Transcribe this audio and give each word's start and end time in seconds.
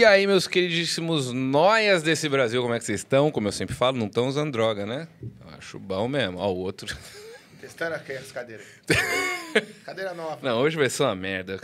E 0.00 0.04
aí, 0.06 0.26
meus 0.26 0.48
queridíssimos 0.48 1.30
noias 1.30 2.02
desse 2.02 2.26
Brasil, 2.26 2.62
como 2.62 2.72
é 2.72 2.78
que 2.78 2.86
vocês 2.86 3.00
estão? 3.00 3.30
Como 3.30 3.48
eu 3.48 3.52
sempre 3.52 3.74
falo, 3.74 3.98
não 3.98 4.06
estão 4.06 4.28
usando 4.28 4.50
droga, 4.50 4.86
né? 4.86 5.06
Eu 5.22 5.58
acho 5.58 5.78
bom 5.78 6.08
mesmo. 6.08 6.38
Ó, 6.38 6.50
o 6.50 6.56
outro. 6.56 6.96
Testando 7.60 7.96
aqui 7.96 8.12
as 8.12 8.32
cadeiras. 8.32 8.64
Cadeira 9.84 10.14
nova. 10.14 10.38
Não, 10.40 10.58
hoje 10.58 10.78
vai 10.78 10.88
ser 10.88 11.02
uma 11.02 11.14
merda. 11.14 11.60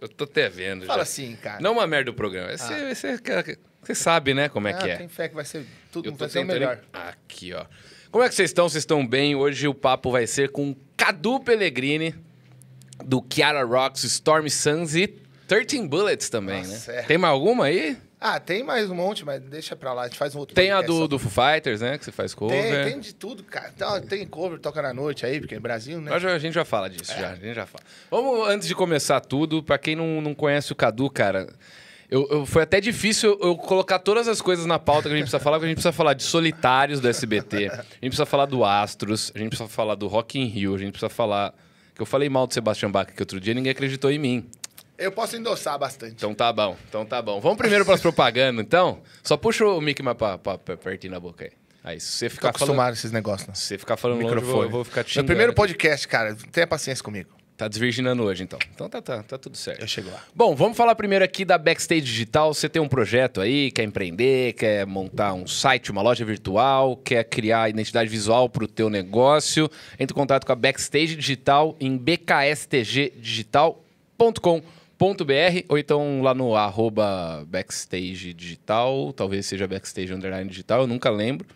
Eu 0.00 0.08
tô 0.08 0.24
até 0.24 0.48
vendo. 0.48 0.86
Fala 0.86 1.00
já. 1.00 1.02
assim, 1.02 1.36
cara. 1.36 1.60
Não 1.60 1.72
uma 1.74 1.86
merda 1.86 2.10
do 2.10 2.14
programa. 2.14 2.56
Você, 2.56 2.94
você, 2.94 3.18
você 3.82 3.94
sabe, 3.94 4.32
né, 4.32 4.48
como 4.48 4.66
é 4.66 4.72
Ah, 4.72 4.78
que 4.78 4.88
é. 4.88 4.96
Tem 4.96 5.08
fé 5.08 5.28
que 5.28 5.34
vai 5.34 5.44
ser 5.44 5.66
tudo 5.92 6.08
Eu 6.08 6.14
vai 6.14 6.26
ser 6.30 6.38
o 6.38 6.46
melhor. 6.46 6.80
Aqui, 6.90 7.52
ó. 7.52 7.66
Como 8.10 8.24
é 8.24 8.30
que 8.30 8.34
vocês 8.34 8.48
estão? 8.48 8.66
Vocês 8.66 8.80
estão 8.80 9.06
bem? 9.06 9.36
Hoje 9.36 9.68
o 9.68 9.74
papo 9.74 10.10
vai 10.10 10.26
ser 10.26 10.52
com 10.52 10.74
Cadu 10.96 11.38
Pellegrini, 11.38 12.14
do 13.04 13.20
Kiara 13.20 13.62
Rocks, 13.62 14.04
Storm 14.04 14.48
Suns 14.48 14.94
e 14.94 15.27
13 15.48 15.88
Bullets 15.88 16.28
também, 16.28 16.58
Nossa, 16.62 16.92
né? 16.92 16.98
é. 17.00 17.02
Tem 17.02 17.18
mais 17.18 17.32
alguma 17.32 17.64
aí? 17.64 17.96
Ah, 18.20 18.38
tem 18.38 18.62
mais 18.64 18.90
um 18.90 18.94
monte, 18.94 19.24
mas 19.24 19.40
deixa 19.40 19.74
pra 19.76 19.92
lá. 19.92 20.02
A 20.02 20.06
gente 20.08 20.18
faz 20.18 20.34
um 20.34 20.40
outro 20.40 20.54
Tem 20.54 20.70
a 20.72 20.82
do, 20.82 21.06
do 21.08 21.18
Foo 21.18 21.30
Fighters, 21.30 21.80
né? 21.80 21.96
Que 21.96 22.04
você 22.04 22.10
faz 22.12 22.34
cover. 22.34 22.60
Tem, 22.60 22.92
tem 22.92 23.00
de 23.00 23.14
tudo, 23.14 23.42
cara. 23.44 23.70
Então, 23.74 24.00
tem 24.02 24.26
cover, 24.26 24.58
toca 24.58 24.82
na 24.82 24.92
noite 24.92 25.24
aí, 25.24 25.40
porque 25.40 25.54
é 25.54 25.60
Brasil, 25.60 26.00
né? 26.00 26.18
Já- 26.18 26.34
a 26.34 26.38
gente 26.38 26.52
já 26.54 26.64
fala 26.64 26.90
disso, 26.90 27.12
já. 27.18 27.30
A 27.30 27.34
gente 27.36 27.54
já 27.54 27.64
fala. 27.64 27.84
Vamos, 28.10 28.48
antes 28.48 28.66
de 28.68 28.74
começar 28.74 29.20
tudo, 29.20 29.62
pra 29.62 29.78
quem 29.78 29.94
não, 29.96 30.20
não 30.20 30.34
conhece 30.34 30.72
o 30.72 30.74
Cadu, 30.74 31.08
cara, 31.08 31.48
eu, 32.10 32.26
eu- 32.28 32.44
foi 32.44 32.62
até 32.64 32.80
difícil 32.80 33.38
eu 33.40 33.56
colocar 33.56 34.00
todas 34.00 34.26
as 34.26 34.42
coisas 34.42 34.66
na 34.66 34.78
pauta 34.80 35.02
que 35.08 35.14
a 35.14 35.16
gente 35.16 35.26
precisa 35.26 35.38
falar, 35.42 35.56
porque 35.58 35.66
a 35.66 35.68
gente 35.68 35.76
precisa 35.76 35.92
falar 35.92 36.14
de 36.14 36.24
Solitários 36.24 37.00
do 37.00 37.08
SBT, 37.08 37.68
a 37.68 37.76
gente 37.76 37.84
precisa 38.00 38.26
falar 38.26 38.46
do 38.46 38.64
Astros, 38.64 39.30
a 39.34 39.38
gente 39.38 39.50
precisa 39.50 39.68
falar 39.68 39.94
do 39.94 40.08
Rock 40.08 40.38
in 40.40 40.44
Rio, 40.46 40.74
a 40.74 40.78
gente 40.78 40.90
precisa 40.90 41.08
falar... 41.08 41.54
Que 41.94 42.02
eu 42.02 42.06
falei 42.06 42.28
mal 42.28 42.46
do 42.46 42.54
Sebastião 42.54 42.92
Bach 42.92 43.06
que 43.12 43.20
outro 43.22 43.40
dia 43.40 43.52
ninguém 43.54 43.72
acreditou 43.72 44.08
em 44.10 44.18
mim. 44.20 44.46
Eu 44.98 45.12
posso 45.12 45.36
endossar 45.36 45.78
bastante. 45.78 46.14
Então 46.14 46.34
tá 46.34 46.52
bom, 46.52 46.76
então 46.88 47.06
tá 47.06 47.22
bom. 47.22 47.40
Vamos 47.40 47.56
primeiro 47.56 47.84
pras 47.84 48.00
propagandas, 48.00 48.64
então? 48.64 49.00
Só 49.22 49.36
puxa 49.36 49.64
o 49.64 49.80
mic 49.80 50.02
mais 50.02 50.16
pra, 50.16 50.36
pra, 50.36 50.58
pra 50.58 50.76
pertinho 50.76 51.12
na 51.12 51.20
boca 51.20 51.44
aí. 51.44 51.52
Aí, 51.84 52.00
se 52.00 52.08
você 52.08 52.28
Tô 52.28 52.34
ficar 52.34 52.48
falando... 52.48 52.56
acostumado 52.56 52.90
a 52.90 52.94
esses 52.94 53.12
negócios, 53.12 53.48
né? 53.48 53.54
Se 53.54 53.62
você 53.62 53.78
ficar 53.78 53.96
falando 53.96 54.20
longe, 54.20 54.34
eu 54.34 54.40
vou, 54.40 54.46
Microfone. 54.46 54.66
eu 54.66 54.70
vou 54.70 54.84
ficar 54.84 55.04
te 55.04 55.06
Meu 55.06 55.12
xingando 55.12 55.26
primeiro 55.28 55.54
podcast, 55.54 56.08
cara. 56.08 56.36
Tenha 56.50 56.66
paciência 56.66 57.04
comigo. 57.04 57.30
Tá 57.56 57.68
desvirginando 57.68 58.24
hoje, 58.24 58.42
então. 58.42 58.58
Então 58.74 58.88
tá, 58.88 59.00
tá, 59.00 59.22
tá 59.22 59.38
tudo 59.38 59.56
certo. 59.56 59.80
Eu 59.80 59.88
chego 59.88 60.10
lá. 60.10 60.22
Bom, 60.34 60.54
vamos 60.54 60.76
falar 60.76 60.94
primeiro 60.96 61.24
aqui 61.24 61.44
da 61.44 61.56
Backstage 61.56 62.02
Digital. 62.02 62.52
Você 62.52 62.68
tem 62.68 62.82
um 62.82 62.88
projeto 62.88 63.40
aí, 63.40 63.70
quer 63.70 63.84
empreender, 63.84 64.52
quer 64.54 64.84
montar 64.86 65.32
um 65.32 65.46
site, 65.46 65.90
uma 65.90 66.02
loja 66.02 66.24
virtual, 66.24 66.96
quer 66.96 67.24
criar 67.24 67.68
identidade 67.68 68.10
visual 68.10 68.48
para 68.48 68.64
o 68.64 68.68
teu 68.68 68.90
negócio, 68.90 69.70
entre 69.98 70.14
em 70.14 70.16
contato 70.16 70.44
com 70.44 70.52
a 70.52 70.56
Backstage 70.56 71.16
Digital 71.16 71.76
em 71.80 71.96
bkstgdigital.com.br 71.96 74.77
ou 75.68 75.78
então 75.78 76.22
lá 76.22 76.34
no 76.34 76.56
arroba 76.56 77.46
Backstage 77.48 78.34
Digital, 78.34 79.12
talvez 79.12 79.46
seja 79.46 79.68
Backstage 79.68 80.12
Underline 80.12 80.50
Digital, 80.50 80.82
eu 80.82 80.86
nunca 80.86 81.10
lembro. 81.10 81.46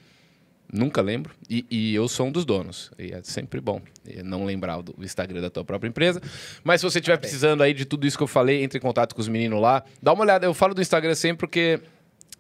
Nunca 0.73 1.03
lembro. 1.03 1.35
E, 1.51 1.67
e 1.71 1.95
eu 1.95 2.09
sou 2.09 2.29
um 2.29 2.33
dos 2.33 2.47
donos. 2.47 2.91
E 2.99 3.13
é 3.13 3.21
sempre 3.23 3.61
bom 3.61 3.83
eh, 4.09 4.23
não 4.23 4.47
lembrar 4.47 4.81
do 4.81 4.95
Instagram 5.05 5.43
da 5.43 5.51
tua 5.51 5.63
própria 5.63 5.87
empresa. 5.87 6.19
Mas 6.65 6.81
se 6.81 6.91
você 6.91 6.99
estiver 6.99 7.19
precisando 7.19 7.63
aí 7.63 7.75
de 7.75 7.85
tudo 7.85 8.07
isso 8.07 8.17
que 8.17 8.23
eu 8.23 8.29
falei, 8.29 8.63
entre 8.63 8.79
em 8.79 8.81
contato 8.81 9.15
com 9.15 9.21
os 9.21 9.29
meninos 9.29 9.61
lá. 9.61 9.85
Dá 10.01 10.15
uma 10.15 10.23
olhada. 10.23 10.47
Eu 10.47 10.55
falo 10.55 10.73
do 10.73 10.81
Instagram 10.81 11.15
sempre 11.15 11.41
porque 11.41 11.79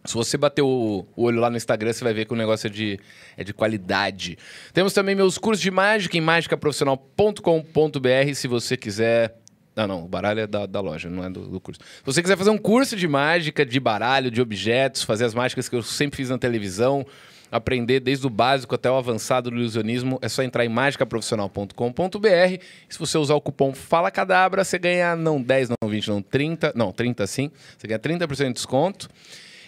se 0.05 0.14
você 0.14 0.39
bater 0.39 0.62
o, 0.62 1.06
o 1.14 1.25
olho 1.25 1.41
lá 1.41 1.50
no 1.50 1.58
Instagram, 1.58 1.92
você 1.92 2.03
vai 2.03 2.14
ver 2.14 2.25
que 2.25 2.33
o 2.33 2.36
negócio 2.36 2.69
é 2.69 2.70
de, 2.70 2.98
é 3.36 3.45
de 3.45 3.53
qualidade. 3.53 4.39
Temos 4.73 4.95
também 4.95 5.14
meus 5.14 5.36
cursos 5.36 5.62
de 5.62 5.70
mágica 5.70 6.17
em 6.17 6.20
mágicaprofissional.com.br. 6.20 8.34
Se 8.34 8.48
você 8.48 8.78
quiser. 8.78 9.42
Não, 9.75 9.87
não, 9.87 10.05
o 10.05 10.09
baralho 10.09 10.41
é 10.41 10.47
da, 10.47 10.67
da 10.67 10.81
loja, 10.81 11.09
não 11.09 11.25
é 11.25 11.31
do, 11.31 11.48
do 11.48 11.61
curso. 11.61 11.81
Se 11.83 12.05
você 12.05 12.23
quiser 12.23 12.37
fazer 12.37 12.51
um 12.51 12.59
curso 12.59 12.95
de 12.95 13.09
mágica, 13.09 13.65
de 13.65 13.81
baralho, 13.81 14.31
de 14.31 14.41
objetos, 14.41 15.03
fazer 15.03 15.25
as 15.25 15.34
mágicas 15.34 15.69
que 15.69 15.75
eu 15.75 15.83
sempre 15.83 16.19
fiz 16.19 16.29
na 16.29 16.37
televisão, 16.37 17.06
aprender 17.51 18.01
desde 18.01 18.27
o 18.27 18.31
básico 18.31 18.75
até 18.75 18.91
o 18.91 18.97
avançado 18.97 19.51
do 19.51 19.56
ilusionismo, 19.56 20.19
é 20.23 20.29
só 20.29 20.42
entrar 20.42 20.64
em 20.64 20.69
mágicaprofissional.com.br. 20.69 22.63
Se 22.89 22.98
você 22.98 23.19
usar 23.19 23.35
o 23.35 23.41
cupom 23.41 23.74
Fala 23.74 24.11
Cadabra, 24.11 24.64
você 24.64 24.79
ganha 24.79 25.17
não 25.17 25.41
10, 25.41 25.69
não 25.69 25.89
20, 25.89 26.08
não 26.08 26.23
30, 26.23 26.73
não, 26.74 26.92
30 26.92 27.27
sim. 27.27 27.51
Você 27.77 27.86
ganha 27.86 27.98
30% 27.98 28.48
de 28.48 28.52
desconto. 28.55 29.08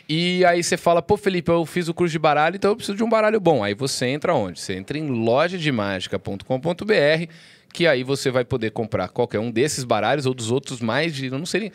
E 0.08 0.44
aí 0.44 0.62
você 0.62 0.76
fala, 0.76 1.00
pô, 1.00 1.16
Felipe, 1.16 1.50
eu 1.50 1.64
fiz 1.64 1.88
o 1.88 1.94
curso 1.94 2.12
de 2.12 2.18
baralho, 2.18 2.56
então 2.56 2.72
eu 2.72 2.76
preciso 2.76 2.96
de 2.96 3.02
um 3.02 3.08
baralho 3.08 3.40
bom. 3.40 3.64
Aí 3.64 3.72
você 3.74 4.04
entra 4.06 4.34
onde? 4.34 4.60
Você 4.60 4.74
entra 4.74 4.98
em 4.98 5.08
lojademagica.com.br, 5.08 7.30
que 7.74 7.86
aí 7.88 8.04
você 8.04 8.30
vai 8.30 8.44
poder 8.44 8.70
comprar 8.70 9.08
qualquer 9.08 9.40
um 9.40 9.50
desses 9.50 9.82
baralhos 9.84 10.24
ou 10.26 10.32
dos 10.32 10.50
outros 10.50 10.80
mais 10.80 11.12
de, 11.14 11.28
não 11.28 11.44
sei. 11.44 11.72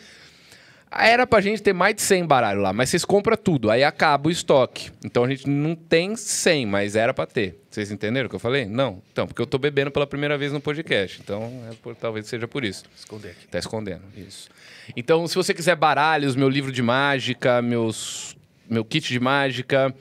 Era 0.90 1.24
pra 1.24 1.40
gente 1.40 1.62
ter 1.62 1.72
mais 1.72 1.94
de 1.94 2.02
100 2.02 2.26
baralhos 2.26 2.62
lá, 2.64 2.72
mas 2.72 2.88
vocês 2.88 3.04
compram 3.04 3.36
tudo, 3.36 3.70
aí 3.70 3.84
acaba 3.84 4.26
o 4.28 4.30
estoque. 4.30 4.90
Então 5.04 5.22
a 5.22 5.28
gente 5.28 5.48
não 5.48 5.76
tem 5.76 6.16
100, 6.16 6.66
mas 6.66 6.96
era 6.96 7.14
pra 7.14 7.26
ter. 7.26 7.60
Vocês 7.70 7.92
entenderam 7.92 8.26
o 8.26 8.28
que 8.30 8.34
eu 8.34 8.40
falei? 8.40 8.64
Não. 8.64 9.00
Então, 9.12 9.24
porque 9.26 9.40
eu 9.40 9.46
tô 9.46 9.56
bebendo 9.56 9.90
pela 9.92 10.04
primeira 10.06 10.36
vez 10.36 10.52
no 10.52 10.60
podcast. 10.60 11.20
Então, 11.22 11.62
é 11.70 11.74
por- 11.80 11.94
talvez 11.94 12.26
seja 12.26 12.48
por 12.48 12.64
isso. 12.64 12.82
Esconder 12.98 13.28
aqui. 13.32 13.46
Tá 13.46 13.58
escondendo, 13.60 14.02
isso. 14.16 14.48
Então, 14.96 15.28
se 15.28 15.36
você 15.36 15.54
quiser 15.54 15.76
baralhos, 15.76 16.34
meu 16.34 16.48
livro 16.48 16.72
de 16.72 16.82
mágica, 16.82 17.62
meus, 17.62 18.34
meu 18.68 18.84
kit 18.84 19.06
de 19.12 19.20
mágica, 19.20 19.94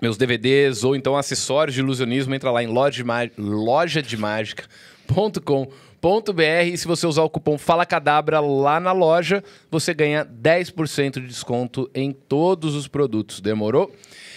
meus 0.00 0.16
DVDs 0.16 0.84
ou 0.84 0.96
então 0.96 1.16
acessórios 1.18 1.74
de 1.74 1.80
ilusionismo, 1.80 2.34
entra 2.34 2.50
lá 2.50 2.62
em 2.62 2.68
loja 2.68 2.96
de 2.96 3.04
má- 3.04 3.28
lojademagica.com.br 5.10 6.66
e 6.66 6.76
se 6.76 6.86
você 6.86 7.06
usar 7.06 7.22
o 7.22 7.30
cupom 7.30 7.56
Fala 7.56 7.86
Cadabra 7.86 8.40
lá 8.40 8.78
na 8.78 8.92
loja, 8.92 9.42
você 9.70 9.94
ganha 9.94 10.24
10% 10.24 11.14
de 11.14 11.26
desconto 11.26 11.90
em 11.94 12.12
todos 12.12 12.74
os 12.74 12.86
produtos. 12.86 13.40
Demorou? 13.40 13.94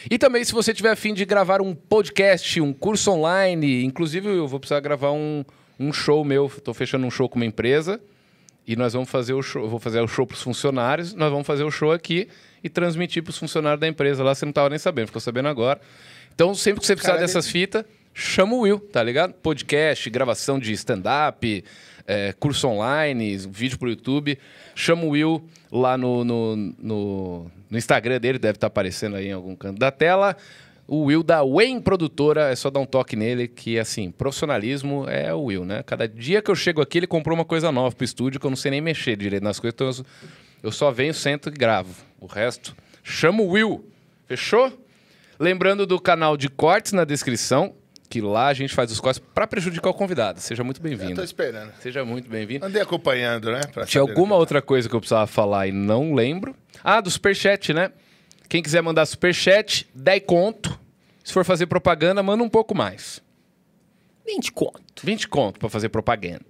E 0.10 0.18
também, 0.18 0.44
se 0.44 0.54
você 0.54 0.74
tiver 0.74 0.92
afim 0.92 1.14
de 1.14 1.26
gravar 1.26 1.62
um 1.62 1.76
podcast, 1.76 2.62
um 2.62 2.72
curso 2.72 3.12
online, 3.12 3.84
inclusive 3.84 4.30
eu 4.30 4.48
vou 4.48 4.60
precisar 4.60 4.80
gravar 4.80 5.12
um, 5.12 5.44
um 5.80 5.92
show 5.92 6.24
meu. 6.24 6.46
Estou 6.46 6.74
fechando 6.74 7.06
um 7.06 7.12
show 7.12 7.28
com 7.28 7.36
uma 7.36 7.46
empresa. 7.46 8.00
E 8.66 8.76
nós 8.76 8.92
vamos 8.92 9.10
fazer 9.10 9.34
o 9.34 9.42
show, 9.42 9.64
eu 9.64 9.70
vou 9.70 9.80
fazer 9.80 10.02
o 10.02 10.08
show 10.10 10.28
para 10.28 10.36
os 10.36 10.42
funcionários, 10.42 11.14
nós 11.14 11.32
vamos 11.32 11.48
fazer 11.48 11.64
o 11.64 11.72
show 11.72 11.94
aqui 11.94 12.28
e 12.62 12.68
transmitir 12.68 13.24
para 13.24 13.30
os 13.30 13.38
funcionários 13.38 13.80
da 13.80 13.88
empresa 13.88 14.22
lá, 14.22 14.36
você 14.36 14.44
não 14.44 14.50
estava 14.50 14.70
nem 14.70 14.78
sabendo, 14.78 15.06
ficou 15.06 15.22
sabendo 15.22 15.48
agora. 15.48 15.80
Então, 16.36 16.54
sempre 16.54 16.82
que 16.82 16.86
você 16.86 16.94
precisar 16.94 17.16
dessas 17.16 17.48
fitas, 17.50 17.86
chama 18.18 18.56
o 18.56 18.62
Will, 18.62 18.80
tá 18.80 19.04
ligado? 19.04 19.32
Podcast, 19.32 20.10
gravação 20.10 20.58
de 20.58 20.74
stand-up, 20.74 21.64
é, 22.08 22.34
curso 22.40 22.68
online, 22.68 23.38
vídeo 23.38 23.78
pro 23.78 23.90
YouTube. 23.90 24.40
Chama 24.74 25.04
o 25.04 25.10
Will 25.10 25.48
lá 25.72 25.96
no, 25.96 26.26
no, 26.26 26.56
no, 26.56 27.52
no 27.70 27.78
Instagram 27.78 28.20
dele, 28.20 28.40
deve 28.40 28.56
estar 28.58 28.68
aparecendo 28.68 29.18
aí 29.18 29.28
em 29.28 29.34
algum 29.34 29.56
canto 29.56 29.78
da 29.78 29.92
tela. 29.92 30.36
O 30.88 31.04
Will 31.04 31.22
da 31.22 31.44
Wayne 31.44 31.80
Produtora, 31.80 32.50
é 32.50 32.56
só 32.56 32.72
dar 32.72 32.80
um 32.80 32.88
toque 32.88 33.16
nele, 33.16 33.48
que 33.48 33.78
assim, 33.78 34.10
profissionalismo 34.10 35.08
é 35.08 35.32
o 35.32 35.44
Will, 35.44 35.64
né? 35.64 35.84
Cada 35.84 36.08
dia 36.08 36.42
que 36.42 36.50
eu 36.50 36.56
chego 36.56 36.82
aqui, 36.82 36.98
ele 36.98 37.08
comprou 37.08 37.36
uma 37.36 37.46
coisa 37.46 37.72
nova 37.72 37.96
pro 37.96 38.04
estúdio, 38.04 38.40
que 38.40 38.48
eu 38.48 38.50
não 38.50 38.58
sei 38.58 38.72
nem 38.72 38.82
mexer 38.82 39.16
direito 39.16 39.44
nas 39.44 39.60
coisas, 39.60 39.76
então 39.76 39.88
eu, 39.88 40.06
eu 40.64 40.72
só 40.72 40.90
venho, 40.90 41.14
sento 41.14 41.50
e 41.50 41.52
gravo. 41.52 41.94
O 42.20 42.26
resto, 42.26 42.76
chama 43.04 43.44
o 43.44 43.50
Will. 43.50 43.86
Fechou? 44.26 44.74
Lembrando 45.40 45.86
do 45.86 46.00
canal 46.00 46.36
de 46.36 46.50
cortes 46.50 46.94
na 46.94 47.04
descrição, 47.04 47.76
que 48.10 48.22
lá 48.22 48.48
a 48.48 48.54
gente 48.54 48.74
faz 48.74 48.92
os 48.92 49.00
cortes 49.00 49.22
para 49.34 49.46
prejudicar 49.46 49.90
o 49.90 49.94
convidado. 49.94 50.40
Seja 50.40 50.64
muito 50.64 50.78
Eu 50.78 50.84
tô 50.84 50.88
bem-vindo. 50.98 51.24
esperando. 51.24 51.74
Seja 51.82 52.06
muito 52.06 52.30
bem-vindo. 52.30 52.66
Andei 52.66 52.82
acompanhando, 52.82 53.52
né? 53.52 53.62
pra 53.74 53.86
Tinha 53.86 54.02
alguma 54.02 54.36
outra 54.36 54.62
coisa 54.62 54.88
que 54.88 54.96
eu 54.96 55.00
precisava 55.00 55.28
falar 55.28 55.68
e 55.68 55.72
não 55.72 56.14
lembro. 56.14 56.56
Ah, 56.84 57.02
do 57.02 57.12
superchat, 57.12 57.74
né? 57.74 57.92
Quem 58.48 58.64
quiser 58.64 58.82
mandar 58.82 59.06
superchat, 59.06 59.88
10 59.94 60.24
conto. 60.26 60.80
Se 61.24 61.34
for 61.34 61.44
fazer 61.44 61.68
propaganda, 61.68 62.24
manda 62.24 62.42
um 62.44 62.50
pouco 62.50 62.74
mais. 62.74 63.22
20 64.26 64.52
conto. 64.54 64.82
20 65.04 65.28
conto 65.28 65.60
pra 65.60 65.70
fazer 65.70 65.90
propaganda. 65.90 66.42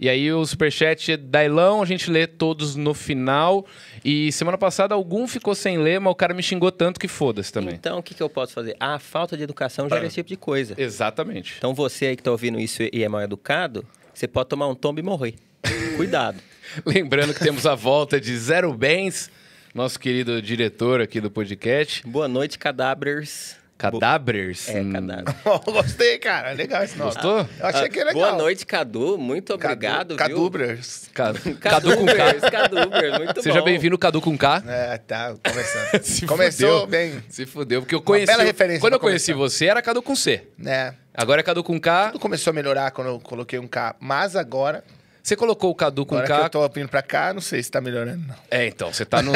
E 0.00 0.08
aí 0.08 0.32
o 0.32 0.44
superchat 0.44 1.12
é 1.12 1.16
Dailão, 1.16 1.82
a 1.82 1.86
gente 1.86 2.10
lê 2.10 2.26
todos 2.26 2.76
no 2.76 2.94
final. 2.94 3.66
E 4.04 4.30
semana 4.32 4.58
passada 4.58 4.94
algum 4.94 5.26
ficou 5.26 5.54
sem 5.54 5.78
ler, 5.78 6.00
mas 6.00 6.12
o 6.12 6.14
cara 6.14 6.34
me 6.34 6.42
xingou 6.42 6.70
tanto 6.72 6.98
que 6.98 7.08
foda-se 7.08 7.52
também. 7.52 7.74
Então, 7.74 7.98
o 7.98 8.02
que, 8.02 8.14
que 8.14 8.22
eu 8.22 8.28
posso 8.28 8.52
fazer? 8.52 8.76
A 8.78 8.98
falta 8.98 9.36
de 9.36 9.42
educação 9.42 9.88
gera 9.88 10.06
esse 10.06 10.16
tipo 10.16 10.28
de 10.28 10.36
coisa. 10.36 10.74
Exatamente. 10.76 11.54
Então, 11.58 11.74
você 11.74 12.06
aí 12.06 12.16
que 12.16 12.22
tá 12.22 12.30
ouvindo 12.30 12.58
isso 12.58 12.82
e 12.82 13.02
é 13.02 13.08
mal 13.08 13.22
educado, 13.22 13.84
você 14.12 14.26
pode 14.26 14.48
tomar 14.48 14.68
um 14.68 14.74
tombo 14.74 15.00
e 15.00 15.02
morrer. 15.02 15.34
Cuidado. 15.96 16.38
Lembrando 16.84 17.32
que 17.34 17.40
temos 17.40 17.66
a 17.66 17.74
volta 17.74 18.20
de 18.20 18.36
Zero 18.36 18.72
Bens, 18.74 19.30
nosso 19.74 19.98
querido 19.98 20.40
diretor 20.42 21.00
aqui 21.00 21.20
do 21.20 21.30
podcast. 21.30 22.06
Boa 22.06 22.28
noite, 22.28 22.58
cadáveres. 22.58 23.63
Cadáveres. 23.76 24.68
É, 24.68 24.80
Hum, 24.80 24.92
cadáver. 24.92 25.24
Gostei, 25.66 26.18
cara. 26.18 26.52
Legal 26.52 26.84
esse 26.84 26.96
nome. 26.96 27.10
Gostou? 27.12 27.48
Eu 27.58 27.66
achei 27.66 27.88
que 27.88 27.98
é 27.98 28.04
legal. 28.04 28.22
Boa 28.30 28.32
noite, 28.38 28.64
Cadu. 28.64 29.18
Muito 29.18 29.52
obrigado, 29.54 30.14
Cadu, 30.16 30.34
viu? 30.34 30.36
Cadubras. 30.36 31.10
Cadu, 31.14 31.40
Cadu 31.56 31.96
com 31.96 32.06
K. 32.06 32.14
Cadubers, 32.14 32.50
Cadubers, 32.50 33.18
muito 33.18 33.42
Seja 33.42 33.62
bem-vindo, 33.62 33.98
Cadu 33.98 34.20
com 34.20 34.38
K. 34.38 34.62
É, 34.66 34.98
tá, 34.98 35.34
começando. 35.44 36.02
Se 36.02 36.24
Começou 36.26 36.68
fudeu. 36.82 36.86
bem, 36.86 37.22
Se 37.28 37.44
fudeu, 37.46 37.82
porque 37.82 37.94
eu 37.94 38.00
conheci. 38.00 38.26
bela 38.26 38.44
referência 38.44 38.80
Quando 38.80 38.94
eu 38.94 39.00
conheci 39.00 39.32
você, 39.32 39.66
era 39.66 39.82
Cadu 39.82 40.00
com 40.02 40.14
C. 40.14 40.46
né? 40.56 40.94
Agora 41.12 41.40
é 41.40 41.44
Cadu 41.44 41.62
com 41.64 41.78
K. 41.80 42.06
Tudo 42.12 42.20
começou 42.20 42.50
a 42.52 42.54
melhorar 42.54 42.90
quando 42.92 43.08
eu 43.08 43.20
coloquei 43.20 43.58
um 43.58 43.66
K, 43.66 43.96
mas 44.00 44.34
agora 44.36 44.82
Você 45.22 45.34
colocou 45.36 45.70
o 45.70 45.74
Cadu 45.74 46.06
com 46.06 46.14
Agora 46.14 46.28
K. 46.28 46.38
que 46.50 46.56
eu 46.56 46.68
tô 46.68 46.68
vindo 46.74 46.88
pra 46.88 47.02
cá, 47.02 47.34
não 47.34 47.40
sei 47.40 47.62
se 47.62 47.70
tá 47.70 47.80
melhorando, 47.80 48.24
não. 48.26 48.34
É, 48.50 48.66
então, 48.66 48.92
você 48.92 49.04
tá 49.04 49.20
no. 49.22 49.32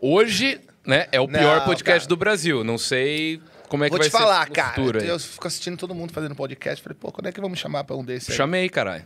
Hoje, 0.00 0.60
né, 0.86 1.06
é 1.12 1.20
o 1.20 1.26
pior 1.28 1.58
Não, 1.60 1.64
podcast 1.66 2.00
cara. 2.00 2.08
do 2.08 2.16
Brasil. 2.16 2.62
Não 2.64 2.78
sei 2.78 3.40
como 3.68 3.84
é 3.84 3.88
que 3.88 3.90
Vou 3.90 3.98
vai 3.98 4.08
te 4.08 4.12
falar, 4.12 4.42
ser 4.44 4.48
no 4.50 4.54
cara. 4.54 4.74
futuro 4.74 5.00
aí. 5.00 5.08
Eu 5.08 5.18
fico 5.18 5.46
assistindo 5.46 5.76
todo 5.76 5.94
mundo 5.94 6.12
fazendo 6.12 6.34
podcast. 6.34 6.82
Falei, 6.82 6.96
pô, 7.00 7.10
quando 7.12 7.26
é 7.28 7.32
que 7.32 7.40
vão 7.40 7.50
me 7.50 7.56
chamar 7.56 7.84
pra 7.84 7.96
um 7.96 8.04
desses 8.04 8.30
aí? 8.30 8.36
Chamei, 8.36 8.68
caralho. 8.68 9.04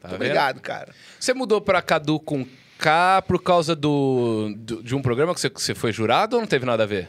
Tá 0.00 0.08
vendo? 0.08 0.16
Obrigado, 0.16 0.60
cara. 0.60 0.92
Você 1.18 1.32
mudou 1.34 1.60
pra 1.60 1.80
Cadu 1.82 2.18
com 2.18 2.46
K 2.78 3.22
por 3.22 3.42
causa 3.42 3.76
do, 3.76 4.52
do- 4.56 4.82
de 4.82 4.94
um 4.94 5.02
programa 5.02 5.34
que 5.34 5.40
você, 5.40 5.50
que 5.50 5.60
você 5.60 5.74
foi 5.74 5.92
jurado 5.92 6.36
ou 6.36 6.40
não 6.40 6.48
teve 6.48 6.64
nada 6.64 6.82
a 6.84 6.86
ver? 6.86 7.08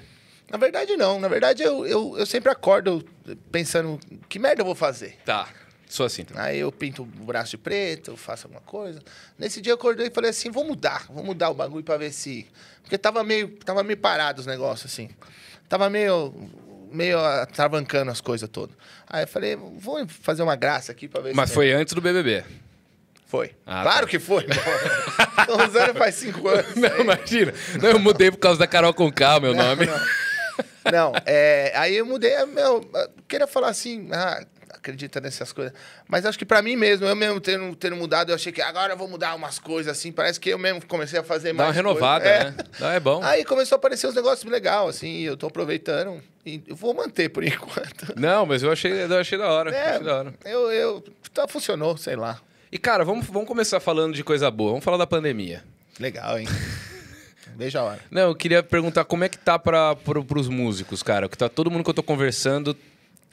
Na 0.52 0.58
verdade, 0.58 0.98
não. 0.98 1.18
Na 1.20 1.30
verdade, 1.30 1.64
eu, 1.64 1.86
eu, 1.88 2.16
eu 2.18 2.26
sempre 2.26 2.52
acordo 2.52 3.06
pensando, 3.50 3.98
que 4.28 4.38
merda 4.38 4.62
eu 4.62 4.66
vou 4.66 4.76
fazer? 4.76 5.18
Tá. 5.26 5.48
Sou 5.92 6.06
assim. 6.06 6.24
também. 6.24 6.42
Aí 6.42 6.60
eu 6.60 6.72
pinto 6.72 7.04
o 7.04 7.06
braço 7.06 7.52
de 7.52 7.58
preto, 7.58 8.12
eu 8.12 8.18
faço 8.18 8.48
alguma 8.48 8.62
coisa. 8.62 9.02
Nesse 9.38 9.60
dia 9.60 9.74
eu 9.74 9.76
acordei 9.76 10.08
e 10.08 10.10
falei 10.10 10.30
assim, 10.30 10.50
vou 10.50 10.64
mudar, 10.64 11.06
vou 11.10 11.22
mudar 11.22 11.50
o 11.50 11.54
bagulho 11.54 11.84
pra 11.84 11.98
ver 11.98 12.14
se... 12.14 12.48
Porque 12.82 12.98
tava 12.98 13.22
meio, 13.26 13.50
tava 13.66 13.84
meio 13.84 13.98
parado 13.98 14.40
os 14.40 14.46
negócios, 14.46 14.90
assim. 14.90 15.10
Tava 15.68 15.90
meio, 15.90 16.34
meio 16.90 17.20
atravancando 17.20 18.10
as 18.10 18.22
coisas 18.22 18.48
todas. 18.48 18.74
Aí 19.06 19.24
eu 19.24 19.28
falei, 19.28 19.58
vou 19.58 20.08
fazer 20.08 20.42
uma 20.44 20.56
graça 20.56 20.94
aqui 20.94 21.10
pra 21.10 21.22
ver 21.22 21.36
Mas 21.36 21.50
se... 21.50 21.56
foi 21.56 21.74
antes 21.74 21.94
do 21.94 22.00
BBB. 22.00 22.46
Foi. 23.26 23.52
Ah, 23.66 23.84
claro 23.84 24.06
tá. 24.06 24.08
que 24.08 24.18
foi. 24.20 24.46
Tô 25.46 25.62
usando 25.68 25.98
faz 25.98 26.16
cinco 26.16 26.48
anos. 26.48 26.74
Não, 26.76 26.90
aí. 26.90 27.02
imagina. 27.02 27.54
Não, 27.82 27.90
eu 27.90 28.00
mudei 28.00 28.32
por 28.32 28.38
causa 28.40 28.60
da 28.60 28.68
Carol 28.68 28.94
com 28.94 29.12
K, 29.12 29.42
meu 29.42 29.54
nome. 29.54 29.88
Não, 30.90 31.12
é, 31.26 31.74
aí 31.76 31.98
eu 31.98 32.06
mudei, 32.06 32.32
é, 32.32 32.46
meu, 32.46 32.90
eu 32.94 33.10
queria 33.28 33.46
falar 33.46 33.70
assim, 33.70 34.10
ah, 34.12 34.44
acredita 34.82 35.22
nessas 35.22 35.54
coisas. 35.54 35.74
Mas 36.08 36.26
acho 36.26 36.38
que 36.38 36.46
pra 36.46 36.62
mim 36.62 36.76
mesmo, 36.76 37.06
eu 37.06 37.16
mesmo 37.16 37.40
tendo, 37.40 37.76
tendo 37.76 37.96
mudado, 37.96 38.32
eu 38.32 38.36
achei 38.36 38.52
que 38.52 38.62
agora 38.62 38.94
eu 38.94 38.98
vou 38.98 39.08
mudar 39.08 39.36
umas 39.36 39.60
coisas 39.60 39.96
assim, 39.96 40.12
parece 40.12 40.40
que 40.40 40.50
eu 40.50 40.58
mesmo 40.58 40.86
comecei 40.86 41.20
a 41.20 41.24
fazer 41.24 41.50
Dá 41.54 41.64
mais 41.66 41.70
uma 41.70 41.74
renovada, 41.76 42.26
coisa. 42.26 42.38
É. 42.40 42.52
né? 42.52 42.56
Não, 42.80 42.90
é 42.90 43.00
bom. 43.00 43.24
Aí 43.24 43.46
começou 43.46 43.76
a 43.76 43.78
aparecer 43.78 44.08
uns 44.08 44.16
negócios 44.16 44.52
legais, 44.52 44.90
assim, 44.90 45.20
e 45.20 45.26
eu 45.26 45.38
tô 45.38 45.48
aproveitando 45.48 46.22
e 46.46 46.62
eu 46.68 46.76
vou 46.76 46.94
manter 46.94 47.30
por 47.30 47.44
enquanto. 47.46 48.14
Não, 48.18 48.46
mas 48.46 48.64
eu 48.64 48.72
achei, 48.72 48.92
eu 48.92 49.20
achei 49.20 49.38
da 49.38 49.50
hora. 49.50 49.72
É, 49.72 49.90
Achei 49.92 50.04
da 50.04 50.18
hora. 50.18 50.34
eu, 50.44 50.72
eu, 50.72 51.04
tá, 51.34 51.48
funcionou, 51.48 51.96
sei 51.96 52.16
lá. 52.16 52.40
E, 52.72 52.78
cara, 52.78 53.06
vamos, 53.06 53.28
vamos 53.28 53.48
começar 53.48 53.80
falando 53.80 54.16
de 54.16 54.24
coisa 54.24 54.50
boa. 54.50 54.72
Vamos 54.72 54.84
falar 54.86 54.98
da 54.98 55.06
pandemia. 55.08 55.64
Legal, 56.00 56.40
hein? 56.40 56.48
Veja 57.56 57.82
a 57.82 57.84
hora. 57.84 58.00
Não, 58.10 58.22
eu 58.30 58.36
queria 58.36 58.64
perguntar 58.64 59.04
como 59.04 59.24
é 59.24 59.30
que 59.30 59.38
tá 59.38 59.60
pra, 59.60 59.96
pro, 59.96 60.24
pros 60.24 60.48
músicos, 60.48 61.04
cara. 61.04 61.28
Que 61.28 61.38
tá 61.38 61.50
todo 61.50 61.70
mundo 61.70 61.84
que 61.84 61.90
eu 61.90 61.94
tô 61.94 62.02
conversando 62.02 62.76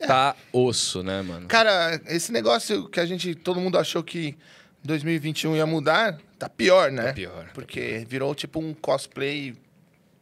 tá 0.06 0.36
osso, 0.52 1.02
né, 1.02 1.22
mano? 1.22 1.48
Cara, 1.48 2.00
esse 2.06 2.32
negócio 2.32 2.88
que 2.88 3.00
a 3.00 3.06
gente, 3.06 3.34
todo 3.34 3.60
mundo 3.60 3.78
achou 3.78 4.02
que 4.02 4.36
2021 4.84 5.56
ia 5.56 5.66
mudar, 5.66 6.18
tá 6.38 6.48
pior, 6.48 6.90
né? 6.90 7.08
Tá 7.08 7.12
pior, 7.12 7.44
tá 7.44 7.50
Porque 7.52 8.06
virou 8.08 8.34
tipo 8.34 8.60
um 8.60 8.72
cosplay 8.74 9.54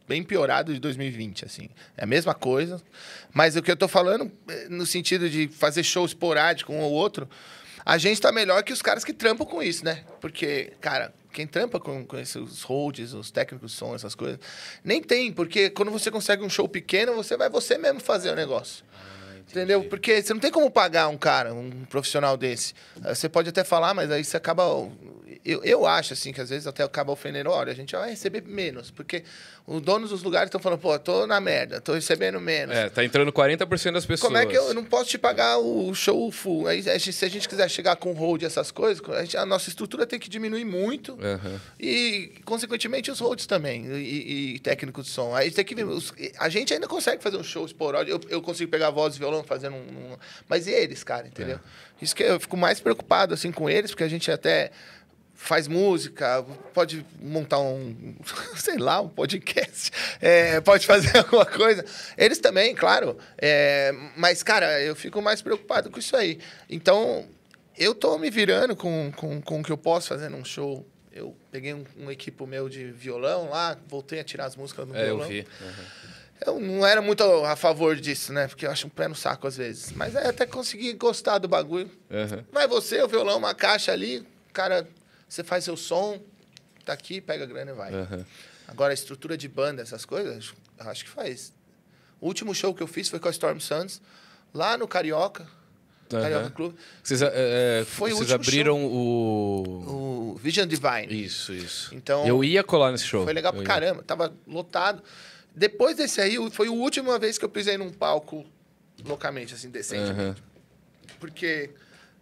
bem 0.07 0.23
piorado 0.23 0.73
de 0.73 0.79
2020, 0.79 1.45
assim. 1.45 1.69
É 1.95 2.03
a 2.03 2.07
mesma 2.07 2.33
coisa. 2.33 2.81
Mas 3.33 3.55
o 3.55 3.61
que 3.61 3.69
eu 3.69 3.75
tô 3.75 3.87
falando, 3.87 4.31
eh, 4.47 4.67
no 4.69 4.85
sentido 4.85 5.29
de 5.29 5.47
fazer 5.49 5.83
show 5.83 6.05
esporádico 6.05 6.71
um 6.71 6.79
ou 6.79 6.91
outro, 6.91 7.29
a 7.85 7.97
gente 7.97 8.19
tá 8.19 8.31
melhor 8.31 8.63
que 8.63 8.73
os 8.73 8.81
caras 8.81 9.03
que 9.03 9.13
trampam 9.13 9.45
com 9.45 9.61
isso, 9.61 9.83
né? 9.83 10.03
Porque, 10.19 10.73
cara, 10.81 11.13
quem 11.31 11.45
trampa 11.45 11.79
com, 11.79 12.05
com 12.05 12.17
esses 12.17 12.63
holds, 12.63 13.13
os 13.13 13.29
técnicos 13.31 13.71
de 13.71 13.77
som, 13.77 13.93
essas 13.93 14.15
coisas, 14.15 14.39
nem 14.83 15.01
tem, 15.01 15.31
porque 15.31 15.69
quando 15.69 15.91
você 15.91 16.09
consegue 16.09 16.43
um 16.43 16.49
show 16.49 16.67
pequeno, 16.67 17.13
você 17.13 17.37
vai 17.37 17.49
você 17.49 17.77
mesmo 17.77 17.99
fazer 17.99 18.31
o 18.31 18.35
negócio. 18.35 18.83
Entendeu? 19.49 19.83
Porque 19.85 20.21
você 20.21 20.33
não 20.33 20.41
tem 20.41 20.51
como 20.51 20.69
pagar 20.69 21.07
um 21.07 21.17
cara, 21.17 21.53
um 21.53 21.85
profissional 21.89 22.35
desse. 22.35 22.73
Eh, 23.03 23.15
Você 23.15 23.29
pode 23.29 23.49
até 23.49 23.63
falar, 23.63 23.93
mas 23.93 24.11
aí 24.11 24.23
você 24.23 24.35
acaba. 24.37 24.63
Eu, 25.45 25.63
eu 25.63 25.85
acho, 25.85 26.11
assim, 26.13 26.33
que 26.33 26.41
às 26.41 26.49
vezes 26.49 26.67
até 26.67 26.83
acaba 26.83 27.11
ofendendo. 27.13 27.49
Olha, 27.49 27.71
a 27.71 27.75
gente 27.75 27.95
vai 27.95 28.09
receber 28.09 28.43
menos. 28.45 28.91
Porque 28.91 29.23
os 29.65 29.81
donos 29.81 30.09
dos 30.09 30.21
lugares 30.23 30.47
estão 30.47 30.59
falando, 30.59 30.79
pô, 30.79 30.97
tô 30.99 31.25
na 31.25 31.39
merda, 31.39 31.79
tô 31.79 31.93
recebendo 31.93 32.39
menos. 32.39 32.75
É, 32.75 32.89
tá 32.89 33.03
entrando 33.03 33.31
40% 33.31 33.93
das 33.93 34.05
pessoas. 34.05 34.27
Como 34.27 34.37
é 34.37 34.45
que 34.45 34.57
eu, 34.57 34.63
eu 34.69 34.73
não 34.73 34.83
posso 34.83 35.09
te 35.09 35.17
pagar 35.17 35.57
o 35.57 35.93
show 35.93 36.29
full? 36.31 36.67
Aí, 36.67 36.81
se 36.83 37.23
a 37.25 37.29
gente 37.29 37.47
quiser 37.47 37.69
chegar 37.69 37.95
com 37.95 38.11
hold 38.13 38.41
e 38.41 38.45
essas 38.45 38.71
coisas, 38.71 39.01
a, 39.09 39.21
gente- 39.23 39.37
a 39.37 39.45
nossa 39.45 39.69
estrutura 39.69 40.05
tem 40.05 40.19
que 40.19 40.29
diminuir 40.29 40.65
muito. 40.65 41.17
Aham. 41.21 41.61
E, 41.79 42.33
consequentemente, 42.43 43.09
os 43.11 43.19
holds 43.19 43.45
também. 43.45 43.85
E, 43.93 44.55
e- 44.55 44.59
técnico 44.59 45.01
de 45.01 45.07
som. 45.09 45.33
Aí 45.33 45.49
tem 45.51 45.63
que 45.63 45.81
os- 45.83 46.13
a 46.39 46.49
gente 46.49 46.73
ainda 46.73 46.87
consegue 46.87 47.21
fazer 47.23 47.37
um 47.37 47.43
show 47.43 47.65
esporádico. 47.65 48.11
Eu, 48.27 48.37
eu 48.37 48.41
consigo 48.41 48.69
pegar 48.69 48.89
voz 48.89 49.15
e 49.15 49.19
violão 49.19 49.36
fazendo 49.43 49.75
um, 49.75 49.79
um- 50.13 50.17
Mas 50.47 50.67
e 50.67 50.71
eles, 50.71 51.03
cara, 51.03 51.27
entendeu? 51.27 51.59
Isso 52.01 52.15
que 52.15 52.23
eu 52.23 52.39
fico 52.39 52.55
mais 52.57 52.79
preocupado, 52.79 53.33
assim, 53.33 53.51
com 53.51 53.69
eles, 53.69 53.91
porque 53.91 54.03
a 54.03 54.07
gente 54.09 54.31
até 54.31 54.71
faz 55.39 55.67
música, 55.67 56.43
pode 56.73 57.05
montar 57.21 57.59
um, 57.59 58.15
sei 58.57 58.77
lá, 58.77 58.99
um 59.01 59.07
podcast, 59.09 59.91
é, 60.19 60.59
pode 60.61 60.85
fazer 60.87 61.15
alguma 61.19 61.45
coisa. 61.45 61.85
Eles 62.17 62.39
também, 62.39 62.73
claro. 62.73 63.17
É, 63.37 63.93
mas, 64.15 64.41
cara, 64.41 64.81
eu 64.81 64.95
fico 64.95 65.21
mais 65.21 65.41
preocupado 65.41 65.91
com 65.91 65.99
isso 65.99 66.15
aí. 66.15 66.39
Então, 66.69 67.25
eu 67.77 67.93
tô 67.93 68.17
me 68.17 68.31
virando 68.31 68.75
com, 68.75 69.11
com, 69.15 69.39
com 69.41 69.59
o 69.59 69.63
que 69.63 69.71
eu 69.71 69.77
posso 69.77 70.07
fazendo 70.07 70.35
um 70.35 70.43
show. 70.43 70.83
Eu 71.13 71.35
peguei 71.51 71.73
um, 71.73 71.83
um 71.99 72.11
equipo 72.11 72.45
meu 72.47 72.67
de 72.69 72.91
violão 72.91 73.49
lá, 73.49 73.77
voltei 73.87 74.19
a 74.19 74.23
tirar 74.23 74.45
as 74.45 74.55
músicas 74.55 74.87
no 74.87 74.95
É, 74.95 75.01
eu 75.01 75.05
violão. 75.17 75.27
vi. 75.27 75.47
Eu 76.45 76.59
não 76.59 76.85
era 76.85 77.01
muito 77.01 77.23
a 77.23 77.55
favor 77.55 77.95
disso, 77.95 78.31
né? 78.31 78.47
Porque 78.47 78.65
eu 78.65 78.71
acho 78.71 78.87
um 78.87 78.89
pé 78.89 79.07
no 79.07 79.15
saco 79.15 79.47
às 79.47 79.57
vezes. 79.57 79.91
Mas 79.93 80.15
aí 80.15 80.27
até 80.27 80.45
consegui 80.45 80.93
gostar 80.93 81.39
do 81.39 81.47
bagulho. 81.47 81.89
Aham. 82.11 82.43
Vai 82.51 82.67
você, 82.67 83.01
o 83.01 83.07
violão, 83.07 83.37
uma 83.37 83.55
caixa 83.55 83.91
ali, 83.91 84.25
cara, 84.53 84.87
você 85.27 85.43
faz 85.43 85.63
seu 85.63 85.75
som, 85.75 86.21
tá 86.85 86.93
aqui, 86.93 87.19
pega 87.19 87.43
a 87.43 87.47
grana 87.47 87.71
e 87.71 87.73
vai. 87.73 87.93
Aham. 87.93 88.25
Agora, 88.67 88.91
a 88.91 88.93
estrutura 88.93 89.37
de 89.37 89.47
banda, 89.47 89.81
essas 89.81 90.05
coisas, 90.05 90.53
eu 90.79 90.89
acho 90.89 91.05
que 91.05 91.09
faz. 91.09 91.53
O 92.21 92.27
último 92.27 92.53
show 92.53 92.73
que 92.73 92.83
eu 92.83 92.87
fiz 92.87 93.07
foi 93.09 93.19
com 93.19 93.27
a 93.27 93.31
Storm 93.31 93.59
Suns, 93.59 94.01
lá 94.53 94.77
no 94.77 94.87
Carioca, 94.87 95.47
Carioca 96.09 96.45
Aham. 96.45 96.49
Club. 96.51 96.75
Vocês, 97.03 97.21
é, 97.21 97.31
é, 97.33 97.85
Foi 97.85 98.11
o 98.11 98.15
vocês 98.17 98.31
último 98.31 98.35
abriram 98.45 98.85
o... 98.85 100.33
O 100.33 100.35
Vision 100.41 100.67
Divine. 100.67 101.07
Isso, 101.09 101.51
isso. 101.53 101.93
Então- 101.95 102.25
Eu 102.27 102.43
ia 102.43 102.63
colar 102.63 102.91
nesse 102.91 103.05
show. 103.05 103.23
Foi 103.23 103.33
legal 103.33 103.51
Eu 103.53 103.61
pra 103.61 103.63
ia. 103.63 103.67
caramba, 103.67 104.03
tava 104.03 104.33
lotado. 104.47 105.01
Depois 105.57 105.97
desse 105.97 106.21
aí, 106.21 106.37
foi 106.51 106.67
a 106.67 106.71
última 106.71 107.17
vez 107.17 107.37
que 107.37 107.43
eu 107.43 107.49
pisei 107.49 107.77
num 107.77 107.89
palco 107.91 108.45
loucamente, 109.03 109.55
assim, 109.55 109.69
decente. 109.71 110.11
Aham. 110.11 110.35
Porque. 111.19 111.71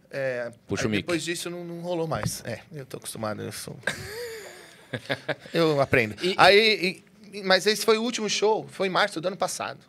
É, 0.09 0.51
Puxa 0.67 0.87
o 0.87 0.89
mic. 0.89 1.01
depois 1.01 1.21
disso 1.23 1.49
não, 1.49 1.65
não 1.65 1.81
rolou 1.81 2.07
mais. 2.07 2.41
É, 2.45 2.61
eu 2.73 2.85
tô 2.85 2.95
acostumado, 2.97 3.41
eu 3.41 3.51
sou. 3.51 3.77
eu 5.53 5.81
aprendo. 5.81 6.15
E- 6.23 6.35
Aí, 6.37 7.03
e- 7.33 7.43
mas 7.43 7.65
esse 7.67 7.83
foi 7.85 7.97
o 7.97 8.01
último 8.03 8.29
show, 8.29 8.65
foi 8.71 8.87
em 8.87 8.89
março 8.91 9.19
do 9.19 9.27
ano 9.27 9.35
passado. 9.37 9.79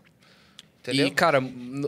Entendeu? 0.80 1.06
E, 1.06 1.10
cara, 1.10 1.40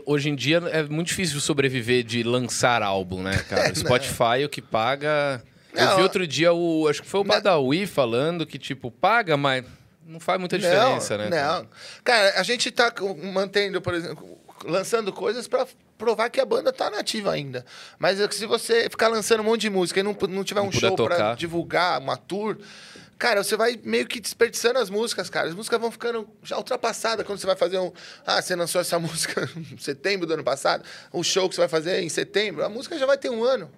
hoje 0.05 0.29
em 0.29 0.35
dia 0.35 0.57
é 0.71 0.83
muito 0.83 1.07
difícil 1.07 1.39
sobreviver 1.39 2.03
de 2.03 2.21
lançar 2.23 2.81
álbum, 2.81 3.21
né, 3.23 3.37
cara? 3.49 3.67
É, 3.69 3.71
O 3.71 3.75
Spotify, 3.75 4.45
o 4.45 4.49
que 4.49 4.61
paga. 4.61 5.43
eu 5.73 5.85
Não, 5.85 5.95
vi 5.97 6.01
outro 6.03 6.25
dia 6.27 6.53
o. 6.53 6.87
Acho 6.87 7.01
que 7.01 7.07
foi 7.07 7.19
o. 7.19 7.23
Badawi 7.23 7.85
falando 7.85 8.45
que, 8.45 8.57
tipo, 8.57 8.89
paga, 8.91 9.35
mas 9.37 9.65
não 10.09 10.19
faz 10.19 10.39
muita 10.39 10.57
diferença, 10.57 11.17
não, 11.17 11.29
né? 11.29 11.41
Não. 11.43 11.67
Cara, 12.03 12.39
a 12.39 12.43
gente 12.43 12.71
tá 12.71 12.91
mantendo, 13.31 13.79
por 13.79 13.93
exemplo, 13.93 14.37
lançando 14.65 15.13
coisas 15.13 15.47
pra 15.47 15.67
provar 15.97 16.29
que 16.29 16.41
a 16.41 16.45
banda 16.45 16.73
tá 16.73 16.89
nativa 16.89 17.31
ainda. 17.31 17.63
Mas 17.99 18.17
se 18.33 18.45
você 18.45 18.89
ficar 18.89 19.07
lançando 19.07 19.41
um 19.41 19.43
monte 19.43 19.61
de 19.61 19.69
música 19.69 19.99
e 19.99 20.03
não, 20.03 20.17
não 20.27 20.43
tiver 20.43 20.61
Não 20.61 20.69
um 20.69 20.71
show 20.71 20.95
tocar. 20.95 21.35
divulgar, 21.35 21.99
uma 21.99 22.17
tour, 22.17 22.57
cara, 23.19 23.43
você 23.43 23.55
vai 23.55 23.79
meio 23.83 24.07
que 24.07 24.19
desperdiçando 24.19 24.79
as 24.79 24.89
músicas, 24.89 25.29
cara. 25.29 25.47
As 25.47 25.53
músicas 25.53 25.79
vão 25.79 25.91
ficando 25.91 26.27
já 26.41 26.57
ultrapassadas 26.57 27.25
quando 27.25 27.37
você 27.37 27.45
vai 27.45 27.55
fazer 27.55 27.77
um. 27.77 27.91
Ah, 28.25 28.41
você 28.41 28.55
lançou 28.55 28.81
essa 28.81 28.97
música 28.99 29.47
em 29.55 29.77
setembro 29.77 30.25
do 30.25 30.33
ano 30.33 30.43
passado, 30.43 30.83
o 31.11 31.23
show 31.23 31.47
que 31.47 31.53
você 31.55 31.61
vai 31.61 31.69
fazer 31.69 32.01
em 32.01 32.09
setembro, 32.09 32.65
a 32.65 32.69
música 32.69 32.97
já 32.97 33.05
vai 33.05 33.17
ter 33.17 33.29
um 33.29 33.43
ano. 33.43 33.69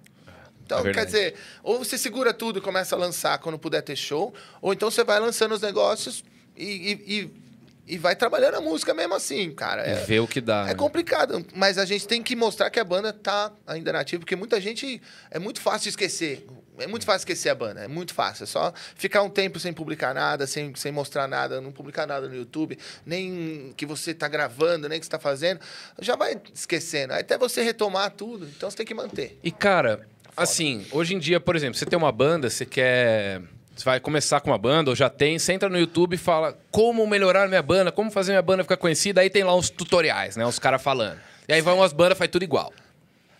Então, 0.64 0.86
É 0.86 0.92
quer 0.92 1.04
dizer, 1.06 1.34
ou 1.62 1.78
você 1.78 1.98
segura 1.98 2.32
tudo 2.32 2.58
e 2.58 2.62
começa 2.62 2.94
a 2.94 2.98
lançar 2.98 3.38
quando 3.38 3.58
puder 3.58 3.82
ter 3.82 3.96
show, 3.96 4.32
ou 4.60 4.72
então 4.72 4.90
você 4.90 5.04
vai 5.04 5.18
lançando 5.20 5.52
os 5.52 5.60
negócios 5.60 6.24
e, 6.56 6.64
e, 6.64 7.14
e- 7.20 7.42
e 7.84 7.98
vai 7.98 8.14
trabalhando 8.14 8.54
a 8.54 8.60
música 8.60 8.94
mesmo 8.94 9.12
assim, 9.14 9.52
cara. 9.52 9.82
É, 9.82 9.94
Ver 10.04 10.20
o 10.20 10.26
que 10.28 10.40
dá. 10.40 10.62
é 10.62 10.66
né? 10.68 10.74
complicado, 10.74 11.44
mas 11.54 11.78
a 11.78 11.84
gente 11.84 12.06
tem 12.06 12.22
que 12.22 12.36
mostrar 12.36 12.70
que 12.70 12.78
a 12.78 12.84
banda 12.84 13.12
tá 13.12 13.52
ainda 13.66 13.92
nativa, 13.92 14.20
porque 14.20 14.36
muita 14.36 14.60
gente. 14.60 15.02
É 15.30 15.38
muito 15.38 15.60
fácil 15.60 15.88
esquecer. 15.88 16.46
É 16.78 16.86
muito 16.86 17.04
fácil 17.04 17.18
esquecer 17.18 17.48
a 17.50 17.54
banda, 17.54 17.80
é 17.84 17.88
muito 17.88 18.14
fácil. 18.14 18.44
É 18.44 18.46
só 18.46 18.72
ficar 18.94 19.20
um 19.22 19.28
tempo 19.28 19.58
sem 19.60 19.72
publicar 19.74 20.14
nada, 20.14 20.46
sem, 20.46 20.74
sem 20.74 20.90
mostrar 20.90 21.26
nada, 21.28 21.60
não 21.60 21.70
publicar 21.70 22.06
nada 22.06 22.26
no 22.28 22.34
YouTube, 22.34 22.78
nem 23.04 23.74
que 23.76 23.84
você 23.84 24.14
tá 24.14 24.26
gravando, 24.26 24.88
nem 24.88 24.98
que 24.98 25.04
você 25.04 25.10
tá 25.10 25.18
fazendo. 25.18 25.60
Já 26.00 26.16
vai 26.16 26.40
esquecendo. 26.54 27.12
Até 27.12 27.36
você 27.36 27.62
retomar 27.62 28.12
tudo, 28.12 28.46
então 28.46 28.70
você 28.70 28.76
tem 28.76 28.86
que 28.86 28.94
manter. 28.94 29.38
E, 29.42 29.50
cara, 29.50 30.08
assim, 30.36 30.86
hoje 30.90 31.14
em 31.14 31.18
dia, 31.18 31.40
por 31.40 31.56
exemplo, 31.56 31.74
você 31.76 31.86
tem 31.86 31.98
uma 31.98 32.12
banda, 32.12 32.48
você 32.48 32.66
quer. 32.66 33.40
Você 33.74 33.84
vai 33.84 33.98
começar 33.98 34.40
com 34.40 34.50
uma 34.50 34.58
banda, 34.58 34.90
ou 34.90 34.96
já 34.96 35.08
tem, 35.08 35.38
você 35.38 35.52
entra 35.52 35.68
no 35.68 35.78
YouTube 35.78 36.14
e 36.14 36.18
fala 36.18 36.58
como 36.70 37.06
melhorar 37.06 37.48
minha 37.48 37.62
banda, 37.62 37.90
como 37.90 38.10
fazer 38.10 38.32
minha 38.32 38.42
banda 38.42 38.62
ficar 38.62 38.76
conhecida, 38.76 39.22
aí 39.22 39.30
tem 39.30 39.42
lá 39.42 39.56
uns 39.56 39.70
tutoriais, 39.70 40.36
né? 40.36 40.44
Os 40.44 40.58
caras 40.58 40.82
falando. 40.82 41.18
E 41.48 41.54
aí 41.54 41.60
vão 41.62 41.78
umas 41.78 41.92
bandas, 41.92 42.18
faz 42.18 42.30
tudo 42.30 42.42
igual. 42.42 42.70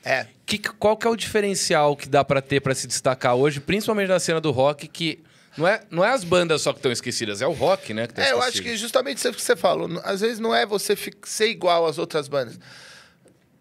É. 0.04 0.26
Que, 0.46 0.58
qual 0.58 0.96
que 0.96 1.06
é 1.06 1.10
o 1.10 1.16
diferencial 1.16 1.94
que 1.94 2.08
dá 2.08 2.24
pra 2.24 2.40
ter 2.40 2.60
pra 2.60 2.74
se 2.74 2.86
destacar 2.86 3.34
hoje, 3.34 3.60
principalmente 3.60 4.08
na 4.08 4.18
cena 4.18 4.40
do 4.40 4.50
rock, 4.50 4.88
que 4.88 5.22
não 5.56 5.68
é, 5.68 5.80
não 5.90 6.04
é 6.04 6.08
as 6.08 6.24
bandas 6.24 6.62
só 6.62 6.72
que 6.72 6.78
estão 6.78 6.90
esquecidas, 6.90 7.42
é 7.42 7.46
o 7.46 7.52
rock, 7.52 7.92
né? 7.92 8.08
É, 8.16 8.32
eu 8.32 8.42
acho 8.42 8.62
que 8.62 8.74
justamente 8.76 9.18
isso 9.18 9.32
que 9.32 9.42
você 9.42 9.54
falou. 9.54 9.88
Às 10.02 10.22
vezes 10.22 10.38
não 10.38 10.54
é 10.54 10.64
você 10.64 10.96
ser 11.24 11.48
igual 11.48 11.86
às 11.86 11.98
outras 11.98 12.26
bandas. 12.26 12.58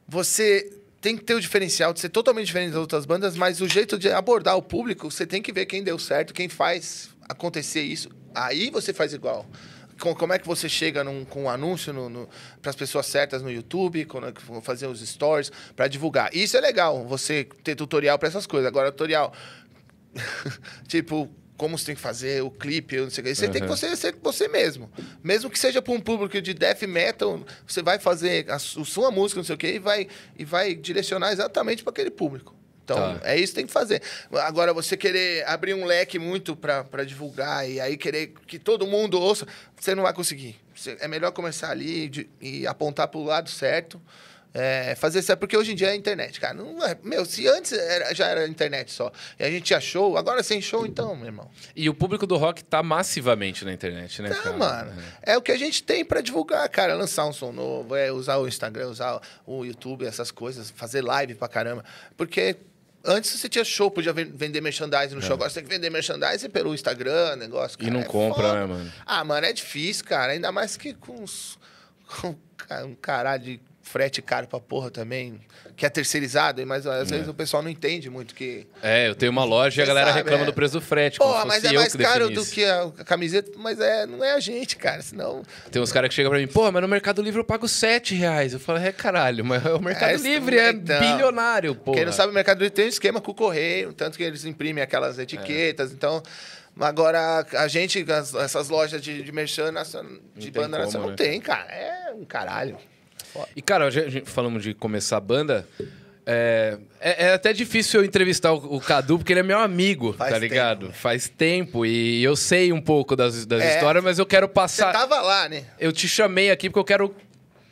Você 0.08 0.81
tem 1.02 1.18
que 1.18 1.24
ter 1.24 1.34
o 1.34 1.42
diferencial 1.42 1.94
de 1.94 2.00
ser 2.00 2.10
totalmente 2.10 2.46
diferente 2.46 2.72
das 2.74 2.80
outras 2.80 3.06
bandas, 3.06 3.36
mas 3.36 3.60
o 3.60 3.68
jeito 3.68 3.98
de 3.98 4.10
abordar 4.12 4.56
o 4.56 4.62
público, 4.62 5.10
você 5.10 5.26
tem 5.26 5.42
que 5.42 5.52
ver 5.52 5.66
quem 5.66 5.84
deu 5.84 5.98
certo, 5.98 6.34
quem 6.34 6.48
faz 6.48 7.10
acontecer 7.28 7.82
isso. 7.82 8.10
Aí 8.36 8.70
você 8.70 8.94
faz 8.94 9.12
igual. 9.14 9.46
Com- 10.00 10.16
Como 10.16 10.32
é 10.34 10.40
que 10.40 10.48
você 10.48 10.70
chega 10.70 11.04
num- 11.04 11.26
com 11.26 11.44
um 11.44 11.50
anúncio 11.50 11.94
para 12.62 12.70
as 12.70 12.76
pessoas 12.76 13.06
certas 13.08 13.42
no 13.42 13.52
YouTube, 13.52 14.06
quando 14.06 14.28
é 14.28 14.32
que 14.32 14.42
fazer 14.62 14.88
os 14.88 15.00
stories 15.02 15.52
para 15.76 15.88
divulgar. 15.88 16.30
Isso 16.36 16.56
é 16.56 16.62
legal, 16.62 17.06
você 17.06 17.48
ter 17.64 17.76
tutorial 17.76 18.18
para 18.20 18.28
essas 18.28 18.46
coisas. 18.48 18.68
Agora, 18.68 18.92
tutorial 18.92 19.34
tipo, 20.88 21.30
como 21.62 21.78
você 21.78 21.86
tem 21.86 21.96
que 21.96 22.02
fazer 22.02 22.42
o 22.42 22.50
clipe, 22.50 22.98
não 22.98 23.12
sei 23.12 23.22
o 23.22 23.28
que. 23.28 23.36
Você 23.36 23.48
tem 23.48 23.62
que 23.62 23.68
você, 23.68 23.96
ser 23.96 24.16
você 24.20 24.48
mesmo. 24.48 24.92
Mesmo 25.24 25.48
que 25.48 25.60
seja 25.60 25.80
para 25.80 25.94
um 25.94 26.00
público 26.00 26.42
de 26.42 26.56
death 26.56 26.82
metal, 26.88 27.40
você 27.68 27.84
vai 27.84 28.00
fazer 28.00 28.50
a, 28.50 28.58
su- 28.58 28.84
sua 28.84 29.12
música, 29.12 29.38
não 29.40 29.46
sei 29.46 29.54
o 29.54 29.58
que, 29.60 29.68
e 29.74 29.78
vai, 29.80 30.08
e 30.36 30.44
vai 30.44 30.74
direcionar 30.74 31.32
exatamente 31.32 31.84
para 31.84 31.92
aquele 31.92 32.10
público. 32.10 32.56
Então, 32.84 32.98
Tá. 32.98 33.20
é 33.30 33.38
isso 33.40 33.54
que 33.54 33.58
tem 33.60 33.68
que 33.68 33.72
fazer. 33.72 34.02
Agora, 34.32 34.74
você 34.74 34.98
querer 34.98 35.48
abrir 35.48 35.76
um 35.76 35.86
leque 35.86 36.18
muito 36.18 36.56
para 36.56 37.04
divulgar 37.06 37.70
e 37.70 37.80
aí 37.80 37.96
querer 37.96 38.34
que 38.48 38.58
todo 38.58 38.88
mundo 38.88 39.20
ouça, 39.22 39.46
você 39.80 39.94
não 39.94 40.02
vai 40.02 40.14
conseguir. 40.14 40.56
Você- 40.76 40.98
é 41.00 41.08
melhor 41.08 41.32
começar 41.32 41.70
ali 41.70 42.10
de- 42.10 42.28
e 42.42 42.66
apontar 42.66 43.08
para 43.08 43.20
o 43.20 43.24
lado 43.24 43.52
certo. 43.52 44.02
É, 44.54 44.96
fazer 44.96 45.22
certo, 45.22 45.40
porque 45.40 45.56
hoje 45.56 45.72
em 45.72 45.76
dia 45.76 45.92
é 45.92 45.96
internet, 45.96 46.38
cara. 46.40 46.54
Não 46.54 46.84
é, 46.86 46.98
meu, 47.02 47.24
se 47.24 47.48
antes 47.48 47.72
era- 47.72 48.14
já 48.14 48.28
era 48.28 48.46
internet 48.48 48.92
só, 48.92 49.10
e 49.40 49.44
a 49.46 49.50
gente 49.50 49.64
tinha 49.64 49.80
show, 49.80 50.18
agora 50.18 50.44
sem 50.44 50.62
show, 50.62 50.86
então, 50.86 51.16
meu 51.16 51.28
irmão. 51.28 51.50
E 51.74 51.88
o 51.90 51.94
público 51.94 52.28
do 52.28 52.36
rock 52.36 52.62
tá 52.62 52.84
massivamente 52.84 53.64
na 53.64 53.72
internet, 53.72 54.22
né, 54.22 54.30
Tá, 54.30 54.36
cara? 54.42 54.58
mano. 54.58 54.94
É 55.22 55.38
o 55.38 55.42
que 55.42 55.54
a 55.54 55.58
gente 55.58 55.82
tem 55.82 56.04
pra 56.04 56.20
divulgar, 56.20 56.68
cara. 56.68 56.94
Lançar 56.96 57.26
um 57.28 57.32
som 57.32 57.54
novo, 57.54 57.96
é 57.96 58.12
usar 58.12 58.38
o 58.38 58.48
Instagram, 58.48 58.90
usar 58.90 59.22
o 59.46 59.64
YouTube, 59.64 60.06
essas 60.06 60.32
coisas, 60.32 60.70
fazer 60.70 61.02
live 61.02 61.34
pra 61.36 61.48
caramba. 61.48 61.86
Porque 62.18 62.58
antes 63.06 63.32
você 63.32 63.48
tinha 63.48 63.64
show, 63.64 63.90
podia 63.90 64.12
ven- 64.12 64.34
vender 64.36 64.60
merchandising 64.60 65.16
no 65.16 65.22
show. 65.22 65.36
Agora 65.36 65.50
você 65.50 65.62
tem 65.62 65.70
que 65.70 65.74
vender 65.74 65.90
merchandising 65.90 66.50
pelo 66.50 66.74
Instagram, 66.76 67.38
negócio. 67.38 67.78
É. 67.80 67.84
E 67.84 67.86
cara, 67.86 67.94
não 67.94 68.02
é 68.02 68.04
compra, 68.06 68.44
foda. 68.50 68.54
né, 68.60 68.66
mano? 68.66 68.92
Ah, 69.06 69.24
mano, 69.24 69.48
é 69.48 69.54
difícil, 69.54 70.04
cara. 70.04 70.34
Ainda 70.34 70.52
mais 70.52 70.76
que 70.76 70.94
com, 70.94 71.22
uns, 71.24 71.58
com 72.20 72.36
um 72.86 72.96
caralho 72.96 73.44
de 73.44 73.62
frete 73.92 74.22
caro 74.22 74.48
pra 74.48 74.60
porra 74.60 74.90
também, 74.90 75.42
que 75.76 75.86
é 75.86 75.90
terceirizado, 75.90 76.66
mas 76.66 76.88
às 76.88 77.10
vezes 77.10 77.28
o 77.28 77.34
pessoal 77.34 77.62
não 77.62 77.70
entende 77.70 78.10
muito 78.10 78.34
que. 78.34 78.66
É, 78.82 79.10
eu 79.10 79.16
tenho 79.16 79.32
uma 79.32 79.44
loja 79.44 79.82
e 79.82 79.84
a 79.84 79.86
galera 79.86 80.08
sabe, 80.08 80.20
reclama 80.20 80.44
é. 80.44 80.46
do 80.46 80.54
preço 80.54 80.74
do 80.74 80.82
frete. 80.82 81.18
Porra, 81.20 81.46
mas 81.46 81.64
é 81.64 81.74
mais 81.74 81.94
caro 81.94 82.30
do 82.30 82.46
que 82.46 82.64
a, 82.64 82.90
camiseta, 83.06 83.52
mas 83.58 83.80
é, 83.80 84.06
não 84.06 84.24
é 84.24 84.32
a 84.32 84.40
gente, 84.40 84.78
cara. 84.78 85.02
Senão. 85.02 85.44
Tem 85.70 85.82
uns 85.82 85.92
caras 85.92 86.08
que 86.08 86.16
chegam 86.16 86.32
pra 86.32 86.40
mim, 86.40 86.48
pô, 86.48 86.72
mas 86.72 86.82
no 86.82 86.88
Mercado 86.88 87.22
Livre 87.22 87.42
eu 87.42 87.44
pago 87.44 87.68
7 87.68 88.16
reais. 88.16 88.54
Eu 88.54 88.60
falo, 88.60 88.80
é 88.80 88.92
caralho, 88.94 89.44
mas 89.44 89.64
o 89.66 89.80
Mercado 89.80 90.12
É, 90.12 90.16
Livre 90.18 90.58
é 90.58 90.70
então. 90.70 91.00
bilionário, 91.00 91.76
pô. 91.76 91.92
Quem 91.92 92.06
não 92.06 92.14
sabe, 92.14 92.32
o 92.32 92.34
Mercado 92.34 92.60
Livre 92.60 92.74
tem 92.74 92.86
um 92.86 92.90
esquema 92.90 93.20
com 93.20 93.32
o 93.32 93.36
correio, 93.36 93.92
tanto 93.92 94.18
que 94.18 94.24
eles 94.24 94.46
imprimem 94.46 94.82
aquelas 94.82 95.20
etiquetas. 95.20 95.92
Então, 95.92 96.24
agora 96.80 97.46
a 97.54 97.68
gente, 97.68 98.06
as- 98.12 98.34
essas 98.36 98.70
lojas 98.70 99.02
de, 99.02 99.22
de 99.22 99.32
merchan 99.32 99.74
de 100.36 100.52
tem 100.52 100.62
banda 100.62 100.78
nacional, 100.80 101.08
né? 101.08 101.10
não 101.10 101.16
tem, 101.16 101.42
cara. 101.42 101.70
É 101.72 102.14
um 102.14 102.24
caralho. 102.24 102.78
E, 103.56 103.62
cara, 103.62 103.90
gente, 103.90 104.22
falamos 104.26 104.64
de 104.64 104.74
começar 104.74 105.18
a 105.18 105.22
banda. 105.22 105.68
É, 106.26 106.78
é, 107.00 107.26
é 107.28 107.34
até 107.34 107.52
difícil 107.52 108.02
eu 108.02 108.06
entrevistar 108.06 108.54
o, 108.54 108.76
o 108.76 108.80
Cadu, 108.80 109.18
porque 109.18 109.34
ele 109.34 109.40
é 109.40 109.44
meu 109.44 109.58
amigo, 109.58 110.14
Faz 110.14 110.32
tá 110.32 110.38
ligado? 110.38 110.86
tempo? 110.88 110.98
Faz 110.98 111.28
tempo. 111.30 111.86
E 111.86 112.24
eu 112.24 112.36
sei 112.36 112.72
um 112.72 112.82
pouco 112.82 113.16
das, 113.16 113.46
das 113.46 113.62
É. 113.62 113.74
histórias, 113.76 114.04
mas 114.04 114.20
eu 114.20 114.26
quero 114.26 114.48
Você 114.48 114.54
passar. 114.54 114.92
tava 114.94 115.20
lá, 115.22 115.50
né? 115.50 115.64
Eu 115.80 115.92
te 115.92 116.08
chamei 116.08 116.52
aqui 116.52 116.70
porque 116.70 116.80
eu 116.80 116.84
quero 116.98 117.16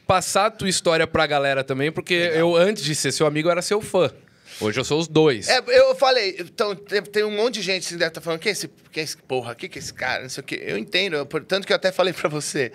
passar 0.08 0.48
a 0.48 0.52
tua 0.52 0.68
história 0.68 1.06
pra 1.06 1.28
galera 1.28 1.64
também, 1.64 1.92
porque 1.92 2.14
eu, 2.14 2.56
antes 2.56 2.84
de 2.84 2.96
ser 2.96 3.12
seu 3.12 3.28
amigo, 3.28 3.48
eu 3.48 3.52
era 3.52 3.62
seu 3.62 3.80
fã. 3.82 4.12
Hoje 4.60 4.80
eu 4.80 4.84
sou 4.84 5.00
os 5.00 5.08
dois. 5.08 5.48
É, 5.48 5.62
eu 5.68 5.96
falei, 5.96 6.36
então, 6.40 6.76
tem, 6.76 7.24
um 7.24 7.32
monte 7.38 7.56
de 7.56 7.62
gente 7.62 7.88
que 7.88 7.94
deve 7.94 8.08
estar 8.10 8.20
falando, 8.20 8.40
quem 8.40 8.50
é 8.50 8.54
esse, 8.54 8.68
quem 8.92 9.02
é 9.02 9.04
esse 9.06 9.16
porra, 9.16 9.54
quem 9.56 9.70
que 9.70 9.78
é 9.78 9.82
esse 9.82 9.94
cara, 9.94 10.24
não 10.24 10.30
sei 10.30 10.42
o 10.42 10.44
quê. 10.44 10.62
Eu 10.66 10.78
entendo, 10.78 11.16
eu- 11.16 11.26
portanto 11.26 11.66
que 11.68 11.72
eu 11.72 11.76
até 11.78 11.92
falei 11.92 12.12
pra 12.12 12.28
você. 12.28 12.72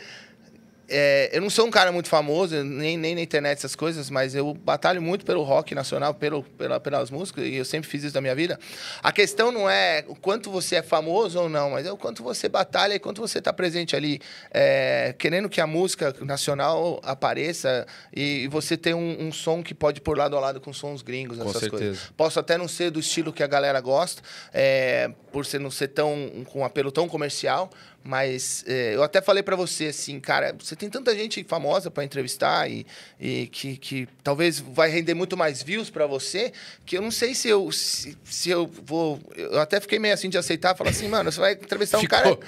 É, 0.89 1.31
eu 1.33 1.41
não 1.41 1.49
sou 1.49 1.67
um 1.67 1.71
cara 1.71 1.91
muito 1.91 2.09
famoso, 2.09 2.63
nem, 2.63 2.97
nem 2.97 3.15
na 3.15 3.21
internet 3.21 3.59
essas 3.59 3.75
coisas, 3.75 4.11
mas 4.11 4.35
eu 4.35 4.53
batalho 4.53 5.01
muito 5.01 5.25
pelo 5.25 5.43
rock 5.43 5.75
nacional, 5.75 6.15
pelo, 6.15 6.43
pela, 6.43 6.79
pelas 6.79 7.11
músicas, 7.11 7.47
e 7.47 7.55
eu 7.55 7.65
sempre 7.65 7.89
fiz 7.89 8.05
isso 8.05 8.15
da 8.15 8.21
minha 8.21 8.35
vida. 8.35 8.59
A 9.03 9.11
questão 9.11 9.51
não 9.51 9.69
é 9.69 10.05
o 10.07 10.15
quanto 10.15 10.51
você 10.51 10.77
é 10.77 10.83
famoso 10.83 11.41
ou 11.41 11.49
não, 11.49 11.71
mas 11.71 11.87
é 11.87 11.93
o 11.93 11.97
quanto 11.97 12.23
você 12.23 12.49
batalha 12.49 12.95
e 12.95 12.99
quanto 12.99 13.21
você 13.21 13.39
está 13.39 13.53
presente 13.53 13.97
ali, 13.97 14.21
é, 14.51 15.15
querendo 15.19 15.49
que 15.49 15.61
a 15.61 15.67
música 15.67 16.15
nacional 16.21 17.01
apareça 17.03 17.87
e, 18.15 18.45
e 18.45 18.49
você 18.49 18.77
ter 18.77 18.95
um, 18.95 19.27
um 19.27 19.33
som 19.33 19.63
que 19.63 19.75
pode 19.75 20.01
pôr 20.01 20.19
lado 20.19 20.37
a 20.37 20.41
lado 20.41 20.61
com 20.61 20.73
sons 20.73 21.03
gringos, 21.03 21.39
Com 21.39 21.49
essas 21.49 21.61
certeza. 21.61 21.83
coisas. 21.83 22.13
Posso 22.17 22.39
até 22.39 22.59
não 22.59 22.69
ser 22.69 22.91
do 22.91 23.01
estilo 23.01 23.33
que 23.33 23.43
a 23.43 23.47
galera 23.47 23.81
gosta, 23.81 24.23
é, 24.53 25.11
por 25.33 25.47
ser 25.47 25.61
não 25.61 25.71
ser 25.71 25.89
tão 25.89 26.45
com 26.47 26.61
um 26.61 26.65
apelo 26.65 26.93
tão 26.93 27.09
comercial, 27.09 27.71
mas 28.05 28.63
é, 28.67 28.95
eu 28.95 29.03
até 29.03 29.23
falei 29.23 29.43
pra 29.43 29.57
você 29.57 29.87
assim, 29.87 30.21
cara, 30.21 30.55
você 30.59 30.77
tem 30.77 30.91
tanta 30.91 31.15
gente 31.15 31.43
famosa 31.45 31.91
pra 31.91 32.05
entrevistar 32.05 32.71
e, 32.71 32.87
e 33.19 33.47
que, 33.47 33.79
que 33.79 34.09
talvez 34.23 34.61
vai 34.61 34.91
render 34.91 35.15
muito 35.15 35.37
mais 35.37 35.63
views 35.63 35.89
pra 35.89 36.07
você, 36.07 36.53
que 36.85 36.99
eu 36.99 37.03
não 37.03 37.11
sei 37.11 37.35
se 37.35 37.49
eu 37.49 37.73
se, 37.73 38.17
se 38.23 38.51
eu 38.51 38.71
vou, 38.85 39.19
eu 39.35 39.59
até 39.59 39.81
fiquei 39.81 39.99
meio 39.99 40.13
assim 40.13 40.29
de 40.29 40.37
aceitar, 40.37 40.77
falar 40.77 40.91
assim, 40.91 41.09
mano, 41.09 41.33
você 41.33 41.41
vai 41.41 41.53
entrevistar 41.55 41.97
um 41.97 42.03
Ficou. 42.03 42.19
cara 42.19 42.39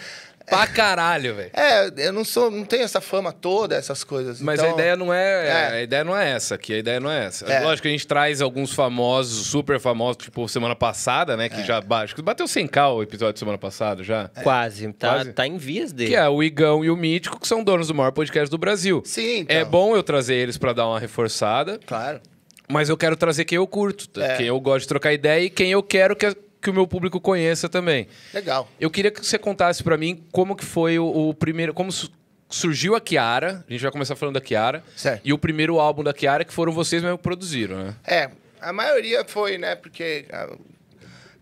pra 0.46 0.66
caralho, 0.66 1.34
velho. 1.34 1.50
é, 1.52 1.90
eu 1.98 2.12
não 2.12 2.24
sou, 2.24 2.50
não 2.50 2.64
tenho 2.64 2.82
essa 2.84 3.00
fama 3.00 3.32
toda, 3.32 3.74
essas 3.76 4.04
coisas. 4.04 4.40
Mas 4.40 4.58
Então, 4.60 4.70
a 4.70 4.74
ideia 4.74 4.96
não 4.96 5.12
é, 5.12 5.46
É. 5.48 5.52
a 5.78 5.82
ideia 5.82 6.04
não 6.04 6.16
é 6.16 6.30
essa 6.30 6.54
aqui, 6.54 6.72
a 6.74 6.78
ideia 6.78 7.00
não 7.00 7.10
é 7.10 7.26
essa. 7.26 7.44
É. 7.46 7.60
Lógico 7.60 7.82
que 7.82 7.88
a 7.88 7.90
gente 7.90 8.06
traz 8.06 8.40
alguns 8.40 8.72
famosos, 8.72 9.46
super 9.46 9.78
famosos, 9.80 10.16
tipo 10.24 10.48
semana 10.48 10.74
passada, 10.76 11.36
né, 11.36 11.48
que 11.48 11.62
já 11.64 11.82
acho 12.02 12.14
que 12.14 12.22
bateu 12.22 12.46
100k 12.46 12.94
o 12.94 13.02
episódio 13.02 13.34
de 13.34 13.38
semana 13.40 13.58
passada 13.58 14.02
já. 14.04 14.28
Quase. 14.42 14.92
Tá, 14.92 15.14
Quase. 15.14 15.32
tá 15.32 15.46
em 15.46 15.56
vias 15.56 15.92
dele. 15.92 16.10
Que 16.10 16.16
é 16.16 16.28
o 16.28 16.42
Igão 16.42 16.84
e 16.84 16.90
o 16.90 16.96
Mítico, 16.96 17.40
que 17.40 17.48
são 17.48 17.62
donos 17.64 17.88
do 17.88 17.94
maior 17.94 18.12
podcast 18.12 18.50
do 18.50 18.58
Brasil. 18.58 19.02
Sim, 19.04 19.38
então. 19.40 19.56
É 19.56 19.64
bom 19.64 19.96
eu 19.96 20.02
trazer 20.02 20.34
eles 20.36 20.56
pra 20.56 20.72
dar 20.72 20.86
uma 20.86 21.00
reforçada, 21.00 21.78
Claro. 21.86 22.20
mas 22.68 22.88
eu 22.88 22.96
quero 22.96 23.16
trazer 23.16 23.44
quem 23.44 23.56
eu 23.56 23.66
curto? 23.66 24.20
É. 24.20 24.36
quem 24.36 24.46
eu 24.46 24.60
gosto 24.60 24.82
de 24.82 24.88
trocar 24.88 25.12
ideia 25.12 25.44
e 25.44 25.50
quem 25.50 25.70
eu 25.72 25.82
quero 25.82 26.14
que, 26.14 26.26
que 26.66 26.70
o 26.70 26.74
meu 26.74 26.86
público 26.86 27.20
conheça 27.20 27.68
também. 27.68 28.06
Legal. 28.34 28.68
Eu 28.80 28.90
queria 28.90 29.10
que 29.10 29.24
você 29.24 29.38
contasse 29.38 29.82
pra 29.82 29.96
mim 29.96 30.24
como 30.32 30.54
que 30.56 30.64
foi 30.64 30.98
o, 30.98 31.28
o 31.28 31.34
primeiro, 31.34 31.72
como 31.72 31.90
su- 31.92 32.10
surgiu 32.48 32.94
a 32.96 33.00
Kiara. 33.00 33.64
A 33.68 33.72
gente 33.72 33.82
vai 33.82 33.90
começar 33.92 34.16
falando 34.16 34.34
da 34.34 34.40
Kiara. 34.40 34.82
Certo. 34.96 35.20
E 35.24 35.32
o 35.32 35.38
primeiro 35.38 35.78
álbum 35.78 36.02
da 36.02 36.12
Kiara 36.12 36.44
que 36.44 36.52
foram 36.52 36.72
vocês 36.72 37.02
mesmo 37.02 37.16
que 37.18 37.22
produziram, 37.24 37.76
né? 37.84 37.94
É, 38.04 38.30
a 38.60 38.72
maioria 38.72 39.24
foi, 39.26 39.58
né? 39.58 39.74
Porque. 39.76 40.26
ah, 40.32 40.54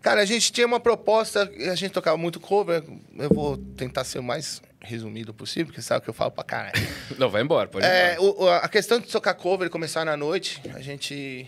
Cara, 0.01 0.21
a 0.21 0.25
gente 0.25 0.51
tinha 0.51 0.67
uma 0.67 0.79
proposta, 0.79 1.51
a 1.71 1.73
gente 1.75 1.91
tocava 1.91 2.15
muito 2.15 2.39
cover. 2.39 2.83
Eu 3.17 3.29
vou 3.33 3.57
tentar 3.57 4.03
ser 4.03 4.19
o 4.19 4.23
mais 4.23 4.61
resumido 4.79 5.33
possível, 5.33 5.65
porque 5.65 5.81
sabe 5.81 6.03
que 6.03 6.09
eu 6.11 6.13
falo 6.13 6.29
pra 6.29 6.43
caralho. 6.43 6.73
Não, 7.17 7.27
vai 7.27 7.41
embora, 7.41 7.67
pode 7.67 7.83
ir 7.83 7.89
É, 7.89 8.15
o- 8.19 8.43
o- 8.43 8.47
a 8.49 8.67
questão 8.69 8.99
de 8.99 9.07
tocar 9.07 9.33
cover 9.33 9.65
e 9.65 9.69
começar 9.71 10.05
na 10.05 10.15
noite, 10.15 10.61
a 10.75 10.79
gente 10.79 11.47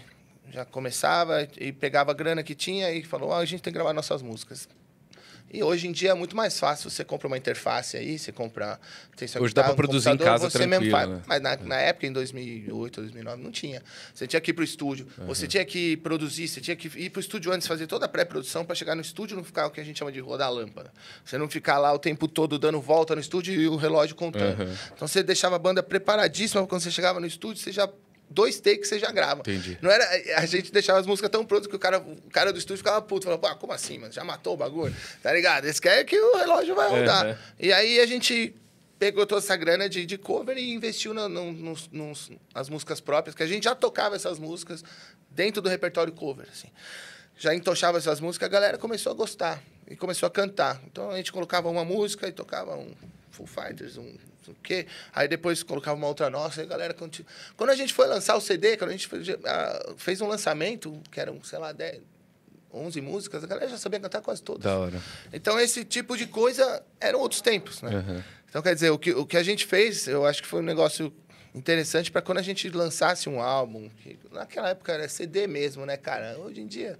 já 0.51 0.65
começava 0.65 1.47
e 1.57 1.71
pegava 1.71 2.11
a 2.11 2.13
grana 2.13 2.43
que 2.43 2.55
tinha 2.55 2.91
e 2.91 3.03
falou: 3.03 3.33
"Ah, 3.33 3.39
a 3.39 3.45
gente 3.45 3.61
tem 3.61 3.71
que 3.71 3.77
gravar 3.77 3.93
nossas 3.93 4.21
músicas. 4.21 4.67
E 5.49 5.63
hoje 5.63 5.87
em 5.87 5.93
dia 5.93 6.11
é 6.11 6.13
muito 6.13 6.35
mais 6.35 6.59
fácil. 6.59 6.89
Você 6.89 7.05
compra 7.05 7.27
uma 7.27 7.37
interface 7.37 7.95
aí, 7.95 8.19
você 8.19 8.31
compra. 8.33 8.77
Sua 9.15 9.41
Hoje 9.41 9.53
dá 9.53 9.63
pra 9.63 9.73
um 9.73 9.75
produzir 9.75 10.09
em 10.09 10.17
casa 10.17 10.49
você 10.49 10.67
mesmo 10.67 10.91
faz. 10.91 11.09
né? 11.09 11.21
Mas 11.25 11.41
na, 11.41 11.55
na 11.55 11.77
época, 11.77 12.05
em 12.05 12.11
2008, 12.11 13.01
2009, 13.01 13.41
não 13.41 13.51
tinha. 13.51 13.81
Você 14.13 14.27
tinha 14.27 14.41
que 14.41 14.51
ir 14.51 14.53
pro 14.53 14.63
estúdio, 14.63 15.07
você 15.25 15.47
tinha 15.47 15.63
que 15.63 15.95
produzir, 15.97 16.49
você 16.49 16.59
tinha 16.59 16.75
que 16.75 16.87
ir 16.99 17.09
pro 17.09 17.21
estúdio 17.21 17.51
antes, 17.51 17.65
fazer 17.65 17.87
toda 17.87 18.05
a 18.05 18.09
pré-produção 18.09 18.65
para 18.65 18.75
chegar 18.75 18.93
no 18.93 19.01
estúdio 19.01 19.35
e 19.35 19.37
não 19.37 19.43
ficar 19.43 19.67
o 19.67 19.71
que 19.71 19.79
a 19.79 19.83
gente 19.83 19.97
chama 19.97 20.11
de 20.11 20.19
rodar 20.19 20.51
lâmpada. 20.51 20.91
Você 21.23 21.37
não 21.37 21.49
ficar 21.49 21.77
lá 21.77 21.93
o 21.93 21.99
tempo 21.99 22.27
todo 22.27 22.59
dando 22.59 22.81
volta 22.81 23.15
no 23.15 23.21
estúdio 23.21 23.53
e 23.53 23.67
o 23.69 23.77
relógio 23.77 24.15
contando. 24.15 24.59
Uhum. 24.59 24.75
Então 24.93 25.07
você 25.07 25.23
deixava 25.23 25.55
a 25.55 25.59
banda 25.59 25.81
preparadíssima, 25.81 26.67
quando 26.67 26.81
você 26.81 26.91
chegava 26.91 27.19
no 27.21 27.25
estúdio, 27.25 27.63
você 27.63 27.71
já. 27.71 27.89
Dois 28.29 28.59
takes 28.59 28.89
você 28.89 28.99
já 28.99 29.11
grava. 29.11 29.39
Entendi. 29.41 29.77
Não 29.81 29.89
era, 29.89 30.05
a 30.37 30.45
gente 30.45 30.71
deixava 30.71 30.99
as 30.99 31.07
músicas 31.07 31.29
tão 31.31 31.45
prontas 31.45 31.67
que 31.67 31.75
o 31.75 31.79
cara, 31.79 31.99
o 31.99 32.17
cara 32.31 32.51
do 32.51 32.59
estúdio 32.59 32.77
ficava 32.77 33.01
puto. 33.01 33.23
Falava, 33.25 33.41
pô, 33.41 33.55
como 33.55 33.73
assim, 33.73 33.97
mano? 33.97 34.11
Já 34.11 34.23
matou 34.23 34.53
o 34.53 34.57
bagulho? 34.57 34.93
Tá 35.23 35.31
ligado? 35.31 35.65
Eles 35.65 35.79
querem 35.79 36.05
que 36.05 36.19
o 36.19 36.35
relógio 36.37 36.75
vai 36.75 36.89
rodar. 36.89 37.25
Uhum. 37.27 37.35
E 37.59 37.71
aí 37.71 37.99
a 37.99 38.05
gente 38.05 38.53
pegou 38.99 39.25
toda 39.25 39.39
essa 39.39 39.55
grana 39.55 39.87
de, 39.87 40.05
de 40.05 40.17
cover 40.17 40.57
e 40.57 40.73
investiu 40.73 41.13
na, 41.13 41.29
no- 41.29 41.51
nos, 41.53 41.87
nos- 41.89 42.31
nas 42.53 42.67
músicas 42.69 42.99
próprias, 42.99 43.33
que 43.35 43.43
a 43.43 43.47
gente 43.47 43.63
já 43.63 43.73
tocava 43.75 44.15
essas 44.15 44.37
músicas 44.39 44.83
dentro 45.29 45.61
do 45.61 45.69
repertório 45.69 46.11
cover, 46.11 46.47
assim. 46.51 46.67
Já 47.37 47.53
entochava 47.55 47.97
essas 47.99 48.19
músicas, 48.19 48.47
a 48.47 48.51
galera 48.51 48.77
começou 48.77 49.11
a 49.11 49.15
gostar 49.15 49.61
e 49.87 49.95
começou 49.95 50.25
a 50.27 50.29
cantar. 50.31 50.81
Então 50.87 51.11
a 51.11 51.17
gente 51.17 51.31
colocava 51.31 51.69
uma 51.69 51.85
música 51.85 52.27
e 52.27 52.31
tocava 52.31 52.75
um 52.75 52.91
Full 53.31 53.45
Fighters, 53.47 53.97
um 53.97 54.15
sei 54.47 54.53
o 54.53 54.57
quê. 54.63 54.87
Aí 55.13 55.27
depois 55.27 55.63
colocava 55.63 55.97
uma 55.97 56.07
outra 56.07 56.29
nossa, 56.29 56.61
aí 56.61 56.67
a 56.67 56.69
galera 56.69 56.93
continua. 56.93 57.29
Quando 57.55 57.69
a 57.69 57.75
gente 57.75 57.93
foi 57.93 58.07
lançar 58.07 58.35
o 58.35 58.41
CD, 58.41 58.77
quando 58.77 58.89
a 58.89 58.93
gente 58.93 59.07
fez, 59.07 59.29
ah, 59.45 59.93
fez 59.97 60.21
um 60.21 60.27
lançamento, 60.27 61.01
que 61.11 61.19
eram, 61.19 61.43
sei 61.43 61.59
lá, 61.59 61.71
10, 61.71 62.01
11 62.73 63.01
músicas, 63.01 63.43
a 63.43 63.47
galera 63.47 63.69
já 63.69 63.77
sabia 63.77 63.99
cantar 63.99 64.21
quase 64.21 64.41
todas. 64.41 64.63
Da 64.63 64.77
hora. 64.77 65.01
Então, 65.33 65.59
esse 65.59 65.83
tipo 65.83 66.17
de 66.17 66.27
coisa 66.27 66.83
eram 66.99 67.19
outros 67.19 67.41
tempos, 67.41 67.81
né? 67.81 67.95
Uhum. 67.95 68.23
Então, 68.49 68.61
quer 68.61 68.73
dizer, 68.73 68.89
o 68.89 68.97
que, 68.97 69.11
o 69.11 69.25
que 69.25 69.37
a 69.37 69.43
gente 69.43 69.65
fez, 69.65 70.07
eu 70.07 70.25
acho 70.25 70.41
que 70.41 70.47
foi 70.47 70.61
um 70.61 70.65
negócio 70.65 71.13
interessante 71.53 72.11
para 72.11 72.21
quando 72.21 72.37
a 72.37 72.41
gente 72.41 72.69
lançasse 72.69 73.27
um 73.27 73.41
álbum. 73.41 73.89
que 74.01 74.17
naquela 74.31 74.69
época 74.69 74.93
era 74.93 75.09
CD 75.09 75.47
mesmo, 75.47 75.85
né, 75.85 75.97
cara? 75.97 76.37
Hoje 76.39 76.61
em 76.61 76.67
dia, 76.67 76.97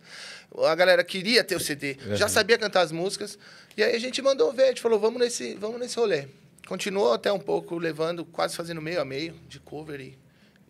a 0.57 0.75
galera 0.75 1.03
queria 1.03 1.43
ter 1.43 1.55
o 1.55 1.59
CD, 1.59 1.97
já 2.13 2.27
sabia 2.27 2.57
cantar 2.57 2.81
as 2.81 2.91
músicas. 2.91 3.37
E 3.75 3.83
aí 3.83 3.95
a 3.95 3.99
gente 3.99 4.21
mandou 4.21 4.51
ver, 4.51 4.63
a 4.63 4.67
gente 4.67 4.81
falou, 4.81 4.99
vamos 4.99 5.19
nesse, 5.19 5.53
vamos 5.55 5.79
nesse 5.79 5.95
rolê. 5.95 6.27
Continuou 6.67 7.13
até 7.13 7.31
um 7.31 7.39
pouco 7.39 7.77
levando, 7.77 8.25
quase 8.25 8.55
fazendo 8.55 8.81
meio 8.81 8.99
a 9.01 9.05
meio, 9.05 9.33
de 9.47 9.59
cover 9.59 9.99
e, 10.01 10.17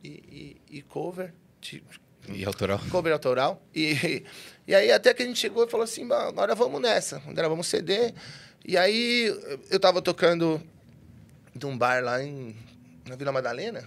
e, 0.03 0.09
e- 0.69 0.77
e 0.77 0.81
cover. 0.83 1.33
de- 1.59 1.83
E 2.29 2.45
autoral. 2.45 2.79
cover 2.91 3.11
autoral. 3.13 3.61
E, 3.73 4.23
e 4.67 4.75
aí 4.75 4.91
até 4.91 5.13
que 5.13 5.23
a 5.23 5.25
gente 5.25 5.39
chegou 5.39 5.65
e 5.65 5.69
falou 5.69 5.83
assim, 5.83 6.07
"Bom, 6.07 6.13
agora 6.13 6.53
vamos 6.53 6.79
nessa, 6.81 7.19
gravamos 7.33 7.67
CD. 7.67 8.13
E 8.65 8.77
aí 8.77 9.25
eu 9.69 9.79
tava 9.79 10.01
tocando 10.01 10.61
de 11.55 11.65
um 11.65 11.75
bar 11.77 12.03
lá 12.03 12.21
em, 12.23 12.55
na 13.07 13.15
Vila 13.15 13.31
Madalena, 13.31 13.83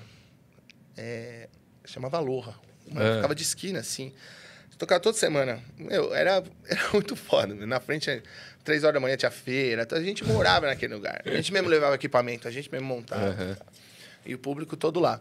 é, 0.96 1.48
chamava 1.84 2.16
Aloha. 2.16 2.54
É. 2.96 3.16
Ficava 3.16 3.34
de 3.34 3.42
esquina, 3.42 3.78
assim. 3.80 4.12
Tocava 4.78 4.98
toda 5.00 5.16
semana. 5.16 5.62
Meu, 5.76 6.14
era, 6.14 6.42
era 6.66 6.88
muito 6.92 7.14
foda. 7.14 7.54
né? 7.54 7.66
Na 7.66 7.78
frente, 7.78 8.22
três 8.64 8.84
horas 8.84 8.94
da 8.94 9.00
manhã 9.00 9.16
tinha 9.16 9.30
feira. 9.30 9.82
Então 9.82 9.98
a 9.98 10.02
gente 10.02 10.24
morava 10.24 10.66
naquele 10.66 10.94
lugar. 10.94 11.22
A 11.24 11.36
gente 11.36 11.52
mesmo 11.52 11.68
levava 11.68 11.94
equipamento, 11.94 12.46
a 12.46 12.50
gente 12.50 12.70
mesmo 12.70 12.86
montava. 12.86 13.30
Aham. 13.30 13.56
E 14.24 14.34
o 14.34 14.38
público 14.38 14.76
todo 14.76 15.00
lá. 15.00 15.20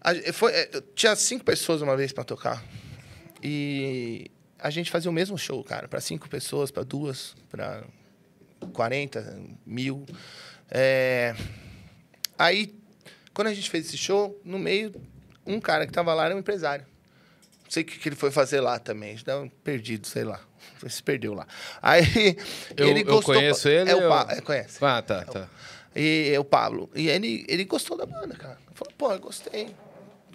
A 0.00 0.14
foi, 0.32 0.52
é, 0.52 0.70
tinha 0.94 1.14
cinco 1.14 1.44
pessoas 1.44 1.82
uma 1.82 1.96
vez 1.96 2.12
para 2.12 2.24
tocar. 2.24 2.64
E 3.42 4.30
a 4.58 4.70
gente 4.70 4.90
fazia 4.90 5.10
o 5.10 5.14
mesmo 5.14 5.38
show, 5.38 5.62
cara. 5.62 5.88
Para 5.88 6.00
cinco 6.00 6.28
pessoas, 6.28 6.70
para 6.70 6.82
duas, 6.82 7.34
para 7.50 7.84
40, 8.72 9.38
mil. 9.64 10.04
É, 10.70 11.34
Aí, 12.40 12.74
quando 13.34 13.48
a 13.48 13.52
gente 13.52 13.68
fez 13.68 13.86
esse 13.86 13.98
show, 13.98 14.40
no 14.42 14.58
meio, 14.58 14.94
um 15.44 15.60
cara 15.60 15.86
que 15.86 15.92
tava 15.92 16.14
lá 16.14 16.24
era 16.24 16.34
um 16.34 16.38
empresário. 16.38 16.86
Não 17.70 17.74
sei 17.74 17.84
o 17.84 17.86
que, 17.86 17.98
que 18.00 18.08
ele 18.08 18.16
foi 18.16 18.32
fazer 18.32 18.60
lá 18.60 18.80
também. 18.80 19.14
Estava 19.14 19.48
perdido, 19.62 20.04
sei 20.04 20.24
lá. 20.24 20.40
Se 20.88 21.00
perdeu 21.00 21.34
lá. 21.34 21.46
Aí, 21.80 22.36
Eu- 22.76 22.88
ele 22.88 23.00
eu 23.02 23.04
gostou... 23.04 23.32
conheço 23.36 23.68
ele, 23.68 23.88
É 23.88 23.94
o 23.94 24.00
eu- 24.00 24.08
Pa- 24.08 24.26
é, 24.28 24.40
conhece. 24.40 24.84
Ah, 24.84 25.00
tá, 25.00 25.24
tá. 25.24 25.48
E 25.94 26.34
o 26.36 26.42
Pablo. 26.44 26.90
E 26.96 27.08
ele, 27.08 27.44
ele 27.48 27.64
gostou 27.64 27.96
da 27.96 28.04
banda, 28.06 28.34
cara. 28.34 28.58
Ele 28.66 28.74
falou, 28.74 28.92
pô, 28.98 29.12
eu 29.12 29.20
gostei. 29.20 29.72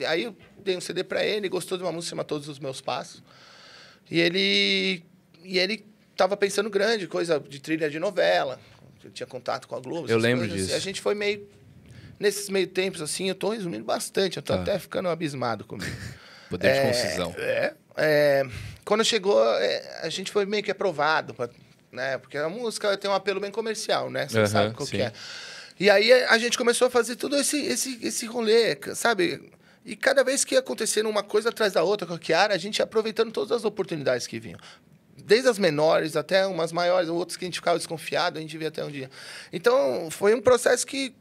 Aí 0.07 0.23
eu 0.23 0.35
dei 0.63 0.77
um 0.77 0.81
CD 0.81 1.03
pra 1.03 1.25
ele, 1.25 1.49
gostou 1.49 1.77
de 1.77 1.83
uma 1.83 1.91
música 1.91 2.11
chamada 2.11 2.27
Todos 2.27 2.47
os 2.47 2.57
Meus 2.57 2.79
Passos. 2.79 3.21
E 4.09 4.17
ele. 4.19 5.03
E 5.43 5.59
ele 5.59 5.85
tava 6.15 6.37
pensando 6.37 6.69
grande, 6.69 7.05
coisa 7.05 7.37
de 7.37 7.59
trilha 7.59 7.89
de 7.89 7.99
novela. 7.99 8.59
Eu 9.03 9.11
tinha 9.11 9.27
contato 9.27 9.67
com 9.67 9.75
a 9.75 9.79
Globo. 9.81 10.09
Eu 10.09 10.17
lembro 10.17 10.39
coisas 10.47 10.55
assim. 10.57 10.65
disso. 10.67 10.75
A 10.77 10.79
gente 10.79 11.01
foi 11.01 11.13
meio. 11.15 11.47
Nesses 12.17 12.47
meio 12.47 12.67
tempos, 12.67 13.01
assim, 13.01 13.27
eu 13.27 13.35
tô 13.35 13.49
resumindo 13.49 13.83
bastante. 13.83 14.37
Eu 14.37 14.43
tô 14.43 14.53
Tá. 14.53 14.61
até 14.61 14.79
ficando 14.79 15.09
abismado 15.09 15.65
comigo. 15.65 15.91
Poder 16.49 16.71
de 16.71 16.77
É, 16.79 16.85
concisão. 16.87 17.35
É, 17.37 17.73
é, 17.97 18.43
quando 18.83 19.03
chegou, 19.03 19.41
é, 19.57 19.99
a 20.03 20.09
gente 20.09 20.31
foi 20.31 20.45
meio 20.45 20.63
que 20.63 20.71
aprovado, 20.71 21.33
pra- 21.33 21.49
né? 21.91 22.17
Porque 22.17 22.37
a 22.37 22.49
música 22.49 22.95
tem 22.97 23.09
um 23.09 23.13
apelo 23.13 23.39
bem 23.39 23.51
comercial, 23.51 24.09
né? 24.09 24.27
Você 24.27 24.45
sabe 24.47 24.73
qual 24.73 24.87
que 24.87 24.97
sim. 24.97 25.03
é. 25.03 25.11
E 25.79 25.89
aí 25.89 26.11
a 26.13 26.37
gente 26.37 26.57
começou 26.57 26.87
a 26.87 26.91
fazer 26.91 27.15
tudo 27.15 27.35
esse, 27.35 27.57
esse, 27.65 27.99
esse 28.05 28.25
rolê, 28.25 28.77
sabe? 28.93 29.51
E 29.83 29.95
cada 29.95 30.23
vez 30.23 30.43
que 30.45 30.55
ia 30.55 30.59
acontecendo 30.59 31.09
uma 31.09 31.21
coisa 31.23 31.49
atrás 31.49 31.73
da 31.73 31.83
outra 31.83 32.07
com 32.07 32.13
a 32.13 32.19
Kiara, 32.19 32.53
a 32.53 32.57
gente 32.57 32.79
ia 32.79 32.85
aproveitando 32.85 33.31
todas 33.31 33.51
as 33.51 33.65
oportunidades 33.65 34.25
que 34.25 34.39
vinham. 34.39 34.59
Desde 35.17 35.47
as 35.49 35.57
menores 35.59 36.15
até 36.15 36.45
umas 36.47 36.71
maiores, 36.71 37.09
outras 37.09 37.35
que 37.37 37.45
a 37.45 37.47
gente 37.47 37.55
ficava 37.59 37.77
desconfiado, 37.77 38.37
a 38.37 38.41
gente 38.41 38.57
via 38.57 38.67
até 38.69 38.83
um 38.83 38.89
dia. 38.91 39.09
Então, 39.51 40.09
foi 40.11 40.33
um 40.33 40.41
processo 40.41 40.85
que 40.87 41.13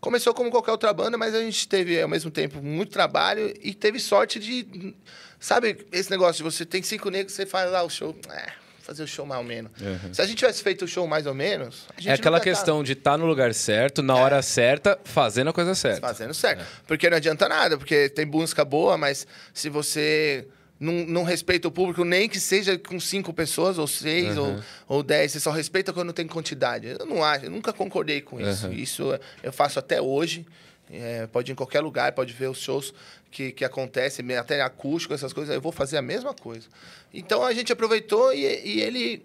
começou 0.00 0.34
como 0.34 0.50
qualquer 0.50 0.72
outra 0.72 0.92
banda, 0.92 1.16
mas 1.16 1.34
a 1.34 1.40
gente 1.40 1.66
teve, 1.68 2.00
ao 2.00 2.08
mesmo 2.08 2.30
tempo, 2.30 2.62
muito 2.62 2.90
trabalho 2.92 3.52
e 3.62 3.74
teve 3.74 3.98
sorte 3.98 4.38
de... 4.38 4.94
Sabe 5.38 5.86
esse 5.92 6.10
negócio 6.10 6.38
de 6.38 6.42
você 6.42 6.64
tem 6.64 6.82
cinco 6.82 7.10
negros, 7.10 7.34
você 7.34 7.46
faz 7.46 7.70
lá 7.70 7.82
o 7.82 7.90
show... 7.90 8.16
É, 8.30 8.52
fazer 8.80 9.02
o 9.02 9.06
show 9.06 9.26
mais 9.26 9.40
ou 9.40 9.46
menos. 9.46 9.72
Uhum. 9.80 10.14
Se 10.14 10.22
a 10.22 10.26
gente 10.26 10.38
tivesse 10.38 10.62
feito 10.62 10.84
o 10.84 10.88
show 10.88 11.06
mais 11.08 11.26
ou 11.26 11.34
menos... 11.34 11.86
É 12.04 12.12
aquela 12.12 12.38
tá 12.38 12.44
questão 12.44 12.84
de 12.84 12.92
estar 12.92 13.18
no 13.18 13.26
lugar 13.26 13.52
certo, 13.52 14.00
na 14.00 14.14
hora 14.14 14.40
certa, 14.42 14.98
fazendo 15.04 15.50
a 15.50 15.52
coisa 15.52 15.74
certa. 15.74 16.00
Fazendo 16.00 16.32
certo. 16.32 16.64
Porque 16.86 17.10
não 17.10 17.16
adianta 17.16 17.48
nada, 17.48 17.76
porque 17.76 18.08
tem 18.08 18.24
música 18.24 18.64
boa, 18.64 18.96
mas 18.96 19.26
se 19.52 19.68
você 19.68 20.46
não, 20.78 20.92
não 21.06 21.22
respeita 21.24 21.66
o 21.68 21.70
público, 21.70 22.04
nem 22.04 22.28
que 22.28 22.38
seja 22.38 22.78
com 22.78 22.98
cinco 23.00 23.32
pessoas, 23.32 23.78
ou 23.78 23.86
seis, 23.86 24.36
ou, 24.36 24.60
ou 24.86 25.02
dez, 25.02 25.32
você 25.32 25.40
só 25.40 25.50
respeita 25.50 25.92
quando 25.92 26.12
tem 26.12 26.26
quantidade. 26.26 26.86
Eu 26.98 27.06
não 27.06 27.22
acho, 27.24 27.46
eu 27.46 27.50
nunca 27.50 27.72
concordei 27.72 28.20
com 28.20 28.40
isso. 28.40 28.66
Uhum. 28.66 28.72
Isso 28.72 29.18
eu 29.42 29.52
faço 29.52 29.78
até 29.78 30.00
hoje. 30.00 30.46
É, 30.88 31.26
pode 31.26 31.50
ir 31.50 31.52
em 31.52 31.56
qualquer 31.56 31.80
lugar, 31.80 32.12
pode 32.12 32.32
ver 32.32 32.48
os 32.48 32.58
shows 32.58 32.94
que, 33.30 33.50
que 33.50 33.64
acontecem, 33.64 34.24
até 34.36 34.60
acústico, 34.62 35.12
essas 35.12 35.32
coisas, 35.32 35.52
eu 35.52 35.60
vou 35.60 35.72
fazer 35.72 35.96
a 35.96 36.02
mesma 36.02 36.32
coisa. 36.32 36.68
Então 37.12 37.42
a 37.42 37.52
gente 37.52 37.72
aproveitou 37.72 38.32
e, 38.32 38.42
e 38.64 38.80
ele 38.80 39.24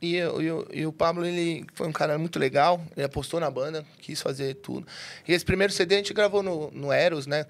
e, 0.00 0.14
eu- 0.16 0.40
e 0.40 0.50
o- 0.50 0.66
e 0.72 0.86
o 0.86 0.92
Pablo, 0.92 1.26
ele 1.26 1.66
foi 1.74 1.86
um 1.88 1.92
cara 1.92 2.16
muito 2.16 2.38
legal. 2.38 2.80
Ele 2.96 3.04
apostou 3.04 3.38
na 3.40 3.50
banda, 3.50 3.84
quis 4.00 4.22
fazer 4.22 4.54
tudo. 4.54 4.86
E 5.26 5.32
esse 5.34 5.44
primeiro 5.44 5.72
CD 5.72 5.96
a 5.96 5.98
gente 5.98 6.14
gravou 6.14 6.42
no, 6.42 6.70
no 6.70 6.90
Eros, 6.92 7.26
né? 7.26 7.44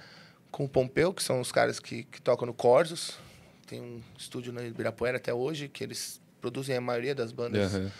Com 0.50 0.64
o 0.64 0.68
Pompeu, 0.68 1.12
que 1.12 1.22
são 1.22 1.40
os 1.40 1.52
caras 1.52 1.78
que, 1.78 2.04
que 2.04 2.20
tocam 2.20 2.46
no 2.46 2.54
Corsos. 2.54 3.16
Tem 3.66 3.80
um 3.80 4.00
estúdio 4.18 4.52
no 4.52 4.64
Ibirapuera 4.64 5.18
até 5.18 5.32
hoje, 5.32 5.68
que 5.68 5.84
eles 5.84 6.20
produzem 6.40 6.76
a 6.76 6.80
maioria 6.80 7.14
das 7.14 7.32
bandas. 7.32 7.74
Aham. 7.74 7.90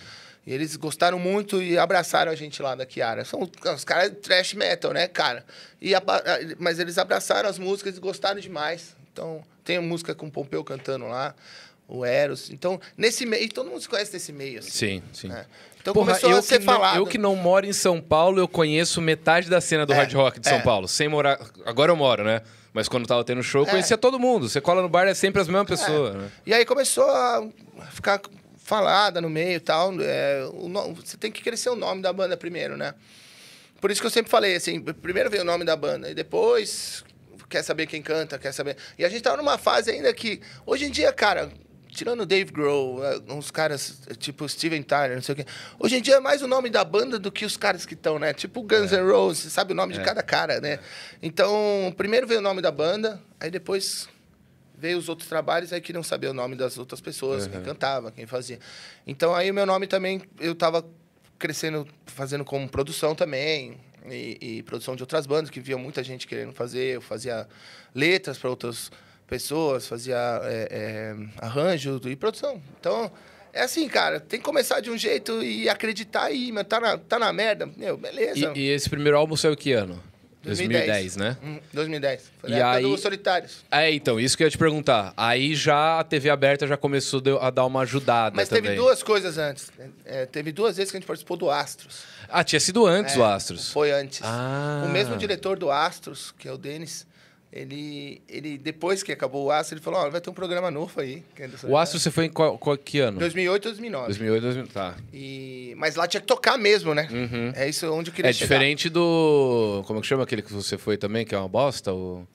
E 0.47 0.53
eles 0.55 0.77
gostaram 0.77 1.19
muito 1.19 1.61
e 1.63 1.77
abraçaram 1.77 2.33
a 2.33 2.35
gente 2.35 2.63
lá 2.63 2.75
da 2.75 2.87
Kiara. 2.87 3.23
São 3.23 3.41
os 3.75 3.85
caras 3.85 4.13
trash 4.23 4.55
metal, 4.55 4.95
né, 4.95 5.07
cara? 5.07 5.45
E 5.79 5.95
aba- 5.95 6.23
mas 6.59 6.79
eles 6.79 6.97
abraçaram 6.97 7.51
as 7.51 7.59
músicas 7.59 7.99
e 7.99 8.01
gostaram 8.01 8.41
demais. 8.41 8.97
Então, 9.13 9.45
tem 9.63 9.77
a 9.77 9.83
música 9.83 10.15
com 10.15 10.27
o 10.27 10.31
Pompeu 10.31 10.65
cantando 10.65 11.07
lá, 11.07 11.35
o 11.87 12.03
Eros. 12.03 12.49
Então, 12.49 12.81
nesse 12.97 13.27
meio, 13.27 13.45
e 13.45 13.49
todo 13.51 13.69
mundo 13.69 13.83
se 13.83 13.89
conhece 13.91 14.11
nesse 14.15 14.33
meio, 14.33 14.61
assim. 14.61 14.71
Sim, 14.71 15.03
sim. 15.13 15.29
né? 15.29 15.45
Então 15.81 15.95
Porra, 15.95 16.09
começou 16.09 16.31
eu 16.31 16.39
a 16.39 16.43
ser 16.43 16.59
que 16.59 16.65
não- 16.67 16.75
falado. 16.75 16.97
eu 16.97 17.07
que 17.07 17.19
não 17.19 17.37
moro 17.37 17.65
em 17.67 17.73
São 17.73 18.01
Paulo, 18.01 18.39
eu 18.41 18.49
conheço 18.49 19.01
metade 19.01 19.49
da 19.49 19.61
cena 19.61 19.87
do 19.87 19.93
É, 19.93 19.97
hard 19.97 20.13
rock 20.15 20.41
de 20.41 20.49
São 20.49 20.59
é. 20.59 20.63
Paulo. 20.63 20.87
Sem 20.89 21.09
morar. 21.09 21.39
Agora 21.65 21.93
eu 21.93 21.97
moro, 21.97 22.25
né? 22.25 22.43
Mas 22.73 22.89
quando 22.89 23.07
tava 23.07 23.25
tendo 23.25 23.43
show, 23.43 23.63
eu 23.63 23.69
É. 23.69 23.71
conhecia 23.71 23.97
todo 23.97 24.19
mundo. 24.19 24.49
Você 24.49 24.61
cola 24.61 24.83
no 24.83 24.89
bar, 24.89 25.07
é 25.09 25.15
sempre 25.15 25.41
as 25.41 25.49
mesmas 25.49 25.67
pessoas. 25.67 26.15
Né? 26.15 26.31
E 26.47 26.53
aí 26.53 26.65
começou 26.65 27.09
a 27.09 27.47
ficar 27.91 28.21
falada 28.59 29.21
no 29.21 29.31
meio 29.31 29.57
e 29.57 29.61
tal. 29.61 29.93
É, 30.01 30.43
no- 30.53 30.95
Você 30.95 31.17
tem 31.17 31.33
que 31.33 31.43
crescer 31.43 31.71
o 31.71 31.77
nome 31.77 32.03
da 32.03 32.13
banda 32.13 32.37
primeiro, 32.37 32.77
né? 32.77 32.95
Por 33.81 33.91
isso 33.91 34.01
que 34.01 34.07
eu 34.07 34.11
sempre 34.11 34.31
falei, 34.31 34.57
assim, 34.57 34.81
primeiro 34.81 35.31
vem 35.31 35.41
o 35.41 35.45
nome 35.45 35.65
da 35.65 35.77
banda 35.77 36.11
e 36.11 36.15
depois 36.15 37.05
quer 37.49 37.63
saber 37.63 37.87
quem 37.87 38.03
canta, 38.03 38.39
quer 38.39 38.53
saber... 38.53 38.77
E 38.99 39.05
a 39.05 39.09
gente 39.09 39.23
tava 39.23 39.37
numa 39.39 39.57
fase 39.57 39.91
ainda 39.91 40.13
que... 40.13 40.41
Hoje 40.67 40.85
em 40.85 40.91
dia, 40.91 41.11
cara, 41.13 41.49
tirando 41.99 42.21
o 42.21 42.27
Dave 42.27 42.53
Grohl, 42.53 43.05
eh, 43.05 43.21
uns 43.29 43.51
caras 43.51 44.03
eh, 44.07 44.15
tipo 44.15 44.49
Steven 44.49 44.83
Tyler, 44.85 45.17
não 45.17 45.23
sei 45.23 45.33
o 45.33 45.37
quê. 45.37 45.45
Hoje 45.81 45.97
em 45.97 46.01
dia 46.01 46.15
é 46.15 46.21
mais 46.21 46.43
o 46.43 46.47
nome 46.47 46.71
da 46.71 46.85
banda 46.85 47.19
do 47.19 47.33
que 47.33 47.45
os 47.45 47.57
caras 47.57 47.85
que 47.85 47.95
estão, 47.95 48.21
né? 48.21 48.33
Tipo 48.33 48.63
Guns 48.63 48.93
N' 48.93 49.11
Roses, 49.11 49.43
você 49.43 49.51
sabe 49.51 49.73
o 49.73 49.75
nome 49.75 49.95
de 49.95 50.01
cada 50.01 50.23
cara, 50.23 50.61
né? 50.61 50.79
Então, 51.21 51.93
primeiro 51.97 52.25
veio 52.25 52.39
o 52.39 52.43
nome 52.43 52.63
da 52.63 52.71
banda, 52.71 53.21
aí 53.41 53.51
depois 53.51 54.09
veio 54.77 54.97
os 54.97 55.09
outros 55.09 55.29
trabalhos, 55.29 55.73
aí 55.73 55.81
queriam 55.81 56.05
saber 56.05 56.29
o 56.29 56.33
nome 56.33 56.55
das 56.55 56.79
outras 56.79 57.01
pessoas, 57.01 57.49
quem 57.49 57.61
cantava, 57.63 58.13
quem 58.13 58.27
fazia. 58.27 58.61
Então, 59.05 59.35
aí 59.35 59.51
o 59.51 59.55
meu 59.55 59.67
nome 59.67 59.89
também, 59.89 60.23
eu 60.39 60.55
tava 60.55 60.89
crescendo, 61.37 61.85
fazendo 62.07 62.45
como 62.45 62.69
produção 62.69 63.13
também, 63.13 63.77
e, 64.09 64.39
e 64.41 64.63
produção 64.63 64.95
de 64.95 65.03
outras 65.03 65.27
bandas, 65.27 65.51
que 65.51 65.59
via 65.59 65.77
muita 65.77 66.05
gente 66.05 66.29
querendo 66.29 66.53
fazer. 66.53 66.95
Eu 66.95 67.01
fazia 67.01 67.49
letras 67.93 68.39
para 68.39 68.49
outras 68.49 68.89
pessoas, 69.29 69.87
fazia 69.87 70.17
é, 70.45 70.69
é, 70.71 71.17
arranjo 71.41 72.01
e 72.07 72.17
produção. 72.17 72.61
Então, 72.81 73.11
é 73.53 73.63
assim, 73.63 73.87
cara, 73.89 74.19
tem 74.19 74.41
que 74.41 74.45
começar 74.45 74.81
de 74.81 74.91
um 74.91 74.99
jeito 74.99 75.43
e 75.43 75.69
acreditar 75.69 76.25
aí, 76.25 76.51
meu, 76.51 76.65
tá 76.65 76.81
na, 76.81 76.99
tá 76.99 77.19
na 77.19 77.33
merda, 77.33 77.69
meu, 77.77 77.97
beleza. 77.97 78.53
E, 78.57 78.59
e 78.61 78.69
esse 78.71 78.89
primeiro 78.89 79.17
álbum 79.17 79.37
saiu 79.37 79.57
que 79.57 79.73
ano? 79.73 80.03
2010, 80.43 81.17
né? 81.17 81.37
Hum, 81.43 81.59
2010. 81.75 82.31
Foi 82.41 82.49
E 82.49 82.53
na 82.53 82.59
época 82.59 82.77
aí- 82.77 82.83
dos 82.85 83.01
Solitários. 83.01 83.65
É, 83.71 83.93
então, 83.93 84.19
isso 84.19 84.37
que 84.37 84.43
eu 84.45 84.47
ia 84.47 84.51
te 84.51 84.57
perguntar. 84.57 85.13
Aí 85.17 85.55
já 85.55 85.99
a 86.01 86.05
TV 86.05 86.31
aberta 86.31 86.67
já 86.67 86.77
começou 86.77 87.21
a 87.41 87.51
dar 87.51 87.67
uma 87.67 87.81
ajudada 87.83 88.35
Mas 88.37 88.49
também. 88.49 88.63
teve 88.63 88.77
duas 88.77 89.03
coisas 89.03 89.37
antes. 89.37 89.71
É, 90.07 90.25
teve 90.27 90.51
duas 90.53 90.77
vezes 90.77 90.91
que 90.91 90.97
a 90.97 91.01
gente 91.01 91.07
participou 91.07 91.37
do 91.37 91.51
Astros. 91.51 92.05
Ah, 92.29 92.43
tinha 92.45 92.61
sido 92.61 92.87
antes 92.87 93.17
É, 93.17 93.19
o 93.19 93.25
Astros. 93.25 93.71
Foi 93.73 93.91
antes. 93.91 94.21
Ah. 94.23 94.85
O 94.87 94.89
mesmo 94.89 95.17
diretor 95.17 95.59
do 95.59 95.71
Astros, 95.71 96.33
que 96.39 96.49
é 96.49 96.53
o 96.53 96.57
Denis, 96.57 97.07
ele, 97.53 98.23
ele 98.29 98.59
depois 98.59 99.03
que 99.03 99.11
acabou 99.11 99.47
o 99.47 99.51
Astro, 99.51 99.77
ele 99.77 99.83
falou, 99.83 100.01
ó, 100.01 100.11
vai 100.11 100.21
ter 100.21 100.29
um 100.31 100.35
programa 100.35 100.71
novo 100.71 101.01
aí. 101.01 101.23
é 101.39 101.49
O 101.67 101.77
Astro 101.77 101.99
você 101.99 102.11
foi 102.11 102.27
em 102.27 102.29
qual, 102.31 102.59
qual- 102.59 102.77
que 102.77 103.01
ano? 103.01 103.19
2008, 103.19 103.63
2009. 103.65 104.07
2008, 104.09 104.43
2009. 104.43 104.73
Tá. 104.73 104.97
E... 105.13 105.75
Mas 105.77 105.95
lá 105.97 106.07
tinha 106.07 106.21
que 106.21 106.27
tocar 106.27 106.59
mesmo, 106.59 106.95
né? 106.95 107.09
Uhum. 107.11 107.53
É 107.55 107.69
isso 107.69 107.91
onde 107.93 108.11
eu 108.11 108.15
queria 108.15 108.31
É 108.31 108.33
chegar. 108.33 108.47
diferente 108.47 108.89
do. 108.89 109.83
Como 109.87 109.99
é 109.99 110.03
que 110.03 110.09
chama 110.09 110.25
aquele 110.25 110.43
que 110.43 110.53
você 110.53 110.77
foi 110.77 110.97
também, 110.97 111.25
que 111.25 111.35
é 111.35 111.39
uma 111.39 111.49
bosta? 111.49 111.93
O... 111.93 112.27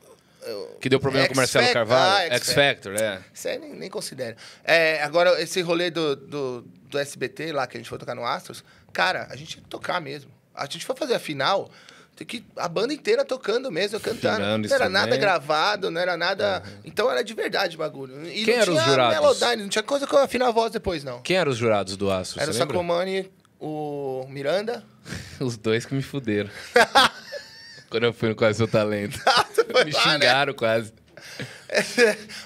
Que 0.81 0.89
deu 0.89 0.99
problema 0.99 1.27
com 1.27 1.33
o 1.33 1.37
Marcelo 1.37 1.71
Carvalho? 1.71 2.31
Ah, 2.31 2.35
X 2.35 2.51
Factor, 2.53 2.95
é. 2.95 3.21
Isso 3.33 3.47
aí 3.47 3.57
nem, 3.57 3.73
nem 3.73 3.89
considero. 3.89 4.35
É, 4.63 5.01
agora, 5.01 5.41
esse 5.41 5.61
rolê 5.61 5.89
do, 5.89 6.15
do, 6.17 6.61
do 6.89 6.99
SBT 6.99 7.53
lá, 7.53 7.65
que 7.65 7.77
a 7.77 7.79
gente 7.79 7.89
foi 7.89 7.97
tocar 7.97 8.13
no 8.13 8.25
Astros, 8.25 8.61
cara, 8.91 9.27
a 9.29 9.35
gente 9.37 9.51
tinha 9.51 9.63
que 9.63 9.69
tocar 9.69 10.01
mesmo. 10.01 10.29
A 10.53 10.65
gente 10.65 10.85
foi 10.85 10.95
fazer 10.97 11.13
a 11.15 11.19
final, 11.19 11.71
tem 12.15 12.25
que 12.27 12.43
a 12.55 12.67
banda 12.67 12.93
inteira 12.93 13.25
tocando 13.25 13.71
mesmo, 13.71 13.99
cantando. 13.99 14.39
Não 14.67 14.75
era 14.75 14.87
nada 14.89 15.17
gravado, 15.17 15.89
não 15.89 15.99
era 15.99 16.15
nada... 16.15 16.61
Então 16.85 17.09
era 17.09 17.23
de 17.23 17.33
verdade 17.33 17.75
o 17.75 17.79
bagulho. 17.79 18.27
E 18.27 18.45
Quem 18.45 18.53
eram 18.55 18.73
os 18.73 18.79
tinha 18.79 18.91
jurados? 18.91 19.13
Melodyne, 19.19 19.63
não 19.63 19.69
tinha 19.69 19.83
coisa 19.83 20.05
com 20.05 20.17
afinar 20.17 20.47
a 20.47 20.51
voz 20.51 20.71
depois, 20.71 21.03
não. 21.03 21.21
Quem 21.21 21.37
eram 21.37 21.51
os 21.51 21.57
jurados 21.57 21.97
do 21.97 22.11
Astro? 22.11 22.41
era 22.41 22.51
o? 22.51 22.53
Sacomani, 22.53 23.31
o 23.59 24.25
Miranda... 24.29 24.83
Os 25.39 25.57
dois 25.57 25.85
que 25.85 25.93
me 25.93 26.01
fuderam. 26.01 26.49
Quando 27.89 28.03
eu 28.05 28.13
fui 28.13 28.29
no 28.29 28.35
Quase 28.35 28.57
Seu 28.57 28.67
Talento. 28.67 29.19
Foi 29.71 29.83
me 29.85 29.91
lá, 29.91 30.05
né? 30.05 30.11
xingaram 30.13 30.53
quase. 30.53 30.93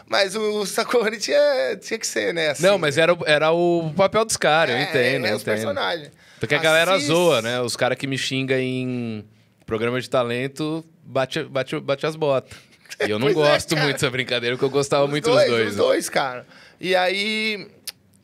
Mas 0.08 0.36
o 0.36 0.66
Sacomani 0.66 1.18
tinha, 1.18 1.78
tinha 1.80 2.00
que 2.00 2.08
ser, 2.08 2.34
né? 2.34 2.50
assim. 2.50 2.64
Não, 2.64 2.78
mas 2.78 2.98
era, 2.98 3.14
o- 3.14 3.24
era 3.26 3.52
o 3.52 3.92
papel 3.96 4.26
dos 4.26 4.38
caras, 4.38 4.74
eu 4.76 4.82
É, 4.82 4.84
entendo, 4.84 5.26
é 5.28 5.32
eu 5.32 5.36
os 5.36 5.42
entendo. 5.42 5.54
personagens. 5.56 6.12
Porque 6.40 6.56
a 6.56 6.60
galera 6.60 6.96
Assis- 6.96 7.08
zoa, 7.08 7.42
né? 7.42 7.62
Os 7.62 7.76
caras 7.76 7.98
que 7.98 8.08
me 8.08 8.18
xingam 8.18 8.58
em 8.58 9.26
programa 9.68 10.02
de 10.02 10.10
talento 10.10 10.84
bate, 11.04 11.44
bate, 11.44 11.80
bate 11.80 12.06
as 12.08 12.16
botas. 12.16 12.58
E 13.06 13.12
eu 13.12 13.20
não 13.20 13.28
é, 13.28 13.34
gosto 13.34 13.70
cara. 13.76 13.82
muito 13.84 13.96
dessa 13.98 14.10
brincadeira, 14.10 14.56
porque 14.56 14.66
eu 14.66 14.70
gostava 14.72 15.04
Os 15.04 15.10
muito 15.12 15.26
dois, 15.30 15.42
dos 15.46 15.52
dois. 15.52 15.68
Os 15.70 15.76
né? 15.76 15.84
dois, 15.84 16.10
cara. 16.10 16.48
E 16.82 16.96
aí. 16.96 17.68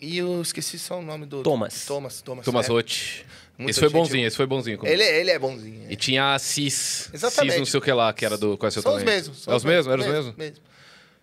E 0.01 0.17
eu 0.17 0.41
esqueci 0.41 0.79
só 0.79 0.97
o 0.97 1.01
nome 1.03 1.27
do. 1.27 1.43
Thomas. 1.43 1.86
Thomas, 1.86 2.21
Thomas. 2.21 2.43
Thomas 2.45 2.65
é. 2.67 2.69
Roth. 2.71 3.25
Muito 3.56 3.69
Esse 3.69 3.79
foi 3.79 3.89
gente 3.89 3.97
bonzinho, 3.99 4.25
esse 4.27 4.36
foi 4.38 4.47
bonzinho. 4.47 4.77
como- 4.79 4.91
Ele, 4.91 5.03
ele 5.03 5.29
é 5.29 5.38
bonzinho. 5.38 5.91
E 5.91 5.95
tinha 5.95 6.34
a 6.34 6.39
Cis. 6.39 7.08
Exatamente. 7.13 7.51
Cis 7.51 7.60
não 7.60 7.65
sei 7.67 7.77
o 7.79 7.84
que 7.84 7.91
lá, 7.91 8.12
que 8.13 8.25
era 8.25 8.36
do 8.36 8.58
Qual 8.58 8.67
é 8.67 8.71
seu 8.71 8.82
São 8.82 8.93
os 8.95 9.03
talento? 9.03 9.15
mesmos. 9.15 9.43
são 9.43 9.53
É 9.53 9.58
os 9.58 9.63
mesmos? 9.63 9.93
Eram 9.93 10.03
os 10.03 10.10
mesmos? 10.12 10.36
mesmos. 10.36 10.62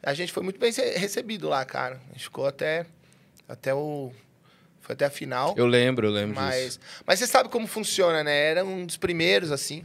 A 0.02 0.14
gente 0.14 0.32
foi 0.32 0.42
muito 0.44 0.60
bem 0.60 0.70
recebido 0.72 1.48
lá, 1.48 1.64
cara. 1.64 2.00
A 2.10 2.12
gente 2.12 2.24
ficou 2.24 2.46
até. 2.46 2.86
Até 3.48 3.74
o. 3.74 4.12
Foi 4.80 4.92
até 4.92 5.06
a 5.06 5.10
final. 5.10 5.54
Eu 5.56 5.66
lembro, 5.66 6.06
eu 6.06 6.12
lembro 6.12 6.36
Mas, 6.36 6.64
disso. 6.64 6.80
mas 7.04 7.18
você 7.18 7.26
sabe 7.26 7.48
como 7.48 7.66
funciona, 7.66 8.22
né? 8.22 8.50
Era 8.50 8.64
um 8.64 8.86
dos 8.86 8.96
primeiros, 8.96 9.50
assim. 9.50 9.82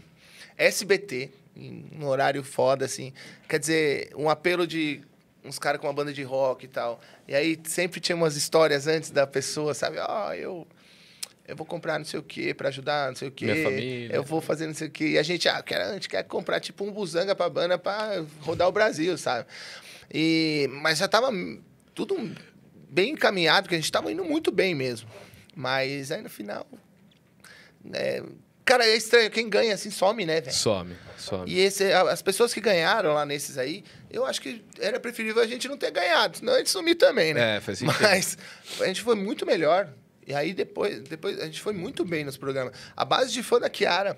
SBT, 0.57 1.31
em 1.55 1.89
um 1.99 2.05
horário 2.05 2.43
foda, 2.43 2.85
assim. 2.85 3.13
Quer 3.47 3.59
dizer, 3.59 4.11
um 4.15 4.29
apelo 4.29 4.65
de 4.67 5.01
uns 5.43 5.59
caras 5.59 5.79
com 5.79 5.87
uma 5.87 5.93
banda 5.93 6.11
de 6.11 6.23
rock 6.23 6.65
e 6.65 6.67
tal. 6.67 6.99
E 7.27 7.35
aí 7.35 7.59
sempre 7.65 7.99
tinha 7.99 8.15
umas 8.15 8.35
histórias 8.35 8.87
antes 8.87 9.11
da 9.11 9.27
pessoa, 9.27 9.73
sabe? 9.73 9.97
Ó, 9.99 10.33
eu. 10.33 10.67
Eu 11.47 11.55
vou 11.55 11.65
comprar 11.65 11.99
não 11.99 12.05
sei 12.05 12.19
o 12.19 12.23
quê 12.23 12.55
pra 12.55 12.69
ajudar, 12.69 13.09
não 13.09 13.15
sei 13.15 13.27
o 13.27 13.31
quê. 13.31 13.45
Minha 13.45 13.63
família. 13.63 14.15
Eu 14.15 14.23
vou 14.23 14.41
fazer 14.41 14.65
não 14.65 14.73
sei 14.73 14.87
o 14.87 14.91
quê. 14.91 15.09
E 15.09 15.17
a 15.19 15.21
gente, 15.21 15.47
ah, 15.47 15.61
quer, 15.61 15.79
a 15.79 15.93
gente 15.93 16.09
quer 16.09 16.23
comprar 16.23 16.59
tipo 16.59 16.83
um 16.83 16.91
buzanga 16.91 17.35
pra 17.35 17.47
banda 17.47 17.77
pra 17.77 18.25
rodar 18.39 18.67
o 18.67 18.71
Brasil, 18.71 19.15
sabe? 19.15 19.45
E, 20.11 20.67
mas 20.81 20.97
já 20.97 21.07
tava 21.07 21.29
tudo 21.93 22.17
bem 22.89 23.11
encaminhado, 23.11 23.63
porque 23.63 23.75
a 23.75 23.77
gente 23.77 23.91
tava 23.91 24.11
indo 24.11 24.25
muito 24.25 24.51
bem 24.51 24.73
mesmo. 24.73 25.07
Mas 25.55 26.11
aí 26.11 26.23
no 26.23 26.31
final. 26.31 26.65
é, 27.93 28.23
cara, 28.65 28.85
é 28.85 28.95
estranho. 28.95 29.29
Quem 29.31 29.47
ganha 29.49 29.73
assim 29.75 29.89
some, 29.91 30.25
né, 30.25 30.41
velho? 30.41 30.53
Some, 30.55 30.95
some. 31.17 31.49
E 31.51 31.59
esse, 31.59 31.91
a- 31.93 32.09
as 32.11 32.21
pessoas 32.21 32.53
que 32.53 32.59
ganharam 32.59 33.13
lá 33.13 33.25
nesses 33.25 33.57
aí, 33.57 33.83
eu 34.11 34.25
acho 34.25 34.41
que 34.41 34.63
era 34.79 34.99
preferível 34.99 35.41
a 35.41 35.47
gente 35.47 35.67
não 35.67 35.77
ter 35.77 35.91
ganhado, 35.91 36.37
senão 36.37 36.53
a 36.53 36.57
gente 36.57 36.69
sumir 36.69 36.95
também, 36.95 37.33
né? 37.33 37.57
É, 37.57 37.61
faz 37.61 37.79
sentido. 37.79 38.01
Mas 38.01 38.37
a 38.81 38.85
gente 38.87 39.01
foi 39.01 39.15
muito 39.15 39.45
melhor. 39.45 39.87
E 40.27 40.33
aí 40.33 40.53
depois, 40.53 41.01
depois 41.03 41.39
a 41.39 41.45
gente 41.45 41.61
foi 41.61 41.73
muito 41.73 42.03
bem 42.03 42.23
nos 42.25 42.35
programas. 42.35 42.73
A 42.97 43.05
base 43.05 43.31
de 43.31 43.43
fã 43.43 43.59
da 43.59 43.69
Kiara 43.69 44.17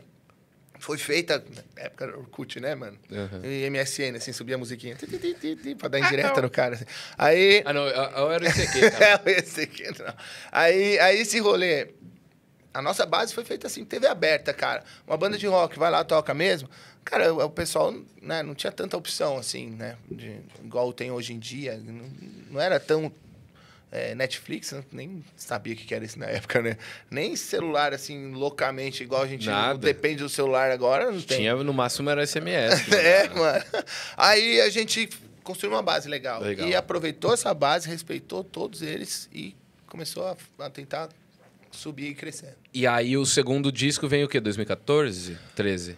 foi 0.79 0.97
feita 0.97 1.43
na 1.75 1.81
época 1.83 2.07
do 2.07 2.19
Orkut, 2.19 2.59
né, 2.59 2.75
mano? 2.75 2.97
Uhum. 3.11 3.41
E 3.43 3.67
MSN, 3.69 4.15
assim, 4.15 4.31
subia 4.31 4.55
a 4.55 4.57
musiquinha. 4.59 4.93
Ti, 4.95 5.07
ti, 5.07 5.17
ti, 5.17 5.33
ti, 5.33 5.55
ti, 5.55 5.75
pra 5.75 5.89
dar 5.89 5.99
indireta 5.99 6.39
no 6.41 6.49
cara. 6.51 6.75
assim. 6.75 6.85
Aí. 7.17 7.63
Ah, 7.65 7.73
não, 7.73 7.87
eu, 7.87 7.93
eu 8.11 8.31
era 8.31 8.45
esse 8.47 8.61
aqui, 8.61 8.79
cara. 8.91 9.21
É, 9.25 9.31
esse 9.39 9.61
aqui, 9.61 9.83
não. 9.99 10.13
Aí, 10.51 10.99
aí 10.99 11.19
esse 11.19 11.39
rolê. 11.39 11.87
A 12.77 12.81
nossa 12.81 13.05
base 13.05 13.33
foi 13.33 13.43
feita 13.43 13.67
assim, 13.67 13.83
TV 13.83 14.07
aberta, 14.07 14.53
cara. 14.53 14.83
Uma 15.07 15.17
banda 15.17 15.37
de 15.37 15.47
rock 15.47 15.77
vai 15.79 15.89
lá, 15.89 16.03
toca 16.03 16.33
mesmo. 16.33 16.69
Cara, 17.03 17.33
o, 17.33 17.43
o 17.45 17.49
pessoal 17.49 17.93
né, 18.21 18.43
não 18.43 18.53
tinha 18.53 18.71
tanta 18.71 18.95
opção 18.95 19.37
assim, 19.37 19.71
né? 19.71 19.95
de- 20.11 20.41
igual 20.63 20.91
tem 20.93 21.09
hoje 21.11 21.33
em 21.33 21.39
dia. 21.39 21.77
Não, 21.77 22.05
não 22.51 22.61
era 22.61 22.79
tão. 22.79 23.11
é, 23.91 24.13
Netflix, 24.13 24.73
nem 24.91 25.23
sabia 25.35 25.73
o 25.73 25.77
que 25.77 25.93
era 25.95 26.03
isso 26.05 26.19
na 26.19 26.25
época, 26.27 26.61
né? 26.61 26.77
Nem 27.09 27.35
celular, 27.35 27.93
assim, 27.93 28.33
loucamente, 28.33 29.01
igual 29.03 29.23
a 29.23 29.27
gente 29.27 29.47
depende 29.79 30.21
do 30.21 30.29
celular 30.29 30.69
agora, 30.69 31.05
não 31.11 31.21
tem. 31.21 31.37
Tinha, 31.39 31.55
no 31.55 31.73
máximo, 31.73 32.09
era 32.09 32.25
SMS. 32.27 32.87
É, 32.93 33.29
mano. 33.29 33.63
Aí 34.17 34.59
a 34.61 34.69
gente 34.69 35.09
construiu 35.43 35.73
uma 35.75 35.81
base 35.81 36.09
legal. 36.09 36.41
Legal. 36.41 36.67
E 36.67 36.75
aproveitou 36.75 37.33
essa 37.33 37.53
base, 37.53 37.87
respeitou 37.87 38.43
todos 38.43 38.81
eles 38.81 39.29
e 39.33 39.55
começou 39.87 40.27
a, 40.27 40.35
a 40.65 40.69
tentar 40.69 41.07
subir 41.77 42.09
e 42.09 42.15
crescer. 42.15 42.57
E 42.73 42.85
aí 42.87 43.17
o 43.17 43.25
segundo 43.25 43.71
disco 43.71 44.07
vem 44.07 44.23
o 44.23 44.27
quê? 44.27 44.39
2014? 44.39 45.37
13? 45.55 45.97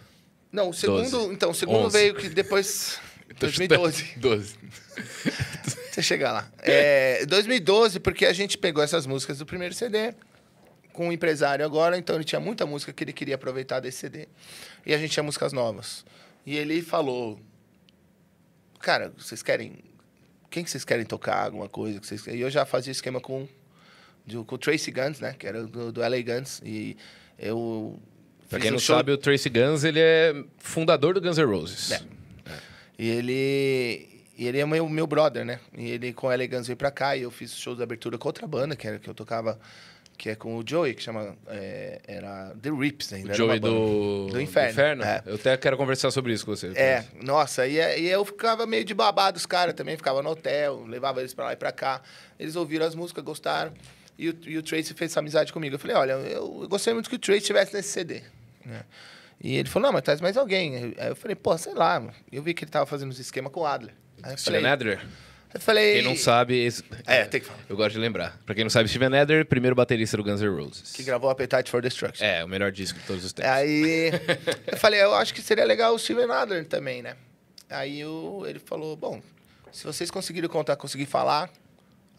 Não, 0.52 0.70
o 0.70 0.74
segundo. 0.74 1.10
Doze. 1.10 1.32
Então, 1.32 1.50
o 1.50 1.54
segundo 1.54 1.86
Onze. 1.86 1.96
veio 1.96 2.14
que 2.14 2.28
depois. 2.28 3.00
Tô 3.38 3.46
2012. 3.46 4.04
chutando. 4.04 4.20
12. 4.20 4.54
Você 5.90 6.02
chegar 6.02 6.32
lá. 6.32 6.50
É, 6.58 7.24
2012, 7.26 8.00
porque 8.00 8.26
a 8.26 8.32
gente 8.32 8.58
pegou 8.58 8.82
essas 8.82 9.06
músicas 9.06 9.38
do 9.38 9.46
primeiro 9.46 9.74
CD 9.74 10.14
com 10.92 11.08
um 11.08 11.12
empresário 11.12 11.64
agora, 11.64 11.96
então 11.96 12.16
ele 12.16 12.24
tinha 12.24 12.40
muita 12.40 12.66
música 12.66 12.92
que 12.92 13.04
ele 13.04 13.12
queria 13.12 13.36
aproveitar 13.36 13.80
desse 13.80 13.98
CD. 13.98 14.28
E 14.84 14.92
a 14.92 14.98
gente 14.98 15.12
tinha 15.12 15.22
músicas 15.22 15.52
novas. 15.52 16.04
E 16.44 16.56
ele 16.56 16.82
falou: 16.82 17.40
Cara, 18.80 19.12
vocês 19.16 19.42
querem. 19.42 19.78
Quem 20.50 20.64
que 20.64 20.70
vocês 20.70 20.84
querem 20.84 21.04
tocar? 21.04 21.44
Alguma 21.44 21.68
coisa 21.68 22.00
que 22.00 22.06
vocês 22.06 22.26
E 22.26 22.40
eu 22.40 22.50
já 22.50 22.66
fazia 22.66 22.90
esquema 22.90 23.20
com, 23.20 23.48
de- 24.26 24.36
com 24.44 24.54
o 24.54 24.58
Tracy 24.58 24.90
Guns, 24.90 25.20
né? 25.20 25.34
Que 25.38 25.46
era 25.46 25.64
do, 25.64 25.90
do 25.92 26.00
LA 26.00 26.22
Guns. 26.22 26.60
E 26.64 26.96
eu. 27.38 27.98
Pra 28.48 28.58
quem 28.58 28.70
um 28.70 28.72
não 28.74 28.78
show- 28.80 28.96
sabe, 28.96 29.12
o 29.12 29.18
Tracy 29.18 29.48
Guns, 29.48 29.84
ele 29.84 30.00
é 30.00 30.34
fundador 30.58 31.14
do 31.14 31.20
Guns 31.20 31.38
N' 31.38 31.44
Roses. 31.46 31.92
É. 31.92 32.00
E 32.98 33.08
ele. 33.08 34.08
E 34.36 34.46
ele 34.46 34.58
é 34.58 34.64
meu, 34.66 34.88
meu 34.88 35.06
brother, 35.06 35.44
né? 35.44 35.60
E 35.76 35.90
ele 35.90 36.12
com 36.14 36.26
o 36.28 36.32
Elegance 36.32 36.66
veio 36.66 36.76
pra 36.76 36.90
cá 36.90 37.14
e 37.16 37.22
eu 37.22 37.30
fiz 37.30 37.54
show 37.54 37.74
de 37.76 37.82
abertura 37.82 38.16
com 38.16 38.26
outra 38.28 38.46
banda, 38.46 38.74
que 38.74 38.86
era 38.88 38.98
que 38.98 39.08
eu 39.08 39.12
tocava, 39.14 39.60
que 40.16 40.30
é 40.30 40.34
com 40.34 40.56
o 40.56 40.64
Joey, 40.66 40.94
que 40.94 41.02
chama. 41.02 41.36
é, 41.46 42.00
era 42.08 42.54
The 42.62 42.70
Rips 42.70 43.12
ainda. 43.12 43.32
O 43.32 43.34
Joey 43.34 43.60
do... 43.60 44.28
Do 44.30 44.40
Inferno, 44.40 45.04
é. 45.04 45.22
Eu 45.26 45.34
até 45.34 45.54
quero 45.58 45.76
conversar 45.76 46.10
sobre 46.10 46.32
isso 46.32 46.46
com 46.46 46.56
você. 46.56 46.68
É, 46.68 47.04
nossa, 47.22 47.66
e, 47.66 47.74
e 48.00 48.08
eu 48.08 48.24
ficava 48.24 48.66
meio 48.66 48.82
de 48.84 48.94
babado 48.94 49.36
os 49.36 49.44
caras 49.44 49.74
também, 49.74 49.94
ficava 49.96 50.22
no 50.22 50.30
hotel, 50.30 50.84
levava 50.86 51.20
eles 51.20 51.34
pra 51.34 51.44
lá 51.46 51.52
e 51.52 51.56
pra 51.56 51.70
cá. 51.70 52.00
Eles 52.38 52.56
ouviram 52.56 52.86
as 52.86 52.94
músicas, 52.94 53.22
gostaram. 53.22 53.74
E 54.20 54.28
o, 54.28 54.36
e 54.46 54.58
o 54.58 54.62
Tracy 54.62 54.92
fez 54.94 55.10
essa 55.12 55.20
amizade 55.20 55.52
comigo. 55.52 55.74
Eu 55.74 55.78
falei, 55.78 55.96
olha, 55.96 56.12
eu, 56.12 56.58
eu 56.62 56.68
gostei 56.68 56.92
muito 56.92 57.08
que 57.08 57.16
o 57.16 57.18
Tracy 57.18 57.38
estivesse 57.40 57.72
nesse 57.74 57.88
CD. 57.88 58.22
né? 58.64 58.82
E 59.42 59.56
ele 59.56 59.68
falou, 59.68 59.86
não, 59.88 59.92
mas 59.94 60.02
traz 60.02 60.20
mais 60.20 60.36
alguém. 60.36 60.94
Aí 60.98 61.08
eu 61.08 61.16
falei, 61.16 61.34
pô, 61.34 61.56
sei 61.56 61.72
lá. 61.72 62.02
Eu 62.30 62.42
vi 62.42 62.52
que 62.52 62.64
ele 62.64 62.70
tava 62.70 62.84
fazendo 62.84 63.08
uns 63.08 63.18
esquema 63.18 63.48
com 63.48 63.60
o 63.60 63.66
Adler. 63.66 63.94
Aí 64.22 64.32
eu 64.34 64.36
falei, 64.38 64.60
Steven 64.60 64.66
Adler? 64.66 65.00
eu 65.54 65.60
falei... 65.60 65.94
Quem 65.94 66.02
não 66.02 66.14
sabe... 66.14 66.58
Esse... 66.62 66.84
É, 67.06 67.24
tem 67.24 67.40
que 67.40 67.46
falar. 67.46 67.58
Eu 67.66 67.74
gosto 67.74 67.92
de 67.92 67.98
lembrar. 67.98 68.38
Pra 68.44 68.54
quem 68.54 68.62
não 68.64 68.70
sabe, 68.70 68.86
Steven 68.90 69.16
Adler, 69.18 69.46
primeiro 69.46 69.74
baterista 69.74 70.18
do 70.18 70.22
Guns 70.22 70.42
N' 70.42 70.48
Roses. 70.54 70.92
Que 70.92 71.02
gravou 71.02 71.30
Appetite 71.30 71.70
for 71.70 71.80
Destruction. 71.80 72.22
É, 72.22 72.44
o 72.44 72.48
melhor 72.48 72.70
disco 72.70 72.98
de 72.98 73.06
todos 73.06 73.24
os 73.24 73.32
tempos. 73.32 73.50
Aí 73.50 74.10
eu 74.70 74.76
falei, 74.76 75.02
eu 75.02 75.14
acho 75.14 75.32
que 75.32 75.40
seria 75.40 75.64
legal 75.64 75.94
o 75.94 75.98
Steven 75.98 76.30
Adler 76.30 76.66
também, 76.66 77.00
né? 77.02 77.16
Aí 77.70 78.04
o- 78.04 78.44
ele 78.46 78.58
falou, 78.58 78.94
bom, 78.94 79.22
se 79.72 79.84
vocês 79.84 80.10
conseguirem 80.10 80.50
contar, 80.50 80.76
conseguir 80.76 81.06
falar, 81.06 81.48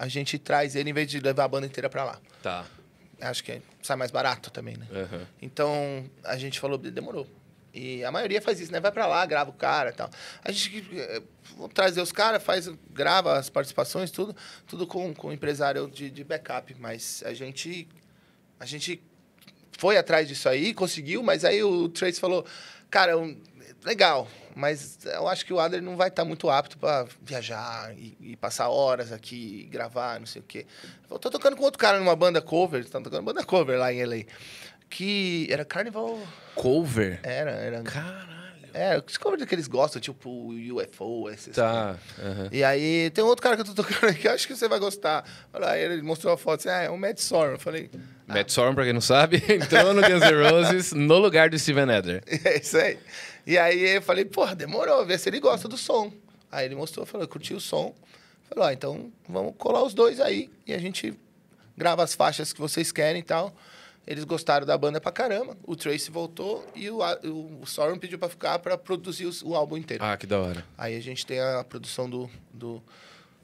a 0.01 0.07
gente 0.07 0.39
traz 0.39 0.75
ele 0.75 0.89
em 0.89 0.93
vez 0.93 1.07
de 1.07 1.19
levar 1.19 1.43
a 1.43 1.47
banda 1.47 1.67
inteira 1.67 1.87
pra 1.87 2.03
lá. 2.03 2.19
Tá. 2.41 2.65
Acho 3.19 3.43
que 3.43 3.61
sai 3.83 3.95
mais 3.95 4.09
barato 4.09 4.49
também, 4.49 4.75
né? 4.75 4.87
Aham. 4.91 5.27
Então 5.39 6.09
a 6.23 6.35
gente 6.37 6.59
falou, 6.59 6.75
demorou. 6.79 7.27
E 7.71 8.03
a 8.03 8.11
maioria 8.11 8.41
faz 8.41 8.59
isso, 8.59 8.71
né? 8.71 8.79
Vai 8.79 8.91
pra 8.91 9.05
lá, 9.05 9.23
grava 9.27 9.51
o 9.51 9.53
cara 9.53 9.91
e 9.91 9.93
tal. 9.93 10.09
A 10.43 10.51
gente 10.51 10.83
vamos 11.55 11.71
trazer 11.73 12.01
os 12.01 12.11
caras, 12.11 12.41
faz, 12.41 12.67
grava 12.89 13.37
as 13.37 13.47
participações, 13.47 14.09
tudo, 14.09 14.35
tudo 14.65 14.87
com, 14.87 15.13
com 15.13 15.27
o 15.27 15.31
empresário 15.31 15.87
de, 15.87 16.09
de 16.09 16.23
backup. 16.23 16.75
Mas 16.79 17.21
a 17.23 17.33
gente, 17.35 17.87
a 18.59 18.65
gente 18.65 18.99
foi 19.77 19.97
atrás 19.97 20.27
disso 20.27 20.49
aí, 20.49 20.73
conseguiu, 20.73 21.21
mas 21.21 21.45
aí 21.45 21.63
o 21.63 21.87
Trace 21.89 22.19
falou, 22.19 22.43
cara, 22.89 23.17
um- 23.19 23.39
legal, 23.85 24.27
mas 24.55 24.99
eu 25.05 25.27
acho 25.27 25.45
que 25.45 25.53
o 25.53 25.59
Adler 25.59 25.81
não 25.81 25.95
vai 25.95 26.07
estar 26.07 26.25
muito 26.25 26.49
apto 26.49 26.77
para 26.77 27.05
viajar 27.21 27.93
e, 27.97 28.15
e 28.19 28.35
passar 28.35 28.69
horas 28.69 29.11
aqui, 29.11 29.63
e 29.65 29.69
gravar, 29.69 30.19
não 30.19 30.25
sei 30.25 30.41
o 30.41 30.45
quê. 30.45 30.65
Eu 31.09 31.19
tô 31.19 31.29
tocando 31.29 31.55
com 31.55 31.63
outro 31.63 31.79
cara 31.79 31.99
numa 31.99 32.15
banda 32.15 32.41
cover, 32.41 32.83
tá 32.87 33.01
tocando 33.01 33.23
banda 33.23 33.43
cover 33.43 33.79
lá 33.79 33.91
em 33.91 34.03
LA, 34.03 34.23
que 34.89 35.47
era 35.49 35.65
Carnival... 35.65 36.19
Cover? 36.55 37.19
Era, 37.23 37.51
era. 37.51 37.81
Caralho. 37.81 38.41
É, 38.73 39.01
os 39.05 39.17
covers 39.17 39.43
que 39.43 39.53
eles 39.53 39.67
gostam, 39.67 40.01
tipo 40.01 40.29
UFO, 40.49 41.29
esses. 41.29 41.55
Tá. 41.55 41.95
aham. 42.19 42.49
E 42.51 42.63
aí, 42.63 43.09
tem 43.11 43.23
um 43.23 43.27
outro 43.27 43.43
cara 43.43 43.55
que 43.55 43.61
eu 43.61 43.65
tô 43.65 43.73
tocando 43.73 44.09
aqui, 44.09 44.27
acho 44.29 44.47
que 44.47 44.55
você 44.55 44.67
vai 44.67 44.79
gostar. 44.79 45.25
Olha 45.53 45.65
lá, 45.65 45.77
ele 45.77 46.01
mostrou 46.01 46.33
a 46.33 46.37
foto 46.37 46.61
assim, 46.61 46.69
ah, 46.69 46.83
é 46.83 46.89
um 46.89 46.97
Matt 46.97 47.19
Sorum. 47.19 47.53
Eu 47.53 47.59
falei, 47.59 47.89
Matt 48.27 48.49
Sorum, 48.49 48.73
pra 48.73 48.83
quem 48.83 48.93
não 48.93 49.01
sabe, 49.01 49.43
entrou 49.49 49.93
no 49.93 50.01
Guns 50.01 50.21
N' 50.21 50.49
Roses 50.49 50.93
no 50.93 51.17
lugar 51.17 51.49
do 51.49 51.59
Steven 51.59 51.91
Adler. 51.91 52.23
é 52.45 52.59
isso 52.59 52.77
aí. 52.77 52.97
E 53.45 53.57
aí 53.57 53.95
eu 53.95 54.01
falei, 54.01 54.25
porra, 54.25 54.55
demorou, 54.55 55.05
vê 55.05 55.17
se 55.17 55.29
ele 55.29 55.39
gosta 55.39 55.67
do 55.67 55.77
som. 55.77 56.11
Aí 56.51 56.65
ele 56.65 56.75
mostrou, 56.75 57.05
falou, 57.05 57.27
curtiu 57.27 57.57
o 57.57 57.61
som. 57.61 57.93
Falou, 58.49 58.65
ó, 58.65 58.71
então 58.71 59.11
vamos 59.27 59.53
colar 59.57 59.83
os 59.83 59.93
dois 59.93 60.19
aí. 60.19 60.49
E 60.67 60.73
a 60.73 60.77
gente 60.77 61.13
grava 61.77 62.03
as 62.03 62.13
faixas 62.13 62.51
que 62.53 62.59
vocês 62.59 62.91
querem 62.91 63.21
e 63.21 63.23
tal. 63.23 63.53
Eles 64.05 64.23
gostaram 64.23 64.65
da 64.65 64.77
banda 64.77 64.99
pra 64.99 65.11
caramba. 65.11 65.55
O 65.63 65.75
Tracy 65.75 66.09
voltou 66.11 66.67
e 66.75 66.89
o, 66.89 66.97
o, 66.99 67.61
o 67.61 67.65
Sorum 67.67 67.97
pediu 67.97 68.17
pra 68.19 68.27
ficar 68.29 68.59
pra 68.59 68.77
produzir 68.77 69.25
os- 69.25 69.41
o 69.43 69.55
álbum 69.55 69.77
inteiro. 69.77 70.03
Ah, 70.03 70.17
que 70.17 70.25
da 70.25 70.39
hora. 70.39 70.65
Aí 70.77 70.95
a 70.95 70.99
gente 70.99 71.25
tem 71.25 71.39
a 71.39 71.63
produção 71.63 72.09
do, 72.09 72.29
do, 72.51 72.81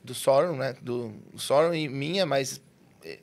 do 0.04 0.14
Sorum, 0.16 0.56
né? 0.58 0.76
Do, 0.82 1.10
do 1.32 1.40
Sorum 1.40 1.74
e 1.76 1.88
minha, 1.88 2.26
mas 2.26 2.60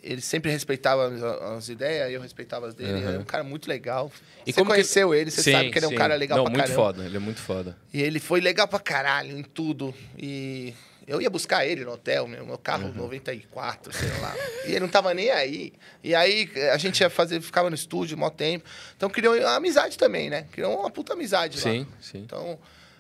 ele 0.03 0.21
sempre 0.21 0.51
respeitava 0.51 1.09
as, 1.09 1.23
as 1.23 1.69
ideias, 1.69 2.11
eu 2.13 2.21
respeitava 2.21 2.67
as 2.69 2.75
dele. 2.75 2.93
Uhum. 2.93 3.09
Ele 3.09 3.17
é 3.17 3.21
um 3.21 3.25
cara 3.25 3.43
muito 3.45 3.69
legal. 3.69 4.11
E 4.47 4.53
você 4.53 4.61
como 4.61 4.67
que- 4.71 4.77
conheceu 4.77 5.15
ele, 5.15 5.31
você 5.31 5.43
Sim, 5.43 5.53
sabe 5.53 5.71
que 5.71 5.79
ele 5.79 5.85
é 5.87 5.89
um 5.89 5.93
sim. 5.93 5.97
cara 5.97 6.15
legal 6.15 6.39
Não, 6.39 6.45
pra 6.45 6.53
muito 6.53 6.63
caramba. 6.63 6.83
foda. 6.83 7.05
Ele 7.05 7.17
é 7.17 7.21
muito 7.21 7.41
foda. 7.41 7.77
E 7.93 8.03
ele 8.03 8.19
foi 8.21 8.41
legal 8.41 8.67
pra 8.69 8.79
caralho 8.79 9.37
em 9.39 9.43
tudo. 9.43 9.95
E 10.19 10.73
eu 11.07 11.21
ia 11.21 11.29
buscar 11.29 11.67
ele 11.67 11.85
no 11.85 11.93
hotel, 11.93 12.27
meu, 12.27 12.47
meu 12.47 12.57
carro 12.59 12.87
Uhum. 12.89 12.95
94, 12.95 13.93
sei 13.93 14.09
lá. 14.21 14.35
e 14.67 14.71
ele 14.71 14.81
não 14.81 14.89
tava 14.89 15.13
nem 15.13 15.31
aí. 15.31 15.73
E 16.03 16.15
aí 16.15 16.51
a 16.73 16.79
gente 16.79 17.01
ia 17.01 17.11
fazer, 17.11 17.41
ficava 17.41 17.69
no 17.69 17.75
estúdio 17.77 18.17
mó 18.17 18.31
tempo. 18.31 18.65
Então 18.97 19.11
criou 19.11 19.35
uma 19.37 19.57
amizade 19.57 19.99
também, 19.99 20.31
né? 20.31 20.47
Criou 20.53 20.79
uma 20.81 20.91
puta 20.91 21.13
amizade 21.13 21.57
lá. 21.59 21.63
Sim, 21.63 21.87
sim. 22.01 22.19
Então, 22.19 22.59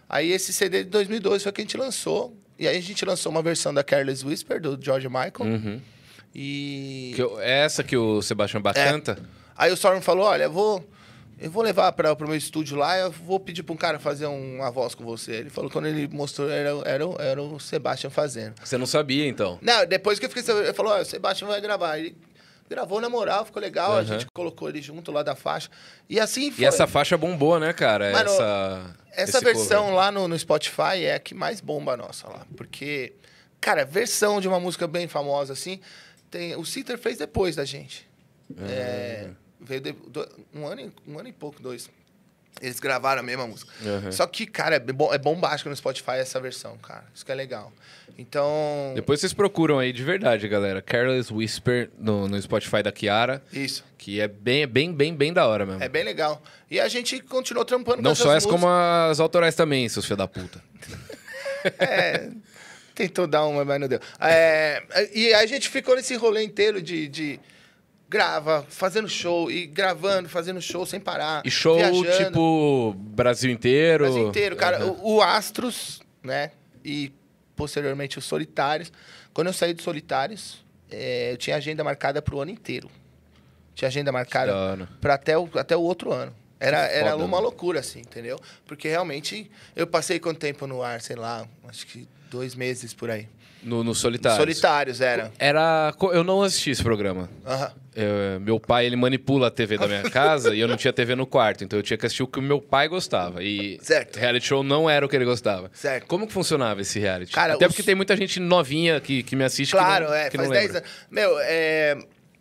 aí 0.08 0.30
esse 0.32 0.52
CD 0.52 0.84
de 0.84 0.90
2012 0.90 1.42
foi 1.42 1.52
que 1.52 1.60
a 1.60 1.64
gente 1.64 1.76
lançou. 1.76 2.36
E 2.58 2.68
aí 2.68 2.76
a 2.76 2.80
gente 2.80 3.04
lançou 3.04 3.32
uma 3.32 3.42
versão 3.42 3.74
da 3.74 3.82
Careless 3.82 4.24
Whisper, 4.24 4.60
do 4.60 4.78
George 4.80 5.08
Michael. 5.08 5.32
Uhum. 5.40 5.80
E... 6.34 7.12
Que 7.14 7.22
eu- 7.22 7.40
é 7.40 7.60
essa 7.64 7.82
que 7.84 7.96
o 7.96 8.20
Sebastião 8.22 8.60
Bach 8.60 8.76
É. 8.76 8.90
canta? 8.90 9.18
Aí 9.56 9.70
o 9.70 9.74
Storm 9.74 10.00
falou, 10.00 10.24
olha, 10.26 10.44
eu 10.44 10.52
vou... 10.52 10.84
Eu 11.36 11.50
vou 11.50 11.64
levar 11.64 11.90
para 11.92 12.12
o 12.12 12.26
meu 12.28 12.36
estúdio 12.36 12.76
lá, 12.76 12.96
eu 12.96 13.10
vou 13.10 13.40
pedir 13.40 13.64
para 13.64 13.72
um 13.74 13.76
cara 13.76 13.98
fazer 13.98 14.24
uma 14.26 14.70
voz 14.70 14.94
com 14.94 15.04
você. 15.04 15.32
Ele 15.32 15.50
falou, 15.50 15.68
quando 15.68 15.86
ele 15.86 16.06
mostrou, 16.08 16.48
era, 16.48 16.70
era, 16.84 17.06
o- 17.06 17.16
era 17.20 17.42
o 17.42 17.58
Sebastian 17.58 18.08
fazendo. 18.08 18.54
Você 18.64 18.78
não 18.78 18.86
sabia, 18.86 19.26
então. 19.26 19.58
Não, 19.60 19.84
depois 19.84 20.18
que 20.20 20.26
eu 20.26 20.30
fiquei 20.30 20.54
ele 20.54 20.72
falou, 20.72 20.96
o 20.96 21.04
Sebastian 21.04 21.48
vai 21.48 21.60
gravar. 21.60 21.98
Ele 21.98 22.16
gravou 22.70 23.00
na 23.00 23.08
moral, 23.08 23.44
ficou 23.44 23.60
legal, 23.60 23.92
a 23.92 23.96
Aham. 23.96 24.04
gente 24.04 24.26
colocou 24.32 24.68
ele 24.68 24.80
junto 24.80 25.10
lá 25.10 25.24
da 25.24 25.34
faixa. 25.34 25.68
E 26.08 26.20
assim 26.20 26.52
foi. 26.52 26.62
E 26.64 26.66
essa 26.66 26.86
faixa 26.86 27.18
bombou, 27.18 27.58
né, 27.58 27.72
cara? 27.72 28.12
Mano, 28.12 28.30
essa 28.30 28.94
Essa 29.12 29.40
versão 29.40 29.82
cover. 29.82 29.96
lá 29.96 30.12
no, 30.12 30.28
no 30.28 30.38
Spotify 30.38 31.02
é 31.04 31.14
a 31.16 31.18
que 31.18 31.34
mais 31.34 31.60
bomba 31.60 31.94
a 31.94 31.96
nossa 31.96 32.28
lá. 32.28 32.46
Porque, 32.56 33.12
cara, 33.60 33.84
versão 33.84 34.40
de 34.40 34.46
uma 34.46 34.60
música 34.60 34.86
bem 34.86 35.08
famosa 35.08 35.52
assim, 35.52 35.80
tem, 36.34 36.56
o 36.56 36.64
Citer 36.64 36.98
fez 36.98 37.18
depois 37.18 37.54
da 37.54 37.64
gente. 37.64 38.08
É, 38.58 39.28
veio 39.60 39.80
de- 39.80 39.92
do- 39.92 40.28
um, 40.52 40.66
ano, 40.66 40.80
e- 40.80 40.92
um 41.10 41.16
ano 41.18 41.28
e 41.28 41.32
pouco, 41.32 41.62
dois. 41.62 41.88
Eles 42.60 42.78
gravaram 42.80 43.20
a 43.20 43.22
mesma 43.22 43.46
música. 43.46 43.72
Uhum. 43.82 44.12
Só 44.12 44.26
que, 44.26 44.46
cara, 44.46 44.76
é, 44.76 44.78
bom, 44.80 45.12
é 45.12 45.18
bombástico 45.18 45.68
no 45.70 45.74
Spotify 45.76 46.12
essa 46.18 46.38
versão, 46.40 46.76
cara. 46.78 47.04
Isso 47.14 47.24
que 47.24 47.30
é 47.32 47.34
legal. 47.34 47.72
Então. 48.18 48.92
Depois 48.94 49.18
vocês 49.20 49.32
procuram 49.32 49.78
aí 49.78 49.92
de 49.92 50.02
verdade, 50.04 50.46
galera. 50.48 50.80
Careless 50.82 51.32
Whisper 51.32 51.90
no, 51.98 52.28
no 52.28 52.40
Spotify 52.40 52.82
da 52.82 52.92
Kiara, 52.92 53.42
Isso. 53.52 53.84
que 53.98 54.20
é 54.20 54.28
bem, 54.28 54.66
bem, 54.66 54.92
bem, 54.92 55.14
bem 55.14 55.32
da 55.32 55.46
hora 55.46 55.64
mesmo. 55.66 55.82
É 55.82 55.88
bem 55.88 56.04
legal. 56.04 56.40
E 56.70 56.78
a 56.80 56.86
gente 56.88 57.20
continuou 57.20 57.64
trampando 57.64 58.02
Não 58.02 58.10
com 58.12 58.14
só 58.16 58.30
essas 58.30 58.44
essa, 58.44 58.48
como 58.48 58.66
as 58.68 59.18
autorais 59.20 59.54
também, 59.56 59.88
seus 59.88 60.04
filhos 60.04 60.18
da 60.18 60.28
puta. 60.28 60.62
É, 61.78 62.28
tentou 62.94 63.26
dar 63.26 63.44
uma, 63.46 63.64
mas 63.64 63.80
não 63.80 63.88
deu. 63.88 64.00
É, 64.20 64.82
e 65.12 65.34
a 65.34 65.44
gente 65.46 65.68
ficou 65.68 65.96
nesse 65.96 66.14
rolê 66.14 66.42
inteiro 66.42 66.80
de, 66.80 67.08
de 67.08 67.40
grava, 68.08 68.64
fazendo 68.68 69.08
show, 69.08 69.50
e 69.50 69.66
gravando, 69.66 70.28
fazendo 70.28 70.60
show 70.60 70.86
sem 70.86 71.00
parar. 71.00 71.42
E 71.44 71.50
show, 71.50 71.76
viajando, 71.76 72.12
tipo, 72.12 72.94
Brasil 72.96 73.50
inteiro. 73.50 74.04
Brasil 74.04 74.28
inteiro, 74.28 74.56
cara. 74.56 74.84
Uhum. 74.84 74.98
O, 75.02 75.14
o 75.16 75.22
Astros, 75.22 76.00
né? 76.22 76.52
E 76.84 77.12
posteriormente 77.56 78.18
os 78.18 78.24
Solitários. 78.24 78.92
Quando 79.32 79.48
eu 79.48 79.52
saí 79.52 79.74
dos 79.74 79.84
Solitários, 79.84 80.64
é, 80.90 81.32
eu 81.32 81.36
tinha 81.36 81.56
agenda 81.56 81.82
marcada 81.82 82.22
pro 82.22 82.40
ano 82.40 82.50
inteiro. 82.50 82.88
Tinha 83.74 83.88
agenda 83.88 84.06
Da 84.06 84.12
marcada 84.12 84.88
para 85.00 85.14
até 85.14 85.36
o, 85.36 85.50
até 85.54 85.76
o 85.76 85.80
outro 85.80 86.12
ano. 86.12 86.32
Era, 86.60 86.86
era 86.86 87.16
uma 87.16 87.40
loucura, 87.40 87.80
assim, 87.80 87.98
entendeu? 87.98 88.40
Porque 88.64 88.88
realmente 88.88 89.50
eu 89.74 89.86
passei 89.86 90.20
quanto 90.20 90.38
tempo 90.38 90.66
no 90.66 90.82
ar, 90.82 91.00
sei 91.00 91.16
lá, 91.16 91.46
acho 91.68 91.86
que 91.86 92.08
dois 92.34 92.54
meses 92.54 92.92
por 92.92 93.10
aí. 93.10 93.28
No, 93.62 93.82
no 93.82 93.94
Solitários. 93.94 94.38
Solitários 94.38 95.00
era. 95.00 95.32
Era. 95.38 95.94
Eu 96.12 96.22
não 96.22 96.42
assisti 96.42 96.68
esse 96.70 96.82
programa. 96.82 97.30
Aham. 97.46 97.72
Eu- 97.96 98.40
meu 98.40 98.60
pai, 98.60 98.84
ele 98.84 98.96
manipula 98.96 99.46
a 99.46 99.50
TV 99.50 99.78
da 99.78 99.86
minha 99.86 100.02
casa 100.10 100.54
e 100.54 100.60
eu 100.60 100.68
não 100.68 100.76
tinha 100.76 100.92
TV 100.92 101.14
no 101.14 101.24
quarto. 101.26 101.64
Então 101.64 101.78
eu 101.78 101.82
tinha 101.82 101.96
que 101.96 102.04
assistir 102.04 102.22
o 102.22 102.26
que 102.26 102.38
o 102.38 102.42
meu 102.42 102.60
pai 102.60 102.88
gostava. 102.88 103.42
E 103.42 103.78
Certo. 103.80 104.16
reality 104.18 104.46
show 104.48 104.62
não 104.62 104.90
era 104.90 105.06
o 105.06 105.08
que 105.08 105.16
ele 105.16 105.24
gostava. 105.24 105.70
Certo. 105.72 106.06
Como 106.06 106.26
que 106.26 106.32
funcionava 106.34 106.82
esse 106.82 106.98
reality? 106.98 107.32
Cara, 107.32 107.54
Até 107.54 107.66
os- 107.66 107.72
porque 107.72 107.82
tem 107.82 107.94
muita 107.94 108.14
gente 108.16 108.38
novinha 108.38 109.00
que, 109.00 109.22
que 109.22 109.34
me 109.34 109.44
assiste 109.44 109.70
Claro, 109.70 110.04
que 110.06 110.10
não, 110.10 110.16
é, 110.18 110.28
que 110.30 110.36
faz 110.36 110.48
não 110.48 110.52
10 110.54 110.66
lembra. 110.66 110.78
anos. 110.80 110.90
Meu, 111.10 111.38
é, 111.40 111.98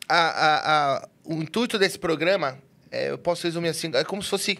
a, 0.10 0.18
a- 0.18 0.96
a- 0.98 1.08
o 1.24 1.36
intuito 1.36 1.80
desse 1.80 1.98
programa, 2.00 2.58
é, 2.92 3.12
eu 3.12 3.18
posso 3.18 3.44
resumir 3.48 3.70
assim, 3.70 3.90
é 3.94 4.04
como 4.04 4.22
se 4.22 4.28
fosse. 4.30 4.60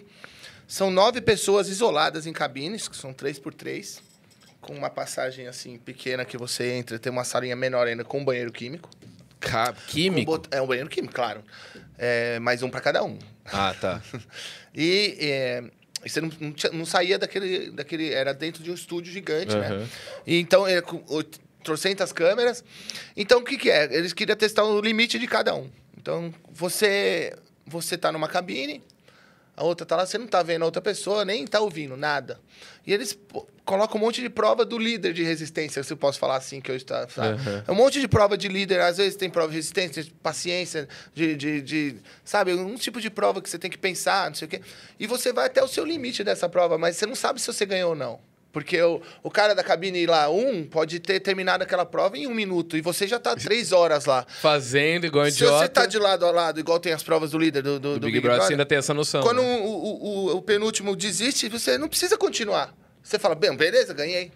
São 0.66 0.90
nove 0.90 1.20
pessoas 1.20 1.68
isoladas 1.68 2.26
em 2.26 2.32
cabines, 2.32 2.88
que 2.88 2.96
são 2.96 3.12
três 3.12 3.38
por 3.38 3.52
três, 3.52 4.00
com 4.64 4.72
uma 4.74 4.88
passagem 4.90 5.46
assim 5.46 5.76
pequena 5.78 6.24
que 6.24 6.36
você 6.38 6.70
entra, 6.72 6.98
tem 6.98 7.12
uma 7.12 7.22
salinha 7.24 7.54
menor 7.54 7.86
ainda 7.86 8.02
com 8.04 8.20
um 8.20 8.24
banheiro 8.24 8.50
químico. 8.50 8.88
Ca- 9.38 9.72
Com 9.74 9.80
Químico? 9.88 10.24
bot- 10.32 10.48
É 10.50 10.60
um 10.62 10.66
banheiro 10.66 10.88
químico, 10.88 11.12
claro. 11.14 11.44
É, 11.98 12.38
mais 12.38 12.62
um 12.62 12.70
para 12.70 12.80
cada 12.80 13.04
um. 13.04 13.18
Ah, 13.44 13.74
tá. 13.78 14.02
E 14.76 15.16
é, 15.20 15.62
você 16.04 16.20
não, 16.20 16.30
não, 16.40 16.52
tinha- 16.52 16.72
não 16.72 16.84
saía 16.84 17.16
daquele, 17.18 17.70
daquele. 17.70 18.12
Era 18.12 18.32
dentro 18.34 18.60
de 18.62 18.70
um 18.70 18.74
estúdio 18.74 19.12
gigante, 19.12 19.54
né? 19.54 19.66
Aham. 19.68 19.88
E 20.26 20.40
então, 20.40 20.66
é, 20.66 20.80
com 20.80 21.04
oit- 21.08 21.38
trocentas 21.62 22.10
câmeras. 22.12 22.64
Então, 23.16 23.38
o 23.40 23.44
que, 23.44 23.56
que 23.56 23.70
é? 23.70 23.84
Eles 23.94 24.12
queriam 24.12 24.36
testar 24.36 24.64
o 24.64 24.80
limite 24.80 25.16
de 25.18 25.26
cada 25.28 25.54
um. 25.54 25.70
Então, 25.96 26.34
você 26.50 27.32
você 27.66 27.96
tá 27.96 28.10
numa 28.10 28.26
cabine, 28.28 28.82
a 29.56 29.64
outra 29.64 29.86
tá 29.86 29.96
lá, 29.96 30.04
você 30.06 30.18
não 30.18 30.26
tá 30.26 30.42
vendo 30.42 30.62
a 30.62 30.64
outra 30.66 30.82
pessoa, 30.82 31.24
nem 31.24 31.46
tá 31.46 31.60
ouvindo 31.60 31.96
nada. 31.96 32.40
E 32.86 32.92
eles 32.92 33.16
colocam 33.64 33.96
um 33.96 34.00
monte 34.00 34.20
de 34.20 34.28
prova 34.28 34.64
do 34.64 34.76
líder 34.78 35.12
de 35.14 35.22
resistência, 35.22 35.82
se 35.82 35.92
eu 35.92 35.96
posso 35.96 36.18
falar 36.18 36.36
assim, 36.36 36.60
que 36.60 36.70
eu 36.70 36.76
está. 36.76 37.08
sabe? 37.08 37.28
Aham. 37.40 37.64
É 37.66 37.72
um 37.72 37.74
monte 37.74 38.00
de 38.00 38.06
prova 38.08 38.36
de 38.36 38.48
líder, 38.48 38.80
às 38.80 38.96
vezes 38.98 39.16
tem 39.16 39.30
prova 39.30 39.48
de 39.48 39.56
resistência, 39.56 40.02
de 40.02 40.10
paciência, 40.10 40.88
de, 41.14 41.34
de, 41.36 41.62
de- 41.62 41.96
Sabe, 42.24 42.52
um 42.52 42.74
tipo 42.74 43.00
de 43.00 43.08
prova 43.08 43.40
que 43.40 43.48
você 43.48 43.58
tem 43.58 43.70
que 43.70 43.78
pensar, 43.78 44.28
não 44.28 44.34
sei 44.34 44.46
o 44.46 44.48
quê. 44.50 44.60
E 45.00 45.06
você 45.06 45.32
vai 45.32 45.46
até 45.46 45.62
o 45.62 45.68
seu 45.68 45.84
limite 45.84 46.22
dessa 46.22 46.48
prova, 46.48 46.76
mas 46.76 46.96
você 46.96 47.06
não 47.06 47.14
sabe 47.14 47.40
se 47.40 47.46
você 47.46 47.64
ganhou 47.64 47.90
ou 47.90 47.96
não. 47.96 48.20
Porque 48.54 48.80
o, 48.80 49.02
o 49.20 49.30
cara 49.30 49.52
da 49.52 49.64
cabine 49.64 50.06
lá, 50.06 50.30
um, 50.30 50.64
pode 50.64 51.00
ter 51.00 51.18
terminado 51.18 51.64
aquela 51.64 51.84
prova 51.84 52.16
em 52.16 52.28
um 52.28 52.32
minuto, 52.32 52.76
e 52.76 52.80
você 52.80 53.04
já 53.08 53.18
tá 53.18 53.34
três 53.36 53.72
horas 53.72 54.06
lá. 54.06 54.24
Fazendo 54.40 55.04
igual 55.04 55.26
Se 55.26 55.32
idiota. 55.32 55.58
você 55.58 55.68
tá 55.68 55.86
de 55.86 55.98
lado 55.98 56.24
a 56.24 56.30
lado, 56.30 56.60
igual 56.60 56.78
tem 56.78 56.92
as 56.92 57.02
provas 57.02 57.32
do 57.32 57.38
líder 57.38 57.62
do, 57.62 57.80
do, 57.80 57.94
do 57.94 58.00
do 58.00 58.06
Big, 58.06 58.20
Brother, 58.20 58.42
você 58.44 58.52
ainda 58.52 58.64
tem 58.64 58.78
essa 58.78 58.94
noção. 58.94 59.22
quando 59.22 59.42
né? 59.42 59.60
o, 59.60 59.66
o, 59.66 60.06
o, 60.06 60.36
o 60.36 60.42
penúltimo 60.42 60.94
desiste, 60.94 61.48
você 61.48 61.76
não 61.76 61.88
precisa 61.88 62.16
continuar. 62.16 62.72
Você 63.02 63.18
fala, 63.18 63.34
bem, 63.34 63.54
beleza, 63.56 63.92
ganhei. 63.92 64.30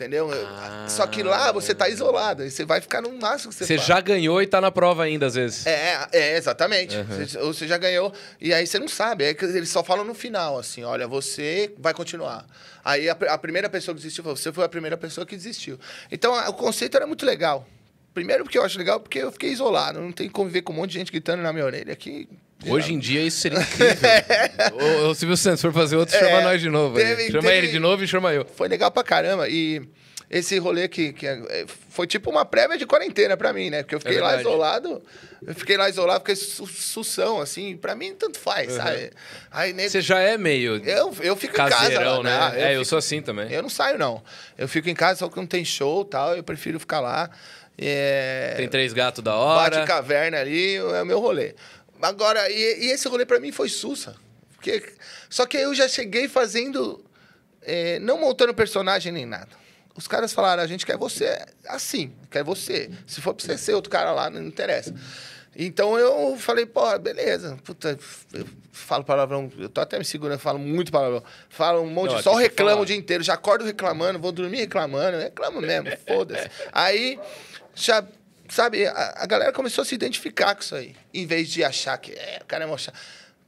Entendeu? 0.00 0.32
Eu- 0.32 0.46
Ah. 0.46 0.86
Só 0.88 1.06
que 1.06 1.22
lá 1.22 1.52
você 1.52 1.74
tá 1.74 1.86
isolado. 1.88 2.42
E 2.42 2.50
você 2.50 2.64
vai 2.64 2.80
ficar 2.80 3.02
no 3.02 3.12
máximo 3.20 3.50
que 3.52 3.58
você 3.58 3.66
Você 3.66 3.76
fala. 3.76 3.86
já 3.86 4.00
ganhou 4.00 4.40
e 4.40 4.46
tá 4.46 4.58
na 4.60 4.70
prova 4.70 5.02
ainda, 5.04 5.26
às 5.26 5.34
vezes. 5.34 5.66
É, 5.66 6.08
é, 6.10 6.36
exatamente. 6.38 6.96
Uhum. 6.96 7.04
Você, 7.04 7.38
ou 7.38 7.52
você 7.52 7.68
já 7.68 7.76
ganhou. 7.76 8.12
E 8.40 8.54
aí 8.54 8.66
você 8.66 8.78
não 8.78 8.88
sabe. 8.88 9.24
É 9.24 9.36
eles 9.38 9.68
só 9.68 9.84
falam 9.84 10.04
no 10.04 10.14
final, 10.14 10.58
assim, 10.58 10.82
olha, 10.84 11.06
você 11.06 11.74
vai 11.78 11.92
continuar. 11.92 12.46
Aí 12.82 13.10
a, 13.10 13.12
a 13.28 13.36
primeira 13.36 13.68
pessoa 13.68 13.94
que 13.94 14.00
desistiu, 14.00 14.24
você 14.24 14.50
foi 14.50 14.64
a 14.64 14.68
primeira 14.68 14.96
pessoa 14.96 15.26
que 15.26 15.36
desistiu. 15.36 15.78
Então 16.10 16.34
a- 16.34 16.48
o 16.48 16.54
conceito 16.54 16.96
era 16.96 17.06
muito 17.06 17.26
legal. 17.26 17.66
Primeiro 18.14 18.42
porque 18.44 18.56
eu 18.58 18.64
acho 18.64 18.78
legal, 18.78 18.98
porque 19.00 19.18
eu 19.18 19.30
fiquei 19.30 19.50
isolado. 19.50 20.00
Não 20.00 20.12
tem 20.12 20.26
que 20.28 20.32
conviver 20.32 20.62
com 20.62 20.72
um 20.72 20.76
monte 20.76 20.92
de 20.92 20.98
gente 20.98 21.12
gritando 21.12 21.42
na 21.42 21.52
minha 21.52 21.64
orelha 21.64 21.92
aqui. 21.92 22.26
Hoje 22.66 22.92
em 22.92 22.98
dia 22.98 23.22
isso 23.22 23.38
seria 23.40 23.58
incrível. 23.60 24.10
ô, 25.06 25.08
ô, 25.08 25.14
Silvio 25.14 25.36
Santos, 25.36 25.62
for 25.62 25.72
fazer 25.72 25.96
outro, 25.96 26.14
É, 26.14 26.18
chama 26.18 26.40
nós 26.42 26.60
de 26.60 26.68
novo. 26.68 26.96
teve- 26.96 27.30
chama 27.30 27.42
teve- 27.42 27.56
ele 27.56 27.68
de 27.68 27.78
novo 27.78 28.04
e 28.04 28.08
chama 28.08 28.32
eu. 28.32 28.44
Foi 28.56 28.68
legal 28.68 28.90
pra 28.90 29.02
caramba. 29.02 29.48
E 29.48 29.80
esse 30.28 30.58
rolê 30.58 30.86
que, 30.86 31.12
que 31.12 31.26
é- 31.26 31.64
foi 31.88 32.06
tipo 32.06 32.30
uma 32.30 32.44
prévia 32.44 32.76
de 32.78 32.86
quarentena 32.86 33.36
pra 33.36 33.52
mim, 33.52 33.70
né? 33.70 33.82
Porque 33.82 33.94
eu 33.94 34.00
fiquei 34.00 34.18
É 34.18 34.20
lá 34.20 34.38
isolado. 34.40 35.02
Eu 35.46 35.54
fiquei 35.54 35.76
lá 35.78 35.88
isolado, 35.88 36.20
fiquei 36.20 36.36
su 36.36 36.66
sução, 36.66 37.40
assim. 37.40 37.76
Pra 37.76 37.94
mim, 37.94 38.14
tanto 38.14 38.38
faz, 38.38 38.72
sabe? 38.74 39.10
Aí, 39.50 39.72
nego, 39.72 39.88
Você 39.88 40.02
já 40.02 40.20
é 40.20 40.36
meio 40.36 40.76
eu, 40.84 41.16
eu 41.22 41.34
fico 41.36 41.54
em 41.54 41.56
casa. 41.56 41.70
caseirão, 41.76 42.22
lá, 42.22 42.50
né? 42.50 42.60
é, 42.62 42.66
eu 42.72 42.80
fico- 42.80 42.84
sou 42.84 42.98
assim 42.98 43.22
também. 43.22 43.50
Eu 43.50 43.62
não 43.62 43.70
saio, 43.70 43.98
não. 43.98 44.22
Eu 44.58 44.68
fico 44.68 44.88
em 44.90 44.94
casa, 44.94 45.20
só 45.20 45.28
que 45.30 45.36
não 45.36 45.46
tem 45.46 45.64
show 45.64 46.02
e 46.02 46.10
tal. 46.10 46.36
Eu 46.36 46.42
prefiro 46.44 46.78
ficar 46.78 47.00
lá. 47.00 47.30
É... 47.82 48.54
Tem 48.58 48.68
três 48.68 48.92
gatos 48.92 49.24
da 49.24 49.32
Bate 49.32 49.76
hora. 49.76 49.86
caverna 49.86 50.38
ali, 50.38 50.76
é 50.76 51.02
o 51.02 51.06
meu 51.06 51.18
rolê. 51.18 51.54
Agora, 52.02 52.50
e, 52.50 52.86
e 52.86 52.90
esse 52.90 53.08
rolê 53.08 53.24
pra 53.26 53.40
mim 53.40 53.52
foi 53.52 53.68
sussa. 53.68 54.16
Porque... 54.54 54.82
Só 55.28 55.46
que 55.46 55.56
eu 55.56 55.74
já 55.74 55.88
cheguei 55.88 56.28
fazendo. 56.28 57.04
é, 57.62 57.98
não 58.00 58.18
montando 58.18 58.52
personagem 58.54 59.12
nem 59.12 59.26
nada. 59.26 59.48
Os 59.94 60.06
caras 60.06 60.32
falaram, 60.32 60.62
a 60.62 60.66
gente 60.66 60.86
quer 60.86 60.96
você 60.96 61.38
assim, 61.66 62.12
quer 62.30 62.42
você. 62.42 62.90
Se 63.06 63.20
for 63.20 63.34
pra 63.34 63.44
você 63.44 63.58
ser 63.58 63.74
outro 63.74 63.90
cara 63.90 64.12
lá, 64.12 64.30
não 64.30 64.42
interessa. 64.42 64.94
Então 65.54 65.98
eu 65.98 66.36
falei, 66.38 66.64
pô, 66.64 66.96
beleza. 66.98 67.58
Puta, 67.64 67.98
eu 68.32 68.46
falo 68.72 69.04
palavrão, 69.04 69.50
eu 69.58 69.68
tô 69.68 69.80
até 69.80 69.98
me 69.98 70.04
segurando, 70.04 70.38
falo 70.38 70.58
muito 70.58 70.92
palavrão. 70.92 71.22
Falo 71.48 71.82
um 71.82 71.90
monte, 71.90 72.12
Não, 72.12 72.22
só 72.22 72.30
tem 72.30 72.38
que 72.38 72.42
reclamo 72.44 72.70
falar. 72.70 72.82
o 72.82 72.86
dia 72.86 72.96
inteiro, 72.96 73.22
já 73.22 73.34
acordo 73.34 73.64
reclamando, 73.64 74.18
vou 74.18 74.32
dormir 74.32 74.58
reclamando, 74.58 75.18
reclamo 75.18 75.60
mesmo, 75.60 75.90
foda-se. 76.06 76.48
Aí, 76.72 77.18
já, 77.74 78.02
sabe, 78.50 78.86
a, 78.86 79.14
a 79.18 79.26
galera 79.26 79.52
começou 79.52 79.82
a 79.82 79.84
se 79.84 79.94
identificar 79.94 80.54
com 80.54 80.60
isso 80.62 80.74
aí, 80.74 80.94
em 81.14 81.26
vez 81.26 81.48
de 81.48 81.62
achar 81.64 81.96
que 81.98 82.12
é, 82.12 82.40
o 82.42 82.46
cara 82.46 82.64
é 82.64 82.66
mó 82.66 82.76
chato. 82.76 82.98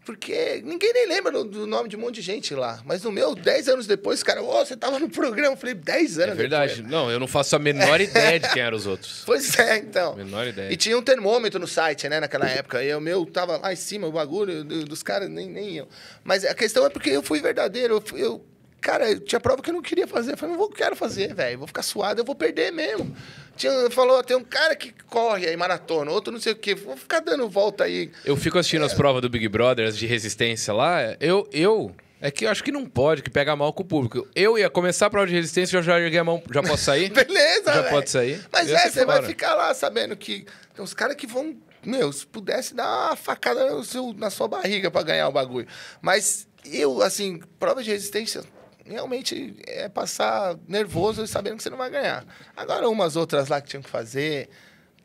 Porque 0.04 0.60
ninguém 0.64 0.92
nem 0.92 1.06
lembra 1.06 1.30
do, 1.30 1.44
do 1.44 1.64
nome 1.64 1.88
de 1.88 1.94
um 1.96 2.00
monte 2.00 2.16
de 2.16 2.22
gente 2.22 2.56
lá. 2.56 2.82
Mas 2.84 3.04
no 3.04 3.12
meu, 3.12 3.36
10 3.36 3.68
anos 3.68 3.86
depois, 3.86 4.20
cara, 4.20 4.42
ô, 4.42 4.52
você 4.66 4.76
tava 4.76 4.98
no 4.98 5.08
programa. 5.08 5.52
Eu 5.54 5.56
falei, 5.56 5.76
10 5.76 6.18
anos 6.18 6.32
É 6.32 6.34
verdade. 6.34 6.74
depois. 6.74 6.90
Não, 6.90 7.08
eu 7.08 7.20
não 7.20 7.28
faço 7.28 7.54
a 7.54 7.58
menor 7.60 8.00
ideia 8.02 8.40
de 8.40 8.48
quem 8.48 8.62
eram 8.62 8.76
os 8.76 8.84
outros. 8.84 9.22
Pois 9.24 9.56
é, 9.60 9.76
então. 9.76 10.16
Menor 10.16 10.44
ideia. 10.48 10.72
E 10.72 10.76
tinha 10.76 10.98
um 10.98 11.02
termômetro 11.02 11.60
no 11.60 11.68
site, 11.68 12.08
né, 12.08 12.18
naquela 12.18 12.48
época. 12.50 12.82
E 12.82 12.92
o 12.92 13.00
meu 13.00 13.24
tava 13.24 13.58
lá 13.58 13.72
em 13.72 13.76
cima, 13.76 14.08
o 14.08 14.10
bagulho 14.12 14.64
do- 14.64 14.84
dos 14.86 15.04
caras, 15.04 15.28
nem, 15.30 15.48
nem 15.48 15.76
eu. 15.76 15.88
Mas 16.24 16.44
a 16.44 16.52
questão 16.52 16.84
é 16.84 16.90
porque 16.90 17.10
eu 17.10 17.22
fui 17.22 17.40
verdadeiro. 17.40 17.94
Eu, 17.94 18.00
fui- 18.00 18.20
eu- 18.24 18.44
cara, 18.83 19.18
tinha 19.21 19.40
prova 19.40 19.62
que 19.62 19.71
eu 19.71 19.75
não 19.75 19.81
queria 19.81 20.07
fazer. 20.07 20.33
Eu 20.33 20.37
falei, 20.37 20.55
não 20.55 20.59
vou, 20.59 20.68
quero 20.68 20.95
fazer, 20.97 21.33
velho. 21.33 21.59
Vou 21.59 21.66
ficar 21.66 21.83
suado, 21.83 22.21
eu 22.21 22.25
vou 22.25 22.35
perder 22.35 22.73
mesmo. 22.73 23.16
Tinha, 23.57 23.88
falou, 23.90 24.23
tem 24.23 24.37
um 24.37 24.45
cara 24.45 24.75
que 24.75 24.92
corre 25.07 25.47
aí, 25.47 25.57
maratona, 25.57 26.11
outro 26.11 26.33
não 26.33 26.40
sei 26.40 26.53
o 26.53 26.57
quê. 26.57 26.75
Vou 26.75 26.97
ficar 26.97 27.21
dando 27.21 27.49
volta 27.49 27.85
aí. 27.85 28.11
Eu 28.25 28.37
fico 28.37 28.59
assistindo 28.59 28.85
as 28.85 28.92
provas 28.92 29.23
do 29.23 29.31
Big 29.31 29.49
Brother, 29.49 29.87
as 29.87 29.97
de 29.97 30.07
resistência 30.07 30.75
lá. 30.75 31.16
Eu, 31.21 31.49
eu. 31.53 31.95
É 32.21 32.31
que 32.31 32.45
eu 32.45 32.51
acho 32.51 32.62
que 32.62 32.71
não 32.71 32.87
pode, 32.87 33.21
que 33.23 33.31
pega 33.31 33.55
mal 33.57 33.73
com 33.73 33.83
o 33.83 33.87
público. 33.87 34.29
Eu 34.35 34.57
ia 34.59 34.71
começar 34.71 35.07
a 35.07 35.11
prova 35.11 35.27
de 35.27 35.35
resistência, 35.35 35.77
eu 35.77 35.83
já 35.83 35.99
erguei 35.99 36.18
a 36.18 36.25
mão. 36.25 36.42
Já 36.53 36.62
posso 36.62 36.85
sair? 36.85 37.11
Beleza, 37.14 37.64
Já 37.66 37.81
velho. 37.81 37.90
pode 37.90 38.11
sair? 38.11 38.40
Mas 38.53 38.68
Eu 38.68 38.77
é, 38.77 38.90
você 38.90 39.05
vai 39.05 39.23
ficar 39.23 39.55
lá 39.55 39.75
sabendo 39.75 40.16
que 40.16 40.45
tem 40.75 40.85
uns 40.85 40.95
caras 40.95 41.16
que 41.16 41.27
vão. 41.27 41.57
Meu, 41.85 42.12
se 42.12 42.25
pudesse 42.25 42.75
dar 42.75 43.09
uma 43.09 43.16
facada 43.16 43.73
no 43.73 43.83
seu, 43.83 44.12
na 44.12 44.31
sua 44.31 44.47
barriga 44.47 44.88
pra 44.88 45.03
ganhar 45.03 45.29
o 45.29 45.33
bagulho. 45.33 45.66
Mas 46.01 46.47
eu, 46.64 47.03
assim, 47.03 47.40
prova 47.59 47.83
de 47.83 47.90
resistência 47.90 48.45
realmente 48.87 49.55
é 49.66 49.88
passar 49.88 50.57
nervoso 50.66 51.23
e 51.23 51.29
sabendo 51.29 51.57
que 51.57 51.62
você 51.62 51.71
não 51.71 51.77
vai 51.77 51.90
ganhar. 51.90 52.25
Agora, 52.57 52.88
umas 52.88 53.16
outras 53.16 53.49
lá 53.49 53.61
que 53.61 53.68
tinham 53.68 53.83
que 53.83 53.90
fazer. 53.90 54.49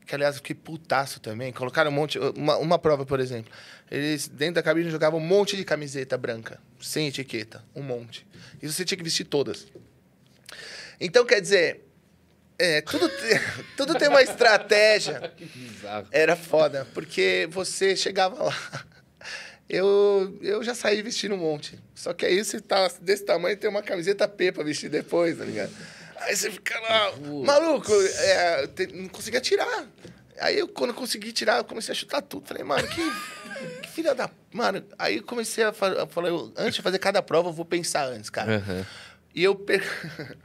Que, 0.06 0.16
aliás, 0.16 0.36
eu 0.36 0.42
fiquei 0.42 0.56
putaço 0.56 1.20
também. 1.20 1.52
Colocaram 1.52 1.92
um 1.92 1.94
monte... 1.94 2.18
Uma, 2.18 2.58
uma 2.58 2.80
prova, 2.80 3.06
por 3.06 3.20
exemplo. 3.20 3.52
Eles, 3.92 4.28
dentro 4.28 4.56
da 4.56 4.64
cabine, 4.64 4.90
jogavam 4.90 5.20
um 5.20 5.24
monte 5.24 5.58
de 5.58 5.66
camiseta 5.66 6.18
branca. 6.18 6.60
Sem 6.80 7.08
etiqueta. 7.08 7.64
Um 7.76 7.84
monte. 7.84 8.26
E 8.62 8.68
você 8.68 8.86
tinha 8.86 8.98
que 8.98 9.04
vestir 9.04 9.26
todas. 9.26 9.68
Então, 11.00 11.26
quer 11.26 11.42
dizer... 11.42 11.84
É, 12.60 12.82
tudo, 12.82 13.08
tudo 13.78 13.96
tem 13.96 14.08
uma 14.08 14.22
estratégia. 14.22 15.32
Bizarro. 15.38 16.08
Era 16.12 16.36
foda, 16.36 16.88
porque 16.94 17.48
você 17.52 17.96
chegava 17.96 18.44
lá. 18.44 18.56
Eu, 19.70 20.40
eu 20.42 20.64
já 20.64 20.74
saí 20.74 21.02
vestindo 21.02 21.36
um 21.36 21.40
monte. 21.40 21.78
Só 21.98 22.14
que 22.14 22.26
aí 22.28 22.44
você 22.46 22.62
tá 22.62 22.88
desse 23.02 23.26
tamanho 23.26 23.54
e 23.54 23.58
tem 23.58 23.68
uma 23.68 23.82
camiseta 23.82 24.28
P 24.28 24.52
pra 24.52 24.64
vestir 24.64 24.88
depois, 24.88 25.36
tá 25.38 25.44
ligado? 25.44 25.74
Aí 26.22 26.36
você 26.36 26.52
fica 26.52 26.80
lá, 26.80 27.12
maluco, 27.44 27.92
é, 27.92 28.68
não 28.94 29.08
conseguia 29.10 29.42
tirar. 29.42 29.88
Aí 30.40 30.60
eu, 30.60 30.68
quando 30.68 30.92
eu 30.92 30.96
consegui 30.96 31.32
tirar, 31.32 31.58
eu 31.58 31.64
comecei 31.64 31.92
a 31.92 31.96
chutar 31.96 32.22
tudo. 32.22 32.48
Falei, 32.48 32.64
mano, 32.64 32.88
que, 32.88 33.02
que 33.82 33.90
filha 33.90 34.14
da. 34.14 34.30
Mano, 34.54 34.84
aí 35.00 35.18
eu 35.18 35.24
comecei 35.24 35.64
a 35.64 35.74
fa- 35.74 36.04
a 36.04 36.08
falar, 36.08 36.30
eu, 36.30 36.54
antes 36.56 36.76
de 36.76 36.82
fazer 36.84 37.00
cada 37.00 37.20
prova, 37.24 37.50
eu 37.50 37.54
vou 37.54 37.66
pensar 37.66 38.06
antes, 38.06 38.30
cara. 38.30 38.58
Aham. 38.58 38.86
E 39.34 39.44
eu. 39.44 39.56
per- 39.56 39.84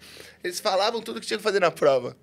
Eles 0.42 0.58
falavam 0.58 1.02
tudo 1.02 1.20
que 1.20 1.26
tinha 1.26 1.36
que 1.36 1.42
fazer 1.44 1.60
na 1.60 1.70
prova, 1.70 2.16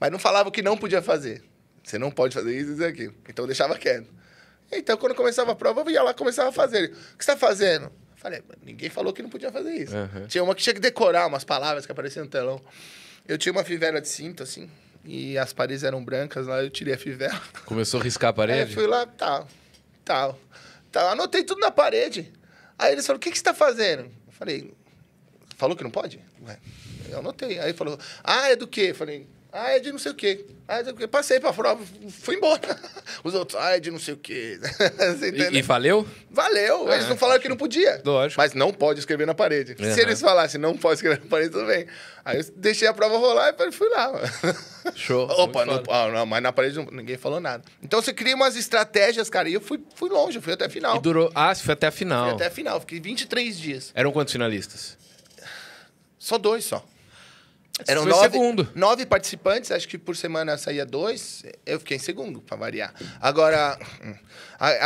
mas 0.00 0.10
não 0.10 0.18
falavam 0.18 0.50
que 0.50 0.60
não 0.60 0.76
podia 0.76 1.00
fazer. 1.00 1.42
Você 1.84 1.98
não 1.98 2.10
pode 2.10 2.34
fazer 2.34 2.52
isso 2.58 2.70
e 2.70 2.74
isso 2.74 2.84
aquilo. 2.84 3.14
Então 3.28 3.44
eu 3.44 3.46
deixava 3.46 3.78
quieto. 3.78 4.08
Então, 4.72 4.96
quando 4.96 5.14
começava 5.14 5.52
a 5.52 5.54
prova, 5.54 5.82
eu 5.82 5.90
ia 5.90 6.02
lá 6.02 6.10
e 6.10 6.14
começava 6.14 6.48
a 6.48 6.52
fazer. 6.52 6.86
O 7.14 7.16
que 7.16 7.24
você 7.24 7.32
está 7.32 7.36
fazendo? 7.36 7.90
Falei, 8.22 8.40
ninguém 8.62 8.88
falou 8.88 9.12
que 9.12 9.20
não 9.20 9.28
podia 9.28 9.50
fazer 9.50 9.72
isso. 9.74 9.96
Aham. 9.96 10.26
Tinha 10.28 10.44
uma 10.44 10.54
que 10.54 10.62
tinha 10.62 10.72
que 10.72 10.78
decorar 10.80 11.26
umas 11.26 11.42
palavras 11.42 11.84
que 11.84 11.90
apareciam 11.90 12.24
no 12.24 12.30
telão. 12.30 12.60
Eu 13.26 13.36
tinha 13.36 13.52
uma 13.52 13.64
fivela 13.64 14.00
de 14.00 14.06
cinto, 14.08 14.44
assim, 14.44 14.70
e 15.04 15.36
as 15.36 15.52
paredes 15.52 15.82
eram 15.82 16.04
brancas 16.04 16.46
lá, 16.46 16.62
eu 16.62 16.70
tirei 16.70 16.94
a 16.94 16.98
fivela. 16.98 17.40
Começou 17.66 18.00
a 18.00 18.04
riscar 18.04 18.28
a 18.28 18.30
Aí 18.30 18.36
parede? 18.36 18.70
eu 18.70 18.74
fui 18.76 18.86
lá, 18.86 19.04
tal, 19.06 19.48
tal, 20.04 20.38
tal. 20.92 21.08
Anotei 21.08 21.42
tudo 21.42 21.60
na 21.60 21.72
parede. 21.72 22.32
Aí 22.78 22.92
eles 22.92 23.04
falaram, 23.04 23.18
o 23.18 23.20
que, 23.20 23.30
que 23.30 23.36
você 23.36 23.40
está 23.40 23.54
fazendo? 23.54 24.02
Eu 24.04 24.32
falei, 24.32 24.72
falou 25.56 25.76
que 25.76 25.82
não 25.82 25.90
pode? 25.90 26.20
Ué, 26.46 26.58
eu 27.10 27.18
anotei. 27.18 27.58
Aí 27.58 27.72
falou, 27.72 27.98
ah, 28.22 28.48
é 28.50 28.54
do 28.56 28.68
quê? 28.68 28.90
Eu 28.90 28.94
falei, 28.94 29.26
ah, 29.52 29.72
é 29.72 29.78
de 29.78 29.92
não 29.92 29.98
sei 29.98 30.12
o 30.12 30.14
quê. 30.14 30.46
Ah, 30.66 30.78
é 30.78 30.92
quê? 30.94 31.06
Passei 31.06 31.38
pra 31.38 31.52
prova, 31.52 31.84
fui 32.08 32.36
embora. 32.36 32.60
Os 33.22 33.34
outros, 33.34 33.60
ah, 33.60 33.76
é 33.76 33.80
de 33.80 33.90
não 33.90 33.98
sei 33.98 34.14
o 34.14 34.16
quê. 34.16 34.58
E, 35.52 35.58
e 35.58 35.62
valeu? 35.62 36.06
Valeu, 36.30 36.90
eles 36.90 37.06
não 37.08 37.16
falaram 37.16 37.40
que 37.40 37.48
não 37.48 37.56
podia. 37.56 38.00
Lógico. 38.04 38.40
Mas 38.40 38.54
não 38.54 38.72
pode 38.72 39.00
escrever 39.00 39.26
na 39.26 39.34
parede. 39.34 39.76
Aham. 39.78 39.92
Se 39.92 40.00
eles 40.00 40.20
falassem 40.20 40.58
não 40.58 40.76
pode 40.76 40.94
escrever 40.94 41.20
na 41.20 41.26
parede, 41.28 41.50
tudo 41.50 41.66
bem. 41.66 41.86
Aí 42.24 42.38
eu 42.38 42.44
deixei 42.56 42.88
a 42.88 42.94
prova 42.94 43.18
rolar 43.18 43.54
e 43.58 43.72
fui 43.72 43.88
lá. 43.90 44.12
Show. 44.96 45.28
Opa, 45.28 45.66
não, 45.66 45.82
ah, 45.90 46.08
não, 46.08 46.24
mas 46.26 46.42
na 46.42 46.52
parede 46.52 46.78
ninguém 46.90 47.18
falou 47.18 47.40
nada. 47.40 47.62
Então 47.82 48.00
você 48.00 48.12
cria 48.14 48.34
umas 48.34 48.56
estratégias, 48.56 49.28
cara, 49.28 49.48
e 49.48 49.54
eu 49.54 49.60
fui, 49.60 49.84
fui 49.94 50.08
longe, 50.08 50.38
eu 50.38 50.42
fui 50.42 50.54
até 50.54 50.64
a 50.64 50.70
final. 50.70 50.96
E 50.96 51.00
durou. 51.00 51.30
Ah, 51.34 51.54
você 51.54 51.62
foi 51.62 51.74
até 51.74 51.88
a 51.88 51.92
final. 51.92 52.24
Fui 52.26 52.34
até 52.34 52.46
a 52.46 52.50
final, 52.50 52.80
fiquei 52.80 53.00
23 53.00 53.58
dias. 53.58 53.92
Eram 53.94 54.12
quantos 54.12 54.32
finalistas? 54.32 54.96
Só 56.18 56.38
dois 56.38 56.64
só. 56.64 56.86
Eram 57.86 58.04
nove, 58.04 58.30
segundo. 58.30 58.70
nove 58.74 59.06
participantes, 59.06 59.70
acho 59.70 59.88
que 59.88 59.98
por 59.98 60.14
semana 60.14 60.58
saía 60.58 60.84
dois. 60.84 61.42
Eu 61.64 61.80
fiquei 61.80 61.96
em 61.96 62.00
segundo, 62.00 62.40
pra 62.40 62.56
variar. 62.56 62.94
Agora, 63.20 63.78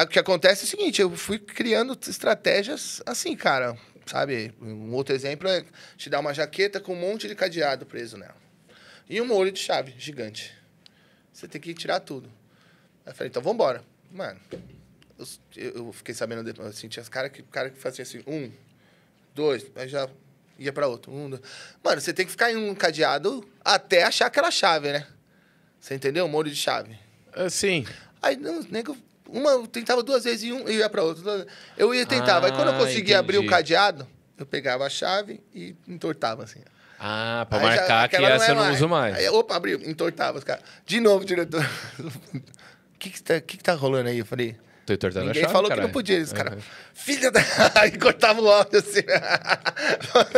o 0.02 0.06
que 0.06 0.18
acontece 0.18 0.62
é 0.62 0.64
o 0.64 0.68
seguinte: 0.68 1.02
eu 1.02 1.10
fui 1.16 1.38
criando 1.38 1.98
estratégias 2.08 3.02
assim, 3.04 3.34
cara. 3.36 3.76
Sabe? 4.06 4.54
Um 4.62 4.92
outro 4.94 5.12
exemplo 5.12 5.48
é 5.48 5.64
te 5.96 6.08
dar 6.08 6.20
uma 6.20 6.32
jaqueta 6.32 6.78
com 6.78 6.92
um 6.92 7.00
monte 7.00 7.26
de 7.26 7.34
cadeado 7.34 7.84
preso 7.84 8.16
nela. 8.16 8.36
E 9.08 9.20
um 9.20 9.26
molho 9.26 9.50
de 9.50 9.58
chave 9.58 9.94
gigante. 9.98 10.56
Você 11.32 11.48
tem 11.48 11.60
que 11.60 11.74
tirar 11.74 11.98
tudo. 11.98 12.28
Aí 13.04 13.10
eu 13.10 13.14
falei, 13.14 13.28
então 13.28 13.42
vambora. 13.42 13.82
Mano, 14.12 14.40
eu, 15.18 15.26
eu 15.56 15.92
fiquei 15.92 16.14
sabendo 16.14 16.44
depois, 16.44 16.68
assim, 16.68 16.86
tinha 16.88 17.02
os 17.02 17.08
caras 17.08 17.32
que, 17.32 17.42
cara 17.42 17.68
que 17.68 17.78
fazia 17.78 18.04
assim, 18.04 18.22
um, 18.26 18.50
dois, 19.34 19.66
aí 19.74 19.88
já 19.88 20.08
ia 20.58 20.72
pra 20.72 20.86
outro. 20.86 21.12
Um, 21.12 21.30
dois. 21.30 21.42
Mano, 21.82 22.00
você 22.00 22.12
tem 22.12 22.24
que 22.26 22.32
ficar 22.32 22.50
em 22.52 22.56
um 22.56 22.74
cadeado 22.74 23.46
até 23.64 24.02
achar 24.04 24.26
aquela 24.26 24.50
chave, 24.50 24.92
né? 24.92 25.06
Você 25.80 25.94
entendeu? 25.94 26.26
Molho 26.28 26.50
de 26.50 26.56
chave. 26.56 26.98
Ah, 27.34 27.48
Sim. 27.50 27.86
Aí, 28.22 28.36
não, 28.36 28.62
nego, 28.70 28.96
uma 29.28 29.50
eu 29.50 29.66
tentava 29.66 30.02
duas 30.02 30.24
vezes 30.24 30.42
e 30.44 30.52
um 30.52 30.68
e 30.68 30.76
ia 30.78 30.88
pra 30.88 31.02
outra. 31.02 31.46
Eu 31.76 31.94
ia 31.94 32.06
tentava. 32.06 32.46
aí 32.46 32.52
quando 32.52 32.68
eu 32.68 32.74
Ah, 32.74 32.78
conseguia 32.78 33.18
abrir 33.18 33.36
o 33.36 33.40
entendi. 33.40 33.50
cadeado, 33.50 34.08
eu 34.38 34.46
pegava 34.46 34.84
a 34.84 34.90
chave 34.90 35.40
e 35.54 35.76
entortava 35.86 36.42
assim. 36.44 36.60
Ah, 36.98 37.46
pra 37.48 37.58
Aí 37.58 37.64
já- 37.64 37.76
marcar 37.76 38.08
que 38.08 38.16
essa 38.16 38.46
é 38.46 38.50
eu 38.50 38.54
não 38.54 38.72
uso 38.72 38.88
mais. 38.88 39.14
Aí, 39.16 39.28
opa, 39.28 39.54
abriu, 39.54 39.78
entortava 39.84 40.38
os 40.38 40.44
caras. 40.44 40.64
De 40.86 40.98
novo, 40.98 41.24
diretor. 41.24 41.62
O 42.94 42.98
que 42.98 43.10
que 43.10 43.22
tá, 43.22 43.38
que 43.42 43.58
que 43.58 43.62
tá 43.62 43.74
rolando 43.74 44.08
aí? 44.08 44.18
Eu 44.18 44.24
falei, 44.24 44.56
A 44.88 45.20
ninguém 45.20 45.42
chave, 45.42 45.52
falou 45.52 45.70
que 45.70 45.80
não 45.80 45.90
podia. 45.90 46.20
Os 46.20 46.32
caras, 46.32 46.52
Aham. 46.54 46.62
filha 46.94 47.30
da... 47.30 47.40
Aí 47.74 47.98
cortava 47.98 48.40
o 48.40 48.48
áudio 48.50 48.78
assim. 48.78 49.00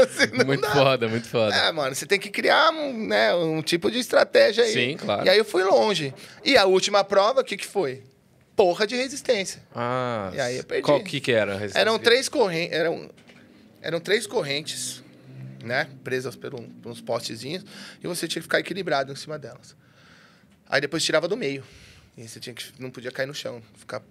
Assim, 0.02 0.44
Muito 0.44 0.62
dá. 0.62 0.72
foda, 0.72 1.08
muito 1.08 1.28
foda. 1.28 1.54
É, 1.54 1.70
mano, 1.72 1.94
você 1.94 2.06
tem 2.06 2.18
que 2.18 2.30
criar 2.30 2.70
um, 2.70 3.06
né, 3.06 3.34
um 3.34 3.62
tipo 3.62 3.90
de 3.90 3.98
estratégia 3.98 4.64
aí. 4.64 4.72
Sim, 4.72 4.96
claro. 4.96 5.26
E 5.26 5.30
aí 5.30 5.38
eu 5.38 5.44
fui 5.44 5.62
longe. 5.62 6.14
E 6.44 6.56
a 6.56 6.64
última 6.64 7.04
prova, 7.04 7.40
o 7.40 7.44
que 7.44 7.56
que 7.56 7.66
foi? 7.66 8.02
Porra 8.56 8.86
de 8.86 8.96
resistência. 8.96 9.62
Ah, 9.74 10.30
E 10.34 10.40
aí 10.40 10.56
eu 10.56 10.64
perdi. 10.64 10.82
Qual 10.82 11.02
que 11.02 11.20
que 11.20 11.32
era? 11.32 11.52
a 11.52 11.58
resistência? 11.58 11.80
Eram 11.80 11.98
três 11.98 12.28
correntes, 12.28 12.76
eram, 12.76 13.10
eram 13.80 14.00
três 14.00 14.26
correntes, 14.26 15.02
né? 15.62 15.88
Presas 16.02 16.34
por, 16.34 16.54
um, 16.54 16.68
por 16.68 16.90
uns 16.90 17.00
postezinhos, 17.00 17.64
e 18.02 18.06
você 18.06 18.26
tinha 18.26 18.40
que 18.40 18.44
ficar 18.46 18.58
equilibrado 18.60 19.12
em 19.12 19.16
cima 19.16 19.38
delas. 19.38 19.76
Aí 20.68 20.80
depois 20.80 21.04
tirava 21.04 21.28
do 21.28 21.36
meio. 21.36 21.62
E 22.16 22.26
você 22.28 22.40
tinha 22.40 22.54
que, 22.54 22.64
não 22.80 22.90
podia 22.90 23.12
cair 23.12 23.26
no 23.26 23.34
chão, 23.34 23.62
ficar 23.76 24.02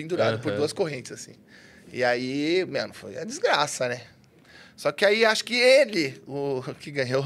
pendurado 0.00 0.38
por 0.40 0.50
Aham. 0.50 0.58
duas 0.58 0.72
correntes, 0.74 1.10
assim. 1.10 1.32
E 1.92 2.04
aí, 2.04 2.64
mano, 2.66 2.92
foi 2.92 3.16
a 3.16 3.24
desgraça, 3.24 3.88
né? 3.88 4.02
Só 4.76 4.92
que 4.92 5.04
aí 5.06 5.24
acho 5.24 5.42
que 5.44 5.54
ele, 5.54 6.20
o 6.26 6.62
que 6.78 6.90
ganhou, 6.90 7.24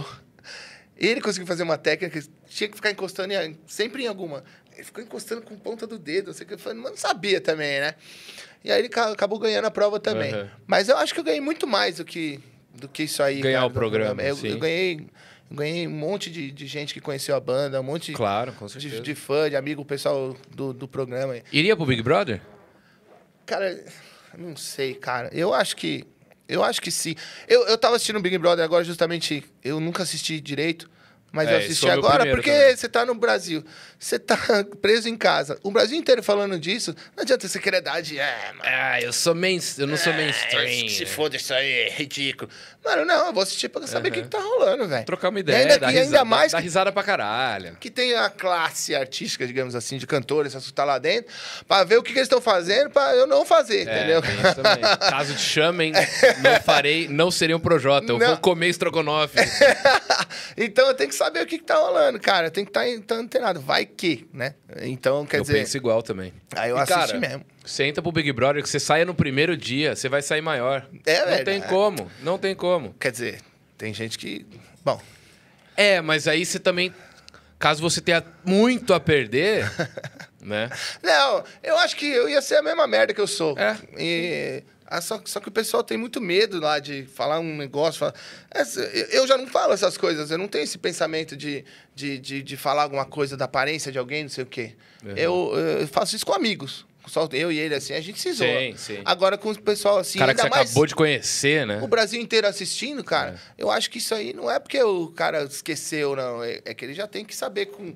ele 0.97 1.21
conseguiu 1.21 1.47
fazer 1.49 1.65
uma 1.65 1.77
técnica 1.77 2.21
que 2.21 2.29
tinha 2.49 2.69
que 2.69 2.77
ficar 2.77 2.91
encostando 2.93 3.33
em- 3.35 3.59
sempre 3.67 4.05
em 4.05 4.07
alguma. 4.07 4.45
Ele 4.73 4.85
ficou 4.85 5.03
encostando 5.03 5.43
com 5.43 5.57
ponta 5.59 5.85
do 5.87 5.99
dedo, 5.99 6.29
não 6.29 6.33
sei 6.35 6.45
o 6.45 6.49
que. 6.49 6.55
Eu 6.55 6.59
falei, 6.59 6.79
não 6.81 6.97
sabia 6.97 7.41
também, 7.41 7.81
né? 7.81 7.95
E 8.65 8.71
aí 8.71 8.79
ele 8.79 8.89
ca- 8.89 9.11
acabou 9.11 9.39
ganhando 9.39 9.65
a 9.65 9.71
prova 9.71 9.99
também. 9.99 10.33
Aham. 10.33 10.49
Mas 10.67 10.89
eu 10.89 10.97
acho 10.97 11.13
que 11.13 11.19
eu 11.21 11.25
ganhei 11.25 11.41
muito 11.41 11.67
mais 11.67 11.97
do 11.97 12.05
que, 12.05 12.39
do 12.79 12.89
que 12.89 13.03
isso 13.03 13.23
aí. 13.23 13.41
Ganhar 13.41 13.59
cara, 13.61 13.67
o 13.67 13.71
do 13.71 13.75
programa, 13.75 14.23
Eu, 14.23 14.39
eu 14.45 14.59
ganhei, 14.59 15.09
eu 15.51 15.57
ganhei 15.57 15.87
um 15.89 15.91
monte 15.91 16.31
de, 16.31 16.51
de 16.53 16.67
gente 16.67 16.95
que 16.95 17.01
conheceu 17.01 17.35
a 17.35 17.41
banda, 17.41 17.81
um 17.81 17.85
monte 17.85 18.13
Claro, 18.13 18.55
de, 18.77 19.01
de 19.01 19.15
fã, 19.15 19.51
de 19.51 19.57
amigo, 19.57 19.85
pessoal 19.85 20.37
do, 20.55 20.73
do 20.73 20.87
programa. 20.87 21.35
Iria 21.53 21.75
pro 21.77 21.85
Big 21.87 22.03
Brother? 22.03 22.41
Cara, 23.51 23.85
Não 24.39 24.57
sei, 24.57 24.95
cara. 24.95 25.29
Eu 25.33 25.53
acho 25.53 25.77
que. 25.77 26.07
Eu 26.49 26.63
acho 26.65 26.81
que 26.81 26.91
sim. 26.91 27.15
Eu, 27.49 27.67
eu 27.67 27.77
tava 27.77 27.97
assistindo 27.97 28.21
Big 28.21 28.39
Brother 28.39 28.65
agora, 28.65 28.85
justamente. 28.85 29.45
Eu 29.63 29.81
nunca 29.81 30.03
assisti 30.05 30.41
direito. 30.41 30.89
Mas 31.33 31.49
É, 31.49 31.55
eu 31.55 31.59
assisti 31.59 31.89
agora 31.89 32.27
porque 32.29 32.51
também. 32.51 32.77
você 32.77 32.89
tá 32.89 33.07
no 33.07 33.15
Brasil. 33.15 33.65
Você 33.99 34.19
tá 34.19 34.37
preso 34.83 35.09
em 35.09 35.17
casa. 35.17 35.59
O 35.63 35.71
Brasil 35.71 35.97
inteiro 35.97 36.23
falando 36.25 36.59
disso. 36.59 36.95
Não 37.17 37.23
adianta 37.23 37.47
você 37.47 37.61
querer 37.61 37.81
dar 37.81 38.01
de. 38.01 38.19
É, 38.19 38.49
mano. 38.53 38.63
Ah, 38.65 39.01
eu 39.01 39.13
sou 39.13 39.33
main, 39.35 39.61
eu 39.79 39.87
não 39.87 39.97
sou 39.97 40.13
é, 40.13 40.17
mainstream. 40.17 40.89
Se 40.89 41.07
foda 41.07 41.37
isso 41.37 41.55
aí, 41.55 41.71
é 41.71 41.91
ridículo. 41.91 42.51
Mano, 42.85 43.05
não, 43.05 43.27
eu 43.27 43.33
vou 43.33 43.43
assistir 43.43 43.69
pra 43.69 43.87
saber 43.87 44.09
o 44.09 44.13
que, 44.13 44.19
Uhum. 44.21 44.25
que 44.25 44.31
tá 44.31 44.39
rolando, 44.41 44.89
velho. 44.89 45.05
Trocar 45.05 45.29
uma 45.29 45.39
E 45.39 45.43
ideia, 45.43 45.75
ainda, 45.75 45.93
e 45.93 45.99
ainda 45.99 46.25
mais 46.25 46.53
dar 46.53 46.59
que 46.59 46.65
risada 46.65 46.91
pra 46.91 47.03
caralho. 47.03 47.77
que 47.79 47.91
tem 47.91 48.15
a 48.15 48.31
classe 48.31 48.95
artística, 48.95 49.47
digamos 49.47 49.75
assim, 49.75 49.99
de 49.99 50.07
cantores, 50.07 50.55
que 50.55 50.73
tá 50.73 50.85
lá 50.85 50.99
dentro, 50.99 51.31
pra 51.69 51.85
ver 51.85 51.99
o 51.99 52.03
que, 52.03 52.13
que 52.13 52.19
eles 52.19 52.27
estão 52.27 52.41
fazendo 52.41 52.89
pra 52.91 53.15
eu 53.15 53.27
não 53.27 53.45
fazer, 53.45 53.87
É, 53.87 53.99
entendeu? 53.99 54.23
tem 54.23 54.35
isso 54.35 54.55
também. 54.55 54.81
Caso 55.11 55.35
te 55.35 55.41
chamem, 55.43 55.93
não 55.93 56.61
farei, 56.65 57.07
não 57.09 57.31
serei 57.31 57.55
um 57.55 57.61
Projota. 57.61 58.13
Eu 58.13 58.19
Não. 58.19 58.27
vou 58.29 58.37
comer 58.39 58.69
estrogonofe. 58.69 59.37
então 60.57 60.87
eu 60.89 60.95
tenho 60.95 61.09
que 61.11 61.15
saber 61.15 61.43
o 61.43 61.47
que, 61.47 61.59
que 61.59 61.65
tá 61.65 61.75
rolando, 61.77 62.19
cara. 62.19 62.47
Eu 62.47 62.51
tenho 62.51 62.67
que 62.67 62.79
estar 62.79 63.07
tá, 63.07 63.21
antenado. 63.21 63.61
Vai 63.61 63.85
que, 63.85 64.27
né? 64.33 64.55
Então, 64.83 65.27
quer 65.27 65.39
eu 65.39 65.43
dizer. 65.43 65.55
penso 65.59 65.77
igual 65.77 66.03
também. 66.03 66.33
Aí 66.57 66.71
eu 66.71 66.77
E, 66.77 66.81
assisti 66.81 66.99
cara, 66.99 67.19
mesmo. 67.19 67.45
Você 67.65 67.85
entra 67.85 68.03
pro 68.03 68.11
Big 68.11 68.33
Brother, 68.33 68.63
que 68.63 68.69
você 68.69 68.81
saia 68.81 69.05
no 69.05 69.15
primeiro 69.15 69.57
dia, 69.57 69.95
você 69.95 70.09
vai 70.09 70.23
sair 70.23 70.41
maior. 70.41 70.87
É 71.07 71.19
não 71.21 71.27
verdade. 71.27 71.45
tem 71.45 71.61
como, 71.63 72.11
não 72.23 72.39
tem 72.39 72.55
como. 72.55 72.95
Quer 72.99 73.13
dizer, 73.13 73.41
tem 73.77 73.93
gente 73.93 74.19
que. 74.19 74.47
Bom, 74.85 75.01
É, 75.77 76.01
mas 76.01 76.27
aí 76.27 76.45
você 76.45 76.59
também, 76.59 76.93
caso 77.59 77.83
você 77.83 78.01
tenha 78.01 78.25
muito 78.45 78.95
a 78.95 78.99
perder, 79.01 79.71
né? 80.41 80.71
Não, 81.03 81.45
eu 81.63 81.77
acho 81.79 81.97
que 81.97 82.07
eu 82.07 82.29
ia 82.29 82.41
ser 82.41 82.57
a 82.57 82.63
mesma 82.63 82.87
merda 82.87 83.13
que 83.13 83.21
eu 83.21 83.27
sou. 83.27 83.57
É. 83.59 83.77
E, 83.99 84.63
ah, 84.87 85.01
só, 85.03 85.21
só 85.25 85.39
que 85.39 85.49
o 85.49 85.53
pessoal 85.53 85.85
tem 85.85 85.97
muito 85.99 86.21
medo 86.21 86.59
lá 86.59 86.79
de 86.79 87.05
falar 87.05 87.39
um 87.41 87.57
negócio. 87.57 87.99
falar- 88.01 88.15
eu 89.13 89.27
já 89.27 89.37
não 89.37 89.47
falo 89.47 89.73
essas 89.75 89.97
coisas, 89.99 90.31
eu 90.31 90.39
não 90.39 90.49
tenho 90.49 90.65
esse 90.65 90.79
pensamento 90.79 91.37
de, 91.37 91.65
de, 91.95 92.19
de, 92.19 92.43
de 92.43 92.57
falar 92.57 92.83
alguma 92.85 93.05
coisa 93.05 93.37
da 93.37 93.45
aparência 93.45 93.93
de 93.93 93.99
alguém, 93.99 94.23
não 94.25 94.31
sei 94.31 94.45
o 94.45 94.47
quê. 94.47 94.73
Uhum. 95.05 95.13
Eu, 95.17 95.53
eu 95.81 95.89
faço 95.89 96.17
isso 96.17 96.25
com 96.27 96.33
amigos. 96.33 96.87
Só 97.07 97.29
eu 97.33 97.51
e 97.51 97.59
ele, 97.59 97.75
assim, 97.75 97.93
a 97.95 98.01
gente 98.01 98.21
se 98.21 98.33
zoa. 98.33 98.47
Sim, 98.47 98.75
sim. 98.77 99.03
Agora 99.05 99.37
com 99.39 99.51
o 99.51 99.59
pessoal 99.63 99.99
assim, 99.99 100.19
cara 100.19 100.35
que 100.35 100.41
você 100.43 100.49
mais 100.49 100.71
acabou 100.71 100.87
de 100.87 100.95
conhecer, 100.95 101.67
né? 101.67 101.81
o 101.83 101.89
Brasil 101.89 102.21
inteiro 102.21 102.47
assistindo, 102.47 103.03
cara, 103.03 103.31
É. 103.59 103.63
eu 103.63 103.71
acho 103.71 103.91
que 103.91 103.99
isso 103.99 104.15
aí 104.15 104.33
não 104.33 104.51
é 104.51 104.59
porque 104.59 104.81
o 104.83 105.09
cara 105.09 105.43
esqueceu, 105.45 106.15
não. 106.15 106.45
É, 106.45 106.61
é 106.65 106.75
que 106.75 106.85
ele 106.85 106.95
já 106.95 107.07
tem 107.07 107.25
que 107.25 107.35
saber 107.35 107.67
com. 107.67 107.95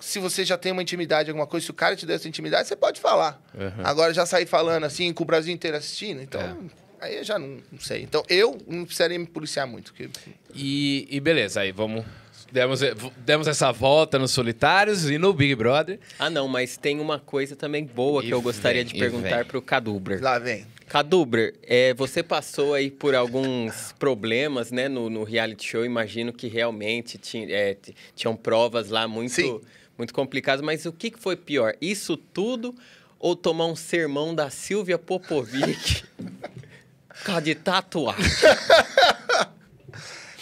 Se 0.00 0.18
você 0.18 0.44
já 0.44 0.56
tem 0.56 0.72
uma 0.72 0.80
intimidade, 0.82 1.28
alguma 1.30 1.46
coisa, 1.46 1.66
se 1.66 1.70
o 1.70 1.74
cara 1.74 1.94
te 1.94 2.06
deu 2.06 2.16
essa 2.16 2.26
intimidade, 2.26 2.66
você 2.66 2.74
pode 2.74 2.98
falar. 3.00 3.40
Uhum. 3.54 3.84
Agora 3.84 4.14
já 4.14 4.24
sair 4.24 4.46
falando 4.46 4.84
assim, 4.84 5.12
com 5.12 5.22
o 5.22 5.26
Brasil 5.26 5.52
inteiro 5.52 5.76
assistindo, 5.76 6.22
então. 6.22 6.40
É. 6.40 6.56
Aí 7.04 7.16
eu 7.18 7.24
já 7.24 7.38
não, 7.38 7.58
não 7.70 7.78
sei. 7.80 8.02
Então 8.02 8.22
eu 8.28 8.56
não 8.66 8.84
precisaria 8.84 9.18
me 9.18 9.26
policiar 9.26 9.66
muito. 9.66 9.92
porque- 9.92 10.08
E, 10.54 11.06
e 11.10 11.20
beleza, 11.20 11.60
aí 11.60 11.72
vamos. 11.72 12.04
Demos, 12.52 12.80
demos 13.18 13.46
essa 13.46 13.70
volta 13.70 14.18
nos 14.18 14.32
solitários 14.32 15.08
e 15.08 15.18
no 15.18 15.32
Big 15.32 15.54
Brother. 15.54 16.00
Ah, 16.18 16.28
não, 16.28 16.48
mas 16.48 16.76
tem 16.76 16.98
uma 16.98 17.18
coisa 17.20 17.54
também 17.54 17.84
boa 17.84 18.22
E 18.22 18.26
que 18.26 18.34
eu 18.34 18.42
gostaria 18.42 18.82
vem, 18.84 18.92
de 18.92 18.98
perguntar 18.98 19.36
vem. 19.38 19.44
pro 19.44 19.62
Cadubrer. 19.62 20.20
Lá 20.22 20.38
vem. 20.38 20.66
Cadubrer, 20.88 21.54
é, 21.62 21.94
você 21.94 22.20
passou 22.20 22.74
aí 22.74 22.90
por 22.90 23.14
alguns 23.14 23.92
problemas, 23.96 24.72
né, 24.72 24.88
no, 24.88 25.08
no 25.08 25.22
reality 25.22 25.64
show. 25.64 25.84
Imagino 25.84 26.32
que 26.32 26.48
realmente 26.48 27.16
ti- 27.18 27.46
é, 27.52 27.74
ti- 27.74 27.94
tinham 28.16 28.34
provas 28.34 28.88
lá 28.90 29.06
muito, 29.06 29.30
Sim. 29.32 29.60
muito 29.96 30.12
complicadas. 30.12 30.60
Mas 30.64 30.84
o 30.86 30.92
que, 30.92 31.12
foi 31.16 31.36
pior? 31.36 31.74
Isso 31.80 32.16
tudo 32.16 32.74
ou 33.20 33.36
tomar 33.36 33.66
um 33.66 33.76
sermão 33.76 34.34
da 34.34 34.50
Silvia 34.50 34.98
Popovic 34.98 36.02
causa 37.24 37.42
de 37.42 37.54
tatuagem? 37.54 38.24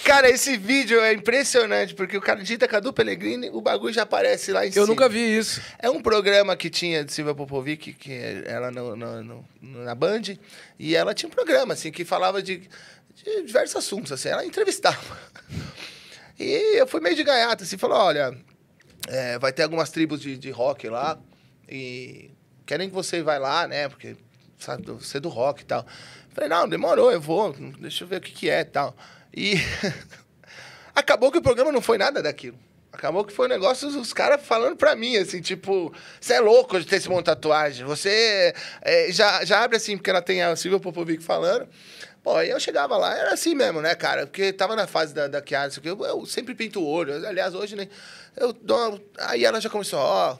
Cara, 0.04 0.30
esse 0.30 0.56
vídeo 0.56 1.00
é 1.00 1.12
impressionante, 1.12 1.94
porque 1.94 2.16
o 2.16 2.20
cara 2.20 2.40
digita 2.40 2.66
Cadu 2.66 2.92
Pellegrini, 2.92 3.50
o 3.50 3.60
bagulho 3.60 3.92
já 3.92 4.02
aparece 4.02 4.52
lá 4.52 4.64
em 4.64 4.68
Eu 4.68 4.72
cima. 4.72 4.86
nunca 4.86 5.08
vi 5.08 5.36
isso. 5.36 5.60
É 5.78 5.90
um 5.90 6.00
programa 6.00 6.56
que 6.56 6.70
tinha 6.70 7.04
de 7.04 7.12
Silvia 7.12 7.34
Popovic, 7.34 7.92
que 7.92 8.12
ela 8.46 8.70
no, 8.70 8.96
no- 8.96 9.22
no- 9.22 9.44
na 9.60 9.94
Band, 9.94 10.22
e 10.78 10.94
ela 10.96 11.12
tinha 11.14 11.28
um 11.28 11.32
programa, 11.32 11.74
assim, 11.74 11.90
que 11.90 12.04
falava 12.04 12.42
de, 12.42 12.68
de 13.14 13.42
diversos 13.42 13.76
assuntos, 13.76 14.10
assim, 14.12 14.28
ela 14.28 14.44
entrevistava. 14.44 14.98
E 16.40 16.78
eu 16.78 16.86
fui 16.86 17.00
meio 17.00 17.16
de 17.16 17.24
gaiata, 17.24 17.64
assim, 17.64 17.76
falou, 17.76 17.98
olha, 17.98 18.32
é, 19.08 19.36
vai 19.40 19.52
ter 19.52 19.64
algumas 19.64 19.90
tribos 19.90 20.20
de, 20.20 20.38
de 20.38 20.52
rock 20.52 20.88
lá, 20.88 21.18
e 21.68 22.30
querem 22.64 22.88
que 22.88 22.94
você 22.94 23.20
vá 23.24 23.36
lá, 23.38 23.66
né, 23.66 23.88
porque 23.88 24.16
sabe, 24.56 24.84
você 24.86 25.16
é 25.16 25.20
do 25.20 25.28
rock 25.28 25.62
e 25.62 25.64
tal. 25.64 25.84
Falei, 26.32 26.48
não, 26.48 26.68
demorou, 26.68 27.10
eu 27.10 27.20
vou, 27.20 27.52
deixa 27.80 28.04
eu 28.04 28.08
ver 28.08 28.18
o 28.18 28.20
que 28.20 28.30
que 28.30 28.48
é 28.48 28.60
e 28.60 28.64
tal. 28.64 28.96
E 29.38 29.54
acabou 30.92 31.30
que 31.30 31.38
o 31.38 31.42
programa 31.42 31.70
não 31.70 31.80
foi 31.80 31.96
nada 31.96 32.20
daquilo. 32.20 32.58
Acabou 32.90 33.24
que 33.24 33.32
foi 33.32 33.46
um 33.46 33.48
negócio, 33.48 33.86
os 33.88 34.12
caras 34.12 34.44
falando 34.44 34.76
pra 34.76 34.96
mim, 34.96 35.16
assim, 35.16 35.40
tipo, 35.40 35.94
você 36.20 36.34
é 36.34 36.40
louco 36.40 36.80
de 36.80 36.86
ter 36.86 36.96
esse 36.96 37.08
monte 37.08 37.20
de 37.20 37.24
tatuagem. 37.26 37.86
Você 37.86 38.52
é, 38.82 39.12
já, 39.12 39.44
já 39.44 39.62
abre 39.62 39.76
assim, 39.76 39.96
porque 39.96 40.10
ela 40.10 40.20
tem 40.20 40.42
a 40.42 40.56
Silvia 40.56 40.80
Popovic 40.80 41.22
falando. 41.22 41.68
Pô, 42.20 42.34
aí 42.34 42.50
eu 42.50 42.58
chegava 42.58 42.96
lá, 42.96 43.16
era 43.16 43.34
assim 43.34 43.54
mesmo, 43.54 43.80
né, 43.80 43.94
cara? 43.94 44.26
Porque 44.26 44.52
tava 44.52 44.74
na 44.74 44.88
fase 44.88 45.14
da, 45.14 45.28
da 45.28 45.40
Kiara, 45.40 45.68
aqui, 45.68 45.88
eu, 45.88 46.04
eu 46.04 46.26
sempre 46.26 46.54
pinto 46.54 46.80
o 46.80 46.86
olho. 46.86 47.24
Aliás, 47.24 47.54
hoje, 47.54 47.76
né? 47.76 47.88
Eu 48.36 48.52
dou, 48.52 49.00
aí 49.18 49.44
ela 49.44 49.60
já 49.60 49.70
começou, 49.70 50.00
ó. 50.00 50.36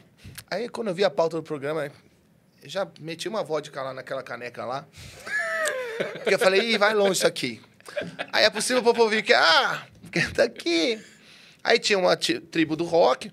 Aí 0.51 0.69
quando 0.69 0.89
eu 0.89 0.95
vi 0.95 1.05
a 1.05 1.11
pauta 1.11 1.37
do 1.37 1.43
programa, 1.45 1.89
já 2.65 2.89
meti 2.99 3.29
uma 3.29 3.45
vodka 3.45 3.81
lá 3.81 3.95
naquela 3.95 4.25
caneca 4.25 4.65
lá. 4.65 4.85
Porque 6.25 6.35
eu 6.35 6.39
falei, 6.39 6.73
ih, 6.73 6.79
vai 6.79 6.95
longe 6.95 7.13
isso 7.13 7.27
aqui. 7.27 7.61
Aí 8.33 8.45
é 8.45 8.51
possível 8.51 8.83
Popovic, 8.83 9.33
ah, 9.33 9.83
porque 10.03 10.21
tá 10.29 10.45
aqui. 10.45 10.99
Aí 11.63 11.79
tinha 11.79 11.99
uma 11.99 12.17
tribo 12.17 12.77
do 12.77 12.85
rock, 12.85 13.31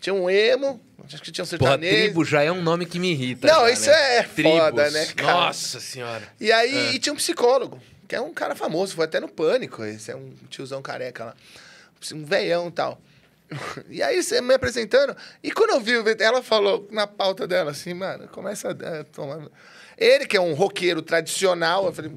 tinha 0.00 0.14
um 0.14 0.30
emo, 0.30 0.80
acho 1.04 1.20
que 1.22 1.30
tinha 1.32 1.44
um 1.44 1.48
Porra, 1.48 1.58
sertanejo. 1.72 1.96
tribo 2.04 2.24
já 2.24 2.42
é 2.42 2.50
um 2.52 2.62
nome 2.62 2.86
que 2.86 2.98
me 2.98 3.10
irrita. 3.12 3.46
Não, 3.48 3.62
já, 3.66 3.70
isso 3.70 3.90
né? 3.90 4.16
é 4.18 4.22
foda, 4.22 4.84
Tribos. 4.84 4.92
né, 4.92 5.06
cara? 5.14 5.32
Nossa 5.32 5.80
senhora. 5.80 6.22
E 6.40 6.52
aí 6.52 6.76
É. 6.76 6.94
e 6.94 6.98
tinha 6.98 7.12
um 7.12 7.16
psicólogo, 7.16 7.80
que 8.08 8.14
é 8.14 8.20
um 8.20 8.32
cara 8.32 8.54
famoso, 8.54 8.94
foi 8.94 9.04
até 9.04 9.18
no 9.20 9.28
Pânico, 9.28 9.84
esse 9.84 10.10
é 10.10 10.16
um 10.16 10.32
tiozão 10.48 10.80
careca 10.80 11.24
lá, 11.26 11.34
um 12.14 12.24
veião 12.24 12.68
e 12.68 12.72
tal. 12.72 13.00
E 13.88 14.02
aí 14.02 14.22
você 14.22 14.40
me 14.40 14.54
apresentando, 14.54 15.16
e 15.42 15.50
quando 15.52 15.70
eu 15.70 15.80
vi, 15.80 15.92
ela 16.20 16.42
falou 16.42 16.88
na 16.90 17.06
pauta 17.06 17.46
dela 17.46 17.70
assim, 17.72 17.94
mano, 17.94 18.26
começa 18.28 18.70
a 18.70 19.04
tomar... 19.04 19.48
Ele 19.98 20.26
que 20.26 20.36
é 20.36 20.40
um 20.40 20.52
roqueiro 20.54 21.00
tradicional, 21.00 21.86
eu 21.86 21.92
falei, 21.92 22.10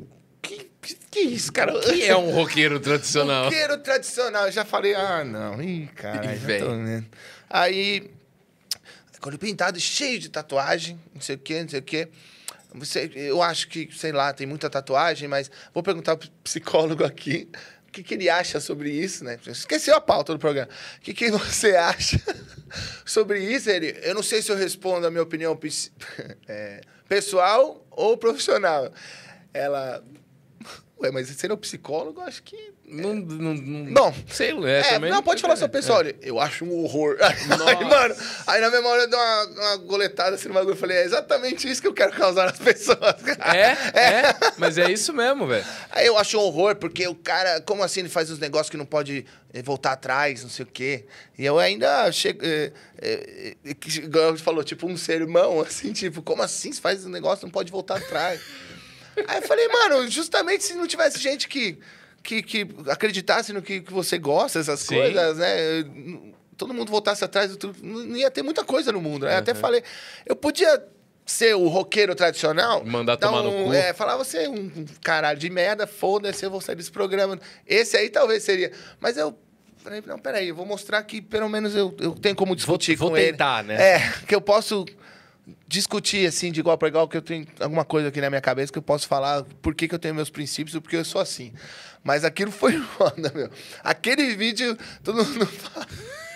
que, 0.82 0.96
que, 1.12 1.20
isso, 1.20 1.52
cara? 1.52 1.78
O 1.78 1.82
que 1.82 2.04
é 2.04 2.16
um 2.16 2.32
roqueiro 2.32 2.80
tradicional? 2.80 3.46
Roqueiro 3.52 3.78
tradicional. 3.80 4.46
Eu 4.46 4.52
já 4.52 4.64
falei, 4.64 4.96
ah, 4.96 5.24
não. 5.24 5.62
Ih, 5.62 5.88
cara, 5.96 6.36
já 6.36 6.60
tô 6.60 6.70
vendo. 6.72 7.06
Aí, 7.50 8.12
quando 9.20 9.38
pintado, 9.38 9.80
cheio 9.80 10.20
de 10.20 10.30
tatuagem, 10.30 11.00
não 11.14 11.22
sei 11.22 11.36
o 11.36 11.40
quê, 11.40 11.62
não 11.62 11.70
sei 11.70 11.80
o 11.80 11.84
quê. 11.84 12.08
Você, 12.76 13.12
eu 13.16 13.42
acho 13.42 13.68
que, 13.68 13.90
sei 13.92 14.12
lá, 14.12 14.32
tem 14.32 14.46
muita 14.46 14.70
tatuagem, 14.70 15.28
mas 15.28 15.50
vou 15.74 15.82
perguntar 15.82 16.16
pro 16.16 16.30
psicólogo 16.44 17.04
aqui 17.04 17.50
o 17.90 17.92
que, 17.92 18.04
que 18.04 18.14
ele 18.14 18.30
acha 18.30 18.60
sobre 18.60 18.92
isso, 18.92 19.24
né? 19.24 19.40
Esqueceu 19.48 19.96
a 19.96 20.02
pauta 20.02 20.32
do 20.32 20.40
programa. 20.40 20.70
O 20.98 21.02
que, 21.02 21.12
que 21.12 21.32
você 21.32 21.76
acha 21.76 22.22
sobre 23.04 23.40
isso? 23.40 23.68
Ele, 23.68 23.98
eu 24.04 24.14
não 24.14 24.22
sei 24.22 24.44
se 24.44 24.52
eu 24.52 24.56
respondo 24.56 25.08
a 25.08 25.10
minha 25.10 25.24
opinião 25.24 25.58
é, 26.48 26.82
pessoal 27.08 27.84
ou 27.90 28.16
profissional. 28.16 28.94
Ela. 29.52 30.04
Ué, 31.02 31.12
mas 31.12 31.44
não 31.44 31.56
é 31.56 31.58
psicólogo, 31.58 32.20
acho 32.22 32.44
que. 32.44 32.74
Não, 32.86 33.14
não, 33.14 33.54
não- 33.54 33.94
Bom, 33.94 34.14
sei 34.28 34.52
lá. 34.52 34.70
É, 34.70 34.82
também 34.84 35.10
não, 35.10 35.24
pode 35.24 35.42
falar 35.42 35.54
é. 35.54 35.58
sobre 35.58 35.78
o 35.78 35.82
pessoal. 35.82 36.00
Olha, 36.00 36.16
Eu 36.22 36.40
acho 36.40 36.66
um 36.66 36.84
horror. 36.84 37.18
Aí, 37.22 37.86
mano, 37.86 38.16
aí 38.48 38.60
na 38.62 38.70
memória 38.70 39.04
eu 39.04 39.10
dei 39.10 39.18
uma, 39.18 39.46
uma 39.46 39.78
goletada 39.78 40.36
assim 40.36 40.48
no 40.50 40.54
bagulho. 40.54 40.74
Eu 40.74 40.78
falei, 40.78 40.98
é 40.98 41.04
exatamente 41.06 41.70
isso 41.70 41.82
que 41.82 41.88
eu 41.88 41.94
quero 41.94 42.12
causar 42.12 42.48
nas 42.48 42.58
pessoas. 42.60 43.00
É, 43.54 44.00
é, 44.00 44.36
mas 44.58 44.78
é 44.78 44.92
isso 44.92 45.14
mesmo, 45.14 45.48
velho. 45.48 45.66
Aí 45.92 46.06
eu 46.06 46.18
acho 46.18 46.38
um 46.38 46.42
horror, 46.42 46.76
porque 46.76 47.08
o 47.08 47.16
cara, 47.16 47.62
como 47.62 47.84
assim 47.84 48.02
ele 48.02 48.10
faz 48.10 48.30
uns 48.32 48.40
negócios 48.40 48.70
que 48.70 48.78
não 48.78 48.86
pode 48.86 49.26
eh, 49.54 49.62
voltar 49.62 49.94
atrás, 49.94 50.44
não 50.44 50.50
sei 50.50 50.66
o 50.66 50.68
quê. 50.68 51.06
E 51.38 51.46
eu 51.46 51.60
ainda 51.60 52.12
chego. 52.12 52.42
É, 52.44 52.72
é, 53.02 53.56
é, 53.66 54.38
falou, 54.38 54.64
tipo, 54.64 54.88
um 54.88 54.98
sermão, 54.98 55.62
assim, 55.62 55.94
tipo, 55.94 56.22
como 56.22 56.42
assim 56.42 56.72
você 56.72 56.82
faz 56.82 57.06
um 57.06 57.10
negócio 57.10 57.46
não 57.46 57.52
pode 57.52 57.72
voltar 57.72 57.98
atrás? 57.98 58.42
Aí 59.28 59.38
eu 59.38 59.42
falei, 59.48 59.68
mano, 59.68 60.08
justamente 60.10 60.64
se 60.64 60.74
não 60.74 60.88
tivesse 60.88 61.20
gente 61.20 61.48
que, 61.48 61.78
que, 62.24 62.42
que 62.42 62.68
acreditasse 62.88 63.52
no 63.54 63.62
que, 63.62 63.82
que 63.82 63.92
você 63.94 64.18
gosta, 64.18 64.60
essas 64.60 64.80
Sim. 64.82 64.96
coisas, 64.96 65.38
né? 65.38 65.84
Todo 66.58 66.74
mundo 66.74 66.92
voltasse 66.92 67.24
atrás, 67.24 67.58
não 67.82 68.16
ia 68.18 68.30
ter 68.30 68.44
muita 68.44 68.64
coisa 68.64 68.92
no 68.92 69.02
mundo, 69.02 69.26
né? 69.26 69.38
Até 69.38 69.54
falei, 69.54 69.82
eu 70.26 70.36
podia 70.36 70.84
ser 71.26 71.56
o 71.56 71.68
roqueiro 71.68 72.16
tradicional. 72.16 72.84
Mandar 72.84 73.16
dar 73.16 73.28
tomar 73.28 73.44
no 73.44 73.50
um- 73.50 73.66
cu. 73.68 73.74
É, 73.74 73.94
falar, 73.94 74.18
você 74.18 74.40
é 74.46 74.50
um 74.50 74.70
caralho 75.02 75.38
de 75.40 75.50
merda, 75.50 75.86
foda-se, 75.88 76.44
eu 76.46 76.50
vou 76.50 76.60
sair 76.60 76.76
desse 76.76 76.92
programa. 76.92 77.40
Esse 77.68 77.96
aí 77.98 78.10
talvez 78.10 78.44
seria. 78.44 78.72
Mas 79.00 79.16
eu 79.16 79.38
falei, 79.78 80.04
não, 80.06 80.18
peraí, 80.20 80.50
eu 80.50 80.56
vou 80.56 80.66
mostrar 80.66 81.02
que 81.04 81.22
pelo 81.22 81.48
menos 81.48 81.76
eu, 81.76 81.96
eu 82.00 82.14
tenho 82.16 82.36
como 82.36 82.56
discutir 82.56 82.96
vou 82.96 83.12
com 83.12 83.18
ele. 83.18 83.32
tentar, 83.32 83.64
né? 83.64 83.76
É, 83.96 84.14
que 84.28 84.34
eu 84.36 84.42
posso 84.42 84.86
discutir 85.68 86.28
assim 86.28 86.52
de 86.52 86.60
igual 86.60 86.78
para 86.78 86.88
igual 86.88 87.08
que 87.08 87.18
eu 87.18 87.22
tenho 87.22 87.48
alguma 87.60 87.86
coisa 87.86 88.10
aqui 88.10 88.22
na 88.22 88.30
minha 88.30 88.42
cabeça 88.42 88.72
que 88.72 88.78
eu 88.78 88.84
posso 88.84 89.08
falar 89.08 89.44
por 89.62 89.76
que, 89.76 89.88
que 89.88 89.96
eu 89.96 90.00
tenho 90.00 90.16
meus 90.16 90.30
princípios 90.30 90.76
e 90.76 90.82
porque 90.82 90.96
eu 90.96 91.06
sou 91.06 91.22
assim. 91.22 91.54
Mas 92.04 92.24
aquilo 92.24 92.52
foi 92.52 92.74
foda, 92.98 93.32
meu. 93.34 93.50
Aquele 93.84 94.36
vídeo, 94.36 94.78
todo 95.04 95.24
mundo 95.24 95.46
fala. 95.48 95.88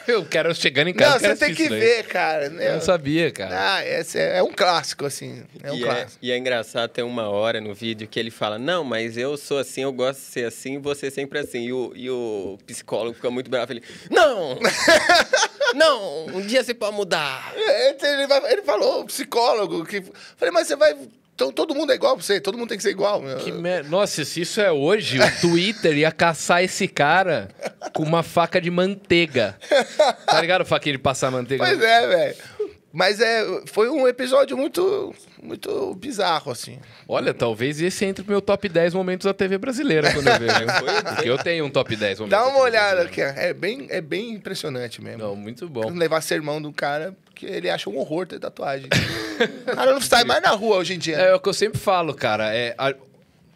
Eu 0.08 0.26
quero 0.26 0.54
chegando 0.54 0.90
em 0.90 0.94
casa. 0.94 1.28
Não, 1.28 1.36
você 1.36 1.46
tem 1.46 1.56
que 1.56 1.70
ver, 1.70 2.06
cara. 2.08 2.50
né? 2.50 2.70
Eu 2.70 2.74
não 2.74 2.82
sabia, 2.82 3.32
cara. 3.32 3.76
Ah, 3.76 3.86
esse 3.86 4.20
é, 4.20 4.38
é 4.38 4.44
um 4.44 4.52
clássico, 4.52 5.06
assim. 5.06 5.44
É 5.62 5.72
um 5.72 5.76
e, 5.76 5.84
é, 5.84 5.86
clássico. 5.86 6.20
e 6.22 6.32
é 6.32 6.38
engraçado, 6.38 6.90
tem 6.90 7.04
uma 7.04 7.30
hora 7.30 7.62
no 7.62 7.74
vídeo 7.74 8.08
que 8.08 8.20
ele 8.20 8.32
fala: 8.32 8.60
Não, 8.60 8.84
mas 8.84 9.18
eu 9.18 9.38
sou 9.38 9.58
assim, 9.58 9.84
eu 9.84 9.94
gosto 9.94 10.20
de 10.20 10.26
ser 10.26 10.46
assim, 10.46 10.80
você 10.80 11.10
sempre 11.10 11.40
assim. 11.40 11.64
E 11.64 11.74
o, 11.74 11.94
e 11.96 12.10
o 12.10 12.58
psicólogo 12.66 13.16
fica 13.16 13.32
muito 13.32 13.50
bravo. 13.50 13.72
Ele: 13.72 13.84
Não! 14.10 14.60
não! 15.76 16.26
Um 16.28 16.42
dia 16.42 16.64
você 16.64 16.74
pode 16.74 16.96
mudar. 16.96 17.54
É, 17.56 17.90
Ele, 17.90 18.34
ele 18.52 18.62
falou, 18.64 19.06
psicólogo, 19.06 19.86
que. 19.86 20.04
Falei, 20.38 20.52
mas 20.52 20.68
você 20.68 20.76
vai. 20.76 20.96
Então 21.36 21.52
todo 21.52 21.74
mundo 21.74 21.92
é 21.92 21.96
igual 21.96 22.16
pra 22.16 22.24
você, 22.24 22.40
todo 22.40 22.58
mundo 22.58 22.70
tem 22.70 22.78
que 22.78 22.84
ser 22.84 22.92
igual. 22.92 23.22
mer... 23.60 23.84
Nossa, 23.86 24.24
se 24.24 24.42
isso 24.42 24.62
é 24.62 24.72
hoje, 24.72 25.20
o 25.20 25.42
Twitter 25.42 25.98
ia 25.98 26.12
caçar 26.12 26.64
esse 26.64 26.88
cara 26.88 27.50
com 27.94 28.04
uma 28.04 28.22
faca 28.22 28.62
de 28.62 28.70
manteiga. 28.70 29.58
Tá 30.28 30.40
ligado? 30.40 30.64
Faquinha 30.64 30.94
de 30.94 31.00
passar 31.00 31.32
manteiga. 31.32 31.66
Pois 31.66 31.82
é, 31.82 32.08
velho. 32.08 32.36
Mas 32.94 33.20
é, 33.20 33.44
foi 33.66 33.90
um 33.90 34.08
episódio 34.08 34.56
muito, 34.56 35.16
muito 35.42 35.96
bizarro, 35.96 36.52
assim. 36.52 36.78
Olha, 37.08 37.34
talvez 37.34 37.82
esse 37.82 38.06
entre 38.06 38.24
pro 38.24 38.34
meu 38.34 38.42
top 38.42 38.70
10 38.70 38.94
momentos 38.94 39.26
da 39.26 39.34
TV 39.34 39.58
brasileira 39.58 40.14
quando 40.14 40.28
eu 40.28 40.40
vejo. 40.40 40.54
Porque 41.16 41.28
eu 41.28 41.38
tenho 41.40 41.66
um 41.66 41.72
top 41.72 41.96
10 41.96 42.20
momentos. 42.20 42.40
Dá 42.40 42.48
uma 42.48 42.60
olhada 42.60 43.02
aqui, 43.02 43.20
é 43.20 43.52
bem, 43.52 43.88
é 43.90 44.00
bem 44.00 44.30
impressionante 44.34 45.02
mesmo. 45.02 45.24
Não, 45.24 45.36
muito 45.36 45.68
bom. 45.68 45.90
Levar 45.90 46.22
sermão 46.22 46.62
do 46.62 46.72
cara, 46.72 47.16
porque 47.26 47.48
ele 47.48 47.68
acha 47.68 47.90
um 47.90 47.98
horror 47.98 48.28
ter 48.28 48.40
tatuagem. 48.40 48.90
o 49.72 49.76
cara 49.76 49.92
não 49.94 50.02
sai 50.02 50.24
mais 50.24 50.42
na 50.42 50.50
rua 50.52 50.78
hoje 50.78 50.94
em 50.94 50.98
dia. 51.00 51.18
É 51.18 51.34
o 51.34 51.40
que 51.40 51.50
eu 51.50 51.54
sempre 51.54 51.80
falo, 51.80 52.14
cara. 52.14 52.54
É, 52.56 52.74
a- 52.78 52.94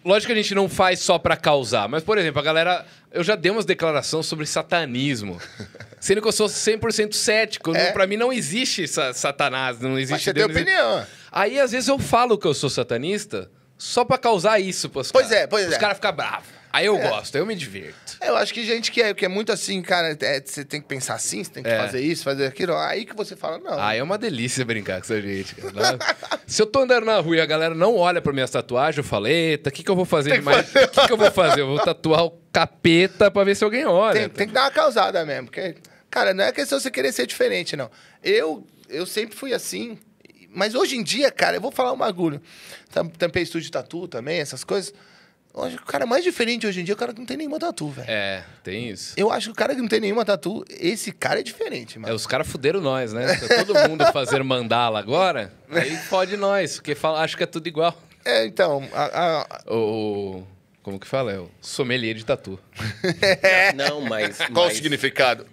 Lógico 0.06 0.28
que 0.32 0.40
a 0.40 0.42
gente 0.42 0.56
não 0.56 0.70
faz 0.70 1.00
só 1.00 1.18
pra 1.20 1.36
causar, 1.36 1.90
mas, 1.90 2.02
por 2.04 2.18
exemplo, 2.18 2.40
a 2.40 2.44
galera. 2.44 2.86
Eu 3.12 3.24
já 3.24 3.36
dei 3.36 3.52
umas 3.52 3.66
declarações 3.66 4.26
sobre 4.26 4.46
satanismo. 4.46 5.40
Sendo 6.00 6.22
que 6.22 6.28
eu 6.28 6.32
sou 6.32 6.48
100% 6.48 7.14
cético. 7.14 7.76
É. 7.76 7.92
Pra 7.92 8.06
mim 8.08 8.16
não 8.16 8.32
existe 8.32 8.88
sa- 8.88 9.12
satanás, 9.14 9.80
não 9.82 9.98
existe 9.98 10.12
Mas 10.14 10.24
você 10.24 10.34
tem 10.34 10.44
Deus, 10.48 10.52
existe- 10.56 10.72
opinião. 10.72 11.06
Aí, 11.32 11.60
às 11.60 11.72
vezes, 11.72 11.90
eu 11.90 11.98
falo 12.00 12.38
que 12.38 12.46
eu 12.48 12.54
sou 12.54 12.70
satanista 12.70 13.50
só 13.78 14.06
pra 14.06 14.18
causar 14.18 14.60
isso 14.60 14.88
pros 14.90 15.12
Pois 15.12 15.28
caras. 15.28 15.44
é, 15.44 15.48
pois 15.48 15.68
Os 15.68 15.74
é. 15.74 15.78
caras 15.80 15.98
ficam 15.98 16.14
bravos. 16.14 16.48
Aí 16.78 16.86
eu 16.86 16.98
gosto, 16.98 17.36
aí 17.36 17.42
eu 17.42 17.46
me 17.46 17.56
divirto. 17.56 18.18
Eu 18.22 18.36
acho 18.38 18.54
que 18.54 18.64
gente 18.64 18.92
que 18.92 19.02
é, 19.02 19.14
que 19.14 19.26
é 19.26 19.28
muito 19.28 19.52
assim, 19.52 19.82
cara, 19.82 20.16
é, 20.22 20.42
você 20.46 20.64
tem 20.64 20.80
que 20.80 20.88
pensar 20.88 21.16
assim, 21.16 21.44
você 21.44 21.50
tem 21.52 21.64
que 21.64 21.70
É. 21.70 21.78
fazer 21.80 22.02
isso, 22.02 22.24
fazer 22.24 22.46
aquilo. 22.46 22.76
Aí 22.76 23.04
que 23.06 23.16
você 23.16 23.36
fala, 23.36 23.58
não. 23.58 23.80
Ah, 23.80 23.96
é 23.96 24.04
uma 24.04 24.18
delícia 24.18 24.64
brincar 24.64 24.96
com 25.00 25.06
essa 25.06 25.20
gente. 25.22 25.56
cara. 25.56 25.72
Né? 25.74 25.98
Se 26.46 26.62
eu 26.62 26.66
tô 26.68 26.80
andando 26.82 27.06
na 27.06 27.20
rua 27.20 27.38
e 27.38 27.42
a 27.42 27.46
galera 27.46 27.74
não 27.74 27.96
olha 27.96 28.22
pra 28.22 28.32
minhas 28.32 28.52
tatuagens, 28.52 28.98
eu 28.98 29.04
falo, 29.04 29.28
eita, 29.28 29.70
o 29.70 29.74
que, 29.74 29.84
que 29.84 29.90
eu 29.90 29.96
vou 29.96 30.06
fazer 30.06 30.30
Tem 30.30 30.40
de 30.40 30.46
que 30.46 30.52
mais? 30.52 30.70
O 30.70 30.88
que, 30.88 31.08
que 31.08 31.14
eu 31.14 31.18
vou 31.18 31.32
fazer? 31.32 31.62
Eu 31.62 31.68
vou 31.68 31.80
tatuar 31.80 32.26
o 32.26 32.32
capeta 32.52 33.32
pra 33.32 33.44
ver 33.44 33.56
se 33.56 33.64
alguém 33.64 33.86
olha. 33.86 34.20
tem, 34.20 34.30
tem 34.30 34.48
que 34.48 34.54
dar 34.54 34.66
uma 34.66 34.72
causada 34.72 35.26
mesmo. 35.26 35.46
Porque, 35.48 35.76
cara, 36.12 36.34
não 36.34 36.44
é 36.44 36.52
questão 36.52 36.78
de 36.78 36.84
você 36.84 36.92
querer 36.92 37.12
ser 37.12 37.26
diferente, 37.26 37.76
não. 37.76 37.90
Eu, 38.24 38.66
eu 38.88 39.06
sempre 39.06 39.36
fui 39.36 39.54
assim. 39.54 39.98
Mas 40.50 40.76
hoje 40.76 40.96
em 40.96 41.04
dia, 41.04 41.32
cara, 41.32 41.58
eu 41.58 41.62
vou 41.62 41.72
falar 41.72 41.92
um 41.94 41.98
bagulho. 41.98 42.42
Tam- 42.92 43.08
Tampei 43.10 43.44
estúdio 43.44 43.66
de 43.66 43.72
tatu 43.72 44.08
também, 44.08 44.40
essas 44.40 44.64
coisas. 44.64 44.94
O 45.58 45.86
cara 45.86 46.06
mais 46.06 46.24
diferente 46.24 46.68
hoje 46.68 46.82
em 46.82 46.84
dia 46.84 46.94
é 46.94 46.96
o 46.96 46.98
cara 46.98 47.14
que 47.14 47.20
não 47.20 47.26
tem 47.26 47.36
nenhuma 47.38 47.58
tatu, 47.58 47.90
velho. 47.90 48.08
É, 48.10 48.44
tem 48.64 48.90
isso. 48.90 49.14
Eu 49.18 49.32
acho 49.32 49.48
que 49.48 49.52
o 49.54 49.56
cara 49.56 49.74
que 49.74 49.82
não 49.82 49.88
tem 49.88 50.00
nenhuma 50.00 50.24
tatu, 50.24 50.64
esse 50.70 51.12
cara 51.12 51.40
é 51.40 51.44
diferente, 51.44 51.98
É, 51.98 52.00
mano. 52.00 52.14
os 52.14 52.28
caras 52.28 52.48
fuderam 52.48 52.80
nós, 52.80 53.12
né? 53.12 53.36
Tá 53.36 53.66
todo 53.66 53.90
mundo 53.90 54.06
fazendo 54.14 54.46
mandala 54.46 55.00
agora, 55.00 55.52
aí 55.72 55.96
fode 55.98 56.38
nós, 56.38 56.76
porque 56.76 56.94
fala, 56.94 57.22
acho 57.24 57.36
que 57.36 57.44
é 57.44 57.48
tudo 57.48 57.68
igual. 57.68 58.00
É, 58.24 58.46
então, 58.46 58.88
a- 58.94 59.46
a- 59.66 59.74
O, 59.74 59.78
o- 60.42 60.48
Como 60.84 61.00
que 61.00 61.08
fala? 61.08 61.32
É 61.34 61.40
o 61.40 61.50
sommelier 61.62 62.14
de 62.16 62.24
tatu. 62.26 62.60
Não, 63.76 64.02
mas. 64.02 64.38
qual 64.54 64.66
o 64.66 64.68
mas, 64.68 64.78
significado? 64.78 65.46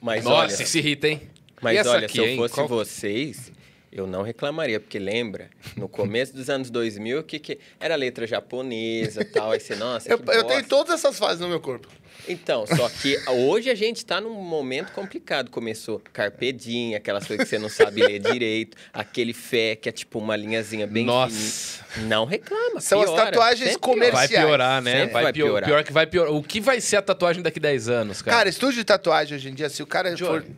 Mas 0.00 0.24
Nossa, 0.24 0.36
olha, 0.56 0.66
se 0.66 0.78
irrita, 0.78 1.08
hein? 1.08 1.22
Mas 1.60 1.76
E 1.76 1.78
essa 1.78 1.90
olha, 1.90 2.06
aqui, 2.06 2.12
se 2.14 2.18
eu 2.18 2.26
hein? 2.28 2.36
fosse 2.36 2.54
Qual- 2.54 2.68
vocês, 2.68 3.52
eu 3.94 4.08
não 4.08 4.22
reclamaria, 4.22 4.80
porque 4.80 4.98
lembra, 4.98 5.48
no 5.76 5.88
começo 5.88 6.34
dos 6.34 6.50
anos 6.50 6.68
2000, 6.68 7.22
que, 7.22 7.38
que 7.38 7.58
era 7.78 7.94
letra 7.94 8.26
japonesa 8.26 9.22
e 9.22 9.24
tal, 9.32 9.52
aí 9.52 9.60
você, 9.60 9.76
nossa, 9.76 10.10
Eu, 10.10 10.20
eu 10.26 10.42
tenho 10.44 10.66
todas 10.66 10.94
essas 10.94 11.16
fases 11.16 11.38
no 11.38 11.48
meu 11.48 11.60
corpo. 11.60 11.86
Então, 12.28 12.66
só 12.66 12.88
que 12.88 13.18
hoje 13.28 13.70
a 13.70 13.74
gente 13.74 14.04
tá 14.04 14.20
num 14.20 14.32
momento 14.32 14.92
complicado. 14.92 15.50
Começou 15.50 16.00
carpedinha, 16.12 16.96
aquelas 16.96 17.26
coisas 17.26 17.44
que 17.44 17.50
você 17.50 17.58
não 17.58 17.68
sabe 17.68 18.00
ler 18.02 18.18
direito, 18.18 18.76
aquele 18.92 19.32
fé, 19.32 19.76
que 19.76 19.88
é 19.88 19.92
tipo 19.92 20.18
uma 20.18 20.34
linhazinha 20.34 20.86
bem 20.86 21.04
Nossa. 21.04 21.84
fininha. 21.84 22.08
Não 22.08 22.24
reclama, 22.24 22.80
São 22.80 23.00
as 23.00 23.10
piora, 23.10 23.24
tatuagens 23.26 23.70
sempre 23.70 23.80
piora. 23.80 23.98
Vai 23.98 24.10
comerciais. 24.10 24.46
piorar, 24.46 24.82
né? 24.82 24.92
Sempre 24.92 25.12
Vai, 25.12 25.22
vai 25.24 25.32
pior, 25.32 25.46
piorar. 25.46 25.68
pior 25.68 25.84
que 25.84 25.92
vai 25.92 26.06
piorar. 26.06 26.32
O 26.32 26.42
que 26.42 26.60
vai 26.60 26.80
ser 26.80 26.96
a 26.96 27.02
tatuagem 27.02 27.42
daqui 27.42 27.60
10 27.60 27.88
anos, 27.88 28.22
cara? 28.22 28.36
Cara, 28.38 28.48
estúdio 28.48 28.76
de 28.78 28.84
tatuagem 28.84 29.36
hoje 29.36 29.50
em 29.50 29.54
dia, 29.54 29.68
se 29.68 29.82
o 29.82 29.86
cara 29.86 30.16
for... 30.16 30.42
Johnny, 30.42 30.56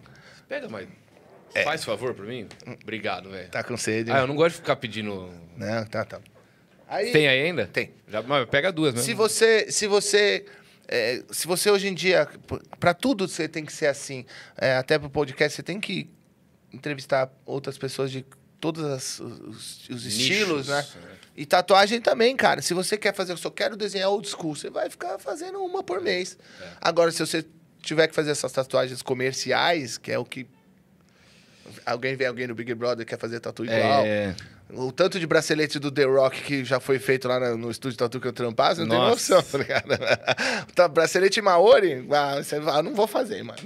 pega 0.49 0.69
mais. 1.57 1.65
Faz 1.65 1.85
favor 1.85 2.15
pra 2.15 2.25
mim? 2.25 2.47
Obrigado, 2.83 3.31
velho. 3.31 3.49
Tá 3.51 3.63
com 3.65 3.77
sede. 3.77 4.11
Ah, 4.11 4.19
eu 4.21 4.27
não 4.27 4.37
gosto 4.37 4.57
de 4.57 4.61
ficar 4.61 4.77
pedindo. 4.77 5.31
Não, 5.57 5.85
tá, 5.87 6.05
tá. 6.05 6.21
Aí, 6.89 7.11
Tem 7.13 7.27
aí 7.29 7.43
ainda? 7.43 7.67
Tem. 7.67 7.93
Já, 8.09 8.23
mas 8.23 8.49
pega 8.49 8.71
duas 8.71 8.93
mesmo. 8.95 9.05
Se 9.05 9.13
você, 9.15 9.71
se 9.73 9.87
você, 9.87 10.47
é, 10.87 11.23
se 11.31 11.47
você 11.47 11.69
hoje 11.71 11.89
em 11.89 11.95
dia, 11.95 12.29
para 12.79 12.95
tudo 12.95 13.27
você 13.27 13.49
tem 13.49 13.65
que 13.65 13.73
ser 13.73 13.87
assim, 13.87 14.25
é, 14.57 14.77
até 14.77 14.99
pro 14.99 15.11
podcast 15.11 15.57
você 15.57 15.63
tem 15.63 15.81
que 15.81 16.09
entrevistar 16.73 17.31
outras 17.45 17.77
pessoas 17.79 18.11
de 18.11 18.25
todos 18.61 18.85
as- 18.85 19.21
os, 19.21 19.89
os 19.89 20.07
estilos, 20.07 20.69
né? 20.69 20.87
E 21.37 21.45
tatuagem 21.45 22.01
também, 22.01 22.35
cara. 22.37 22.63
Se 22.63 22.73
você 22.73 22.97
quer 22.97 23.15
fazer, 23.15 23.33
eu 23.33 23.37
só 23.37 23.51
quero 23.51 23.77
desenhar 23.77 24.09
old 24.11 24.27
school, 24.29 24.55
você 24.55 24.71
vai 24.71 24.89
ficar 24.89 25.19
fazendo 25.19 25.59
uma 25.63 25.83
por 25.83 26.01
mês. 26.01 26.39
Agora, 26.81 27.11
se 27.13 27.19
você 27.19 27.45
tiver 27.83 28.09
que 28.09 28.15
fazer 28.15 28.31
essas 28.31 28.51
tatuagens 28.53 29.03
comerciais, 29.03 29.99
que 29.99 30.11
é 30.11 30.19
o 30.19 30.25
que 30.25 30.47
alguém 31.85 32.17
vê 32.17 32.27
alguém 32.27 32.47
no 32.47 32.55
Big 32.55 32.73
Brother 32.75 33.05
que 33.05 33.11
quer 33.11 33.19
fazer 33.19 33.41
tatu 33.41 33.65
igual. 33.65 34.05
É. 34.05 34.35
O 34.71 34.91
tanto 34.91 35.21
de 35.21 35.27
bracelete 35.27 35.79
do 35.79 35.93
The 35.93 36.05
Rock 36.05 36.43
que 36.43 36.65
já 36.65 36.81
foi 36.81 36.99
feito 36.99 37.29
lá 37.29 37.57
no, 37.57 37.71
estúdio 37.71 37.97
tatu 37.97 38.21
que 38.21 38.27
eu 38.27 38.33
trampava, 38.33 38.75
você 38.75 38.81
não 38.83 38.89
tem 38.89 38.99
Nossa. 38.99 39.35
noção, 39.37 39.43
tá 39.43 39.59
ligado? 39.59 39.99
Tá, 40.75 40.89
bracelete 40.89 41.41
Maori, 41.41 42.07
ah, 42.11 42.37
você 42.43 42.61
fala, 42.61 42.83
não 42.83 42.95
vou 42.95 43.07
fazer, 43.07 43.43
mano. 43.43 43.59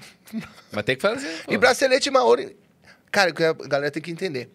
Mas 0.71 0.85
tem 0.85 0.97
que 0.97 1.03
fazer. 1.03 1.43
pô. 1.45 1.53
E 1.53 1.59
bracelete 1.59 2.11
Maori, 2.11 2.57
cara, 3.11 3.31
a 3.31 3.69
galera 3.69 3.91
tem 3.91 4.03
que 4.03 4.11
entender. 4.11 4.51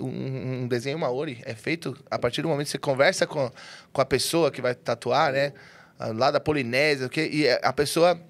Um, 0.00 0.62
um 0.62 0.68
desenho 0.68 0.98
Maori 0.98 1.40
é 1.44 1.54
feito 1.54 1.96
a 2.10 2.18
partir 2.18 2.42
do 2.42 2.48
momento 2.48 2.66
que 2.66 2.72
você 2.72 2.78
conversa 2.78 3.26
com, 3.26 3.50
com 3.92 4.00
a 4.00 4.04
pessoa 4.04 4.50
que 4.50 4.60
vai 4.60 4.74
tatuar, 4.74 5.32
né? 5.32 5.52
Ah, 5.98 6.08
Lá 6.08 6.30
da 6.30 6.40
Polinésia, 6.40 7.06
o 7.06 7.10
quê? 7.10 7.30
e 7.32 7.48
a 7.48 7.72
pessoa, 7.72 8.20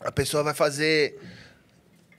a 0.00 0.10
pessoa 0.10 0.42
vai 0.42 0.54
fazer 0.54 1.18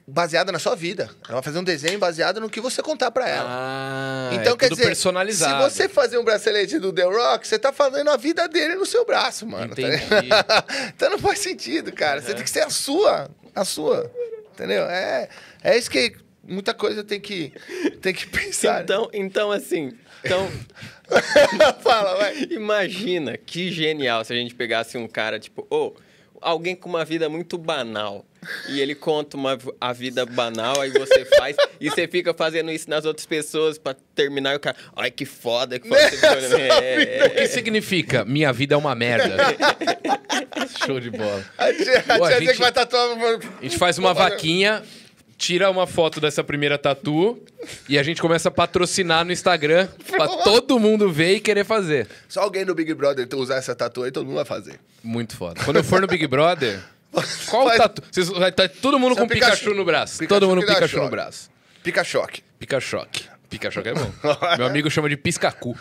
baseada 0.05 0.51
na 0.51 0.59
sua 0.59 0.75
vida. 0.75 1.09
Ela 1.25 1.35
vai 1.35 1.41
fazer 1.43 1.59
um 1.59 1.63
desenho 1.63 1.97
baseado 1.97 2.41
no 2.41 2.49
que 2.49 2.59
você 2.59 2.81
contar 2.81 3.09
pra 3.11 3.27
ela. 3.27 3.47
Ah, 3.49 4.29
Então, 4.33 4.53
é 4.53 4.57
quer 4.57 4.67
tudo 4.69 4.75
dizer, 4.77 4.87
personalizado. 4.87 5.69
se 5.69 5.75
você 5.77 5.87
fazer 5.89 6.17
um 6.17 6.23
bracelete 6.23 6.77
do 6.79 6.91
The 6.91 7.03
Rock, 7.03 7.47
você 7.47 7.57
tá 7.57 7.71
fazendo 7.71 8.09
a 8.09 8.17
vida 8.17 8.47
dele 8.47 8.75
no 8.75 8.85
seu 8.85 9.05
braço, 9.05 9.47
mano. 9.47 9.73
tá 9.75 9.81
Entendi. 9.81 10.03
ligado? 10.21 10.65
então 10.95 11.09
não 11.11 11.19
faz 11.19 11.39
sentido, 11.39 11.91
cara. 11.93 12.21
Você 12.21 12.33
tem 12.33 12.43
que 12.43 12.49
ser 12.49 12.61
a 12.63 12.69
sua. 12.69 13.29
A 13.55 13.63
sua. 13.63 14.11
Entendeu? 14.53 14.83
É, 14.85 15.29
é 15.63 15.77
isso 15.77 15.89
que 15.89 16.15
muita 16.43 16.73
coisa 16.73 17.03
tem 17.03 17.19
que, 17.21 17.53
tem 18.01 18.13
que 18.13 18.27
pensar. 18.27 18.83
Então, 18.83 19.09
então, 19.13 19.51
assim, 19.51 19.97
então, 20.23 20.49
Fala, 21.81 22.15
vai. 22.17 22.43
imagina 22.51 23.37
que 23.37 23.71
genial 23.71 24.23
se 24.23 24.33
a 24.33 24.35
gente 24.35 24.53
pegasse 24.55 24.97
um 24.97 25.07
cara, 25.07 25.39
tipo, 25.39 25.65
ô, 25.69 25.93
alguém 26.41 26.75
com 26.75 26.89
uma 26.89 27.05
vida 27.05 27.29
muito 27.29 27.57
banal. 27.57 28.25
E 28.69 28.79
ele 28.79 28.95
conta 28.95 29.37
uma, 29.37 29.57
a 29.79 29.93
vida 29.93 30.25
banal, 30.25 30.79
aí 30.81 30.89
você 30.91 31.25
faz, 31.37 31.55
e 31.79 31.89
você 31.89 32.07
fica 32.07 32.33
fazendo 32.33 32.71
isso 32.71 32.89
nas 32.89 33.05
outras 33.05 33.25
pessoas 33.25 33.77
pra 33.77 33.95
terminar 34.15 34.53
e 34.53 34.55
o 34.55 34.59
cara, 34.59 34.75
ai 34.95 35.11
que 35.11 35.25
foda, 35.25 35.79
que 35.79 35.87
foda. 35.87 36.01
Você 36.13 36.55
é, 36.61 37.23
O 37.27 37.29
que 37.35 37.47
significa? 37.47 38.23
Minha 38.25 38.51
vida 38.53 38.75
é 38.75 38.77
uma 38.77 38.93
merda. 38.95 39.37
Show 40.85 40.99
de 40.99 41.09
bola. 41.09 41.43
A 41.57 41.73
tia, 41.73 41.99
a 42.07 42.17
Pô, 42.17 42.25
a 42.25 42.29
tia 42.29 42.39
gente- 42.39 42.53
que 42.53 42.59
vai 42.59 42.71
tatuar. 42.71 43.17
A 43.59 43.63
gente 43.63 43.77
faz 43.77 43.97
uma 43.97 44.13
vaquinha, 44.13 44.83
tira 45.37 45.69
uma 45.69 45.85
foto 45.87 46.19
dessa 46.19 46.43
primeira 46.43 46.77
tatu 46.77 47.41
e 47.89 47.97
a 47.97 48.03
gente 48.03 48.21
começa 48.21 48.49
a 48.49 48.51
patrocinar 48.51 49.25
no 49.25 49.31
Instagram 49.31 49.87
pra 50.09 50.27
todo 50.27 50.79
mundo 50.79 51.11
ver 51.11 51.35
e 51.35 51.39
querer 51.39 51.65
fazer. 51.65 52.07
Só 52.27 52.41
alguém 52.41 52.65
do 52.65 52.73
Big 52.75 52.93
Brother 52.93 53.27
usar 53.35 53.55
essa 53.55 53.75
tatu 53.75 54.03
aí, 54.03 54.11
todo 54.11 54.25
mundo 54.25 54.35
vai 54.35 54.45
fazer. 54.45 54.79
Muito 55.03 55.35
foda. 55.35 55.61
Quando 55.63 55.77
eu 55.77 55.83
for 55.83 56.01
no 56.01 56.07
Big 56.07 56.25
Brother, 56.27 56.79
qual 57.49 57.67
Faz- 57.67 57.77
tatu? 57.77 58.01
Vocês, 58.11 58.29
vai 58.29 58.49
estar 58.49 58.67
todo 58.69 58.99
mundo 58.99 59.13
Seu 59.15 59.23
com 59.23 59.29
Pikachu, 59.29 59.51
Pikachu. 59.57 59.75
no 59.75 59.85
braço. 59.85 60.17
Pikachu 60.19 60.27
todo 60.39 60.49
mundo 60.49 60.61
com 60.65 60.73
Pikachu 60.73 60.97
no 61.01 61.09
braço. 61.09 61.49
Pica 61.83 62.03
choque. 62.03 62.41
Pica-choque. 62.59 63.25
Pica-choque 63.49 63.89
é 63.89 63.93
bom. 63.93 64.11
Meu 64.57 64.65
amigo 64.67 64.89
chama 64.89 65.07
de 65.09 65.17
piscacu. 65.17 65.77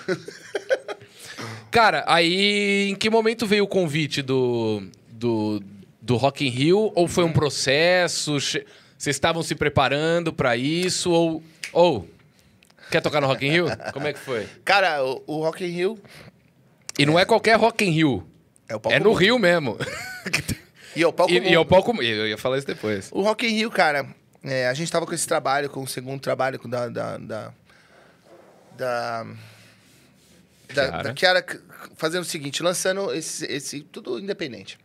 Cara, 1.71 2.05
aí 2.07 2.91
em 2.91 2.95
que 2.95 3.09
momento 3.09 3.47
veio 3.47 3.65
o 3.65 3.69
convite 3.69 4.21
do, 4.21 4.83
do, 5.11 5.63
do 6.01 6.17
Rock 6.17 6.47
in 6.47 6.51
Rio? 6.51 6.93
Ou 6.95 7.09
foi 7.09 7.25
um 7.25 7.33
processo? 7.33 8.33
Vocês 8.41 8.67
estavam 9.17 9.43
se 9.43 9.55
preparando 9.55 10.33
pra 10.33 10.57
isso? 10.57 11.11
Ou, 11.11 11.43
ou 11.73 12.09
Quer 12.91 13.01
tocar 13.01 13.21
no 13.23 13.27
Rock 13.27 13.47
in 13.47 13.51
Rio? 13.51 13.67
Como 13.93 14.07
é 14.07 14.13
que 14.13 14.19
foi? 14.19 14.47
Cara, 14.65 15.03
o, 15.03 15.23
o 15.27 15.43
Rock 15.45 15.65
in 15.65 15.69
Rio 15.69 15.99
E 16.99 17.07
não 17.07 17.19
é 17.19 17.25
qualquer 17.25 17.57
Rock 17.57 17.85
in 17.85 17.91
Rio. 17.91 18.27
é 18.69 18.77
o 18.77 18.81
palco 18.81 18.95
É 18.95 19.01
no 19.01 19.11
mundo. 19.11 19.19
Rio 19.19 19.39
mesmo. 19.39 19.79
E 20.95 21.03
é 21.03 21.07
o 21.07 21.13
palco 21.13 21.33
E, 21.33 21.39
e 21.39 21.55
é 21.55 21.65
palco... 21.65 22.03
Eu 22.03 22.29
ia 22.29 22.39
falar 22.39 22.59
isso 22.59 22.67
depois. 22.67 23.09
O 23.13 23.23
Rock 23.23 23.47
in 23.47 23.51
Rio, 23.51 23.71
cara, 23.71 24.07
é, 24.43 24.69
a 24.69 24.75
gente 24.75 24.91
tava 24.91 25.07
com 25.07 25.15
esse 25.15 25.27
trabalho, 25.27 25.71
com 25.71 25.83
o 25.83 25.89
segundo 25.89 26.21
trabalho 26.21 26.59
da... 26.67 26.89
Da... 26.89 27.19
Da... 27.19 27.53
Da, 28.77 29.25
da, 30.75 30.85
Chiara. 30.85 31.03
da 31.03 31.17
Chiara 31.17 31.47
fazendo 31.97 32.23
o 32.23 32.27
seguinte, 32.27 32.63
lançando 32.63 33.13
esse, 33.13 33.45
esse 33.47 33.81
tudo 33.81 34.19
independente. 34.19 34.79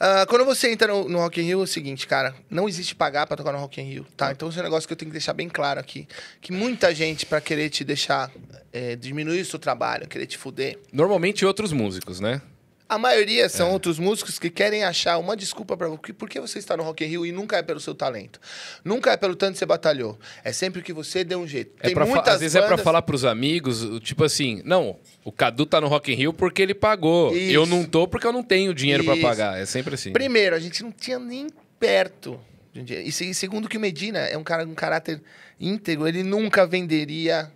Ah, 0.00 0.24
quando 0.28 0.44
você 0.44 0.70
entra 0.70 0.86
no, 0.86 1.08
no 1.08 1.18
Rock 1.18 1.40
in 1.40 1.44
Rio, 1.44 1.60
é 1.60 1.64
o 1.64 1.66
seguinte, 1.66 2.06
cara, 2.06 2.34
não 2.48 2.68
existe 2.68 2.94
pagar 2.94 3.26
pra 3.26 3.36
tocar 3.36 3.52
no 3.52 3.58
Rock 3.58 3.80
in 3.80 3.84
Rio, 3.84 4.06
tá? 4.16 4.30
Então, 4.30 4.48
esse 4.48 4.58
é 4.58 4.60
um 4.60 4.64
negócio 4.64 4.86
que 4.86 4.92
eu 4.92 4.96
tenho 4.96 5.10
que 5.10 5.14
deixar 5.14 5.32
bem 5.32 5.48
claro 5.48 5.80
aqui. 5.80 6.06
Que 6.40 6.52
muita 6.52 6.94
gente, 6.94 7.26
pra 7.26 7.40
querer 7.40 7.68
te 7.68 7.82
deixar 7.82 8.30
é, 8.72 8.94
diminuir 8.94 9.40
o 9.40 9.44
seu 9.44 9.58
trabalho, 9.58 10.06
querer 10.06 10.26
te 10.26 10.38
fuder, 10.38 10.78
Normalmente 10.92 11.44
outros 11.44 11.72
músicos, 11.72 12.20
né? 12.20 12.40
A 12.88 12.96
maioria 12.98 13.44
É. 13.44 13.48
são 13.48 13.70
outros 13.72 13.98
músicos 13.98 14.38
que 14.38 14.48
querem 14.48 14.82
achar 14.84 15.18
uma 15.18 15.36
desculpa 15.36 15.76
para 15.76 15.88
por 15.90 16.28
que 16.28 16.40
você 16.40 16.58
está 16.58 16.76
no 16.76 16.82
Rock 16.82 17.04
in 17.04 17.08
Rio 17.08 17.26
e 17.26 17.32
nunca 17.32 17.56
é 17.58 17.62
pelo 17.62 17.78
seu 17.80 17.94
talento. 17.94 18.40
Nunca 18.84 19.12
é 19.12 19.16
pelo 19.16 19.36
tanto 19.36 19.52
que 19.52 19.58
você 19.58 19.66
batalhou. 19.66 20.18
É 20.42 20.52
sempre 20.52 20.80
que 20.82 20.92
você 20.92 21.22
deu 21.22 21.38
um 21.40 21.46
jeito. 21.46 21.72
É 21.80 21.86
Tem 21.88 21.94
pra 21.94 22.06
muitas 22.06 22.34
às 22.34 22.40
vezes 22.40 22.54
é 22.56 22.60
bandas- 22.62 22.80
falar 22.82 23.02
pros 23.02 23.24
amigos, 23.24 23.82
o- 23.82 24.00
tipo 24.00 24.24
assim, 24.24 24.62
não, 24.64 24.96
o 25.24 25.30
Cadu 25.30 25.66
tá 25.66 25.80
no 25.80 25.88
Rock 25.88 26.10
in 26.12 26.14
Rio 26.14 26.32
porque 26.32 26.62
ele 26.62 26.74
pagou. 26.74 27.34
Isso. 27.36 27.52
Eu 27.52 27.66
não 27.66 27.84
tô 27.84 28.08
porque 28.08 28.26
eu 28.26 28.32
não 28.32 28.42
tenho 28.42 28.72
dinheiro 28.72 29.02
Isso. 29.04 29.20
pagar. 29.22 29.58
É 29.60 29.66
sempre 29.66 29.94
assim. 29.94 30.12
Primeiro, 30.12 30.56
a 30.56 30.58
gente 30.58 30.82
não 30.82 30.90
tinha 30.90 31.18
nem 31.18 31.48
perto 31.78 32.40
de 32.72 32.80
um 32.80 32.84
dia. 32.84 33.00
E 33.02 33.12
se- 33.12 33.32
segundo 33.34 33.68
que 33.68 33.76
o 33.76 33.80
Medina 33.80 34.18
é 34.20 34.36
um 34.38 34.42
cara 34.44 34.64
um 34.64 34.74
caráter 34.74 35.20
íntegro, 35.60 36.06
ele 36.08 36.22
nunca 36.22 36.66
venderia 36.66 37.50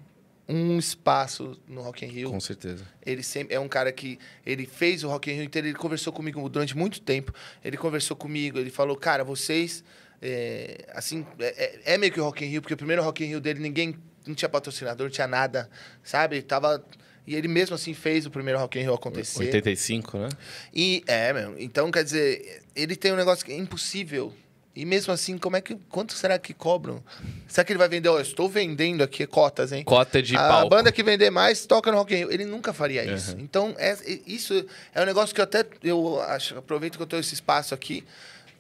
um 0.49 0.79
espaço 0.79 1.59
no 1.69 1.81
Rock 1.83 2.05
in 2.05 2.09
Rio. 2.09 2.31
Com 2.31 2.41
certeza. 2.41 2.85
Ele 3.05 3.23
sempre 3.23 3.55
é 3.55 3.61
um 3.61 3.69
cara 3.69 3.93
que 3.93 4.19
ele 4.45 4.67
fez 4.67 5.05
o 5.05 5.09
Rock 5.09 5.31
in 5.31 5.35
Rio 5.35 5.45
inteiro, 5.45 5.69
ele 5.69 5.77
conversou 5.77 6.13
comigo 6.13 6.47
durante 6.49 6.77
muito 6.77 7.01
tempo. 7.01 7.33
Ele 7.65 7.77
conversou 7.77 8.17
comigo, 8.17 8.59
ele 8.59 8.71
falou, 8.71 8.97
cara, 8.97 9.23
vocês 9.25 9.83
é, 10.21 10.85
assim 10.95 11.27
é, 11.39 11.81
é- 11.87 11.95
é 11.95 11.99
meio 11.99 12.13
que 12.13 12.21
o 12.21 12.25
Rock 12.25 12.45
in 12.45 12.49
Rio, 12.49 12.61
porque 12.63 12.75
o 12.75 12.77
primeiro 12.77 13.03
Rock 13.03 13.25
in 13.25 13.29
Rio 13.29 13.41
dele 13.41 13.61
ninguém 13.61 13.97
não 14.27 14.35
tinha 14.35 14.49
patrocinador, 14.49 15.07
não 15.07 15.13
tinha 15.13 15.27
nada, 15.27 15.69
sabe? 16.03 16.41
Tava 16.43 16.85
e 17.27 17.35
ele 17.37 17.47
mesmo 17.49 17.75
assim 17.75 17.95
fez 17.95 18.27
o 18.27 18.31
primeiro 18.31 18.59
Rock 18.59 18.79
in 18.79 18.83
Rio 18.83 18.95
acontecer. 18.95 19.45
85, 19.45 20.19
né? 20.19 20.29
E 20.75 21.03
é, 21.07 21.33
meu. 21.33 21.57
Então, 21.59 21.91
quer 21.91 22.03
dizer, 22.05 22.63
ele 22.75 22.97
tem 22.97 23.13
um 23.13 23.17
negócio 23.17 23.45
que 23.45 23.53
é 23.53 23.57
impossível. 23.57 24.33
E 24.75 24.87
mesmo 24.87 25.13
assim, 25.13 25.37
como 25.37 25.55
é 25.57 25.61
que. 25.61 25.75
Quanto 25.91 26.15
será 26.15 26.39
que 26.39 26.55
cobram? 26.55 27.03
Será 27.47 27.65
que 27.65 27.73
ele 27.73 27.79
vai 27.79 27.89
vender? 27.89 28.09
Ó, 28.09 28.17
eu 28.17 28.23
estou 28.23 28.49
vendendo 28.49 29.03
aqui 29.03 29.27
cotas, 29.27 29.71
hein? 29.71 29.85
Cota 29.85 30.23
de 30.23 30.35
a 30.35 30.49
palco. 30.49 30.71
banda 30.71 30.91
que 30.91 31.03
vender 31.03 31.31
mais 31.31 31.67
toca 31.67 31.91
no 31.93 31.99
Rock 31.99 32.15
in 32.15 32.19
Rio. 32.19 32.33
Ele 32.33 32.47
nunca 32.47 32.73
faria 32.73 33.05
isso. 33.05 33.37
Então, 33.39 33.75
é, 33.79 33.91
é- 33.91 34.21
isso 34.27 34.65
é 34.95 35.03
um 35.03 35.05
negócio 35.05 35.35
que 35.35 35.41
eu 35.41 35.45
até 35.45 35.67
eu 35.83 36.21
acho, 36.23 36.57
aproveito 36.57 36.97
que 36.97 37.03
eu 37.03 37.07
tenho 37.07 37.21
esse 37.21 37.35
espaço 37.35 37.75
aqui 37.75 38.03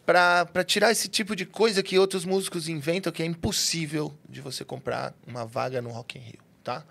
para 0.04 0.64
tirar 0.66 0.90
esse 0.90 1.08
tipo 1.08 1.34
de 1.34 1.46
coisa 1.46 1.82
que 1.82 1.98
outros 1.98 2.24
músicos 2.24 2.68
inventam 2.68 3.12
que 3.12 3.22
é 3.22 3.26
impossível 3.26 4.12
de 4.28 4.40
você 4.40 4.64
comprar 4.64 5.14
uma 5.26 5.46
vaga 5.46 5.80
no 5.80 5.90
Rock 5.90 6.18
in 6.18 6.22
Rio, 6.22 6.38
tá? 6.62 6.84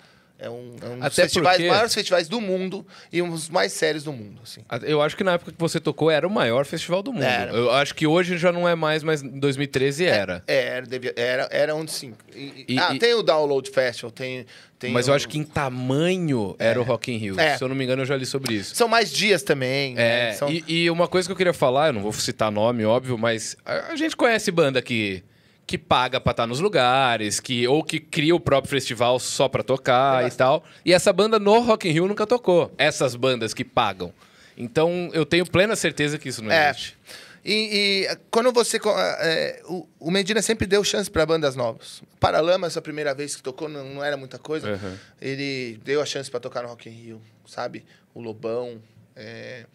É 0.44 0.50
um, 0.50 0.76
é 0.82 0.86
um 0.90 1.00
dos 1.00 1.16
festivais, 1.16 1.58
porque- 1.58 1.70
maiores 1.70 1.94
festivais 1.94 2.28
do 2.28 2.42
mundo 2.42 2.84
e 3.14 3.22
um 3.22 3.30
dos 3.30 3.48
mais 3.48 3.72
sérios 3.74 4.04
do 4.04 4.12
mundo, 4.12 4.42
assim. 4.44 4.62
Eu 4.82 5.00
acho 5.00 5.16
que 5.16 5.24
na 5.24 5.34
época 5.34 5.52
que 5.52 5.58
você 5.60 5.80
tocou 5.80 6.10
era 6.10 6.28
o 6.28 6.32
maior 6.32 6.66
festival 6.66 7.04
do 7.04 7.14
mundo. 7.14 7.24
Era. 7.24 7.52
Eu 7.52 7.70
acho 7.72 7.94
que 7.94 8.08
hoje 8.08 8.38
já 8.40 8.52
não 8.52 8.68
é 8.68 8.74
mais, 8.74 9.04
mas 9.04 9.22
em 9.22 9.40
2013 9.40 10.04
era. 10.06 10.44
É, 10.48 10.78
era, 10.78 10.86
devia- 10.88 11.14
era, 11.16 11.48
era 11.52 11.76
onde 11.76 11.92
sim. 11.92 12.14
E- 12.36 12.66
e- 12.68 12.74
E- 12.74 12.80
ah, 12.80 12.96
e- 12.96 12.98
tem 12.98 13.14
o 13.14 13.22
Download 13.22 13.70
Festival, 13.70 14.10
tem. 14.12 14.46
tem 14.80 14.92
mas 14.92 15.08
o- 15.08 15.12
eu 15.12 15.16
acho 15.16 15.28
que 15.28 15.38
em 15.38 15.44
tamanho 15.44 16.56
era 16.58 16.80
o 16.80 16.84
Rock 16.84 17.12
in 17.12 17.18
Rio. 17.18 17.40
É. 17.40 17.56
Se 17.58 17.64
eu 17.64 17.68
não 17.68 17.76
me 17.76 17.84
engano, 17.84 18.02
eu 18.02 18.06
já 18.08 18.18
li 18.18 18.26
sobre 18.26 18.56
isso. 18.56 18.76
São 18.76 18.88
mais 18.88 19.12
dias 19.12 19.44
também. 19.44 19.94
né? 19.94 20.30
É, 20.30 20.34
São- 20.34 20.50
e, 20.50 20.64
e 20.68 20.90
uma 20.90 21.08
coisa 21.08 21.28
que 21.28 21.32
eu 21.32 21.36
queria 21.38 21.54
falar, 21.54 21.88
eu 21.90 21.94
não 21.94 22.02
vou 22.02 22.12
citar 22.14 22.52
nome, 22.52 22.84
óbvio, 22.84 23.18
mas 23.18 23.56
a, 23.64 23.92
a 23.92 23.96
gente 23.96 24.16
conhece 24.16 24.50
banda 24.52 24.82
que, 24.82 25.24
que 25.72 25.78
paga 25.78 26.20
pra 26.20 26.32
estar 26.32 26.46
nos 26.46 26.60
lugares, 26.60 27.40
que 27.40 27.66
ou 27.68 27.82
que 27.84 28.00
cria 28.00 28.36
o 28.36 28.40
próprio 28.40 28.70
festival 28.70 29.18
só 29.20 29.48
pra 29.48 29.64
tocar 29.64 30.24
É 30.24 30.28
e 30.28 30.32
tal. 30.32 30.64
E 30.86 30.94
essa 30.94 31.14
banda 31.14 31.40
no 31.40 31.60
Rock 31.62 31.88
in 31.88 31.92
Rio 31.94 32.08
nunca 32.08 32.28
tocou. 32.28 32.72
Essas 32.78 33.16
bandas 33.16 33.54
que 33.54 33.64
pagam. 33.64 34.14
Então 34.58 35.10
eu 35.14 35.26
tenho 35.26 35.46
plena 35.46 35.76
certeza 35.76 36.18
que 36.18 36.28
isso 36.30 36.44
não 36.44 36.52
É. 36.52 36.70
existe. 36.72 36.98
E, 37.44 38.06
e, 38.08 38.18
quando 38.30 38.52
você. 38.52 38.78
co- 38.80 38.94
é, 38.98 39.62
o, 39.66 39.88
o 40.00 40.12
Medina 40.12 40.42
sempre 40.42 40.68
deu 40.68 40.84
chance 40.84 41.10
para 41.10 41.26
bandas 41.26 41.56
novas. 41.56 42.04
Paralamas, 42.20 42.78
a 42.78 42.82
primeira 42.82 43.16
vez 43.16 43.36
que 43.36 43.42
tocou, 43.42 43.68
não, 43.68 43.84
não 43.96 44.04
era 44.04 44.16
muita 44.18 44.38
coisa. 44.38 44.74
Uhum. 44.74 44.96
Ele 45.20 45.80
deu 45.84 46.02
a 46.02 46.06
chance 46.06 46.30
para 46.30 46.40
tocar 46.40 46.62
no 46.62 46.68
Rock 46.70 46.88
in 46.88 46.92
Rio, 46.92 47.22
sabe? 47.48 47.84
O 48.14 48.22
Lobão. 48.22 48.80
é, 49.16 49.66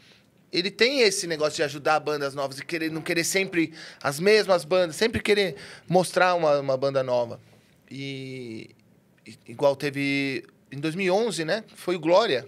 Ele 0.53 0.71
tem 0.71 1.01
esse 1.01 1.27
negócio 1.27 1.57
de 1.57 1.63
ajudar 1.65 1.99
bandas 2.01 2.35
novas 2.35 2.59
e 2.59 2.65
querer, 2.65 2.91
não 2.91 3.03
querer 3.03 3.25
sempre 3.25 3.73
as 4.03 4.19
mesmas 4.21 4.65
bandas, 4.65 4.97
sempre 4.97 5.21
querer 5.21 5.57
mostrar 5.89 6.35
uma, 6.35 6.61
uma 6.61 6.77
banda 6.77 7.03
nova. 7.03 7.41
E, 7.91 8.71
e- 9.27 9.37
igual 9.49 9.75
teve 9.77 10.45
em 10.73 10.79
2011, 10.79 11.45
né? 11.45 11.65
Foi 11.75 11.97
o 11.97 12.01
Glória, 12.01 12.47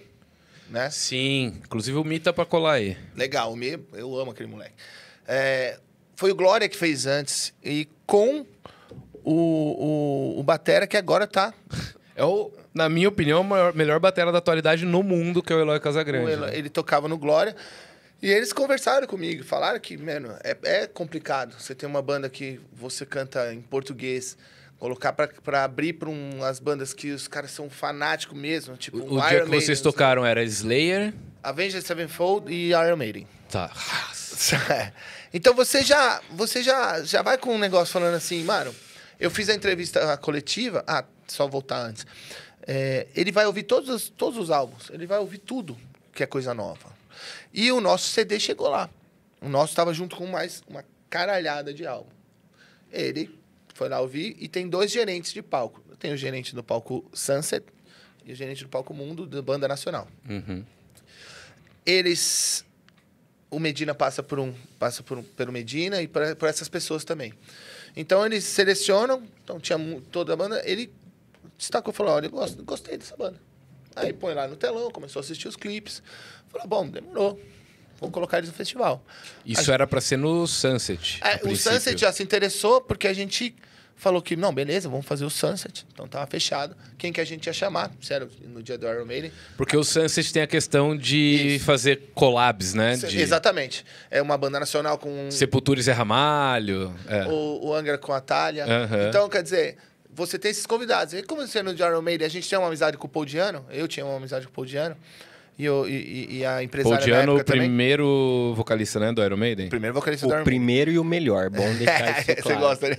né? 0.71 0.91
Sim, 0.91 1.55
inclusive 1.65 1.97
o 1.99 2.05
Mita 2.05 2.33
pra 2.33 2.45
colar 2.45 2.75
aí. 2.75 2.97
Legal, 3.17 3.55
me- 3.57 3.79
eu 3.93 4.17
amo 4.17 4.31
aquele 4.31 4.49
moleque. 4.49 4.75
É, 5.27 5.79
foi 6.17 6.31
o 6.31 6.35
Glória 6.35 6.69
que 6.69 6.77
fez 6.77 7.05
antes. 7.07 7.53
E 7.63 7.89
com 8.07 8.47
o, 9.25 10.37
o, 10.37 10.41
o 10.41 10.43
Batera, 10.43 10.87
que 10.87 10.97
agora 10.97 11.27
tá. 11.27 11.53
É 12.17 12.25
o, 12.25 12.51
na 12.75 12.89
minha 12.89 13.09
opinião, 13.09 13.43
o 13.43 13.45
maior, 13.45 13.75
melhor 13.75 14.01
batera 14.01 14.33
da 14.33 14.39
atualidade 14.39 14.85
no 14.85 15.03
mundo, 15.05 15.41
que 15.43 15.53
é 15.53 15.57
o 15.57 15.61
Eloy 15.61 15.79
Casagrande. 15.79 16.27
o 16.27 16.29
Elo- 16.29 16.47
né? 16.47 16.57
ele 16.57 16.69
tocava 16.69 17.07
no 17.09 17.17
Glória. 17.19 17.55
E 18.21 18.31
eles 18.31 18.53
conversaram 18.53 19.07
comigo, 19.07 19.45
falaram 19.45 19.79
que, 19.79 19.97
mano, 19.97 20.37
é, 20.43 20.57
é 20.63 20.87
complicado. 20.87 21.55
Você 21.59 21.75
tem 21.75 21.89
uma 21.89 22.03
banda 22.03 22.29
que 22.29 22.61
você 22.73 23.07
canta 23.07 23.53
em 23.55 23.61
português, 23.61 24.37
colocar 24.79 25.13
pra, 25.13 25.29
pra 25.29 25.65
abrir 25.65 25.93
pra 25.93 26.09
um, 26.09 26.43
as 26.43 26.59
bandas 26.59 26.93
que 26.93 27.13
os 27.13 27.29
caras 27.29 27.53
são 27.53 27.71
fanáticos 27.71 28.37
mesmo, 28.37 28.77
tipo 28.77 28.99
O, 28.99 29.03
o 29.03 29.19
Iron 29.19 29.29
dia 29.29 29.29
que 29.29 29.51
Maiden, 29.51 29.61
vocês 29.61 29.81
tocaram 29.81 30.27
era 30.27 30.43
Slayer. 30.43 31.15
Avenged 31.43 31.81
Sevenfold 31.83 32.53
e 32.53 32.71
Iron 32.71 32.97
Maiden. 32.97 33.27
Tá. 33.49 33.71
então 35.33 35.55
você 35.55 35.83
já, 35.83 36.21
você 36.31 36.61
já, 36.63 37.03
já 37.03 37.23
vai 37.23 37.39
com 37.39 37.55
um 37.55 37.59
negócio 37.59 37.93
falando 37.93 38.15
assim, 38.15 38.43
mano, 38.43 38.75
eu 39.21 39.31
fiz 39.31 39.49
a 39.49 39.55
entrevista 39.55 40.17
coletiva. 40.17 40.83
Ah, 40.87 41.05
só 41.29 41.47
voltar 41.47 41.87
antes. 41.87 42.05
É, 42.67 43.07
ele 43.15 43.31
vai 43.31 43.47
ouvir 43.47 43.63
todos 43.63 43.89
os, 43.89 44.09
todos 44.09 44.39
os 44.39 44.51
álbuns, 44.51 44.91
ele 44.91 45.07
vai 45.07 45.19
ouvir 45.19 45.39
tudo 45.39 45.79
que 46.13 46.23
é 46.23 46.27
coisa 46.27 46.53
nova. 46.53 46.98
E 47.53 47.71
o 47.73 47.81
nosso 47.81 48.09
CD 48.09 48.39
chegou 48.41 48.69
lá. 48.69 48.89
O 49.41 49.49
nosso 49.49 49.73
estava 49.73 49.93
junto 49.95 50.17
com 50.17 50.27
mais 50.27 50.63
uma 50.69 50.85
caralhada 51.09 51.73
de 51.73 51.87
álbum. 51.87 52.11
Ele 52.93 53.31
foi 53.75 53.89
lá 53.89 54.01
ouvir 54.01 54.37
e 54.39 54.49
tem 54.49 54.69
dois 54.69 54.91
gerentes 54.91 55.33
de 55.33 55.43
palco. 55.43 55.81
Tem 55.99 56.13
o 56.13 56.17
gerente 56.17 56.55
do 56.55 56.63
palco 56.63 57.05
Sunset 57.13 57.65
e 58.25 58.33
o 58.33 58.35
gerente 58.37 58.63
do 58.63 58.69
palco 58.69 58.93
Mundo 58.93 59.27
da 59.27 59.41
Banda 59.41 59.67
Nacional 59.67 60.07
Uhum. 60.29 60.65
eles 61.85 62.65
o 63.51 63.59
Medina 63.59 63.95
passa 63.95 64.23
por 64.23 64.39
um 64.39 64.53
passa 64.79 65.03
por 65.03 65.19
um, 65.19 65.23
pelo 65.23 65.51
Medina 65.51 66.03
e 66.03 66.07
por, 66.07 66.37
por 66.37 66.49
essas 66.49 66.69
pessoas 66.69 67.05
também 67.05 67.33
então 67.97 68.25
eles 68.27 68.45
selecionam 68.45 69.23
então 69.43 69.59
tinha 69.59 69.79
toda 70.13 70.35
a 70.35 70.37
banda 70.37 70.63
ele 70.65 70.93
destacou 71.57 71.93
falou 71.93 72.13
olha 72.13 72.27
eu 72.27 72.31
gosto, 72.31 72.63
gostei 72.63 72.99
dessa 72.99 73.17
banda 73.17 73.41
aí 73.97 74.13
põe 74.13 74.35
lá 74.35 74.47
no 74.47 74.57
telão 74.57 74.91
começou 74.91 75.21
a 75.21 75.23
assistir 75.23 75.49
os 75.49 75.57
clipes 75.57 76.03
falou 76.51 76.67
bom 76.67 76.89
demorou 76.89 77.41
vou 78.01 78.11
colocar 78.11 78.39
eles 78.39 78.51
no 78.51 78.55
festival 78.57 79.05
Isso 79.45 79.73
era 79.73 79.87
pra 79.87 80.01
ser 80.01 80.17
no 80.17 80.47
Sunset. 80.47 81.21
É, 81.23 81.37
o 81.37 81.39
princípio. 81.41 81.73
Sunset 81.73 82.01
já 82.01 82.13
se 82.13 82.23
interessou 82.23 82.81
porque 82.81 83.09
a 83.09 83.13
gente 83.13 83.55
falou 83.97 84.23
que 84.23 84.37
não 84.37 84.55
beleza 84.55 84.89
vamos 84.89 85.05
fazer 85.05 85.25
o 85.25 85.31
Sunset 85.31 85.85
então 85.93 86.07
tava 86.07 86.25
fechado 86.29 86.77
quem 86.97 87.13
que 87.13 87.21
a 87.21 87.25
gente 87.25 87.47
ia 87.47 87.53
chamar 87.53 87.91
sério 88.01 88.31
no 88.47 88.63
dia 88.63 88.79
do 88.79 88.87
Iron 88.87 89.05
Maiden 89.05 89.33
Porque 89.57 89.77
o 89.77 89.83
Sunset 89.83 90.33
tem 90.33 90.43
a 90.43 90.47
questão 90.47 90.97
de 90.97 91.57
Isso. 91.57 91.65
fazer 91.65 92.11
collabs, 92.15 92.75
né? 92.75 92.97
De 92.97 93.21
exatamente 93.21 93.85
é 94.11 94.23
uma 94.23 94.39
banda 94.39 94.61
nacional 94.61 94.97
com 94.99 95.29
Sepultura 95.33 95.81
e 95.81 95.83
Zé 95.83 95.93
Ramalho. 95.93 96.95
É. 97.09 97.25
o, 97.27 97.67
o 97.67 97.75
Angra 97.75 97.99
com 97.99 98.13
a 98.13 98.21
Thalia. 98.21 98.65
Aham. 98.65 99.09
Então, 99.09 99.29
quer 99.29 99.43
dizer, 99.43 99.77
você 100.19 100.39
tem 100.39 100.51
esses 100.51 100.67
convidados. 100.67 101.15
E 101.15 101.23
como 101.23 101.47
sendo 101.47 101.75
de 101.75 101.83
Iron 101.83 102.03
Maiden, 102.03 102.27
a 102.27 102.31
gente 102.31 102.49
tem 102.49 102.59
uma 102.59 102.69
amizade 102.69 102.97
com 102.97 103.07
o 103.07 103.11
Paul 103.11 103.25
Diano, 103.25 103.65
eu 103.71 103.87
tinha 103.87 104.05
uma 104.05 104.17
amizade 104.17 104.47
com 104.47 104.51
o 104.51 104.55
Paul 104.55 104.67
Diano, 104.67 104.97
e, 105.59 105.65
eu, 105.65 105.89
e, 105.89 106.39
e- 106.39 106.47
a 106.47 106.63
empresária 106.63 106.99
Paul 106.99 107.05
Diano, 107.07 107.33
o 107.33 107.37
época 107.37 107.53
também. 107.53 107.63
primeiro 107.69 108.53
vocalista 108.55 109.01
né, 109.01 109.13
do 109.13 109.23
Iron 109.25 109.37
Maiden. 109.37 109.69
Primeiro 109.69 109.93
vocalista 109.95 110.27
do 110.27 110.31
O 110.31 110.33
Iron 110.33 110.45
Maiden. 110.45 110.59
primeiro 110.59 110.91
e 110.93 110.99
o 110.99 111.05
melhor. 111.05 111.51
Bom 111.51 111.69
deixar 111.75 112.11
isso 112.21 112.27
Você 112.27 112.35
claro. 112.43 112.61
gosta, 112.61 112.89
né? 112.91 112.97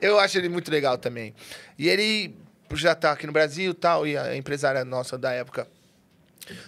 Eu 0.00 0.18
acho 0.18 0.36
ele 0.38 0.48
muito 0.48 0.70
legal 0.70 0.98
também. 0.98 1.34
E 1.78 1.88
ele 1.88 2.34
já 2.74 2.94
tá 2.94 3.12
aqui 3.12 3.26
no 3.26 3.32
Brasil 3.32 3.70
e 3.70 3.74
tal, 3.74 4.06
e 4.06 4.16
a 4.16 4.36
empresária 4.36 4.84
nossa 4.84 5.16
da 5.18 5.32
época 5.32 5.66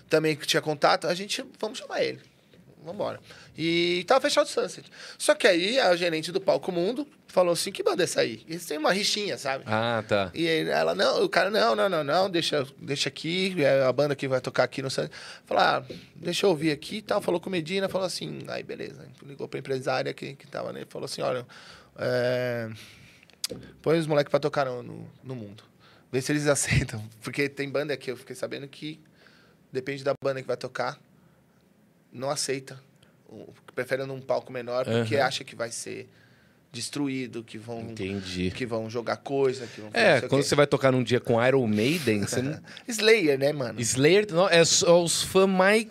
também 0.09 0.35
que 0.37 0.47
tinha 0.47 0.61
contato, 0.63 1.07
a 1.07 1.15
gente, 1.15 1.45
vamos 1.61 1.79
chamar 1.79 2.03
ele. 2.03 2.19
vambora. 2.85 3.21
E 3.57 4.05
tava 4.07 4.21
fechado 4.23 4.47
o 4.47 4.49
Sunset. 4.49 4.91
Só 5.19 5.35
que 5.35 5.47
aí 5.47 5.79
a 5.79 5.95
gerente 5.95 6.33
do 6.33 6.41
Palco 6.41 6.73
Mundo 6.73 7.07
falou 7.27 7.53
assim: 7.53 7.71
que 7.71 7.83
banda 7.83 8.03
é 8.03 8.05
essa 8.05 8.23
aí? 8.23 8.43
Eles 8.49 8.65
têm 8.65 8.79
uma 8.79 8.93
rixinha, 8.93 9.37
sabe? 9.37 9.65
Ah, 9.67 10.03
tá. 10.07 10.31
E 10.33 10.49
aí 10.49 10.69
ela, 10.69 10.95
não, 10.95 11.23
o 11.23 11.29
cara, 11.29 11.51
não, 11.51 11.77
não, 11.77 11.89
não, 11.89 12.03
não, 12.03 12.31
deixa, 12.31 12.67
deixa 12.79 13.11
aqui, 13.11 13.55
é 13.63 13.83
a 13.85 13.93
banda 13.93 14.17
que 14.17 14.27
vai 14.27 14.41
tocar 14.41 14.65
aqui 14.65 14.81
no 14.81 14.91
Sunset. 14.91 15.13
Falou, 15.45 15.63
ah, 15.63 15.85
deixa 16.17 16.47
eu 16.47 16.51
ouvir 16.51 16.71
aqui 16.71 16.97
e 16.97 17.03
tal. 17.03 17.21
Falou 17.21 17.39
com 17.39 17.49
o 17.49 17.53
Medina, 17.53 17.89
falou 17.89 18.07
assim, 18.07 18.43
aí 18.49 18.63
beleza. 18.63 19.07
Ligou 19.23 19.47
pra 19.47 19.59
empresária 19.59 20.15
que, 20.15 20.35
que 20.35 20.47
tava 20.47 20.73
nele, 20.73 20.87
falou 20.89 21.05
assim: 21.05 21.21
olha, 21.21 21.47
é, 21.99 22.71
põe 23.83 23.99
os 23.99 24.07
moleques 24.07 24.31
pra 24.31 24.41
tocar 24.41 24.65
no, 24.65 24.83
no, 24.83 25.11
no 25.23 25.35
mundo. 25.35 25.63
Vê 26.11 26.23
se 26.23 26.33
eles 26.33 26.47
aceitam. 26.49 27.03
Porque 27.23 27.51
tem 27.51 27.69
banda 27.69 27.93
aqui, 27.93 28.11
eu 28.11 28.17
fiquei 28.17 28.35
sabendo 28.35 28.67
que 28.67 28.99
depende 29.71 30.03
da 30.03 30.15
banda 30.23 30.41
que 30.41 30.49
vai 30.49 30.57
tocar, 30.57 30.99
não 32.11 32.31
aceita. 32.31 32.81
Prefere 33.75 34.05
num 34.05 34.21
palco 34.21 34.53
menor 34.53 34.85
porque 34.85 35.17
Aham. 35.17 35.27
acha 35.27 35.45
que 35.45 35.55
vai 35.57 35.71
ser 35.71 36.09
destruído, 36.71 37.45
que 37.45 37.59
vão, 37.59 37.81
Entendi. 37.83 38.51
que 38.51 38.65
vão 38.65 38.89
jogar 38.89 39.17
coisa, 39.19 39.67
que 39.67 39.81
vão 39.81 39.91
É, 39.93 40.23
quando 40.23 40.43
você 40.43 40.55
vai 40.55 40.67
tocar 40.67 40.91
num 40.91 41.03
dia 41.03 41.21
com 41.21 41.45
Iron 41.47 41.67
Maiden, 41.67 42.23
você 42.23 42.41
não... 42.41 42.59
Slayer, 42.89 43.39
né, 43.39 43.53
mano? 43.53 43.79
Slayer 43.81 44.27
não, 44.33 44.49
é 44.49 44.65
só 44.65 45.03
os 45.03 45.23
fãs 45.23 45.49
mais. 45.49 45.87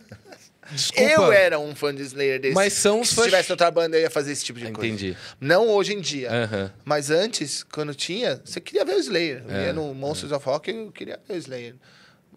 Desculpa. 0.72 1.12
Eu 1.12 1.32
era 1.34 1.60
um 1.60 1.76
fã 1.76 1.94
de 1.94 2.02
Slayer 2.02 2.40
desse. 2.40 2.56
Mas 2.56 2.74
são 2.74 3.02
os 3.02 3.10
Se 3.10 3.16
fãs- 3.16 3.26
tivesse 3.26 3.52
outra 3.52 3.70
banda, 3.70 3.98
eu 3.98 4.02
ia 4.02 4.10
fazer 4.10 4.32
esse 4.32 4.44
tipo 4.46 4.58
de 4.58 4.72
coisa. 4.72 4.88
Entendi. 4.88 5.18
Não 5.40 5.68
hoje 5.70 5.94
em 5.94 6.00
dia. 6.02 6.32
Aham. 6.32 6.72
Mas 6.86 7.12
antes, 7.12 7.62
quando 7.64 7.94
tinha, 7.94 8.42
você 8.44 8.60
queria 8.62 8.86
ver 8.86 8.96
o 8.96 9.00
Slayer. 9.00 9.44
Eu 9.48 9.56
É, 9.56 9.66
ia 9.68 9.74
no 9.74 9.94
Monsters 9.94 10.32
of 10.32 10.44
Rock, 10.46 10.72
eu 10.72 10.92
queria 10.92 11.20
ver 11.28 11.34
o 11.36 11.38
Slayer. 11.38 11.76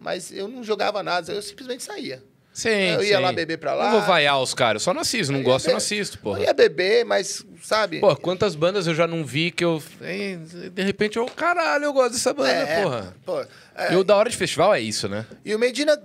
Mas 0.01 0.33
eu 0.33 0.49
não 0.49 0.63
jogava 0.65 1.03
nada, 1.03 1.33
eu 1.33 1.41
simplesmente 1.41 1.83
saía. 1.85 2.23
Sim, 2.55 2.69
Eu 2.71 3.03
ia 3.03 3.17
sim. 3.17 3.23
lá 3.23 3.33
beber 3.33 3.59
pra 3.59 3.75
lá. 3.75 3.85
Não 3.87 3.99
vou 3.99 4.03
vaiar 4.03 4.41
os 4.41 4.55
caras, 4.55 4.81
eu 4.81 4.85
só 4.85 4.95
não 4.95 5.01
assisto. 5.01 5.33
Não 5.33 5.41
Eu 5.41 5.45
gosto, 5.45 5.67
eu 5.67 5.73
não 5.73 5.79
assisto, 5.79 6.17
Eu 6.19 6.23
porra. 6.23 6.41
ia 6.41 6.53
beber, 6.55 7.05
mas, 7.05 7.45
sabe? 7.61 7.99
Pô, 7.99 8.15
quantas 8.15 8.55
bandas 8.55 8.87
eu 8.87 8.95
já 8.95 9.09
não 9.09 9.25
vi 9.25 9.51
que 9.51 9.65
eu. 9.65 9.83
De 10.73 10.83
repente 10.83 11.17
eu. 11.17 11.27
Caralho, 11.27 11.85
eu 11.87 11.93
gosto 11.93 12.13
dessa 12.13 12.33
banda, 12.33 12.49
é, 12.51 12.83
porra. 12.83 13.17
pô, 13.27 13.41
é, 13.75 13.93
E 13.93 13.97
o 13.97 14.05
da 14.05 14.15
hora 14.15 14.31
de 14.31 14.37
festival 14.37 14.73
é 14.73 14.81
isso, 14.81 15.09
né? 15.09 15.27
E 15.45 15.53
o 15.53 15.59
Medina, 15.59 16.01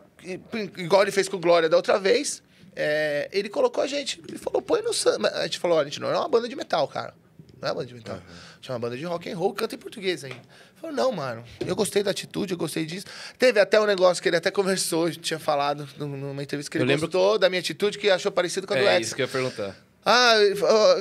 igual 0.78 1.04
ele 1.04 1.12
fez 1.12 1.30
com 1.30 1.38
o 1.38 1.40
Glória 1.40 1.70
da 1.70 1.78
outra 1.78 2.00
vez, 2.00 2.42
é, 2.76 3.30
ele 3.32 3.48
colocou 3.48 3.84
a 3.84 3.88
gente. 3.88 4.20
Ele 4.28 4.40
falou, 4.40 4.60
põe 4.62 4.82
no 4.82 4.92
samba. 4.94 5.30
A 5.36 5.44
gente 5.44 5.60
falou, 5.60 5.78
a 5.80 5.84
gente 5.84 6.00
não 6.02 6.10
é 6.10 6.18
uma 6.18 6.28
banda 6.28 6.50
de 6.50 6.56
metal, 6.56 6.88
cara. 6.88 7.14
Não 7.62 7.68
é 7.68 7.72
uma 7.72 7.76
banda 7.76 7.88
de 7.88 7.94
metal. 7.94 8.16
A 8.16 8.56
gente 8.56 8.70
é 8.72 8.74
uma 8.74 8.80
banda 8.80 8.98
de 8.98 9.04
rock 9.06 9.30
and 9.30 9.38
roll, 9.38 9.54
canta 9.54 9.76
em 9.76 9.78
português 9.78 10.24
ainda. 10.24 10.40
Falou, 10.82 10.96
não, 10.96 11.12
mano, 11.12 11.44
eu 11.66 11.76
gostei 11.76 12.02
da 12.04 12.12
atitude, 12.12 12.54
eu 12.54 12.58
gostei 12.58 12.86
disso. 12.86 13.06
Teve 13.38 13.60
até 13.60 13.80
um 13.82 13.86
negócio 13.86 14.22
que 14.24 14.30
ele 14.30 14.38
até 14.38 14.50
conversou, 14.50 15.12
tinha 15.12 15.40
falado 15.40 15.88
num- 15.98 16.16
numa 16.18 16.42
entrevista 16.44 16.72
que 16.72 16.78
ele 16.78 16.84
Eu 16.84 16.88
lembro- 16.88 17.08
gostou 17.08 17.38
da 17.38 17.50
minha 17.50 17.60
atitude, 17.60 17.98
que 17.98 18.10
achou 18.10 18.32
parecido 18.32 18.66
com 18.66 18.74
a 18.74 18.78
do 18.78 18.84
É 18.88 18.96
X. 18.96 19.08
isso 19.08 19.16
que 19.16 19.22
eu 19.22 19.26
ia 19.26 19.32
perguntar. 19.32 19.76
Ah, 20.06 20.36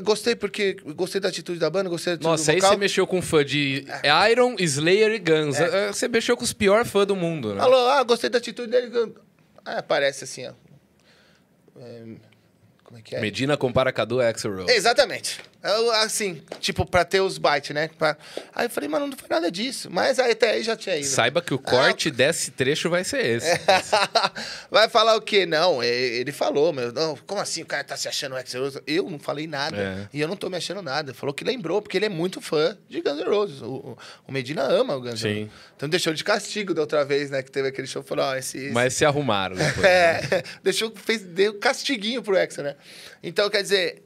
gostei 0.03 0.35
porque 0.35 0.75
gostei 0.97 1.21
da 1.21 1.29
atitude 1.29 1.59
da 1.61 1.71
banda, 1.71 1.89
gostei 1.89 2.13
da 2.13 2.15
atitude 2.17 2.31
Nossa, 2.31 2.51
aí 2.53 2.61
você 2.61 2.77
mexeu 2.77 3.07
com 3.07 3.23
fã 3.23 3.45
de 3.45 3.87
Iron, 4.33 4.57
Slayer 4.59 5.13
e 5.13 5.19
Guns. 5.21 5.59
É, 5.61 5.93
Você 5.93 6.09
mexeu 6.09 6.37
com 6.37 6.43
os 6.43 6.53
piores 6.53 6.91
fãs 6.91 7.07
do 7.07 7.15
mundo, 7.15 7.55
né? 7.55 7.61
Falou, 7.61 7.89
ah, 7.91 8.03
gostei 8.03 8.29
da 8.29 8.39
atitude 8.39 8.69
dele. 8.71 8.91
Aí 9.65 9.77
aparece 9.79 10.25
assim, 10.25 10.47
ó. 10.49 10.53
É, 11.81 12.03
como 12.83 12.99
é 12.99 13.03
que 13.03 13.15
é? 13.15 13.21
Medina 13.21 13.57
compara 13.57 13.93
Cadu 13.93 14.21
a 14.21 14.29
Axel 14.29 14.55
Rose. 14.57 14.73
Exatamente. 14.73 15.41
Eu, 15.63 15.91
assim, 15.91 16.41
tipo, 16.61 16.87
pra 16.87 17.05
ter 17.05 17.21
os 17.21 17.37
bytes, 17.37 17.75
né? 17.75 17.89
Pra- 17.99 18.17
Aí 18.55 18.67
eu 18.67 18.71
falei, 18.71 18.89
mano, 18.89 19.09
não 19.09 19.17
foi 19.17 19.29
nada 19.29 19.51
disso. 19.51 19.89
Mas 19.91 20.19
aí 20.21 20.31
até 20.33 20.53
aí 20.53 20.63
já 20.63 20.77
tinha 20.77 20.97
ido. 20.97 21.07
Saiba 21.07 21.43
que 21.43 21.53
o 21.53 21.59
corte 21.59 22.11
desse 22.13 22.53
trecho 22.53 22.89
vai 22.89 23.03
ser 23.03 23.25
esse. 23.25 23.49
Vai 24.71 24.89
falar 24.89 25.17
o 25.17 25.21
quê? 25.21 25.47
Não, 25.47 25.83
é, 25.83 25.89
ele 25.89 26.31
falou, 26.33 26.73
meu. 26.73 26.93
Não, 26.93 27.17
como 27.27 27.41
assim 27.41 27.63
o 27.63 27.67
cara 27.67 27.83
tá 27.85 27.97
se 27.97 28.07
achando 28.09 28.37
Axl 28.37 28.59
Rose? 28.59 28.81
Eu 28.87 29.09
não 29.11 29.19
falei 29.19 29.47
nada. 29.47 29.77
É. 29.77 30.09
E 30.13 30.21
eu 30.21 30.29
não 30.29 30.37
tô 30.37 30.49
me 30.49 30.57
achando 30.57 30.83
nada. 30.83 31.13
Falou 31.15 31.35
que 31.35 31.45
lembrou, 31.45 31.83
porque 31.83 31.97
ele 31.97 32.07
é 32.07 32.09
muito 32.09 32.41
fã 32.41 32.77
de 32.89 33.01
Guns 33.01 33.19
N' 33.19 33.25
Roses. 33.29 33.61
O, 33.63 33.99
o- 34.27 34.33
Medina 34.33 34.63
ama 34.63 34.95
o 34.95 35.01
Guns 35.01 35.23
N'. 35.25 35.41
Roses. 35.41 35.53
Então 35.77 35.89
deixou 35.89 36.13
de 36.15 36.23
castigo 36.23 36.73
da 36.75 36.83
outra 36.83 37.05
vez, 37.05 37.31
né? 37.31 37.43
Que 37.43 37.51
teve 37.51 37.69
aquele 37.69 37.87
show. 37.87 38.03
Falou, 38.03 38.25
ó, 38.25 38.37
esse... 38.37 38.59
esse- 38.59 38.73
Mas 38.73 38.95
se 38.95 39.05
arrumaram 39.05 39.57
depois. 39.57 39.85
É, 39.85 40.43
deixou, 40.63 40.93
fez, 40.95 41.23
deu 41.23 41.55
castiguinho 41.59 42.23
pro 42.23 42.37
Hexa, 42.37 42.63
né? 42.63 42.77
Então, 43.23 43.49
quer 43.51 43.63
dizer, 43.63 44.03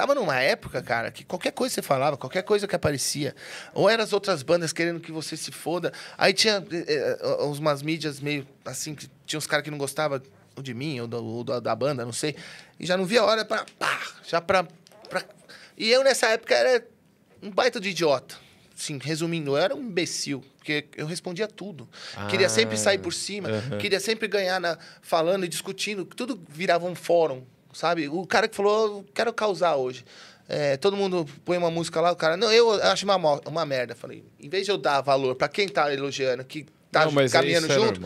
tava 0.00 0.14
numa 0.14 0.40
época, 0.40 0.80
cara, 0.82 1.10
que 1.10 1.24
qualquer 1.24 1.52
coisa 1.52 1.74
que 1.74 1.74
você 1.74 1.86
falava, 1.86 2.16
qualquer 2.16 2.42
coisa 2.42 2.66
que 2.66 2.74
aparecia, 2.74 3.34
ou 3.74 3.86
eram 3.88 4.02
as 4.02 4.14
outras 4.14 4.42
bandas 4.42 4.72
querendo 4.72 4.98
que 4.98 5.12
você 5.12 5.36
se 5.36 5.52
foda, 5.52 5.92
aí 6.16 6.32
tinha 6.32 6.64
eh, 6.72 7.18
umas 7.42 7.82
mídias 7.82 8.18
meio 8.18 8.46
assim, 8.64 8.94
que 8.94 9.06
tinha 9.26 9.36
uns 9.36 9.46
caras 9.46 9.62
que 9.62 9.70
não 9.70 9.76
gostavam 9.76 10.22
ou 10.56 10.62
de 10.62 10.72
mim, 10.72 10.98
ou, 11.00 11.06
do- 11.06 11.22
ou 11.22 11.44
da, 11.44 11.60
da 11.60 11.74
banda, 11.76 12.02
não 12.04 12.14
sei, 12.14 12.34
e 12.78 12.86
já 12.86 12.96
não 12.96 13.04
via 13.04 13.20
a 13.20 13.24
hora 13.26 13.44
pra, 13.44 13.66
pá, 13.78 14.00
já 14.26 14.40
pra, 14.40 14.66
pra... 15.10 15.22
E 15.76 15.90
eu, 15.90 16.02
nessa 16.02 16.28
época, 16.28 16.54
era 16.54 16.82
um 17.42 17.50
baita 17.50 17.78
de 17.78 17.90
idiota. 17.90 18.36
Sim, 18.74 18.98
resumindo, 19.02 19.50
eu 19.50 19.56
era 19.58 19.74
um 19.76 19.80
imbecil, 19.82 20.42
porque 20.56 20.86
eu 20.96 21.04
respondia 21.06 21.46
tudo. 21.46 21.86
Queria 22.30 22.48
sempre 22.48 22.78
sair 22.78 22.96
por 22.98 23.12
cima, 23.12 23.50
aham. 23.50 23.76
queria 23.78 24.00
sempre 24.00 24.26
ganhar 24.26 24.58
na, 24.58 24.78
falando 25.02 25.44
e 25.44 25.48
discutindo, 25.48 26.06
tudo 26.06 26.42
virava 26.48 26.86
um 26.86 26.94
fórum, 26.94 27.44
sabe? 27.72 28.08
O 28.08 28.26
cara 28.26 28.48
que 28.48 28.56
falou, 28.56 29.04
quero 29.14 29.32
causar 29.32 29.76
hoje. 29.76 30.04
É, 30.48 30.76
todo 30.76 30.96
mundo 30.96 31.24
põe 31.44 31.56
uma 31.56 31.70
música 31.70 32.00
lá, 32.00 32.10
o 32.10 32.16
cara, 32.16 32.36
não, 32.36 32.52
eu 32.52 32.72
acho 32.82 33.04
uma, 33.04 33.16
uma 33.16 33.64
merda. 33.64 33.94
Falei, 33.94 34.24
em 34.40 34.48
vez 34.48 34.64
de 34.64 34.72
eu 34.72 34.76
dar 34.76 35.00
valor 35.00 35.36
pra 35.36 35.48
quem 35.48 35.68
tá 35.68 35.92
elogiando, 35.92 36.44
que 36.44 36.66
tá 36.90 37.04
Não, 37.04 37.12
caminhando 37.28 37.70
é 37.70 37.74
junto, 37.74 38.00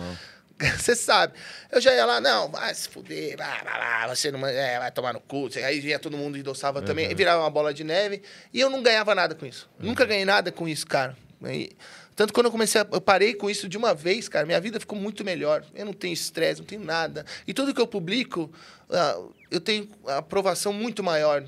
você 0.78 0.94
sabe. 0.94 1.32
Eu 1.72 1.80
já 1.80 1.94
ia 1.94 2.04
lá, 2.04 2.20
não, 2.20 2.50
vai 2.50 2.74
se 2.74 2.88
fuder, 2.88 3.36
vai, 3.36 3.64
vai 3.64 3.78
lá, 3.78 4.14
você 4.14 4.30
não 4.30 4.46
é, 4.46 4.78
vai 4.78 4.90
tomar 4.90 5.14
no 5.14 5.20
cu. 5.20 5.48
Aí 5.64 5.80
vinha 5.80 5.98
todo 5.98 6.16
mundo 6.16 6.36
endossava 6.36 6.82
também, 6.82 7.10
e 7.10 7.14
virava 7.14 7.42
uma 7.42 7.50
bola 7.50 7.72
de 7.72 7.82
neve. 7.82 8.22
E 8.52 8.60
eu 8.60 8.68
não 8.68 8.82
ganhava 8.82 9.14
nada 9.14 9.34
com 9.34 9.46
isso. 9.46 9.68
Nunca 9.78 10.04
ganhei 10.04 10.24
nada 10.24 10.52
com 10.52 10.68
isso, 10.68 10.86
cara. 10.86 11.16
E- 11.46 11.74
tanto 12.14 12.32
quando 12.32 12.46
eu 12.46 12.52
comecei, 12.52 12.80
a, 12.80 12.86
eu 12.92 13.00
parei 13.00 13.34
com 13.34 13.50
isso 13.50 13.68
de 13.68 13.76
uma 13.76 13.92
vez, 13.92 14.28
cara, 14.28 14.46
minha 14.46 14.60
vida 14.60 14.78
ficou 14.78 14.96
muito 14.98 15.24
melhor. 15.24 15.64
Eu 15.74 15.84
não 15.84 15.92
tenho 15.92 16.12
estresse, 16.14 16.60
não 16.60 16.66
tenho 16.66 16.84
nada. 16.84 17.26
E 17.46 17.52
tudo 17.52 17.74
que 17.74 17.80
eu 17.80 17.86
publico, 17.88 18.52
ah, 18.88 19.20
eu 19.54 19.60
tenho 19.60 19.88
aprovação 20.06 20.72
muito 20.72 21.02
maior, 21.02 21.44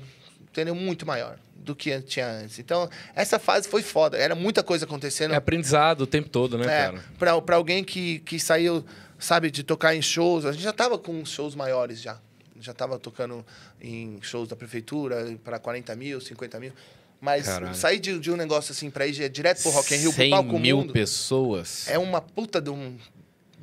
entendeu? 0.49 0.73
Muito 0.75 1.05
maior 1.05 1.37
do 1.55 1.75
que 1.75 1.99
tinha 2.01 2.27
antes. 2.27 2.59
Então, 2.59 2.89
essa 3.13 3.37
fase 3.37 3.67
foi 3.67 3.81
foda. 3.83 4.17
Era 4.17 4.33
muita 4.35 4.63
coisa 4.63 4.85
acontecendo. 4.85 5.33
É 5.33 5.37
aprendizado 5.37 6.01
o 6.01 6.07
tempo 6.07 6.29
todo, 6.29 6.57
né, 6.57 6.63
É, 6.65 6.85
cara? 6.85 7.03
pra, 7.19 7.41
pra 7.41 7.55
alguém 7.57 7.83
que, 7.83 8.19
que 8.19 8.39
saiu, 8.39 8.85
sabe, 9.19 9.51
de 9.51 9.63
tocar 9.63 9.93
em 9.95 10.01
shows, 10.01 10.45
a 10.45 10.51
gente 10.53 10.63
já 10.63 10.71
tava 10.73 10.97
com 10.97 11.25
shows 11.25 11.55
maiores 11.55 12.01
já. 12.01 12.17
Já 12.59 12.73
tava 12.73 12.97
tocando 12.97 13.45
em 13.79 14.17
shows 14.21 14.47
da 14.47 14.55
prefeitura 14.55 15.37
para 15.43 15.59
40 15.59 15.95
mil, 15.95 16.19
50 16.19 16.59
mil. 16.59 16.71
Mas 17.19 17.45
Caralho. 17.45 17.75
sair 17.75 17.99
de, 17.99 18.17
de 18.19 18.31
um 18.31 18.35
negócio 18.35 18.71
assim 18.71 18.89
pra 18.89 19.05
ir 19.05 19.29
direto 19.29 19.61
pro 19.61 19.71
Rock 19.71 19.93
in 19.93 19.97
Rio, 19.97 20.11
pro 20.13 20.21
100 20.23 20.29
palco 20.31 20.59
mil 20.59 20.77
mundo, 20.77 20.93
pessoas. 20.93 21.87
é 21.87 21.97
uma 21.99 22.21
puta 22.21 22.61
de, 22.61 22.69
um, 22.69 22.95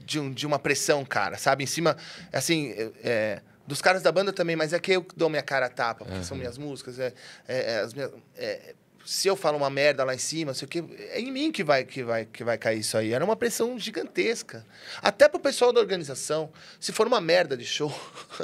de, 0.05 0.20
um- 0.20 0.30
de 0.32 0.47
uma 0.47 0.59
pressão, 0.59 1.05
cara, 1.05 1.38
sabe? 1.38 1.64
Em 1.64 1.66
cima, 1.66 1.97
assim, 2.32 2.70
é, 2.70 2.90
é, 3.03 3.42
dos 3.66 3.80
caras 3.80 4.02
da 4.02 4.12
banda 4.12 4.32
também, 4.32 4.56
mas 4.56 4.72
é 4.72 4.78
que 4.78 4.92
eu 4.92 5.06
dou 5.16 5.28
minha 5.30 5.42
cara 5.42 5.66
a 5.66 5.70
tapa, 5.70 6.04
porque 6.04 6.22
são 6.24 6.36
minhas 6.36 6.58
músicas, 6.58 6.98
é, 6.98 7.12
é- 7.48 7.72
é 7.74 7.78
as 7.80 7.94
minhas... 7.94 8.10
é, 8.36 8.74
se 9.06 9.28
eu 9.28 9.36
falo 9.36 9.58
uma 9.58 9.68
merda 9.68 10.02
lá 10.02 10.14
em 10.14 10.18
cima, 10.18 10.54
sei 10.54 10.64
o 10.64 10.68
quê, 10.68 10.82
é 11.10 11.20
em 11.20 11.30
mim 11.30 11.52
que 11.52 11.62
vai, 11.62 11.84
que, 11.84 12.02
vai, 12.02 12.24
que 12.24 12.42
vai 12.42 12.56
cair 12.56 12.78
isso 12.80 12.96
aí. 12.96 13.12
Era 13.12 13.22
uma 13.22 13.36
pressão 13.36 13.78
gigantesca. 13.78 14.64
Até 15.02 15.28
pro 15.28 15.38
pessoal 15.38 15.74
da 15.74 15.80
organização. 15.80 16.50
Se 16.80 16.90
for 16.90 17.06
uma 17.06 17.20
merda 17.20 17.54
de 17.54 17.66
show, 17.66 17.92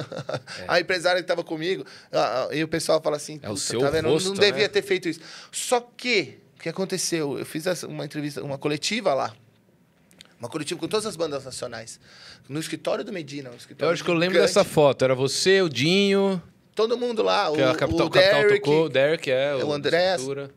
a 0.69 0.79
empresária 0.79 1.23
que 1.23 1.27
tava 1.27 1.43
comigo, 1.43 1.85
ah, 2.13 2.49
ah, 2.51 2.55
e 2.55 2.63
o 2.63 2.69
pessoal 2.69 3.01
fala 3.01 3.17
assim, 3.17 3.41
É 3.43 3.47
o 3.49 3.55
"Puta, 3.55 3.61
seu 3.61 3.81
tá 3.81 3.89
vendo? 3.89 4.11
rosto, 4.11 4.29
não 4.29 4.35
devia 4.35 4.65
né? 4.65 4.69
ter 4.69 4.83
feito 4.83 5.09
isso. 5.09 5.21
Só 5.51 5.81
que, 5.97 6.39
o 6.59 6.63
que 6.63 6.69
aconteceu? 6.69 7.39
Eu 7.39 7.47
fiz 7.47 7.65
uma 7.85 8.05
entrevista, 8.05 8.43
uma 8.43 8.59
coletiva 8.59 9.15
lá. 9.15 9.35
Uma 10.41 10.49
coletiva 10.49 10.81
com 10.81 10.89
todas 10.89 11.05
as 11.07 11.15
bandas 11.17 11.45
nacionais. 11.45 12.01
No 12.49 12.59
escritório 12.59 13.05
do 13.05 13.13
Medina. 13.13 13.51
Um 13.51 13.53
Eu 13.53 13.59
escritório 13.59 13.93
acho 13.93 14.03
que 14.03 14.11
eu 14.11 14.15
lembro 14.15 14.35
gigante. 14.37 14.49
dessa 14.49 14.65
foto. 14.65 15.05
Era 15.05 15.15
você, 15.15 15.61
o 15.63 15.69
Dinho, 15.69 16.43
Todo 16.75 16.97
mundo 16.97 17.23
lá. 17.23 17.53
que 17.53 17.61
o, 17.61 17.69
a 17.69 17.75
Capital, 17.77 18.07
o 18.07 18.11
Capital 18.11 18.41
Derek. 18.43 18.61
tocou, 18.61 18.85
o 18.85 18.89
Derek 18.89 19.31
é, 19.31 19.55
o 19.57 19.71
Andrés. 19.73 20.13
Estrutura. 20.21 20.51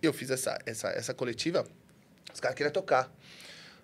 Eu 0.00 0.12
fiz 0.12 0.30
essa, 0.30 0.58
essa, 0.66 0.88
essa 0.88 1.12
coletiva, 1.14 1.64
os 2.32 2.40
caras 2.40 2.56
queriam 2.56 2.72
tocar. 2.72 3.12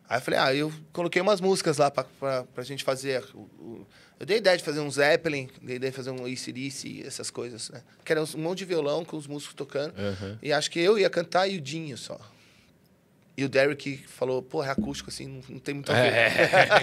Aí 0.08 0.16
eu 0.16 0.22
falei, 0.22 0.40
ah, 0.40 0.54
eu 0.54 0.72
coloquei 0.92 1.20
umas 1.20 1.40
músicas 1.40 1.76
lá 1.76 1.90
pra, 1.90 2.04
pra, 2.04 2.44
pra 2.44 2.64
gente 2.64 2.82
fazer. 2.82 3.22
o- 3.34 3.38
o- 3.38 3.86
eu 4.18 4.24
dei 4.26 4.38
ideia 4.38 4.56
de 4.56 4.64
fazer 4.64 4.80
um 4.80 4.90
Zeppelin, 4.90 5.48
dei 5.62 5.76
ideia 5.76 5.90
de 5.92 5.96
fazer 5.96 6.10
um 6.10 6.24
ACDC, 6.24 7.04
essas 7.06 7.30
coisas, 7.30 7.68
né? 7.70 7.82
Que 8.04 8.10
era 8.12 8.22
um 8.22 8.26
monte 8.38 8.58
de 8.60 8.64
violão 8.64 9.04
com 9.04 9.16
os 9.18 9.26
músicos 9.26 9.54
tocando. 9.54 9.92
Aham. 9.96 10.38
E 10.42 10.52
acho 10.52 10.70
que 10.70 10.80
eu 10.80 10.98
ia 10.98 11.10
cantar 11.10 11.46
e 11.46 11.58
o 11.58 11.60
Dinho 11.60 11.96
só. 11.98 12.18
E 13.38 13.44
o 13.44 13.48
Derek 13.48 13.98
falou, 14.08 14.42
pô, 14.42 14.64
é 14.64 14.68
acústico, 14.68 15.10
assim, 15.10 15.28
não, 15.28 15.40
não 15.48 15.58
tem 15.60 15.72
muito 15.72 15.92
a 15.92 15.94
ver. 15.94 16.12
É, 16.12 16.28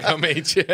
realmente. 0.00 0.66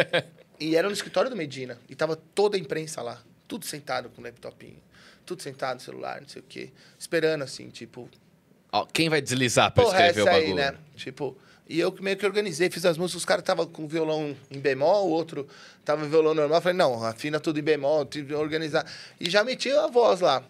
E 0.61 0.77
era 0.77 0.87
no 0.87 0.95
escritório 0.95 1.29
do 1.29 1.35
Medina. 1.35 1.77
E 1.89 1.97
tava 1.97 2.15
toda 2.15 2.57
a 2.57 2.61
imprensa 2.61 3.03
lá. 3.03 3.21
Tudo 3.49 3.67
sentado 3.67 4.09
com 4.09 4.21
o 4.21 4.25
laptopinho. 4.25 4.81
Tudo 5.27 5.43
sentado 5.43 5.75
no 5.75 5.81
celular, 5.81 6.21
não 6.21 6.29
sei 6.29 6.41
o 6.41 6.45
quê. 6.49 6.71
Esperando, 6.97 7.43
assim, 7.43 7.69
tipo... 7.69 8.09
Ó, 8.71 8.87
quem 8.87 9.09
vai 9.09 9.21
deslizar 9.21 9.73
pra 9.73 9.83
Porra, 9.83 10.07
escrever 10.07 10.21
o 10.21 10.29
essa 10.29 10.39
bagulho? 10.39 10.63
aí, 10.63 10.71
né? 10.73 10.79
Tipo, 10.95 11.37
e 11.69 11.81
eu 11.81 11.93
meio 12.01 12.17
que 12.17 12.25
organizei, 12.25 12.71
fiz 12.71 12.87
as 12.87 12.97
músicas, 12.97 13.23
os 13.23 13.25
caras 13.25 13.43
estavam 13.43 13.67
com 13.67 13.89
violão 13.89 14.37
em 14.53 14.61
bemol, 14.61 15.09
o 15.09 15.11
outro 15.11 15.49
tava 15.85 16.07
em 16.07 16.09
violão 16.09 16.33
normal. 16.33 16.61
Falei, 16.61 16.79
não, 16.79 17.05
afina 17.05 17.41
tudo 17.41 17.59
em 17.59 17.63
bemol, 17.63 18.05
tive 18.05 18.29
que 18.29 18.35
organizar. 18.35 18.87
E 19.19 19.29
já 19.29 19.43
meti 19.43 19.69
a 19.73 19.89
voz 19.89 20.21
lá. 20.21 20.45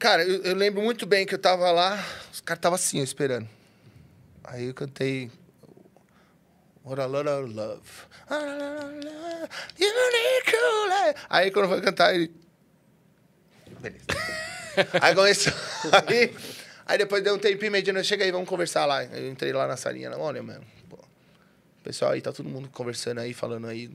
Cara, 0.00 0.24
eu, 0.24 0.42
eu 0.42 0.56
lembro 0.56 0.82
muito 0.82 1.06
bem 1.06 1.24
que 1.24 1.34
eu 1.36 1.38
tava 1.38 1.70
lá, 1.70 2.04
os 2.32 2.40
caras 2.40 2.58
estavam 2.58 2.74
assim, 2.74 3.00
esperando. 3.00 3.54
Aí 4.46 4.66
eu 4.66 4.74
cantei. 4.74 5.30
What 6.84 7.00
a 7.00 7.06
lot 7.06 7.28
of 7.28 7.52
love. 7.52 7.82
You 9.76 9.88
need 9.88 10.44
cool. 10.50 11.14
Aí 11.28 11.50
quando 11.50 11.68
foi 11.68 11.80
cantar, 11.80 12.14
ele. 12.14 12.32
Beleza. 13.80 14.04
aí 15.02 15.14
começou. 15.14 15.52
Aí, 16.06 16.34
aí 16.86 16.98
depois 16.98 17.24
deu 17.24 17.34
um 17.34 17.38
tempinho 17.38 17.72
mediano, 17.72 18.02
chega 18.04 18.24
aí, 18.24 18.30
vamos 18.30 18.48
conversar 18.48 18.86
lá. 18.86 19.04
Eu 19.04 19.28
entrei 19.28 19.52
lá 19.52 19.66
na 19.66 19.76
salinha, 19.76 20.16
olha, 20.16 20.42
mano. 20.42 20.64
pô, 20.88 20.98
pessoal 21.82 22.12
aí, 22.12 22.20
tá 22.20 22.32
todo 22.32 22.48
mundo 22.48 22.68
conversando 22.68 23.20
aí, 23.20 23.34
falando 23.34 23.66
aí. 23.66 23.90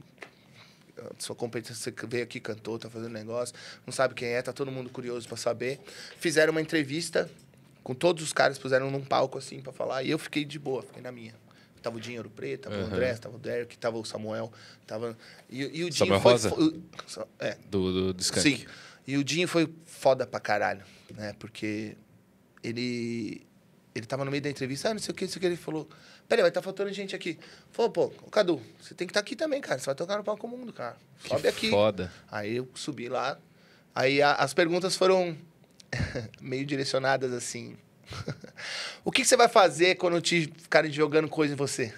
Sua 1.18 1.36
competência, 1.36 1.76
você 1.76 2.08
veio 2.08 2.24
aqui, 2.24 2.40
cantou, 2.40 2.78
tá 2.78 2.88
fazendo 2.90 3.14
negócio, 3.14 3.56
não 3.88 3.92
sabe 3.92 4.14
quem 4.14 4.28
é, 4.28 4.42
tá 4.42 4.54
todo 4.54 4.70
mundo 4.70 4.90
curioso 4.90 5.28
pra 5.28 5.38
saber. 5.38 5.80
Fizeram 6.20 6.52
uma 6.52 6.62
entrevista 6.62 7.28
com 7.84 7.94
todos 7.96 8.24
os 8.24 8.32
caras, 8.34 8.58
puseram 8.60 8.90
num 8.92 9.04
palco 9.04 9.38
assim 9.38 9.62
pra 9.62 9.72
falar, 9.74 10.04
e 10.04 10.12
eu 10.12 10.20
fiquei 10.20 10.46
de 10.46 10.58
boa, 10.60 10.82
fiquei 10.84 11.02
na 11.02 11.12
minha. 11.12 11.34
Tava 11.82 11.98
o 11.98 12.00
Dinheiro 12.00 12.30
Preto, 12.30 12.64
tava 12.64 12.76
o 12.76 12.80
Aham. 12.80 12.88
André, 12.94 13.14
tava 13.16 13.36
o 13.36 13.40
Derek, 13.40 13.76
tava 13.78 13.98
o 13.98 14.06
Samuel, 14.06 14.52
tava. 14.86 15.18
E, 15.50 15.62
e 15.62 15.84
o 15.84 15.90
Dinho 15.90 15.94
Samuel 15.94 16.22
foi. 16.22 16.32
Rosa? 16.34 16.50
foi- 16.52 16.80
é, 17.40 17.58
Do, 17.70 17.92
do, 17.92 18.14
do 18.14 18.22
Skank. 18.22 18.42
Sim. 18.58 18.66
E 19.08 19.18
o 19.18 19.24
Dinho 19.24 19.48
foi 19.48 19.68
foda 19.88 20.28
pra 20.28 20.40
caralho, 20.40 20.84
né? 21.16 21.34
Porque 21.40 21.98
ele. 22.64 23.46
Ele 23.94 24.06
tava 24.06 24.24
no 24.24 24.32
meio 24.32 24.42
da 24.42 24.50
entrevista, 24.50 24.90
ah, 24.90 24.94
não 24.94 25.02
sei 25.02 25.12
o 25.12 25.16
que, 25.16 25.26
não 25.26 25.32
sei 25.32 25.38
o 25.38 25.42
que. 25.42 25.46
Ele 25.48 25.58
falou: 25.58 25.90
Peraí, 26.30 26.42
vai 26.44 26.50
estar 26.50 26.62
faltando 26.62 26.94
gente 26.94 27.14
aqui. 27.16 27.38
Falou, 27.72 27.92
pô, 27.92 28.10
Cadu, 28.32 28.62
você 28.80 28.94
tem 28.94 29.06
que 29.06 29.12
estar 29.12 29.20
aqui 29.20 29.36
também, 29.36 29.60
cara. 29.60 29.80
Você 29.80 29.86
vai 29.88 29.96
tocar 29.96 30.18
no 30.18 30.24
palco 30.24 30.48
mundo, 30.48 30.72
cara. 30.72 30.96
Sobe 31.28 31.42
Que 31.42 31.48
aqui. 31.50 31.70
foda. 31.72 32.10
Aí 32.32 32.56
eu 32.58 32.70
subi 32.74 33.10
lá. 33.10 33.38
Aí 33.94 34.22
a- 34.22 34.36
as 34.36 34.54
perguntas 34.54 34.96
foram 34.96 35.36
meio 36.42 36.66
direcionadas 36.66 37.34
assim. 37.34 37.78
o 39.06 39.12
que, 39.12 39.22
que 39.22 39.28
você 39.28 39.38
vai 39.38 39.48
fazer 39.48 39.96
quando 39.96 40.20
te 40.20 40.52
ficarem 40.62 40.92
jogando 40.92 41.30
coisa 41.30 41.54
em 41.54 41.56
você? 41.56 41.94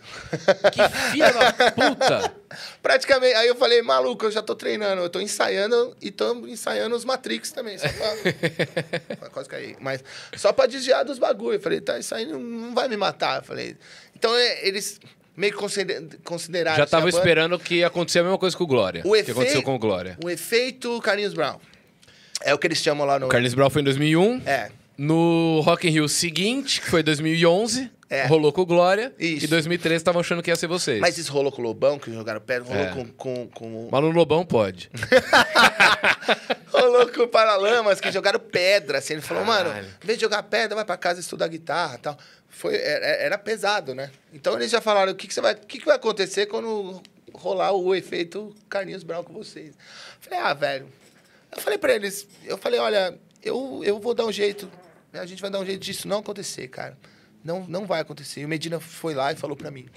Que 0.71 1.11
filha 1.11 1.31
da 1.31 1.51
puta! 1.71 2.33
Praticamente, 2.83 3.33
aí 3.33 3.47
eu 3.47 3.55
falei, 3.55 3.81
maluco, 3.81 4.25
eu 4.25 4.31
já 4.31 4.41
tô 4.43 4.55
treinando, 4.55 5.01
eu 5.01 5.09
tô 5.09 5.19
ensaiando 5.19 5.97
e 5.99 6.11
tô 6.11 6.45
ensaiando 6.47 6.95
os 6.95 7.03
Matrix 7.03 7.51
também. 7.51 7.79
Só 7.79 7.87
pra... 7.89 9.29
Quase 9.31 9.49
caí. 9.49 9.75
Mas 9.79 10.03
só 10.35 10.53
pra 10.53 10.67
desviar 10.67 11.03
dos 11.03 11.17
bagulho. 11.17 11.55
Eu 11.55 11.59
falei, 11.61 11.81
tá, 11.81 11.97
isso 11.97 12.13
aí 12.13 12.27
não, 12.27 12.75
vai 12.75 12.87
me 12.87 12.95
matar. 12.95 13.39
Eu 13.39 13.43
falei. 13.43 13.75
Então 14.15 14.35
é, 14.35 14.67
eles 14.67 14.99
meio 15.35 15.51
que 15.53 15.57
consider- 15.57 16.19
consideraram. 16.23 16.77
Já 16.77 16.85
tava 16.85 17.09
esperando 17.09 17.57
que 17.57 17.75
ia 17.77 17.87
acontecer 17.87 18.19
a 18.19 18.23
mesma 18.23 18.37
coisa 18.37 18.55
com 18.55 18.65
o 18.65 18.67
Glória. 18.67 19.01
O 19.03 19.13
que 19.13 19.17
efe- 19.17 19.31
aconteceu 19.31 19.63
com 19.63 19.73
o 19.73 19.79
Glória. 19.79 20.15
O 20.23 20.29
efeito 20.29 21.01
Carlinhos 21.01 21.33
Brown. 21.33 21.57
É 22.43 22.53
o 22.53 22.57
que 22.57 22.67
eles 22.67 22.77
chamam 22.79 23.05
lá 23.07 23.17
no. 23.19 23.25
O 23.27 23.29
Carlinhos 23.29 23.53
Brown 23.53 23.69
foi 23.69 23.81
em 23.81 23.85
2001. 23.85 24.41
É. 24.45 24.69
No 24.97 25.61
Rock 25.61 25.87
in 25.87 25.91
Rio 25.91 26.07
seguinte, 26.07 26.79
que 26.79 26.87
foi 26.89 27.01
2011, 27.01 27.89
É. 28.11 28.27
rolou 28.27 28.53
com 28.53 28.61
o 28.61 28.65
Glória. 28.65 29.11
Isso. 29.17 29.45
E 29.45 29.47
2013 29.47 29.95
estavam 29.97 30.19
achando 30.21 30.43
que 30.43 30.51
ia 30.51 30.55
ser 30.55 30.67
vocês. 30.67 30.99
Mas 30.99 31.17
isso 31.17 31.31
rolou 31.31 31.51
com 31.51 31.61
o 31.61 31.65
Lobão, 31.65 31.97
que 31.97 32.13
jogaram 32.13 32.39
pedra, 32.39 32.67
rolou 32.67 32.83
É. 32.85 32.89
com, 32.91 33.05
com, 33.07 33.47
com, 33.47 33.89
Mas 33.91 34.01
no 34.03 34.11
Lobão 34.11 34.45
pode. 34.45 34.91
Rolou 36.71 37.07
com 37.09 37.21
o 37.23 37.27
Paralamas, 37.27 37.99
que 38.01 38.11
jogaram 38.11 38.39
pedra, 38.39 38.97
assim. 38.97 39.13
Ele 39.13 39.21
falou, 39.21 39.45
mano, 39.45 39.69
Caralho. 39.69 39.87
em 40.03 40.05
vez 40.05 40.17
de 40.17 40.23
jogar 40.25 40.43
pedra, 40.43 40.75
vai 40.75 40.85
pra 40.85 40.97
casa 40.97 41.19
estudar 41.19 41.47
guitarra 41.47 41.95
e 41.95 41.97
tal. 41.99 42.17
Foi, 42.49 42.75
era, 42.75 43.05
era 43.05 43.37
pesado, 43.37 43.95
né? 43.95 44.11
Então 44.33 44.55
eles 44.55 44.69
já 44.71 44.81
falaram, 44.81 45.11
o 45.11 45.15
que, 45.15 45.27
que, 45.27 45.33
você 45.33 45.41
vai, 45.41 45.53
o 45.53 45.57
que, 45.57 45.79
que 45.79 45.85
vai 45.85 45.95
acontecer 45.95 46.45
quando 46.47 47.01
rolar 47.33 47.71
o 47.71 47.93
efeito 47.95 48.55
Carlinhos 48.69 49.03
Brown 49.03 49.23
com 49.23 49.33
vocês? 49.33 49.73
Falei, 50.19 50.39
ah, 50.39 50.53
velho... 50.53 50.87
Eu 51.55 51.61
falei 51.61 51.77
pra 51.77 51.93
eles, 51.93 52.27
eu 52.43 52.57
falei, 52.57 52.79
olha, 52.79 53.19
eu, 53.41 53.81
eu 53.83 53.99
vou 53.99 54.13
dar 54.13 54.25
um 54.25 54.31
jeito, 54.31 54.69
a 55.11 55.25
gente 55.25 55.41
vai 55.41 55.51
dar 55.51 55.59
um 55.59 55.65
jeito 55.65 55.81
disso 55.81 56.07
não 56.07 56.19
acontecer, 56.19 56.67
cara. 56.67 56.97
Não, 57.43 57.65
não 57.67 57.85
vai 57.85 57.99
acontecer. 58.01 58.41
E 58.41 58.45
o 58.45 58.47
Medina 58.49 58.79
foi 58.79 59.13
lá 59.13 59.31
e 59.31 59.35
falou 59.35 59.55
pra 59.55 59.69
mim. 59.69 59.87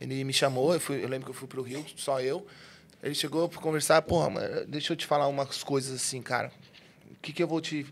Ele 0.00 0.22
me 0.24 0.32
chamou, 0.32 0.74
eu, 0.74 0.80
fui, 0.80 1.02
eu 1.02 1.08
lembro 1.08 1.24
que 1.26 1.30
eu 1.30 1.34
fui 1.34 1.48
pro 1.48 1.62
Rio, 1.62 1.84
só 1.96 2.20
eu. 2.20 2.46
Ele 3.02 3.14
chegou 3.14 3.48
pra 3.48 3.60
conversar, 3.60 4.02
porra, 4.02 4.28
mano, 4.30 4.66
deixa 4.66 4.92
eu 4.92 4.96
te 4.96 5.06
falar 5.06 5.28
umas 5.28 5.62
coisas 5.62 5.94
assim, 5.94 6.20
cara. 6.20 6.50
O 7.10 7.14
que, 7.22 7.32
que 7.32 7.42
eu 7.42 7.46
vou 7.46 7.60
te, 7.60 7.86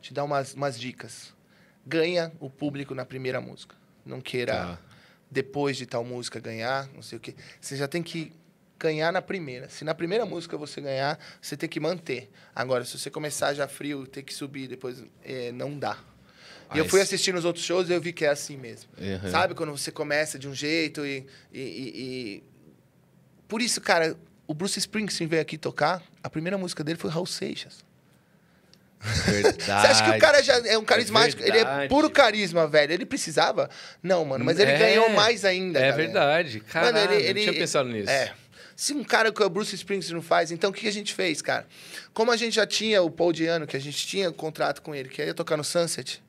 te 0.00 0.12
dar 0.14 0.24
umas, 0.24 0.54
umas 0.54 0.78
dicas? 0.80 1.32
Ganha 1.86 2.32
o 2.40 2.48
público 2.48 2.94
na 2.94 3.04
primeira 3.04 3.40
música. 3.40 3.76
Não 4.04 4.20
queira, 4.20 4.52
Tá. 4.54 4.78
depois 5.30 5.76
de 5.76 5.84
tal 5.86 6.04
música, 6.04 6.40
ganhar, 6.40 6.88
não 6.94 7.02
sei 7.02 7.18
o 7.18 7.20
quê. 7.20 7.34
Você 7.60 7.76
já 7.76 7.86
tem 7.86 8.02
que 8.02 8.32
ganhar 8.80 9.12
na 9.12 9.20
primeira. 9.22 9.68
Se 9.68 9.84
na 9.84 9.94
primeira 9.94 10.24
música 10.24 10.56
você 10.56 10.80
ganhar, 10.80 11.18
você 11.40 11.56
tem 11.56 11.68
que 11.68 11.78
manter. 11.78 12.30
Agora, 12.54 12.84
se 12.84 12.98
você 12.98 13.10
começar 13.10 13.52
já 13.54 13.68
frio, 13.68 14.06
ter 14.06 14.22
que 14.22 14.32
subir 14.34 14.66
depois, 14.66 15.04
é, 15.22 15.52
não 15.52 15.78
dá. 15.78 15.98
E 16.74 16.78
eu 16.78 16.88
fui 16.88 17.00
assistindo 17.00 17.36
os 17.36 17.44
outros 17.44 17.64
shows 17.64 17.88
e 17.88 17.92
eu 17.92 18.00
vi 18.00 18.12
que 18.12 18.24
é 18.24 18.28
assim 18.28 18.56
mesmo. 18.56 18.90
Uhum. 18.96 19.30
Sabe? 19.30 19.54
Quando 19.54 19.70
você 19.76 19.90
começa 19.90 20.38
de 20.38 20.48
um 20.48 20.54
jeito 20.54 21.04
e, 21.04 21.26
e- 21.52 21.60
e- 21.60 22.00
e- 22.00 22.42
Por 23.48 23.60
isso, 23.60 23.80
cara, 23.80 24.16
o 24.46 24.54
Bruce 24.54 24.78
Springsteen 24.78 25.28
veio 25.28 25.42
aqui 25.42 25.58
tocar, 25.58 26.00
a 26.22 26.30
primeira 26.30 26.56
música 26.56 26.82
dele 26.84 26.96
foi 26.98 27.10
Raul 27.10 27.26
Seixas. 27.26 27.84
Verdade. 29.02 29.64
Você 29.64 29.70
acha 29.70 30.04
que 30.04 30.10
o 30.10 30.18
cara 30.20 30.42
já 30.42 30.58
é 30.66 30.76
um 30.76 30.84
carismático? 30.84 31.42
ele 31.42 31.58
é 31.58 31.88
puro 31.88 32.10
carisma, 32.10 32.66
velho. 32.68 32.92
Ele 32.92 33.06
precisava? 33.06 33.68
Não, 34.02 34.24
mano, 34.26 34.44
mas 34.44 34.58
ele 34.58 34.72
É. 34.72 34.78
ganhou 34.78 35.08
mais 35.10 35.44
ainda. 35.44 35.78
É 35.80 35.90
verdade. 35.90 36.60
Caralho, 36.60 36.94
Mano, 36.94 37.12
ele, 37.14 37.22
ele, 37.24 37.40
não 37.40 37.48
tinha 37.52 37.60
pensado 37.60 37.88
nisso. 37.88 38.10
É. 38.10 38.34
Se 38.80 38.94
um 38.94 39.04
cara 39.04 39.30
que 39.30 39.42
o 39.42 39.50
Bruce 39.50 39.74
Springsteen 39.74 40.14
não 40.14 40.22
faz, 40.22 40.50
então 40.50 40.70
o 40.70 40.72
que 40.72 40.88
a 40.88 40.90
gente 40.90 41.12
fez, 41.12 41.42
cara? 41.42 41.66
Como 42.14 42.32
a 42.32 42.36
gente 42.38 42.54
já 42.54 42.66
tinha 42.66 43.02
o 43.02 43.10
Paul 43.10 43.30
Diano, 43.30 43.66
que 43.66 43.76
a 43.76 43.78
gente 43.78 44.06
tinha 44.06 44.32
contrato 44.32 44.80
com 44.80 44.94
ele, 44.94 45.10
que 45.10 45.22
ia 45.22 45.34
tocar 45.34 45.58
no 45.58 45.62
Sunset. 45.62 46.22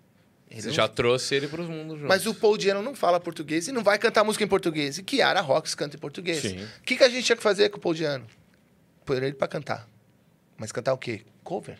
ele 0.49 0.62
Você 0.62 0.68
não 0.68 0.74
já 0.74 0.86
trouxe 0.86 1.34
ele 1.34 1.47
pros 1.47 1.70
mundos 1.70 1.93
juntos. 1.93 2.10
Mas 2.10 2.26
o 2.26 2.36
Paul 2.36 2.58
Diano 2.58 2.82
não 2.82 2.93
fala 2.93 3.22
português 3.22 3.70
e 3.70 3.72
não 3.72 3.82
vai 3.82 3.97
cantar 3.97 4.26
música 4.26 4.43
em 4.43 4.49
português. 4.49 4.97
E 4.97 5.02
Kiara 5.04 5.39
Rocks 5.39 5.74
canta 5.74 5.95
em 5.95 5.99
português. 5.99 6.43
O 6.43 6.82
que, 6.84 6.97
que 6.97 7.04
a 7.06 7.08
gente 7.08 7.24
tinha 7.24 7.38
que 7.38 7.41
fazer 7.41 7.70
com 7.70 7.78
o 7.78 7.80
Paul 7.80 7.93
Diano? 7.95 8.28
Pôr 9.06 9.24
ele 9.24 9.32
pra 9.34 9.47
cantar. 9.47 9.88
Mas 10.58 10.74
cantar 10.74 10.91
o 10.91 10.97
quê? 10.97 11.22
Cover. 11.45 11.80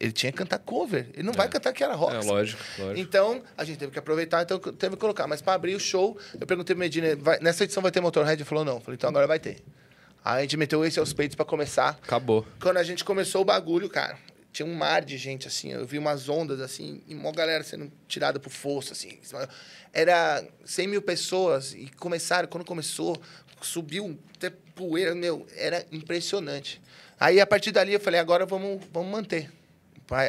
Ele 0.00 0.12
tinha 0.12 0.32
que 0.32 0.38
cantar 0.38 0.60
cover. 0.60 1.10
Ele 1.12 1.24
não 1.24 1.34
vai 1.34 1.46
cantar 1.46 1.74
Kiara 1.74 1.92
É, 1.92 1.96
Rocks. 1.96 2.26
lógico, 2.26 2.62
lógico. 2.78 2.98
Então, 2.98 3.42
a 3.54 3.64
gente 3.64 3.76
teve 3.76 3.92
que 3.92 3.98
aproveitar, 3.98 4.40
então 4.44 4.58
teve 4.58 4.94
que 4.96 5.00
colocar. 5.00 5.26
Mas 5.26 5.42
para 5.42 5.52
abrir 5.52 5.74
o 5.74 5.80
show, 5.80 6.18
eu 6.40 6.46
perguntei 6.46 6.74
pro 6.74 6.80
Medina, 6.80 7.08
nessa 7.42 7.64
edição 7.64 7.82
vai 7.82 7.92
ter 7.92 8.00
Motorhead? 8.00 8.40
Ele 8.40 8.48
falou, 8.48 8.64
não. 8.64 8.76
Eu 8.76 8.80
falei, 8.80 8.96
então 8.96 9.10
agora 9.10 9.26
vai 9.26 9.38
ter. 9.38 9.58
Aí 10.26 10.38
a 10.38 10.42
gente 10.42 10.56
meteu 10.56 10.84
esse 10.84 10.98
aos 10.98 11.12
peitos 11.12 11.36
para 11.36 11.44
começar. 11.44 11.90
Acabou. 12.02 12.44
Quando 12.60 12.78
a 12.78 12.82
gente 12.82 13.04
começou 13.04 13.42
o 13.42 13.44
bagulho, 13.44 13.88
cara, 13.88 14.18
tinha 14.52 14.66
um 14.66 14.74
mar 14.74 15.04
de 15.04 15.16
gente, 15.16 15.46
assim. 15.46 15.70
Eu 15.70 15.86
vi 15.86 15.98
umas 15.98 16.28
ondas, 16.28 16.60
assim, 16.60 17.00
e 17.06 17.14
uma 17.14 17.30
galera 17.30 17.62
sendo 17.62 17.92
tirada 18.08 18.40
pro 18.40 18.50
fosso, 18.50 18.92
assim. 18.92 19.20
Era 19.92 20.44
100 20.64 20.88
mil 20.88 21.00
pessoas 21.00 21.74
e 21.74 21.88
começaram, 21.96 22.48
quando 22.48 22.64
começou, 22.64 23.16
subiu 23.62 24.18
até 24.36 24.50
poeira, 24.50 25.14
meu, 25.14 25.46
era 25.54 25.86
impressionante. 25.92 26.82
Aí, 27.20 27.40
a 27.40 27.46
partir 27.46 27.70
dali, 27.70 27.92
eu 27.92 28.00
falei, 28.00 28.18
agora 28.18 28.44
vamos, 28.44 28.84
vamos 28.92 29.12
manter. 29.12 29.48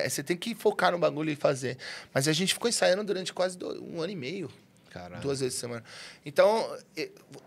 Você 0.08 0.22
tem 0.22 0.38
que 0.38 0.54
focar 0.54 0.92
no 0.92 1.00
bagulho 1.00 1.32
e 1.32 1.36
fazer. 1.36 1.76
Mas 2.14 2.28
a 2.28 2.34
gente 2.34 2.54
ficou 2.54 2.70
ensaiando 2.70 3.04
durante 3.04 3.34
quase 3.34 3.58
um 3.82 4.00
ano 4.00 4.14
e 4.14 4.16
meio. 4.16 4.52
Caralho. 4.90 5.22
Duas 5.22 5.40
vezes 5.40 5.56
por 5.56 5.62
semana. 5.62 5.84
Então, 6.26 6.78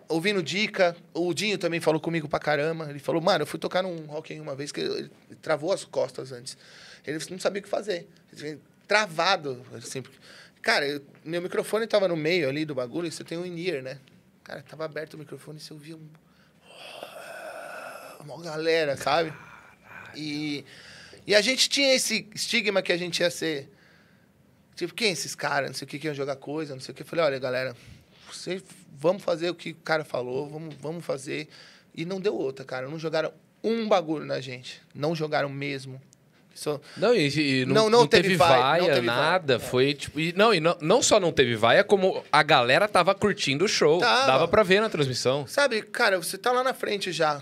ouvindo 0.09 0.43
dica, 0.43 0.97
o 1.15 1.33
Dinho 1.35 1.59
também 1.59 1.81
falou 1.81 2.01
comigo 2.01 2.29
pra 2.29 2.39
caramba. 2.39 2.89
Ele 2.91 2.99
falou, 2.99 3.21
mano, 3.21 3.43
eu 3.43 3.47
fui 3.47 3.59
tocar 3.59 3.83
num 3.83 4.07
Rock 4.07 4.33
Rio 4.35 4.43
uma 4.43 4.55
vez 4.55 4.71
que 4.71 4.81
ele 4.81 5.11
travou 5.43 5.73
as 5.73 5.85
costas 5.85 6.33
antes. 6.33 6.57
Ele 7.07 7.19
não 7.31 7.39
sabia 7.39 7.61
o 7.61 7.63
que 7.63 7.69
fazer. 7.69 8.09
Travado. 8.87 9.65
Assim, 9.75 10.03
cara, 10.61 10.87
eu- 10.87 11.03
meu 11.25 11.41
microfone 11.41 11.87
tava 11.87 12.07
no 12.09 12.17
meio 12.17 12.49
ali 12.49 12.65
do 12.65 12.75
bagulho 12.75 13.07
e 13.09 13.11
você 13.11 13.25
tem 13.25 13.39
um 13.39 13.47
in-ear, 13.47 13.83
né? 13.83 13.99
Cara, 14.45 14.63
tava 14.63 14.85
aberto 14.85 15.15
o 15.15 15.19
microfone 15.19 15.59
e 15.59 15.61
você 15.61 15.73
ouvia 15.73 15.97
um... 15.97 16.09
Uma 18.25 18.43
galera, 18.43 18.97
sabe? 18.97 19.33
E, 20.15 20.65
e 21.27 21.35
a 21.35 21.41
gente 21.41 21.69
tinha 21.69 21.95
esse 21.95 22.29
estigma 22.35 22.83
que 22.83 22.93
a 22.93 22.97
gente 22.97 23.21
ia 23.21 23.31
ser... 23.31 23.71
Tipo, 24.87 24.95
quem 24.95 25.09
é 25.09 25.13
esses 25.13 25.35
caras? 25.35 25.69
Não 25.71 25.75
sei 25.75 25.85
o 25.85 25.89
que, 25.89 25.99
que 25.99 26.07
iam 26.07 26.15
jogar 26.15 26.37
coisa, 26.37 26.75
não 26.75 26.81
sei 26.81 26.93
o 26.93 26.95
que. 26.97 27.03
Eu 27.03 27.07
falei, 27.07 27.25
olha, 27.25 27.39
galera, 27.39 27.77
você, 28.31 28.63
vamos 28.99 29.23
fazer 29.23 29.51
o 29.51 29.55
que 29.55 29.71
o 29.71 29.75
cara 29.77 30.05
falou, 30.05 30.49
vamos, 30.49 30.75
vamos 30.81 31.05
fazer. 31.05 31.49
E 31.95 32.05
não 32.05 32.21
deu 32.21 32.35
outra, 32.35 32.65
cara. 32.65 32.89
Não 32.89 32.99
jogaram 32.99 33.33
um 33.63 33.87
bagulho 33.89 34.25
na 34.25 34.41
gente. 34.41 34.81
Não 34.95 35.15
jogaram 35.15 35.49
mesmo. 35.49 36.01
Só, 36.55 36.81
Não, 36.97 37.15
e, 37.15 37.29
e 37.63 37.65
não, 37.65 37.75
Não, 37.75 37.91
não 37.91 38.07
teve, 38.07 38.23
teve 38.25 38.37
vai- 38.37 38.59
vaia, 38.61 38.83
não 38.83 38.95
teve 38.95 39.07
nada. 39.07 39.59
vai. 39.59 39.69
Foi 39.69 39.95
tipo. 39.95 40.19
E, 40.19 40.33
não, 40.33 40.53
e 40.53 40.61
não, 40.61 40.77
não 40.81 41.01
só 41.03 41.19
não 41.21 41.31
teve 41.33 41.55
vaia, 41.57 41.85
como 41.85 42.23
a 42.31 42.43
galera 42.43 42.89
tava 42.89 43.15
curtindo 43.15 43.65
o 43.65 43.69
show. 43.69 44.01
Tava. 44.01 44.27
Dava 44.27 44.49
pra 44.49 44.63
ver 44.63 44.81
na 44.81 44.89
transmissão. 44.91 45.47
sabe, 45.47 45.81
cara, 45.83 46.19
você 46.19 46.37
tá 46.37 46.51
lá 46.53 46.63
na 46.65 46.75
frente 46.75 47.13
já, 47.13 47.41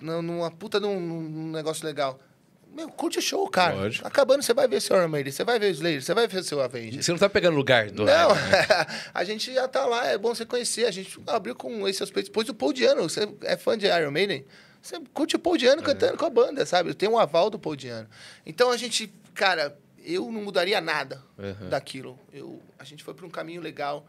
num- 0.00 0.20
numa 0.22 0.50
puta 0.50 0.78
de 0.78 0.86
um, 0.86 1.00
num 1.00 1.50
negócio 1.50 1.84
legal. 1.86 2.20
Meu, 2.72 2.88
curte 2.88 3.18
o 3.18 3.22
show, 3.22 3.48
cara. 3.48 3.74
Lógico. 3.74 4.06
Acabando, 4.06 4.42
você 4.42 4.54
vai 4.54 4.68
ver 4.68 4.80
seu 4.80 4.96
Iron 4.96 5.08
Maiden, 5.08 5.32
você 5.32 5.42
vai 5.44 5.58
ver 5.58 5.66
o 5.66 5.70
Slayer, 5.70 6.02
você 6.02 6.14
vai 6.14 6.28
ver 6.28 6.42
seu 6.44 6.60
Avengers. 6.60 7.04
Você 7.04 7.10
não 7.12 7.18
tá 7.18 7.28
pegando 7.28 7.56
lugar 7.56 7.90
do 7.90 8.04
Não, 8.04 8.34
né? 8.34 8.66
a 9.12 9.24
gente 9.24 9.52
já 9.52 9.66
tá 9.66 9.84
lá, 9.86 10.06
é 10.06 10.16
bom 10.16 10.34
você 10.34 10.46
conhecer. 10.46 10.86
A 10.86 10.90
gente 10.90 11.18
abriu 11.26 11.54
com 11.54 11.86
esse 11.88 12.02
aspecto. 12.02 12.26
Depois 12.28 12.48
o 12.48 12.54
Paul 12.54 12.72
Diano, 12.72 13.02
você 13.02 13.28
é 13.42 13.56
fã 13.56 13.76
de 13.76 13.86
Iron 13.86 14.10
Maiden, 14.12 14.44
você 14.80 15.00
curte 15.12 15.36
o 15.36 15.38
Paul 15.38 15.56
Diano 15.56 15.82
cantando 15.82 16.16
com 16.16 16.24
a 16.24 16.30
banda, 16.30 16.64
sabe? 16.64 16.94
Tem 16.94 17.08
um 17.08 17.18
aval 17.18 17.50
do 17.50 17.58
Paul 17.58 17.74
Diano. 17.76 18.08
Então 18.46 18.70
a 18.70 18.76
gente, 18.76 19.12
cara, 19.34 19.76
eu 20.02 20.30
não 20.30 20.40
mudaria 20.42 20.80
nada 20.80 21.22
Uhum. 21.36 21.68
daquilo. 21.68 22.18
Eu, 22.32 22.62
a 22.78 22.84
gente 22.84 23.02
foi 23.02 23.12
para 23.14 23.26
um 23.26 23.30
caminho 23.30 23.60
legal 23.60 24.06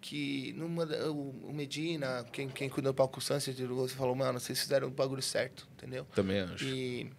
que 0.00 0.52
numa, 0.58 0.84
o, 0.84 1.48
o 1.48 1.52
Medina, 1.54 2.24
quem, 2.30 2.48
quem 2.48 2.68
cuidou 2.68 2.92
do 2.92 2.96
palco 2.96 3.20
Sunset, 3.22 3.60
você 3.64 3.94
falou, 3.94 4.14
mano, 4.14 4.38
vocês 4.38 4.60
fizeram 4.60 4.88
o 4.88 4.90
bagulho 4.90 5.22
certo, 5.22 5.66
entendeu? 5.72 6.06
Também 6.14 6.40
acho. 6.40 6.62
E 6.66 7.10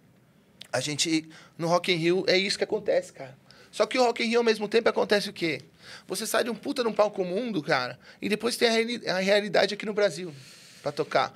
a 0.72 0.80
gente, 0.80 1.28
no 1.56 1.68
Rock 1.68 1.92
in 1.92 1.96
Rio, 1.96 2.24
é 2.26 2.36
isso 2.36 2.58
que 2.58 2.64
acontece, 2.64 3.12
cara. 3.12 3.36
Só 3.70 3.84
que 3.86 3.98
o 3.98 4.02
Rock 4.04 4.22
in 4.24 4.28
Rio, 4.28 4.38
ao 4.38 4.44
mesmo 4.44 4.68
tempo, 4.68 4.88
acontece 4.88 5.28
o 5.28 5.32
quê? 5.32 5.60
Você 6.08 6.26
sai 6.26 6.44
de 6.44 6.50
um 6.50 6.54
puta 6.54 6.82
num 6.82 6.92
palco 6.92 7.24
mundo, 7.24 7.62
cara, 7.62 7.98
e 8.20 8.28
depois 8.28 8.56
tem 8.56 8.68
a, 8.68 8.72
reali- 8.72 9.08
a 9.08 9.18
realidade 9.18 9.74
aqui 9.74 9.84
no 9.86 9.92
Brasil 9.92 10.32
pra 10.82 10.90
tocar. 10.92 11.32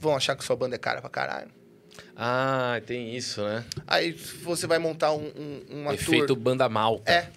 Vão 0.00 0.16
achar 0.16 0.34
que 0.36 0.44
sua 0.44 0.56
banda 0.56 0.74
é 0.76 0.78
cara 0.78 1.00
pra 1.00 1.10
caralho. 1.10 1.48
Ah, 2.16 2.80
tem 2.86 3.14
isso, 3.16 3.42
né? 3.42 3.64
Aí 3.86 4.12
você 4.42 4.66
vai 4.66 4.78
montar 4.78 5.12
um, 5.12 5.26
um, 5.36 5.62
uma 5.80 5.94
Efeito 5.94 6.26
tour... 6.28 6.36
banda 6.36 6.68
malta. 6.68 7.10
É, 7.10 7.28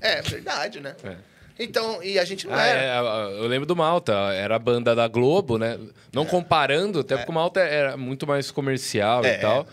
é 0.00 0.22
verdade, 0.22 0.80
né? 0.80 0.94
É. 1.04 1.16
Então, 1.58 2.02
e 2.02 2.18
a 2.18 2.24
gente 2.24 2.46
não 2.46 2.54
Ah, 2.54 2.62
era. 2.66 2.80
é, 2.80 3.38
eu 3.42 3.46
lembro 3.46 3.64
do 3.66 3.74
Malta, 3.74 4.12
era 4.34 4.56
a 4.56 4.58
banda 4.58 4.94
da 4.94 5.08
Globo, 5.08 5.56
né? 5.58 5.78
Não 6.12 6.26
comparando, 6.26 7.00
até 7.00 7.16
porque 7.16 7.30
o 7.30 7.34
Malta 7.34 7.60
era 7.60 7.96
muito 7.96 8.26
mais 8.26 8.50
comercial 8.50 9.24
É. 9.24 9.36
e 9.36 9.40
tal. 9.40 9.66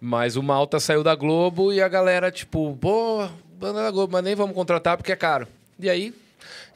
Mas 0.00 0.36
o 0.36 0.42
Malta 0.42 0.80
saiu 0.80 1.02
da 1.02 1.14
Globo 1.14 1.72
e 1.72 1.80
a 1.82 1.88
galera, 1.88 2.30
tipo, 2.30 2.76
pô, 2.76 3.28
banda 3.58 3.82
da 3.82 3.90
Globo, 3.90 4.12
mas 4.12 4.24
nem 4.24 4.34
vamos 4.34 4.54
contratar 4.54 4.96
porque 4.96 5.12
é 5.12 5.16
caro. 5.16 5.46
E 5.78 5.88
aí, 5.90 6.14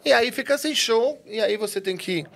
E 0.05 0.13
aí 0.13 0.31
fica 0.31 0.59
sem 0.59 0.75
show, 0.75 1.19
e 1.25 1.41
aí 1.41 1.57
você 1.57 1.81
tem 1.81 1.97
que. 1.97 2.27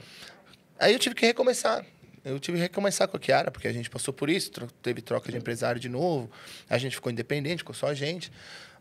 Aí 0.79 0.95
eu 0.95 0.99
tive 0.99 1.15
que 1.15 1.27
recomeçar. 1.27 1.85
Eu 2.25 2.41
tive 2.41 2.57
que 2.57 2.63
recomeçar 2.63 3.07
com 3.07 3.17
a 3.19 3.21
Kiara, 3.21 3.51
porque 3.51 3.69
a 3.69 3.73
gente 3.73 3.91
passou 3.91 4.13
por 4.15 4.31
isso, 4.31 4.51
teve 4.83 5.03
troca 5.03 5.31
de 5.31 5.37
empresário 5.37 5.79
de 5.81 5.89
novo, 5.89 6.31
a 6.69 6.79
gente 6.79 6.97
ficou 6.97 7.13
independente, 7.13 7.59
ficou 7.59 7.75
só 7.75 7.89
a 7.89 7.95
gente. 7.95 8.33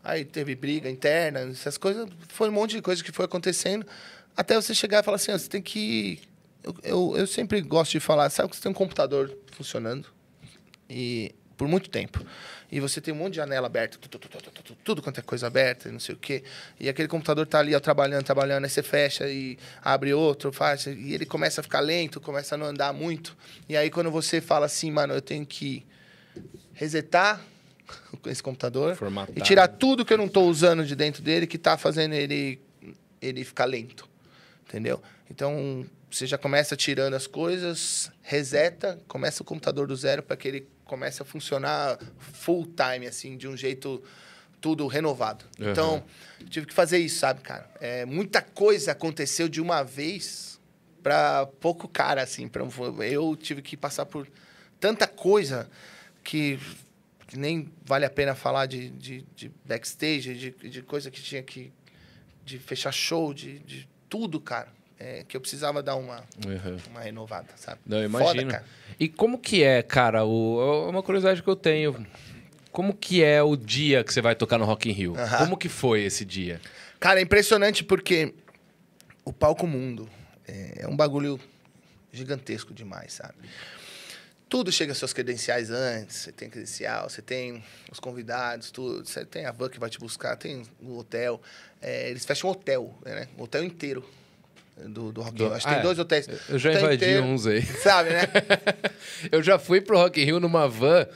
Aí 0.02 0.24
teve 0.24 0.54
briga 0.54 0.88
interna, 0.88 1.40
essas 1.40 1.76
coisas, 1.76 2.08
foi 2.28 2.48
um 2.48 2.52
monte 2.52 2.76
de 2.76 2.82
coisa 2.82 3.04
que 3.04 3.12
foi 3.12 3.26
acontecendo, 3.26 3.86
até 4.34 4.54
você 4.54 4.74
chegar 4.74 5.00
e 5.00 5.02
falar 5.02 5.16
assim, 5.16 5.32
"Ah, 5.32 5.38
você 5.38 5.48
tem 5.48 5.60
que. 5.60 6.20
Eu, 6.62 6.74
eu, 6.82 7.14
eu 7.18 7.26
sempre 7.26 7.60
gosto 7.60 7.92
de 7.92 8.00
falar, 8.00 8.30
sabe 8.30 8.48
que 8.48 8.56
você 8.56 8.62
tem 8.62 8.70
um 8.70 8.74
computador 8.74 9.36
funcionando, 9.52 10.06
e 10.88 11.34
por 11.58 11.66
muito 11.66 11.90
tempo. 11.90 12.24
E 12.70 12.78
você 12.78 13.00
tem 13.00 13.12
um 13.12 13.16
monte 13.16 13.32
de 13.32 13.36
janela 13.38 13.66
aberta, 13.66 13.98
tudo, 14.00 14.18
tudo, 14.18 14.40
tudo, 14.40 14.78
tudo 14.84 15.02
quanto 15.02 15.18
é 15.18 15.22
coisa 15.22 15.48
aberta, 15.48 15.90
não 15.90 15.98
sei 15.98 16.14
o 16.14 16.18
quê. 16.18 16.44
E 16.78 16.88
aquele 16.88 17.08
computador 17.08 17.46
tá 17.46 17.58
ali, 17.58 17.74
ó, 17.74 17.80
trabalhando, 17.80 18.24
trabalhando, 18.24 18.64
aí 18.64 18.70
você 18.70 18.82
fecha 18.82 19.28
e 19.28 19.58
abre 19.82 20.14
outro, 20.14 20.52
faz, 20.52 20.86
e 20.86 21.12
ele 21.12 21.26
começa 21.26 21.60
a 21.60 21.64
ficar 21.64 21.80
lento, 21.80 22.20
começa 22.20 22.54
a 22.54 22.58
não 22.58 22.66
andar 22.66 22.92
muito. 22.92 23.36
E 23.68 23.76
aí 23.76 23.90
quando 23.90 24.10
você 24.10 24.40
fala 24.40 24.66
assim, 24.66 24.90
mano, 24.90 25.12
eu 25.12 25.20
tenho 25.20 25.44
que 25.44 25.84
resetar 26.72 27.42
esse 28.26 28.42
computador 28.42 28.94
Formatar. 28.94 29.36
e 29.36 29.40
tirar 29.40 29.66
tudo 29.66 30.04
que 30.04 30.12
eu 30.12 30.18
não 30.18 30.26
estou 30.26 30.48
usando 30.48 30.86
de 30.86 30.94
dentro 30.94 31.22
dele 31.22 31.46
que 31.46 31.56
está 31.56 31.76
fazendo 31.76 32.14
ele 32.14 32.60
ele 33.20 33.42
ficar 33.42 33.64
lento, 33.64 34.08
entendeu? 34.64 35.02
Então 35.28 35.84
você 36.08 36.24
já 36.24 36.38
começa 36.38 36.76
tirando 36.76 37.14
as 37.14 37.26
coisas, 37.26 38.12
reseta, 38.22 38.98
começa 39.08 39.42
o 39.42 39.44
computador 39.44 39.88
do 39.88 39.96
zero 39.96 40.22
para 40.22 40.36
que 40.36 40.46
ele 40.46 40.68
comece 40.88 41.22
a 41.22 41.24
funcionar 41.24 41.98
full 42.18 42.66
time 42.66 43.06
assim, 43.06 43.36
de 43.36 43.46
um 43.46 43.56
jeito 43.56 44.02
tudo 44.60 44.88
renovado. 44.88 45.44
Uhum. 45.60 45.70
Então 45.70 46.04
tive 46.50 46.66
que 46.66 46.74
fazer 46.74 46.98
isso, 46.98 47.20
sabe, 47.20 47.40
cara? 47.42 47.70
É, 47.80 48.04
muita 48.04 48.42
coisa 48.42 48.90
aconteceu 48.90 49.48
de 49.48 49.60
uma 49.60 49.84
vez 49.84 50.58
para 51.02 51.46
pouco 51.60 51.86
cara 51.86 52.22
assim, 52.22 52.48
para 52.48 52.64
eu 53.08 53.36
tive 53.36 53.62
que 53.62 53.76
passar 53.76 54.04
por 54.04 54.26
tanta 54.80 55.06
coisa 55.06 55.70
que 56.24 56.58
que 57.28 57.38
nem 57.38 57.70
vale 57.84 58.06
a 58.06 58.10
pena 58.10 58.34
falar 58.34 58.64
de, 58.64 58.88
de, 58.88 59.24
de 59.36 59.52
backstage, 59.66 60.34
de, 60.34 60.50
de 60.50 60.82
coisa 60.82 61.10
que 61.10 61.20
tinha 61.20 61.42
que. 61.42 61.70
de 62.42 62.58
fechar 62.58 62.90
show, 62.90 63.34
de, 63.34 63.58
de 63.58 63.86
tudo, 64.08 64.40
cara. 64.40 64.72
É, 65.00 65.22
que 65.28 65.36
eu 65.36 65.40
precisava 65.40 65.80
dar 65.82 65.94
uma, 65.94 66.24
Uhum. 66.44 66.76
uma 66.90 67.00
renovada, 67.00 67.48
sabe? 67.56 67.80
Não, 67.86 67.98
Foda, 68.10 68.24
imagino. 68.24 68.50
cara. 68.50 68.64
e 68.98 69.08
como 69.08 69.38
que 69.38 69.62
é, 69.62 69.80
cara, 69.82 70.24
o, 70.24 70.86
é 70.88 70.90
uma 70.90 71.02
curiosidade 71.02 71.40
que 71.42 71.48
eu 71.48 71.54
tenho. 71.56 72.04
Como 72.72 72.92
que 72.94 73.22
é 73.22 73.40
o 73.42 73.56
dia 73.56 74.02
que 74.04 74.12
você 74.12 74.20
vai 74.20 74.34
tocar 74.34 74.58
no 74.58 74.64
Rock 74.64 74.88
in 74.88 74.92
Rio? 74.92 75.14
Aham. 75.16 75.38
Como 75.38 75.56
que 75.56 75.68
foi 75.68 76.02
esse 76.02 76.24
dia? 76.24 76.60
Cara, 76.98 77.20
é 77.20 77.22
impressionante 77.22 77.84
porque 77.84 78.34
o 79.24 79.32
palco 79.32 79.66
mundo 79.68 80.08
é, 80.46 80.82
é 80.82 80.88
um 80.88 80.96
bagulho 80.96 81.38
gigantesco 82.12 82.74
demais, 82.74 83.12
sabe? 83.14 83.34
Tudo 84.48 84.72
chega 84.72 84.92
aos 84.92 84.98
seus 84.98 85.12
credenciais 85.12 85.70
antes, 85.70 86.16
você 86.16 86.32
tem 86.32 86.48
credencial, 86.48 87.08
você 87.08 87.20
tem 87.20 87.62
os 87.92 88.00
convidados, 88.00 88.70
tudo. 88.70 89.06
Você 89.06 89.24
tem 89.24 89.44
a 89.44 89.52
van 89.52 89.68
que 89.68 89.78
vai 89.78 89.90
te 89.90 89.98
buscar, 89.98 90.36
tem 90.36 90.62
o 90.80 90.98
hotel. 90.98 91.40
É, 91.82 92.08
eles 92.10 92.24
fecham 92.24 92.48
um 92.48 92.52
hotel, 92.52 92.98
né? 93.04 93.28
Um 93.38 93.42
hotel 93.42 93.62
inteiro 93.62 94.02
do, 94.86 95.12
do 95.12 95.22
Rock 95.22 95.34
in 95.40 95.44
Rio. 95.44 95.54
Acho 95.54 95.66
que 95.66 95.70
Ah, 95.70 95.74
tem 95.74 95.80
é. 95.80 95.82
dois 95.84 95.98
hotéis. 95.98 96.28
Eu 96.48 96.58
já 96.58 96.72
invadi 96.72 96.94
inteiro, 96.96 97.24
uns 97.24 97.46
aí. 97.46 97.62
Sabe, 97.62 98.10
né? 98.10 98.22
Eu 99.32 99.42
já 99.42 99.58
fui 99.58 99.80
pro 99.80 99.96
Rock 99.98 100.20
in 100.20 100.24
Rio 100.24 100.40
numa 100.40 100.68
van 100.68 101.06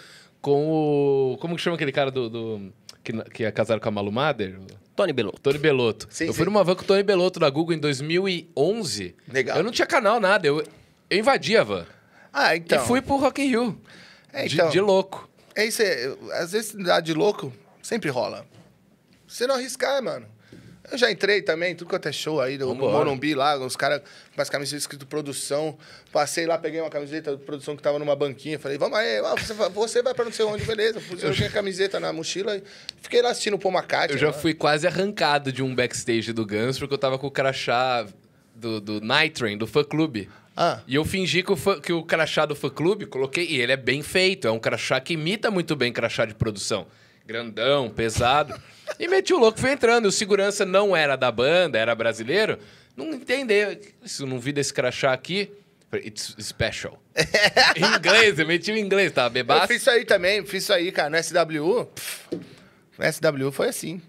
com 0.41 0.69
o... 0.69 1.39
Como 1.41 1.55
que 1.57 1.63
chama 1.63 1.77
aquele 1.77 1.93
cara 1.93 2.11
do... 2.11 2.29
do- 2.29 2.73
que, 3.05 3.13
que 3.31 3.45
é 3.45 3.51
casado 3.51 3.81
com 3.81 3.89
a 3.89 3.93
Malu 3.93 4.13
Mader? 4.13 4.59
Tony 4.95 5.13
Belotto. 5.13 5.41
Tony 5.41 5.59
Belotto. 5.59 6.07
Sim, 6.11 6.27
eu 6.27 6.33
fui 6.35 6.45
sim. 6.45 6.51
numa 6.51 6.63
van 6.63 6.75
com 6.77 6.83
o 6.83 6.85
Tony 6.87 7.03
Belotto 7.03 7.41
da 7.41 7.51
Google 7.51 7.75
em 7.75 7.79
2011. 7.79 9.17
Legal. 9.33 9.57
Eu 9.57 9.63
não 9.65 9.73
tinha 9.73 9.87
canal, 9.87 10.21
nada. 10.21 10.47
Eu, 10.47 10.63
eu 11.11 11.19
invadi 11.19 11.57
a 11.57 11.65
van. 11.65 11.85
Ah, 12.33 12.55
então. 12.57 12.83
E 12.83 12.87
fui 12.87 13.01
pro 13.01 13.17
Rock 13.17 13.43
in 13.43 13.49
Rio. 13.49 13.81
É, 14.33 14.47
De- 14.47 14.55
então. 14.55 14.71
de, 14.71 14.81
louco. 14.81 15.29
É 15.55 15.65
isso 15.67 15.83
aí. 15.83 16.05
eu- 16.05 16.19
Às 16.33 16.53
vezes 16.53 16.75
dá 16.75 17.01
de 17.01 17.13
louco, 17.13 17.53
sempre 17.83 18.09
rola. 18.11 18.47
Você 19.27 19.47
não 19.47 19.57
arriscar, 19.57 20.03
mano. 20.03 20.27
Eu 20.91 20.99
já 20.99 21.11
entrei 21.11 21.41
também, 21.43 21.75
tudo 21.77 21.89
quanto 21.89 22.09
é 22.09 22.13
show 22.13 22.41
aí, 22.41 22.59
no, 22.59 22.75
no. 22.75 22.91
Morumbi 22.91 23.35
lá, 23.35 23.57
os 23.57 23.77
caras 23.77 24.03
com 24.35 24.43
as 24.43 24.51
camisetas 24.51 24.83
escrito 24.83 25.07
produção. 25.07 25.79
Passei 26.13 26.45
lá, 26.45 26.59
peguei 26.59 26.81
uma 26.81 26.91
camiseta 26.91 27.37
de 27.37 27.43
produção 27.45 27.77
que 27.77 27.83
tava 27.83 27.99
numa 27.99 28.17
banquinha. 28.17 28.59
Falei, 28.59 28.77
vamos 28.79 28.99
aí, 28.99 29.21
você, 29.39 29.55
vai- 29.55 29.71
você 29.71 30.03
vai 30.03 30.13
pra 30.13 30.25
não 30.25 30.33
sei 30.33 30.45
onde, 30.45 30.65
beleza. 30.65 31.01
Eu 31.21 31.33
tinha 31.33 31.49
camiseta 31.49 32.01
na 32.01 32.13
mochila 32.13 32.57
e 32.57 32.63
fiquei 33.01 33.23
lá 33.23 33.31
assistindo 33.31 33.55
o 33.55 33.59
Paul 33.59 33.73
McCartney. 33.75 34.17
Eu 34.17 34.19
já 34.21 34.27
lá. 34.27 34.33
fui 34.33 34.53
quase 34.55 34.87
arrancado 34.87 35.53
de 35.53 35.63
um 35.63 35.75
backstage 35.75 36.33
do 36.33 36.45
Guns 36.45 36.79
porque 36.79 36.93
eu 36.95 36.99
tava 36.99 37.19
com 37.19 37.29
o 37.29 37.31
crachá 37.31 38.07
do, 38.55 38.81
do 38.81 39.01
Night 39.01 39.35
Train, 39.39 39.57
do 39.57 39.67
fã 39.69 39.85
clube. 39.85 40.29
Ah, 40.57 40.81
E 40.87 40.97
eu 40.97 41.05
fingi 41.05 41.43
que 41.43 41.51
o, 41.53 41.57
fã- 41.57 41.81
que 41.81 41.93
o 41.93 42.03
crachá 42.03 42.45
do 42.45 42.55
fã 42.55 42.69
clube, 42.69 43.07
coloquei. 43.07 43.47
E 43.47 43.61
ele 43.61 43.73
é 43.73 43.77
bem 43.77 44.03
feito, 44.03 44.47
é 44.47 44.51
um 44.51 44.59
crachá 44.59 45.01
que 45.01 45.15
imita 45.15 45.51
muito 45.51 45.75
bem 45.75 45.93
crachá 45.93 46.25
de 46.27 46.35
produção. 46.35 46.87
Grandão, 47.27 47.89
pesado. 47.91 48.55
E 48.99 49.09
meti 49.09 49.33
o 49.33 49.39
louco, 49.39 49.59
fui 49.61 49.71
entrando. 49.73 50.07
O 50.07 50.13
segurança 50.13 50.65
não 50.67 50.95
era 50.97 51.17
da 51.17 51.31
banda, 51.31 51.79
era 51.79 51.95
brasileiro. 51.95 52.59
Não 52.97 53.13
entendeu. 53.15 53.71
Eu 54.21 54.27
não 54.27 54.39
vi 54.39 54.53
desse 54.53 54.73
crachá 54.73 55.13
aqui. 55.13 55.51
falei, 55.91 56.07
It's 56.09 56.35
special. 56.41 57.01
em 57.77 57.85
inglês, 57.97 58.39
eu 58.39 58.47
meti 58.47 58.71
o 58.73 58.77
inglês, 58.77 59.13
tava 59.13 59.29
eu 59.29 59.33
bebaço. 59.33 59.69
fiz 59.69 59.81
isso 59.83 59.91
aí 59.91 60.05
também, 60.05 60.45
fiz 60.45 60.65
isso 60.65 60.73
aí, 60.73 60.91
cara, 60.93 61.09
no 61.11 61.17
SWU. 61.23 61.87
pff, 61.87 62.41
No 62.99 63.13
SWU 63.41 63.53
foi 63.53 63.69
assim. 63.69 64.01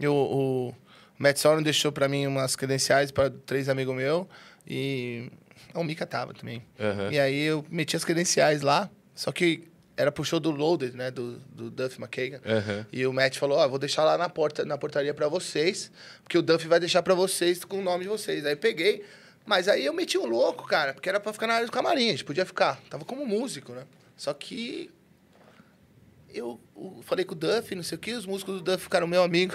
Eu, 0.00 0.14
o 0.14 0.74
Matt 1.18 1.36
Sorum 1.38 1.62
deixou 1.62 1.92
pra 1.92 2.08
mim 2.08 2.26
umas 2.26 2.56
credenciais 2.56 3.10
para 3.12 3.30
três 3.30 3.68
amigos 3.68 3.94
meus 3.94 4.26
e 4.66 5.30
o 5.74 5.84
Mika 5.84 6.06
tava 6.06 6.32
também. 6.34 6.62
Aham. 6.80 7.10
E 7.12 7.20
aí 7.20 7.42
eu 7.44 7.64
meti 7.70 7.94
as 7.94 8.04
credenciais 8.04 8.62
lá, 8.62 8.90
só 9.14 9.30
que 9.30 9.68
era 9.96 10.10
pro 10.10 10.24
show 10.24 10.40
do 10.40 10.50
Loaded, 10.50 10.96
né, 10.96 11.10
do, 11.10 11.38
do 11.50 11.70
Duff 11.70 12.00
McKagan. 12.00 12.40
Aham. 12.46 12.86
E 12.92 13.06
o 13.06 13.12
Matt 13.12 13.36
falou, 13.38 13.58
ó, 13.58 13.68
vou 13.68 13.78
deixar 13.78 14.04
lá 14.04 14.16
na 14.16 14.28
porta, 14.28 14.64
na 14.64 14.78
portaria 14.78 15.12
pra 15.12 15.28
vocês, 15.28 15.90
porque 16.22 16.36
o 16.38 16.42
Duff 16.42 16.66
vai 16.66 16.80
deixar 16.80 17.02
pra 17.02 17.14
vocês 17.14 17.64
com 17.64 17.78
o 17.78 17.82
nome 17.82 18.04
de 18.04 18.08
vocês. 18.08 18.44
Aí 18.46 18.52
eu 18.52 18.56
peguei, 18.56 19.04
mas 19.44 19.68
aí 19.68 19.84
eu 19.84 19.92
meti 19.92 20.16
um 20.16 20.26
louco, 20.26 20.66
cara, 20.66 20.94
porque 20.94 21.08
era 21.08 21.20
pra 21.20 21.32
ficar 21.32 21.46
na 21.46 21.54
área 21.54 21.66
do 21.66 21.72
camarim, 21.72 22.08
a 22.08 22.12
gente 22.12 22.24
podia 22.24 22.46
ficar. 22.46 22.80
Tava 22.88 23.04
como 23.04 23.26
músico, 23.26 23.72
né? 23.72 23.84
Só 24.16 24.32
que 24.32 24.90
eu, 26.32 26.58
o- 26.74 27.02
falei 27.02 27.24
com 27.24 27.32
o 27.34 27.36
Duff, 27.36 27.74
não 27.74 27.82
sei 27.82 27.96
o 27.96 28.00
que, 28.00 28.12
os 28.12 28.24
músicos 28.24 28.54
do 28.56 28.62
Duff 28.62 28.84
ficaram 28.84 29.06
meu 29.06 29.22
amigo. 29.22 29.54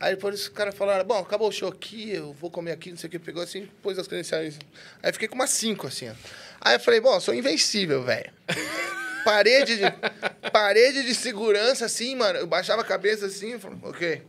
Aí 0.00 0.14
depois 0.14 0.34
os 0.40 0.48
caras 0.48 0.74
falaram, 0.74 1.04
bom, 1.04 1.18
acabou 1.18 1.48
o 1.48 1.52
show 1.52 1.68
aqui, 1.68 2.10
eu 2.10 2.32
vou 2.32 2.50
comer 2.50 2.72
aqui, 2.72 2.90
não 2.90 2.96
sei 2.96 3.08
o 3.08 3.10
que, 3.10 3.18
pegou 3.18 3.42
assim, 3.42 3.68
pôs 3.82 3.98
as 3.98 4.06
credenciais. 4.08 4.58
Aí 5.02 5.12
fiquei 5.12 5.28
com 5.28 5.34
umas 5.34 5.50
cinco, 5.50 5.86
assim, 5.86 6.08
ó. 6.08 6.14
Aí 6.60 6.76
eu 6.76 6.80
falei, 6.80 7.00
bom, 7.00 7.18
sou 7.20 7.34
invencível, 7.34 8.02
velho. 8.02 8.32
Parede 9.24 9.76
de, 9.76 10.50
parede 10.50 11.02
de 11.02 11.14
segurança, 11.14 11.86
assim, 11.86 12.14
mano. 12.16 12.38
Eu 12.38 12.46
baixava 12.46 12.82
a 12.82 12.84
cabeça 12.84 13.26
assim, 13.26 13.52
eu 13.52 13.60
falei, 13.60 13.78
ok. 13.82 14.22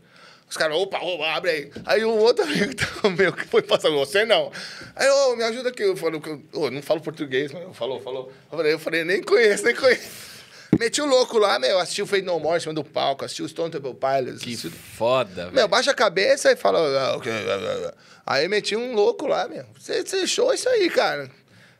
Os 0.49 0.55
caras, 0.57 0.77
opa, 0.77 0.99
opa, 0.99 1.27
abre 1.33 1.49
aí. 1.51 1.71
Aí 1.85 2.03
o 2.05 2.11
outro 2.11 2.43
amigo 2.43 2.73
tava 2.77 3.09
meu 3.09 3.33
que 3.33 3.45
foi 3.47 3.61
passar, 3.61 3.89
você 3.89 4.25
não. 4.25 4.51
Aí, 4.95 5.09
ô, 5.09 5.35
me 5.35 5.43
ajuda 5.43 5.69
aqui. 5.69 5.83
Eu 5.83 5.97
falei, 5.97 6.21
ô, 6.53 6.69
não 6.69 6.81
falo 6.81 7.01
português, 7.01 7.51
mas 7.51 7.75
falou, 7.75 7.99
falou. 8.01 8.31
Eu 8.51 8.57
falei, 8.57 8.73
eu 8.73 8.79
falei, 8.79 9.03
nem 9.03 9.21
conheço, 9.23 9.63
nem 9.65 9.75
conheço. 9.75 10.35
Meti 10.79 11.01
o 11.01 11.05
louco 11.05 11.37
lá, 11.37 11.57
meu, 11.57 11.79
assisti 11.79 12.01
o 12.01 12.05
Fade 12.05 12.23
No 12.23 12.39
More 12.39 12.57
em 12.57 12.59
cima 12.59 12.73
do 12.73 12.83
palco, 12.83 13.23
assisti 13.23 13.41
o 13.41 13.47
Stone 13.47 13.71
Temple 13.71 13.93
Pilots. 13.95 14.41
Que 14.43 14.53
assisti- 14.53 14.69
foda, 14.69 15.45
Meu, 15.45 15.53
velho. 15.53 15.67
baixa 15.69 15.91
a 15.91 15.93
cabeça 15.93 16.51
e 16.51 16.55
fala. 16.55 16.79
"Ah, 16.79 17.15
ok, 17.15 17.31
ah, 17.31 17.35
ah, 17.37 17.87
ah." 17.89 17.93
Aí 18.25 18.47
meti 18.47 18.75
um 18.75 18.93
louco 18.93 19.25
lá, 19.25 19.47
meu. 19.47 19.65
Você 19.79 20.03
você 20.03 20.27
show 20.27 20.53
isso 20.53 20.67
aí, 20.67 20.89
cara. 20.89 21.29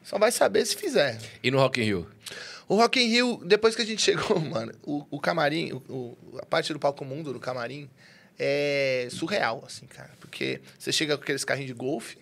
Só 0.04 0.18
vai 0.18 0.32
saber 0.32 0.66
se 0.66 0.76
fizer. 0.78 1.20
E 1.44 1.52
no 1.52 1.58
Rock 1.60 1.82
in 1.82 1.84
Rio? 1.86 2.08
O 2.68 2.76
Rock 2.76 3.00
in 3.00 3.08
Rio, 3.08 3.42
depois 3.46 3.76
que 3.76 3.82
a 3.82 3.86
gente 3.86 4.02
chegou, 4.04 4.40
mano, 4.40 4.74
o, 4.84 5.06
o 5.12 5.20
camarim, 5.20 5.72
o- 5.88 6.18
a 6.42 6.46
parte 6.46 6.74
do 6.74 6.80
palco 6.80 7.06
mundo 7.06 7.32
do 7.34 7.40
camarim 7.40 7.90
é 8.40 9.08
surreal, 9.12 9.64
assim, 9.66 9.86
cara. 9.86 10.12
Porque 10.20 10.62
você 10.78 10.92
chega 10.92 11.16
com 11.18 11.24
aqueles 11.24 11.46
carrinhos 11.46 11.68
de 11.68 11.74
golfe, 11.74 12.18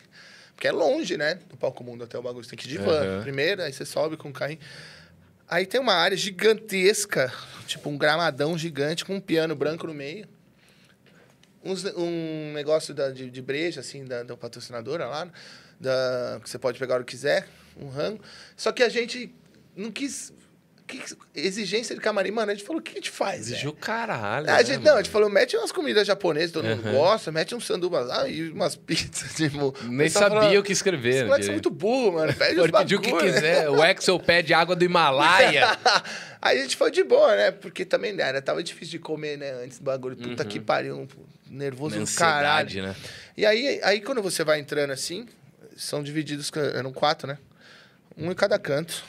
porque 0.55 0.67
é 0.67 0.71
longe, 0.71 1.17
né, 1.17 1.35
do 1.49 1.57
palco 1.57 1.83
mundo 1.83 2.03
até 2.03 2.17
o 2.17 2.21
bagulho. 2.21 2.43
Você 2.43 2.51
tem 2.51 2.59
que 2.59 2.65
ir 2.67 2.71
de 2.71 2.77
van 2.77 2.91
Aham. 3.01 3.21
primeiro, 3.23 3.61
aí 3.63 3.71
você 3.73 3.85
sobe 3.85 4.17
com 4.17 4.29
o 4.29 4.33
carrinho. 4.33 4.59
Aí 5.47 5.65
tem 5.65 5.79
uma 5.79 5.93
área 5.93 6.15
gigantesca, 6.17 7.31
tipo 7.67 7.89
um 7.89 7.97
gramadão 7.97 8.57
gigante 8.57 9.05
com 9.05 9.15
um 9.15 9.21
piano 9.21 9.55
branco 9.55 9.87
no 9.87 9.93
meio. 9.93 10.27
Uns- 11.63 11.85
um 11.95 12.51
negócio 12.53 12.93
da- 12.93 13.09
de, 13.09 13.29
de 13.29 13.41
breja, 13.41 13.79
assim, 13.79 14.03
da, 14.03 14.23
da 14.23 14.35
patrocinadora 14.35 15.05
lá, 15.07 15.29
da, 15.79 16.39
que 16.43 16.49
você 16.49 16.59
pode 16.59 16.77
pegar 16.77 16.99
o 16.99 17.05
que 17.05 17.11
quiser, 17.11 17.47
um 17.77 17.87
rango. 17.87 18.21
Só 18.57 18.71
que 18.71 18.83
a 18.83 18.89
gente 18.89 19.33
não 19.75 19.91
quis. 19.91 20.31
que- 20.85 21.01
exigência 21.33 21.95
de 21.95 22.01
camarim, 22.01 22.29
mano, 22.29 22.51
a 22.51 22.53
gente 22.53 22.65
falou, 22.65 22.79
o 22.79 22.83
que 22.83 22.91
a 22.91 22.95
gente 22.95 23.09
faz? 23.09 23.47
Exigiu 23.47 23.71
velho? 23.71 23.81
caralho. 23.81 24.49
A 24.49 24.57
né, 24.57 24.65
gente, 24.65 24.77
não, 24.77 24.83
mano? 24.83 24.97
a 24.97 25.01
gente 25.01 25.11
falou, 25.11 25.29
mete 25.29 25.55
umas 25.55 25.71
comidas 25.71 26.05
japonesas, 26.05 26.51
todo 26.51 26.65
mundo 26.67 26.83
gosta, 26.91 27.31
mete 27.31 27.55
um 27.55 27.59
sanduba 27.59 28.01
lá 28.01 28.27
e 28.27 28.51
umas 28.51 28.75
pizzas, 28.77 29.33
tipo... 29.33 29.73
Nem 29.85 30.09
sabia 30.09 30.41
falando, 30.41 30.59
o 30.59 30.61
que 30.63 30.73
escrever. 30.73 31.23
Os 31.23 31.29
moleques 31.29 31.45
são 31.45 31.55
direito. 31.55 31.69
muito 31.69 31.69
burros, 31.71 32.13
mano. 32.13 32.33
Pede 32.33 32.55
Pode 32.59 32.71
pedir 32.73 32.95
o 32.97 33.01
que 33.01 33.13
né? 33.13 33.19
quiser. 33.21 33.69
O 33.69 33.81
Axel 33.81 34.19
pede 34.19 34.53
água 34.53 34.75
do 34.75 34.83
Himalaia. 34.83 35.77
Aí 36.41 36.59
a 36.59 36.61
gente 36.61 36.75
foi 36.75 36.91
de 36.91 37.03
boa, 37.03 37.33
né? 37.33 37.51
Porque 37.51 37.85
também 37.85 38.11
né, 38.11 38.23
era, 38.23 38.41
tava 38.41 38.61
difícil 38.61 38.91
de 38.91 38.99
comer, 38.99 39.37
né? 39.37 39.51
Antes 39.63 39.79
do 39.79 39.85
bagulho. 39.85 40.17
Puta 40.17 40.43
que 40.43 40.59
pariu, 40.59 40.97
um 40.99 41.07
nervoso 41.49 41.97
do 41.97 42.11
caralho. 42.15 42.83
né? 42.83 42.95
E 43.37 43.45
aí, 43.45 43.79
aí, 43.81 44.01
quando 44.01 44.21
você 44.21 44.43
vai 44.43 44.59
entrando 44.59 44.91
assim, 44.91 45.25
são 45.77 46.03
divididos, 46.03 46.51
eram 46.75 46.91
quatro, 46.91 47.25
né? 47.27 47.37
Um 48.17 48.29
em 48.29 48.35
cada 48.35 48.59
canto. 48.59 49.01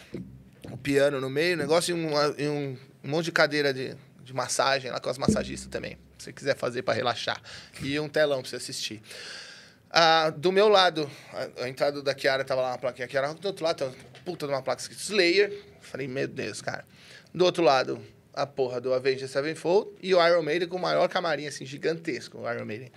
O 0.74 0.76
piano 0.76 1.20
no 1.20 1.30
meio, 1.30 1.54
o 1.54 1.58
negócio 1.58 1.96
e, 1.96 2.00
uma- 2.06 2.34
e 2.36 2.48
um, 2.48 2.76
um 3.04 3.08
monte 3.08 3.26
de 3.26 3.32
cadeira 3.32 3.72
de, 3.72 3.94
de 4.24 4.32
massagem 4.34 4.90
lá 4.90 4.98
com 4.98 5.08
as 5.08 5.18
massagistas 5.18 5.68
também. 5.70 5.96
Se 6.18 6.24
você 6.24 6.32
quiser 6.32 6.56
fazer 6.56 6.82
pra 6.82 6.92
relaxar. 6.94 7.40
E 7.80 7.98
um 8.00 8.08
telão 8.08 8.40
pra 8.40 8.50
você 8.50 8.56
assistir. 8.56 9.00
Ah, 9.90 10.30
do 10.30 10.50
meu 10.50 10.68
lado, 10.68 11.08
a, 11.32 11.64
a 11.64 11.68
entrada 11.68 12.02
da 12.02 12.12
Kiara 12.14 12.42
tava 12.44 12.60
lá 12.62 12.70
uma 12.72 12.78
plaquinha 12.78 13.06
Kiara 13.06 13.28
Rock. 13.28 13.40
Do 13.40 13.46
outro 13.48 13.64
lado, 13.64 13.76
tem 13.76 13.86
uma 13.86 13.94
puta 14.24 14.46
de 14.46 14.52
uma 14.52 14.62
placa 14.62 14.82
escrito 14.82 15.00
Slayer. 15.00 15.62
Falei, 15.80 16.08
meu 16.08 16.26
Deus, 16.26 16.60
cara. 16.60 16.84
Do 17.32 17.44
outro 17.44 17.62
lado, 17.62 18.00
a 18.32 18.44
porra 18.46 18.80
do 18.80 18.92
Avengers 18.92 19.30
Sevenfold. 19.30 19.90
E 20.02 20.12
o 20.12 20.26
Iron 20.26 20.42
Maiden 20.42 20.66
com 20.68 20.76
o 20.76 20.80
maior 20.80 21.08
camarim, 21.08 21.46
assim, 21.46 21.64
gigantesco. 21.64 22.38
O 22.38 22.50
Iron 22.52 22.64
Maiden. 22.64 22.90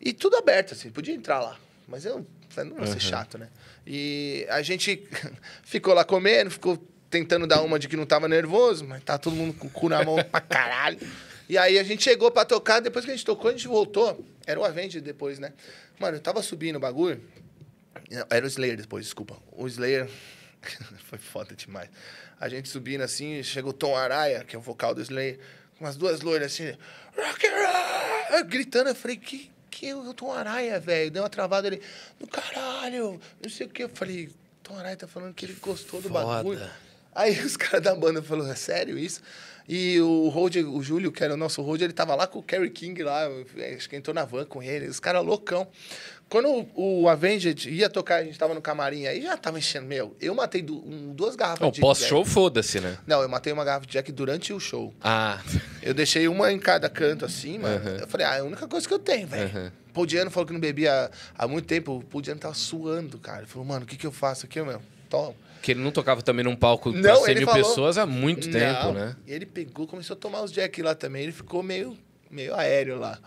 E 0.00 0.14
tudo 0.14 0.36
aberto, 0.36 0.72
assim, 0.72 0.88
podia 0.90 1.14
entrar 1.14 1.40
lá. 1.40 1.58
Mas 1.86 2.06
eu 2.06 2.26
falei, 2.48 2.70
não 2.70 2.78
vou 2.78 2.86
ser 2.86 3.00
chato, 3.00 3.36
né? 3.36 3.48
E 3.86 4.46
a 4.48 4.62
gente 4.62 5.06
ficou 5.62 5.92
lá 5.92 6.04
comendo, 6.04 6.50
ficou 6.50 6.82
tentando 7.12 7.46
dar 7.46 7.60
uma 7.60 7.78
de 7.78 7.86
que 7.88 7.96
não 7.96 8.06
tava 8.06 8.26
nervoso, 8.26 8.86
mas 8.86 9.04
tá 9.04 9.18
todo 9.18 9.36
mundo 9.36 9.52
com 9.52 9.66
o 9.66 9.70
cu 9.70 9.90
na 9.90 10.02
mão 10.02 10.16
pra 10.24 10.40
caralho. 10.40 10.98
E 11.46 11.58
aí 11.58 11.78
a 11.78 11.82
gente 11.82 12.02
chegou 12.02 12.30
pra 12.30 12.46
tocar, 12.46 12.80
depois 12.80 13.04
que 13.04 13.10
a 13.10 13.14
gente 13.14 13.26
tocou, 13.26 13.50
a 13.50 13.52
gente 13.52 13.68
voltou. 13.68 14.24
Era 14.46 14.58
o 14.58 14.64
Avenged 14.64 15.02
depois, 15.02 15.38
né? 15.38 15.52
Mano, 16.00 16.16
eu 16.16 16.20
tava 16.20 16.42
subindo 16.42 16.76
o 16.76 16.80
bagulho. 16.80 17.22
Era 18.30 18.46
o 18.46 18.48
Slayer 18.48 18.78
depois, 18.78 19.04
desculpa. 19.04 19.36
O 19.52 19.66
Slayer 19.66 20.08
foi 21.04 21.18
foda 21.18 21.54
demais. 21.54 21.90
A 22.40 22.48
gente 22.48 22.70
subindo 22.70 23.02
assim, 23.02 23.42
chegou 23.42 23.70
o 23.70 23.74
Tom 23.74 23.94
Araya, 23.94 24.42
que 24.42 24.56
é 24.56 24.58
o 24.58 24.62
vocal 24.62 24.94
do 24.94 25.02
Slayer, 25.02 25.38
com 25.78 25.86
as 25.86 25.96
duas 25.96 26.22
loiras 26.22 26.52
assim, 26.52 26.74
rock 27.14 27.46
and 27.46 28.30
roll, 28.30 28.44
gritando. 28.44 28.88
Eu 28.88 28.94
falei, 28.94 29.18
que, 29.18 29.50
que 29.70 29.88
é 29.88 29.94
o 29.94 30.14
Tom 30.14 30.32
Araya, 30.32 30.80
velho? 30.80 31.10
Deu 31.10 31.22
uma 31.22 31.28
travada 31.28 31.68
ali, 31.68 31.82
do 32.18 32.26
caralho, 32.26 33.20
não 33.42 33.50
sei 33.50 33.66
o 33.66 33.68
que. 33.68 33.84
Eu 33.84 33.90
falei, 33.90 34.30
Tom 34.62 34.78
Araya 34.78 34.96
tá 34.96 35.06
falando 35.06 35.34
que 35.34 35.44
ele 35.44 35.56
gostou 35.60 36.00
do 36.00 36.08
Foda. 36.08 36.24
bagulho. 36.24 36.70
Aí 37.14 37.38
os 37.40 37.56
caras 37.58 37.82
da 37.82 37.94
banda 37.94 38.22
falaram, 38.22 38.50
é 38.50 38.54
sério 38.56 38.98
isso? 38.98 39.20
E 39.68 40.00
o 40.00 40.28
Road, 40.28 40.58
o 40.64 40.82
Júlio, 40.82 41.12
que 41.12 41.22
era 41.22 41.34
o 41.34 41.36
nosso 41.36 41.62
Road, 41.62 41.84
ele 41.84 41.92
tava 41.92 42.14
lá 42.16 42.26
com 42.26 42.40
o 42.40 42.42
Kerry 42.42 42.68
King 42.70 43.00
lá, 43.04 43.28
acho 43.76 43.88
que 43.88 43.94
entrou 43.94 44.12
na 44.12 44.24
van 44.24 44.44
com 44.44 44.60
ele, 44.62 44.86
os 44.88 44.98
caras 44.98 45.24
loucão. 45.24 45.68
Quando 46.28 46.48
o, 46.74 47.02
o 47.02 47.08
Avenged 47.08 47.70
ia 47.70 47.88
tocar, 47.88 48.16
a 48.16 48.24
gente 48.24 48.36
tava 48.38 48.54
no 48.54 48.60
camarim, 48.60 49.06
aí 49.06 49.22
já 49.22 49.36
tava 49.36 49.58
enchendo, 49.58 49.86
meu, 49.86 50.16
eu 50.20 50.34
matei 50.34 50.62
du- 50.62 50.78
um- 50.84 51.12
duas 51.14 51.36
garrafas 51.36 51.60
Não, 51.60 51.70
de 51.70 51.80
pós-show, 51.80 52.24
foda-se, 52.24 52.80
né? 52.80 52.98
Não, 53.06 53.22
eu 53.22 53.28
matei 53.28 53.52
uma 53.52 53.64
garrafa 53.64 53.86
de 53.86 53.92
Jack 53.92 54.10
durante 54.10 54.52
o 54.52 54.58
show. 54.58 54.92
Ah, 55.00 55.40
Eu 55.82 55.94
deixei 55.94 56.26
uma 56.26 56.50
em 56.50 56.58
cada 56.58 56.88
canto, 56.88 57.24
assim, 57.24 57.58
mano. 57.58 57.76
Aham. 57.76 57.96
Eu 58.00 58.08
falei, 58.08 58.26
ah, 58.26 58.34
é 58.36 58.40
a 58.40 58.44
única 58.44 58.66
coisa 58.66 58.88
que 58.88 58.94
eu 58.94 58.98
tenho, 58.98 59.28
velho. 59.28 59.44
Aham. 59.48 59.72
Paul 59.92 60.06
Diano 60.06 60.30
falou 60.30 60.46
que 60.46 60.52
não 60.54 60.60
bebia 60.60 61.10
há 61.36 61.46
muito 61.46 61.66
tempo. 61.66 61.98
O 61.98 62.02
Paul 62.02 62.22
Diano 62.22 62.40
tava 62.40 62.54
suando, 62.54 63.18
cara. 63.18 63.38
Ele 63.40 63.46
falou, 63.46 63.66
mano, 63.68 63.84
o 63.84 63.86
que 63.86 63.96
que 63.96 64.06
eu 64.06 64.12
faço 64.12 64.46
aqui, 64.46 64.60
meu? 64.62 64.80
Que 65.62 65.70
ele 65.72 65.80
não 65.80 65.92
tocava 65.92 66.22
também 66.22 66.44
num 66.44 66.56
palco 66.56 66.90
Não, 66.90 67.22
100 67.22 67.30
ele 67.30 67.40
mil 67.40 67.48
falou- 67.48 67.62
pessoas 67.68 67.96
há 67.98 68.04
muito 68.04 68.50
tempo, 68.50 68.84
Não. 68.86 68.94
né? 68.94 69.16
Ele 69.26 69.46
pegou, 69.46 69.86
começou 69.86 70.14
a 70.14 70.18
tomar 70.18 70.42
os 70.42 70.50
Jack 70.50 70.82
lá 70.82 70.94
também. 70.94 71.22
Ele 71.22 71.32
ficou 71.32 71.62
meio, 71.62 71.96
meio 72.30 72.54
aéreo 72.54 72.98
lá. 72.98 73.18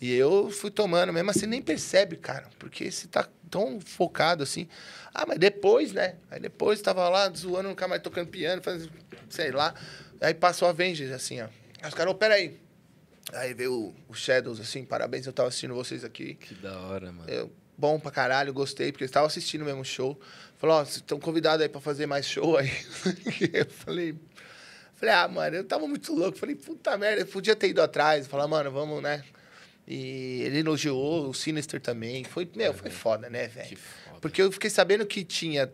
E 0.00 0.12
eu 0.12 0.50
fui 0.50 0.70
tomando, 0.70 1.12
mesmo 1.12 1.30
assim, 1.30 1.46
nem 1.46 1.62
percebe, 1.62 2.16
cara. 2.16 2.48
Porque 2.58 2.90
você 2.90 3.06
tá 3.06 3.28
tão 3.48 3.80
focado 3.80 4.42
assim. 4.42 4.66
Ah, 5.14 5.24
mas 5.26 5.38
depois, 5.38 5.92
né? 5.92 6.16
Aí 6.30 6.40
depois 6.40 6.82
tava 6.82 7.08
lá 7.08 7.30
zoando, 7.30 7.68
nunca 7.68 7.86
mais 7.86 8.02
tocando 8.02 8.26
piano, 8.28 8.60
fazendo, 8.60 8.90
sei 9.30 9.52
lá. 9.52 9.72
Aí 10.20 10.34
passou 10.34 10.66
a 10.66 10.72
Avengers, 10.72 11.12
assim, 11.12 11.40
ó. 11.40 11.46
Aí 11.80 11.88
os 11.88 11.94
caras, 11.94 12.12
ô, 12.12 12.16
peraí. 12.16 12.58
Aí 13.32 13.54
veio 13.54 13.72
o, 13.72 13.94
o 14.08 14.14
Shadows, 14.14 14.60
assim, 14.60 14.84
parabéns, 14.84 15.26
eu 15.26 15.32
tava 15.32 15.48
assistindo 15.48 15.74
vocês 15.74 16.04
aqui. 16.04 16.34
Que 16.34 16.54
da 16.56 16.76
hora, 16.80 17.12
mano. 17.12 17.30
Eu, 17.30 17.50
bom 17.78 17.98
pra 18.00 18.10
caralho, 18.10 18.52
gostei, 18.52 18.90
porque 18.90 19.04
eles 19.04 19.10
estavam 19.10 19.28
assistindo 19.28 19.62
o 19.62 19.64
mesmo 19.64 19.84
show. 19.84 20.20
Falou, 20.64 20.78
ó, 20.78 20.82
vocês 20.82 20.96
estão 20.96 21.20
convidados 21.20 21.60
aí 21.60 21.68
pra 21.68 21.78
fazer 21.78 22.06
mais 22.06 22.24
show 22.24 22.56
aí. 22.56 22.70
eu 23.52 23.66
falei, 23.66 24.14
falei, 24.94 25.14
ah, 25.14 25.28
mano, 25.28 25.56
eu 25.56 25.64
tava 25.64 25.86
muito 25.86 26.14
louco. 26.14 26.38
Falei, 26.38 26.54
puta 26.54 26.96
merda, 26.96 27.20
eu 27.20 27.26
podia 27.26 27.54
ter 27.54 27.68
ido 27.68 27.82
atrás. 27.82 28.26
Falar, 28.26 28.48
mano, 28.48 28.70
vamos, 28.70 29.02
né? 29.02 29.22
E 29.86 30.40
ele 30.40 30.60
elogiou, 30.60 31.28
o 31.28 31.34
Sinister 31.34 31.82
também. 31.82 32.24
Foi, 32.24 32.50
meu, 32.56 32.72
foi 32.72 32.88
foda, 32.90 33.28
né, 33.28 33.46
velho? 33.46 33.76
Porque 34.22 34.40
eu 34.40 34.50
fiquei 34.50 34.70
sabendo 34.70 35.04
que 35.04 35.22
tinha 35.22 35.70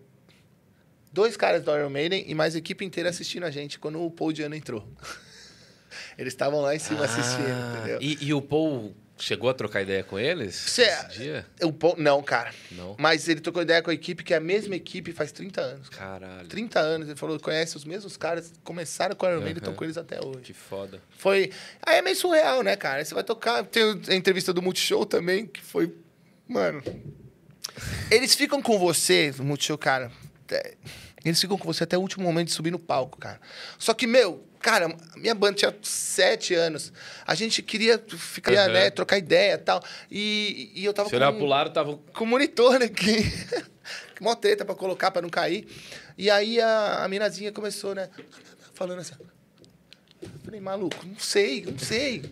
dois 1.12 1.36
caras 1.36 1.62
do 1.62 1.70
Iron 1.70 1.90
Maiden 1.90 2.24
e 2.26 2.34
mais 2.34 2.56
a 2.56 2.58
equipe 2.58 2.84
inteira 2.84 3.10
assistindo 3.10 3.44
a 3.44 3.50
gente 3.52 3.78
quando 3.78 4.04
o 4.04 4.10
Paul 4.10 4.32
Diano 4.32 4.56
entrou. 4.56 4.84
Eles 6.18 6.32
estavam 6.32 6.62
lá 6.62 6.74
em 6.74 6.80
cima 6.80 7.04
assistindo, 7.04 7.46
Ah, 7.46 7.76
entendeu? 7.78 7.98
E, 8.02 8.26
e 8.26 8.34
o 8.34 8.42
Paul 8.42 8.92
chegou 9.20 9.48
a 9.50 9.54
trocar 9.54 9.82
ideia 9.82 10.02
com 10.02 10.18
eles? 10.18 10.54
Cê- 10.54 10.90
dia? 11.10 11.46
O 11.62 11.72
Paul, 11.72 11.94
não, 11.98 12.22
cara. 12.22 12.52
Não? 12.72 12.96
Mas 12.98 13.28
ele 13.28 13.40
trocou 13.40 13.62
ideia 13.62 13.82
com 13.82 13.90
a 13.90 13.94
equipe, 13.94 14.24
que 14.24 14.32
é 14.34 14.36
a 14.38 14.40
mesma 14.40 14.74
equipe 14.76 15.12
faz 15.12 15.30
30 15.32 15.60
anos. 15.60 15.88
Caralho. 15.88 16.48
30 16.48 16.78
anos, 16.80 17.08
ele 17.08 17.16
falou, 17.18 17.38
conhece 17.38 17.76
os 17.76 17.84
mesmos 17.84 18.16
caras, 18.16 18.52
começaram 18.64 19.14
com 19.14 19.26
o 19.26 19.28
Iron 19.28 19.38
Maiden 19.40 19.56
e 19.56 19.58
estão 19.58 19.74
com 19.74 19.84
eles 19.84 19.96
até 19.98 20.18
hoje. 20.24 20.40
Que 20.42 20.52
foda. 20.52 21.00
Foi. 21.10 21.50
Aí 21.82 21.96
é 21.98 22.02
meio 22.02 22.16
surreal, 22.16 22.62
né, 22.62 22.76
cara? 22.76 23.04
Você 23.04 23.14
vai 23.14 23.24
tocar. 23.24 23.64
Tem 23.64 23.82
a 24.08 24.14
entrevista 24.14 24.52
do 24.52 24.62
Multishow 24.62 25.04
também, 25.06 25.46
que 25.46 25.60
foi. 25.62 25.94
Mano. 26.48 26.82
Eles 28.10 28.34
ficam 28.34 28.60
com 28.60 28.78
você, 28.78 29.32
Multishow, 29.38 29.78
cara. 29.78 30.10
é, 30.50 30.74
Eles 31.24 31.40
ficam 31.40 31.56
com 31.56 31.64
você 31.72 31.84
até 31.84 31.96
o 31.96 32.00
último 32.00 32.24
momento 32.24 32.48
de 32.48 32.52
subir 32.54 32.70
no 32.70 32.78
palco, 32.78 33.18
cara. 33.18 33.40
Só 33.78 33.94
que, 33.94 34.06
meu, 34.06 34.44
cara, 34.60 34.94
minha 35.16 35.34
banda 35.34 35.54
tinha 35.54 35.74
sete 35.82 36.54
anos. 36.54 36.92
A 37.26 37.34
gente 37.34 37.62
queria 37.62 37.98
ficar, 37.98 38.52
Aham. 38.52 38.72
né, 38.72 38.90
trocar 38.90 39.18
ideia 39.18 39.54
e 39.54 39.58
tal. 39.58 39.82
E, 40.10 40.70
e 40.74 40.84
eu 40.84 40.92
tava 40.92 41.08
Se 41.08 41.16
olhar 41.16 41.32
com 41.32 41.38
pro 41.38 41.46
lado, 41.46 41.70
tava... 41.72 41.96
com 41.96 42.24
o 42.24 42.26
monitor 42.26 42.82
aqui. 42.82 43.24
Mó 44.20 44.34
treta 44.34 44.64
pra 44.64 44.74
colocar, 44.74 45.10
pra 45.10 45.22
não 45.22 45.30
cair. 45.30 45.66
E 46.16 46.30
aí 46.30 46.60
a, 46.60 47.04
a 47.04 47.08
minazinha 47.08 47.50
começou, 47.50 47.94
né? 47.94 48.10
Falando 48.74 49.00
assim. 49.00 49.14
Eu 50.22 50.28
falei, 50.44 50.60
maluco, 50.60 51.06
não 51.06 51.18
sei, 51.18 51.64
não 51.64 51.78
sei. 51.78 52.22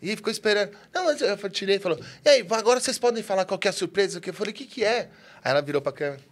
E 0.00 0.10
aí 0.10 0.16
ficou 0.16 0.30
esperando. 0.30 0.72
Não, 0.92 1.04
mas 1.04 1.20
eu 1.20 1.36
tirei 1.50 1.76
e 1.76 1.78
falou, 1.78 2.00
e 2.24 2.28
aí, 2.28 2.46
agora 2.50 2.80
vocês 2.80 2.98
podem 2.98 3.22
falar 3.22 3.44
qual 3.44 3.58
que 3.58 3.68
é 3.68 3.70
a 3.70 3.72
surpresa? 3.72 4.20
Eu 4.24 4.34
falei, 4.34 4.52
o 4.52 4.56
que 4.56 4.64
que 4.64 4.84
é? 4.84 5.10
Aí 5.42 5.50
ela 5.50 5.60
virou 5.60 5.82
pra 5.82 5.92
câmera. 5.92 6.22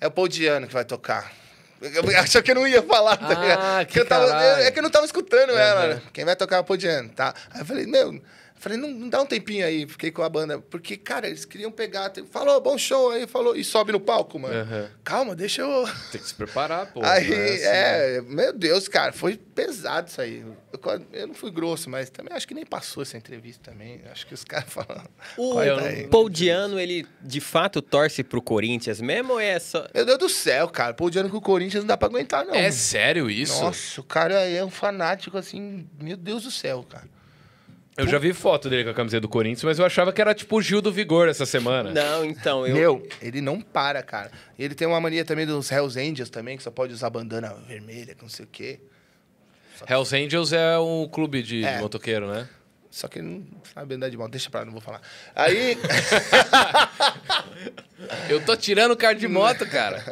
É 0.00 0.06
o 0.06 0.10
Paul 0.10 0.28
Diano 0.28 0.66
que 0.66 0.72
vai 0.72 0.84
tocar. 0.84 1.32
Eu 1.80 2.18
achou 2.20 2.42
que 2.42 2.50
eu 2.50 2.54
não 2.56 2.66
ia 2.66 2.82
falar, 2.82 3.16
tá 3.16 3.26
Ah, 3.30 3.34
ligado? 3.40 3.86
que 3.86 4.00
eu 4.00 4.06
tava, 4.06 4.26
caralho. 4.26 4.62
É 4.64 4.70
que 4.70 4.78
eu 4.78 4.82
não 4.82 4.90
tava 4.90 5.06
escutando 5.06 5.50
ela, 5.50 5.80
Aham. 5.84 5.94
né? 5.94 6.02
Quem 6.12 6.24
vai 6.24 6.34
tocar 6.36 6.60
o 6.60 6.64
Paul 6.64 6.76
Diano, 6.76 7.08
tá? 7.10 7.32
Aí 7.52 7.60
eu 7.60 7.66
falei, 7.66 7.86
meu... 7.86 8.20
Falei, 8.58 8.76
não, 8.76 8.88
não 8.90 9.08
dá 9.08 9.22
um 9.22 9.26
tempinho 9.26 9.64
aí, 9.64 9.86
fiquei 9.86 10.10
com 10.10 10.22
a 10.22 10.28
banda. 10.28 10.58
Porque, 10.58 10.96
cara, 10.96 11.28
eles 11.28 11.44
queriam 11.44 11.70
pegar. 11.70 12.12
Falou, 12.30 12.60
bom 12.60 12.76
show 12.76 13.10
aí, 13.12 13.26
falou, 13.26 13.54
e 13.54 13.62
sobe 13.62 13.92
no 13.92 14.00
palco, 14.00 14.38
mano. 14.38 14.54
Aham. 14.54 14.90
Calma, 15.04 15.36
deixa 15.36 15.62
eu. 15.62 15.84
Tem 16.10 16.20
que 16.20 16.26
se 16.26 16.34
preparar, 16.34 16.92
pô. 16.92 17.00
aí, 17.04 17.28
não 17.30 17.36
assim, 17.44 17.62
é, 17.64 18.20
meu 18.22 18.52
Deus, 18.52 18.88
cara, 18.88 19.12
foi 19.12 19.36
pesado 19.36 20.08
isso 20.08 20.20
aí. 20.20 20.44
Eu, 20.72 21.06
eu 21.12 21.26
não 21.28 21.34
fui 21.34 21.50
grosso, 21.50 21.88
mas 21.88 22.10
também 22.10 22.34
acho 22.34 22.46
que 22.48 22.54
nem 22.54 22.66
passou 22.66 23.02
essa 23.02 23.16
entrevista 23.16 23.70
também. 23.70 24.00
Acho 24.10 24.26
que 24.26 24.34
os 24.34 24.42
caras 24.44 24.68
falam. 24.72 25.04
O 25.36 25.52
"Corta 25.54 25.68
eu 25.68 25.76
não- 25.76 25.86
aí." 25.86 26.06
Paul 26.08 26.28
Diano, 26.28 26.78
ele 26.80 27.06
de 27.22 27.40
fato 27.40 27.80
torce 27.80 28.22
pro 28.24 28.42
Corinthians 28.42 29.00
mesmo 29.00 29.34
ou 29.34 29.40
é 29.40 29.58
só. 29.58 29.86
Meu 29.94 30.04
Deus 30.04 30.18
do 30.18 30.28
céu, 30.28 30.68
cara. 30.68 30.94
Pô, 30.94 31.06
o 31.06 31.10
Diano 31.10 31.30
com 31.30 31.36
o 31.36 31.40
Corinthians 31.40 31.84
não 31.84 31.88
dá 31.88 31.96
pra 31.96 32.08
aguentar, 32.08 32.44
não. 32.44 32.54
É 32.54 32.70
sério 32.70 33.30
isso? 33.30 33.62
Nossa, 33.62 34.00
o 34.00 34.04
cara 34.04 34.34
é 34.48 34.64
um 34.64 34.70
fanático, 34.70 35.38
assim, 35.38 35.86
meu 36.00 36.16
Deus 36.16 36.42
do 36.42 36.50
céu, 36.50 36.84
cara. 36.88 37.08
Eu 37.98 38.06
já 38.06 38.18
vi 38.18 38.32
foto 38.32 38.70
dele 38.70 38.84
com 38.84 38.90
a 38.90 38.94
camiseta 38.94 39.20
do 39.22 39.28
Corinthians, 39.28 39.64
mas 39.64 39.78
eu 39.78 39.84
achava 39.84 40.12
que 40.12 40.20
era 40.20 40.32
tipo 40.32 40.56
o 40.56 40.62
Gil 40.62 40.80
do 40.80 40.92
Vigor 40.92 41.28
essa 41.28 41.44
semana. 41.44 41.90
Não, 41.92 42.24
então, 42.24 42.66
eu. 42.66 42.74
Meu, 42.74 43.08
ele 43.20 43.40
não 43.40 43.60
para, 43.60 44.02
cara. 44.02 44.30
Ele 44.58 44.74
tem 44.74 44.86
uma 44.86 45.00
mania 45.00 45.24
também 45.24 45.44
dos 45.44 45.70
Hells 45.70 45.98
Angels 45.98 46.30
também, 46.30 46.56
que 46.56 46.62
só 46.62 46.70
pode 46.70 46.92
usar 46.94 47.10
bandana 47.10 47.52
vermelha, 47.66 48.14
que 48.14 48.22
não 48.22 48.28
sei 48.28 48.44
o 48.44 48.48
quê. 48.50 48.78
Hells 49.88 50.14
Angels 50.14 50.52
é 50.52 50.78
um 50.78 51.06
clube 51.08 51.42
de, 51.42 51.64
É. 51.64 51.76
de 51.76 51.82
motoqueiro, 51.82 52.26
né? 52.32 52.48
Só 52.90 53.06
que 53.06 53.18
ele 53.18 53.28
não 53.28 53.44
sabe 53.74 53.94
andar 53.94 54.08
de 54.08 54.16
moto. 54.16 54.30
Deixa 54.30 54.48
pra 54.50 54.60
lá, 54.60 54.66
não 54.66 54.72
vou 54.72 54.80
falar. 54.80 55.02
Aí... 55.34 55.76
Eu 58.28 58.44
tô 58.44 58.56
tirando 58.56 58.92
o 58.92 58.96
cara 58.96 59.14
de 59.14 59.26
moto, 59.26 59.66
cara. 59.66 60.02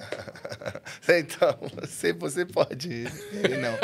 então, 1.09 1.57
você, 1.75 2.13
você 2.13 2.45
pode. 2.45 3.07
Ele 3.33 3.57
não. 3.59 3.79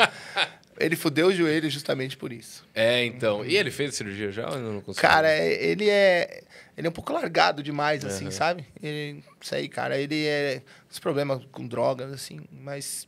Ele 0.79 0.95
fudeu 0.95 1.27
o 1.27 1.33
joelho 1.33 1.69
justamente 1.69 2.17
por 2.17 2.33
isso. 2.33 2.65
É, 2.73 3.05
então. 3.05 3.45
E 3.45 3.55
ele 3.55 3.71
fez 3.71 3.95
cirurgia 3.95 4.31
já 4.31 4.49
ou 4.49 4.57
não 4.57 4.81
conseguiu? 4.81 5.09
Cara, 5.09 5.29
é- 5.31 5.63
ele 5.63 5.89
é. 5.89 6.43
Ele 6.75 6.87
é 6.87 6.89
um 6.89 6.93
pouco 6.93 7.13
largado 7.13 7.61
demais, 7.61 8.03
assim, 8.03 8.31
sabe? 8.31 8.65
Ele, 8.81 9.23
isso 9.39 9.53
aí, 9.53 9.69
cara. 9.69 9.97
Ele 9.97 10.25
é. 10.25 10.61
Os 10.89 10.99
problemas 10.99 11.43
com 11.51 11.67
drogas, 11.67 12.11
assim, 12.11 12.41
mas. 12.51 13.07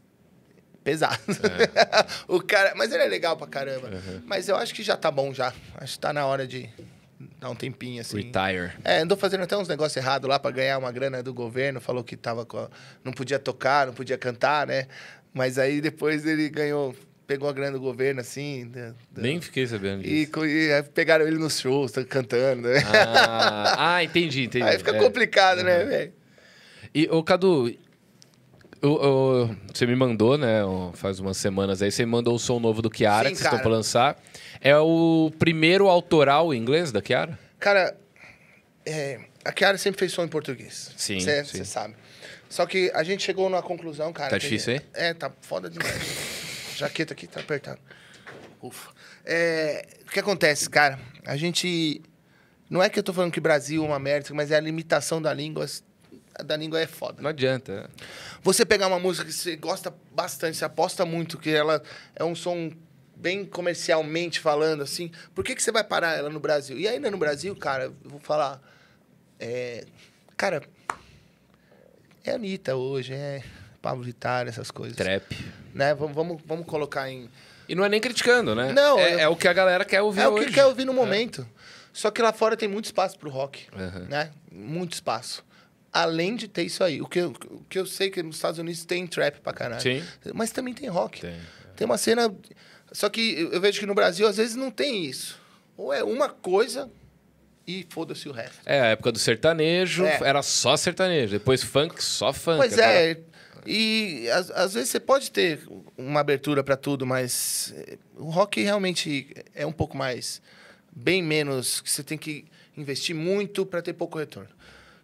Pesado. 0.85 1.19
o 2.29 2.39
cara. 2.39 2.73
Mas 2.75 2.91
ele 2.93 3.01
é 3.03 3.07
legal 3.07 3.35
pra 3.35 3.47
caramba. 3.47 3.89
Mas 4.25 4.47
eu 4.47 4.55
acho 4.55 4.73
que 4.73 4.83
já 4.83 4.95
tá 4.95 5.09
bom 5.09 5.33
já. 5.33 5.51
Acho 5.75 5.93
que 5.95 5.99
tá 5.99 6.13
na 6.13 6.25
hora 6.27 6.45
de 6.47 6.69
dar 7.39 7.49
um 7.49 7.55
tempinho, 7.55 7.99
assim. 8.01 8.17
Retire. 8.17 8.71
É, 8.83 8.99
andou 8.99 9.17
fazendo 9.17 9.41
até 9.43 9.57
uns 9.57 9.67
negócios 9.67 9.97
errados 9.97 10.29
lá 10.29 10.37
pra 10.37 10.51
ganhar 10.51 10.77
uma 10.77 10.91
grana 10.91 11.23
do 11.23 11.33
governo. 11.33 11.81
Falou 11.81 12.03
que 12.03 12.15
tava 12.15 12.45
com 12.45 12.69
não 13.03 13.11
podia 13.11 13.39
tocar, 13.39 13.87
não 13.87 13.93
podia 13.95 14.17
cantar, 14.17 14.67
né? 14.67 14.85
Mas 15.33 15.57
aí 15.57 15.81
depois 15.81 16.23
ele 16.23 16.47
ganhou, 16.49 16.95
pegou 17.25 17.49
a 17.49 17.51
grana 17.53 17.71
do 17.71 17.79
governo, 17.81 18.21
assim. 18.21 18.71
Nem 19.17 19.41
fiquei 19.41 19.65
sabendo 19.65 20.05
e, 20.05 20.27
disso. 20.27 20.45
e 20.45 20.71
aí 20.71 20.83
pegaram 20.83 21.27
ele 21.27 21.39
nos 21.39 21.59
shows, 21.59 21.93
tá 21.93 22.05
cantando, 22.05 22.67
né? 22.69 22.77
Ah, 22.93 23.95
ah, 23.95 24.03
entendi, 24.03 24.43
entendi. 24.43 24.63
aí 24.69 24.77
fica 24.77 24.95
É. 24.95 24.99
complicado, 24.99 25.63
né, 25.63 25.83
velho? 25.83 26.13
E, 26.93 27.09
ô, 27.09 27.23
Cadu, 27.23 27.75
o- 28.81 28.87
o- 29.47 29.55
você 29.73 29.85
me 29.85 29.95
mandou, 29.95 30.37
né, 30.37 30.61
faz 30.93 31.19
umas 31.19 31.37
semanas 31.37 31.81
aí, 31.81 31.91
você 31.91 32.05
me 32.05 32.11
mandou 32.11 32.35
o 32.35 32.39
som 32.39 32.59
novo 32.59 32.81
do 32.81 32.89
Kiara, 32.89 33.29
Sim, 33.29 33.35
que 33.35 33.37
vocês 33.41 33.45
estão 33.51 33.59
pra 33.61 33.69
lançar. 33.71 34.21
É 34.61 34.77
o 34.77 35.31
primeiro 35.39 35.87
autoral 35.87 36.53
em 36.53 36.57
inglês 36.57 36.91
da 36.91 37.01
Kiara? 37.01 37.37
Cara, 37.59 37.95
é, 38.85 39.19
a 39.43 39.51
Kiara 39.51 39.77
sempre 39.77 39.99
fez 39.99 40.11
som 40.11 40.23
em 40.23 40.27
português. 40.27 40.91
Sim, 40.95 41.19
Você 41.19 41.65
sabe. 41.65 41.95
Só 42.49 42.65
que 42.65 42.91
a 42.93 43.03
gente 43.03 43.23
chegou 43.23 43.49
numa 43.49 43.61
conclusão, 43.61 44.13
cara. 44.13 44.29
Tá 44.29 44.37
difícil 44.37 44.73
aí? 44.73 44.81
É, 44.93 45.13
tá 45.13 45.31
foda 45.41 45.69
demais. 45.69 45.93
Jaqueta 46.77 47.13
aqui 47.13 47.27
tá 47.27 47.39
apertada. 47.39 47.79
Ufa. 48.61 48.91
É, 49.25 49.85
o 50.07 50.11
que 50.11 50.19
acontece, 50.19 50.69
cara? 50.69 50.99
A 51.25 51.35
gente. 51.35 52.01
Não 52.69 52.81
é 52.81 52.89
que 52.89 52.97
eu 52.97 53.03
tô 53.03 53.13
falando 53.13 53.31
que 53.31 53.39
Brasil 53.39 53.83
é 53.83 53.87
uma 53.87 53.99
merda, 53.99 54.29
mas 54.33 54.51
é 54.51 54.55
a 54.55 54.59
limitação 54.59 55.21
da 55.21 55.33
língua. 55.33 55.65
Da 56.43 56.57
língua 56.57 56.79
é 56.81 56.87
foda. 56.87 57.21
Não 57.21 57.29
adianta. 57.29 57.89
Você 58.43 58.65
pegar 58.65 58.87
uma 58.87 58.99
música 58.99 59.25
que 59.25 59.31
você 59.33 59.55
gosta 59.55 59.93
bastante, 60.13 60.57
você 60.57 60.65
aposta 60.65 61.05
muito, 61.05 61.37
que 61.37 61.49
ela 61.49 61.81
é 62.15 62.23
um 62.23 62.35
som 62.35 62.71
bem 63.15 63.45
comercialmente 63.45 64.39
falando, 64.41 64.83
assim, 64.83 65.09
por 65.33 65.43
que, 65.43 65.55
que 65.55 65.63
você 65.63 65.71
vai 65.71 65.83
parar 65.83 66.17
ela 66.17 66.29
no 66.29 66.39
Brasil? 66.39 66.77
E 66.77 66.87
ainda 66.87 67.09
no 67.09 67.17
Brasil, 67.17 67.55
cara, 67.55 67.85
eu 67.85 67.95
vou 68.03 68.19
falar. 68.19 68.61
é, 69.39 69.85
cara, 70.35 70.61
é 72.23 72.31
Anitta 72.31 72.75
hoje, 72.75 73.13
é 73.13 73.41
Pablo 73.81 74.03
Vittar, 74.03 74.47
essas 74.47 74.71
coisas. 74.71 74.97
Trap. 74.97 75.23
Né? 75.73 75.93
Vamos, 75.93 76.15
vamos, 76.15 76.41
vamos 76.45 76.65
colocar 76.65 77.09
em. 77.09 77.29
E 77.67 77.75
não 77.75 77.83
é 77.83 77.89
nem 77.89 77.99
criticando, 78.01 78.53
né? 78.55 78.71
Não, 78.73 78.99
é, 78.99 79.13
eu- 79.15 79.19
é 79.19 79.27
o 79.29 79.35
que 79.35 79.47
a 79.47 79.53
galera 79.53 79.85
quer 79.85 80.01
ouvir 80.01 80.21
É 80.21 80.27
o 80.27 80.33
hoje. 80.33 80.47
que 80.47 80.53
quer 80.53 80.65
ouvir 80.65 80.85
no 80.85 80.93
momento. 80.93 81.47
Só 81.93 82.11
que 82.11 82.21
lá 82.21 82.33
fora 82.33 82.57
tem 82.57 82.67
muito 82.67 82.85
espaço 82.85 83.17
pro 83.17 83.29
rock, 83.29 83.67
Aham. 83.73 84.05
né? 84.09 84.31
Muito 84.51 84.93
espaço. 84.93 85.43
Além 85.97 86.35
de 86.35 86.47
ter 86.49 86.63
isso 86.63 86.83
aí. 86.83 87.01
O 87.01 87.07
que, 87.07 87.19
eu, 87.19 87.29
o 87.49 87.63
que 87.69 87.79
eu 87.79 87.85
sei 87.85 88.09
que 88.09 88.21
nos 88.21 88.35
Estados 88.35 88.59
Unidos 88.59 88.83
tem 88.83 89.07
trap 89.07 89.39
pra 89.39 89.53
caralho. 89.53 89.81
Sim. 89.81 90.03
Mas 90.33 90.51
também 90.51 90.73
tem 90.73 90.89
rock. 90.89 91.21
Tem. 91.21 91.35
Tem 91.75 91.85
uma 91.85 91.97
cena. 91.97 92.33
Só 92.91 93.07
que 93.07 93.47
eu 93.51 93.61
vejo 93.61 93.79
que 93.79 93.85
no 93.85 93.95
Brasil, 93.95 94.27
às 94.27 94.35
vezes, 94.35 94.55
não 94.57 94.69
tem 94.69 95.05
isso. 95.05 95.39
Ou 95.77 95.93
é 95.93 96.03
uma 96.03 96.27
coisa 96.27 96.91
e 97.65 97.85
foda-se 97.89 98.27
o 98.27 98.33
resto. 98.33 98.57
É, 98.65 98.81
a 98.81 98.85
época 98.87 99.11
do 99.13 99.19
sertanejo 99.19 100.03
É. 100.05 100.19
era 100.23 100.41
só 100.43 100.75
sertanejo. 100.75 101.31
Depois 101.31 101.63
funk, 101.63 102.03
só 102.03 102.33
funk. 102.33 102.57
Pois 102.57 102.73
Agora- 102.73 102.91
é. 102.93 103.17
E 103.65 104.29
às, 104.31 104.51
às 104.51 104.73
vezes 104.75 104.89
você 104.89 104.99
pode 104.99 105.31
ter 105.31 105.61
uma 105.97 106.19
abertura 106.19 106.63
pra 106.63 106.75
tudo, 106.77 107.05
mas 107.05 107.73
eh, 107.75 107.97
o 108.15 108.29
rock 108.29 108.61
realmente 108.61 109.33
é 109.55 109.65
um 109.65 109.71
pouco 109.71 109.97
mais. 109.97 110.41
Bem 110.91 111.23
menos. 111.23 111.81
que 111.81 111.89
Você 111.89 112.03
tem 112.03 112.17
que 112.17 112.45
investir 112.77 113.15
muito 113.15 113.65
pra 113.65 113.81
ter 113.81 113.93
pouco 113.93 114.19
retorno. 114.19 114.49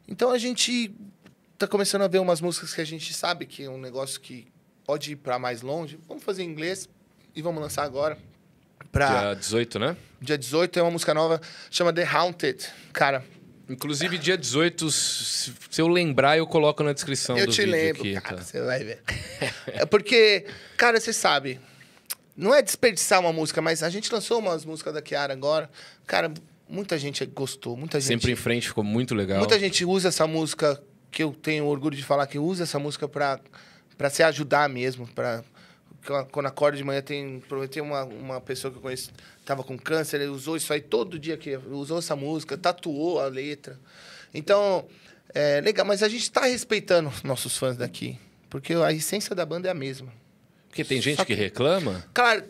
Então 0.07 0.31
a 0.31 0.37
gente 0.37 0.93
tá 1.57 1.67
começando 1.67 2.01
a 2.01 2.07
ver 2.07 2.19
umas 2.19 2.41
músicas 2.41 2.73
que 2.73 2.81
a 2.81 2.85
gente 2.85 3.13
sabe 3.13 3.45
que 3.45 3.63
é 3.63 3.69
um 3.69 3.77
negócio 3.79 4.19
que 4.19 4.47
pode 4.85 5.11
ir 5.13 5.15
pra 5.15 5.37
mais 5.39 5.61
longe. 5.61 5.99
Vamos 6.07 6.23
fazer 6.23 6.43
em 6.43 6.47
inglês 6.47 6.89
e 7.35 7.41
vamos 7.41 7.61
lançar 7.61 7.83
agora. 7.83 8.17
Pra 8.91 9.07
Dia 9.07 9.35
18, 9.35 9.79
né? 9.79 9.97
dia 10.19 10.37
18 10.37 10.79
é 10.79 10.81
uma 10.81 10.91
música 10.91 11.13
nova, 11.13 11.39
chama 11.69 11.93
The 11.93 12.03
Haunted. 12.03 12.67
Cara, 12.91 13.23
Inclusive, 13.69 14.17
dia 14.17 14.37
18, 14.37 14.91
se 14.91 15.53
eu 15.77 15.87
lembrar, 15.87 16.37
eu 16.37 16.45
coloco 16.45 16.83
na 16.83 16.91
descrição 16.91 17.37
eu 17.37 17.45
do 17.45 17.53
te 17.53 17.61
vídeo 17.61 17.71
lembro, 17.71 18.01
aqui. 18.01 18.19
cara, 18.19 18.35
tá? 18.37 18.43
você 18.43 18.61
vai 18.61 18.83
ver. 18.83 19.01
é 19.67 19.85
porque, 19.85 20.45
cara, 20.75 20.99
você 20.99 21.13
sabe, 21.13 21.57
não 22.35 22.53
é 22.53 22.61
desperdiçar 22.61 23.21
uma 23.21 23.31
música, 23.31 23.61
mas 23.61 23.81
a 23.81 23.89
gente 23.89 24.11
lançou 24.11 24.39
umas 24.39 24.65
músicas 24.65 24.93
da 24.93 25.01
Kiara 25.01 25.31
agora. 25.31 25.69
Cara, 26.05 26.33
muita 26.71 26.97
gente 26.97 27.25
gostou, 27.25 27.75
muita 27.77 27.99
gente. 27.99 28.07
Sempre 28.07 28.31
em 28.31 28.35
frente, 28.35 28.67
ficou 28.69 28.83
muito 28.83 29.13
legal. 29.13 29.39
Muita 29.39 29.59
gente 29.59 29.83
usa 29.85 30.07
essa 30.07 30.25
música, 30.25 30.81
que 31.11 31.21
eu 31.23 31.33
tenho 31.33 31.65
orgulho 31.65 31.95
de 31.95 32.03
falar 32.03 32.25
que 32.27 32.39
usa 32.39 32.63
essa 32.63 32.79
música 32.79 33.07
pra 33.07 33.39
se 34.09 34.23
ajudar 34.23 34.69
mesmo. 34.69 35.05
Pra, 35.07 35.43
quando 36.31 36.45
acorda 36.47 36.77
de 36.77 36.83
manhã, 36.83 37.01
tem, 37.01 37.43
tem 37.69 37.83
uma, 37.83 38.03
uma 38.05 38.41
pessoa 38.41 38.71
que 38.71 38.77
eu 38.77 38.81
conheço, 38.81 39.11
tava 39.45 39.63
com 39.63 39.77
câncer, 39.77 40.21
ele 40.21 40.29
usou 40.31 40.55
isso 40.57 40.71
aí 40.73 40.81
todo 40.81 41.19
dia, 41.19 41.37
que 41.37 41.55
usou 41.69 41.99
essa 41.99 42.15
música, 42.15 42.57
tatuou 42.57 43.19
a 43.19 43.27
letra. 43.27 43.79
Então, 44.33 44.85
é 45.33 45.61
legal, 45.61 45.85
mas 45.85 46.01
a 46.01 46.09
gente 46.09 46.31
tá 46.31 46.45
respeitando 46.45 47.09
os 47.09 47.21
nossos 47.23 47.57
fãs 47.57 47.77
daqui, 47.77 48.17
porque 48.49 48.73
a 48.73 48.91
essência 48.91 49.35
da 49.35 49.45
banda 49.45 49.67
é 49.67 49.71
a 49.71 49.75
mesma. 49.75 50.11
Porque 50.69 50.83
tem 50.85 51.01
gente 51.01 51.17
que 51.17 51.25
que- 51.25 51.33
reclama. 51.33 52.03
Claro, 52.13 52.45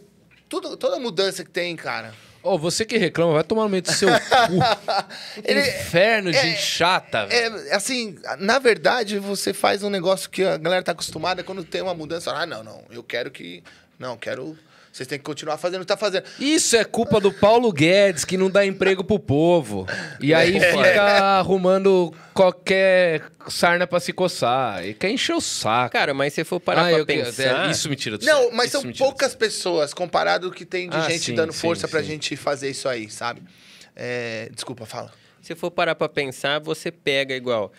tudo, 0.48 0.77
toda 0.77 0.99
mudança 0.99 1.43
que 1.43 1.49
tem, 1.49 1.76
cara. 1.76 2.14
Ô, 2.43 2.57
você 2.57 2.84
que 2.85 2.97
reclama, 2.97 3.34
vai 3.34 3.43
tomar 3.43 3.63
no 3.63 3.69
meio 3.69 3.84
do 3.84 3.91
seu 3.91 4.09
cu. 4.09 4.18
Ele- 5.43 5.59
Inferno 5.61 6.31
de 6.31 6.38
é- 6.38 6.55
chata, 6.55 7.27
velho. 7.27 7.57
É, 7.68 7.76
assim, 7.76 8.18
na 8.39 8.57
verdade, 8.59 9.19
você 9.19 9.53
faz 9.53 9.84
um 9.84 9.89
negócio 9.89 10.30
que 10.30 10.43
a 10.43 10.57
galera 10.57 10.84
tá 10.84 10.91
acostumada 10.91 11.43
quando 11.43 11.63
tem 11.63 11.81
uma 11.81 11.93
mudança. 11.93 12.31
Ah, 12.34 12.45
não, 12.45 12.63
não, 12.63 12.84
eu 12.89 13.03
quero 13.03 13.30
que. 13.30 13.63
Não, 13.99 14.18
quero. 14.18 14.57
Vocês 14.91 15.07
têm 15.07 15.18
que 15.18 15.23
continuar 15.23 15.57
fazendo 15.57 15.77
o 15.81 15.85
que 15.85 15.88
tá 15.88 15.95
fazendo. 15.95 16.26
Isso 16.38 16.76
é 16.76 16.84
culpa 16.84 17.19
do 17.22 17.31
Paulo 17.31 17.72
Guedes, 17.72 18.26
que 18.26 18.35
não 18.35 18.49
dá 18.49 18.65
emprego 18.65 19.03
pro 19.05 19.18
povo. 19.18 19.88
E 20.19 20.34
aí 20.34 20.57
É. 20.57 20.72
fica 20.72 21.01
arrumando 21.39 22.13
qualquer 22.34 23.23
sarna 23.47 23.88
pra 23.88 23.99
se 24.01 24.11
coçar. 24.11 24.85
E 24.85 24.93
quer 24.93 25.09
encher 25.09 25.34
o 25.34 25.39
saco. 25.39 25.93
Cara, 25.93 26.13
mas 26.13 26.34
se 26.34 26.43
for 26.43 26.59
parar 26.59 26.81
Ah, 26.88 26.89
pra 26.89 26.99
eu 26.99 27.05
pensar. 27.05 27.68
é, 27.68 27.72
isso 27.72 27.88
me 27.89 27.95
tira 27.95 28.18
do 28.18 28.26
Não, 28.26 28.51
mas 28.51 28.73
Isso 28.73 28.81
são 28.81 28.91
poucas 28.91 29.34
pessoas 29.34 29.93
comparado 29.93 30.47
ao 30.47 30.51
que 30.51 30.65
tem 30.65 30.89
de 30.89 30.97
Ah, 30.97 31.01
gente 31.09 31.23
sim, 31.23 31.35
dando 31.35 31.53
sim, 31.53 31.59
força 31.59 31.88
pra 31.88 32.01
sim. 32.01 32.07
gente 32.09 32.35
fazer 32.35 32.69
isso 32.69 32.89
aí, 32.89 33.09
sabe? 33.09 33.41
É, 33.95 34.49
desculpa, 34.53 34.85
fala. 34.85 35.11
Se 35.41 35.55
for 35.55 35.72
parar 35.72 35.95
pra 35.95 36.07
pensar, 36.07 36.59
você 36.59 36.91
pega 36.91 37.34
igual. 37.35 37.72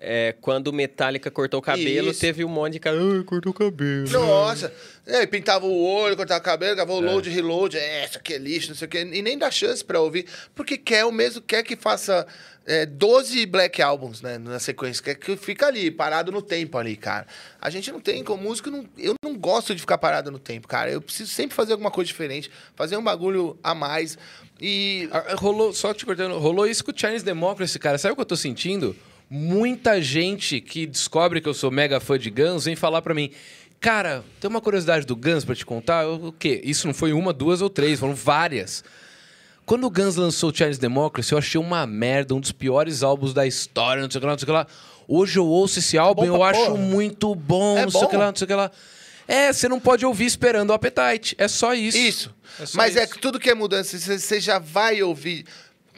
É, 0.00 0.34
quando 0.40 0.68
o 0.68 0.72
Metallica 0.72 1.30
cortou 1.30 1.58
o 1.58 1.62
cabelo, 1.62 2.10
Isso. 2.10 2.20
teve 2.20 2.44
um 2.44 2.48
monte 2.48 2.74
de 2.74 2.80
cara. 2.80 2.96
Ai, 2.96 3.22
cortou 3.24 3.50
o 3.50 3.54
cabelo. 3.54 4.08
Nossa, 4.08 4.72
é, 5.06 5.26
pintava 5.26 5.66
o 5.66 5.82
olho, 5.84 6.16
cortava 6.16 6.40
o 6.40 6.44
cabelo, 6.44 6.76
gravou 6.76 6.98
o 6.98 7.00
load, 7.00 7.28
reload, 7.28 7.76
é, 7.76 8.04
isso 8.04 8.18
aqui 8.18 8.34
é 8.34 8.38
lixo, 8.38 8.68
não 8.68 8.76
sei 8.76 8.86
o 8.86 8.88
quê, 8.88 9.00
e 9.00 9.22
nem 9.22 9.36
dá 9.36 9.50
chance 9.50 9.84
pra 9.84 10.00
ouvir, 10.00 10.26
porque 10.54 10.78
quer 10.78 11.04
o 11.04 11.10
mesmo, 11.10 11.42
quer 11.42 11.62
que 11.64 11.74
faça 11.74 12.26
é, 12.64 12.86
12 12.86 13.44
Black 13.46 13.82
Albums, 13.82 14.22
né, 14.22 14.38
na 14.38 14.58
sequência, 14.60 15.02
quer 15.02 15.14
que 15.16 15.36
fica 15.36 15.66
ali, 15.66 15.90
parado 15.90 16.30
no 16.30 16.42
tempo 16.42 16.78
ali, 16.78 16.96
cara. 16.96 17.26
A 17.60 17.68
gente 17.68 17.90
não 17.90 18.00
tem, 18.00 18.22
como 18.22 18.42
músico, 18.42 18.70
não, 18.70 18.86
eu 18.96 19.14
não 19.24 19.36
gosto 19.36 19.74
de 19.74 19.80
ficar 19.80 19.98
parado 19.98 20.30
no 20.30 20.38
tempo, 20.38 20.68
cara, 20.68 20.90
eu 20.90 21.00
preciso 21.00 21.30
sempre 21.32 21.56
fazer 21.56 21.72
alguma 21.72 21.90
coisa 21.90 22.06
diferente, 22.06 22.50
fazer 22.76 22.96
um 22.96 23.02
bagulho 23.02 23.58
a 23.64 23.74
mais, 23.74 24.16
e... 24.60 25.08
Ah, 25.10 25.34
Rolou, 25.34 25.72
só 25.72 25.92
te 25.92 26.04
cortando, 26.04 26.38
rolou 26.38 26.66
isso 26.66 26.84
com 26.84 26.92
o 26.92 26.94
Chinese 26.96 27.24
Democracy, 27.24 27.78
cara. 27.78 27.96
Sabe 27.96 28.12
o 28.12 28.16
que 28.16 28.22
eu 28.22 28.26
tô 28.26 28.36
sentindo? 28.36 28.94
Muita 29.30 30.00
gente 30.00 30.60
que 30.60 30.86
descobre 30.86 31.40
que 31.40 31.48
eu 31.48 31.54
sou 31.54 31.70
mega 31.70 32.00
fã 32.00 32.18
de 32.18 32.30
Guns 32.30 32.64
vem 32.64 32.74
falar 32.76 33.02
pra 33.02 33.14
mim. 33.14 33.30
Cara, 33.80 34.24
tem 34.40 34.48
uma 34.50 34.60
curiosidade 34.60 35.06
do 35.06 35.14
Guns 35.14 35.44
pra 35.44 35.54
te 35.54 35.64
contar? 35.66 36.04
Eu, 36.04 36.14
o 36.28 36.32
quê? 36.32 36.60
Isso 36.64 36.86
não 36.86 36.94
foi 36.94 37.12
uma, 37.12 37.32
duas 37.32 37.60
ou 37.62 37.68
três, 37.70 38.00
foram 38.00 38.14
várias. 38.14 38.82
Quando 39.66 39.86
o 39.86 39.90
Guns 39.90 40.16
lançou 40.16 40.50
o 40.50 40.54
Chinese 40.56 40.80
Democracy, 40.80 41.32
eu 41.32 41.38
achei 41.38 41.60
uma 41.60 41.86
merda, 41.86 42.34
um 42.34 42.40
dos 42.40 42.52
piores 42.52 43.02
álbuns 43.02 43.34
da 43.34 43.46
história, 43.46 44.02
não 44.02 44.10
sei 44.10 44.18
o 44.18 44.20
que 44.20 44.26
lá, 44.26 44.32
não 44.32 44.38
sei 44.38 44.44
o 44.44 44.46
que 44.46 44.52
lá. 44.52 44.66
Hoje 45.06 45.38
eu 45.38 45.46
ouço 45.46 45.78
esse 45.78 45.96
álbum 45.98 46.24
e 46.24 46.28
eu 46.28 46.42
acho 46.42 46.64
porra. 46.64 46.76
muito 46.78 47.34
bom, 47.34 47.76
É 47.78 47.82
não 47.82 47.90
sei 47.90 48.02
o 48.02 48.08
que 48.08 48.16
lá, 48.16 48.26
não 48.28 48.36
sei 48.36 48.44
o 48.46 48.48
que 48.48 48.54
lá. 48.54 48.70
É, 49.26 49.52
você 49.52 49.68
não 49.68 49.78
pode 49.78 50.06
ouvir 50.06 50.24
esperando 50.24 50.70
o 50.70 50.72
Appetite. 50.72 51.34
É 51.38 51.46
só 51.48 51.74
isso. 51.74 51.98
Isso. 51.98 52.34
É 52.58 52.64
só 52.64 52.78
Mas 52.78 52.96
é 52.96 53.04
isso. 53.04 53.12
que 53.12 53.20
tudo 53.20 53.38
que 53.38 53.50
é 53.50 53.54
mudança, 53.54 53.98
você 53.98 54.40
já 54.40 54.58
vai 54.58 55.02
ouvir. 55.02 55.44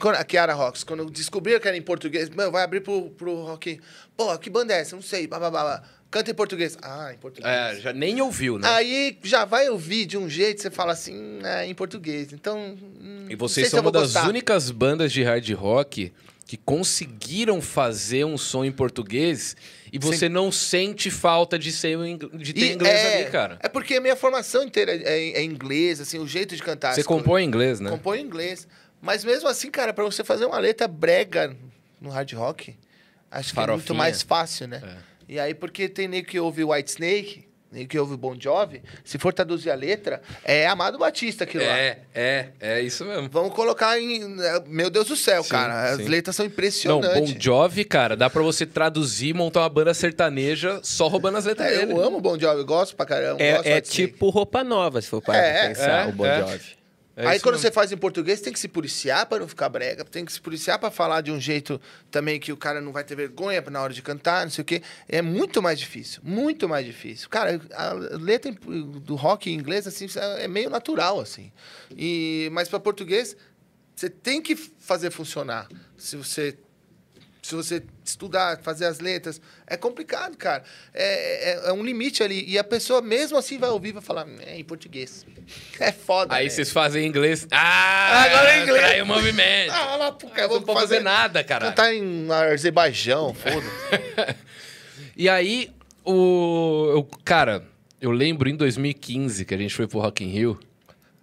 Quando, 0.01 0.17
a 0.17 0.25
Kiara 0.25 0.55
Rocks, 0.55 0.83
quando 0.83 1.11
descobriram 1.11 1.61
que 1.61 1.69
era 1.69 1.77
em 1.77 1.83
português, 1.83 2.31
mano, 2.31 2.51
vai 2.51 2.65
abrir 2.65 2.81
pro, 2.81 3.11
pro 3.11 3.35
rock. 3.45 3.81
Pô, 4.17 4.37
que 4.39 4.49
banda 4.49 4.75
é 4.75 4.81
essa? 4.81 4.97
Não 4.97 5.03
sei. 5.03 5.27
Blá. 5.27 5.83
Canta 6.11 6.31
em 6.33 6.35
português. 6.35 6.77
Ah, 6.83 7.13
em 7.15 7.19
português. 7.19 7.53
É, 7.55 7.81
já 7.81 7.93
nem 7.93 8.21
ouviu, 8.21 8.59
né? 8.59 8.69
Aí 8.69 9.17
já 9.23 9.45
vai 9.45 9.69
ouvir 9.69 10.07
de 10.07 10.19
um 10.19 10.29
jeito, 10.29 10.61
você 10.61 10.71
fala 10.71 10.93
assim, 10.93 11.39
é 11.45 11.67
em 11.67 11.75
português. 11.75 12.33
Então. 12.33 12.77
hum, 13.01 13.27
E 13.29 13.37
vocês 13.37 13.69
são 13.69 13.81
uma 13.81 13.93
das 13.93 14.15
gostar. 14.15 14.29
únicas 14.29 14.71
bandas 14.73 15.13
de 15.13 15.23
hard 15.23 15.49
rock 15.53 16.13
que 16.51 16.57
conseguiram 16.57 17.63
fazer 17.63 18.25
um 18.25 18.37
som 18.37 18.65
em 18.65 18.73
português 18.73 19.57
e 19.93 20.01
você 20.01 20.29
não 20.29 20.51
sente 20.51 21.09
falta 21.09 21.57
de 21.57 21.71
ser 21.71 21.97
de 22.35 22.53
ter 22.53 22.61
E 22.61 22.73
inglês 22.73 22.99
é, 22.99 23.23
ali, 23.23 23.31
cara. 23.31 23.57
É 23.63 23.69
porque 23.69 23.95
a 23.95 24.01
minha 24.01 24.17
formação 24.17 24.65
inteira 24.65 24.93
é, 24.93 25.35
é 25.35 25.45
inglês, 25.45 26.01
assim, 26.01 26.19
o 26.19 26.27
jeito 26.27 26.57
de 26.57 26.63
cantar. 26.65 26.93
Você 26.93 27.05
compõe 27.05 27.45
em 27.45 27.47
inglês, 27.47 27.79
né? 27.79 27.89
Compõe 27.89 28.19
em 28.19 28.25
inglês. 28.25 28.67
Mas 29.01 29.25
mesmo 29.25 29.49
assim, 29.49 29.71
cara, 29.71 29.93
pra 29.93 30.05
você 30.05 30.23
fazer 30.23 30.45
uma 30.47 30.59
letra 30.59 30.87
brega 30.87 31.57
no 32.01 32.11
hard 32.11 32.33
rock, 32.35 32.77
acho 33.31 33.53
que 33.55 33.59
é 33.59 33.63
muito 33.63 33.69
Farofinha. 33.85 33.99
mais 33.99 34.23
fácil, 34.23 34.69
né? 34.69 34.83
E 35.29 35.39
aí, 35.39 35.55
porque 35.55 35.89
tem 35.89 36.09
nem 36.09 36.23
que 36.25 36.39
ouve 36.41 36.65
White 36.65 36.91
Snake, 36.91 37.49
nem 37.73 37.87
que 37.87 37.97
ouve 37.97 38.17
Bon 38.17 38.35
Jovi, 38.39 38.83
se 39.05 39.17
for 39.17 39.33
traduzir 39.33 39.71
a 39.71 39.77
letra, 39.77 40.21
é 40.45 40.67
Amado 40.67 40.99
Batista 40.99 41.45
aquilo 41.45 41.65
lá. 41.65 41.79
É, 41.79 42.01
é, 42.13 42.49
é 42.59 42.81
isso 42.81 43.05
mesmo. 43.05 43.29
Vamos 43.31 43.55
colocar 43.55 43.97
em. 44.01 44.25
Meu 44.67 44.91
Deus 44.91 45.07
do 45.07 45.15
céu, 45.15 45.45
Sim, 45.45 45.51
cara. 45.51 45.93
As 45.93 45.99
sim. 45.99 46.09
letras 46.09 46.35
são 46.35 46.45
Não, 46.45 46.51
impressionantes. 46.53 47.33
Bon 47.35 47.41
Jovi, 47.41 47.85
cara, 47.85 48.17
dá 48.17 48.29
pra 48.29 48.43
você 48.43 48.67
traduzir 48.67 49.29
e 49.29 49.33
montar 49.35 49.61
uma 49.61 49.69
banda 49.69 49.95
sertaneja 49.95 50.81
só 50.83 51.07
roubando 51.07 51.39
as 51.39 51.45
letras 51.45 51.73
É, 51.73 51.79
dele. 51.79 51.93
eu 51.93 52.03
amo 52.03 52.21
Bon 52.21 52.37
Jovi, 52.37 52.65
gosto 52.65 52.97
pra 52.97 53.07
caramba. 53.07 53.41
É, 53.41 53.61
é 53.77 53.81
tipo 53.81 54.31
roupa 54.31 54.65
nova, 54.65 55.01
se 55.01 55.07
for 55.09 55.23
para 55.23 55.37
É, 55.39 55.69
pensar, 55.69 56.07
é, 56.07 56.09
o 56.09 56.13
Bon 56.13 56.27
é. 56.27 56.41
Jovi. 56.41 56.80
É 57.17 57.27
Aí 57.27 57.41
quando 57.41 57.55
mesmo. 57.55 57.69
você 57.69 57.73
faz 57.73 57.93
em 57.93 57.97
português, 57.97 58.41
tem 58.41 58.53
que 58.53 58.59
se 58.59 58.69
policiar 58.69 59.27
para 59.27 59.41
não 59.41 59.49
ficar 59.49 59.69
brega, 59.69 60.05
tem 60.05 60.25
que 60.25 60.33
se 60.33 60.41
policiar 60.41 60.79
para 60.79 60.91
falar 60.91 61.21
de 61.21 61.31
um 61.31 61.41
jeito 61.41 61.81
também 62.11 62.39
que 62.39 62.53
o 62.53 62.57
cara 62.57 62.81
não 62.81 62.93
vai 62.93 63.05
ter 63.05 63.15
vergonha 63.15 63.61
na 63.63 63.83
hora 63.83 63.93
de 63.93 64.01
cantar, 64.01 64.45
não 64.45 64.51
sei 64.51 64.63
o 64.63 64.65
quê. 64.65 64.83
É 65.09 65.21
muito 65.21 65.61
mais 65.61 65.79
difícil, 65.79 66.21
muito 66.25 66.69
mais 66.69 66.87
difícil. 66.87 67.29
Cara, 67.29 67.61
a 67.75 67.93
letra 67.93 68.53
do 68.53 69.17
rock 69.17 69.51
em 69.51 69.55
inglês 69.55 69.87
assim 69.87 70.07
é 70.39 70.49
meio 70.49 70.71
natural 70.71 71.21
assim. 71.21 71.53
E 71.97 72.49
mas 72.53 72.69
para 72.69 72.81
português 72.81 73.37
você 73.95 74.09
tem 74.09 74.41
que 74.41 74.57
fazer 74.57 75.11
funcionar. 75.11 75.69
Se 75.99 76.17
você 76.17 76.57
se 77.51 77.55
você 77.57 77.83
estudar, 78.05 78.61
fazer 78.63 78.87
as 78.87 79.01
letras, 79.01 79.41
é 79.67 79.77
complicado, 79.77 80.37
cara. 80.37 80.63
É, 80.95 81.51
é, 81.51 81.69
é 81.69 81.73
um 81.73 81.83
limite 81.83 82.23
ali. 82.23 82.45
E 82.49 82.57
a 82.59 82.65
pessoa, 82.65 83.03
mesmo 83.03 83.37
assim, 83.37 83.59
vai 83.59 83.69
ouvir 83.71 83.89
e 83.89 83.93
vai 83.93 84.03
falar, 84.03 84.27
é 84.41 84.59
em 84.59 84.65
português. 84.65 85.27
É 85.81 85.91
foda. 85.91 86.33
Aí 86.35 86.45
né? 86.45 86.51
vocês 86.51 86.71
fazem 86.71 87.05
em 87.05 87.09
inglês. 87.09 87.47
Ah, 87.51 88.23
Agora 88.23 88.53
é 88.53 88.63
inglês. 88.63 88.85
Trai 88.85 89.03
o 89.03 89.07
movimento. 89.07 89.73
Ah, 89.73 89.97
lá, 89.97 90.13
pô, 90.13 90.29
cara, 90.29 90.47
não 90.47 90.63
pode 90.63 90.81
fazer 90.81 91.01
nada, 91.01 91.43
cara. 91.43 91.67
Cantar 91.71 91.93
em 91.93 92.31
Azerbaijão, 92.31 93.35
foda-se. 93.35 94.37
E 95.17 95.29
aí, 95.29 95.71
o. 96.05 96.93
eu- 96.95 97.09
cara, 97.25 97.65
eu 98.01 98.11
lembro 98.11 98.49
em 98.49 98.57
2015 98.57 99.45
que 99.45 99.55
a 99.55 99.59
gente 99.59 99.75
foi 99.75 99.87
pro 99.87 99.99
Rock 99.99 100.25
in 100.25 100.29
Rio. 100.29 100.59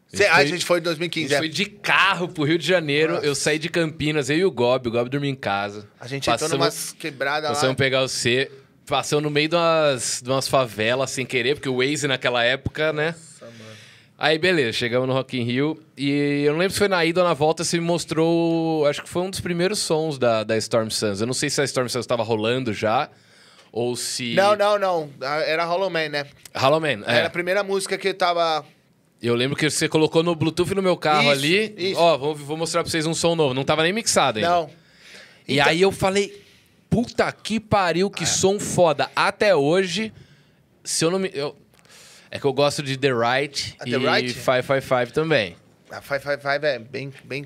Cê- 0.09 0.17
foi- 0.17 0.27
a 0.27 0.45
gente 0.45 0.65
foi 0.65 0.77
em 0.77 0.81
A 0.81 0.83
2015, 0.85 1.27
gente 1.27 1.35
é. 1.35 1.37
foi 1.39 1.49
de 1.49 1.65
carro 1.65 2.27
pro 2.29 2.43
Rio 2.43 2.57
de 2.57 2.65
Janeiro. 2.65 3.13
Nossa. 3.15 3.25
Eu 3.25 3.35
saí 3.35 3.59
de 3.59 3.69
Campinas, 3.69 4.29
eu 4.29 4.37
e 4.37 4.45
o 4.45 4.51
Gob. 4.51 4.87
O 4.87 4.91
Gob 4.91 5.09
dormia 5.09 5.29
em 5.29 5.35
casa. 5.35 5.87
A 5.99 6.07
gente 6.07 6.29
entrou 6.29 6.49
numas 6.49 6.93
quebradas 6.93 7.49
lá. 7.49 7.55
Passamos 7.55 7.75
pegar 7.75 8.01
o 8.03 8.07
C. 8.07 8.49
Passamos 8.85 9.23
no 9.23 9.29
meio 9.29 9.49
de 9.49 9.55
umas, 9.55 10.21
de 10.23 10.29
umas 10.29 10.47
favelas 10.47 11.11
sem 11.11 11.25
querer, 11.25 11.55
porque 11.55 11.67
o 11.67 11.77
Waze 11.77 12.07
naquela 12.07 12.41
época, 12.43 12.93
né? 12.93 13.13
Aí, 14.19 14.39
beleza, 14.39 14.71
chegamos 14.71 15.07
no 15.07 15.13
Rock 15.13 15.37
in 15.37 15.43
Rio. 15.43 15.79
E 15.95 16.41
eu 16.45 16.53
não 16.53 16.59
lembro 16.59 16.73
se 16.73 16.79
foi 16.79 16.87
na 16.87 17.05
ida 17.05 17.21
ou 17.21 17.27
na 17.27 17.35
volta, 17.35 17.63
você 17.63 17.77
me 17.77 17.85
mostrou... 17.85 18.83
Acho 18.87 19.03
que 19.03 19.09
foi 19.09 19.21
um 19.21 19.29
dos 19.29 19.39
primeiros 19.41 19.77
sons 19.77 20.17
da, 20.17 20.43
da 20.43 20.57
Storm 20.57 20.89
Suns. 20.89 21.21
Eu 21.21 21.27
não 21.27 21.35
sei 21.35 21.51
se 21.51 21.61
a 21.61 21.63
Storm 21.65 21.87
Suns 21.87 22.03
estava 22.03 22.23
rolando 22.23 22.73
já, 22.73 23.09
ou 23.71 23.95
se... 23.95 24.33
Não, 24.33 24.55
não, 24.55 24.79
não. 24.79 25.09
Era 25.21 25.65
Hollow 25.65 25.89
Man, 25.91 26.09
né? 26.09 26.25
Hollow 26.55 26.79
Man, 26.81 27.03
é. 27.05 27.17
Era 27.17 27.27
a 27.27 27.29
primeira 27.29 27.61
música 27.61 27.95
que 27.97 28.07
eu 28.07 28.13
tava... 28.15 28.65
Eu 29.21 29.33
lembro 29.35 29.55
que 29.57 29.69
você 29.69 29.89
colocou 29.89 30.21
no 30.21 30.35
Bluetooth 30.35 30.75
no 30.75 30.81
meu 30.81 30.95
carro 30.95 31.23
Isso, 31.23 31.31
ali. 31.31 31.73
isso. 31.91 31.99
Ó, 31.99 32.17
vou, 32.17 32.35
vou 32.35 32.55
mostrar 32.57 32.83
pra 32.83 32.91
vocês 32.91 33.05
um 33.05 33.13
som 33.13 33.35
novo. 33.35 33.53
Não 33.53 33.63
tava 33.63 33.81
nem 33.83 33.91
mixado 33.93 34.37
ainda. 34.37 34.49
Não. 34.49 34.69
E 35.47 35.55
Então- 35.55 35.67
aí 35.67 35.81
eu 35.81 35.91
falei, 35.91 36.43
puta 36.89 37.31
que 37.31 37.59
pariu, 37.59 38.09
que 38.11 38.25
som 38.25 38.59
foda. 38.59 39.09
Até 39.15 39.55
hoje, 39.55 40.13
se 40.83 41.03
eu 41.03 41.09
não 41.11 41.17
me... 41.19 41.31
eu- 41.33 41.55
É 42.29 42.37
que 42.37 42.45
eu 42.45 42.53
gosto 42.53 42.83
de 42.83 42.95
The 42.97 43.09
Right 43.11 43.75
Ah, 43.79 43.83
e 43.87 43.95
Right? 43.97 44.33
555 44.33 45.13
também. 45.13 45.55
A 45.89 46.01
Five 46.01 46.19
Five 46.19 46.37
Five 46.41 46.65
é 46.65 46.77
bem, 46.79 47.11
bem... 47.23 47.45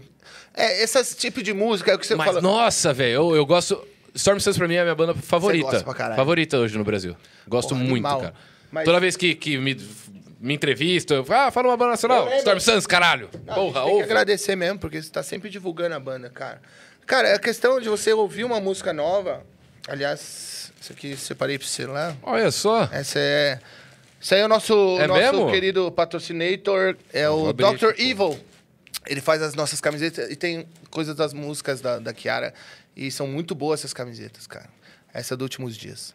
É, 0.53 0.83
esse 0.83 1.15
tipo 1.15 1.41
de 1.43 1.53
música 1.53 1.91
é 1.91 1.95
o 1.95 1.99
que 1.99 2.05
você 2.07 2.15
Mas, 2.15 2.25
falou. 2.27 2.41
nossa, 2.41 2.91
velho, 2.91 3.13
eu, 3.13 3.35
eu 3.35 3.45
gosto... 3.45 3.87
Storm 4.13 4.39
Suns 4.39 4.57
pra 4.57 4.67
mim 4.67 4.73
é 4.73 4.79
a 4.79 4.83
minha 4.83 4.95
banda 4.95 5.13
favorita. 5.13 5.63
gosta 5.69 5.83
pra 5.85 5.93
caralho. 5.93 6.15
favorita 6.17 6.57
hoje 6.57 6.77
no 6.77 6.83
Brasil. 6.83 7.15
Gosto 7.47 7.69
Porra, 7.69 7.79
muito, 7.81 8.05
animal. 8.05 8.19
cara. 8.19 8.33
Mas- 8.69 8.83
Toda 8.83 8.99
vez 8.99 9.15
que, 9.15 9.35
que 9.35 9.57
me, 9.57 9.73
me 10.41 10.55
entrevista, 10.55 11.13
eu 11.13 11.23
falo, 11.23 11.47
ah, 11.47 11.51
fala 11.51 11.67
uma 11.69 11.77
banda 11.77 11.91
nacional. 11.91 12.27
Storm 12.39 12.59
Suns, 12.59 12.87
caralho. 12.87 13.29
Não, 13.45 13.53
Porra, 13.53 13.65
gente 13.65 13.73
tem 13.73 13.83
que 13.83 13.89
ouve. 13.91 14.03
agradecer 14.03 14.55
mesmo, 14.55 14.79
porque 14.79 15.01
você 15.01 15.09
tá 15.09 15.21
sempre 15.23 15.49
divulgando 15.49 15.95
a 15.95 15.99
banda, 15.99 16.29
cara. 16.29 16.61
Cara, 17.05 17.27
é 17.29 17.35
a 17.35 17.39
questão 17.39 17.79
de 17.79 17.87
você 17.87 18.11
ouvir 18.11 18.43
uma 18.43 18.59
música 18.59 18.91
nova... 18.91 19.43
Aliás, 19.87 20.71
isso 20.79 20.93
aqui 20.93 21.17
separei 21.17 21.57
pra 21.57 21.67
você 21.67 21.87
lá. 21.87 22.15
Olha 22.21 22.51
só. 22.51 22.87
Essa 22.91 23.17
é. 23.17 23.59
Esse 24.21 24.35
aí 24.35 24.41
é 24.41 24.45
o 24.45 24.47
nosso, 24.47 24.73
É 24.99 25.07
nosso 25.07 25.19
mesmo? 25.19 25.51
querido 25.51 25.91
patrocinator, 25.91 26.95
é 27.11 27.27
o 27.27 27.47
abrir 27.49 27.65
Dr. 27.77 27.99
Evil. 27.99 28.39
Ele 29.07 29.19
faz 29.19 29.41
as 29.41 29.55
nossas 29.55 29.81
camisetas 29.81 30.29
e 30.29 30.35
tem 30.35 30.67
coisas 30.91 31.15
das 31.15 31.33
músicas 31.33 31.81
da, 31.81 31.97
da 31.97 32.13
Kiara. 32.13 32.53
E 32.95 33.09
são 33.09 33.25
muito 33.25 33.55
boas 33.55 33.79
essas 33.79 33.91
camisetas, 33.93 34.45
cara. 34.45 34.69
Essa 35.11 35.33
é 35.33 35.37
do 35.37 35.41
Últimos 35.41 35.75
Dias. 35.75 36.13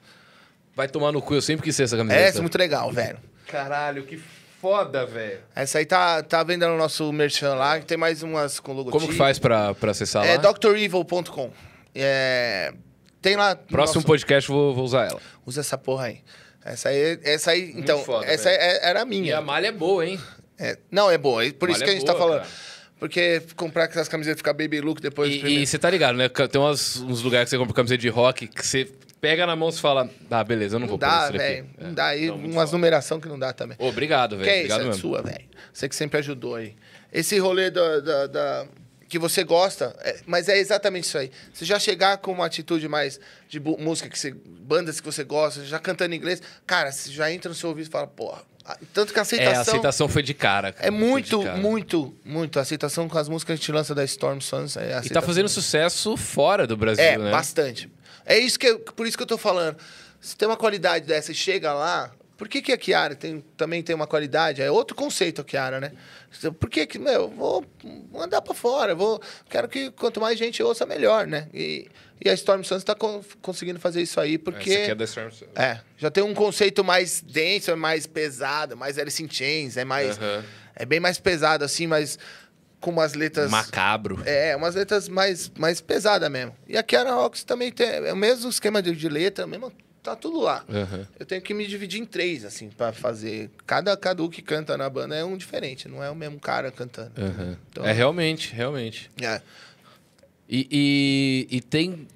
Vai 0.77 0.87
tomar 0.87 1.11
no 1.11 1.21
cu, 1.21 1.35
eu 1.35 1.43
sempre 1.43 1.65
quis 1.65 1.77
ter 1.77 1.83
essa 1.83 1.97
camiseta. 1.97 2.21
Essa 2.23 2.39
é 2.39 2.43
muito 2.43 2.57
legal, 2.57 2.93
velho. 2.93 3.19
Caralho, 3.47 4.05
que 4.05 4.21
foda, 4.61 5.07
velho. 5.07 5.41
Essa 5.55 5.79
aí 5.79 5.87
tá, 5.87 6.23
tá 6.23 6.43
vendendo 6.43 6.71
no 6.73 6.79
nosso 6.79 7.13
merchan 7.13 7.55
lá, 7.55 7.79
que 7.79 7.87
tem 7.87 7.97
mais 7.97 8.23
umas 8.23 8.59
com 8.61 8.73
logotipo. 8.73 8.99
Como 8.99 9.13
que 9.13 9.17
faz 9.19 9.39
pra, 9.39 9.75
pra 9.75 9.91
acessar 9.93 10.25
É 10.27 10.37
lá? 10.37 10.53
drevil.com. 10.53 11.51
É, 11.95 12.73
tem 13.23 13.37
lá. 13.37 13.51
no 13.55 13.61
Próximo 13.69 13.97
nosso- 14.01 14.07
podcast 14.07 14.51
eu 14.51 14.57
vou, 14.57 14.75
vou 14.75 14.85
usar 14.85 15.07
ela. 15.11 15.21
Usa 15.45 15.61
essa 15.61 15.79
porra 15.79 16.07
aí. 16.07 16.21
Essa 16.65 16.89
aí, 16.89 17.19
essa 17.23 17.51
aí 17.53 17.73
então, 17.77 18.03
foda, 18.03 18.27
essa 18.27 18.49
aí 18.49 18.57
é- 18.57 18.89
era 18.89 19.03
a 19.03 19.05
minha. 19.05 19.29
E 19.31 19.33
a 19.33 19.41
malha 19.41 19.69
é 19.69 19.73
boa, 19.73 20.05
hein? 20.05 20.19
É, 20.59 20.77
não, 20.91 21.09
é 21.11 21.17
boa. 21.17 21.45
é 21.47 21.53
Por 21.53 21.71
isso 21.71 21.79
que 21.79 21.85
a 21.85 21.93
é 21.93 21.97
gente 21.97 22.05
boa, 22.05 22.13
tá 22.13 22.19
falando. 22.19 22.39
cara. 22.41 22.51
Porque 22.99 23.43
comprar 23.55 23.85
essas 23.85 24.09
camisetas 24.09 24.39
e 24.39 24.41
ficar 24.41 24.53
baby 24.55 24.81
look 24.81 25.01
depois 25.01 25.33
E 25.33 25.39
primeiro- 25.39 25.67
você 25.67 25.79
tá 25.79 25.89
ligado, 25.91 26.17
né? 26.17 26.29
Tem 26.29 26.61
umas- 26.61 26.97
uns 26.97 27.23
lugares 27.23 27.45
que 27.47 27.51
você 27.51 27.59
compra 27.59 27.75
camiseta 27.75 28.01
de 28.01 28.09
rock 28.09 28.49
que 28.49 28.67
você 28.67 28.89
pega 29.21 29.47
na 29.47 29.57
mão 29.57 29.69
e 29.69 29.73
fala, 29.73 30.09
ah, 30.31 30.45
beleza, 30.45 30.77
eu 30.77 30.81
não 30.81 30.87
Não 30.87 30.91
vou 30.91 30.99
pôr 30.99 31.07
dá, 31.07 31.23
isso 31.25 31.33
daqui. 31.33 31.39
velho. 31.39 31.67
É. 31.79 31.85
Não 31.85 31.95
dá. 31.95 32.11
umas 32.35 32.73
numeração 32.73 33.21
que 33.21 33.29
não 33.29 33.39
dá 33.39 33.53
também. 33.53 33.77
Obrigado, 33.81 34.37
que 34.37 34.43
velho. 34.45 34.51
é 34.51 34.55
isso, 34.55 34.61
Obrigado 34.65 34.81
é 34.83 34.85
mesmo. 34.87 35.01
sua, 35.01 35.23
velho. 35.23 35.45
Você 35.73 35.89
que 35.89 35.97
sempre 35.97 36.19
ajudou 36.19 36.55
aí. 36.57 36.75
Esse 37.13 37.39
rolê 37.39 37.71
da, 37.71 38.01
da- 38.01 38.27
da- 38.27 38.67
que 39.09 39.19
você 39.19 39.45
gosta, 39.45 39.95
é- 40.01 40.17
mas 40.27 40.49
é 40.49 40.59
exatamente 40.59 41.05
isso 41.05 41.17
aí. 41.17 41.31
Você 41.55 41.65
já 41.65 41.79
chegar 41.79 42.19
com 42.19 42.33
uma 42.33 42.45
atitude 42.47 42.89
mais 42.89 43.21
de 43.49 43.61
música, 43.61 44.09
que 44.09 44.19
você, 44.19 44.35
bandas 44.47 45.01
que 45.01 45.07
você 45.07 45.23
gosta, 45.25 45.65
já 45.65 45.79
cantando 45.79 46.13
em 46.15 46.19
inglês, 46.19 46.43
cara, 46.67 46.91
você 46.91 47.11
já 47.13 47.31
entra 47.31 47.49
no 47.49 47.55
seu 47.55 47.69
ouvido 47.71 47.87
e 47.87 47.91
fala, 47.91 48.07
porra. 48.07 48.43
Tanto 48.93 49.13
que 49.13 49.19
a 49.19 49.21
É, 49.21 49.23
a 49.23 49.23
aceitação. 49.23 49.61
aceitação 49.75 50.09
foi 50.09 50.25
de 50.25 50.35
cara. 50.35 50.73
cara. 50.73 50.89
É 50.89 50.91
muito, 50.91 51.41
cara. 51.41 51.57
muito, 51.57 52.13
muito. 52.25 52.59
A 52.59 52.63
aceitação 52.63 53.09
com 53.09 53.17
as 53.17 53.29
músas 53.29 53.45
que 53.45 53.53
a 53.53 53.55
gente 53.55 53.71
lança 53.71 53.95
da 53.95 54.03
Storm 54.03 54.41
Sons. 54.41 54.77
É 54.77 54.89
E 54.89 54.91
tá 54.91 54.99
aceitação. 54.99 55.23
fazendo 55.29 55.49
sucesso 55.49 56.17
fora 56.17 56.67
do 56.67 56.77
Brasil, 56.77 57.05
É, 57.05 57.17
né? 57.17 57.31
bastante. 57.31 57.89
É 58.27 58.37
isso 58.39 58.59
que 58.59 58.67
eu- 58.67 58.81
por 58.81 59.07
isso 59.07 59.17
que 59.17 59.23
eu 59.23 59.27
tô 59.27 59.39
falando. 59.39 59.77
Se 60.21 60.37
tem 60.37 60.47
uma 60.49 60.57
qualidade 60.57 61.07
dessa 61.07 61.31
e 61.33 61.35
chega 61.35 61.73
lá, 61.73 62.11
por 62.37 62.49
que, 62.49 62.61
que 62.61 62.73
a 62.73 62.77
Kiara 62.77 63.15
tem, 63.15 63.43
também 63.57 63.83
tem 63.83 63.95
uma 63.95 64.07
qualidade? 64.07 64.61
É 64.61 64.71
outro 64.71 64.95
conceito 64.97 65.41
a 65.41 65.45
Kiara, 65.45 65.81
né? 65.81 65.93
Por 66.61 66.69
que 66.69 66.87
que, 66.87 66.99
meu, 66.99 67.13
eu 67.13 67.29
vou 67.31 67.65
mandar 68.13 68.43
pra 68.43 68.53
fora, 68.53 68.95
vou, 68.95 69.23
quero 69.49 69.69
que 69.69 69.91
quanto 69.93 70.21
mais 70.21 70.39
gente 70.39 70.63
ouça, 70.63 70.85
melhor, 70.85 71.27
né? 71.27 71.49
E, 71.55 71.89
e 72.23 72.29
a 72.29 72.35
Storm 72.35 72.63
Suns 72.63 72.83
tá 72.85 72.95
con- 72.95 73.23
conseguindo 73.41 73.79
fazer 73.81 74.03
isso 74.03 74.21
aí, 74.21 74.37
porque... 74.37 74.71
Essa 74.71 74.83
aqui 74.83 74.91
é 74.91 74.95
da 74.95 75.05
Storm. 75.05 75.31
É, 75.55 75.81
já 75.97 76.11
tem 76.11 76.23
um 76.25 76.35
conceito 76.35 76.83
mais 76.85 77.23
denso, 77.23 77.71
é 77.71 77.75
mais 77.77 78.07
pesado, 78.07 78.77
mais 78.77 78.99
Alice 78.99 79.23
in 79.23 79.31
Chains, 79.31 79.77
é 79.77 79.85
mais... 79.85 80.19
É 80.79 80.85
bem 80.85 81.01
mais 81.01 81.19
pesado, 81.19 81.65
assim, 81.65 81.87
mas 81.87 82.19
com 82.81 82.91
umas 82.91 83.15
letras... 83.15 83.51
Macabro. 83.51 84.21
É, 84.25 84.55
umas 84.57 84.75
letras 84.75 85.09
mais, 85.09 85.51
mais 85.59 85.81
pesadas 85.81 86.31
mesmo. 86.31 86.55
E 86.69 86.77
a 86.77 86.83
Kiara 86.83 87.13
Rocks 87.15 87.43
também 87.45 87.73
tem 87.73 87.87
é 87.89 88.13
o 88.13 88.17
mesmo 88.17 88.49
esquema 88.51 88.81
de, 88.83 88.95
de 88.95 89.09
letra, 89.09 89.47
mesmo, 89.47 89.73
tá 90.03 90.15
tudo 90.15 90.41
lá. 90.41 90.65
Aham. 90.69 91.07
Eu 91.19 91.27
tenho 91.27 91.43
que 91.43 91.53
me 91.53 91.67
dividir 91.67 92.01
em 92.01 92.05
três, 92.05 92.45
assim, 92.45 92.69
pra 92.69 92.93
fazer. 92.93 93.51
Cada 93.67 93.97
Cadu 93.97 94.29
que 94.29 94.41
canta 94.43 94.77
na 94.77 94.89
banda 94.89 95.17
é 95.17 95.25
um 95.25 95.37
diferente, 95.37 95.89
não 95.89 96.03
é 96.05 96.11
o 96.11 96.15
mesmo 96.15 96.39
cara 96.39 96.71
cantando. 96.71 97.13
Aham. 97.21 97.57
Então- 97.71 97.85
É 97.85 97.93
realmente, 97.93 98.53
realmente. 98.55 99.11
É. 99.21 99.41
E, 100.49 100.69
e, 101.51 101.57
e 101.57 101.61
tem. 101.61 102.07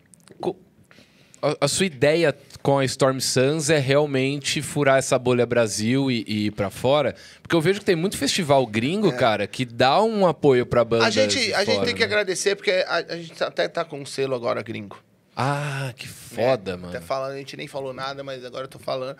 A, 1.42 1.56
a 1.64 1.68
sua 1.68 1.86
ideia 1.86 2.36
com 2.62 2.78
a 2.78 2.84
Storm 2.84 3.18
Suns 3.20 3.70
é 3.70 3.78
realmente 3.78 4.60
furar 4.62 4.98
essa 4.98 5.18
bolha 5.18 5.46
Brasil 5.46 6.10
e, 6.10 6.24
e 6.26 6.46
ir 6.46 6.50
pra 6.50 6.70
fora? 6.70 7.14
Porque 7.42 7.54
eu 7.54 7.60
vejo 7.60 7.80
que 7.80 7.84
tem 7.84 7.96
muito 7.96 8.16
festival 8.16 8.66
gringo, 8.66 9.12
cara, 9.16 9.46
que 9.46 9.64
dá 9.64 10.02
um 10.02 10.26
apoio 10.26 10.66
pra 10.66 10.84
banda. 10.84 11.04
É. 11.04 11.06
A 11.06 11.10
gente, 11.10 11.54
a 11.54 11.64
gente 11.64 11.84
tem 11.84 11.94
que 11.94 12.04
agradecer, 12.04 12.56
porque 12.56 12.70
a, 12.70 12.96
a 12.96 13.16
gente 13.16 13.42
até 13.42 13.68
tá 13.68 13.84
com 13.84 14.00
um 14.00 14.06
selo 14.06 14.34
agora 14.34 14.62
gringo. 14.62 14.98
Ah, 15.36 15.92
que 15.96 16.06
foda, 16.06 16.72
É, 16.72 16.76
mano. 16.76 16.88
Até 16.88 17.00
falando, 17.00 17.32
a 17.32 17.38
gente 17.38 17.56
nem 17.56 17.66
falou 17.66 17.92
nada, 17.92 18.22
mas 18.22 18.44
agora 18.44 18.64
eu 18.64 18.68
tô 18.68 18.78
falando. 18.78 19.16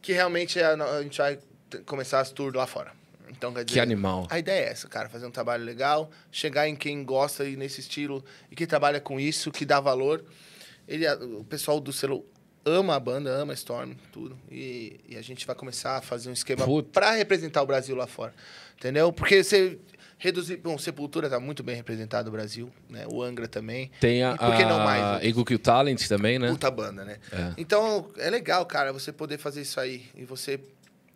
Que 0.00 0.12
realmente 0.12 0.60
a, 0.60 0.74
a 0.74 1.02
gente 1.02 1.18
vai 1.18 1.38
começar 1.86 2.20
as 2.20 2.30
tours 2.30 2.54
lá 2.54 2.66
fora. 2.66 2.92
Então, 3.30 3.52
quer 3.52 3.64
dizer, 3.64 3.74
Que 3.74 3.80
animal. 3.80 4.26
A 4.28 4.38
ideia 4.38 4.66
é 4.66 4.68
essa, 4.70 4.88
cara, 4.88 5.08
fazer 5.08 5.26
um 5.26 5.30
trabalho 5.30 5.64
legal, 5.64 6.10
chegar 6.30 6.68
em 6.68 6.76
quem 6.76 7.02
gosta 7.02 7.44
e 7.44 7.56
nesse 7.56 7.80
estilo 7.80 8.22
e 8.50 8.54
que 8.54 8.66
trabalha 8.66 9.00
com 9.00 9.18
isso, 9.18 9.50
que 9.50 9.64
dá 9.64 9.80
valor. 9.80 10.22
Ele, 10.86 11.08
o 11.12 11.44
pessoal 11.44 11.80
do 11.80 11.92
selo 11.92 12.26
ama 12.64 12.94
a 12.94 13.00
banda, 13.00 13.30
ama 13.30 13.52
a 13.52 13.54
Storm, 13.54 13.92
tudo. 14.12 14.38
E, 14.50 15.00
e 15.08 15.16
a 15.16 15.22
gente 15.22 15.46
vai 15.46 15.54
começar 15.54 15.96
a 15.96 16.00
fazer 16.00 16.30
um 16.30 16.32
esquema 16.32 16.64
para 16.92 17.12
representar 17.12 17.62
o 17.62 17.66
Brasil 17.66 17.96
lá 17.96 18.06
fora. 18.06 18.34
Entendeu? 18.76 19.12
Porque 19.12 19.42
você 19.42 19.78
reduzir. 20.22 20.56
Bom, 20.58 20.78
Sepultura 20.78 21.28
tá 21.28 21.40
muito 21.40 21.62
bem 21.62 21.74
representado 21.74 22.26
no 22.26 22.32
Brasil, 22.32 22.70
né? 22.88 23.04
O 23.12 23.22
Angra 23.22 23.48
também. 23.48 23.90
Tem 24.00 24.22
a, 24.22 24.34
E 24.34 24.38
por 24.38 24.56
que 24.56 24.64
não 24.64 24.78
mais, 24.78 25.02
a? 25.02 25.26
Eagle 25.26 25.44
Kill 25.44 25.58
Talent 25.58 26.06
também, 26.06 26.38
né? 26.38 26.48
Puta 26.48 26.70
banda, 26.70 27.04
né? 27.04 27.18
É. 27.32 27.52
Então, 27.58 28.08
é 28.16 28.30
legal, 28.30 28.64
cara, 28.64 28.92
você 28.92 29.12
poder 29.12 29.38
fazer 29.38 29.62
isso 29.62 29.80
aí. 29.80 30.04
E 30.14 30.24
você 30.24 30.60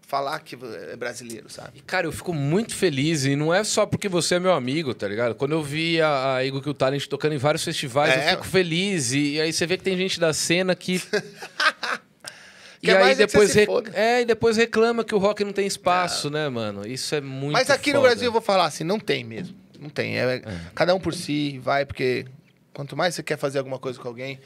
falar 0.07 0.39
que 0.39 0.55
é 0.55 0.97
brasileiro, 0.97 1.51
sabe? 1.51 1.79
E, 1.79 1.81
Cara, 1.83 2.07
eu 2.07 2.13
fico 2.13 2.33
muito 2.33 2.75
feliz, 2.75 3.25
e 3.25 3.35
não 3.35 3.53
é 3.53 3.65
só 3.65 3.85
porque 3.85 4.09
você 4.09 4.37
é 4.37 4.39
meu 4.39 4.53
amigo, 4.53 4.95
tá 4.95 5.09
ligado? 5.09 5.35
Quando 5.35 5.53
eu 5.53 5.63
vi 5.63 6.01
a, 6.01 6.37
a 6.37 6.45
Eagle 6.47 6.63
Kill 6.63 6.75
Talent 6.75 7.07
tocando 7.07 7.35
em 7.35 7.39
vários 7.39 7.65
festivais, 7.65 8.15
É. 8.15 8.27
eu 8.27 8.31
fico 8.37 8.47
feliz. 8.47 9.13
E, 9.13 9.33
e 9.35 9.41
aí 9.41 9.53
você 9.53 9.67
vê 9.67 9.77
que 9.77 9.83
tem 9.83 9.97
gente 9.97 10.21
da 10.21 10.33
cena 10.33 10.75
que. 10.77 11.03
e 12.83 12.91
aí 12.91 13.13
é 13.13 13.15
depois 13.17 13.51
se 13.51 13.59
rec- 13.61 13.69
é, 13.95 14.21
e 14.21 14.25
depois 14.25 14.57
reclama 14.57 15.03
que 15.05 15.15
o 15.15 15.19
rock 15.19 15.43
não 15.45 15.53
tem 15.53 15.67
espaço, 15.67 16.31
né, 16.31 16.49
mano? 16.49 16.87
Isso 16.87 17.15
é 17.15 17.21
muito 17.21 17.55
Mas 17.55 17.69
aqui 17.71 17.91
no 17.93 17.99
foda. 18.01 18.09
Brasil 18.11 18.27
eu 18.29 18.33
vou 18.33 18.41
falar 18.43 18.67
assim, 18.67 18.85
não 18.85 19.01
tem 19.01 19.25
mesmo. 19.25 19.57
Não 19.79 19.89
tem. 19.91 20.19
É, 20.19 20.43
Cada 20.75 20.95
um 20.95 21.01
por 21.01 21.13
si, 21.15 21.59
vai, 21.59 21.85
porque 21.85 22.27
quanto 22.73 22.97
mais 22.97 23.15
você 23.15 23.23
quer 23.23 23.37
fazer 23.39 23.59
alguma 23.59 23.79
coisa 23.79 23.99
com 24.01 24.07
alguém, 24.07 24.39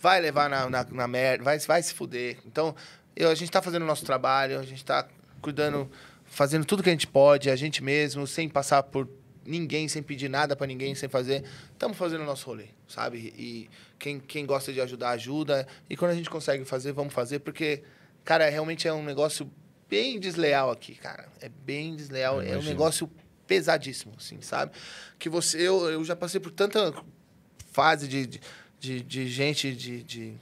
vai 0.00 0.20
levar 0.20 0.50
na, 0.50 0.68
na, 0.68 0.84
na 0.90 1.06
merda, 1.06 1.44
vai, 1.44 1.58
vai 1.60 1.82
se 1.82 1.94
fuder. 1.94 2.38
Então, 2.46 2.74
eu, 3.22 3.30
a 3.30 3.34
gente 3.34 3.50
tá 3.50 3.60
fazendo 3.62 3.82
o 3.82 3.86
nosso 3.86 4.04
trabalho, 4.04 4.58
a 4.58 4.62
gente 4.62 4.84
tá 4.84 5.06
cuidando, 5.40 5.90
fazendo 6.24 6.64
tudo 6.64 6.82
que 6.82 6.88
a 6.88 6.92
gente 6.92 7.06
pode, 7.06 7.50
a 7.50 7.56
gente 7.56 7.82
mesmo, 7.82 8.26
sem 8.26 8.48
passar 8.48 8.82
por 8.82 9.08
ninguém, 9.44 9.88
sem 9.88 10.02
pedir 10.02 10.28
nada 10.28 10.54
pra 10.54 10.66
ninguém, 10.66 10.94
sem 10.94 11.08
fazer. 11.08 11.44
Estamos 11.72 11.96
fazendo 11.96 12.22
o 12.22 12.26
nosso 12.26 12.46
rolê, 12.46 12.66
sabe? 12.88 13.32
E 13.36 13.68
quem, 13.98 14.20
quem 14.20 14.46
gosta 14.46 14.72
de 14.72 14.80
ajudar, 14.80 15.10
ajuda. 15.10 15.66
E 15.88 15.96
quando 15.96 16.12
a 16.12 16.14
gente 16.14 16.30
consegue 16.30 16.64
fazer, 16.64 16.92
vamos 16.92 17.12
fazer, 17.12 17.40
porque, 17.40 17.82
cara, 18.24 18.48
realmente 18.48 18.86
é 18.86 18.92
um 18.92 19.02
negócio 19.04 19.50
bem 19.88 20.20
desleal 20.20 20.70
aqui, 20.70 20.94
cara. 20.94 21.28
É 21.40 21.48
bem 21.48 21.96
desleal. 21.96 22.40
É 22.40 22.56
um 22.56 22.62
negócio 22.68 23.10
pesadíssimo, 23.46 24.12
assim, 24.16 24.40
sabe? 24.40 24.72
Que 25.18 25.28
você... 25.28 25.58
Eu, 25.58 25.90
eu 25.90 26.04
já 26.04 26.14
passei 26.14 26.38
por 26.38 26.52
tanta 26.52 26.94
fase 27.72 28.06
de, 28.06 28.26
de, 28.26 28.40
de, 28.78 29.00
de 29.02 29.26
gente 29.28 29.74
de, 29.74 30.02
de- 30.04 30.34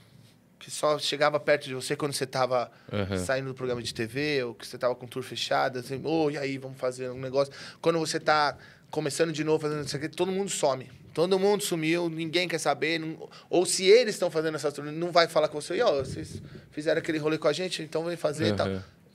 que 0.69 0.75
só 0.75 0.99
chegava 0.99 1.39
perto 1.39 1.65
de 1.67 1.73
você 1.73 1.95
quando 1.95 2.13
você 2.13 2.25
estava 2.25 2.71
Aham. 2.93 3.17
saindo 3.17 3.47
do 3.47 3.55
programa 3.55 3.81
de 3.81 3.91
TV 3.91 4.43
ou 4.43 4.53
que 4.53 4.65
você 4.67 4.75
estava 4.77 4.93
com 4.95 5.07
tour 5.07 5.23
fechado, 5.23 5.79
assim, 5.79 5.99
ô, 6.05 6.29
e 6.29 6.37
aí, 6.37 6.59
vamos 6.59 6.77
fazer 6.77 7.09
um 7.09 7.19
negócio. 7.19 7.51
Quando 7.81 7.97
você 7.97 8.17
está 8.17 8.55
começando 8.91 9.31
de 9.33 9.43
novo, 9.43 9.59
fazendo 9.63 9.83
isso 9.85 9.95
aqui, 9.95 10.07
todo 10.07 10.31
mundo 10.31 10.49
some. 10.49 10.87
Todo 11.11 11.39
mundo 11.39 11.63
sumiu, 11.63 12.07
ninguém 12.07 12.47
quer 12.47 12.59
saber. 12.59 12.99
não- 12.99 13.27
ou 13.49 13.65
se 13.65 13.83
eles 13.85 14.13
estão 14.15 14.29
fazendo 14.29 14.55
essa 14.55 14.71
tour, 14.71 14.85
não 14.85 15.11
vai 15.11 15.27
falar 15.27 15.47
com 15.47 15.59
você, 15.59 15.75
e, 15.77 15.81
ó, 15.81 16.03
vocês 16.03 16.39
fizeram 16.71 16.99
aquele 16.99 17.17
rolê 17.17 17.37
com 17.39 17.47
a 17.47 17.53
gente, 17.53 17.81
então 17.81 18.03
vem 18.05 18.15
fazer 18.15 18.53
e 18.53 18.55
tal. 18.55 18.67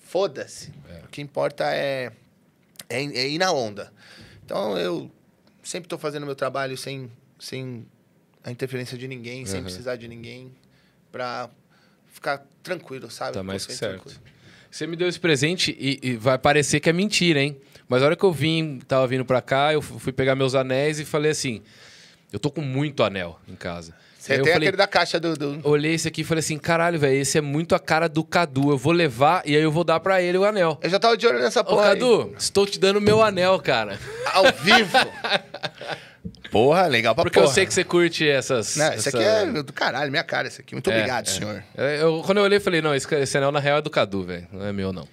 Foda-se. 0.02 0.72
O 1.05 1.09
que 1.09 1.22
importa 1.22 1.64
é, 1.72 2.10
é, 2.89 2.98
é 3.05 3.28
ir 3.28 3.39
na 3.39 3.52
onda. 3.52 3.93
Então, 4.44 4.76
eu 4.76 5.09
sempre 5.62 5.86
estou 5.86 5.98
fazendo 5.98 6.26
meu 6.26 6.35
trabalho 6.35 6.76
sem, 6.76 7.10
sem 7.39 7.86
a 8.43 8.51
interferência 8.51 8.98
de 8.98 9.06
ninguém, 9.09 9.47
sem 9.47 9.56
Aham. 9.60 9.64
precisar 9.64 9.97
de 9.97 10.06
ninguém, 10.09 10.52
pra 11.15 11.49
ficar 12.12 12.43
tranquilo, 12.61 13.09
sabe? 13.09 13.35
Tá 13.35 13.43
mais 13.45 13.65
que 13.65 13.73
certo. 13.73 14.03
tranquilo. 14.03 14.19
Você 14.69 14.85
me 14.89 14.97
deu 14.97 15.07
esse 15.09 15.20
presente 15.20 15.77
e, 15.78 16.01
e 16.03 16.16
vai 16.16 16.36
parecer 16.36 16.81
que 16.81 16.91
é 16.91 16.93
mentira, 16.93 17.41
hein? 17.41 17.57
Mas 17.89 18.03
a 18.03 18.07
hora 18.07 18.16
que 18.16 18.24
eu 18.24 18.32
vim, 18.32 18.81
tava 18.89 19.07
vindo 19.07 19.24
pra 19.24 19.41
cá, 19.41 19.73
eu 19.73 19.81
fu- 19.81 20.01
fui 20.01 20.12
pegar 20.12 20.35
meus 20.35 20.57
anéis 20.57 20.99
e 20.99 21.05
falei 21.05 21.31
assim: 21.31 21.62
eu 22.32 22.41
tô 22.41 22.51
com 22.51 22.61
muito 22.61 23.05
anel 23.05 23.39
em 23.47 23.55
casa. 23.55 23.95
Você 24.19 24.32
Aí 24.32 24.39
tem 24.43 24.53
falei, 24.55 24.69
aquele 24.69 24.77
da 24.78 24.86
caixa 24.89 25.20
do... 25.20 25.36
do- 25.36 25.61
olhei 25.69 25.95
esse 25.95 26.09
aqui 26.09 26.23
e 26.23 26.24
falei 26.24 26.41
assim: 26.41 26.59
caralho, 26.59 26.99
velho, 26.99 27.15
esse 27.20 27.39
é 27.39 27.41
muito 27.41 27.77
a 27.77 27.78
cara 27.78 28.09
do 28.09 28.24
Cadu. 28.24 28.70
Eu 28.70 28.78
vou 28.78 28.93
levar 28.93 29.43
e 29.47 29.55
aí 29.55 29.62
eu 29.62 29.70
vou 29.70 29.85
dar 29.85 30.01
pra 30.01 30.20
ele 30.20 30.36
o 30.39 30.45
anel. 30.45 30.81
Eu 30.82 30.91
já 30.91 30.99
tava 30.99 31.16
de 31.16 31.24
olho 31.28 31.39
nessa 31.39 31.61
Ô, 31.61 31.65
porra 31.65 31.91
aí. 31.91 31.99
Cadu, 32.01 32.35
estou 32.36 32.66
te 32.66 32.81
dando 32.81 33.01
meu 33.01 33.23
anel, 33.23 33.61
cara. 33.61 34.01
Ao 34.32 34.45
vivo. 34.53 34.99
porra, 36.51 36.86
legal 36.86 37.14
pra 37.14 37.24
Porque 37.24 37.38
porra. 37.38 37.51
eu 37.51 37.55
sei 37.55 37.66
que 37.66 37.74
você 37.74 37.84
curte 37.84 38.28
essas. 38.28 38.76
Não, 38.76 38.92
esse 38.92 39.09
essa- 39.09 39.18
aqui 39.18 39.26
é 39.26 39.62
do 39.62 39.72
caralho, 39.72 40.10
minha 40.10 40.24
cara, 40.24 40.48
esse 40.48 40.60
aqui. 40.60 40.74
Muito 40.74 40.90
É, 40.90 40.94
obrigado, 40.96 41.26
é. 41.26 41.30
senhor. 41.30 41.64
É, 41.76 42.02
eu- 42.02 42.22
quando 42.24 42.38
eu 42.38 42.44
olhei, 42.44 42.59
eu 42.59 42.62
falei: 42.62 42.80
não, 42.82 42.94
esse, 42.94 43.12
esse 43.16 43.36
anel 43.38 43.52
na 43.52 43.60
real 43.60 43.78
é 43.78 43.82
do 43.82 43.90
Cadu, 43.90 44.22
velho. 44.24 44.46
Não 44.52 44.64
é 44.66 44.72
meu, 44.72 44.92
não. 44.92 45.06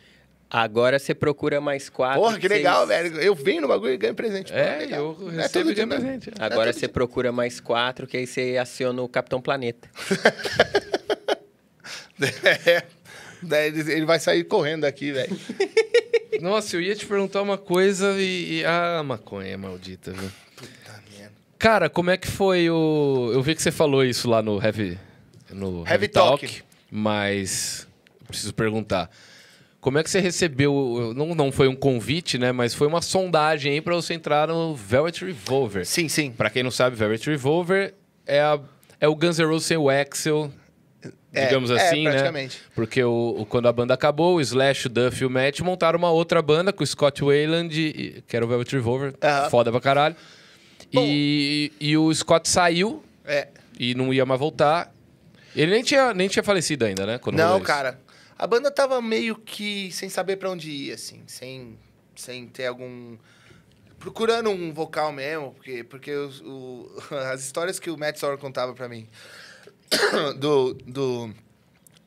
Agora 0.54 1.00
você 1.00 1.16
procura 1.16 1.62
mais 1.62 1.88
quatro. 1.90 2.20
Porra, 2.22 2.36
que 2.38 2.48
seis- 2.48 2.60
legal, 2.60 2.86
velho. 2.86 3.18
Eu 3.22 3.34
venho 3.34 3.62
no 3.62 3.70
bagulho 3.70 3.94
e 3.94 3.98
ganho 3.98 4.14
presente. 4.14 4.52
É, 4.52 4.80
legal. 4.80 5.16
eu 5.22 5.30
é 5.32 5.36
recebo 5.44 5.64
todo 5.66 5.72
e 5.72 5.76
dia, 5.76 5.88
presente. 5.88 6.30
É 6.30 6.34
Agora 6.44 6.66
todo 6.66 6.74
você 6.74 6.80
dia. 6.82 6.90
procura 6.90 7.32
mais 7.32 7.60
quatro, 7.62 8.06
que 8.06 8.18
aí 8.18 8.28
você 8.28 8.58
aciona 8.60 9.02
o 9.02 9.08
Capitão 9.08 9.42
Planeta. 9.42 9.88
É. 12.66 12.84
Daí 13.42 13.68
ele 13.70 14.06
vai 14.06 14.20
sair 14.20 14.44
correndo 14.44 14.86
aqui, 14.86 15.12
velho. 15.12 15.36
Nossa, 16.42 16.76
eu 16.76 16.82
ia 16.82 16.96
te 16.96 17.06
perguntar 17.06 17.42
uma 17.42 17.58
coisa 17.58 18.14
e. 18.20 18.60
e- 18.60 18.66
Ah, 18.66 19.02
maconha 19.04 19.58
maldita, 19.58 20.12
viu? 20.12 20.30
Cara, 21.62 21.90
como 21.90 22.10
é 22.10 22.18
que 22.18 22.28
foi 22.28 22.70
o. 22.72 23.30
Eu 23.34 23.42
vi 23.44 23.54
que 23.54 23.62
você 23.62 23.72
falou 23.72 24.04
isso 24.04 24.28
lá 24.30 24.42
no 24.42 24.62
Heavy. 24.64 24.98
No 25.52 25.80
Heavy, 25.82 25.92
Heavy 25.92 26.08
Talk, 26.08 26.48
Talk. 26.48 26.64
mas. 26.90 27.88
Preciso 28.28 28.54
perguntar. 28.54 29.10
Como 29.80 29.98
é 30.00 30.04
que 30.04 30.10
você 30.10 30.20
recebeu. 30.20 31.14
Não, 31.16 31.36
não 31.36 31.52
foi 31.52 31.68
um 31.68 31.76
convite, 31.76 32.38
né? 32.40 32.52
Mas 32.52 32.74
foi 32.74 32.88
uma 32.88 33.02
sondagem 33.02 33.74
aí 33.74 33.82
pra 33.82 33.94
você 33.94 34.16
entrar 34.16 34.48
no 34.48 34.76
Velvet 34.76 35.24
Revolver. 35.24 35.86
Sim, 35.86 36.10
sim. 36.10 36.32
Pra 36.32 36.50
quem 36.50 36.64
não 36.64 36.72
sabe, 36.72 36.96
Velvet 36.96 37.28
Revolver 37.30 37.94
é, 38.26 38.40
a, 38.40 38.60
é 39.00 39.08
o 39.08 39.16
Guns 39.16 39.38
N' 39.38 39.46
Roses 39.46 39.68
sem 39.68 39.78
o 39.78 39.88
Axel, 39.90 40.52
É, 41.34 41.46
digamos 41.46 41.70
é, 41.70 41.76
assim, 41.76 42.06
né? 42.06 42.12
praticamente. 42.12 42.60
Porque 42.74 43.04
o, 43.04 43.36
o- 43.40 43.46
quando 43.46 43.68
a 43.68 43.72
banda 43.74 43.94
acabou, 43.94 44.38
o 44.38 44.42
Slash, 44.42 44.88
o 44.88 44.90
Duff 44.90 45.22
e 45.22 45.26
o 45.26 45.30
Matt 45.30 45.60
montaram 45.62 46.00
uma 46.00 46.10
outra 46.12 46.42
banda 46.42 46.72
com 46.74 46.84
o 46.84 46.88
Scott 46.88 47.24
Wayland, 47.24 47.80
e- 47.80 48.24
que 48.28 48.36
era 48.36 48.46
o 48.46 48.48
Velvet 48.48 48.72
Revolver, 48.76 49.14
Aham. 49.22 49.50
foda 49.50 49.72
pra 49.72 49.82
caralho. 49.82 50.16
E, 50.94 51.72
e 51.80 51.98
o 51.98 52.14
Scott 52.14 52.48
saiu 52.50 53.04
É. 53.26 53.48
e 53.80 53.94
não 53.96 54.14
ia 54.14 54.26
mais 54.26 54.40
voltar. 54.40 54.94
Ele 55.56 55.72
nem 55.72 55.84
tinha, 55.84 56.14
nem 56.14 56.28
tinha 56.28 56.44
falecido 56.44 56.86
ainda, 56.86 57.06
né? 57.06 57.18
quando 57.18 57.38
Não, 57.38 57.58
isso. 57.58 57.66
cara. 57.66 58.00
A 58.38 58.48
banda 58.48 58.72
tava 58.72 59.02
meio 59.02 59.36
que 59.36 59.92
sem 59.92 60.10
saber 60.10 60.38
pra 60.38 60.50
onde 60.50 60.70
ir, 60.72 60.94
assim. 60.94 61.22
Sem, 61.28 61.78
sem 62.16 62.48
ter 62.48 62.66
algum... 62.68 63.18
Procurando 64.00 64.50
um 64.50 64.74
vocal 64.74 65.12
mesmo, 65.12 65.52
porque, 65.54 65.84
porque 65.84 66.12
os- 66.12 66.42
o- 66.42 66.90
as 67.32 67.44
histórias 67.44 67.80
que 67.80 67.90
o 67.92 67.98
Matt 67.98 68.18
Sorum 68.18 68.38
contava 68.38 68.74
pra 68.74 68.90
mim 68.90 69.08
do, 70.40 70.74
do, 70.74 71.32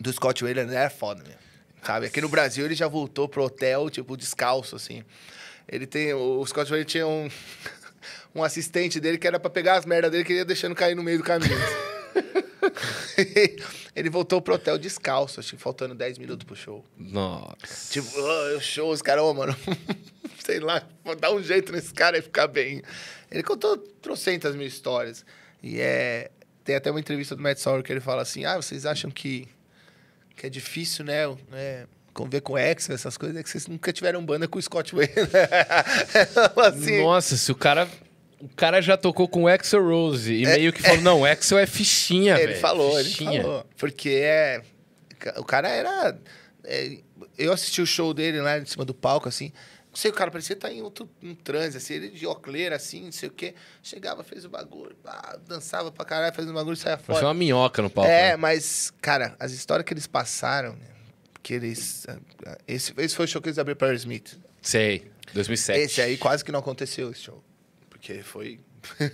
do 0.01 0.12
Scott 0.12 0.43
Wayland 0.43 0.74
era 0.74 0.90
foda 0.90 1.23
mesmo. 1.23 1.39
Sabe? 1.82 2.06
Aqui 2.06 2.20
no 2.20 2.28
Brasil 2.28 2.65
ele 2.65 2.74
já 2.74 2.89
voltou 2.89 3.28
pro 3.28 3.44
hotel, 3.44 3.89
tipo, 3.90 4.16
descalço, 4.16 4.74
assim. 4.74 5.05
Ele 5.69 5.86
tem... 5.86 6.12
O 6.15 6.44
Scott 6.47 6.69
Wayland 6.70 6.90
tinha 6.90 7.06
um, 7.06 7.28
um 8.35 8.43
assistente 8.43 8.98
dele 8.98 9.19
que 9.19 9.27
era 9.27 9.39
pra 9.39 9.48
pegar 9.48 9.77
as 9.77 9.86
merdas 9.86 10.11
dele 10.11 10.24
que 10.24 10.32
ele 10.32 10.40
ia 10.40 10.44
deixando 10.44 10.74
cair 10.74 10.94
no 10.94 11.02
meio 11.02 11.19
do 11.19 11.24
caminho. 11.24 11.55
ele 13.94 14.11
voltou 14.11 14.43
pro 14.43 14.55
hotel 14.55 14.78
descalço, 14.78 15.40
acho 15.40 15.56
que 15.56 15.62
faltando 15.62 15.94
10 15.94 16.19
minutos 16.19 16.44
pro 16.44 16.56
show. 16.56 16.85
Nossa. 16.97 17.56
Tipo, 17.90 18.09
oh, 18.19 18.61
show, 18.61 18.90
os 18.90 19.02
caras, 19.02 19.23
ô, 19.23 19.32
mano, 19.32 19.56
sei 20.44 20.61
lá, 20.61 20.86
vou 21.05 21.15
dar 21.15 21.32
um 21.32 21.43
jeito 21.43 21.73
nesse 21.73 21.94
cara 21.94 22.19
e 22.19 22.23
ficar 22.23 22.48
bem. 22.48 22.82
Ele 23.31 23.43
contou 23.43 23.77
trocentas 23.77 24.55
mil 24.55 24.66
histórias. 24.66 25.24
E 25.62 25.81
é. 25.81 26.31
Tem 26.65 26.77
até 26.77 26.90
uma 26.90 27.01
entrevista 27.01 27.36
do 27.36 27.43
Matt 27.43 27.59
Sauer 27.59 27.82
que 27.82 27.93
ele 27.93 28.01
fala 28.01 28.23
assim: 28.23 28.47
ah, 28.47 28.56
vocês 28.56 28.86
acham 28.86 29.11
que, 29.11 29.47
que 30.35 30.47
é 30.47 30.51
difícil, 30.51 31.05
né? 31.05 31.27
né 31.51 31.86
conviver 32.15 32.40
com 32.40 32.56
ex, 32.56 32.89
essas 32.89 33.19
coisas, 33.19 33.36
é 33.36 33.43
que 33.43 33.51
vocês 33.51 33.66
nunca 33.66 33.93
tiveram 33.93 34.24
banda 34.24 34.47
com 34.47 34.59
o 34.59 34.62
Scott 34.62 34.94
Wayne. 34.94 35.12
assim, 36.65 37.02
Nossa, 37.02 37.36
se 37.36 37.51
o 37.51 37.55
cara. 37.55 37.89
O 38.45 38.57
cara 38.57 38.83
já 38.83 38.95
tocou 38.95 39.27
com 39.27 39.45
o 39.45 39.49
Axel 39.49 39.83
Rose 39.83 40.35
e 40.35 40.45
meio 40.45 40.71
que 40.71 40.83
falou: 40.83 41.01
não, 41.01 41.21
o 41.21 41.25
Axel 41.25 41.59
é 41.59 41.66
fichinha, 41.66 42.37
velho. 42.37 42.51
Ele 42.51 42.61
falou, 42.61 42.97
fichinha. 42.99 43.33
ele 43.33 43.43
falou. 43.43 43.66
Porque 43.79 44.11
é. 44.11 44.62
O 45.37 45.45
cara 45.45 45.69
era. 45.69 46.19
é, 46.62 46.99
eu 47.39 47.53
assisti 47.55 47.81
o 47.81 47.87
show 47.87 48.12
dele 48.12 48.43
lá 48.43 48.59
em 48.59 48.66
cima 48.66 48.85
do 48.85 48.93
palco, 48.93 49.29
assim. 49.29 49.51
Não 49.89 49.97
sei, 49.97 50.11
o 50.11 50.15
cara 50.15 50.31
parecia 50.31 50.55
estar 50.55 50.71
em 50.71 50.83
outro 50.83 51.09
um 51.23 51.35
transe, 51.35 51.77
assim, 51.79 51.95
ele 51.95 52.11
de 52.11 52.27
ocleira, 52.27 52.77
assim, 52.77 53.05
não 53.05 53.12
sei 53.12 53.29
o 53.29 53.33
quê. 53.33 53.55
Chegava, 53.83 54.23
fez 54.25 54.45
o 54.45 54.49
bagulho, 54.49 54.95
pá, 55.03 55.39
dançava 55.47 55.91
pra 55.91 56.05
caralho, 56.05 56.35
fez 56.35 56.51
o 56.51 56.53
bagulho 56.53 56.75
e 56.75 56.77
saia 56.77 56.99
fora. 56.99 57.25
uma 57.25 57.33
minhoca 57.33 57.81
no 57.81 57.89
palco. 57.89 58.11
É, 58.11 58.31
né? 58.31 58.37
mas, 58.37 58.93
cara, 59.01 59.37
as 59.39 59.53
histórias 59.53 59.87
que 59.87 59.95
eles 59.95 60.07
passaram, 60.07 60.73
né, 60.73 60.87
que 61.43 61.55
eles. 61.55 62.07
Esse, 62.66 62.93
esse 62.99 63.15
foi 63.15 63.25
o 63.25 63.29
show 63.29 63.41
que 63.41 63.49
eles 63.49 63.59
abriram 63.59 63.79
para 63.79 63.95
Smith. 63.95 64.37
Sei. 64.61 65.11
2007. 65.33 65.79
Esse 65.79 66.03
aí 66.03 66.16
quase 66.16 66.45
que 66.45 66.51
não 66.51 66.59
aconteceu 66.61 67.11
esse 67.11 67.23
show. 67.23 67.43
Porque 68.06 68.22
foi 68.22 68.60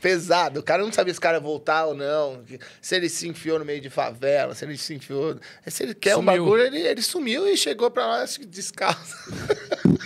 pesado. 0.00 0.60
O 0.60 0.62
cara 0.62 0.82
não 0.82 0.90
sabia 0.90 1.12
se 1.12 1.18
o 1.18 1.22
cara 1.22 1.36
ia 1.36 1.40
voltar 1.42 1.84
ou 1.84 1.94
não. 1.94 2.42
Se 2.80 2.96
ele 2.96 3.10
se 3.10 3.28
enfiou 3.28 3.58
no 3.58 3.64
meio 3.64 3.80
de 3.80 3.90
favela, 3.90 4.54
se 4.54 4.64
ele 4.64 4.78
se 4.78 4.94
enfiou. 4.94 5.38
Se 5.66 5.82
ele 5.82 5.94
quer 5.94 6.14
um 6.16 6.20
Sumiu. 6.20 6.32
bagulho, 6.44 6.62
ele, 6.62 6.78
ele 6.78 7.02
sumiu 7.02 7.46
e 7.46 7.56
chegou 7.58 7.90
pra 7.90 8.06
lá 8.06 8.24
descalço. 8.48 9.14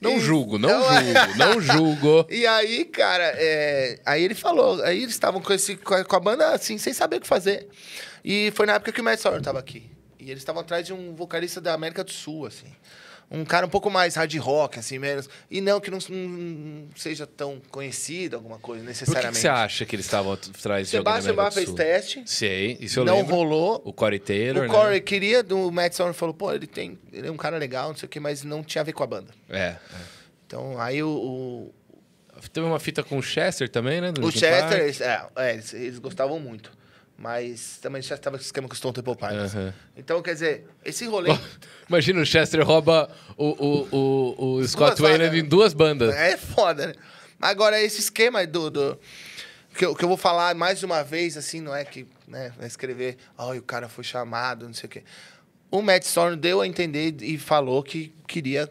Não 0.00 0.16
E- 0.16 0.20
julgo, 0.20 0.56
não, 0.58 0.68
Não, 0.68 0.92
é. 0.92 1.02
julgo, 1.02 1.36
não 1.38 1.60
julgo. 1.60 2.26
E 2.30 2.46
aí, 2.46 2.84
cara, 2.84 3.32
é, 3.36 3.98
aí 4.06 4.22
ele 4.22 4.34
falou, 4.34 4.80
aí 4.84 4.98
eles 5.02 5.10
estavam 5.14 5.40
com, 5.42 5.52
esse, 5.52 5.76
com 5.76 5.94
a, 5.94 6.04
com 6.04 6.14
a 6.14 6.20
banda 6.20 6.50
assim, 6.54 6.78
sem 6.78 6.92
saber 6.92 7.16
o 7.16 7.20
que 7.20 7.26
fazer. 7.26 7.66
E 8.24 8.52
foi 8.54 8.66
na 8.66 8.74
época 8.74 8.92
que 8.92 9.00
o 9.00 9.04
Matt 9.04 9.18
Sauer 9.18 9.42
tava 9.42 9.58
aqui. 9.58 9.90
E 10.20 10.30
eles 10.30 10.40
estavam 10.42 10.62
atrás 10.62 10.86
de 10.86 10.92
um 10.92 11.16
vocalista 11.16 11.60
da 11.60 11.74
América 11.74 12.04
do 12.04 12.12
Sul, 12.12 12.46
assim. 12.46 12.72
Um 13.30 13.44
cara 13.44 13.66
um 13.66 13.68
pouco 13.68 13.90
mais 13.90 14.14
hard 14.14 14.34
rock, 14.36 14.78
assim, 14.78 14.98
menos. 14.98 15.28
E 15.50 15.60
não 15.60 15.80
que 15.80 15.90
não, 15.90 15.98
não 16.08 16.88
seja 16.96 17.26
tão 17.26 17.60
conhecido, 17.70 18.36
alguma 18.36 18.58
coisa, 18.58 18.82
Por 18.82 18.90
que, 18.90 18.94
que 18.98 19.00
necessariamente. 19.04 19.38
você 19.38 19.48
acha 19.48 19.84
que 19.84 19.94
eles 19.94 20.06
estavam 20.06 20.32
atrás 20.32 20.86
de 20.86 20.92
Sebastian 20.92 21.32
América 21.32 21.42
Bach 21.42 21.52
fez 21.52 21.72
teste, 21.72 22.22
Sei, 22.24 22.78
isso 22.80 23.00
eu 23.00 23.04
não 23.04 23.18
lembro. 23.18 23.34
rolou. 23.34 23.82
O 23.84 23.92
Corey 23.92 24.18
Taylor, 24.18 24.64
O 24.66 24.68
Corey 24.70 24.94
né? 24.94 25.00
queria, 25.00 25.44
o 25.50 25.70
Matt 25.70 25.92
Sauer 25.92 26.14
falou, 26.14 26.34
pô, 26.34 26.52
ele 26.52 26.66
tem. 26.66 26.98
Ele 27.12 27.28
é 27.28 27.30
um 27.30 27.36
cara 27.36 27.58
legal, 27.58 27.88
não 27.90 27.96
sei 27.96 28.06
o 28.06 28.08
quê, 28.08 28.18
mas 28.18 28.44
não 28.44 28.62
tinha 28.62 28.80
a 28.80 28.84
ver 28.84 28.92
com 28.92 29.02
a 29.02 29.06
banda. 29.06 29.28
É. 29.50 29.58
é. 29.58 29.78
Então, 30.46 30.80
aí 30.80 31.02
o, 31.02 31.10
o, 31.10 31.74
Teve 32.52 32.66
uma 32.66 32.78
fita 32.78 33.02
com 33.02 33.18
o 33.18 33.22
Chester 33.22 33.68
também, 33.68 34.00
né? 34.00 34.12
do 34.12 34.24
O 34.24 34.30
Chester, 34.30 34.80
eles, 34.80 35.00
é, 35.00 35.26
é, 35.36 35.52
eles, 35.52 35.74
eles 35.74 35.98
gostavam 35.98 36.38
muito. 36.38 36.70
Mas 37.20 37.78
também 37.82 38.00
já 38.00 38.14
estava 38.14 38.38
com 38.38 38.44
esquema 38.44 38.68
com 38.68 38.72
os 38.74 38.78
Stone 38.78 38.94
Temple 38.94 39.16
Pilots. 39.16 39.52
Aham. 39.52 39.74
Então, 39.96 40.22
quer 40.22 40.34
dizer, 40.34 40.66
esse 40.84 41.04
rolê 41.04 41.36
Imagina 41.88 42.20
o 42.20 42.24
Chester 42.24 42.64
rouba 42.64 43.10
o, 43.36 43.48
o, 43.48 43.88
o, 43.90 44.54
o 44.58 44.68
Scott 44.68 45.02
Wayland 45.02 45.36
em 45.36 45.44
duas 45.44 45.74
bandas. 45.74 46.14
é 46.14 46.36
foda, 46.36 46.86
né? 46.86 46.94
Agora, 47.40 47.80
esse 47.82 47.98
esquema 48.00 48.46
do... 48.46 48.70
do 48.70 48.98
que, 49.76 49.84
eu, 49.84 49.94
que 49.96 50.04
eu 50.04 50.08
vou 50.08 50.16
falar 50.16 50.54
mais 50.54 50.84
uma 50.84 51.02
vez, 51.02 51.36
assim, 51.36 51.60
não 51.60 51.74
é 51.74 51.84
que 51.84 52.06
né, 52.26 52.52
vai 52.56 52.66
escrever, 52.66 53.16
ai, 53.36 53.58
o 53.58 53.62
cara 53.62 53.88
foi 53.88 54.04
chamado, 54.04 54.66
não 54.66 54.74
sei 54.74 54.86
o 54.86 54.90
quê. 54.90 55.02
O 55.70 55.82
Matt 55.82 56.04
Storm 56.04 56.36
deu 56.36 56.60
a 56.60 56.66
entender 56.66 57.16
e 57.20 57.36
falou 57.36 57.82
que 57.82 58.12
queria 58.26 58.68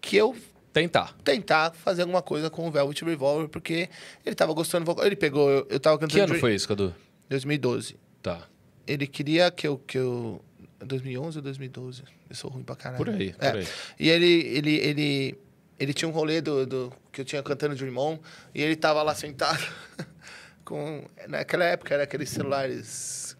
que 0.00 0.16
eu 0.16 0.34
Tentar. 0.72 1.14
tentar 1.24 1.72
fazer 1.72 2.02
alguma 2.02 2.22
coisa 2.22 2.48
com 2.50 2.66
o 2.66 2.70
Velvet 2.70 3.04
Revolver, 3.04 3.48
porque 3.48 3.88
ele 4.24 4.34
tava 4.34 4.52
gostando. 4.52 4.90
Ele 5.02 5.16
pegou, 5.16 5.50
eu, 5.50 5.66
eu 5.70 5.80
tava 5.80 5.98
cantando... 5.98 6.12
Que 6.14 6.20
ano 6.20 6.28
Dream- 6.28 6.40
foi 6.40 6.54
isso, 6.54 6.66
Cadu? 6.68 6.94
2012. 7.28 7.96
Tá. 8.22 8.46
ele 8.86 9.06
queria 9.06 9.50
que 9.50 9.66
eu, 9.66 9.78
que 9.78 9.96
eu 9.98 10.42
2011 10.80 11.38
ou 11.38 11.42
2012. 11.42 12.02
Eu 12.28 12.36
sou 12.36 12.50
ruim 12.50 12.62
pra 12.64 12.74
caralho. 12.76 13.04
Por 13.04 13.08
aí, 13.14 13.34
É. 13.38 13.50
por 13.50 13.58
aí. 13.60 13.68
E 13.98 14.08
ele, 14.10 14.26
ele, 14.26 14.74
ele, 14.76 15.38
ele 15.78 15.94
tinha 15.94 16.08
um 16.08 16.12
rolê 16.12 16.40
do, 16.40 16.66
do 16.66 16.92
que 17.12 17.20
eu 17.20 17.24
tinha 17.24 17.42
cantando 17.42 17.74
Dream 17.74 17.96
On 17.96 18.18
e 18.54 18.62
ele 18.62 18.76
tava 18.76 19.02
lá 19.02 19.14
sentado 19.14 19.62
com 20.64 21.04
naquela 21.28 21.64
época 21.64 21.94
era 21.94 22.02
aqueles 22.04 22.28
celulares 22.28 23.36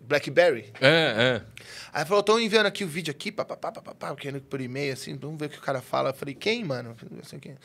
BlackBerry. 0.00 0.72
É, 0.80 1.40
é. 1.40 1.62
Aí 1.92 2.04
falou, 2.04 2.22
tô 2.22 2.38
enviando 2.38 2.66
aqui 2.66 2.84
o 2.84 2.88
vídeo 2.88 3.10
aqui, 3.10 3.30
papapá, 3.32 3.72
papapá, 3.72 4.14
querendo 4.16 4.42
por 4.42 4.60
e-mail, 4.60 4.92
assim, 4.92 5.16
vamos 5.16 5.38
ver 5.38 5.46
o 5.46 5.50
que 5.50 5.58
o 5.58 5.62
cara 5.62 5.80
fala. 5.80 6.10
Eu 6.10 6.14
falei, 6.14 6.34
quem, 6.34 6.64
mano? 6.64 6.96
Não 7.10 7.24
sei 7.24 7.38
quem. 7.38 7.56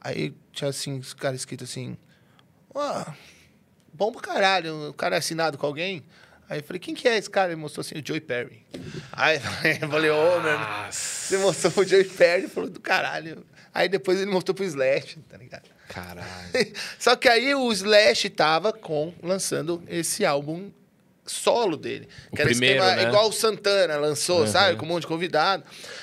Aí 0.00 0.34
tinha 0.52 0.70
assim, 0.70 0.98
os 0.98 1.14
caras 1.14 1.40
escrito 1.40 1.64
assim, 1.64 1.96
ó, 2.74 3.04
bom 3.92 4.12
pra 4.12 4.20
caralho, 4.20 4.90
o 4.90 4.94
cara 4.94 5.16
é 5.16 5.18
assinado 5.18 5.58
com 5.58 5.66
alguém. 5.66 6.02
Aí 6.48 6.58
eu 6.58 6.64
falei, 6.64 6.80
quem 6.80 6.94
que 6.94 7.08
é 7.08 7.16
esse 7.16 7.30
cara? 7.30 7.52
Ele 7.52 7.60
mostrou 7.60 7.82
assim, 7.82 7.98
o 7.98 8.06
Joey 8.06 8.20
Perry. 8.20 8.64
Aí 9.12 9.40
eu 9.80 9.88
falei, 9.88 10.10
ô, 10.12 10.40
meu 10.40 10.52
irmão, 10.52 10.90
você 10.90 11.38
mostrou 11.38 11.72
pro 11.72 11.84
Joey 11.86 12.04
Perry, 12.04 12.42
ele 12.42 12.48
falou, 12.48 12.68
do 12.68 12.80
caralho. 12.80 13.44
Aí 13.72 13.88
depois 13.88 14.20
ele 14.20 14.30
mostrou 14.30 14.54
pro 14.54 14.64
Slash, 14.64 15.18
tá 15.28 15.36
ligado? 15.38 15.68
Caralho. 15.88 16.28
Só 16.98 17.16
que 17.16 17.28
aí 17.28 17.54
o 17.54 17.72
Slash 17.72 18.28
tava 18.30 18.72
com, 18.72 19.14
lançando 19.22 19.82
esse 19.88 20.26
álbum 20.26 20.70
solo 21.24 21.76
dele. 21.76 22.08
O 22.30 22.36
que 22.36 22.42
era 22.42 22.50
primeiro, 22.50 22.82
esquema 22.82 22.96
né? 23.02 23.08
igual 23.08 23.28
o 23.28 23.32
Santana 23.32 23.96
lançou, 23.96 24.46
sabe? 24.46 24.76
Com 24.76 24.84
um 24.84 24.88
monte 24.88 25.02
de 25.02 25.06
convidado. 25.06 25.62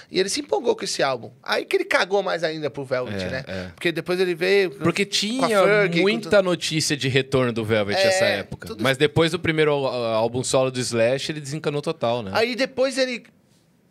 E 0.09 0.19
ele 0.19 0.29
se 0.29 0.39
empolgou 0.39 0.75
com 0.75 0.83
esse 0.83 1.03
álbum. 1.03 1.31
Aí 1.43 1.65
que 1.65 1.75
ele 1.75 1.85
cagou 1.85 2.23
mais 2.23 2.43
ainda 2.43 2.69
pro 2.69 2.83
Velvet, 2.85 3.21
É, 3.23 3.29
né? 3.29 3.43
é. 3.47 3.67
Porque 3.75 3.91
depois 3.91 4.19
ele 4.19 4.33
veio... 4.33 4.71
Porque 4.71 5.05
tinha 5.05 5.61
com 5.91 5.97
muita 5.99 6.29
tudo. 6.37 6.43
notícia 6.43 6.95
de 6.97 7.07
retorno 7.09 7.51
do 7.53 7.63
Velvet 7.65 7.97
É, 7.99 8.05
nessa 8.05 8.25
época. 8.25 8.67
tudo- 8.69 8.81
Mas 8.83 8.97
depois 8.97 9.31
do 9.31 9.39
primeiro 9.39 9.71
álbum 9.71 10.43
solo 10.43 10.71
do 10.71 10.79
Slash, 10.79 11.31
ele 11.31 11.41
desencanou 11.41 11.81
total, 11.81 12.23
né? 12.23 12.31
Aí 12.33 12.55
depois 12.55 12.97
ele... 12.97 13.23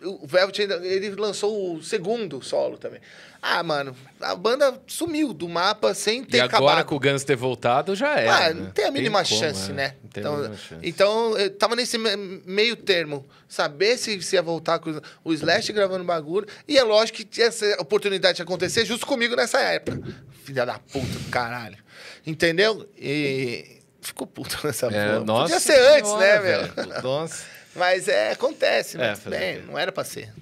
O 0.02 0.26
Velvet 0.26 0.60
ainda, 0.62 0.76
ele 0.86 1.10
lançou 1.10 1.74
o 1.76 1.82
segundo 1.82 2.40
solo 2.40 2.78
também. 2.78 3.00
Ah, 3.42 3.62
mano, 3.62 3.96
a 4.20 4.34
banda 4.34 4.80
sumiu 4.86 5.32
do 5.32 5.48
mapa 5.48 5.92
sem 5.94 6.22
ter 6.24 6.38
e 6.38 6.40
agora 6.40 6.56
acabado. 6.56 6.86
com 6.86 6.94
o 6.96 7.00
Guns 7.00 7.24
ter 7.24 7.36
voltado, 7.36 7.94
já 7.96 8.16
era. 8.18 8.36
Ah, 8.36 8.54
né? 8.54 8.60
não 8.60 8.70
tem 8.70 8.84
a 8.84 8.90
mínima 8.92 9.24
como, 9.24 9.40
chance, 9.40 9.70
é. 9.70 9.74
né? 9.74 9.94
Não 10.02 10.10
tem 10.10 10.22
a 10.22 10.26
Então, 10.26 10.36
mínima 10.38 10.56
chance. 10.56 10.80
então, 10.88 11.38
eu 11.38 11.50
tava 11.50 11.74
nesse 11.76 11.98
me- 11.98 12.16
meio 12.46 12.76
termo. 12.76 13.24
Saber 13.48 13.96
se, 13.96 14.20
se 14.22 14.36
ia 14.36 14.42
voltar 14.42 14.78
com 14.78 15.00
o 15.24 15.32
Slash 15.32 15.72
gravando 15.72 16.04
bagulho. 16.04 16.46
E 16.66 16.76
é 16.78 16.82
lógico 16.82 17.24
que 17.24 17.42
essa 17.42 17.64
oportunidade 17.80 18.40
ia 18.40 18.44
acontecer 18.44 18.84
justo 18.84 19.06
comigo 19.06 19.34
nessa 19.34 19.58
época. 19.60 20.00
Filha 20.44 20.64
da 20.66 20.78
puta 20.78 21.06
do 21.06 21.28
caralho. 21.30 21.78
Entendeu? 22.26 22.88
E 22.96 23.78
ficou 24.00 24.26
puto 24.26 24.58
nessa 24.66 24.86
É, 24.86 24.90
porra. 25.14 25.20
nossa 25.24 25.42
Podia 25.54 25.60
ser 25.60 25.78
antes, 25.96 26.08
senhora, 26.10 26.26
né, 26.26 26.40
meu? 26.40 26.74
velho? 26.84 27.02
Nossa. 27.02 27.57
Mas 27.74 28.08
é, 28.08 28.32
acontece, 28.32 28.96
É, 28.96 29.10
mas 29.10 29.20
bem, 29.20 29.62
não 29.62 29.78
era 29.78 29.92
pra 29.92 30.04
ser. 30.04 30.32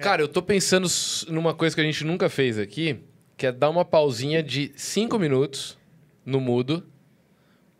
Cara, 0.00 0.22
eu 0.22 0.28
tô 0.28 0.40
pensando 0.40 0.88
numa 1.28 1.52
coisa 1.54 1.74
que 1.74 1.80
a 1.80 1.84
gente 1.84 2.04
nunca 2.04 2.28
fez 2.30 2.58
aqui, 2.58 3.00
que 3.36 3.46
é 3.46 3.52
dar 3.52 3.68
uma 3.68 3.84
pausinha 3.84 4.42
de 4.42 4.72
cinco 4.76 5.18
minutos 5.18 5.76
no 6.24 6.40
mudo, 6.40 6.86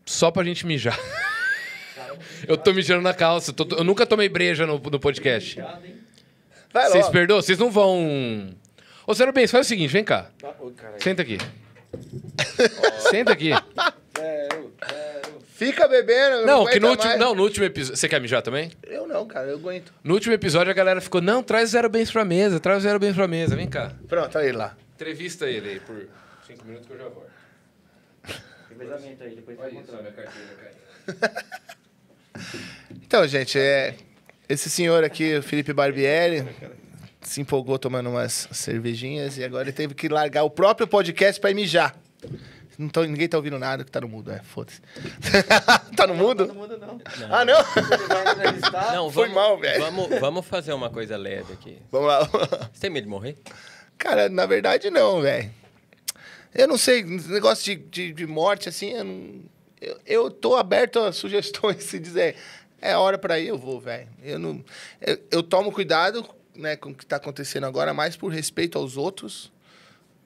só 0.05 0.31
pra 0.31 0.45
gente 0.45 0.67
mijar. 0.67 0.99
eu 2.47 2.57
tô 2.59 2.73
mijando 2.75 3.01
na 3.03 3.15
calça. 3.15 3.53
tô- 3.53 3.67
eu 3.77 3.85
nunca 3.85 4.05
tomei 4.05 4.29
breja 4.29 4.67
no, 4.67 4.79
no 4.79 5.01
podcast. 5.01 5.59
Vocês 6.73 7.09
perdoam? 7.09 7.41
Vocês 7.41 7.59
não 7.59 7.71
vão. 7.71 8.55
Ô, 9.07 9.15
Zero 9.15 9.33
Bens, 9.33 9.51
faz 9.51 9.67
o 9.67 9.69
seguinte, 9.69 9.91
vem 9.91 10.05
cá. 10.05 10.31
Senta 10.99 11.23
aqui. 11.23 11.39
Senta 13.11 13.33
aqui. 13.33 13.51
Fica 15.61 15.87
bebendo. 15.87 16.47
Não, 16.47 16.65
que 16.65 16.81
no 16.81 16.89
último, 16.89 17.07
mais. 17.07 17.21
não, 17.21 17.35
no 17.35 17.43
último 17.43 17.67
episódio. 17.67 17.95
Você 17.95 18.09
quer 18.09 18.19
mijar 18.19 18.41
também? 18.41 18.73
Eu 18.83 19.07
não, 19.07 19.27
cara, 19.27 19.49
eu 19.49 19.57
aguento. 19.57 19.93
No 20.03 20.15
último 20.15 20.33
episódio 20.33 20.71
a 20.71 20.75
galera 20.75 21.03
ficou: 21.03 21.21
não, 21.21 21.43
traz 21.43 21.69
o 21.69 21.73
Zero 21.73 21.91
Bens 21.91 22.11
pra 22.11 22.25
mesa, 22.25 22.59
traz 22.59 22.79
o 22.79 22.81
Zero 22.81 22.99
Bens 22.99 23.15
pra 23.15 23.29
mesa, 23.29 23.55
vem 23.55 23.69
cá. 23.69 23.93
Pronto, 24.09 24.39
aí 24.39 24.53
lá. 24.53 24.75
Entrevista 24.95 25.45
ele 25.47 25.69
aí 25.69 25.81
por 25.81 26.09
cinco 26.47 26.65
minutos 26.65 26.87
que 26.87 26.95
eu 26.95 26.99
já 26.99 27.09
volto. 27.09 27.31
Revezamento 28.71 29.23
aí, 29.23 29.35
depois 29.35 29.59
vai 29.59 29.71
encontrar. 29.71 30.01
minha 30.01 30.13
carteira 30.13 30.49
caiu. 30.57 31.51
Então, 33.05 33.27
gente, 33.27 33.59
é, 33.59 33.97
esse 34.49 34.71
senhor 34.71 35.05
aqui, 35.05 35.37
o 35.37 35.43
Felipe 35.43 35.73
Barbieri, 35.73 36.47
se 37.21 37.41
empolgou 37.41 37.79
tomando 37.79 38.09
umas 38.09 38.49
cervejinhas 38.53 39.37
e 39.37 39.45
agora 39.45 39.65
ele 39.65 39.73
teve 39.73 39.95
que 39.95 40.09
largar 40.09 40.45
o 40.45 40.51
próprio 40.51 40.87
podcast 40.87 41.39
pra 41.41 41.51
ir 41.51 41.55
mijar. 41.55 41.95
Não 42.81 42.89
tô, 42.89 43.05
ninguém 43.05 43.29
tá 43.29 43.37
ouvindo 43.37 43.59
nada 43.59 43.85
que 43.85 43.91
tá 43.91 44.01
no 44.01 44.09
mudo, 44.09 44.33
é, 44.33 44.39
foda-se. 44.43 44.81
tá 45.95 46.07
no 46.07 46.15
mudo? 46.15 46.47
Não 46.47 46.55
muda, 46.55 46.79
não. 46.79 46.99
Ah, 47.29 47.45
não? 47.45 47.59
Não, 48.95 49.11
Foi 49.11 49.29
vamos, 49.29 49.35
mal, 49.35 49.59
velho. 49.59 49.81
Vamos, 49.85 50.19
vamos 50.19 50.47
fazer 50.47 50.73
uma 50.73 50.89
coisa 50.89 51.15
leve 51.19 51.53
aqui. 51.53 51.77
Vamos 51.93 52.09
lá. 52.09 52.25
Você 52.73 52.81
tem 52.81 52.91
medo 52.91 53.05
de 53.05 53.11
morrer? 53.11 53.37
Cara, 53.99 54.31
na 54.31 54.47
verdade, 54.47 54.89
não, 54.89 55.21
velho. 55.21 55.51
Eu 56.55 56.67
não 56.67 56.79
sei, 56.79 57.05
negócio 57.05 57.65
de, 57.65 57.77
de, 57.85 58.13
de 58.15 58.27
morte, 58.27 58.71
assim, 58.71 58.93
eu 58.93 59.05
não, 59.05 59.43
eu, 59.79 60.01
eu 60.07 60.31
tô 60.31 60.57
aberto 60.57 61.01
a 61.01 61.13
sugestões. 61.13 61.85
Se 61.85 61.99
dizer, 61.99 62.37
é 62.81 62.97
hora 62.97 63.19
pra 63.19 63.39
ir, 63.39 63.49
eu 63.49 63.59
vou, 63.59 63.79
velho. 63.79 64.09
Eu, 64.23 64.39
não, 64.39 64.65
eu, 65.03 65.19
eu 65.31 65.43
tomo 65.43 65.71
cuidado 65.71 66.27
né, 66.55 66.77
com 66.77 66.91
o 66.91 66.95
que 66.95 67.05
tá 67.05 67.17
acontecendo 67.17 67.67
agora, 67.67 67.93
mais 67.93 68.17
por 68.17 68.33
respeito 68.33 68.79
aos 68.79 68.97
outros. 68.97 69.53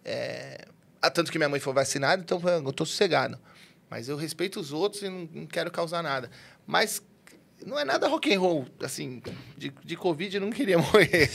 É, 0.04 0.66
tanto 1.10 1.30
que 1.32 1.38
minha 1.38 1.48
mãe 1.48 1.60
foi 1.60 1.72
vacinada, 1.72 2.22
então 2.22 2.40
eu 2.44 2.72
tô 2.72 2.84
sossegado. 2.84 3.38
Mas 3.90 4.08
eu 4.08 4.16
respeito 4.16 4.58
os 4.60 4.72
outros 4.72 5.02
e 5.02 5.08
não, 5.08 5.28
não 5.32 5.46
quero 5.46 5.70
causar 5.70 6.02
nada. 6.02 6.30
Mas 6.66 7.02
não 7.64 7.78
é 7.78 7.84
nada 7.84 8.08
rock 8.08 8.34
and 8.34 8.40
roll, 8.40 8.66
assim, 8.82 9.22
de, 9.56 9.72
de 9.84 9.96
Covid 9.96 10.34
eu 10.34 10.40
não 10.40 10.50
queria 10.50 10.76
morrer. 10.78 11.30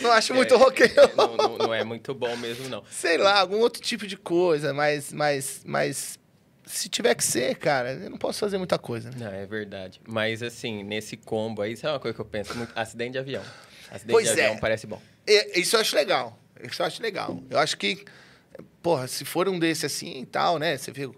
não 0.00 0.12
acho 0.12 0.34
muito 0.34 0.54
É, 0.54 0.56
rock 0.56 0.82
and 0.82 0.86
roll. 1.16 1.36
Não, 1.36 1.36
não- 1.36 1.58
não 1.58 1.74
é 1.74 1.82
muito 1.84 2.14
bom 2.14 2.36
mesmo, 2.36 2.68
não. 2.68 2.84
Sei 2.90 3.18
lá, 3.18 3.40
algum 3.40 3.58
outro 3.58 3.82
tipo 3.82 4.06
de 4.06 4.16
coisa, 4.16 4.72
mas, 4.72 5.12
mas, 5.12 5.62
mas 5.64 6.18
se 6.64 6.88
tiver 6.88 7.14
que 7.14 7.24
ser, 7.24 7.56
cara, 7.56 7.92
eu 7.94 8.10
não 8.10 8.18
posso 8.18 8.38
fazer 8.38 8.56
muita 8.58 8.78
coisa. 8.78 9.10
né? 9.10 9.16
Não, 9.18 9.32
é 9.32 9.44
verdade. 9.46 10.00
Mas 10.06 10.42
assim, 10.42 10.82
nesse 10.84 11.16
combo 11.16 11.62
aí, 11.62 11.72
isso 11.72 11.86
é 11.86 11.90
uma 11.90 12.00
coisa 12.00 12.14
que 12.14 12.20
eu 12.20 12.24
penso 12.26 12.54
muito. 12.56 12.72
Acidente 12.78 13.12
de 13.12 13.18
avião. 13.18 13.42
Acidente 13.90 14.12
Pois 14.12 14.32
de 14.32 14.40
é. 14.40 14.44
avião 14.46 14.58
parece 14.60 14.86
bom. 14.86 15.00
E- 15.26 15.60
Isso 15.60 15.74
eu 15.76 15.80
acho 15.80 15.96
legal. 15.96 16.38
Isso 16.62 16.80
eu 16.80 16.86
acho 16.86 17.02
legal. 17.02 17.42
Eu 17.50 17.58
acho 17.58 17.76
que, 17.76 18.04
porra, 18.82 19.06
se 19.06 19.24
for 19.24 19.48
um 19.48 19.58
desse 19.58 19.86
assim 19.86 20.20
e 20.20 20.26
tal, 20.26 20.58
né? 20.58 20.76
Você 20.76 20.92
o 21.06 21.14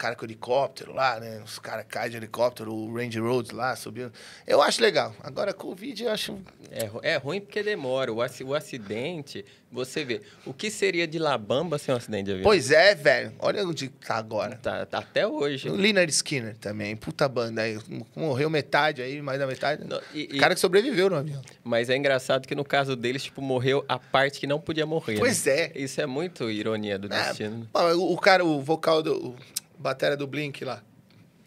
cara 0.00 0.16
com 0.16 0.24
helicóptero 0.24 0.94
lá, 0.94 1.20
né? 1.20 1.42
Os 1.44 1.58
caras 1.58 1.84
caem 1.86 2.10
de 2.10 2.16
helicóptero, 2.16 2.72
o 2.74 2.94
Range 2.94 3.18
Roads 3.20 3.50
lá, 3.50 3.76
subindo. 3.76 4.10
Eu 4.46 4.62
acho 4.62 4.80
legal. 4.80 5.14
Agora, 5.22 5.52
Covid, 5.52 6.04
eu 6.04 6.10
acho. 6.10 6.38
É, 6.70 7.12
é 7.12 7.16
ruim 7.18 7.38
porque 7.40 7.62
demora. 7.62 8.10
O, 8.10 8.22
aci- 8.22 8.42
o 8.42 8.54
acidente, 8.54 9.44
você 9.70 10.02
vê. 10.02 10.22
O 10.46 10.54
que 10.54 10.70
seria 10.70 11.06
de 11.06 11.18
Labamba 11.18 11.76
sem 11.78 11.92
um 11.94 11.98
acidente 11.98 12.24
de 12.24 12.30
avião? 12.32 12.44
Pois 12.44 12.70
é, 12.70 12.94
velho. 12.94 13.32
Olha 13.40 13.62
onde 13.66 13.88
tá 13.88 14.14
agora. 14.16 14.56
Tá, 14.62 14.86
tá 14.86 14.98
até 15.00 15.26
hoje. 15.26 15.68
O 15.68 15.74
Leonard 15.76 16.10
Skinner 16.10 16.56
também, 16.56 16.96
puta 16.96 17.28
banda 17.28 17.60
aí. 17.60 17.78
Morreu 18.16 18.48
metade 18.48 19.02
aí, 19.02 19.20
mais 19.20 19.38
da 19.38 19.46
metade. 19.46 19.84
Não, 19.86 20.00
e- 20.14 20.28
e- 20.32 20.38
cara 20.38 20.54
que 20.54 20.60
sobreviveu 20.60 21.10
no 21.10 21.16
avião. 21.16 21.42
Mas 21.62 21.90
é 21.90 21.96
engraçado 21.96 22.48
que 22.48 22.54
no 22.54 22.64
caso 22.64 22.96
deles, 22.96 23.24
tipo, 23.24 23.42
morreu 23.42 23.84
a 23.86 23.98
parte 23.98 24.40
que 24.40 24.46
não 24.46 24.58
podia 24.60 24.86
morrer. 24.86 25.18
Pois 25.18 25.44
né? 25.44 25.52
é. 25.52 25.72
Isso 25.74 26.00
é 26.00 26.06
muito 26.06 26.50
ironia 26.50 26.98
do 26.98 27.12
É, 27.12 27.26
destino. 27.28 27.68
o, 27.74 28.14
o 28.14 28.16
cara, 28.18 28.42
o 28.44 28.62
vocal 28.62 29.02
do. 29.02 29.10
O 29.28 29.36
batera 29.80 30.16
do 30.16 30.26
Blink 30.26 30.64
lá. 30.64 30.82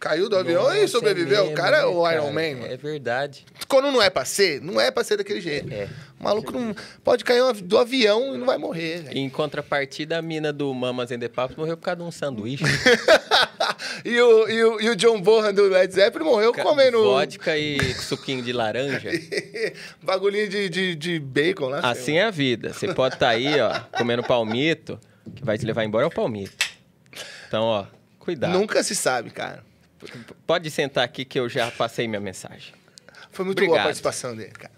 Caiu 0.04 0.28
do 0.28 0.36
avião 0.36 0.64
Nossa, 0.64 0.80
e 0.80 0.88
sobreviveu. 0.90 1.38
é 1.38 1.40
o 1.40 1.44
mesmo, 1.46 1.56
cara 1.56 1.78
é 1.78 1.80
né, 1.80 1.86
o 1.86 2.12
Iron 2.12 2.24
cara? 2.24 2.34
Man, 2.34 2.60
mano. 2.60 2.74
É 2.74 2.76
verdade. 2.76 3.46
Quando 3.70 3.90
não 3.90 4.02
é 4.02 4.10
pra 4.10 4.26
ser, 4.26 4.60
não 4.60 4.82
é 4.82 4.92
pra 4.92 5.02
ser 5.02 5.16
daquele 5.16 5.40
jeito. 5.40 5.74
É. 5.74 5.88
O 6.20 6.24
maluco 6.26 6.52
não 6.52 6.76
pode 7.02 7.24
cair 7.24 7.42
do 7.62 7.78
avião 7.78 8.36
e 8.36 8.38
não 8.38 8.46
vai 8.46 8.58
morrer, 8.58 9.02
velho. 9.02 9.18
Em 9.18 9.30
contrapartida, 9.30 10.18
a 10.18 10.22
mina 10.22 10.52
do 10.52 10.74
Mamas 10.74 11.10
and 11.10 11.20
the 11.20 11.32
morreu 11.56 11.78
por 11.78 11.84
causa 11.86 12.02
de 12.02 12.04
um 12.04 12.12
sanduíche. 12.12 12.66
e, 14.04 14.20
o, 14.20 14.50
e, 14.50 14.64
o, 14.66 14.82
e 14.82 14.90
o 14.90 14.96
John 14.98 15.22
Bonham 15.22 15.54
do 15.54 15.70
Led 15.70 15.94
Zeppelin 15.94 16.26
morreu 16.26 16.54
comendo 16.54 17.02
Vodka 17.02 17.58
e 17.58 17.80
suquinho 17.94 18.44
de 18.44 18.52
laranja. 18.52 19.10
bagulhinho 20.04 20.50
de, 20.50 20.68
de, 20.68 20.96
de 20.96 21.18
bacon 21.18 21.70
lá. 21.70 21.80
Assim 21.80 22.18
é 22.18 22.26
a 22.26 22.32
vida. 22.32 22.74
Você 22.74 22.94
pode 22.94 23.16
estar 23.16 23.30
aí, 23.30 23.58
ó, 23.62 23.80
comendo 23.98 24.22
palmito, 24.22 25.00
que 25.34 25.46
vai 25.46 25.58
te 25.58 25.66
levar 25.66 25.86
embora 25.86 26.04
é 26.04 26.08
o 26.08 26.12
palmito. 26.12 26.58
Então, 27.48 27.64
ó, 27.64 27.86
cuidado. 28.24 28.54
Nunca 28.58 28.82
se 28.84 28.96
sabe, 28.96 29.30
cara. 29.30 29.64
Pode 30.48 30.70
sentar 30.72 31.04
aqui 31.04 31.26
que 31.26 31.40
eu 31.40 31.48
já 31.50 31.70
passei 31.72 32.08
minha 32.08 32.20
mensagem. 32.20 32.74
Foi 33.32 33.44
muito 33.46 33.58
boa 33.58 33.68
a 33.68 33.70
Obrigado. 33.70 33.84
participação 33.86 34.36
dele, 34.36 34.52
cara. 34.52 34.72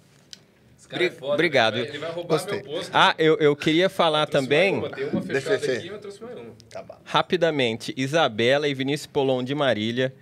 Cara 0.88 1.04
é 1.04 1.10
foda, 1.10 1.34
obrigado. 1.34 1.78
Ele 1.78 1.84
vai, 1.84 1.90
ele 1.90 1.98
vai 2.00 2.12
roubar 2.12 2.38
Gostei. 2.38 2.62
meu 2.62 2.72
posto. 2.74 2.92
Ah, 2.94 3.16
eu, 3.18 3.38
eu 3.38 3.56
queria 3.56 3.90
falar 3.90 4.28
Trouxe 4.28 4.48
também, 4.48 4.76
uma, 4.76 4.88
uma 4.88 5.22
fechada 5.24 5.66
eu 5.66 5.78
aqui, 5.78 5.88
eu 5.88 5.98
trouxe 6.00 6.22
mais 6.24 6.38
uma. 6.38 6.52
Tá 6.70 6.84
bom. 6.84 6.96
rapidamente, 7.04 7.94
Isabela 7.98 8.68
e 8.68 8.74
Vinícius 8.74 9.08
Polon 9.08 9.44
de 9.44 9.56
Marília. 9.56 10.14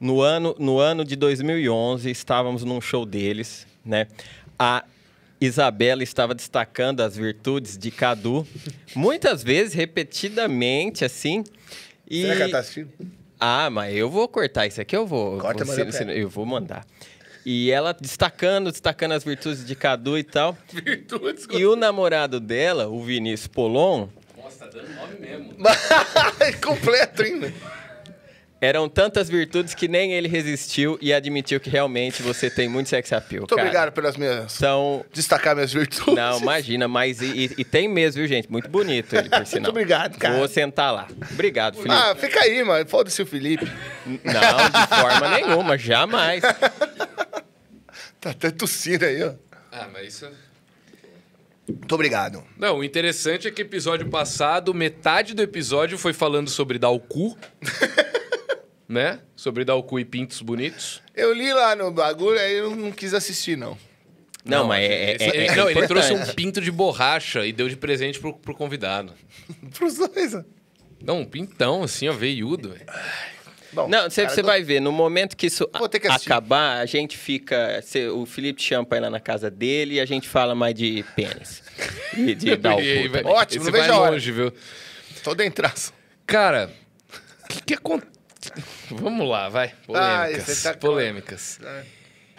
No 0.00 0.20
ano, 0.20 0.54
no 0.58 0.78
ano 0.78 1.04
de 1.04 1.16
2011, 1.16 2.10
estávamos 2.10 2.64
num 2.64 2.80
show 2.80 3.06
deles, 3.06 3.66
né? 3.84 4.06
A 4.58 4.84
Isabela 5.40 6.02
estava 6.02 6.34
destacando 6.34 7.00
as 7.00 7.16
virtudes 7.16 7.78
de 7.78 7.90
Cadu, 7.90 8.46
muitas 8.94 9.42
vezes, 9.42 9.72
repetidamente, 9.72 11.04
assim. 11.04 11.44
E... 12.10 12.22
Será 12.22 12.36
que 12.36 12.42
ela 12.42 12.50
tá 12.52 12.58
assistindo? 12.60 12.90
Ah, 13.40 13.70
mas 13.70 13.94
eu 13.94 14.10
vou 14.10 14.26
cortar 14.28 14.66
isso 14.66 14.80
aqui, 14.80 14.96
eu 14.96 15.06
vou. 15.06 15.38
Corta, 15.38 15.64
vou, 15.64 15.76
manda 15.76 15.92
se- 15.92 16.04
pra 16.04 16.12
se- 16.12 16.20
eu 16.20 16.28
vou 16.28 16.44
mandar. 16.46 16.84
E 17.46 17.70
ela 17.70 17.92
destacando, 17.98 18.70
destacando 18.70 19.12
as 19.12 19.24
virtudes 19.24 19.64
de 19.64 19.74
Cadu 19.74 20.18
e 20.18 20.24
tal. 20.24 20.56
Virtudes. 20.72 21.46
E 21.50 21.64
o 21.64 21.76
namorado 21.76 22.40
dela, 22.40 22.88
o 22.88 23.02
Vinícius 23.02 23.46
Polon, 23.46 24.08
Nossa, 24.36 24.66
tá 24.66 24.66
dando 24.66 24.92
nome 24.94 25.18
mesmo. 25.20 25.54
Completo 26.64 27.22
ainda. 27.22 27.52
Eram 28.60 28.88
tantas 28.88 29.28
virtudes 29.28 29.74
que 29.74 29.86
nem 29.86 30.12
ele 30.14 30.26
resistiu 30.28 30.98
e 31.00 31.12
admitiu 31.12 31.60
que 31.60 31.70
realmente 31.70 32.22
você 32.22 32.50
tem 32.50 32.68
muito 32.68 32.88
sex 32.88 33.12
appeal. 33.12 33.42
Muito 33.42 33.50
cara. 33.54 33.62
obrigado 33.62 33.92
pelas 33.92 34.16
minhas. 34.16 34.56
Então, 34.56 35.04
Destacar 35.12 35.54
minhas 35.54 35.72
virtudes. 35.72 36.14
não, 36.14 36.38
imagina, 36.40 36.88
mas 36.88 37.20
e, 37.20 37.26
e- 37.26 37.54
e 37.58 37.64
tem 37.64 37.86
mesmo, 37.88 38.18
viu, 38.20 38.28
gente? 38.28 38.50
Muito 38.50 38.68
bonito 38.68 39.14
ele, 39.14 39.28
por 39.28 39.44
sinal. 39.46 39.70
obrigado, 39.70 40.18
cara. 40.18 40.36
Vou 40.36 40.48
sentar 40.48 40.92
lá. 40.92 41.06
Obrigado, 41.32 41.76
Felipe. 41.76 41.94
Ah, 41.94 42.14
fica 42.16 42.40
aí, 42.40 42.64
mano. 42.64 42.88
Foda-se 42.88 43.22
o 43.22 43.26
Felipe. 43.26 43.64
Não, 44.06 44.16
de 44.16 44.88
forma 45.00 45.28
nenhuma, 45.36 45.78
jamais. 45.78 46.42
Tá 48.20 48.30
até 48.30 48.50
tossindo 48.50 49.04
aí, 49.04 49.22
ó. 49.22 49.32
Ah, 49.70 49.86
mas 49.92 50.08
isso... 50.14 50.28
Muito 51.68 51.94
obrigado. 51.94 52.42
Não, 52.58 52.78
o 52.78 52.84
interessante 52.84 53.46
é 53.46 53.50
que 53.52 53.62
episódio 53.62 54.08
passado, 54.08 54.74
metade 54.74 55.34
do 55.34 55.42
episódio 55.42 55.96
foi 55.96 56.12
falando 56.12 56.50
sobre 56.50 56.78
dar 56.80 56.88
o 56.88 56.98
cu. 56.98 57.38
né? 58.88 59.20
Sobre 59.36 59.64
dar 59.64 59.74
o 59.74 59.82
cu 59.82 59.98
e 60.00 60.04
pintos 60.04 60.40
bonitos. 60.42 61.02
Eu 61.14 61.32
li 61.34 61.52
lá 61.52 61.76
no 61.76 61.90
bagulho, 61.90 62.38
aí 62.38 62.54
eu 62.56 62.74
não 62.74 62.90
quis 62.90 63.12
assistir, 63.14 63.56
não. 63.56 63.76
Não, 64.44 64.66
mas 64.66 64.82
é, 64.82 64.86
é, 65.10 65.14
Esse- 65.16 65.24
é- 65.24 65.36
ele, 65.36 65.46
é 65.48 65.56
não, 65.56 65.68
ele 65.70 65.86
trouxe 65.86 66.12
um 66.12 66.24
pinto 66.34 66.60
de 66.60 66.70
borracha 66.70 67.44
e 67.44 67.52
deu 67.52 67.68
de 67.68 67.76
presente 67.76 68.18
pro, 68.18 68.32
pro 68.34 68.54
convidado. 68.54 69.12
Pros 69.76 69.96
dois, 69.96 70.34
ó. 70.34 70.42
Não, 71.02 71.20
um 71.20 71.24
pintão, 71.24 71.82
assim, 71.82 72.08
ó, 72.08 72.12
veiudo. 72.12 72.74
Bom, 73.72 73.86
Não, 73.86 74.08
você 74.08 74.42
vai 74.42 74.62
ver, 74.62 74.80
no 74.80 74.90
momento 74.90 75.36
que 75.36 75.46
isso 75.46 75.68
que 76.00 76.08
acabar, 76.08 76.78
a 76.78 76.86
gente 76.86 77.16
fica. 77.18 77.80
cê- 77.82 78.08
o 78.08 78.24
Felipe 78.24 78.62
Champa 78.62 78.98
lá 78.98 79.10
na 79.10 79.20
casa 79.20 79.50
dele 79.50 79.96
e 79.96 80.00
a 80.00 80.06
gente 80.06 80.26
fala 80.26 80.54
mais 80.54 80.74
de 80.74 81.04
pênis. 81.14 81.62
E 82.16 82.34
de 82.34 82.56
dar 82.56 82.74
o 82.74 82.78
cu. 82.78 83.28
Ótimo, 83.28 83.64
não 83.66 83.72
vejo 83.72 83.84
vai 83.86 83.94
a 83.96 84.00
hora. 84.00 84.10
longe, 84.12 84.32
viu? 84.32 84.52
Tô 85.22 85.34
dentraço. 85.34 85.92
Cara, 86.26 86.70
o 87.44 87.48
que 87.48 87.62
que 87.62 87.74
acontece... 87.74 88.17
Vamos 88.90 89.28
lá, 89.28 89.48
vai. 89.48 89.68
Ah, 89.94 90.24
Polêmicas. 90.26 90.44
você 90.56 90.68
tá 90.72 90.78
Polêmicas. 90.78 91.60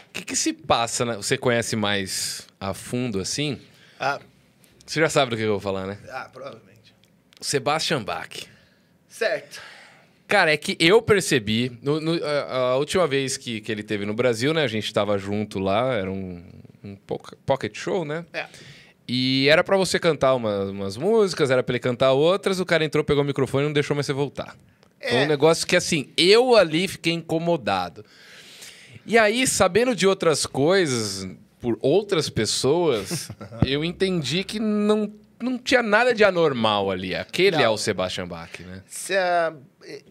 O 0.07 0.11
que 0.11 0.23
que 0.25 0.35
se 0.35 0.53
passa, 0.53 1.05
né? 1.05 1.15
Você 1.15 1.37
conhece 1.37 1.75
mais 1.75 2.47
a 2.59 2.73
fundo, 2.73 3.19
assim? 3.19 3.59
Ah, 3.99 4.19
Você 4.85 4.99
já 4.99 5.09
sabe 5.09 5.31
do 5.31 5.37
que 5.37 5.43
eu 5.43 5.51
vou 5.51 5.59
falar, 5.59 5.85
né? 5.87 5.97
ah, 6.09 6.29
provavelmente. 6.31 6.93
Sebastian 7.41 8.03
Bach. 8.03 8.29
Certo. 9.07 9.61
Cara, 10.27 10.53
é 10.53 10.57
que 10.57 10.75
eu 10.79 11.01
percebi. 11.01 11.77
no- 11.81 11.99
no- 11.99 12.23
a, 12.23 12.51
a 12.71 12.75
última 12.77 13.07
vez 13.07 13.35
que, 13.37 13.61
que 13.61 13.71
ele 13.71 13.81
teve 13.83 14.05
no 14.05 14.13
Brasil, 14.13 14.53
né? 14.53 14.63
A 14.63 14.67
gente 14.67 14.93
tava 14.93 15.17
junto 15.17 15.57
lá, 15.59 15.93
era 15.93 16.11
um, 16.11 16.43
um 16.83 16.95
poc- 16.95 17.35
pocket 17.45 17.75
show, 17.77 18.05
né? 18.05 18.25
É. 18.33 18.45
E 19.07 19.47
era 19.49 19.63
pra 19.63 19.75
você 19.75 19.97
cantar 19.97 20.35
uma- 20.35 20.65
umas 20.65 20.95
músicas, 20.97 21.49
era 21.49 21.63
pra 21.63 21.73
ele 21.73 21.79
cantar 21.79 22.11
outras, 22.11 22.59
o 22.59 22.65
cara 22.65 22.85
entrou, 22.85 23.03
pegou 23.03 23.23
o 23.23 23.25
microfone 23.25 23.63
e 23.63 23.67
não 23.67 23.73
deixou 23.73 23.95
mais 23.95 24.05
você 24.05 24.13
voltar. 24.13 24.55
Foi 25.01 25.17
É. 25.17 25.23
um 25.23 25.27
negócio 25.27 25.65
que, 25.65 25.75
assim, 25.75 26.09
eu 26.17 26.55
ali 26.55 26.87
fiquei 26.87 27.13
incomodado. 27.13 28.03
E 29.05 29.17
aí, 29.17 29.47
sabendo 29.47 29.95
de 29.95 30.05
outras 30.05 30.45
coisas, 30.45 31.27
por 31.61 31.77
outras 31.81 32.29
pessoas, 32.29 33.29
eu 33.65 33.83
entendi 33.83 34.43
que 34.43 34.59
não, 34.59 35.11
não 35.41 35.57
tinha 35.57 35.81
nada 35.81 36.13
de 36.13 36.23
anormal 36.23 36.91
ali. 36.91 37.15
Aquele 37.15 37.57
Não. 37.57 37.63
é 37.63 37.69
o 37.69 37.77
Sebastian 37.77 38.27
Bach, 38.27 38.51
né? 38.59 38.83
Se, 38.87 39.15
ah, 39.15 39.53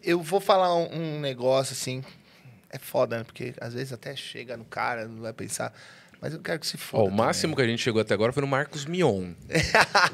eu 0.03 0.21
vou 0.21 0.41
falar 0.41 0.75
um, 0.75 0.89
um 1.17 1.21
negócio 1.21 1.73
assim. 1.75 2.03
É 2.71 2.79
foda, 2.79 3.19
né? 3.19 3.25
Porque 3.25 3.55
às 3.61 3.73
vezes 3.75 3.93
até 3.93 4.15
chega 4.17 4.57
no 4.57 4.65
cara, 4.65 5.07
não 5.07 5.23
vai 5.23 5.33
pensar. 5.33 5.73
Mas 6.21 6.35
eu 6.35 6.41
quero 6.41 6.59
que 6.59 6.67
se 6.67 6.75
Ó, 6.77 6.79
foda. 6.81 7.05
o 7.05 7.11
máximo 7.13 7.55
que 7.55 7.63
a 7.63 7.67
gente 7.67 7.81
chegou 7.81 8.03
até 8.03 8.13
agora 8.13 8.33
foi 8.33 8.41
no 8.41 8.47
Marcos 8.49 8.85
Mion. 8.85 9.33
também. 9.47 9.63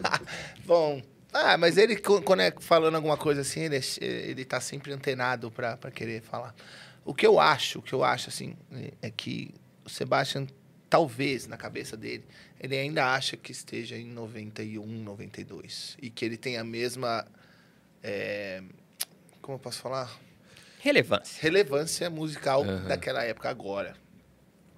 Bom. 0.67 1.01
Ah, 1.37 1.59
mas 1.59 1.77
ele, 1.77 1.97
quando 1.97 2.41
é 2.41 2.53
falando 2.61 2.95
alguma 2.95 3.17
coisa 3.17 3.41
assim, 3.41 3.61
ele, 3.63 3.77
é- 3.77 4.05
ele 4.05 4.45
tá 4.45 4.61
sempre 4.61 4.93
antenado 4.93 5.51
pra, 5.51 5.77
pra 5.77 5.91
querer 5.91 6.23
falar. 6.23 6.55
O 7.05 7.13
que 7.13 7.27
eu 7.27 7.41
acho, 7.41 7.81
o 7.81 7.83
que 7.83 7.93
eu 7.93 8.05
acho, 8.05 8.29
assim, 8.29 8.57
é 9.03 9.11
que 9.11 9.53
o 9.85 9.91
Sebastian, 9.91 10.47
talvez, 10.89 11.47
na 11.49 11.57
cabeça 11.57 11.97
dele, 11.97 12.25
ele 12.61 12.79
ainda 12.79 13.13
acha 13.13 13.37
que 13.37 13.51
esteja 13.51 13.97
em 13.97 14.07
91, 14.07 14.87
92. 14.87 15.97
E 16.01 16.09
que 16.09 16.25
ele 16.25 16.37
tem 16.37 16.57
a 16.57 16.63
mesma. 16.65 17.27
é, 18.03 18.63
como 19.43 19.57
eu 19.57 19.61
posso 19.61 19.81
falar? 19.81 20.11
Relevância. 20.79 21.43
relevância 21.43 22.09
musical 22.11 22.63
Aham. 22.63 22.87
daquela 22.89 23.25
época 23.25 23.49
agora. 23.51 23.95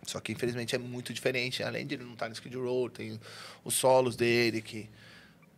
Só 0.04 0.20
que 0.20 0.32
infelizmente 0.32 0.74
é 0.74 0.78
muito 0.78 1.12
diferente. 1.12 1.62
Além 1.62 1.86
de 1.86 1.96
ele 1.96 2.04
não 2.04 2.12
estar 2.14 2.28
no 2.28 2.32
Skid 2.34 2.56
Row, 2.56 2.88
tem 2.88 3.20
os 3.64 3.74
solos 3.74 4.16
dele 4.16 4.62
que 4.62 4.88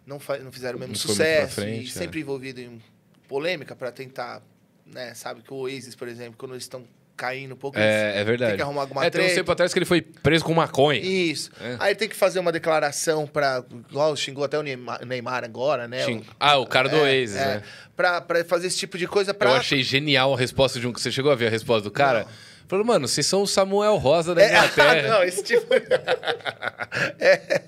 não, 0.08 0.18
não 0.42 0.50
fizeram 0.50 0.76
o 0.76 0.80
mesmo 0.80 0.94
Não 0.94 0.98
sucesso 1.00 1.54
frente, 1.56 1.84
e 1.86 1.88
é. 1.88 1.92
sempre 1.92 2.20
envolvido 2.20 2.60
em 2.60 2.80
polêmica 3.28 3.76
para 3.76 3.92
tentar 3.92 4.42
né? 4.86 5.12
Sabe 5.14 5.42
que 5.42 5.52
o 5.52 5.56
Oasis, 5.56 5.94
por 5.94 6.08
exemplo, 6.08 6.34
quando 6.38 6.52
eles 6.52 6.64
estão 6.64 6.82
caindo 7.14 7.52
um 7.52 7.56
pouco, 7.58 7.78
É, 7.78 8.20
é 8.20 8.24
verdade. 8.24 8.52
tem 8.52 8.56
que 8.56 8.62
arrumar 8.62 8.82
alguma 8.82 9.04
é, 9.04 9.10
tem 9.10 9.20
um 9.20 9.24
treta. 9.24 9.40
tempo 9.40 9.52
atrás 9.52 9.72
que 9.72 9.78
ele 9.78 9.84
foi 9.84 10.00
preso 10.00 10.44
com 10.44 10.54
maconha. 10.54 10.98
Isso. 11.00 11.50
É. 11.60 11.76
Aí 11.80 11.94
tem 11.94 12.08
que 12.08 12.16
fazer 12.16 12.38
uma 12.38 12.50
declaração 12.52 13.26
pra. 13.26 13.62
Igual 13.90 14.16
xingou 14.16 14.44
até 14.44 14.58
o 14.58 14.62
Neymar, 14.62 15.44
agora, 15.44 15.86
né? 15.88 16.04
Xing- 16.06 16.24
Ah, 16.40 16.56
o 16.58 16.66
cara 16.66 16.88
do 16.88 16.96
é, 16.96 17.00
Oasis, 17.02 17.36
é. 17.36 17.44
né? 17.56 17.62
Pra, 17.96 18.20
pra 18.22 18.42
fazer 18.44 18.68
esse 18.68 18.78
tipo 18.78 18.96
de 18.96 19.06
coisa 19.06 19.34
pra. 19.34 19.50
Eu 19.50 19.56
achei 19.56 19.82
genial 19.82 20.32
a 20.32 20.38
resposta 20.38 20.80
de 20.80 20.86
um. 20.86 20.92
Você 20.92 21.10
chegou 21.12 21.30
a 21.32 21.34
ver 21.34 21.48
a 21.48 21.50
resposta 21.50 21.82
do 21.82 21.90
cara? 21.90 22.26
Falou, 22.66 22.84
mano, 22.84 23.06
vocês 23.08 23.26
são 23.26 23.42
o 23.42 23.46
Samuel 23.46 23.96
Rosa 23.96 24.34
da 24.34 24.42
É, 24.42 24.48
Inglaterra. 24.56 25.08
não, 25.08 25.22
esse 25.22 25.42
tipo. 25.42 25.66
É. 27.18 27.62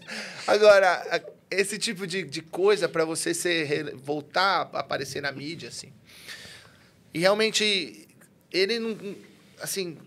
Agora, 0.46 1.22
esse 1.50 1.78
tipo 1.78 2.06
de, 2.06 2.22
de 2.22 2.40
coisa 2.42 2.88
pra 2.88 3.04
você 3.04 3.34
ser, 3.34 3.94
voltar 3.96 4.68
a 4.72 4.80
aparecer 4.80 5.20
na 5.20 5.32
mídia, 5.32 5.68
assim. 5.68 5.92
E 7.12 7.18
realmente, 7.18 8.06
ele 8.52 8.78
não. 8.78 8.96
Assim. 9.60 9.98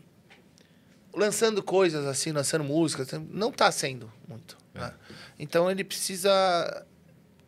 Lançando 1.16 1.62
coisas 1.62 2.08
assim, 2.08 2.32
lançando 2.32 2.64
músicas, 2.64 3.08
não 3.30 3.52
tá 3.52 3.72
sendo 3.72 4.12
muito. 4.28 4.58
né? 4.74 4.92
Então 5.38 5.70
ele 5.70 5.84
precisa. 5.84 6.86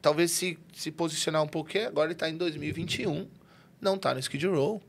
Talvez 0.02 0.30
se, 0.32 0.60
se 0.72 0.92
posicionar 0.92 1.42
um 1.42 1.48
porque 1.48 1.80
agora 1.80 2.10
ele 2.10 2.16
tá 2.16 2.30
em 2.30 2.38
2021, 2.38 3.28
não 3.82 3.98
tá 3.98 4.14
no 4.14 4.20
Skid 4.20 4.46
Row. 4.46 4.80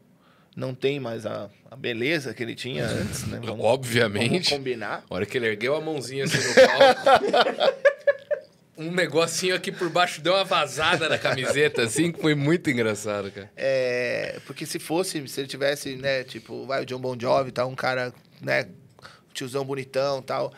Não 0.55 0.75
tem 0.75 0.99
mais 1.01 1.25
a, 1.27 1.49
a 1.71 1.77
beleza 1.77 2.33
que 2.35 2.43
ele 2.43 2.55
tinha 2.55 2.85
antes, 2.87 3.27
né? 3.27 3.41
Vamos- 3.45 3.65
Obviamente. 3.65 4.29
Vamos 4.31 4.49
combinar. 4.49 5.05
A 5.09 5.15
hora 5.15 5.25
que 5.27 5.37
ele 5.39 5.47
ergueu 5.47 5.75
a 5.75 5.81
mãozinha 5.81 6.25
assim 6.25 6.37
no 6.39 6.55
palco. 6.55 7.77
um 8.77 8.93
negocinho 8.93 9.55
aqui 9.55 9.73
por 9.73 9.89
baixo 9.89 10.21
deu 10.21 10.35
uma 10.35 10.45
vazada 10.45 11.09
na 11.09 11.19
camiseta, 11.19 11.83
assim, 11.83 12.13
que 12.13 12.21
foi 12.21 12.35
muito 12.35 12.69
engraçado, 12.71 13.31
cara. 13.31 13.51
É, 13.57 14.39
porque 14.47 14.67
se 14.67 14.79
fosse, 14.79 15.27
se 15.29 15.41
ele 15.41 15.49
tivesse, 15.49 15.97
né, 15.97 16.25
tipo, 16.25 16.67
vai 16.67 16.83
o 16.83 16.87
John 16.87 16.99
Bon 17.01 17.17
Jovi, 17.19 17.53
tal, 17.53 17.69
um 17.69 17.75
cara, 17.75 18.13
né, 18.41 18.69
tiozão 19.33 19.65
bonitão, 19.65 20.21
tal. 20.23 20.53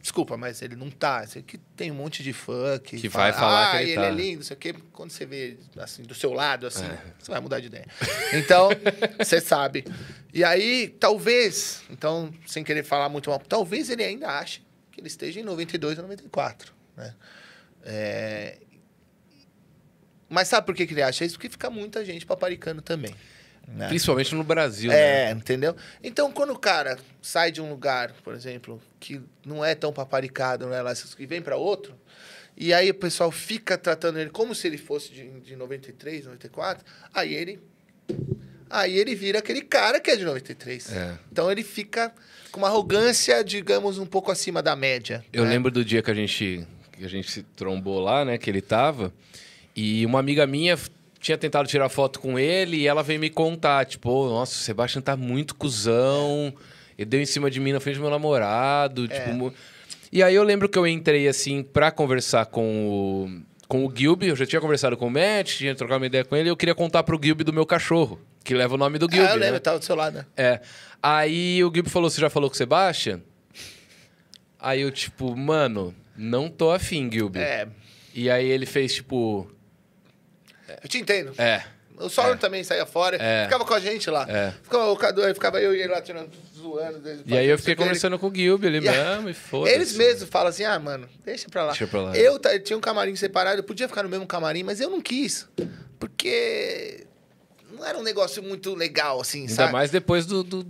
Desculpa, 0.00 0.36
mas 0.36 0.60
ele 0.60 0.76
não 0.76 0.90
tá. 0.90 1.24
Esse 1.24 1.38
aqui 1.38 1.56
tem 1.74 1.90
um 1.90 1.94
monte 1.94 2.22
de 2.22 2.34
fã 2.34 2.78
que, 2.78 3.00
Que 3.00 3.08
vai 3.08 3.32
falar 3.32 3.68
ah, 3.68 3.70
que 3.78 3.84
ele 3.84 3.92
ele 3.92 4.00
tá." 4.02 4.06
é 4.06 4.10
lindo, 4.10 4.36
não 4.36 4.42
sei 4.42 4.54
o 4.54 4.60
quê. 4.60 4.74
Quando 4.92 5.10
você 5.10 5.24
vê, 5.24 5.56
assim, 5.78 6.02
do 6.02 6.14
seu 6.14 6.34
lado, 6.34 6.66
assim, 6.66 6.84
É. 6.84 6.98
você 7.18 7.30
vai 7.30 7.40
mudar 7.40 7.58
de 7.58 7.68
ideia. 7.68 7.86
Então, 8.34 8.68
você 9.18 9.40
sabe. 9.40 9.82
E 10.32 10.44
aí, 10.44 10.94
talvez, 11.00 11.82
então, 11.88 12.30
sem 12.46 12.62
querer 12.62 12.84
falar 12.84 13.08
muito 13.08 13.30
mal, 13.30 13.38
talvez 13.48 13.88
ele 13.88 14.04
ainda 14.04 14.28
ache 14.28 14.60
que 14.92 15.00
ele 15.00 15.08
esteja 15.08 15.40
em 15.40 15.42
92 15.42 15.96
ou 15.96 16.02
94, 16.02 16.70
né? 16.94 17.14
É, 17.84 18.58
Mas 20.28 20.48
sabe 20.48 20.66
por 20.66 20.74
que, 20.74 20.86
que 20.86 20.94
ele 20.94 21.02
acha 21.02 21.24
isso? 21.24 21.34
Porque 21.34 21.50
fica 21.50 21.68
muita 21.70 22.04
gente 22.04 22.24
paparicando 22.24 22.80
também. 22.80 23.14
né? 23.68 23.88
Principalmente 23.88 24.34
no 24.34 24.42
Brasil, 24.42 24.90
né? 24.90 25.28
É, 25.28 25.30
entendeu? 25.30 25.76
Então, 26.02 26.32
quando 26.32 26.50
o 26.50 26.58
cara 26.58 26.98
sai 27.20 27.52
de 27.52 27.60
um 27.60 27.68
lugar, 27.68 28.12
por 28.24 28.34
exemplo, 28.34 28.80
que 28.98 29.20
não 29.44 29.64
é 29.64 29.74
tão 29.74 29.92
paparicado, 29.92 30.66
não 30.66 30.74
é 30.74 30.82
lá, 30.82 30.92
e 31.18 31.26
vem 31.26 31.42
para 31.42 31.56
outro, 31.56 31.94
e 32.56 32.72
aí 32.72 32.90
o 32.90 32.94
pessoal 32.94 33.30
fica 33.30 33.76
tratando 33.76 34.18
ele 34.18 34.30
como 34.30 34.54
se 34.54 34.66
ele 34.66 34.78
fosse 34.78 35.12
de, 35.12 35.28
de 35.40 35.56
93, 35.56 36.26
94, 36.26 36.84
aí 37.12 37.34
ele. 37.34 37.60
Aí 38.70 38.96
ele 38.96 39.14
vira 39.14 39.38
aquele 39.38 39.62
cara 39.62 40.00
que 40.00 40.10
é 40.10 40.16
de 40.16 40.24
93. 40.24 40.92
É. 40.92 41.18
Então 41.30 41.50
ele 41.50 41.62
fica 41.62 42.12
com 42.50 42.58
uma 42.58 42.68
arrogância, 42.68 43.44
digamos, 43.44 43.98
um 43.98 44.06
pouco 44.06 44.32
acima 44.32 44.62
da 44.62 44.74
média. 44.74 45.24
Eu 45.32 45.44
né? 45.44 45.50
lembro 45.50 45.70
do 45.70 45.84
dia 45.84 46.02
que 46.02 46.10
a 46.10 46.14
gente 46.14 46.66
que 46.96 47.04
a 47.04 47.08
gente 47.08 47.30
se 47.30 47.42
trombou 47.42 48.00
lá, 48.00 48.24
né, 48.24 48.38
que 48.38 48.48
ele 48.48 48.60
tava, 48.60 49.12
e 49.76 50.04
uma 50.06 50.18
amiga 50.20 50.46
minha 50.46 50.78
tinha 51.20 51.36
tentado 51.38 51.66
tirar 51.68 51.88
foto 51.88 52.20
com 52.20 52.38
ele 52.38 52.76
e 52.78 52.86
ela 52.86 53.02
veio 53.02 53.18
me 53.18 53.30
contar, 53.30 53.84
tipo, 53.86 54.10
"Ô, 54.10 54.28
nossa, 54.28 54.52
o 54.54 54.58
Sebastião 54.58 55.00
tá 55.02 55.16
muito 55.16 55.54
cuzão, 55.54 56.52
ele 56.98 57.06
deu 57.06 57.20
em 57.20 57.26
cima 57.26 57.50
de 57.50 57.58
mim 57.60 57.72
na 57.72 57.80
frente 57.80 57.96
do 57.96 58.02
meu 58.02 58.10
namorado, 58.10 59.08
tipo, 59.08 59.32
mu- 59.32 59.52
E 60.12 60.22
aí 60.22 60.34
eu 60.34 60.44
lembro 60.44 60.68
que 60.68 60.78
eu 60.78 60.86
entrei 60.86 61.26
assim 61.26 61.62
pra 61.62 61.90
conversar 61.90 62.46
com 62.46 62.86
o 62.86 63.54
com 63.66 63.86
o 63.86 63.92
Gilby, 63.92 64.28
eu 64.28 64.36
já 64.36 64.44
tinha 64.46 64.60
conversado 64.60 64.94
com 64.96 65.06
o 65.06 65.10
Matt, 65.10 65.56
tinha 65.56 65.74
trocado 65.74 65.98
uma 66.00 66.06
ideia 66.06 66.24
com 66.24 66.36
ele, 66.36 66.48
e 66.48 66.52
eu 66.52 66.56
queria 66.56 66.74
contar 66.74 67.02
pro 67.02 67.18
Gilby 67.20 67.42
do 67.42 67.52
meu 67.52 67.64
cachorro, 67.66 68.20
que 68.44 68.54
leva 68.54 68.74
o 68.74 68.76
nome 68.78 68.98
do 68.98 69.06
Ah, 69.10 69.14
Gilby, 69.14 69.30
eu 69.32 69.36
lembro, 69.38 69.54
né? 69.54 69.58
tava 69.58 69.78
do 69.78 69.84
seu 69.84 69.96
lado, 69.96 70.18
né? 70.18 70.26
É. 70.36 70.60
Aí 71.02 71.64
o 71.64 71.72
Gilby 71.74 71.88
falou: 71.90 72.08
Você 72.10 72.20
já 72.20 72.28
falou 72.30 72.48
com 72.50 72.54
o 72.54 72.56
Sebastian? 72.58 73.20
Aí 74.60 74.82
eu, 74.82 74.90
tipo, 74.90 75.34
mano, 75.36 75.94
não 76.16 76.48
tô 76.48 76.70
afim, 76.70 77.10
Gilby. 77.10 77.38
É, 77.40 77.66
E 78.14 78.30
aí 78.30 78.48
ele 78.48 78.66
fez, 78.66 78.94
tipo. 78.94 79.50
eu 80.82 80.88
te 80.88 80.98
entendo. 80.98 81.32
É. 81.38 81.64
O 81.96 82.08
Sauron 82.08 82.36
também 82.36 82.64
saía 82.64 82.84
fora, 82.84 83.16
É. 83.22 83.44
ficava 83.44 83.64
com 83.64 83.72
a 83.72 83.78
gente 83.78 84.10
lá. 84.10 84.26
É. 84.28 84.52
Ficava, 84.64 84.90
o 84.90 84.96
Cadu, 84.96 85.22
aí 85.22 85.32
ficava 85.32 85.60
eu 85.60 85.72
e 85.76 85.78
ele 85.80 85.92
lá 85.92 86.02
tirando, 86.02 86.28
zoando. 86.56 87.00
E 87.24 87.36
aí 87.38 87.46
eu 87.46 87.56
fiquei 87.56 87.76
conversando 87.76 88.18
com 88.18 88.26
o 88.28 88.34
Gilby, 88.34 88.66
ele 88.66 88.80
mesmo, 88.80 89.28
e 89.28 89.34
foda-se. 89.34 89.72
Eles 89.76 89.96
mesmos 89.96 90.28
falam 90.28 90.48
assim, 90.48 90.64
ah, 90.64 90.76
mano, 90.76 91.08
deixa 91.24 91.48
pra 91.48 91.62
lá. 91.62 91.70
Deixa 91.70 91.86
pra 91.86 92.00
lá. 92.02 92.16
Eu 92.16 92.40
tinha 92.60 92.76
um 92.76 92.80
camarim 92.80 93.14
separado, 93.14 93.60
eu 93.60 93.62
podia 93.64 93.86
ficar 93.86 94.02
no 94.02 94.08
mesmo 94.08 94.26
camarim, 94.26 94.64
mas 94.64 94.80
eu 94.80 94.90
não 94.90 95.00
quis. 95.00 95.46
Porque 96.00 97.06
não 97.72 97.84
era 97.86 97.96
um 97.96 98.02
negócio 98.02 98.42
muito 98.42 98.74
legal, 98.74 99.20
assim, 99.20 99.42
Ainda 99.42 99.54
sabe? 99.54 99.72
mais 99.72 99.90
depois 99.92 100.26
do, 100.26 100.42
do- 100.42 100.64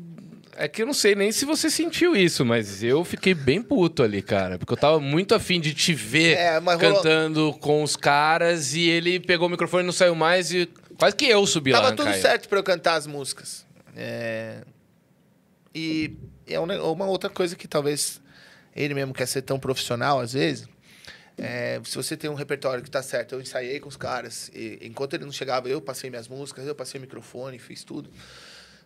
É 0.56 0.68
que 0.68 0.82
eu 0.82 0.86
não 0.86 0.94
sei 0.94 1.14
nem 1.14 1.32
se 1.32 1.44
você 1.44 1.68
sentiu 1.68 2.14
isso, 2.14 2.44
mas 2.44 2.82
eu 2.82 3.04
fiquei 3.04 3.34
bem 3.34 3.60
puto 3.62 4.02
ali, 4.02 4.22
cara. 4.22 4.58
Porque 4.58 4.72
eu 4.72 4.76
tava 4.76 5.00
muito 5.00 5.34
afim 5.34 5.60
de 5.60 5.74
te 5.74 5.92
ver 5.94 6.36
É, 6.36 6.58
rolou- 6.58 6.78
cantando 6.78 7.52
com 7.60 7.82
os 7.82 7.96
caras 7.96 8.74
e 8.74 8.88
ele 8.88 9.18
pegou 9.20 9.48
o 9.48 9.50
microfone 9.50 9.82
e 9.82 9.86
não 9.86 9.92
saiu 9.92 10.14
mais 10.14 10.52
e 10.52 10.66
quase 10.98 11.16
que 11.16 11.24
eu 11.26 11.46
subi 11.46 11.72
lá. 11.72 11.80
Tava 11.80 11.96
tudo 11.96 12.06
Caio. 12.06 12.22
certo 12.22 12.48
pra 12.48 12.58
eu 12.58 12.62
cantar 12.62 12.94
as 12.94 13.06
músicas. 13.06 13.64
É... 13.96 14.62
E 15.74 16.16
é 16.46 16.58
um 16.60 16.64
uma 16.92 17.06
outra 17.06 17.28
coisa 17.30 17.56
que 17.56 17.66
talvez 17.66 18.20
ele 18.76 18.94
mesmo 18.94 19.12
quer 19.14 19.26
ser 19.26 19.42
tão 19.42 19.58
profissional 19.58 20.20
às 20.20 20.32
vezes. 20.34 20.66
é, 21.36 21.80
se 21.84 21.96
você 21.96 22.16
tem 22.16 22.30
um 22.30 22.34
repertório 22.34 22.82
que 22.82 22.88
tá 22.90 23.02
certo, 23.02 23.34
eu 23.34 23.40
ensaiei 23.40 23.80
com 23.80 23.88
os 23.88 23.96
caras. 23.96 24.50
E, 24.54 24.78
enquanto 24.82 25.14
ele 25.14 25.24
não 25.24 25.32
chegava, 25.32 25.68
eu 25.68 25.80
passei 25.80 26.08
minhas 26.08 26.28
músicas, 26.28 26.64
eu 26.66 26.76
passei 26.76 26.98
o 26.98 27.02
microfone, 27.02 27.58
fiz 27.58 27.82
tudo. 27.82 28.08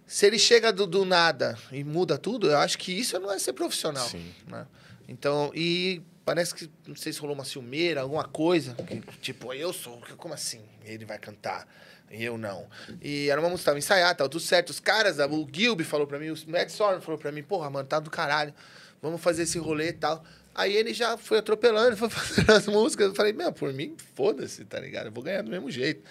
Se 0.09 0.27
ele 0.27 0.39
chega 0.39 0.73
do, 0.73 0.87
do 0.87 1.05
nada 1.05 1.57
e 1.71 1.85
muda 1.85 2.17
tudo, 2.17 2.51
eu 2.51 2.57
acho 2.57 2.79
que 2.79 2.91
isso 2.91 3.21
não 3.21 3.31
é 3.31 3.39
ser 3.39 3.53
profissional. 3.53 4.09
Sim. 4.09 4.33
né? 4.47 4.67
Então, 5.07 5.53
e 5.55 6.03
parece 6.25 6.55
que, 6.55 6.71
não 6.87 6.97
sei 6.97 7.13
se 7.13 7.21
rolou 7.21 7.35
uma 7.35 7.45
ciumeira, 7.45 8.01
alguma 8.01 8.25
coisa, 8.25 8.75
que, 8.75 9.01
tipo, 9.21 9.53
eu 9.53 9.71
sou, 9.71 10.01
como 10.17 10.33
assim? 10.33 10.63
Ele 10.83 11.05
vai 11.05 11.19
cantar, 11.19 11.69
e 12.11 12.25
eu 12.25 12.39
não. 12.39 12.67
E 13.03 13.29
era 13.29 13.39
uma 13.39 13.51
música, 13.51 13.67
tava 13.67 13.79
ensaiada, 13.79 14.15
tava 14.15 14.31
tudo 14.31 14.41
certo. 14.41 14.71
Os 14.71 14.81
caras, 14.81 15.19
o 15.19 15.47
Gilby 15.53 15.85
falou 15.85 16.07
pra 16.07 16.19
mim, 16.19 16.31
o 16.31 16.37
Matt 16.51 16.71
Storm 16.71 17.01
falou 17.03 17.19
pra 17.19 17.31
mim, 17.31 17.43
porra, 17.43 17.69
mano, 17.69 17.87
tá 17.87 18.01
do 18.01 18.11
caralho, 18.11 18.55
vamos 19.03 19.21
fazer 19.21 19.43
esse 19.43 19.59
rolê 19.59 19.89
e 19.89 19.93
tal. 19.93 20.25
Aí 20.59 20.77
ele 20.77 20.93
já 20.93 21.17
foi 21.17 21.39
atropelando, 21.39 21.95
foi 21.97 22.11
fazendo 22.11 22.51
as 22.51 22.67
músicas. 22.67 23.07
Eu 23.09 23.15
falei, 23.15 23.33
meu, 23.33 23.53
por 23.53 23.73
mim, 23.73 23.97
foda-se, 24.17 24.65
tá 24.65 24.81
ligado? 24.81 25.07
Eu 25.07 25.13
vou 25.13 25.23
ganhar 25.23 25.43
do 25.43 25.51
mesmo 25.51 25.71
jeito. 25.71 26.03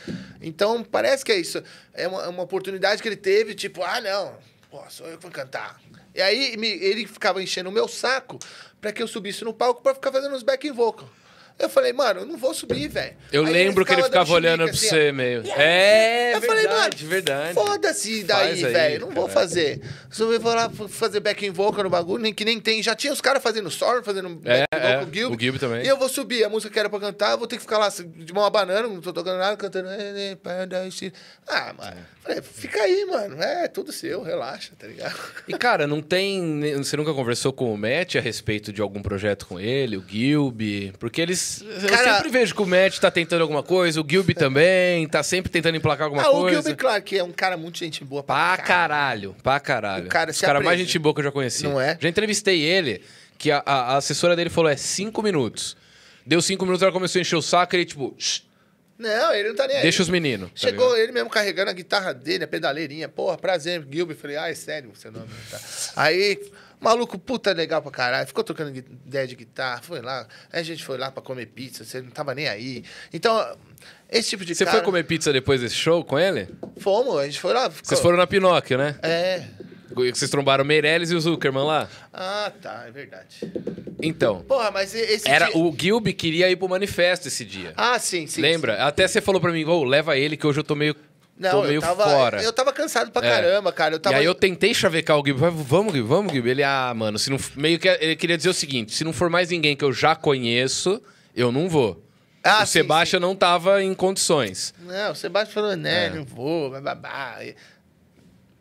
Então, 0.41 0.84
parece 0.86 1.26
que 1.26 1.34
é 1.34 1.36
isso. 1.38 1.61
É 1.94 2.07
uma, 2.07 2.24
é 2.24 2.28
uma 2.30 2.44
oportunidade 2.44 3.02
que 3.02 3.10
ele 3.10 3.18
teve, 3.18 3.53
tipo, 3.53 3.84
ah, 3.84 3.99
não, 3.99 4.38
pô, 4.72 4.82
sou 4.90 5.06
eu 5.07 5.18
que 5.18 5.24
vou 5.24 5.32
cantar. 5.32 5.80
E 6.15 6.22
aí 6.22 6.56
me- 6.56 6.68
ele 6.68 7.06
ficava 7.06 7.44
enchendo 7.44 7.69
o 7.69 7.74
meu 7.74 7.90
saco 7.90 8.40
pra 8.80 8.94
que 8.94 9.03
eu 9.03 9.07
subisse 9.07 9.44
no 9.44 9.53
palco 9.53 9.84
pra 9.84 9.94
ficar 9.94 10.11
fazendo 10.14 10.34
os 10.34 10.44
back 10.44 10.72
vocal. 10.72 11.10
Eu 11.59 11.69
falei, 11.69 11.91
mano, 11.91 12.19
eu 12.19 12.25
não 12.25 12.38
vou 12.38 12.53
subir, 12.53 12.88
velho. 12.88 13.15
Eu 13.31 13.43
Aí 13.45 13.51
lembro 13.51 13.84
que 13.84 13.91
ele 13.91 14.03
ficava 14.03 14.31
olhando 14.31 14.63
pra 14.63 14.71
assim, 14.71 14.89
você 14.89 15.11
meio. 15.11 15.41
É, 15.55 16.35
eu 16.35 16.39
verdade, 16.39 16.45
falei, 16.47 16.67
mano, 16.67 16.95
verdade. 17.09 17.53
Foda-se 17.55 18.23
daí, 18.23 18.61
velho. 18.63 19.07
Não 19.07 19.11
vou 19.11 19.27
cara. 19.27 19.39
fazer. 19.39 19.81
Só 20.11 20.31
eu 20.31 20.39
vou 20.39 20.53
lá 20.53 20.69
fazer 20.69 21.19
back 21.19 21.49
vocal 21.49 21.84
no 21.84 21.89
bagulho, 21.89 22.21
nem 22.21 22.31
que 22.34 22.45
nem 22.45 22.59
tem. 22.59 22.84
Já 22.84 22.93
tinha 22.93 23.11
os 23.11 23.21
caras 23.21 23.41
fazendo 23.41 23.69
storm, 23.69 24.03
fazendo 24.03 24.39
É, 24.45 24.65
vocal 24.71 24.89
é, 24.91 24.97
com 24.99 25.09
o 25.09 25.13
Gilby. 25.13 25.35
o 25.35 25.39
Gilby 25.39 25.59
também. 25.59 25.84
E 25.84 25.88
eu 25.88 25.97
vou 25.97 26.07
subir 26.07 26.43
a 26.43 26.49
música 26.49 26.71
que 26.71 26.77
era 26.77 26.89
pra 26.89 26.99
cantar, 26.99 27.31
eu 27.31 27.39
vou 27.39 27.47
ter 27.47 27.55
que 27.55 27.63
ficar 27.63 27.79
lá 27.79 27.89
de 27.89 28.34
mão 28.34 28.45
a 28.45 28.49
banana, 28.51 28.88
não 28.88 29.01
tô 29.01 29.11
tocando 29.11 29.39
nada, 29.39 29.57
cantando. 29.57 29.89
Ah, 31.47 31.73
mano. 31.77 31.97
Falei, 32.21 32.41
fica 32.41 32.81
aí, 32.81 33.05
mano. 33.05 33.41
É 33.41 33.67
tudo 33.67 33.91
seu, 33.91 34.21
relaxa, 34.21 34.73
tá 34.77 34.85
ligado? 34.85 35.15
E, 35.47 35.57
cara, 35.57 35.88
não 35.88 36.01
tem. 36.01 36.59
Você 36.77 36.97
nunca 36.97 37.13
conversou 37.13 37.53
com 37.53 37.73
o 37.73 37.77
Matt 37.77 38.15
a 38.15 38.19
respeito 38.21 38.73
de 38.73 38.81
algum 38.81 39.01
projeto 39.01 39.45
com 39.47 39.59
ele, 39.59 39.97
o 39.97 40.03
Gilby? 40.07 40.93
Porque 40.99 41.21
eles. 41.21 41.47
Eu 41.61 41.90
Cara- 41.90 42.15
sempre 42.15 42.30
vejo 42.30 42.53
que 42.56 42.61
o 42.61 42.65
Matt 42.65 42.99
tá 42.99 43.10
tentando 43.11 43.41
alguma 43.41 43.61
coisa, 43.64 44.02
o 44.02 44.06
Gilby 44.07 44.34
também, 44.34 45.07
tá 45.07 45.22
sempre 45.24 45.52
tentando 45.52 45.76
emplacar 45.78 46.06
alguma 46.06 46.24
ah, 46.24 46.30
o 46.32 46.41
coisa. 46.41 46.61
Gilby, 46.61 46.76
claro, 46.78 47.02
que 47.03 47.18
é 47.18 47.24
um 47.24 47.32
cara 47.32 47.57
muito 47.57 47.78
gente 47.78 48.03
boa 48.03 48.24
Pra 48.24 48.57
caralho, 48.57 49.36
pra 49.44 49.60
caralho. 49.60 50.06
O 50.06 50.10
cara 50.10 50.32
se 50.34 50.41
cara 50.45 50.60
mais 50.61 50.80
gente 50.80 50.98
boa 50.99 51.14
que 51.14 51.19
eu 51.22 51.26
já 51.26 51.32
conheci. 51.32 51.64
Não 51.64 51.80
é? 51.80 51.98
Já 51.99 52.10
entrevistei 52.10 52.61
ele, 52.61 53.02
que 53.38 53.52
a, 53.52 53.61
a- 53.65 53.98
assessora 53.98 54.36
dele 54.36 54.49
falou: 54.49 54.69
é 54.69 54.76
cinco 54.78 55.22
minutos. 55.22 55.76
Deu 56.26 56.41
cinco 56.41 56.65
minutos, 56.65 56.84
ela 56.84 56.91
começou 56.91 57.19
a 57.19 57.22
encher 57.22 57.36
o 57.36 57.41
saco 57.41 57.74
e 57.74 57.78
ele, 57.78 57.86
tipo, 57.86 58.14
"Shh, 58.18 58.41
Não, 58.99 59.34
ele 59.34 59.49
não 59.49 59.56
tá 59.56 59.65
nem 59.68 59.78
aí. 59.78 59.84
deixa 59.84 60.02
os 60.02 60.10
meninos. 60.10 60.49
tá 60.49 60.56
Chegou 60.56 60.88
ligado? 60.88 61.03
ele 61.03 61.11
mesmo 61.11 61.30
carregando 61.30 61.69
a 61.69 61.74
guitarra 61.74 62.14
dele, 62.14 62.44
a 62.44 62.48
pedaleirinha. 62.48 63.07
Porra, 63.07 63.38
prazer, 63.38 63.86
Gilby. 63.90 64.14
Falei, 64.15 64.36
ah, 64.38 64.49
é 64.49 64.56
sério 64.56 64.91
seu 64.95 65.11
nome. 65.11 65.28
Tá. 65.52 65.60
Aí, 65.95 66.38
Maluco, 66.79 67.17
puta 67.17 67.51
legal 67.53 67.81
pra 67.81 67.91
caralho. 67.91 68.27
Ficou 68.27 68.43
trocando 68.43 68.71
gui- 68.71 68.85
ideia 69.05 69.27
de 69.27 69.35
guitarra. 69.35 69.81
Foi 69.81 70.01
lá. 70.01 70.27
Aí 70.51 70.59
a 70.61 70.63
gente 70.63 70.83
foi 70.85 70.97
lá 70.97 71.09
pra 71.11 71.23
comer 71.23 71.47
pizza. 71.47 71.83
Você 71.83 72.01
não 72.01 72.11
tava 72.11 72.35
nem 72.35 72.47
aí. 72.47 72.83
Então, 73.11 73.57
esse 74.09 74.29
tipo 74.29 74.45
de 74.45 74.53
Você 74.53 74.63
cara... 74.63 74.77
foi 74.77 74.85
comer 74.85 75.03
pizza 75.03 75.33
depois 75.33 75.61
desse 75.61 75.75
show 75.75 76.03
com 76.03 76.19
ele? 76.19 76.47
Fomos, 76.79 77.17
a 77.17 77.25
gente 77.25 77.39
foi 77.39 77.53
lá. 77.53 77.67
Vocês 77.69 77.99
foram 77.99 78.17
na 78.17 78.27
Pinóquio, 78.27 78.77
né? 78.77 78.95
É. 79.01 79.43
Vocês 80.13 80.29
trombaram 80.29 80.63
o 80.63 80.67
Meirelles 80.67 81.09
e 81.09 81.15
o 81.15 81.19
Zuckerman 81.19 81.63
lá? 81.65 81.89
Ah, 82.13 82.51
tá. 82.61 82.83
É 82.87 82.91
verdade. 82.91 83.51
Então, 83.99 84.41
Porra, 84.43 84.69
mas 84.69 84.93
esse 84.93 85.27
era 85.27 85.47
dia- 85.47 85.57
o 85.57 85.75
Gilby 85.75 86.13
queria 86.13 86.47
ir 86.51 86.55
pro 86.55 86.69
manifesto 86.69 87.27
esse 87.27 87.43
dia. 87.43 87.73
Ah, 87.75 87.97
sim, 87.97 88.27
sim. 88.27 88.39
Lembra? 88.41 88.83
Até 88.85 89.07
você 89.07 89.19
falou 89.19 89.41
pra 89.41 89.51
mim, 89.51 89.65
ô, 89.65 89.83
leva 89.83 90.15
ele 90.15 90.37
que 90.37 90.45
hoje 90.45 90.59
eu 90.59 90.63
tô 90.63 90.75
meio, 90.75 90.95
Não, 91.39 91.51
tô 91.51 91.65
eu 91.65 91.80
tava, 91.80 92.03
fora. 92.03 92.41
Eu 92.41 92.51
tava 92.51 92.73
cansado 92.73 93.11
pra 93.11 93.26
É. 93.26 93.30
caramba, 93.30 93.72
cara. 93.72 93.95
Eu 93.95 93.99
tava... 93.99 94.15
E 94.15 94.19
aí 94.19 94.26
eu 94.26 94.34
tentei 94.34 94.73
chavecar 94.73 95.18
o. 95.18 95.23
Falei, 95.23 95.51
Vamos, 95.51 95.93
Gilby, 95.93 96.07
vamos, 96.07 96.34
Gilby. 96.34 96.49
Ele, 96.49 96.64
ah, 96.64 96.91
mano, 96.95 97.19
se 97.19 97.30
não. 97.30 97.38
Meio 97.55 97.77
que 97.77 97.88
ele 97.88 98.15
queria 98.15 98.35
dizer 98.38 98.49
o 98.49 98.53
seguinte: 98.53 98.93
se 98.93 99.03
não 99.03 99.14
for 99.14 99.30
mais 99.30 99.49
ninguém 99.49 99.76
que 99.76 99.84
eu 99.85 99.93
já 99.93 100.15
conheço, 100.15 101.01
eu 101.35 101.51
não 101.51 101.69
vou. 101.69 102.03
Ah, 102.43 102.64
o 102.64 102.65
sim, 102.65 102.73
Sebastião 102.73 103.19
não 103.19 103.35
tava 103.35 103.84
em 103.84 103.93
condições. 103.93 104.73
Não, 104.80 105.11
o 105.11 105.15
Sebastião 105.15 105.53
falou, 105.53 105.76
né, 105.76 106.05
É. 106.05 106.09
não 106.09 106.23
vou, 106.23 106.69
babá. 106.81 107.39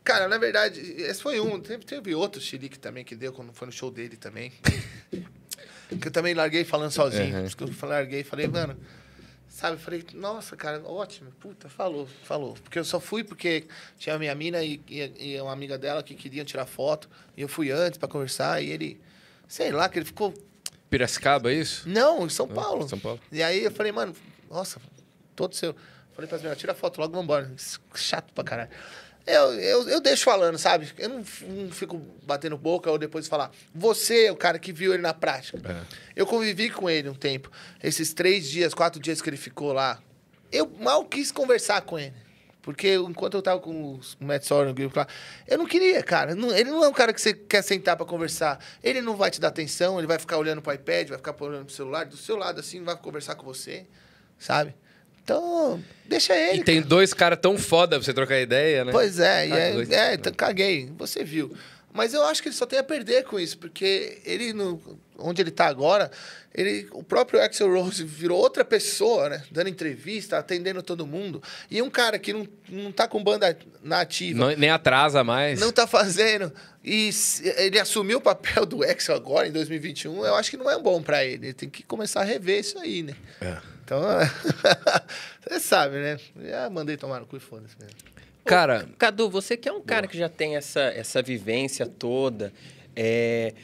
Cara, 0.02 0.28
na 0.28 0.38
verdade, 0.38 0.80
esse 0.98 1.22
foi 1.22 1.40
um. 1.40 1.58
Teve, 1.60 1.84
teve 1.84 2.14
outro 2.14 2.40
xilique 2.40 2.78
também 2.78 3.04
que 3.04 3.16
deu 3.16 3.32
quando 3.32 3.52
foi 3.52 3.66
no 3.66 3.72
show 3.72 3.90
dele 3.90 4.16
também. 4.16 4.52
que 6.00 6.08
eu 6.08 6.12
também 6.12 6.34
larguei 6.34 6.64
falando 6.64 6.90
sozinho. 6.90 7.36
Uhum. 7.36 7.46
Eu 7.82 7.88
larguei 7.88 8.20
e 8.20 8.24
falei, 8.24 8.46
mano. 8.46 8.76
Sabe, 9.56 9.76
eu 9.76 9.80
falei, 9.80 10.04
nossa, 10.12 10.54
cara, 10.54 10.82
ótimo, 10.84 11.32
puta, 11.40 11.66
falou, 11.66 12.06
falou. 12.24 12.52
Porque 12.62 12.78
eu 12.78 12.84
só 12.84 13.00
fui 13.00 13.24
porque 13.24 13.64
tinha 13.96 14.14
a 14.14 14.18
minha 14.18 14.34
mina 14.34 14.62
e, 14.62 14.78
e, 14.86 15.32
e 15.32 15.40
uma 15.40 15.50
amiga 15.50 15.78
dela 15.78 16.02
que 16.02 16.14
queriam 16.14 16.44
tirar 16.44 16.66
foto. 16.66 17.08
E 17.34 17.40
eu 17.40 17.48
fui 17.48 17.70
antes 17.70 17.96
pra 17.96 18.06
conversar 18.06 18.62
e 18.62 18.68
ele, 18.68 19.00
sei 19.48 19.72
lá, 19.72 19.88
que 19.88 19.98
ele 19.98 20.04
ficou. 20.04 20.34
Piracicaba, 20.90 21.50
é 21.50 21.54
isso? 21.54 21.88
Não, 21.88 22.26
em 22.26 22.28
São 22.28 22.46
Paulo. 22.46 22.86
São 22.86 22.98
Paulo. 22.98 23.18
E 23.32 23.42
aí 23.42 23.64
eu 23.64 23.70
falei, 23.70 23.92
mano, 23.92 24.14
nossa, 24.50 24.78
todo 25.34 25.54
seu. 25.54 25.74
Falei 26.12 26.28
pras 26.28 26.42
meninas, 26.42 26.58
tira 26.58 26.74
foto 26.74 27.00
logo, 27.00 27.14
vambora. 27.14 27.50
Chato 27.94 28.34
pra 28.34 28.44
caralho. 28.44 28.70
Eu, 29.26 29.54
eu, 29.54 29.88
eu 29.88 30.00
deixo 30.00 30.24
falando, 30.24 30.56
sabe? 30.56 30.88
Eu 30.96 31.08
não, 31.08 31.24
não 31.48 31.70
fico 31.72 31.96
batendo 32.22 32.56
boca 32.56 32.88
ou 32.90 32.96
depois 32.96 33.26
falar. 33.26 33.50
Você 33.74 34.26
é 34.26 34.32
o 34.32 34.36
cara 34.36 34.58
que 34.58 34.72
viu 34.72 34.94
ele 34.94 35.02
na 35.02 35.12
prática. 35.12 35.58
É. 35.68 35.80
Eu 36.14 36.26
convivi 36.26 36.70
com 36.70 36.88
ele 36.88 37.08
um 37.08 37.14
tempo. 37.14 37.50
Esses 37.82 38.12
três 38.14 38.48
dias, 38.48 38.72
quatro 38.72 39.00
dias 39.00 39.20
que 39.20 39.28
ele 39.28 39.36
ficou 39.36 39.72
lá. 39.72 40.00
Eu 40.52 40.68
mal 40.78 41.04
quis 41.04 41.32
conversar 41.32 41.80
com 41.82 41.98
ele. 41.98 42.14
Porque 42.62 42.94
enquanto 42.94 43.34
eu 43.34 43.42
tava 43.42 43.60
com 43.60 43.94
o 43.94 44.00
Matt 44.18 44.42
Sorum, 44.44 44.74
eu 45.46 45.58
não 45.58 45.66
queria, 45.66 46.02
cara. 46.02 46.34
Não- 46.34 46.50
ele 46.56 46.70
não 46.70 46.82
é 46.84 46.88
um 46.88 46.92
cara 46.92 47.12
que 47.12 47.20
você 47.20 47.32
quer 47.32 47.62
sentar 47.62 47.96
pra 47.96 48.04
conversar. 48.04 48.58
Ele 48.82 49.00
não 49.00 49.14
vai 49.16 49.30
te 49.30 49.40
dar 49.40 49.48
atenção, 49.48 49.98
ele 49.98 50.06
vai 50.06 50.18
ficar 50.18 50.36
olhando 50.36 50.60
pro 50.60 50.72
iPad, 50.72 51.08
vai 51.10 51.18
ficar 51.18 51.34
olhando 51.40 51.64
pro 51.66 51.74
celular, 51.74 52.04
do 52.04 52.16
seu 52.16 52.36
lado 52.36 52.58
assim, 52.58 52.78
não 52.78 52.86
vai 52.86 52.96
conversar 52.96 53.36
com 53.36 53.44
você, 53.44 53.86
sabe? 54.36 54.74
Então, 55.26 55.82
deixa 56.08 56.36
ele. 56.36 56.60
E 56.60 56.64
tem 56.64 56.80
dois 56.80 57.12
caras 57.12 57.36
tão 57.42 57.58
foda 57.58 57.96
pra 57.96 58.04
você 58.04 58.14
trocar 58.14 58.38
ideia, 58.38 58.84
né? 58.84 58.92
Pois 58.92 59.18
é, 59.18 59.48
e 59.48 59.52
Ah, 59.52 59.56
é, 59.58 59.72
dois. 59.72 59.90
é, 59.90 60.14
então, 60.14 60.32
caguei, 60.32 60.88
você 60.96 61.24
viu. 61.24 61.52
Mas 61.92 62.14
eu 62.14 62.22
acho 62.24 62.40
que 62.42 62.48
ele 62.48 62.54
só 62.54 62.64
tem 62.64 62.78
a 62.78 62.84
perder 62.84 63.24
com 63.24 63.40
isso, 63.40 63.58
porque 63.58 64.18
ele, 64.24 64.52
no, 64.52 64.80
onde 65.18 65.42
ele 65.42 65.50
tá 65.50 65.66
agora, 65.66 66.10
ele, 66.54 66.86
o 66.92 67.02
próprio 67.02 67.42
Axel 67.42 67.72
Rose 67.72 68.04
virou 68.04 68.38
outra 68.38 68.64
pessoa, 68.64 69.30
né? 69.30 69.42
Dando 69.50 69.68
entrevista, 69.68 70.38
atendendo 70.38 70.80
todo 70.82 71.04
mundo. 71.06 71.42
E 71.70 71.82
um 71.82 71.90
cara 71.90 72.18
que 72.20 72.32
não, 72.32 72.46
não 72.68 72.92
tá 72.92 73.08
com 73.08 73.20
banda 73.24 73.58
na 73.82 74.02
ativa, 74.02 74.38
Não- 74.38 74.56
nem 74.56 74.70
atrasa 74.70 75.24
mais. 75.24 75.58
não 75.58 75.72
tá 75.72 75.86
fazendo, 75.88 76.52
e 76.84 77.10
ele 77.56 77.80
assumiu 77.80 78.18
o 78.18 78.20
papel 78.20 78.64
do 78.64 78.84
Axel 78.84 79.16
agora, 79.16 79.48
em 79.48 79.52
2021, 79.52 80.24
eu 80.24 80.36
acho 80.36 80.50
que 80.50 80.56
não 80.56 80.70
é 80.70 80.78
bom 80.78 81.02
pra 81.02 81.24
ele. 81.24 81.46
Ele 81.46 81.54
tem 81.54 81.68
que 81.68 81.82
começar 81.82 82.20
a 82.20 82.24
rever 82.24 82.60
isso 82.60 82.78
aí, 82.78 83.02
né? 83.02 83.14
É. 83.40 83.56
Então, 83.86 84.00
você 85.46 85.60
sabe, 85.60 85.94
né? 85.94 86.18
Já 86.44 86.68
mandei 86.68 86.96
tomar 86.96 87.20
no 87.20 87.26
cu 87.26 87.36
e 87.36 87.40
foda-se 87.40 87.76
mesmo. 87.78 87.94
Cara, 88.44 88.88
Cadu, 88.98 89.30
você 89.30 89.56
que 89.56 89.68
é 89.68 89.72
um 89.72 89.80
cara 89.80 90.08
que 90.08 90.18
já 90.18 90.28
tem 90.28 90.56
essa, 90.56 90.80
essa 90.80 91.22
vivência 91.22 91.86
toda, 91.86 92.52
é, 92.96 93.54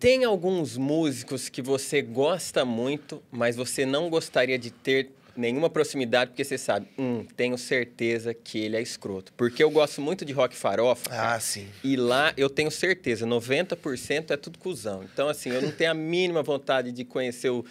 tem 0.00 0.24
alguns 0.24 0.78
músicos 0.78 1.50
que 1.50 1.60
você 1.60 2.00
gosta 2.00 2.64
muito, 2.64 3.22
mas 3.30 3.56
você 3.56 3.84
não 3.84 4.08
gostaria 4.08 4.58
de 4.58 4.70
ter 4.70 5.10
nenhuma 5.36 5.68
proximidade, 5.68 6.30
porque 6.30 6.42
você 6.44 6.56
sabe, 6.58 6.88
hum, 6.98 7.26
tenho 7.36 7.56
certeza 7.58 8.32
que 8.32 8.58
ele 8.58 8.76
é 8.76 8.80
escroto. 8.82 9.32
Porque 9.36 9.62
eu 9.62 9.70
gosto 9.70 10.00
muito 10.00 10.24
de 10.24 10.32
rock 10.32 10.56
farofa, 10.56 11.10
cara, 11.10 11.34
Ah, 11.36 11.40
sim. 11.40 11.68
e 11.84 11.94
lá 11.94 12.32
eu 12.38 12.48
tenho 12.48 12.70
certeza, 12.70 13.26
90% 13.26 14.30
é 14.30 14.36
tudo 14.36 14.58
cuzão. 14.58 15.04
Então, 15.04 15.28
assim, 15.28 15.50
eu 15.50 15.60
não 15.60 15.70
tenho 15.72 15.90
a 15.90 15.94
mínima 15.94 16.42
vontade 16.42 16.90
de 16.90 17.04
conhecer 17.04 17.50
o 17.50 17.64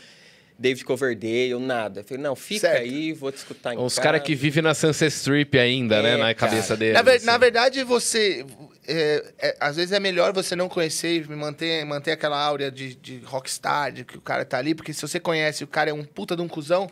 David 0.60 0.84
Coverdale, 0.86 1.60
nada. 1.60 2.00
Eu 2.00 2.04
falei, 2.04 2.24
não, 2.24 2.36
fica 2.36 2.62
Certo. 2.68 2.82
aí, 2.82 3.14
vou 3.14 3.32
te 3.32 3.38
escutar 3.38 3.74
em 3.74 3.78
os 3.78 4.00
caras 4.00 4.22
que 4.24 4.34
vivem 4.36 4.64
na 4.64 4.74
Sunset 4.74 5.14
Strip 5.14 5.58
ainda, 5.58 6.02
né? 6.02 6.14
É, 6.14 6.18
Na 6.18 6.34
cabeça 6.34 6.70
cara. 6.70 6.78
deles. 6.78 6.94
Na, 6.96 7.02
ver- 7.04 7.16
assim. 7.18 7.26
na 7.26 7.38
verdade, 7.38 7.84
você. 7.84 8.46
é, 8.88 9.34
é, 9.38 9.58
às 9.60 9.76
vezes 9.76 9.92
é 9.92 10.00
melhor 10.00 10.34
você 10.34 10.56
não 10.56 10.68
conhecer 10.68 11.24
e 11.24 11.28
manter, 11.36 11.86
manter 11.86 12.12
aquela 12.12 12.40
áurea 12.44 12.72
de, 12.72 12.96
de 12.96 13.20
rockstar, 13.26 13.92
de 13.92 14.04
que 14.04 14.18
o 14.18 14.22
cara 14.22 14.44
tá 14.46 14.58
ali, 14.58 14.74
porque 14.74 14.94
se 14.94 15.02
você 15.02 15.20
conhece 15.20 15.64
e 15.64 15.66
o 15.66 15.68
cara 15.68 15.90
é 15.90 15.94
um 15.94 16.04
puta 16.04 16.36
de 16.36 16.42
um 16.42 16.48
cuzão, 16.48 16.90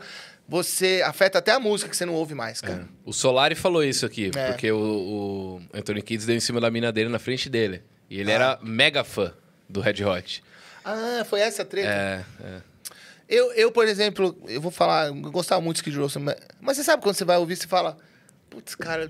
você 0.47 1.01
afeta 1.03 1.39
até 1.39 1.51
a 1.51 1.59
música 1.59 1.89
que 1.89 1.97
você 1.97 2.05
não 2.05 2.13
ouve 2.13 2.35
mais, 2.35 2.61
cara. 2.61 2.81
É. 2.83 2.85
O 3.03 3.11
Solari 3.11 3.55
falou 3.55 3.83
isso 3.83 4.05
aqui, 4.05 4.29
É. 4.35 4.47
porque 4.51 4.71
o, 4.71 4.77
o 4.77 5.61
Anthony 5.73 6.03
Kids 6.03 6.27
deu 6.27 6.35
em 6.35 6.39
cima 6.39 6.61
da 6.61 6.69
mina 6.69 6.91
dele 6.91 7.09
na 7.09 7.17
frente 7.17 7.49
dele. 7.49 7.81
E 8.09 8.19
ele 8.19 8.31
Ah. 8.31 8.35
era 8.35 8.59
mega 8.61 9.03
fã 9.03 9.33
do 9.67 9.81
Red 9.81 10.03
Hot. 10.03 10.43
Ah, 10.83 11.25
foi 11.27 11.39
essa 11.39 11.63
a 11.63 11.65
treta? 11.65 11.89
É, 11.89 12.23
é. 12.43 12.74
Eu, 13.27 13.51
eu, 13.53 13.71
por 13.71 13.87
exemplo, 13.87 14.37
eu 14.47 14.61
vou 14.61 14.71
falar, 14.71 15.07
eu 15.07 15.15
gostava 15.15 15.59
muito 15.61 15.77
de 15.77 15.79
Skid 15.81 15.97
Row, 15.97 16.09
mas, 16.21 16.35
mas 16.61 16.77
você 16.77 16.83
sabe 16.83 17.01
quando 17.01 17.15
você 17.15 17.25
vai 17.25 17.37
ouvir, 17.37 17.55
você 17.55 17.67
fala, 17.67 17.97
putz, 18.49 18.75
cara, 18.75 19.09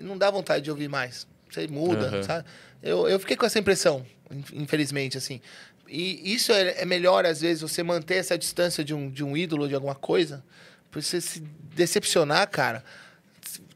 não 0.00 0.18
dá 0.18 0.30
vontade 0.30 0.64
de 0.64 0.70
ouvir 0.70 0.88
mais. 0.88 1.26
Você 1.50 1.68
muda, 1.68 2.06
Aham. 2.08 2.22
sabe? 2.22 2.48
Eu, 2.82 3.06
eu 3.08 3.20
fiquei 3.20 3.36
com 3.36 3.46
essa 3.46 3.58
impressão, 3.58 4.04
in- 4.30 4.62
infelizmente, 4.62 5.16
assim. 5.16 5.40
E 5.88 6.34
isso 6.34 6.50
é, 6.52 6.82
é 6.82 6.84
melhor, 6.84 7.24
às 7.24 7.40
vezes, 7.40 7.60
você 7.62 7.82
manter 7.82 8.16
essa 8.16 8.36
distância 8.36 8.82
de 8.82 8.92
um, 8.94 9.08
de 9.10 9.22
um 9.22 9.36
ídolo, 9.36 9.68
de 9.68 9.74
alguma 9.74 9.94
coisa, 9.94 10.42
pra 10.90 11.00
você 11.00 11.20
se 11.20 11.40
decepcionar, 11.74 12.48
cara. 12.50 12.82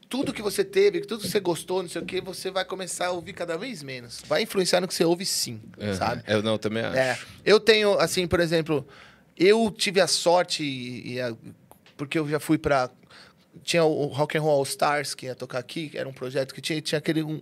Tudo 0.09 0.33
que 0.33 0.41
você 0.41 0.63
teve, 0.63 1.01
tudo 1.01 1.21
que 1.21 1.29
você 1.29 1.39
gostou, 1.39 1.81
não 1.83 1.89
sei 1.89 2.01
o 2.01 2.05
quê, 2.05 2.19
você 2.21 2.49
vai 2.49 2.63
começar 2.65 3.07
a 3.07 3.11
ouvir 3.11 3.33
cada 3.33 3.57
vez 3.57 3.83
menos. 3.83 4.21
Vai 4.25 4.41
influenciar 4.43 4.79
no 4.81 4.87
que 4.87 4.93
você 4.93 5.03
ouve, 5.03 5.25
sim, 5.25 5.61
Aham. 5.79 5.93
sabe? 5.95 6.23
Eu 6.27 6.41
não, 6.41 6.57
também 6.57 6.83
acho. 6.83 6.97
É. 6.97 7.17
Eu 7.45 7.59
tenho, 7.59 7.99
assim, 7.99 8.25
por 8.25 8.39
exemplo, 8.39 8.87
eu 9.37 9.69
tive 9.71 9.99
a 10.01 10.07
sorte, 10.07 10.63
e, 10.63 11.19
a- 11.21 11.35
porque 11.95 12.17
eu 12.19 12.27
já 12.27 12.39
fui 12.39 12.57
pra. 12.57 12.89
Tinha 13.63 13.83
o 13.83 14.05
Rock 14.07 14.37
and 14.37 14.41
Roll 14.41 14.57
All 14.57 14.63
Stars, 14.63 15.15
que 15.15 15.25
ia 15.25 15.35
tocar 15.35 15.57
aqui, 15.59 15.89
que 15.89 15.97
era 15.97 16.07
um 16.07 16.13
projeto 16.13 16.53
que 16.53 16.61
tinha, 16.61 16.79
tinha 16.81 16.99
aquele. 16.99 17.23
Um, 17.23 17.41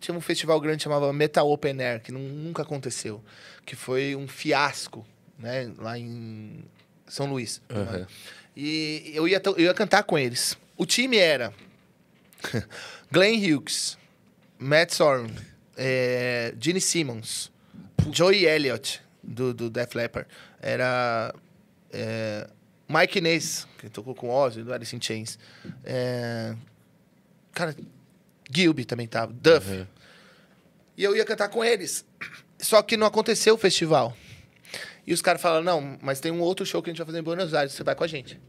tinha 0.00 0.16
um 0.16 0.20
festival 0.20 0.60
grande 0.60 0.78
que 0.78 0.82
chamava 0.84 1.12
Metal 1.12 1.48
Open 1.48 1.80
Air, 1.80 2.02
que 2.02 2.10
nun- 2.10 2.28
nunca 2.28 2.62
aconteceu. 2.62 3.22
Que 3.64 3.76
foi 3.76 4.16
um 4.16 4.26
fiasco, 4.26 5.06
né? 5.38 5.70
Lá 5.78 5.96
em 5.96 6.64
São 7.06 7.26
Luís. 7.26 7.62
Aham. 7.70 8.06
E 8.56 9.12
eu 9.14 9.26
ia, 9.28 9.40
eu 9.44 9.60
ia 9.60 9.72
cantar 9.74 10.02
com 10.02 10.18
eles. 10.18 10.58
O 10.76 10.84
time 10.84 11.16
era 11.16 11.52
Glenn 13.10 13.38
Hughes, 13.38 13.96
Matt 14.58 14.92
Sorum, 14.92 15.28
é, 15.76 16.52
Gene 16.60 16.80
Simmons, 16.80 17.50
Joey 18.10 18.44
Elliott, 18.44 19.00
do, 19.22 19.54
do 19.54 19.70
Def 19.70 19.94
Leppard. 19.94 20.28
Era 20.62 21.34
é, 21.92 22.48
Mike 22.88 23.18
Inez, 23.18 23.66
que 23.78 23.88
tocou 23.90 24.14
com 24.14 24.30
Ozzy, 24.30 24.62
do 24.62 24.72
Alice 24.72 24.94
in 24.94 25.00
Chains. 25.00 25.38
É, 25.84 26.54
cara, 27.52 27.76
Gilby 28.50 28.84
também 28.84 29.08
tava, 29.08 29.32
Duff. 29.32 29.70
Uhum. 29.70 29.86
E 30.96 31.04
eu 31.04 31.16
ia 31.16 31.24
cantar 31.24 31.48
com 31.48 31.64
eles. 31.64 32.04
Só 32.58 32.80
que 32.82 32.96
não 32.96 33.06
aconteceu 33.06 33.54
o 33.54 33.58
festival. 33.58 34.16
E 35.06 35.12
os 35.12 35.20
caras 35.20 35.42
falaram, 35.42 35.64
não, 35.64 35.98
mas 36.00 36.20
tem 36.20 36.30
um 36.30 36.40
outro 36.40 36.64
show 36.64 36.82
que 36.82 36.90
a 36.90 36.92
gente 36.92 36.98
vai 36.98 37.06
fazer 37.06 37.18
em 37.18 37.22
Buenos 37.22 37.52
Aires, 37.54 37.72
você 37.72 37.82
vai 37.82 37.94
com 37.94 38.04
a 38.04 38.06
gente. 38.06 38.40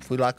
Fui 0.00 0.18
lá 0.18 0.34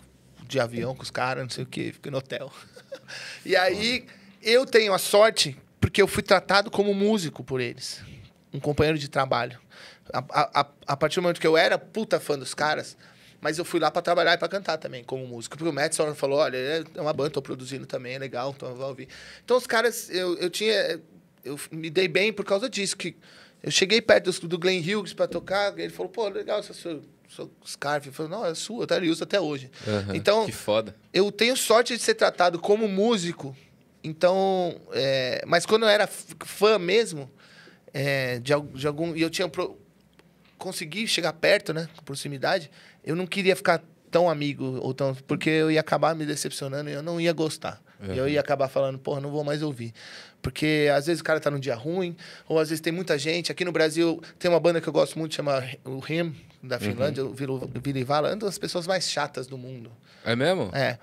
de 0.48 0.60
avião 0.60 0.94
com 0.94 1.02
os 1.02 1.10
caras, 1.10 1.44
não 1.44 1.50
sei 1.50 1.64
o 1.64 1.68
quê, 1.68 1.92
fiquei 1.94 2.12
no 2.12 2.20
hotel. 2.20 2.54
e 3.44 3.56
aí, 3.56 4.06
eu 4.44 4.66
tenho 4.66 4.94
a 4.94 5.00
sorte, 5.00 5.58
porque 5.80 6.02
eu 6.02 6.08
fui 6.08 6.22
tratado 6.22 6.70
como 6.70 6.94
músico 6.94 7.44
por 7.44 7.60
eles. 7.60 8.04
Um 8.54 8.60
companheiro 8.60 9.00
de 9.00 9.08
trabalho. 9.08 9.60
A, 10.14 10.62
a, 10.62 10.68
a, 10.88 10.98
partir 10.98 11.16
do 11.16 11.24
momento 11.24 11.40
que 11.40 11.48
eu 11.48 11.58
era 11.58 11.78
puta 11.78 12.20
fã 12.20 12.38
dos 12.38 12.54
caras, 12.54 12.98
mas 13.40 13.58
eu 13.58 13.66
fui 13.66 13.80
lá 13.80 13.90
pra 13.90 14.02
trabalhar 14.02 14.34
e 14.34 14.38
pra 14.38 14.48
cantar 14.48 14.78
também, 14.78 15.04
como 15.04 15.26
músico. 15.26 15.58
Porque 15.58 15.70
o 15.70 15.94
só 15.94 16.14
falou, 16.14 16.40
olha, 16.40 16.58
é 16.58 17.02
uma 17.02 17.14
banda, 17.14 17.32
tô 17.32 17.42
produzindo 17.42 17.86
também, 17.86 18.16
é 18.16 18.20
legal, 18.20 18.54
então 18.56 18.70
eu 18.70 18.76
vou 18.76 18.88
ouvir. 18.88 19.08
Então 19.44 19.58
os 19.58 19.66
caras, 19.66 20.10
eu, 20.10 20.38
eu 20.38 20.50
tinha... 20.50 21.00
Eu 21.44 21.60
me 21.72 21.90
dei 21.90 22.08
bem 22.08 22.32
por 22.32 22.46
causa 22.46 22.70
disso, 22.70 22.96
que 22.96 23.16
eu 23.64 23.72
cheguei 23.72 24.02
perto 24.02 24.32
do, 24.32 24.48
do 24.48 24.60
Glenn 24.60 24.80
Hughes 24.80 25.14
pra 25.14 25.28
tocar, 25.28 25.78
ele 25.78 25.90
falou, 25.90 26.12
pô, 26.12 26.28
legal 26.30 26.60
essa 26.60 26.74
sua, 26.74 27.02
sua 27.28 27.50
scarf. 27.66 28.08
Eu 28.08 28.14
falei, 28.14 28.32
não, 28.32 28.46
é 28.46 28.54
sua, 28.54 28.86
tá? 28.88 28.98
ele 28.98 29.10
usa 29.10 29.24
até 29.24 29.40
hoje. 29.40 29.72
Aham. 29.88 30.16
Então, 30.16 30.46
Que 30.46 30.52
foda. 30.52 30.96
eu 31.14 31.32
tenho 31.32 31.56
sorte 31.56 31.96
de 31.96 32.02
ser 32.02 32.16
tratado 32.16 32.60
como 32.60 32.88
músico 32.88 33.56
Então, 34.04 34.80
é, 34.94 35.44
mas 35.48 35.66
quando 35.66 35.84
eu 35.84 35.90
era 35.90 36.08
fã 36.08 36.80
mesmo, 36.80 37.30
é, 37.94 38.40
de, 38.40 38.54
de 38.74 38.88
algum. 38.88 39.16
E 39.16 39.22
eu 39.22 39.30
tinha. 39.30 39.48
Pro, 39.48 39.78
consegui 40.62 41.08
chegar 41.08 41.34
perto, 41.34 41.74
né? 41.74 41.90
Com 41.98 42.04
proximidade, 42.04 42.70
eu 43.04 43.16
não 43.16 43.26
queria 43.26 43.56
ficar 43.56 43.82
tão 44.12 44.30
amigo, 44.30 44.78
ou 44.82 44.94
tão, 44.94 45.16
porque 45.28 45.50
eu 45.50 45.72
ia 45.72 45.80
acabar 45.80 46.14
me 46.16 46.26
decepcionando 46.26 46.90
e 46.90 46.94
eu 46.94 47.02
não 47.02 47.20
ia 47.20 47.34
gostar. 47.34 47.82
E 48.04 48.18
eu 48.18 48.28
ia 48.28 48.40
acabar 48.40 48.68
falando, 48.68 48.98
porra, 48.98 49.22
não 49.22 49.30
vou 49.30 49.44
mais 49.44 49.62
ouvir. 49.62 49.94
Porque 50.42 50.90
às 50.96 51.06
vezes 51.06 51.22
o 51.22 51.24
cara 51.24 51.40
tá 51.40 51.52
num 51.52 51.60
dia 51.60 51.76
ruim, 51.76 52.16
ou 52.48 52.58
às 52.60 52.70
vezes 52.70 52.82
tem 52.82 52.92
muita 52.92 53.16
gente. 53.18 53.52
Aqui 53.52 53.64
no 53.64 53.72
Brasil 53.72 54.20
tem 54.40 54.50
uma 54.50 54.60
banda 54.60 54.82
que 54.82 54.88
eu 54.90 54.94
gosto 54.94 55.20
muito, 55.20 55.36
chama 55.36 55.64
o 55.86 56.02
Him, 56.12 56.36
da 56.64 56.80
Finlândia, 56.80 57.24
o 57.24 57.32
Vilo- 57.34 57.72
Vili 57.84 58.04
Vala, 58.04 58.30
é 58.30 58.34
uma 58.34 58.38
das 58.40 58.58
pessoas 58.58 58.88
mais 58.88 59.08
chatas 59.10 59.46
do 59.46 59.56
mundo. 59.58 59.92
É 60.26 60.36
mesmo? 60.36 60.72
É. 60.74 60.98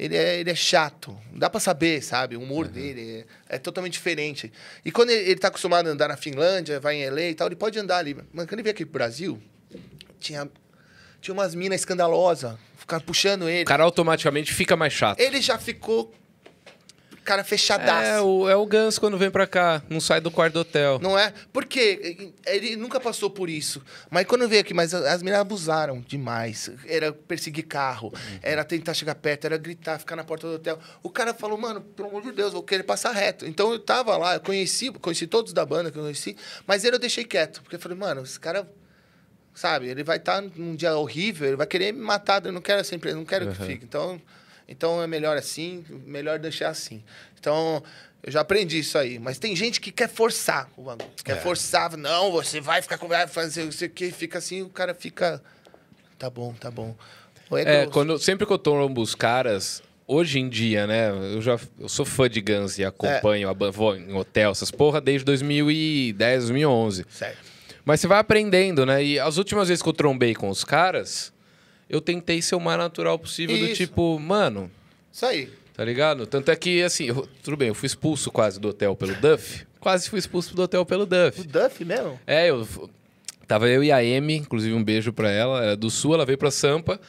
Ele 0.00 0.16
é, 0.16 0.40
ele 0.40 0.50
é 0.50 0.54
chato. 0.54 1.14
Dá 1.30 1.50
pra 1.50 1.60
saber, 1.60 2.02
sabe? 2.02 2.34
O 2.34 2.40
humor 2.40 2.66
dele 2.66 3.26
é, 3.50 3.56
é 3.56 3.58
totalmente 3.58 3.92
diferente. 3.92 4.50
E 4.82 4.90
quando 4.90 5.10
ele, 5.10 5.28
ele 5.32 5.38
tá 5.38 5.48
acostumado 5.48 5.88
a 5.88 5.90
andar 5.90 6.08
na 6.08 6.16
Finlândia, 6.16 6.80
vai 6.80 6.96
em 6.96 7.10
LA 7.10 7.22
e 7.24 7.34
tal, 7.34 7.48
ele 7.48 7.56
pode 7.56 7.78
andar 7.78 7.98
ali. 7.98 8.16
Mas 8.32 8.46
quando 8.46 8.54
ele 8.54 8.62
veio 8.62 8.72
aqui 8.72 8.86
pro 8.86 8.94
Brasil, 8.94 9.38
tinha, 10.18 10.48
tinha 11.20 11.34
umas 11.34 11.54
minas 11.54 11.82
escandalosas, 11.82 12.56
ficaram 12.78 13.04
puxando 13.04 13.46
ele. 13.46 13.64
O 13.64 13.66
cara 13.66 13.84
automaticamente 13.84 14.54
fica 14.54 14.74
mais 14.74 14.94
chato. 14.94 15.20
Ele 15.20 15.38
já 15.38 15.58
ficou, 15.58 16.14
cara, 17.24 17.44
fechadaço. 17.44 18.06
É 18.06 18.20
o, 18.20 18.48
é 18.48 18.56
o 18.56 18.66
Gans 18.66 18.98
quando 18.98 19.16
vem 19.18 19.30
pra 19.30 19.46
cá, 19.46 19.82
não 19.88 20.00
sai 20.00 20.20
do 20.20 20.30
quarto 20.30 20.54
do 20.54 20.60
hotel. 20.60 20.98
Não 21.00 21.18
é? 21.18 21.32
Porque 21.52 22.32
ele 22.46 22.76
nunca 22.76 22.98
passou 23.00 23.30
por 23.30 23.48
isso. 23.48 23.82
Mas 24.10 24.26
quando 24.26 24.48
veio 24.48 24.60
aqui, 24.62 24.74
mas 24.74 24.92
as 24.94 25.22
meninas 25.22 25.40
abusaram 25.40 26.00
demais. 26.06 26.70
Era 26.86 27.12
perseguir 27.12 27.66
carro, 27.66 28.12
era 28.42 28.64
tentar 28.64 28.94
chegar 28.94 29.14
perto, 29.14 29.44
era 29.44 29.56
gritar, 29.56 29.98
ficar 29.98 30.16
na 30.16 30.24
porta 30.24 30.46
do 30.46 30.54
hotel. 30.54 30.78
O 31.02 31.10
cara 31.10 31.32
falou, 31.34 31.56
mano, 31.58 31.80
pelo 31.80 32.08
amor 32.08 32.22
de 32.22 32.32
Deus, 32.32 32.52
vou 32.52 32.62
querer 32.62 32.82
passar 32.82 33.12
reto. 33.12 33.46
Então 33.46 33.72
eu 33.72 33.78
tava 33.78 34.16
lá, 34.16 34.34
eu 34.34 34.40
conheci, 34.40 34.90
conheci 34.92 35.26
todos 35.26 35.52
da 35.52 35.64
banda 35.64 35.90
que 35.90 35.98
eu 35.98 36.02
conheci, 36.02 36.36
mas 36.66 36.84
ele 36.84 36.96
eu 36.96 37.00
deixei 37.00 37.24
quieto. 37.24 37.62
Porque 37.62 37.76
eu 37.76 37.80
falei, 37.80 37.96
mano, 37.96 38.22
esse 38.22 38.38
cara. 38.40 38.66
Sabe, 39.52 39.88
ele 39.88 40.04
vai 40.04 40.16
estar 40.16 40.40
num 40.40 40.76
dia 40.76 40.96
horrível, 40.96 41.48
ele 41.48 41.56
vai 41.56 41.66
querer 41.66 41.92
me 41.92 42.00
matar, 42.00 42.42
eu 42.46 42.52
não 42.52 42.60
quero 42.62 42.84
sempre, 42.84 43.10
eu 43.10 43.16
não 43.16 43.24
quero 43.24 43.50
que 43.50 43.60
Uhum. 43.60 43.66
fique. 43.66 43.84
Então, 43.84 44.22
então 44.70 45.02
é 45.02 45.06
melhor 45.06 45.36
assim, 45.36 45.84
melhor 46.06 46.38
deixar 46.38 46.68
assim. 46.70 47.02
Então, 47.38 47.82
eu 48.22 48.30
já 48.32 48.40
aprendi 48.40 48.78
isso 48.78 48.96
aí. 48.96 49.18
Mas 49.18 49.38
tem 49.38 49.54
gente 49.56 49.80
que 49.80 49.90
quer 49.92 50.08
forçar 50.08 50.70
o 50.76 50.82
bagulho. 50.84 51.10
Quer 51.24 51.36
É. 51.36 51.40
forçar, 51.40 51.96
não, 51.96 52.30
você 52.32 52.60
vai 52.60 52.80
ficar 52.80 52.96
com. 52.96 53.08
Vai 53.08 53.26
fazer 53.26 53.64
isso 53.64 53.84
aqui, 53.84 54.10
fica 54.12 54.38
assim, 54.38 54.62
o 54.62 54.68
cara 54.70 54.94
fica. 54.94 55.42
Tá 56.18 56.30
bom, 56.30 56.52
tá 56.54 56.70
bom. 56.70 56.94
É, 57.52 57.82
É, 57.82 57.86
quando, 57.86 58.18
sempre 58.18 58.46
que 58.46 58.52
eu 58.52 58.58
tombo 58.58 59.00
os 59.02 59.14
caras, 59.14 59.82
hoje 60.06 60.38
em 60.38 60.48
dia, 60.48 60.86
né? 60.86 61.10
Eu 61.34 61.40
já 61.42 61.58
eu 61.78 61.88
sou 61.88 62.04
fã 62.04 62.28
de 62.30 62.40
Guns 62.40 62.78
e 62.78 62.84
acompanho, 62.84 63.48
a 63.48 63.54
ban- 63.54 63.70
vou 63.72 63.96
em 63.96 64.12
hotel, 64.14 64.52
essas 64.52 64.70
porra, 64.70 65.00
desde 65.00 65.24
2010, 65.24 66.44
2011. 66.44 67.04
Certo. 67.10 67.38
Mas 67.84 68.00
você 68.00 68.06
vai 68.06 68.18
aprendendo, 68.20 68.84
né? 68.86 69.02
E 69.02 69.18
as 69.18 69.36
últimas 69.38 69.66
vezes 69.68 69.82
que 69.82 69.88
eu 69.88 69.92
trombei 69.94 70.34
com 70.34 70.48
os 70.48 70.62
caras, 70.62 71.32
eu 71.90 72.00
tentei 72.00 72.40
ser 72.40 72.54
o 72.54 72.60
mais 72.60 72.78
natural 72.78 73.18
possível, 73.18 73.58
do 73.58 73.64
Isso. 73.66 73.74
tipo, 73.76 74.18
mano, 74.18 74.70
Isso 75.12 75.26
aí. 75.26 75.50
tá 75.74 75.84
ligado? 75.84 76.26
Tanto 76.26 76.50
é 76.50 76.56
que, 76.56 76.82
assim, 76.82 77.06
eu- 77.06 77.28
tudo 77.42 77.56
bem, 77.56 77.68
eu 77.68 77.74
fui 77.74 77.86
expulso 77.86 78.30
quase 78.30 78.58
do 78.58 78.68
hotel 78.68 78.96
pelo 78.96 79.14
Duff. 79.16 79.66
Quase 79.78 80.08
fui 80.08 80.18
expulso 80.18 80.54
do 80.54 80.62
hotel 80.62 80.86
pelo 80.86 81.02
O 81.02 81.06
Duff. 81.06 81.42
Duff 81.46 81.84
mesmo? 81.84 82.18
É, 82.26 82.48
eu. 82.48 82.66
Tava 83.46 83.68
eu 83.68 83.82
e 83.82 83.90
a 83.90 83.96
Amy, 83.96 84.36
inclusive 84.36 84.72
um 84.74 84.84
beijo 84.84 85.12
pra 85.12 85.28
ela, 85.30 85.62
era 85.64 85.76
do 85.76 85.90
Sul, 85.90 86.14
ela 86.14 86.24
veio 86.24 86.38
pra 86.38 86.50
Sampa. 86.50 87.00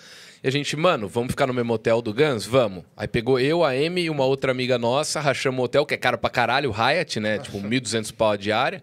E 0.44 0.48
a 0.48 0.52
gente, 0.52 0.76
mano, 0.76 1.08
vamos 1.08 1.30
ficar 1.32 1.45
no 1.45 1.53
mesmo 1.53 1.72
hotel 1.72 2.02
do 2.02 2.12
Guns? 2.12 2.48
Vamos. 2.48 2.84
Aí 2.98 3.08
pegou 3.08 3.40
eu, 3.40 3.64
a 3.64 3.70
Amy 3.70 4.06
e 4.06 4.10
uma 4.10 4.26
outra 4.26 4.52
amiga 4.52 4.80
nossa, 4.80 5.20
rachamos 5.20 5.60
o 5.60 5.64
hotel, 5.66 5.86
que 5.86 5.94
é 5.94 5.98
caro 5.98 6.18
pra 6.18 6.32
caralho, 6.32 6.72
o 6.72 6.74
Hyatt, 6.74 7.20
né? 7.20 7.38
Tipo, 7.38 7.60
1.200 7.62 8.12
pau 8.12 8.32
a 8.32 8.38
diária. 8.38 8.82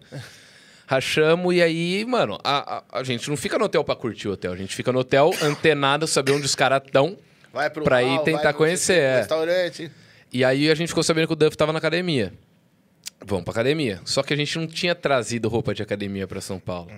Rachamos 0.89 1.53
e 1.53 1.61
aí, 1.61 2.03
mano, 2.03 2.39
a, 2.43 2.77
a, 2.77 2.99
a 2.99 3.03
gente 3.03 3.29
não 3.29 3.37
fica 3.37 3.59
no 3.59 3.65
hotel 3.65 3.83
pra 3.83 3.95
curtir 3.95 4.27
o 4.27 4.31
hotel, 4.31 4.53
a 4.53 4.55
gente 4.55 4.75
fica 4.75 4.91
no 4.91 4.97
hotel 4.97 5.29
antenado, 5.39 6.07
saber 6.07 6.31
onde 6.31 6.47
os 6.47 6.55
caras 6.55 6.81
estão. 6.83 7.15
Vai 7.53 7.69
pro 7.69 7.83
Pra 7.83 8.01
ir 8.01 8.19
tentar 8.23 8.53
conhecer, 8.53 8.97
é. 8.99 9.17
restaurante. 9.19 9.91
E 10.33 10.43
aí 10.43 10.67
a 10.67 10.73
gente 10.73 10.87
ficou 10.87 11.03
sabendo 11.03 11.27
que 11.27 11.33
o 11.33 11.35
Duff 11.35 11.55
tava 11.55 11.71
na 11.71 11.77
academia. 11.77 12.33
Vamos 13.23 13.43
pra 13.43 13.51
academia. 13.51 14.01
Só 14.03 14.23
que 14.23 14.33
a 14.33 14.35
gente 14.35 14.57
não 14.57 14.65
tinha 14.65 14.95
trazido 14.95 15.47
roupa 15.47 15.75
de 15.75 15.83
academia 15.83 16.25
pra 16.27 16.41
São 16.41 16.59
Paulo. 16.59 16.91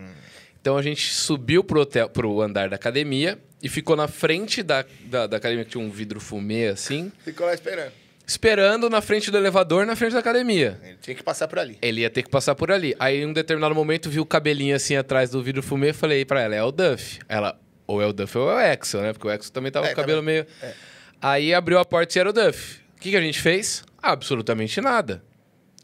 Então 0.61 0.77
a 0.77 0.81
gente 0.81 1.13
subiu 1.13 1.61
pro, 1.61 1.81
hotel, 1.81 2.07
pro 2.07 2.39
andar 2.41 2.69
da 2.69 2.77
academia 2.77 3.37
e 3.61 3.67
ficou 3.67 3.97
na 3.97 4.07
frente 4.07 4.63
da, 4.63 4.85
da, 5.01 5.27
da 5.27 5.35
academia, 5.35 5.65
que 5.65 5.71
tinha 5.71 5.83
um 5.83 5.91
vidro 5.91 6.21
fumê 6.21 6.67
assim, 6.67 7.11
Ficou 7.25 7.45
lá 7.45 7.53
esperando. 7.53 7.91
Esperando 8.31 8.89
na 8.89 9.01
frente 9.01 9.29
do 9.29 9.37
elevador, 9.37 9.85
na 9.85 9.95
frente 9.95 10.13
da 10.13 10.19
academia. 10.19 10.79
Ele 10.83 10.97
tinha 11.01 11.15
que 11.15 11.21
passar 11.23 11.47
por 11.47 11.59
ali. 11.59 11.77
Ele 11.81 12.01
ia 12.01 12.09
ter 12.09 12.23
que 12.23 12.29
passar 12.29 12.55
por 12.55 12.71
ali. 12.71 12.95
Aí, 12.99 13.21
em 13.21 13.25
um 13.25 13.33
determinado 13.33 13.75
momento, 13.75 14.09
viu 14.09 14.23
o 14.23 14.25
cabelinho 14.25 14.75
assim 14.75 14.95
atrás 14.95 15.29
do 15.29 15.43
vidro 15.43 15.61
fumê. 15.61 15.91
Falei 15.93 16.23
pra 16.23 16.41
ela, 16.41 16.55
é 16.55 16.63
o 16.63 16.71
Duff. 16.71 17.19
Ela, 17.27 17.59
ou 17.85 18.01
é 18.01 18.05
o 18.05 18.13
Duff 18.13 18.37
ou 18.37 18.49
é 18.49 18.55
o 18.55 18.73
Exo, 18.73 19.01
né? 19.01 19.11
Porque 19.13 19.27
o 19.27 19.31
Exo 19.31 19.51
também 19.51 19.71
tava 19.71 19.87
É, 19.87 19.89
com 19.89 19.93
o 19.93 19.95
cabelo 19.97 20.19
também. 20.21 20.35
meio. 20.35 20.73
Aí 21.21 21.53
abriu 21.53 21.77
a 21.77 21.85
porta 21.85 22.17
e 22.17 22.19
era 22.19 22.29
o 22.29 22.33
Duff. 22.33 22.79
O 22.97 23.01
que, 23.01 23.11
que 23.11 23.17
a 23.17 23.21
gente 23.21 23.39
fez? 23.41 23.83
Absolutamente 24.01 24.79
nada. 24.79 25.21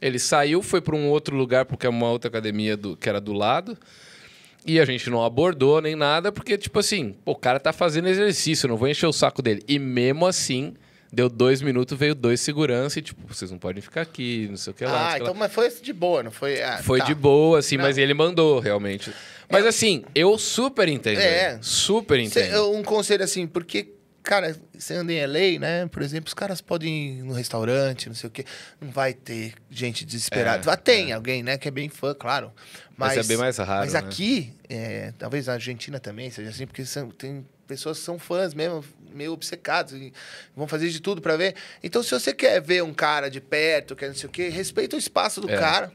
Ele 0.01 0.17
saiu, 0.19 0.61
foi 0.61 0.79
pra 0.79 0.95
um 0.95 1.09
outro 1.09 1.35
lugar, 1.35 1.65
porque 1.65 1.85
é 1.85 1.89
uma 1.89 2.09
outra 2.09 2.29
academia 2.29 2.77
do, 2.77 2.95
que 2.95 3.09
era 3.09 3.19
do 3.19 3.33
lado. 3.33 3.77
E 4.65 4.79
a 4.79 4.85
gente 4.85 5.09
não 5.09 5.23
abordou 5.23 5.81
nem 5.81 5.95
nada, 5.95 6.31
porque, 6.31 6.57
tipo 6.57 6.79
assim, 6.79 7.15
pô, 7.25 7.31
o 7.31 7.35
cara 7.35 7.59
tá 7.59 7.71
fazendo 7.73 8.07
exercício, 8.07 8.67
não 8.69 8.77
vou 8.77 8.87
encher 8.87 9.07
o 9.07 9.13
saco 9.13 9.41
dele. 9.41 9.63
E 9.67 9.79
mesmo 9.79 10.25
assim, 10.27 10.73
deu 11.11 11.29
dois 11.29 11.61
minutos, 11.61 11.97
veio 11.97 12.13
dois 12.15 12.39
segurança 12.41 12.99
e, 12.99 13.01
tipo, 13.01 13.21
vocês 13.27 13.49
não 13.51 13.57
podem 13.57 13.81
ficar 13.81 14.01
aqui, 14.01 14.47
não 14.49 14.57
sei 14.57 14.71
o 14.71 14.73
que 14.73 14.85
lá. 14.85 14.91
Ah, 14.91 14.95
o 14.95 15.13
que 15.13 15.19
lá. 15.19 15.29
então, 15.29 15.33
mas 15.33 15.51
foi 15.53 15.69
de 15.69 15.93
boa, 15.93 16.23
não 16.23 16.31
foi? 16.31 16.61
Ah, 16.61 16.81
Foi 16.83 16.99
tá. 16.99 17.05
de 17.05 17.15
boa, 17.15 17.59
assim, 17.59 17.77
Não. 17.77 17.83
mas 17.85 17.97
ele 17.97 18.13
mandou, 18.13 18.59
realmente. 18.59 19.11
Mas 19.49 19.65
assim, 19.65 20.03
eu 20.13 20.37
super 20.37 20.87
entendo. 20.89 21.19
É. 21.19 21.57
Super 21.61 22.17
Cê- 22.27 22.47
entendo. 22.47 22.71
um 22.71 22.83
conselho 22.83 23.23
assim, 23.23 23.47
porque, 23.47 23.93
cara, 24.21 24.57
você 24.77 24.95
anda 24.95 25.13
em 25.13 25.21
LA, 25.25 25.57
né? 25.59 25.87
Por 25.87 26.01
exemplo, 26.01 26.27
os 26.27 26.33
caras 26.33 26.59
podem 26.59 27.19
ir 27.19 27.23
no 27.23 27.31
restaurante, 27.33 28.09
não 28.09 28.15
sei 28.15 28.27
o 28.27 28.31
quê. 28.31 28.43
Não 28.81 28.91
vai 28.91 29.13
ter 29.13 29.53
gente 29.71 30.03
desesperada. 30.03 30.69
É, 30.69 30.73
Ah, 30.73 30.75
tem 30.75 31.13
alguém, 31.13 31.41
né? 31.41 31.57
Que 31.57 31.69
é 31.69 31.71
bem 31.71 31.87
fã, 31.87 32.13
claro. 32.13 32.51
Mas 32.97 33.15
Mas, 33.15 33.25
é 33.25 33.27
bem 33.29 33.37
mais 33.37 33.57
raro, 33.57 33.81
Mas 33.85 33.93
né? 33.93 33.99
aqui, 33.99 34.51
é, 34.67 35.13
talvez 35.17 35.47
na 35.47 35.53
Argentina 35.53 35.97
também 35.99 36.29
seja 36.29 36.49
assim, 36.49 36.65
porque 36.67 36.83
são- 36.83 37.09
tem 37.09 37.45
pessoas 37.67 37.99
que 37.99 38.03
são 38.05 38.17
fãs 38.19 38.53
mesmo, 38.53 38.83
meio 39.13 39.33
obcecados, 39.33 39.93
e 39.93 40.11
vão 40.55 40.67
fazer 40.67 40.89
de 40.89 40.99
tudo 41.01 41.21
pra 41.21 41.35
ver. 41.37 41.55
Então, 41.83 42.01
se 42.03 42.11
você 42.11 42.33
quer 42.33 42.61
ver 42.61 42.83
um 42.83 42.93
cara 42.93 43.29
de 43.29 43.39
perto, 43.41 43.95
quer 43.95 44.07
não 44.07 44.15
sei 44.15 44.27
o 44.27 44.31
quê, 44.31 44.49
respeita 44.49 44.95
o 44.95 44.99
espaço 44.99 45.41
do 45.41 45.49
É. 45.49 45.57
cara. 45.57 45.91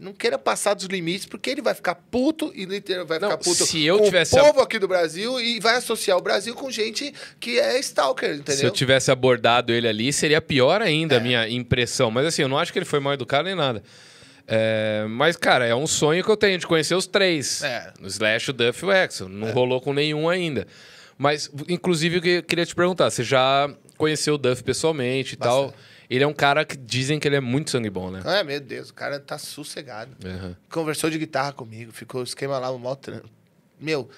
Não 0.00 0.14
queira 0.14 0.38
passar 0.38 0.72
dos 0.72 0.86
limites, 0.86 1.26
porque 1.26 1.50
ele 1.50 1.60
vai 1.60 1.74
ficar 1.74 1.94
puto 1.94 2.50
e 2.54 2.64
vai 2.64 3.18
Não, 3.18 3.28
ficar 3.28 3.36
puto 3.36 3.66
se 3.66 3.84
eu 3.84 3.98
com 3.98 4.04
tivesse 4.06 4.34
o 4.34 4.38
a- 4.38 4.44
povo 4.44 4.62
aqui 4.62 4.78
do 4.78 4.88
Brasil 4.88 5.38
e 5.38 5.60
vai 5.60 5.76
associar 5.76 6.16
o 6.16 6.22
Brasil 6.22 6.54
com 6.54 6.70
gente 6.70 7.12
que 7.38 7.58
é 7.60 7.78
stalker, 7.80 8.30
entendeu? 8.36 8.56
Se 8.56 8.64
eu 8.64 8.70
tivesse 8.70 9.10
abordado 9.10 9.74
ele 9.74 9.86
ali, 9.86 10.10
seria 10.10 10.40
pior 10.40 10.80
ainda 10.80 11.16
É. 11.16 11.18
a 11.18 11.20
minha 11.20 11.46
impressão. 11.50 12.10
Mas 12.10 12.24
assim, 12.24 12.40
eu 12.40 12.48
não 12.48 12.56
acho 12.58 12.72
que 12.72 12.78
ele 12.78 12.86
foi 12.86 12.98
mal 12.98 13.12
educado 13.12 13.44
nem 13.44 13.54
nada. 13.54 13.82
É, 14.48 15.04
mas, 15.08 15.36
cara, 15.36 15.66
é 15.66 15.74
um 15.74 15.86
sonho 15.86 16.24
que 16.24 16.30
eu 16.30 16.36
tenho 16.36 16.56
de 16.58 16.66
conhecer 16.66 16.94
os 16.94 17.06
três. 17.06 17.62
É. 17.62 17.92
O 18.02 18.06
Slash, 18.06 18.50
o 18.50 18.52
Duff 18.54 18.82
e 18.82 18.86
o 18.88 18.92
Exo. 18.92 19.28
Não 19.28 19.52
rolou 19.52 19.82
com 19.82 19.92
nenhum 19.92 20.30
ainda. 20.30 20.66
Mas, 21.22 21.50
inclusive, 21.68 22.16
eu 22.16 22.22
que- 22.22 22.40
queria 22.42 22.64
te 22.64 22.74
perguntar: 22.74 23.10
você 23.10 23.22
já 23.22 23.70
conheceu 23.98 24.36
o 24.36 24.38
Duff 24.38 24.64
pessoalmente 24.64 25.34
e 25.34 25.36
tal? 25.36 25.74
Ele 26.08 26.24
é 26.24 26.26
um 26.26 26.32
cara 26.32 26.64
que 26.64 26.78
dizem 26.78 27.20
que 27.20 27.28
ele 27.28 27.36
é 27.36 27.40
muito 27.40 27.70
sangue 27.70 27.90
bom, 27.90 28.10
né? 28.10 28.22
Ah, 28.24 28.42
meu 28.42 28.58
Deus, 28.58 28.88
o 28.88 28.94
cara 28.94 29.20
tá 29.20 29.36
sossegado. 29.36 30.16
Aham. 30.24 30.56
Conversou 30.70 31.10
de 31.10 31.18
guitarra 31.18 31.52
comigo, 31.52 31.92
ficou 31.92 32.22
esquema 32.22 32.58
lá, 32.58 32.70
o 32.70 32.78
maior 32.78 32.94
tran- 32.96 33.20
Meu, 33.78 34.08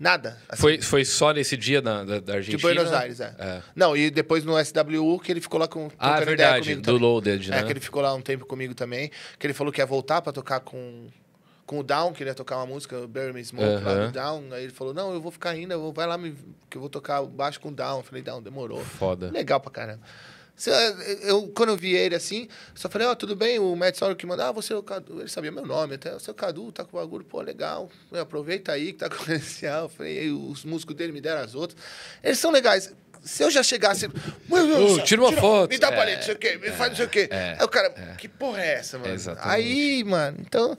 nada. 0.00 0.38
assim, 0.48 0.60
Foi, 0.62 0.80
foi 0.80 1.04
só 1.04 1.32
nesse 1.32 1.56
dia 1.56 1.80
da, 1.82 2.02
da, 2.04 2.14
da 2.14 2.20
de 2.20 2.32
Argentina? 2.32 2.62
Buenos 2.74 2.92
Aires, 2.92 3.20
é. 3.20 3.34
É. 3.38 3.62
Não, 3.76 3.94
e 3.96 4.10
depois 4.10 4.42
no 4.44 4.58
SWU, 4.58 5.20
que 5.20 5.30
ele 5.30 5.40
ficou 5.42 5.60
lá 5.60 5.68
com. 5.68 5.88
Ah, 5.98 6.20
é 6.20 6.24
verdade, 6.24 6.74
do 6.76 6.80
também. 6.82 7.00
Loaded, 7.00 7.50
né? 7.50 7.58
É, 7.60 7.62
que 7.64 7.72
ele 7.72 7.80
ficou 7.80 8.00
lá 8.02 8.12
um 8.14 8.22
tempo 8.22 8.46
comigo 8.46 8.74
também. 8.74 9.10
Que 9.38 9.46
ele 9.46 9.54
falou 9.54 9.70
que 9.72 9.80
ia 9.80 9.86
voltar 9.86 10.22
pra 10.22 10.32
tocar 10.32 10.60
com, 10.60 11.06
com 11.66 11.80
o 11.80 11.82
Down, 11.82 12.12
que 12.12 12.22
ele 12.22 12.30
ia 12.30 12.34
tocar 12.34 12.56
uma 12.58 12.66
música, 12.66 12.96
o 12.98 13.08
Bury 13.08 13.32
Me 13.32 13.44
Smoke, 13.44 13.82
lá 13.84 13.90
Aham. 13.92 14.06
do 14.06 14.12
Down. 14.12 14.44
Aí 14.52 14.62
ele 14.64 14.72
falou: 14.72 14.94
Não, 14.94 15.12
eu 15.12 15.20
vou 15.20 15.32
ficar 15.32 15.50
ainda, 15.50 15.74
eu 15.74 15.80
vou, 15.80 15.92
vai 15.92 16.06
lá, 16.06 16.16
me, 16.16 16.34
que 16.70 16.76
eu 16.76 16.80
vou 16.80 16.88
tocar 16.88 17.22
baixo 17.24 17.60
com 17.60 17.68
o 17.68 17.72
Down. 17.72 17.98
Eu 17.98 18.04
falei: 18.04 18.22
Down, 18.22 18.40
demorou. 18.42 18.82
Foda. 18.84 19.30
Legal 19.30 19.60
pra 19.60 19.70
caramba. 19.70 20.00
Eh, 20.66 21.18
Eu, 21.30 21.48
quando 21.48 21.68
eu 21.70 21.76
vi 21.76 21.94
ele 21.94 22.14
assim, 22.14 22.48
só 22.74 22.88
falei, 22.88 23.06
ó, 23.06 23.14
tudo 23.14 23.36
bem, 23.36 23.58
o 23.58 23.76
Matt 23.76 23.96
Sauer 23.96 24.16
que 24.16 24.24
mandou, 24.24 24.46
ah, 24.46 24.52
você 24.52 24.72
é 24.72 24.76
o 24.76 24.82
Cadu, 24.82 25.20
ele 25.20 25.28
sabia 25.28 25.52
meu 25.52 25.66
nome, 25.66 25.96
até, 25.96 26.08
é 26.08 26.16
o 26.16 26.34
Cadu, 26.34 26.72
tá 26.72 26.82
com 26.82 26.96
o 26.96 27.00
bagulho, 27.00 27.26
pô, 27.26 27.42
legal, 27.42 27.90
É, 28.10 28.20
aproveita 28.20 28.72
aí 28.72 28.94
que 28.94 29.00
tá 29.00 29.10
com 29.10 29.16
o 29.16 29.18
comercial, 29.18 29.82
eu 29.82 29.88
falei, 29.90 30.18
aí 30.18 30.30
os 30.30 30.64
músicos 30.64 30.96
dele 30.96 31.12
me 31.12 31.20
deram 31.20 31.42
as 31.42 31.54
outras, 31.54 31.78
eles 32.24 32.38
são 32.38 32.50
legais, 32.50 32.90
se 33.22 33.42
eu 33.44 33.50
já 33.50 33.62
chegasse, 33.62 34.08
meu 34.48 34.66
Deus, 34.66 34.78
do 34.92 34.94
céu, 34.96 35.04
tira 35.04 35.20
uma 35.20 35.32
foto. 35.34 35.68
me 35.68 35.76
dá 35.78 35.88
É, 35.88 35.94
paleta, 35.94 36.16
não 36.16 36.24
sei 36.24 36.34
o 36.34 36.38
quê, 36.38 36.56
me 36.56 36.70
faz 36.70 36.88
não 36.88 36.96
sei 36.96 37.04
o 37.04 37.08
quê, 37.10 37.28
é, 37.30 37.56
aí 37.58 37.64
o 37.64 37.68
cara, 37.68 37.90
que 38.16 38.26
porra 38.26 38.62
é 38.62 38.74
essa, 38.76 38.98
mano? 38.98 39.12
Exatamente. 39.12 39.54
Aí, 39.54 40.04
mano, 40.04 40.38
então, 40.40 40.74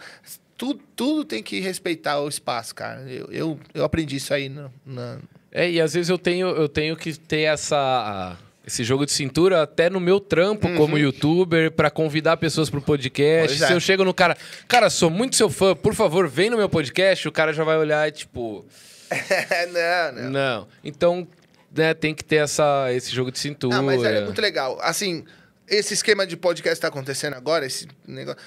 tudo, 0.58 0.82
tudo 0.96 1.24
tem 1.24 1.44
que 1.44 1.60
respeitar 1.60 2.20
o 2.20 2.28
espaço, 2.28 2.74
cara, 2.74 3.02
eu, 3.02 3.32
eu, 3.32 3.60
eu 3.74 3.84
aprendi 3.84 4.16
isso 4.16 4.34
aí 4.34 4.50
no, 4.50 4.72
na... 4.86 5.20
É, 5.52 5.70
e 5.70 5.80
às 5.80 5.94
vezes 5.94 6.10
eu 6.10 6.18
tenho, 6.18 6.48
eu 6.50 6.68
tenho 6.68 6.96
que 6.96 7.18
ter 7.18 7.42
essa. 7.42 8.38
esse 8.66 8.84
jogo 8.84 9.06
de 9.06 9.12
cintura 9.12 9.64
até 9.64 9.90
no 9.90 10.00
meu 10.00 10.20
trampo 10.20 10.68
como 10.76 10.98
youtuber 10.98 11.72
pra 11.72 11.90
convidar 11.90 12.38
pessoas 12.38 12.70
pro 12.70 12.82
podcast. 12.82 13.48
Pois 13.48 13.62
é. 13.62 13.68
Se 13.68 13.74
eu 13.74 13.80
chego 13.80 14.04
no 14.04 14.14
cara, 14.14 14.38
cara, 14.68 14.90
sou 14.90 15.10
muito 15.10 15.36
seu 15.36 15.50
fã, 15.50 15.76
por 15.76 15.96
favor, 15.96 16.28
vem 16.28 16.50
no 16.50 16.58
meu 16.58 16.70
podcast, 16.70 17.28
o 17.28 17.32
cara 17.32 17.54
já 17.54 17.64
vai 17.64 17.78
olhar 17.78 18.08
e 18.08 18.12
tipo, 18.12 18.66
não, 20.14 20.22
não. 20.22 20.30
não. 20.30 20.68
Então, 20.84 21.28
né, 21.76 21.94
tem 21.94 22.14
que 22.14 22.24
ter 22.24 22.38
essa, 22.38 22.94
esse 22.94 23.12
jogo 23.12 23.32
de 23.32 23.40
cintura. 23.40 23.78
Não, 23.78 23.84
mas 23.84 24.04
é 24.04 24.26
muito 24.26 24.42
legal. 24.42 24.78
Assim, 24.82 25.24
esse 25.68 25.94
esquema 25.94 26.28
de 26.28 26.38
podcast 26.38 26.76
que 26.76 26.82
tá 26.82 26.88
acontecendo 26.88 27.34
agora, 27.34 27.66
esse 27.66 27.88
negócio, 28.08 28.40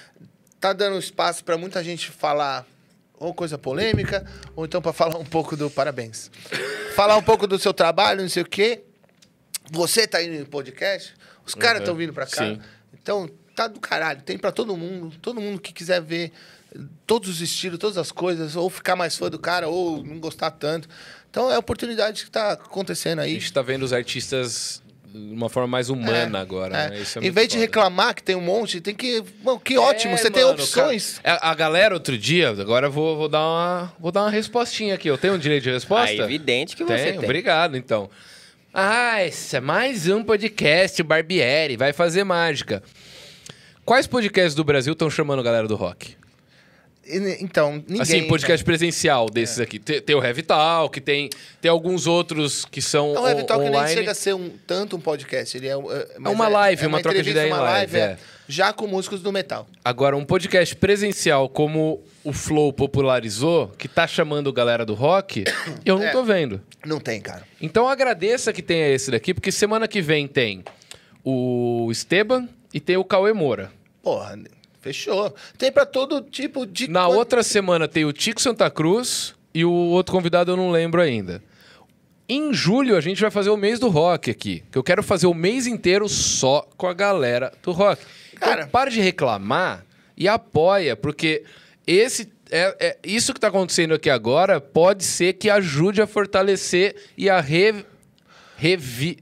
tá 0.60 0.72
dando 0.72 0.98
espaço 0.98 1.42
pra 1.44 1.56
muita 1.56 1.82
gente 1.82 2.10
falar 2.10 2.66
ou 3.18 3.34
coisa 3.34 3.58
polêmica, 3.58 4.24
ou 4.56 4.64
então 4.64 4.80
pra 4.80 4.92
falar 4.92 5.18
um 5.18 5.24
pouco 5.24 5.56
do 5.56 5.70
parabéns. 5.70 6.30
falar 6.94 7.16
um 7.16 7.22
pouco 7.22 7.46
do 7.46 7.58
seu 7.58 7.72
trabalho, 7.74 8.22
não 8.22 8.28
sei 8.28 8.42
o 8.42 8.46
quê. 8.46 8.82
Você 9.70 10.06
tá 10.06 10.22
indo 10.22 10.34
em 10.34 10.44
podcast, 10.44 11.14
os 11.46 11.54
caras 11.54 11.76
Uhum. 11.78 11.82
estão 11.84 11.94
vindo 11.96 12.12
pra 12.12 12.26
cá. 12.26 12.44
Sim. 12.44 12.60
Então, 12.94 13.28
tá 13.54 13.66
do 13.68 13.78
caralho. 13.78 14.20
Tem 14.22 14.36
pra 14.38 14.50
todo 14.50 14.76
mundo. 14.76 15.14
Todo 15.22 15.40
mundo 15.40 15.60
que 15.60 15.72
quiser 15.72 16.00
ver 16.02 16.32
todos 17.06 17.28
os 17.28 17.40
estilos, 17.40 17.78
todas 17.78 17.98
as 17.98 18.10
coisas, 18.12 18.56
ou 18.56 18.68
ficar 18.70 18.96
mais 18.96 19.16
fã 19.16 19.28
do 19.30 19.38
cara, 19.38 19.68
ou 19.68 20.02
não 20.04 20.18
gostar 20.18 20.50
tanto. 20.50 20.88
Então, 21.30 21.50
é 21.50 21.54
a 21.54 21.58
oportunidade 21.58 22.24
que 22.24 22.30
tá 22.30 22.52
acontecendo 22.52 23.20
A 23.20 23.22
aí. 23.22 23.34
gente 23.34 23.52
tá 23.52 23.62
vendo 23.62 23.82
os 23.84 23.92
artistas 23.92 24.82
de 25.12 25.32
uma 25.34 25.48
forma 25.48 25.66
mais 25.66 25.88
humana 25.90 26.38
É, 26.38 26.40
agora, 26.42 26.76
é. 26.76 26.90
né? 26.90 26.98
Isso 27.00 27.18
é 27.18 27.22
em 27.26 27.30
vez 27.30 27.48
de 27.48 27.54
foda. 27.54 27.64
reclamar 27.66 28.14
que 28.14 28.22
tem 28.22 28.36
um 28.36 28.40
monte, 28.40 28.80
tem 28.80 28.94
que. 28.94 29.22
Mano, 29.42 29.58
que 29.60 29.76
ótimo, 29.76 30.14
É, 30.14 30.16
você 30.16 30.30
tem 30.30 30.42
mano, 30.42 30.54
opções. 30.54 31.18
cara, 31.22 31.38
a, 31.42 31.50
a 31.50 31.54
galera 31.54 31.94
outro 31.94 32.16
dia, 32.16 32.50
agora 32.50 32.86
eu 32.86 32.92
vou, 32.92 33.16
vou 33.16 33.28
dar 33.28 33.40
uma 33.40 33.92
vou 33.98 34.12
dar 34.12 34.22
uma 34.22 34.30
respostinha 34.30 34.94
aqui. 34.94 35.08
Eu 35.08 35.18
tenho 35.18 35.34
um 35.34 35.38
direito 35.38 35.64
de 35.64 35.70
resposta? 35.72 36.10
Ah, 36.22 36.24
evidente 36.24 36.76
que 36.76 36.84
você 36.84 37.12
tem. 37.12 37.18
Obrigado, 37.18 37.76
então. 37.76 38.08
Ah, 38.72 39.24
esse 39.24 39.56
é 39.56 39.60
mais 39.60 40.06
um 40.08 40.22
podcast 40.22 41.02
Barbieri, 41.02 41.76
vai 41.76 41.92
fazer 41.92 42.22
mágica. 42.22 42.82
Quais 43.84 44.06
podcasts 44.06 44.54
do 44.54 44.62
Brasil 44.62 44.92
estão 44.92 45.10
chamando 45.10 45.40
a 45.40 45.42
galera 45.42 45.66
do 45.66 45.74
rock? 45.74 46.14
E, 47.06 47.38
Então, 47.42 47.82
ninguém. 47.88 48.00
assim, 48.02 48.26
podcast 48.28 48.64
presencial 48.64 49.26
desses 49.30 49.58
aqui. 49.58 49.78
Tem, 49.78 50.00
tem 50.00 50.14
o 50.16 50.22
Heavy 50.22 50.42
Talk, 50.42 51.00
tem, 51.00 51.28
tem 51.60 51.70
alguns 51.70 52.06
outros 52.06 52.64
que 52.64 52.80
são 52.82 53.14
Não, 53.14 53.22
o 53.22 53.28
Heavy 53.28 53.42
on- 53.42 53.46
Talk 53.46 53.60
nem 53.64 53.70
online. 53.70 53.94
chega 53.94 54.10
a 54.12 54.14
ser 54.14 54.34
um, 54.34 54.50
tanto 54.66 54.96
um 54.96 55.00
podcast. 55.00 55.56
Ele 55.56 55.66
é, 55.68 55.72
é, 55.72 56.08
mas 56.18 56.32
uma 56.32 56.46
live, 56.48 56.86
uma 56.86 57.00
troca 57.02 57.22
de 57.22 57.30
ideia 57.30 57.48
em 57.48 57.52
uma 57.52 57.60
live, 57.60 57.96
é. 57.96 58.16
Já 58.46 58.72
com 58.72 58.86
músicos 58.88 59.22
do 59.22 59.32
metal. 59.32 59.66
Agora, 59.84 60.16
um 60.16 60.24
podcast 60.24 60.74
presencial 60.76 61.48
como 61.48 62.02
o 62.24 62.32
Flow 62.32 62.72
popularizou, 62.72 63.68
que 63.78 63.86
tá 63.88 64.06
chamando 64.06 64.52
galera 64.52 64.84
do 64.84 64.92
rock, 64.94 65.44
eu 65.86 65.98
não 65.98 66.04
É. 66.06 66.10
tô 66.10 66.22
vendo. 66.24 66.60
Não 66.84 66.98
tem, 67.00 67.20
cara. 67.20 67.44
Então 67.60 67.88
agradeça 67.88 68.52
que 68.52 68.60
tenha 68.62 68.88
esse 68.88 69.10
daqui, 69.10 69.32
porque 69.32 69.50
semana 69.52 69.86
que 69.88 70.02
vem 70.02 70.26
tem 70.28 70.64
o 71.24 71.88
Esteban 71.90 72.48
e 72.74 72.80
tem 72.80 72.96
o 72.96 73.04
Cauê 73.04 73.32
Moura. 73.32 73.70
Porra, 74.02 74.36
fechou. 74.80 75.34
Tem 75.58 75.70
pra 75.70 75.84
todo 75.86 76.20
tipo 76.22 76.64
de. 76.66 76.88
Na 76.88 77.06
quan- 77.06 77.16
outra 77.16 77.42
semana 77.42 77.86
tem 77.88 78.04
o 78.04 78.12
Tico 78.12 78.40
Santa 78.40 78.70
Cruz 78.70 79.34
e 79.54 79.64
o 79.64 79.70
outro 79.72 80.12
convidado 80.14 80.52
eu 80.52 80.56
não 80.56 80.70
lembro 80.70 81.00
ainda. 81.00 81.42
Em 82.28 82.54
julho 82.54 82.96
a 82.96 83.00
gente 83.00 83.20
vai 83.20 83.30
fazer 83.30 83.50
o 83.50 83.56
mês 83.56 83.78
do 83.80 83.88
rock 83.88 84.30
aqui, 84.30 84.62
que 84.70 84.78
eu 84.78 84.84
quero 84.84 85.02
fazer 85.02 85.26
o 85.26 85.34
mês 85.34 85.66
inteiro 85.66 86.08
só 86.08 86.68
com 86.76 86.86
a 86.86 86.94
galera 86.94 87.52
do 87.62 87.72
rock. 87.72 88.02
Cara. 88.36 88.60
então 88.62 88.68
para 88.70 88.88
de 88.90 89.00
reclamar 89.00 89.84
e 90.16 90.26
apoia, 90.28 90.96
porque 90.96 91.42
esse 91.86 92.32
é, 92.50 92.74
é- 92.80 92.98
isso 93.04 93.32
que 93.32 93.38
está 93.38 93.48
acontecendo 93.48 93.94
aqui 93.94 94.08
agora 94.08 94.60
pode 94.60 95.04
ser 95.04 95.34
que 95.34 95.50
ajude 95.50 96.00
a 96.00 96.06
fortalecer 96.06 96.94
e 97.18 97.28
a 97.28 97.40
re, 97.40 97.84
revi- 98.56 99.18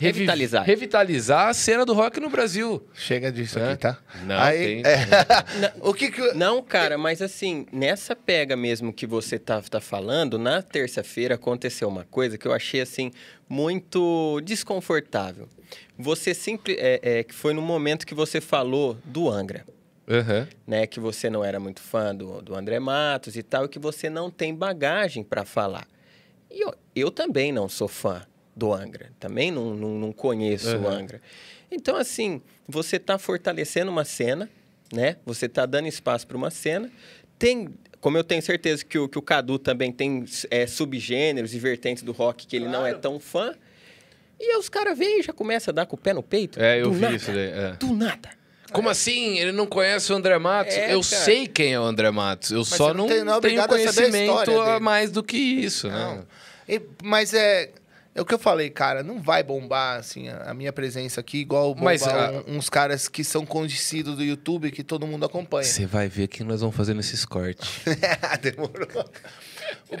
Revitalizar. 0.00 0.64
revitalizar 0.64 1.48
a 1.48 1.52
cena 1.54 1.84
do 1.84 1.92
rock 1.92 2.20
no 2.20 2.30
Brasil. 2.30 2.86
Chega 2.94 3.32
disso 3.32 3.58
É? 3.58 3.72
aqui, 3.72 3.80
tá? 3.82 3.98
Não, 4.24 4.38
Aí, 4.38 4.82
tem- 4.82 4.82
é. 4.84 5.06
o 5.82 5.92
que 5.92 6.10
que. 6.10 6.20
Não, 6.34 6.62
cara, 6.62 6.96
mas 6.96 7.20
assim, 7.20 7.66
nessa 7.72 8.14
pega 8.14 8.56
mesmo 8.56 8.92
que 8.92 9.06
você 9.06 9.38
tá, 9.38 9.60
tá 9.60 9.80
falando, 9.80 10.38
na 10.38 10.62
terça-feira 10.62 11.34
aconteceu 11.34 11.88
uma 11.88 12.04
coisa 12.04 12.38
que 12.38 12.46
eu 12.46 12.52
achei, 12.52 12.80
assim, 12.80 13.10
muito 13.48 14.40
desconfortável. 14.42 15.48
Você 15.98 16.32
sempre... 16.32 16.76
É, 16.78 17.00
é, 17.02 17.24
que 17.24 17.34
foi 17.34 17.52
no 17.52 17.60
momento 17.60 18.06
que 18.06 18.14
você 18.14 18.40
falou 18.40 18.96
do 19.04 19.28
Angra, 19.28 19.66
Aham. 20.08 20.46
né? 20.66 20.86
Que 20.86 21.00
você 21.00 21.28
não 21.28 21.44
era 21.44 21.58
muito 21.58 21.80
fã 21.80 22.14
do, 22.14 22.40
do 22.40 22.54
André 22.54 22.78
Matos 22.78 23.36
e 23.36 23.42
tal, 23.42 23.64
e 23.64 23.68
que 23.68 23.78
você 23.78 24.08
não 24.08 24.30
tem 24.30 24.54
bagagem 24.54 25.24
para 25.24 25.44
falar. 25.44 25.86
E 26.50 26.60
eu, 26.64 26.72
eu 26.94 27.10
também 27.10 27.50
não 27.52 27.68
sou 27.68 27.88
fã 27.88 28.22
do 28.58 28.72
Angra. 28.74 29.10
Também 29.20 29.50
não, 29.50 29.74
não, 29.74 29.90
não 29.98 30.12
conheço 30.12 30.68
o 30.76 30.80
Uhum. 30.80 30.88
Angra. 30.88 31.20
Então, 31.70 31.96
assim, 31.96 32.42
você 32.66 32.96
está 32.96 33.18
fortalecendo 33.18 33.90
uma 33.90 34.04
cena, 34.04 34.48
né? 34.92 35.16
Você 35.24 35.46
está 35.46 35.64
dando 35.64 35.86
espaço 35.86 36.26
para 36.26 36.36
uma 36.36 36.50
cena. 36.50 36.90
Tem, 37.38 37.68
como 38.00 38.16
eu 38.18 38.24
tenho 38.24 38.42
certeza 38.42 38.84
que 38.84 38.98
o, 38.98 39.08
que 39.08 39.18
o 39.18 39.22
Cadu 39.22 39.58
também 39.58 39.92
tem 39.92 40.24
é, 40.50 40.66
subgêneros 40.66 41.54
e 41.54 41.58
vertentes 41.58 42.02
do 42.02 42.12
rock 42.12 42.46
que 42.46 42.56
ele 42.56 42.66
não 42.68 42.84
é 42.86 42.94
tão 42.94 43.20
fã. 43.20 43.54
E 44.40 44.44
aí 44.52 44.56
os 44.56 44.68
caras 44.68 44.96
vêm 44.98 45.20
e 45.20 45.22
já 45.22 45.32
começam 45.32 45.72
a 45.72 45.74
dar 45.74 45.86
com 45.86 45.96
o 45.96 45.98
pé 45.98 46.12
no 46.12 46.22
peito. 46.22 46.60
É, 46.60 46.80
eu 46.80 46.84
do 46.84 46.92
vi 46.92 47.00
nada, 47.00 47.16
isso 47.16 47.32
daí. 47.32 47.38
é. 47.50 47.72
Do 47.78 47.92
nada. 47.94 48.30
Como 48.72 48.88
assim? 48.88 49.38
Ele 49.38 49.50
não 49.52 49.66
conhece 49.66 50.12
o 50.12 50.16
André 50.16 50.38
Matos? 50.38 50.74
É, 50.74 50.92
eu 50.94 51.00
cara. 51.00 51.22
sei 51.24 51.46
quem 51.46 51.72
é 51.74 51.80
o 51.80 51.84
André 51.84 52.10
Matos. 52.10 52.50
Eu 52.50 52.64
só 52.64 52.88
você 52.88 52.94
não 52.94 52.94
não, 52.94 53.08
tem- 53.08 53.24
não 53.24 53.36
é 53.36 53.40
tenho 53.40 53.60
a 53.60 53.64
a 53.64 53.68
conhecimento 53.68 54.38
a 54.38 54.44
dele. 54.44 54.80
mais 54.80 55.10
do 55.10 55.22
que 55.22 55.36
isso, 55.38 55.88
Não. 55.88 56.16
né? 56.16 56.22
E- 56.68 56.82
mas 57.02 57.32
é. 57.34 57.70
É 58.18 58.20
o 58.20 58.24
que 58.24 58.34
eu 58.34 58.38
falei, 58.38 58.68
cara, 58.68 59.04
não 59.04 59.20
vai 59.22 59.44
bombar 59.44 59.96
assim 60.00 60.28
a, 60.28 60.50
a 60.50 60.54
minha 60.54 60.72
presença 60.72 61.20
aqui 61.20 61.38
igual 61.38 61.72
Mas, 61.76 62.02
ah, 62.02 62.42
um- 62.48 62.56
uns 62.56 62.68
caras 62.68 63.06
que 63.06 63.22
são 63.22 63.46
conhecidos 63.46 64.16
do 64.16 64.24
YouTube 64.24 64.72
que 64.72 64.82
todo 64.82 65.06
mundo 65.06 65.24
acompanha. 65.24 65.62
Você 65.62 65.86
vai 65.86 66.08
ver 66.08 66.26
que 66.26 66.42
nós 66.42 66.60
vamos 66.60 66.74
fazer 66.74 66.94
nesses 66.94 67.24
cortes. 67.24 67.68
Demorou. 68.42 69.08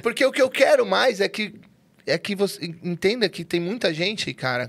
Porque 0.02 0.24
o 0.26 0.32
que 0.32 0.42
eu 0.42 0.50
quero 0.50 0.84
mais 0.84 1.20
é 1.20 1.28
que 1.28 1.54
é 2.04 2.18
que 2.18 2.34
você 2.34 2.64
entenda 2.82 3.28
que 3.28 3.44
tem 3.44 3.60
muita 3.60 3.94
gente, 3.94 4.34
cara, 4.34 4.68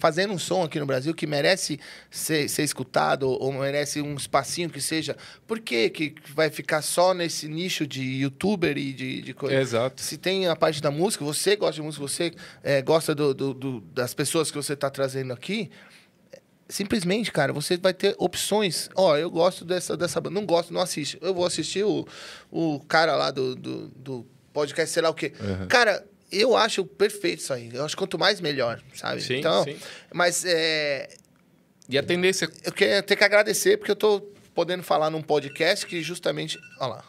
fazendo 0.00 0.32
um 0.32 0.38
som 0.38 0.64
aqui 0.64 0.80
no 0.80 0.86
Brasil 0.86 1.14
que 1.14 1.26
merece 1.26 1.78
ser, 2.10 2.48
ser 2.48 2.62
escutado 2.64 3.28
ou 3.28 3.52
merece 3.52 4.00
um 4.00 4.14
espacinho 4.14 4.70
que 4.70 4.80
seja. 4.80 5.16
Por 5.46 5.60
que 5.60 5.90
que 5.90 6.14
vai 6.34 6.48
ficar 6.50 6.80
só 6.82 7.12
nesse 7.14 7.46
nicho 7.46 7.86
de 7.86 8.02
youtuber 8.02 8.76
e 8.78 8.92
de, 8.92 9.20
de 9.20 9.34
coisa? 9.34 9.54
Exato. 9.54 10.00
Se 10.02 10.16
tem 10.16 10.48
a 10.48 10.56
parte 10.56 10.80
da 10.80 10.90
música, 10.90 11.22
você 11.24 11.54
gosta 11.54 11.74
de 11.74 11.82
música, 11.82 12.02
você 12.02 12.32
é, 12.64 12.80
gosta 12.80 13.14
do- 13.14 13.34
do- 13.34 13.54
do- 13.54 13.80
das 13.92 14.14
pessoas 14.14 14.50
que 14.50 14.56
você 14.56 14.72
está 14.72 14.88
trazendo 14.88 15.32
aqui, 15.34 15.70
simplesmente, 16.68 17.30
cara, 17.32 17.52
você 17.52 17.76
vai 17.76 17.92
ter 17.92 18.14
opções. 18.18 18.88
Ó, 18.94 19.16
eu 19.16 19.30
gosto 19.30 19.64
dessa, 19.64 19.96
dessa 19.96 20.20
banda. 20.20 20.38
Não 20.38 20.46
gosto, 20.46 20.72
não 20.72 20.80
assiste. 20.80 21.18
Eu 21.20 21.34
vou 21.34 21.44
assistir 21.44 21.84
o, 21.84 22.06
o 22.50 22.80
cara 22.80 23.16
lá 23.16 23.30
do, 23.30 23.54
do, 23.54 23.88
do 23.88 24.26
podcast, 24.52 24.92
sei 24.92 25.02
lá 25.02 25.10
o 25.10 25.14
quê. 25.14 25.32
Cara, 25.68 26.04
eu 26.30 26.56
acho 26.56 26.84
perfeito 26.84 27.40
isso 27.40 27.52
aí. 27.52 27.70
Eu 27.72 27.84
acho 27.84 27.96
quanto 27.96 28.18
mais 28.18 28.40
melhor, 28.40 28.80
sabe? 28.94 29.20
Sim, 29.22 29.36
então, 29.38 29.64
sim. 29.64 29.76
mas 30.12 30.44
é, 30.44 31.08
E 31.88 31.96
a 31.98 32.02
tendência. 32.02 32.48
eu 32.64 32.72
quero 32.72 33.04
ter 33.06 33.16
que 33.16 33.24
agradecer 33.24 33.76
porque 33.76 33.90
eu 33.90 33.96
tô 33.96 34.20
podendo 34.54 34.82
falar 34.82 35.10
num 35.10 35.22
podcast 35.22 35.86
que 35.86 36.02
justamente. 36.02 36.58
Olha 36.78 36.94
lá. 36.94 37.04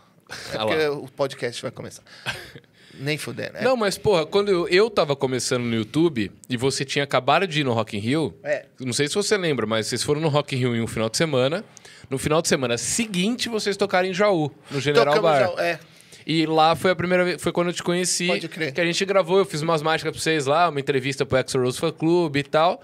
É 0.53 0.57
porque 0.57 0.76
lá. 0.88 0.91
o 0.93 1.07
podcast 1.10 1.61
vai 1.61 1.72
começar. 1.72 2.03
Nem 2.99 3.18
fuder, 3.18 3.52
né? 3.53 3.61
Não, 3.61 3.76
mas, 3.77 3.98
porra, 3.98 4.26
quando 4.26 4.49
eu, 4.52 4.68
eu 4.68 4.89
tava 4.89 5.15
começando 5.15 5.64
no 5.64 5.73
YouTube 5.76 6.30
e 6.49 6.57
você 6.57 6.84
tinha 6.85 7.03
acabado 7.03 7.48
de 7.48 7.61
ir 7.61 7.64
no 7.64 7.72
Rock 7.73 7.95
in 7.98 7.99
Rio, 7.99 8.38
É. 8.43 8.65
não 8.80 8.91
sei 8.93 9.07
se 9.07 9.15
você 9.15 9.38
lembra, 9.38 9.65
mas 9.65 9.88
vocês 9.88 10.03
foram 10.03 10.19
no 10.22 10.27
Rock 10.27 10.56
in 10.56 10.60
Rio 10.60 10.76
em 10.76 10.81
um 10.81 10.88
final 10.88 11.10
de 11.10 11.15
semana. 11.18 11.64
No 12.10 12.18
final 12.18 12.41
de 12.41 12.49
semana 12.49 12.77
seguinte, 12.77 13.48
vocês 13.48 13.77
tocaram 13.77 14.07
em 14.10 14.14
Jaú, 14.14 14.52
no 14.69 14.81
General 14.81 15.06
Tocamos 15.15 15.31
Bar. 15.31 15.56
já- 15.56 15.64
é. 15.65 15.80
E 16.26 16.45
lá 16.45 16.76
foi 16.76 16.91
a 16.91 16.95
primeira 16.95 17.23
vez, 17.26 17.41
foi 17.41 17.52
quando 17.52 17.68
eu 17.68 17.73
te 17.73 17.81
conheci. 17.84 18.27
Pode 18.27 18.48
crer. 18.48 18.72
Que 18.73 18.81
a 18.81 18.85
gente 18.85 19.03
gravou, 19.06 19.38
eu 19.39 19.45
fiz 19.45 19.61
umas 19.61 19.81
mágicas 19.81 20.11
pra 20.14 20.22
vocês 20.22 20.45
lá, 20.45 20.69
uma 20.69 20.80
entrevista 20.80 21.26
pro 21.26 21.38
Exo 21.38 21.57
Rose 21.60 21.80
Fan 21.80 21.91
Club 21.91 22.35
e 22.38 22.43
tal. 22.43 22.81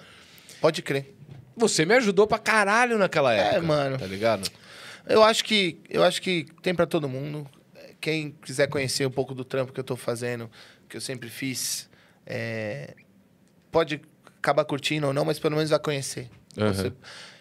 Pode 0.62 0.82
crer. 0.82 1.14
Você 1.56 1.86
me 1.86 1.96
ajudou 1.96 2.28
pra 2.28 2.38
caralho 2.40 2.98
naquela 2.98 3.34
época. 3.34 3.62
mano. 3.62 3.98
Tá 3.98 4.06
ligado? 4.06 4.50
Eu 5.08 5.24
acho 5.24 5.44
que 5.44 5.80
eu 5.90 6.04
acho 6.04 6.22
que 6.22 6.46
tem 6.62 6.74
pra 6.76 6.86
todo 6.86 7.08
mundo. 7.08 7.48
Quem 8.00 8.32
quiser 8.44 8.68
conhecer 8.68 9.06
um 9.08 9.12
pouco 9.12 9.34
do 9.34 9.44
trampo 9.44 9.72
que 9.74 9.80
eu 9.80 9.84
tô 9.84 9.96
fazendo, 9.96 10.50
que 10.88 10.96
eu 10.98 11.02
sempre 11.02 11.30
fiz, 11.30 11.90
é, 12.26 12.94
pode 13.72 14.00
acabar 14.38 14.64
curtindo 14.66 15.08
ou 15.08 15.14
não, 15.14 15.26
mas 15.26 15.40
pelo 15.40 15.56
menos 15.56 15.70
vai 15.70 15.80
conhecer. 15.80 16.30
Você- 16.56 16.92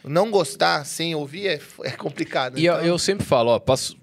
não 0.05 0.31
gostar 0.31 0.85
sem 0.87 1.15
ouvir 1.15 1.49
é, 1.49 1.61
é 1.85 1.91
complicado. 1.91 2.59
E 2.59 2.65
eu, 2.67 2.75
então- 2.75 2.87
eu 2.87 2.99
sempre 2.99 3.27
falo, 3.27 3.51
ó, 3.51 3.59
passo- 3.59 3.97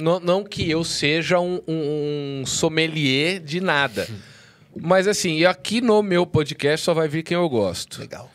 não, 0.00 0.18
não 0.20 0.44
que 0.44 0.68
eu 0.70 0.82
seja 0.84 1.38
um, 1.40 1.60
um- 1.68 2.40
um 2.42 2.46
sommelier 2.46 3.40
de 3.40 3.60
nada. 3.60 4.08
Mas 4.80 5.06
assim, 5.08 5.44
aqui 5.44 5.80
no 5.80 6.02
meu 6.02 6.24
podcast 6.24 6.84
só 6.84 6.94
vai 6.94 7.08
vir 7.08 7.22
quem 7.22 7.36
eu 7.36 7.48
gosto. 7.48 8.00
Legal. 8.00 8.30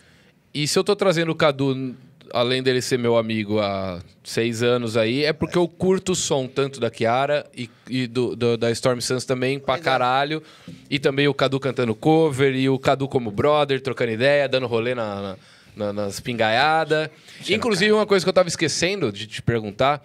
E 0.54 0.68
se 0.68 0.78
eu 0.78 0.84
tô 0.84 0.96
trazendo 0.96 1.32
o 1.32 1.36
Cadu 1.36 1.96
além 2.34 2.62
dele 2.62 2.82
ser 2.82 2.98
meu 3.00 3.16
amigo 3.18 3.60
há 3.62 4.02
seis 4.24 4.62
anos 4.62 4.98
aí, 4.98 5.24
é 5.24 5.32
porque 5.32 5.58
eu 5.58 5.68
curto 5.68 6.12
o 6.12 6.16
som 6.16 6.48
tanto 6.48 6.80
da 6.82 6.90
Kiara 6.90 7.46
e, 7.56 7.70
e 7.90 8.08
do, 8.08 8.36
do- 8.36 8.58
da 8.58 8.70
Storm 8.72 9.00
Suns 9.00 9.24
também 9.24 9.58
pra 9.60 9.76
Legal. 9.76 9.86
caralho. 9.94 10.44
E 10.90 11.00
também 11.00 11.28
o 11.28 11.34
Cadu 11.34 11.60
cantando 11.60 11.96
cover, 11.96 12.54
e 12.54 12.68
o 12.68 12.78
Cadu 12.78 13.08
como 13.08 13.32
brother, 13.32 13.80
trocando 13.80 14.12
ideia, 14.12 14.50
dando 14.50 14.68
rolê 14.68 14.94
na, 14.94 15.22
na- 15.22 15.38
na- 15.78 15.94
nas 15.94 16.20
pingaiadas. 16.20 17.10
Inclusive, 17.50 17.92
uma 17.94 18.06
coisa 18.06 18.26
que 18.26 18.30
eu 18.30 18.34
tava 18.34 18.50
esquecendo 18.50 19.12
de 19.12 19.26
te 19.28 19.42
perguntar. 19.42 20.04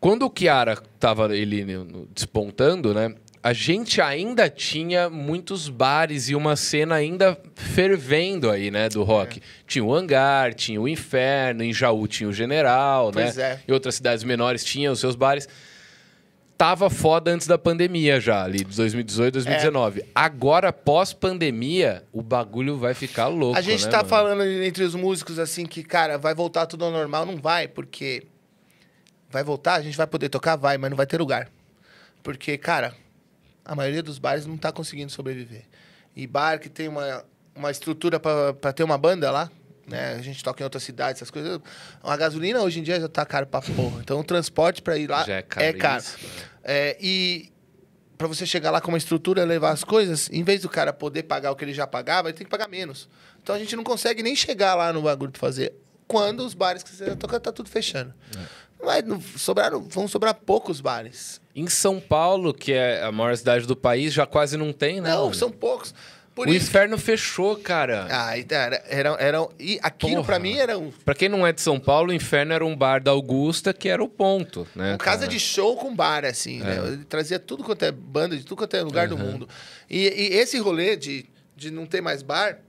Quando 0.00 0.24
o 0.24 0.30
Kiara 0.30 0.76
tava 1.00 1.34
ele 1.36 1.64
no- 1.64 2.06
despontando, 2.14 2.94
né? 2.94 3.14
A 3.42 3.52
gente 3.52 4.00
ainda 4.00 4.50
tinha 4.50 5.08
muitos 5.08 5.68
bares 5.68 6.28
e 6.28 6.34
uma 6.34 6.56
cena 6.56 6.96
ainda 6.96 7.38
fervendo 7.54 8.50
aí, 8.50 8.70
né, 8.70 8.88
do 8.88 9.02
rock. 9.04 9.40
Tinha 9.66 9.84
o 9.84 9.94
Hangar, 9.94 10.52
tinha 10.54 10.80
o 10.80 10.88
Inferno, 10.88 11.62
em 11.62 11.72
Jaú 11.72 12.06
tinha 12.08 12.28
o 12.28 12.32
General, 12.32 13.10
Pois 13.12 13.36
né? 13.36 13.42
é. 13.52 13.60
Em 13.66 13.72
outras 13.72 13.94
cidades 13.94 14.24
menores 14.24 14.64
tinham 14.64 14.92
os 14.92 14.98
seus 15.00 15.14
bares. 15.14 15.48
Tava 16.58 16.90
foda 16.90 17.30
antes 17.30 17.46
da 17.46 17.56
pandemia 17.56 18.20
já, 18.20 18.42
ali 18.42 18.64
de 18.64 18.76
2018, 18.76 19.34
2019. 19.34 20.00
É. 20.00 20.04
Agora, 20.12 20.72
pós-pandemia, 20.72 22.02
o 22.12 22.20
bagulho 22.20 22.76
vai 22.76 22.94
ficar 22.94 23.28
louco, 23.28 23.56
A 23.56 23.60
gente 23.60 23.84
né, 23.84 23.90
tá 23.92 23.98
mano? 23.98 24.08
falando 24.08 24.42
entre 24.44 24.82
os 24.82 24.96
músicos 24.96 25.38
assim 25.38 25.64
que, 25.64 25.84
cara, 25.84 26.18
vai 26.18 26.34
voltar 26.34 26.66
tudo 26.66 26.84
ao 26.84 26.90
normal. 26.90 27.24
Não 27.24 27.36
vai, 27.36 27.68
porque. 27.68 28.24
Vai 29.30 29.44
voltar, 29.44 29.74
a 29.74 29.82
gente 29.82 29.96
vai 29.96 30.06
poder 30.06 30.28
tocar? 30.28 30.56
Vai, 30.56 30.78
mas 30.78 30.90
não 30.90 30.96
vai 30.96 31.06
ter 31.06 31.18
lugar. 31.18 31.48
Porque, 32.22 32.56
cara, 32.56 32.94
a 33.64 33.74
maioria 33.74 34.02
dos 34.02 34.18
bares 34.18 34.46
não 34.46 34.56
tá 34.56 34.72
conseguindo 34.72 35.12
sobreviver. 35.12 35.64
E 36.16 36.26
bar 36.26 36.58
que 36.58 36.68
tem 36.68 36.88
uma, 36.88 37.24
uma 37.54 37.70
estrutura 37.70 38.18
pra 38.18 38.72
ter 38.72 38.82
uma 38.82 38.96
banda 38.98 39.30
lá, 39.30 39.50
né? 39.86 40.14
A 40.14 40.22
gente 40.22 40.42
toca 40.42 40.62
em 40.62 40.64
outras 40.64 40.82
cidades, 40.82 41.18
essas 41.20 41.30
coisas. 41.30 41.60
A 42.02 42.16
gasolina 42.16 42.60
hoje 42.62 42.80
em 42.80 42.82
dia 42.82 42.98
já 43.00 43.08
tá 43.08 43.24
caro 43.24 43.46
pra 43.46 43.60
porra. 43.62 44.00
Então 44.00 44.18
o 44.18 44.24
transporte 44.24 44.82
pra 44.82 44.96
ir 44.96 45.08
lá 45.08 45.24
Já 45.24 45.34
é 45.34 45.38
é 45.38 45.42
caríssimo, 45.42 45.78
caro. 45.80 46.04
né? 46.04 46.48
É, 46.64 46.96
e 47.00 47.52
pra 48.16 48.26
você 48.26 48.44
chegar 48.44 48.70
lá 48.70 48.80
com 48.80 48.88
uma 48.90 48.98
estrutura, 48.98 49.44
levar 49.44 49.70
as 49.70 49.84
coisas, 49.84 50.28
em 50.32 50.42
vez 50.42 50.62
do 50.62 50.68
cara 50.68 50.92
poder 50.92 51.22
pagar 51.22 51.52
o 51.52 51.56
que 51.56 51.64
ele 51.64 51.72
já 51.72 51.86
pagava, 51.86 52.28
ele 52.28 52.36
tem 52.36 52.44
que 52.44 52.50
pagar 52.50 52.68
menos. 52.68 53.08
Então 53.42 53.54
a 53.54 53.58
gente 53.58 53.76
não 53.76 53.84
consegue 53.84 54.22
nem 54.22 54.34
chegar 54.34 54.74
lá 54.74 54.92
no 54.92 55.02
bagulho 55.02 55.30
pra 55.30 55.38
fazer. 55.40 55.72
Quando 56.06 56.40
os 56.40 56.52
bares 56.54 56.82
que 56.82 56.90
você 56.90 57.14
toca 57.14 57.38
tá 57.38 57.52
tudo 57.52 57.68
fechando. 57.68 58.12
Vai, 58.80 59.02
não, 59.02 59.20
sobraram, 59.20 59.82
vão 59.88 60.06
sobrar 60.06 60.34
poucos 60.34 60.80
bares. 60.80 61.40
Em 61.54 61.66
São 61.66 61.98
Paulo, 62.00 62.54
que 62.54 62.72
é 62.72 63.02
a 63.02 63.10
maior 63.10 63.36
cidade 63.36 63.66
do 63.66 63.76
país, 63.76 64.12
já 64.12 64.24
quase 64.24 64.56
não 64.56 64.72
tem, 64.72 65.00
né? 65.00 65.10
Não, 65.10 65.22
mano? 65.24 65.34
são 65.34 65.50
poucos. 65.50 65.92
Por 66.38 66.46
o 66.46 66.54
isso. 66.54 66.68
inferno 66.68 66.96
fechou, 66.96 67.56
cara. 67.56 68.06
Ah, 68.08 68.38
era, 68.38 68.80
era, 68.88 69.08
era, 69.18 69.48
e 69.58 69.80
aquilo 69.82 70.12
Porra. 70.16 70.24
pra 70.24 70.38
mim 70.38 70.56
era 70.56 70.78
um, 70.78 70.92
Pra 71.04 71.12
quem 71.12 71.28
não 71.28 71.44
é 71.44 71.52
de 71.52 71.60
São 71.60 71.80
Paulo, 71.80 72.10
o 72.10 72.14
inferno 72.14 72.52
era 72.52 72.64
um 72.64 72.76
bar 72.76 73.02
da 73.02 73.10
Augusta, 73.10 73.74
que 73.74 73.88
era 73.88 74.00
o 74.00 74.08
ponto, 74.08 74.64
né? 74.72 74.94
um 74.94 74.98
casa 74.98 75.26
de 75.26 75.40
show 75.40 75.76
com 75.76 75.92
bar, 75.92 76.24
assim, 76.24 76.60
né? 76.60 76.78
Ele 76.86 77.04
trazia 77.04 77.40
tudo 77.40 77.64
quanto 77.64 77.84
é 77.84 77.90
banda, 77.90 78.36
de 78.36 78.44
tudo 78.44 78.56
quanto 78.58 78.76
é 78.76 78.82
lugar 78.82 79.08
do 79.08 79.18
mundo. 79.18 79.48
E, 79.90 79.98
e 80.06 80.36
esse 80.36 80.56
rolê 80.58 80.94
de, 80.94 81.26
de 81.56 81.72
não 81.72 81.86
ter 81.86 82.00
mais 82.00 82.22
bar, 82.22 82.60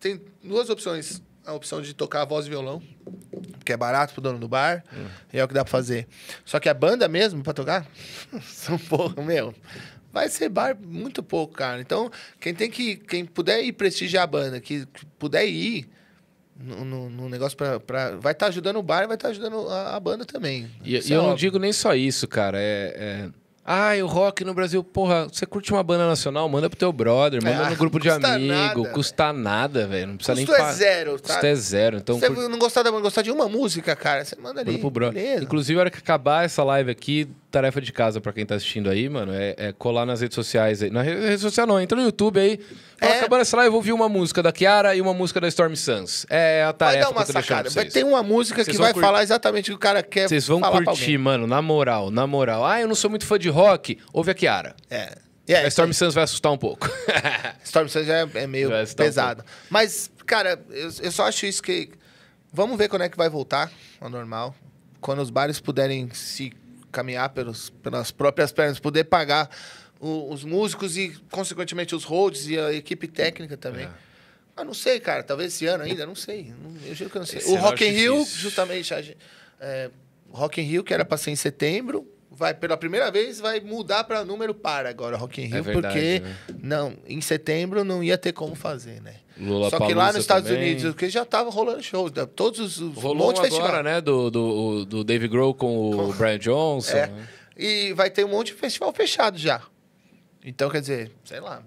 tem 0.00 0.18
duas 0.42 0.70
opções. 0.70 1.20
A 1.46 1.52
opção 1.52 1.80
de 1.80 1.94
tocar 1.94 2.24
voz 2.24 2.46
e 2.46 2.50
violão, 2.50 2.82
que 3.64 3.72
é 3.72 3.76
barato 3.76 4.12
pro 4.12 4.20
dono 4.20 4.38
do 4.38 4.48
bar, 4.48 4.82
e 5.32 5.38
é 5.38 5.44
o 5.44 5.48
que 5.48 5.54
dá 5.54 5.64
pra 5.64 5.70
fazer. 5.70 6.08
Só 6.44 6.58
que 6.58 6.68
a 6.68 6.74
banda 6.74 7.06
mesmo, 7.08 7.42
pra 7.42 7.52
tocar, 7.52 7.86
são 8.42 8.76
porra, 8.78 9.22
meu. 9.22 9.54
Vai 10.12 10.28
ser 10.28 10.48
bar 10.48 10.76
muito 10.76 11.22
pouco, 11.22 11.54
cara. 11.54 11.80
Então, 11.80 12.10
quem 12.40 12.54
tem 12.54 12.70
que. 12.70 12.96
Quem 12.96 13.24
puder 13.24 13.62
ir 13.62 13.72
prestigiar 13.72 14.24
a 14.24 14.26
banda, 14.26 14.60
que, 14.60 14.86
que 14.86 15.06
puder 15.18 15.46
ir 15.46 15.88
no, 16.58 16.84
no- 16.84 17.10
no 17.10 17.28
negócio 17.28 17.56
pra, 17.56 17.78
pra- 17.78 18.16
Vai 18.16 18.32
estar 18.32 18.46
ajudando 18.46 18.76
o 18.78 18.82
bar 18.82 19.04
e 19.04 19.06
vai 19.06 19.16
estar 19.16 19.28
ajudando 19.28 19.68
a, 19.68 19.94
a 19.94 20.00
banda 20.00 20.24
também. 20.24 20.70
E, 20.82 20.94
e 20.94 20.96
é 20.96 21.00
eu 21.14 21.18
não 21.18 21.24
óbvio. 21.30 21.36
digo 21.38 21.58
nem 21.58 21.72
só 21.72 21.94
isso, 21.94 22.26
cara. 22.26 22.58
É. 22.58 22.94
é... 22.96 23.45
Ah, 23.68 23.90
o 24.00 24.06
rock 24.06 24.44
no 24.44 24.54
Brasil, 24.54 24.84
porra, 24.84 25.26
você 25.26 25.44
curte 25.44 25.72
uma 25.72 25.82
banda 25.82 26.06
nacional, 26.06 26.48
manda 26.48 26.70
pro 26.70 26.78
teu 26.78 26.92
brother, 26.92 27.42
manda 27.42 27.64
É, 27.66 27.70
no 27.70 27.76
grupo 27.76 27.98
de 27.98 28.08
custa 28.08 28.34
amigo, 28.34 28.52
nada, 28.82 28.88
custa 28.90 29.32
nada, 29.32 29.86
velho. 29.88 30.06
Não 30.06 30.16
precisa 30.16 30.36
Custo 30.36 30.52
nem 30.52 30.68
é 30.70 30.72
zero, 30.72 31.18
tá? 31.18 31.28
Custo 31.34 31.46
é 31.46 31.54
zero. 31.56 31.96
Então, 31.96 32.18
você 32.20 32.28
curte- 32.28 32.48
não 32.48 32.58
gostar 32.60 32.84
da 32.84 32.90
gostar 32.92 33.22
de 33.22 33.30
uma 33.32 33.48
música, 33.48 33.96
cara, 33.96 34.24
você 34.24 34.36
manda 34.36 34.60
ali. 34.60 34.70
Manda 34.70 34.80
pro 34.80 34.90
brother. 34.90 35.20
Beleza. 35.20 35.42
Inclusive, 35.42 35.78
a 35.78 35.80
hora 35.80 35.90
que 35.90 35.98
acabar 35.98 36.44
essa 36.44 36.62
live 36.62 36.92
aqui, 36.92 37.28
tarefa 37.50 37.80
de 37.80 37.92
casa 37.92 38.20
pra 38.20 38.32
quem 38.32 38.44
tá 38.44 38.54
assistindo 38.54 38.90
aí, 38.90 39.08
mano, 39.08 39.32
é, 39.32 39.54
é 39.56 39.72
colar 39.72 40.04
nas 40.04 40.20
redes 40.20 40.34
sociais 40.34 40.82
aí. 40.82 40.90
Na 40.90 41.00
re- 41.02 41.28
rede 41.28 41.40
social 41.40 41.66
não, 41.66 41.80
entra 41.80 41.96
no 41.96 42.02
YouTube 42.04 42.38
aí. 42.38 42.58
Fala, 42.98 43.12
É. 43.12 43.18
acabando 43.18 43.40
essa 43.42 43.56
live, 43.56 43.68
eu 43.68 43.72
vou 43.72 43.78
ouvir 43.78 43.92
uma 43.92 44.08
música 44.08 44.42
da 44.42 44.52
Kiara 44.52 44.94
e 44.94 45.00
uma 45.00 45.14
música 45.14 45.40
da 45.40 45.48
Storm 45.48 45.74
Suns. 45.74 46.26
É 46.28 46.62
a 46.62 46.66
vai 46.66 46.74
tarefa 46.74 46.98
dar 47.00 47.06
que 47.06 47.12
uma 47.12 47.22
eu 47.22 47.26
tô 47.26 47.32
sacada. 47.32 47.70
Vai 47.70 47.84
ter 47.86 48.04
uma 48.04 48.22
música 48.22 48.64
que 48.64 48.76
vai 48.76 48.92
cur- 48.92 49.00
falar 49.02 49.22
exatamente 49.22 49.70
o 49.70 49.74
que 49.74 49.76
o 49.76 49.80
cara 49.80 50.02
quer 50.02 50.28
Vocês 50.28 50.46
vão 50.46 50.60
curtir, 50.60 51.16
mano, 51.18 51.46
na 51.46 51.62
moral, 51.62 52.10
na 52.10 52.26
moral. 52.26 52.64
Ah, 52.64 52.80
eu 52.80 52.88
não 52.88 52.94
sou 52.94 53.08
muito 53.08 53.24
fã 53.24 53.38
de 53.38 53.48
rock. 53.48 53.98
Ouve 54.12 54.30
a 54.30 54.34
Kiara. 54.34 54.74
É. 54.90 55.16
E 55.48 55.54
é, 55.54 55.64
a 55.64 55.68
Storm 55.68 55.92
Suns 55.92 56.12
vai 56.14 56.24
assustar 56.24 56.50
um 56.52 56.58
pouco. 56.58 56.90
Storm 57.64 57.86
Sun 57.88 58.02
já 58.02 58.14
é, 58.18 58.28
é 58.34 58.46
meio 58.46 58.68
Vai 58.70 58.82
estar 58.82 59.02
um 59.02 59.06
pesado. 59.06 59.44
Mas, 59.70 60.10
cara, 60.26 60.60
eu, 60.70 60.90
eu 61.02 61.12
só 61.12 61.26
acho 61.28 61.46
isso 61.46 61.62
que. 61.62 61.90
Vamos 62.52 62.76
ver 62.76 62.88
quando 62.88 63.02
é 63.02 63.08
que 63.08 63.16
vai 63.16 63.28
voltar 63.28 63.70
ao 64.00 64.08
normal. 64.10 64.54
Quando 65.00 65.20
os 65.22 65.30
bares 65.30 65.60
puderem 65.60 66.08
se 66.12 66.52
caminhar 66.96 67.28
pelos, 67.28 67.68
pelas 67.68 68.10
próprias 68.10 68.50
pernas, 68.52 68.78
poder 68.80 69.04
pagar 69.04 69.50
o- 70.00 70.32
os 70.32 70.42
músicos 70.44 70.96
e, 70.96 71.14
consequentemente, 71.30 71.94
os 71.94 72.04
holds 72.04 72.46
e 72.48 72.58
a 72.58 72.72
equipe 72.72 73.06
técnica 73.06 73.54
também. 73.56 73.84
É. 73.84 73.90
Ah, 74.56 74.64
não 74.64 74.72
sei, 74.72 74.98
cara. 74.98 75.22
Talvez 75.22 75.52
esse 75.52 75.66
ano 75.66 75.84
ainda, 75.84 76.06
não 76.06 76.14
sei. 76.14 76.54
Eu 76.86 76.94
juro 76.94 77.10
que 77.10 77.16
eu 77.18 77.20
não 77.20 77.26
sei. 77.26 77.38
Esse 77.40 77.50
o 77.50 77.56
Rock 77.56 77.84
in 77.84 77.90
Rio, 77.90 78.24
justamente, 78.24 78.94
é, 79.60 79.90
Rock 80.30 80.58
in 80.60 80.64
Rio, 80.64 80.82
que 80.82 80.94
era 80.94 81.04
pra 81.04 81.18
ser 81.18 81.30
em 81.30 81.36
setembro, 81.36 82.10
vai 82.36 82.52
pela 82.54 82.76
primeira 82.76 83.10
vez 83.10 83.40
vai 83.40 83.60
mudar 83.60 84.04
para 84.04 84.24
número 84.24 84.54
par 84.54 84.84
agora 84.86 85.16
Rock 85.16 85.40
in 85.42 85.46
Rio, 85.46 85.56
É 85.56 85.60
verdade, 85.62 85.94
porque 85.94 86.20
né? 86.20 86.36
não, 86.62 86.94
em 87.06 87.20
setembro 87.20 87.82
não 87.84 88.02
ia 88.04 88.18
ter 88.18 88.32
como 88.32 88.54
fazer, 88.54 89.00
né? 89.02 89.14
Lula 89.38 89.68
Só 89.70 89.78
que 89.86 89.92
lá 89.94 90.06
nos 90.12 90.22
Estados 90.22 90.50
Unidos, 90.50 90.84
porque 90.84 91.08
já 91.10 91.24
tava 91.24 91.50
rolando 91.50 91.82
shows, 91.82 92.10
da- 92.12 92.26
todos 92.26 92.58
os, 92.60 92.78
os 92.80 92.94
Rolou 92.94 93.26
monte 93.28 93.38
um 93.38 93.42
de 93.42 93.48
festival. 93.48 93.68
agora, 93.68 93.82
né? 93.82 94.00
Do, 94.00 94.30
do, 94.30 94.84
do 94.86 95.04
Dave 95.04 95.28
Grohl 95.28 95.52
com 95.54 95.90
o 95.90 96.12
Brian 96.14 96.38
Johnson. 96.38 96.96
É. 96.96 97.06
né? 97.08 97.28
E 97.56 97.92
vai 97.94 98.08
ter 98.10 98.24
um 98.24 98.28
monte 98.28 98.48
de 98.48 98.54
festival 98.54 98.92
fechado 98.92 99.36
já. 99.38 99.60
Então, 100.44 100.70
quer 100.70 100.80
dizer, 100.80 101.10
sei 101.24 101.40
lá. 101.40 101.62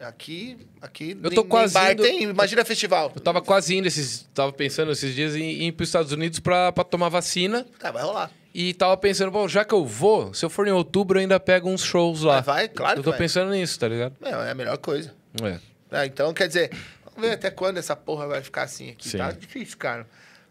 Aqui, 0.00 0.56
aqui 0.82 1.10
Eu 1.10 1.16
tô 1.22 1.28
nem- 1.28 1.38
nem 1.38 1.48
quase 1.48 1.74
bar 1.74 1.92
indo- 1.92 2.02
tem, 2.02 2.22
imagina 2.24 2.64
festival. 2.64 3.12
Eu 3.14 3.20
tava 3.20 3.40
quase 3.40 3.76
indo 3.76 3.86
esses. 3.86 4.28
Tava 4.34 4.52
pensando 4.52 4.90
esses 4.90 5.14
dias 5.14 5.36
em, 5.36 5.62
em 5.62 5.68
ir 5.68 5.72
pros 5.72 5.88
Estados 5.88 6.10
Unidos 6.10 6.40
pra 6.40 6.72
tomar 6.72 7.08
vacina. 7.08 7.64
Tá, 7.78 7.92
vai 7.92 8.02
rolar. 8.02 8.30
E 8.54 8.74
tava 8.74 8.96
pensando, 8.96 9.30
bom, 9.30 9.46
já 9.46 9.64
que 9.64 9.74
eu 9.74 9.84
vou, 9.84 10.32
se 10.34 10.44
eu 10.44 10.50
for 10.50 10.66
em 10.66 10.70
outubro, 10.72 11.18
eu 11.18 11.20
ainda 11.20 11.38
pego 11.38 11.68
uns 11.68 11.82
shows 11.82 12.22
lá. 12.22 12.36
Mas 12.36 12.46
vai, 12.46 12.68
claro 12.68 12.92
Eu 12.94 12.96
que 13.02 13.04
tô 13.04 13.10
vai. 13.10 13.18
pensando 13.18 13.50
nisso, 13.52 13.78
tá 13.78 13.86
ligado? 13.88 14.14
Meu, 14.20 14.40
é 14.42 14.50
a 14.50 14.54
melhor 14.54 14.78
coisa. 14.78 15.14
É. 15.42 15.58
Ah, 15.90 16.06
então, 16.06 16.32
quer 16.34 16.48
dizer, 16.48 16.70
vamos 17.04 17.20
ver 17.28 17.34
até 17.34 17.50
quando 17.50 17.76
essa 17.78 17.94
porra 17.94 18.26
vai 18.26 18.42
ficar 18.42 18.62
assim 18.62 18.90
aqui. 18.90 19.08
Sim. 19.08 19.18
Tá 19.18 19.30
difícil, 19.32 19.76
cara. 19.78 20.06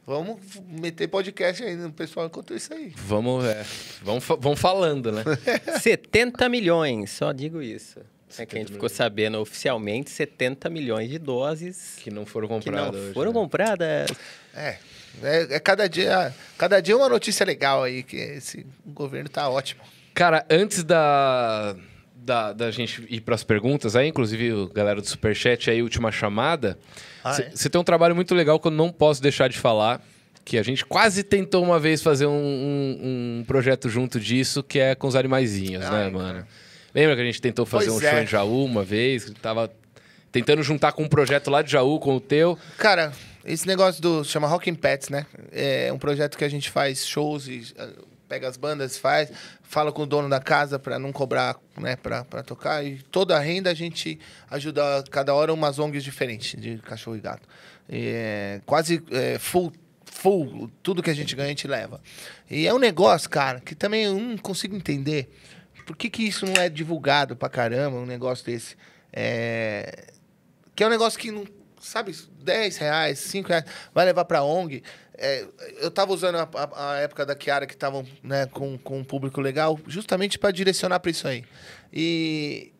Vamos 0.05 0.39
meter 0.69 1.07
podcast 1.09 1.61
aí 1.63 1.75
no 1.75 1.91
pessoal 1.91 2.27
enquanto 2.27 2.53
isso 2.55 2.73
aí. 2.73 2.93
Vamos, 2.95 3.43
é, 3.43 3.65
vamos, 4.01 4.23
fa- 4.23 4.37
vamos 4.39 4.57
falando, 4.59 5.11
né? 5.11 5.23
70 5.81 6.47
milhões, 6.47 7.11
só 7.11 7.33
digo 7.33 7.61
isso. 7.61 7.99
É 7.99 8.45
que 8.45 8.55
a 8.55 8.59
70 8.59 8.59
gente 8.59 8.71
ficou 8.73 8.87
sabendo 8.89 9.37
oficialmente 9.39 10.09
70 10.09 10.69
milhões 10.69 11.09
de 11.09 11.17
doses 11.19 11.95
que 11.97 12.09
não 12.09 12.25
foram 12.25 12.47
que 12.47 12.53
não 12.53 12.77
compradas. 12.77 13.01
hoje, 13.01 13.13
foram 13.13 13.31
né? 13.33 13.39
compradas. 13.39 14.11
É, 14.55 14.77
é, 15.23 15.55
é 15.55 15.59
cada 15.59 15.88
dia, 15.88 16.34
cada 16.57 16.79
dia 16.81 16.95
uma 16.95 17.09
notícia 17.09 17.45
legal 17.45 17.84
aí 17.84 18.03
que 18.03 18.15
esse 18.17 18.65
governo 18.85 19.29
tá 19.29 19.49
ótimo. 19.49 19.81
Cara, 20.13 20.45
antes 20.49 20.84
da, 20.84 21.75
da, 22.15 22.53
da 22.53 22.71
gente 22.71 23.05
ir 23.09 23.21
pras 23.21 23.43
perguntas 23.43 23.95
aí, 23.95 24.07
inclusive 24.07 24.51
o 24.53 24.67
galera 24.69 24.99
do 25.01 25.07
Superchat 25.07 25.69
aí, 25.69 25.81
última 25.81 26.11
chamada. 26.11 26.77
Ah, 27.23 27.34
Você 27.34 27.67
é? 27.67 27.69
tem 27.69 27.79
um 27.79 27.84
trabalho 27.84 28.15
muito 28.15 28.34
legal 28.34 28.59
que 28.59 28.67
eu 28.67 28.71
não 28.71 28.91
posso 28.91 29.21
deixar 29.21 29.47
de 29.47 29.57
falar. 29.57 30.01
Que 30.43 30.57
a 30.57 30.63
gente 30.63 30.85
quase 30.85 31.23
tentou 31.23 31.61
uma 31.61 31.77
vez 31.77 32.01
fazer 32.01 32.25
um, 32.25 32.31
um- 32.31 33.39
um 33.41 33.43
projeto 33.45 33.89
junto 33.89 34.17
disso, 34.17 34.63
que 34.63 34.79
é 34.79 34.95
com 34.95 35.05
os 35.05 35.15
animaizinhos, 35.15 35.84
né, 35.89 36.09
mano? 36.09 36.47
Lembra 36.95 37.15
que 37.17 37.21
a 37.21 37.25
gente 37.25 37.41
tentou 37.41 37.65
fazer 37.65 37.88
Pois 37.89 37.97
um 37.97 37.99
show 37.99 38.17
é. 38.17 38.23
em 38.23 38.27
Jaú 38.27 38.63
uma 38.63 38.81
vez? 38.81 39.25
Que 39.25 39.31
tava 39.34 39.69
tentando 40.31 40.63
juntar 40.63 40.93
com 40.93 41.03
um 41.03 41.07
projeto 41.09 41.51
lá 41.51 41.61
de 41.61 41.69
Jaú, 41.71 41.99
com 41.99 42.15
o 42.15 42.21
teu. 42.21 42.57
Cara, 42.77 43.11
esse 43.47 43.65
negócio 43.65 44.01
do 44.01 44.23
chama 44.23 44.47
Rockin' 44.47 44.75
Pets, 44.75 45.09
né? 45.09 45.25
É 45.51 45.91
um 45.91 45.97
projeto 45.97 46.37
que 46.37 46.43
a 46.43 46.49
gente 46.49 46.69
faz 46.69 47.07
shows 47.07 47.47
e 47.47 47.73
ah, 47.77 47.89
pega 48.27 48.47
as 48.47 48.57
bandas, 48.57 48.97
faz, 48.97 49.31
fala 49.63 49.91
com 49.91 50.03
o 50.03 50.05
dono 50.05 50.29
da 50.29 50.39
casa 50.39 50.77
para 50.77 50.99
não 50.99 51.13
cobrar, 51.13 51.55
né, 51.77 51.95
para 51.95 52.43
tocar 52.43 52.85
e 52.85 53.01
toda 53.03 53.37
a 53.37 53.39
renda 53.39 53.71
a 53.71 53.73
gente 53.73 54.19
ajuda 54.49 55.03
cada 55.09 55.33
hora 55.33 55.53
umas 55.53 55.79
ONGs 55.79 56.03
diferentes 56.03 56.59
de 56.59 56.77
cachorro 56.79 57.15
e 57.15 57.21
gato. 57.21 57.47
E 57.89 58.07
é 58.07 58.61
quase 58.65 59.01
é, 59.11 59.39
full 59.39 59.71
full, 60.05 60.69
tudo 60.81 61.03
que 61.03 61.09
a 61.09 61.13
gente 61.13 61.35
ganha 61.35 61.47
a 61.47 61.49
gente 61.49 61.67
leva. 61.67 62.01
E 62.49 62.67
é 62.67 62.73
um 62.73 62.79
negócio, 62.79 63.29
cara, 63.29 63.59
que 63.59 63.75
também 63.75 64.05
eu 64.05 64.19
não 64.19 64.37
consigo 64.37 64.75
entender 64.75 65.29
por 65.85 65.95
que, 65.95 66.09
que 66.09 66.23
isso 66.23 66.45
não 66.45 66.53
é 66.61 66.67
divulgado 66.67 67.35
pra 67.35 67.47
caramba, 67.47 67.97
um 67.97 68.05
negócio 68.05 68.45
desse. 68.45 68.75
É... 69.13 70.11
Que 70.75 70.83
é 70.83 70.87
um 70.87 70.89
negócio 70.89 71.19
que 71.19 71.31
não, 71.31 71.45
sabe, 71.79 72.15
10 72.43 72.77
reais, 72.77 73.19
5 73.19 73.49
reais, 73.49 73.65
vai 73.93 74.05
levar 74.05 74.25
pra 74.25 74.43
ONG. 74.43 74.83
É, 75.19 75.45
eu 75.81 75.89
tava 75.89 76.13
usando 76.13 76.35
a, 76.35 76.47
a- 76.53 76.91
a 76.91 76.95
época 76.99 77.25
da 77.25 77.35
Kiara 77.35 77.65
que 77.65 77.73
estavam 77.73 78.05
né, 78.21 78.45
com, 78.47 78.77
com 78.77 78.99
um 78.99 79.03
público 79.03 79.41
legal, 79.41 79.79
justamente 79.87 80.37
para 80.37 80.51
direcionar 80.51 80.99
para 80.99 81.11
isso 81.11 81.27
aí. 81.27 81.43
E 81.91 82.71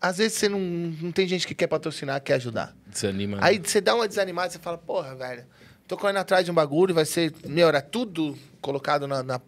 às 0.00 0.18
vezes 0.18 0.38
você 0.38 0.48
não, 0.48 0.58
não 0.60 1.12
tem 1.12 1.26
gente 1.26 1.46
que 1.46 1.54
quer 1.54 1.66
patrocinar, 1.66 2.20
quer 2.22 2.34
ajudar. 2.34 2.74
Desanima. 2.86 3.36
né? 3.36 3.42
Aí 3.44 3.58
você 3.58 3.80
dá 3.80 3.94
uma 3.94 4.08
desanimada, 4.08 4.50
você 4.50 4.58
fala, 4.58 4.78
porra, 4.78 5.14
velho, 5.14 5.44
tô 5.86 5.96
correndo 5.96 6.18
atrás 6.18 6.44
de 6.44 6.50
um 6.50 6.54
bagulho, 6.54 6.94
vai 6.94 7.04
ser, 7.04 7.32
meu, 7.46 7.68
era 7.68 7.80
tudo 7.80 8.36
colocado 8.60 9.06
na, 9.06 9.22
na, 9.22 9.40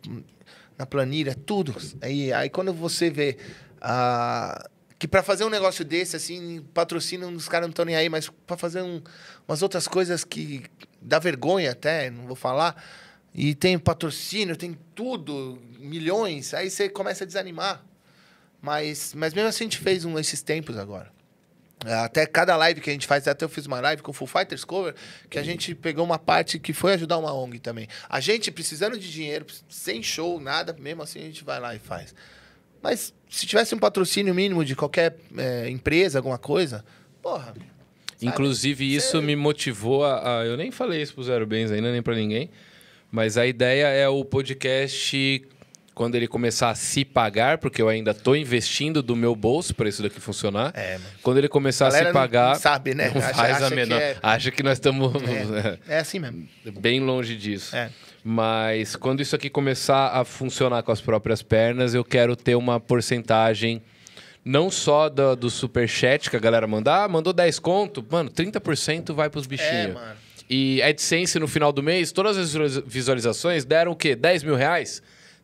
na 0.78 0.86
planilha, 0.86 1.34
tudo. 1.34 1.74
Aí, 2.00 2.32
aí 2.32 2.48
quando 2.48 2.72
você 2.72 3.10
vê 3.10 3.36
ah, 3.80 4.68
que 5.01 5.09
pra 5.09 5.22
fazer 5.22 5.44
um 5.44 5.48
negócio 5.51 5.82
desse, 5.82 6.14
assim, 6.14 6.62
patrocínio, 6.74 7.27
os 7.31 7.48
caras 7.48 7.66
não 7.66 7.70
estão 7.70 7.86
nem 7.86 7.97
aí, 7.97 8.10
mas 8.10 8.31
pra 8.47 8.55
fazer 8.56 8.82
um- 8.82 9.02
umas 9.48 9.62
outras 9.62 9.89
coisas 9.89 10.24
que 10.24 10.62
dá 11.01 11.18
vergonha 11.18 11.72
até, 11.72 12.10
não 12.10 12.27
vou 12.27 12.36
falar, 12.36 12.77
e 13.35 13.55
tem 13.55 13.78
patrocínio, 13.78 14.55
tem 14.59 14.78
tudo, 14.94 15.59
milhões, 15.78 16.52
aí 16.52 16.68
você 16.68 16.86
começa 16.86 17.24
a 17.24 17.27
desanimar. 17.27 17.82
Mas, 18.60 19.14
mas 19.14 19.32
mesmo 19.32 19.48
assim 19.48 19.64
a 19.64 19.68
gente 19.68 19.78
fez 19.78 20.05
um 20.05 20.18
esses 20.18 20.43
tempos 20.43 20.77
agora. 20.77 21.10
Até 22.05 22.27
cada 22.27 22.55
live 22.59 22.82
que 22.82 22.90
a 22.90 22.93
gente 22.93 23.06
faz, 23.06 23.27
até 23.27 23.43
eu 23.43 23.48
fiz 23.48 23.64
uma 23.64 23.81
live 23.81 24.02
com 24.02 24.10
o 24.10 24.14
Full 24.14 24.27
Fighters 24.27 24.66
Cover, 24.66 24.94
que 25.31 25.39
a 25.39 25.43
gente 25.43 25.74
pegou 25.74 26.05
uma 26.05 26.18
parte 26.18 26.59
que 26.59 26.74
foi 26.74 26.93
ajudar 26.93 27.16
uma 27.16 27.32
ONG 27.32 27.59
também. 27.59 27.89
A 28.06 28.20
gente 28.20 28.51
precisando 28.51 28.98
de 28.98 29.10
dinheiro, 29.10 29.47
sem 29.66 30.02
show, 30.02 30.39
nada, 30.39 30.77
mesmo 30.78 31.02
assim 31.02 31.20
a 31.20 31.22
gente 31.22 31.43
vai 31.43 31.59
lá 31.59 31.74
e 31.74 31.78
faz. 31.78 32.14
Mas 32.82 33.12
se 33.28 33.47
tivesse 33.47 33.74
um 33.74 33.78
patrocínio 33.78 34.35
mínimo 34.35 34.65
de 34.65 34.74
qualquer 34.74 35.16
é, 35.36 35.69
empresa, 35.69 36.19
alguma 36.19 36.39
coisa, 36.39 36.85
porra. 37.23 37.47
sabe? 37.47 37.61
Inclusive, 38.23 38.94
isso 38.94 39.20
me 39.23 39.35
motivou 39.36 40.05
a, 40.05 40.40
a- 40.40 40.44
Eu 40.47 40.57
nem 40.57 40.70
falei 40.70 41.01
isso 41.02 41.15
pro 41.15 41.23
Zero 41.23 41.47
Bens 41.47 41.70
ainda, 41.70 41.90
nem 41.93 42.02
pra 42.02 42.15
ninguém. 42.15 42.51
Mas 43.11 43.36
a 43.36 43.47
ideia 43.47 43.86
é 43.89 44.09
o 44.09 44.24
podcast, 44.24 45.43
quando 45.94 46.15
ele 46.15 46.28
começar 46.28 46.70
a 46.70 46.74
se 46.74 47.05
pagar, 47.05 47.59
porque 47.59 47.82
eu 47.82 47.89
ainda 47.89 48.15
tô 48.15 48.35
investindo 48.35 49.02
do 49.02 49.16
meu 49.16 49.35
bolso 49.35 49.74
para 49.74 49.89
isso 49.89 50.02
daqui 50.02 50.20
funcionar. 50.20 50.70
É, 50.74 50.93
mano. 50.98 51.05
Quando 51.23 51.39
ele 51.39 51.48
começar 51.48 51.86
a 51.89 51.90
Galera 51.90 52.09
se 52.09 52.12
pagar. 52.12 52.48
não 52.55 52.61
sabe, 52.61 52.94
né? 52.94 53.11
Não 53.15 53.20
Acha- 53.23 53.35
faz 53.35 53.57
acha 53.57 53.66
a 53.66 53.69
que 53.69 53.74
menor. 53.74 54.01
é- 54.01 54.16
Acha 54.23 54.51
que 54.51 54.62
nós 54.62 54.74
estamos 54.78 55.12
É, 55.23 55.78
é 55.97 55.98
assim 55.98 56.19
mesmo. 56.19 56.48
bem 56.81 57.01
longe 57.01 57.36
disso. 57.36 57.74
É. 57.74 57.90
Mas 58.22 58.97
quando 58.97 59.20
isso 59.22 59.34
aqui 59.34 59.48
começar 59.48 60.09
a 60.09 60.24
funcionar 60.24 60.82
com 60.82 60.92
as 60.92 61.01
próprias 61.01 61.42
pernas, 61.42 61.94
eu 61.94 62.05
quero 62.05 62.36
ter 62.36 62.55
uma 62.55 62.78
porcentagem 62.78 63.80
não 64.44 64.70
só 64.70 65.09
do, 65.09 65.34
do 65.36 65.51
superchat 65.51 66.30
que 66.30 66.36
a 66.36 66.40
galera 66.40 66.66
mandar, 66.66 67.05
ah, 67.05 67.09
mandou 67.09 67.32
10 67.32 67.59
conto, 67.59 68.05
mano, 68.10 68.30
30% 68.30 69.12
vai 69.14 69.28
pros 69.30 69.44
É, 69.44 69.48
bichinhos. 69.48 69.94
mano. 69.94 70.16
E 70.48 70.82
a 70.82 70.88
AdSense 70.88 71.38
no 71.38 71.47
final 71.47 71.72
do 71.72 71.82
mês, 71.82 72.10
todas 72.10 72.36
as 72.36 72.47
visualiza- 72.48 72.82
visualizações 72.86 73.64
deram 73.64 73.92
o 73.92 73.97
quê? 73.97 74.16
10 74.16 74.42
mil 74.42 74.56
reais? 74.56 75.02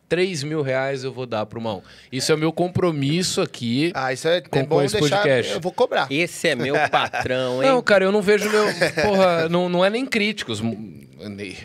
3 0.09 0.43
mil 0.43 0.61
reais 0.61 1.03
eu 1.03 1.11
vou 1.11 1.25
dar 1.25 1.45
pro 1.45 1.59
mão. 1.59 1.83
Isso 2.11 2.31
é 2.31 2.35
o 2.35 2.37
meu 2.37 2.51
compromisso 2.51 3.41
aqui. 3.41 3.91
Ah, 3.93 4.13
isso 4.13 4.27
é, 4.27 4.41
Com- 4.41 4.59
é 4.59 4.63
com 4.63 4.67
bom 4.69 4.81
esse 4.81 4.99
deixar. 4.99 5.17
podcast. 5.17 5.53
Eu 5.53 5.59
vou 5.61 5.71
cobrar. 5.71 6.07
Esse 6.11 6.47
é 6.49 6.55
meu 6.55 6.75
patrão, 6.89 7.61
hein? 7.61 7.69
Não, 7.69 7.81
cara, 7.81 8.05
eu 8.05 8.11
não 8.11 8.21
vejo 8.21 8.49
meu. 8.49 8.65
Porra, 9.03 9.49
não, 9.49 9.67
não 9.69 9.83
é 9.83 9.89
nem 9.89 10.05
críticos. 10.05 10.61
mu- 10.61 10.77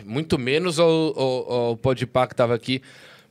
Muito 0.05 0.37
menos 0.37 0.79
ao, 0.79 0.89
ao, 0.89 1.51
ao 1.51 1.77
Podpah 1.77 2.27
que 2.27 2.35
tava 2.35 2.53
aqui. 2.55 2.81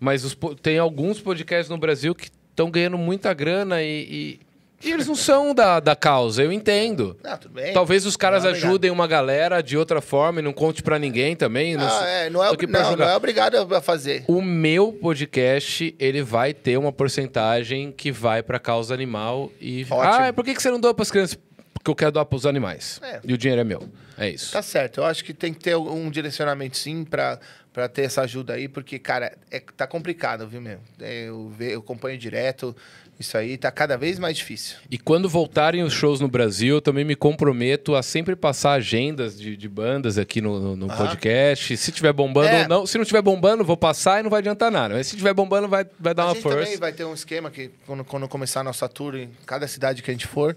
Mas 0.00 0.24
os 0.24 0.36
tem 0.62 0.78
alguns 0.78 1.20
podcasts 1.20 1.68
no 1.68 1.78
Brasil 1.78 2.14
que 2.14 2.28
estão 2.50 2.70
ganhando 2.70 2.98
muita 2.98 3.32
grana 3.32 3.82
e, 3.82 4.40
e, 4.84 4.90
eles 4.92 5.06
não 5.06 5.14
são 5.14 5.54
da, 5.54 5.80
da 5.80 5.94
causa, 5.96 6.42
eu 6.42 6.52
entendo. 6.52 7.16
Ah, 7.24 7.36
tudo 7.36 7.54
bem. 7.54 7.72
Talvez 7.72 8.04
os 8.04 8.16
caras 8.16 8.42
Não, 8.44 8.50
obrigado. 8.50 8.68
ajudem 8.68 8.90
uma 8.90 9.06
galera 9.06 9.62
de 9.62 9.76
outra 9.76 10.00
forma 10.00 10.40
e 10.40 10.42
não 10.42 10.52
conte 10.52 10.82
pra 10.82 10.98
ninguém 10.98 11.34
também. 11.36 11.76
Não, 11.76 11.86
Ah, 11.86 11.90
sou- 11.90 12.06
é, 12.06 12.30
não, 12.30 12.44
é, 12.44 12.48
não, 12.50 12.96
não 12.96 13.08
é 13.08 13.16
obrigado 13.16 13.56
a 13.74 13.80
fazer. 13.80 14.24
O 14.28 14.42
meu 14.42 14.92
podcast, 14.92 15.94
ele 15.98 16.22
vai 16.22 16.52
ter 16.52 16.76
uma 16.76 16.92
porcentagem 16.92 17.92
que 17.92 18.10
vai 18.12 18.42
pra 18.42 18.58
causa 18.58 18.92
animal 18.92 19.50
e... 19.60 19.86
Ótimo. 19.90 20.24
Ah, 20.26 20.32
por 20.32 20.44
que 20.44 20.54
que 20.54 20.62
você 20.62 20.70
não 20.70 20.80
doa 20.80 20.92
pras 20.94 21.10
crianças? 21.10 21.38
Porque 21.74 21.90
eu 21.90 21.94
quero 21.96 22.12
doar 22.12 22.26
pros 22.26 22.46
animais. 22.46 23.00
É. 23.02 23.20
E 23.24 23.32
o 23.32 23.38
dinheiro 23.38 23.60
é 23.60 23.64
meu. 23.64 23.88
É 24.16 24.28
isso. 24.28 24.52
Tá 24.52 24.62
certo. 24.62 24.98
Eu 25.00 25.04
acho 25.04 25.24
que 25.24 25.32
tem 25.34 25.52
que 25.52 25.58
ter 25.60 25.74
um 25.76 26.10
direcionamento 26.10 26.76
sim 26.76 27.02
pra, 27.02 27.40
pra 27.72 27.88
ter 27.88 28.02
essa 28.02 28.22
ajuda 28.22 28.54
aí, 28.54 28.68
porque, 28.68 28.98
cara, 28.98 29.32
é, 29.50 29.60
tá 29.76 29.86
complicado, 29.86 30.46
viu, 30.46 30.60
meu? 30.60 30.78
É, 31.00 31.28
eu, 31.28 31.48
ve- 31.56 31.72
eu 31.74 31.80
acompanho 31.80 32.18
direto. 32.18 32.74
Isso 33.20 33.36
aí 33.38 33.56
tá 33.56 33.70
cada 33.70 33.96
vez 33.96 34.18
mais 34.18 34.36
difícil. 34.36 34.78
E 34.90 34.98
quando 34.98 35.28
voltarem 35.28 35.82
os 35.82 35.92
shows 35.92 36.18
no 36.18 36.26
Brasil, 36.28 36.76
eu 36.76 36.80
também 36.82 37.04
me 37.04 37.14
comprometo 37.14 37.94
a 37.94 38.02
sempre 38.02 38.34
passar 38.34 38.72
agendas 38.72 39.38
de, 39.38 39.56
de 39.56 39.68
bandas 39.68 40.18
aqui 40.18 40.40
no, 40.40 40.58
no- 40.58 40.76
no 40.76 40.86
podcast. 40.88 41.76
Se 41.76 41.92
tiver 41.92 42.12
bombando 42.12 42.48
É. 42.48 42.62
ou 42.62 42.68
não. 42.68 42.86
Se 42.86 42.98
não 42.98 43.04
tiver 43.04 43.22
bombando, 43.22 43.62
vou 43.64 43.76
passar 43.76 44.18
e 44.20 44.22
não 44.22 44.30
vai 44.30 44.38
adiantar 44.40 44.70
nada. 44.72 44.94
Mas 44.94 45.06
se 45.06 45.16
tiver 45.16 45.32
bombando, 45.34 45.68
vai, 45.68 45.86
vai 46.00 46.14
dar 46.14 46.24
a 46.24 46.26
uma 46.28 46.34
força. 46.34 46.58
também 46.58 46.76
vai 46.78 46.92
ter 46.92 47.04
um 47.04 47.14
esquema 47.14 47.50
que, 47.50 47.70
quando, 47.86 48.02
quando 48.04 48.26
começar 48.28 48.60
a 48.60 48.64
nossa 48.64 48.88
tour, 48.88 49.14
em 49.14 49.30
cada 49.46 49.68
cidade 49.68 50.02
que 50.02 50.10
a 50.10 50.14
gente 50.14 50.26
for, 50.26 50.56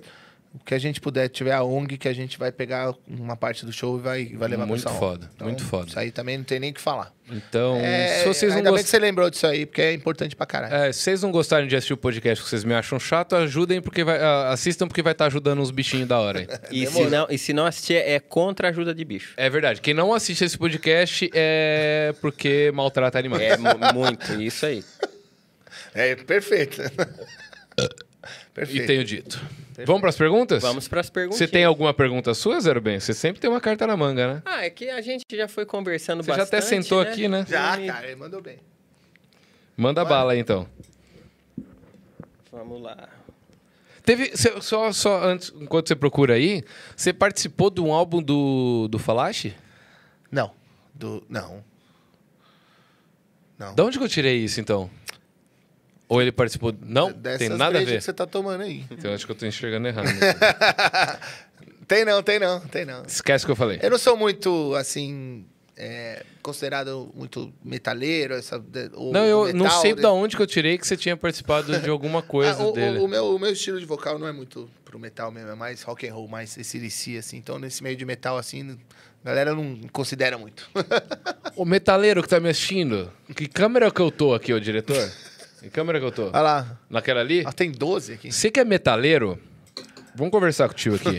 o 0.55 0.63
que 0.65 0.73
a 0.73 0.79
gente 0.79 1.01
puder, 1.01 1.27
tiver 1.27 1.51
a 1.53 1.63
ONG, 1.63 1.97
que 1.97 2.07
a 2.07 2.13
gente 2.13 2.39
vai 2.39 2.51
pegar 2.51 2.93
uma 3.07 3.35
parte 3.35 3.65
do 3.65 3.73
show 3.73 3.97
e 3.97 4.01
vai, 4.01 4.25
vai 4.35 4.47
levar 4.47 4.65
Muito 4.65 4.81
pra 4.83 4.91
ONG. 4.91 4.99
foda, 4.99 5.29
muito 5.41 5.63
foda. 5.65 5.87
Isso 5.89 5.99
aí 5.99 6.11
também 6.11 6.37
não 6.37 6.45
tem 6.45 6.59
nem 6.59 6.71
o 6.71 6.73
que 6.73 6.79
falar. 6.81 7.11
Então, 7.29 7.75
É, 7.77 8.19
se 8.19 8.27
vocês 8.27 8.51
não 8.51 8.57
ainda 8.59 8.69
bem 8.71 8.77
gostarem. 8.77 8.83
que 8.83 8.89
você 8.89 8.99
lembrou 8.99 9.29
disso 9.29 9.47
aí, 9.47 9.65
porque 9.65 9.81
é 9.81 9.93
importante 9.93 10.35
pra 10.35 10.45
caralho. 10.45 10.73
É, 10.73 10.91
se 10.93 10.99
vocês 11.01 11.21
não 11.23 11.31
gostarem 11.31 11.67
de 11.67 11.75
assistir 11.75 11.93
o 11.93 11.97
podcast 11.97 12.43
que 12.43 12.49
vocês 12.49 12.63
me 12.63 12.73
acham 12.73 12.99
chato, 12.99 13.35
ajudem 13.35 13.81
porque 13.81 14.03
vai, 14.03 14.19
assistam 14.51 14.87
porque 14.87 15.01
vai 15.01 15.11
estar 15.11 15.25
ajudando 15.25 15.59
uns 15.59 15.71
bichinhos 15.71 16.07
da 16.07 16.19
hora. 16.19 16.47
E 16.71 16.85
se, 16.87 17.03
não, 17.05 17.27
e 17.29 17.37
se 17.37 17.51
não 17.53 17.65
assistir, 17.65 17.95
é 17.95 18.19
contra 18.19 18.67
a 18.67 18.71
ajuda 18.71 18.93
de 18.93 19.03
bicho. 19.03 19.33
É 19.37 19.49
verdade. 19.49 19.81
Quem 19.81 19.93
não 19.93 20.13
assiste 20.13 20.43
esse 20.45 20.57
podcast 20.57 21.29
é 21.33 22.13
porque 22.21 22.71
maltrata 22.73 23.19
animais. 23.19 23.41
É 23.43 23.57
mu- 23.57 23.93
muito, 23.93 24.41
isso 24.41 24.65
aí. 24.65 24.83
É, 25.93 26.13
perfeito. 26.15 26.81
E 28.25 28.51
perfeito. 28.53 28.87
tenho 28.87 29.03
dito. 29.03 29.41
Vamos 29.85 30.01
para 30.01 30.09
as 30.09 30.17
perguntas? 30.17 30.61
Vamos 30.61 30.87
para 30.87 31.01
as 31.01 31.09
perguntas. 31.09 31.37
Você 31.37 31.47
tem 31.47 31.65
alguma 31.65 31.93
pergunta 31.93 32.33
sua, 32.33 32.59
Zero 32.59 32.79
Bem? 32.79 32.99
Você 32.99 33.13
sempre 33.13 33.41
tem 33.41 33.49
uma 33.49 33.59
carta 33.59 33.85
na 33.85 33.97
manga, 33.97 34.35
né? 34.35 34.41
Ah, 34.45 34.65
é 34.65 34.69
que 34.69 34.89
a 34.89 35.01
gente 35.01 35.23
já 35.33 35.47
foi 35.47 35.65
conversando 35.65 36.23
Você 36.23 36.31
já 36.31 36.37
bastante, 36.37 36.59
até 36.59 36.61
sentou 36.61 37.03
né? 37.03 37.09
aqui, 37.09 37.27
né? 37.27 37.45
Já, 37.47 37.77
cara, 37.85 38.07
ele 38.07 38.15
mandou 38.15 38.41
bem. 38.41 38.59
Manda 39.75 40.05
bala 40.05 40.31
aí, 40.31 40.39
então. 40.39 40.67
Vamos 42.51 42.81
lá. 42.81 43.09
Teve. 44.05 44.31
só, 44.61 44.91
só 44.93 45.23
antes, 45.23 45.51
enquanto 45.59 45.87
você 45.87 45.95
procura 45.95 46.35
aí, 46.35 46.63
você 46.95 47.11
participou 47.11 47.69
de 47.69 47.81
um 47.81 47.91
álbum 47.91 48.21
do, 48.21 48.87
do 48.87 48.97
Falache? 48.97 49.53
Não. 50.31 50.51
Do, 50.93 51.23
não. 51.27 51.63
Não. 53.57 53.73
Da 53.73 53.83
onde 53.83 53.97
que 53.97 54.03
eu 54.03 54.09
tirei 54.09 54.37
isso, 54.37 54.61
então? 54.61 54.89
Ou 56.07 56.21
ele 56.21 56.31
participou. 56.31 56.73
Não? 56.81 57.11
Dessas 57.11 57.39
tem 57.39 57.49
nada 57.49 57.79
a 57.79 57.83
ver. 57.83 57.97
que 57.97 58.01
você 58.01 58.13
tá 58.13 58.27
tomando 58.27 58.61
aí. 58.61 58.85
Então 58.91 59.13
acho 59.13 59.25
que 59.25 59.31
eu 59.31 59.35
tô 59.35 59.45
enxergando 59.45 59.87
errado. 59.87 60.07
Tem 61.87 62.03
não, 62.03 62.23
tem 62.23 62.39
não, 62.39 62.59
tem 62.61 62.83
não. 62.83 63.03
Esquece 63.05 63.45
o 63.45 63.47
que 63.47 63.51
eu 63.51 63.55
falei. 63.55 63.77
Eu 63.79 63.91
não 63.91 63.97
sou 63.99 64.17
muito, 64.17 64.73
assim, 64.73 65.45
é, 65.77 66.23
considerado 66.41 67.11
muito 67.13 67.53
metaleiro. 67.63 68.33
Essa, 68.33 68.57
de- 68.57 68.89
o- 68.95 69.11
Não, 69.11 69.23
eu 69.23 69.53
não 69.53 69.65
metal, 69.65 69.81
sei 69.81 69.93
né? 69.93 70.01
da 70.01 70.11
onde 70.11 70.35
que 70.35 70.41
eu 70.41 70.47
tirei 70.47 70.79
que 70.79 70.87
você 70.87 70.97
tinha 70.97 71.15
participado 71.15 71.79
de 71.79 71.87
alguma 71.89 72.21
coisa 72.23 72.59
Ah, 72.63 72.65
o, 72.67 72.71
dele. 72.71 72.97
o, 72.97 73.03
o 73.05 73.07
meu, 73.07 73.35
o 73.35 73.37
meu 73.39 73.51
estilo 73.51 73.79
de 73.79 73.85
vocal 73.85 74.17
não 74.17 74.25
é 74.27 74.31
muito 74.31 74.67
pro 74.83 74.97
metal 74.97 75.29
mesmo, 75.31 75.51
é 75.51 75.55
mais 75.55 75.83
rock 75.83 76.07
and 76.07 76.13
roll, 76.15 76.27
mais 76.27 76.57
esse 76.57 76.79
DC, 76.79 77.17
assim. 77.17 77.37
Então, 77.37 77.59
nesse 77.59 77.83
meio 77.83 77.95
de 77.95 78.03
metal, 78.03 78.35
assim, 78.35 78.79
a 79.23 79.27
galera 79.27 79.53
não 79.53 79.79
considera 79.91 80.37
muito. 80.39 80.67
O 81.55 81.63
metaleiro 81.63 82.21
que 82.21 82.27
tá 82.27 82.37
me 82.37 82.49
assistindo, 82.49 83.09
que 83.33 83.47
câmera 83.47 83.89
que 83.89 84.01
eu 84.01 84.11
tô 84.11 84.33
aqui, 84.33 84.51
ô 84.53 84.59
diretor? 84.59 85.09
Que 85.65 85.71
câmera 85.71 85.99
que 85.99 86.05
eu 86.05 86.11
tô? 86.11 86.27
Olha 86.27 86.41
lá. 86.41 86.79
Naquela 86.87 87.21
ali? 87.21 87.43
Ah, 87.43 87.51
tem 87.51 87.71
12 87.71 88.13
aqui. 88.13 88.31
Você 88.31 88.51
que 88.51 88.59
é 88.59 88.63
metaleiro, 88.63 89.39
vamos 90.13 90.31
conversar 90.31 90.67
com 90.67 90.75
o 90.75 90.77
tio 90.77 90.93
aqui. 90.93 91.17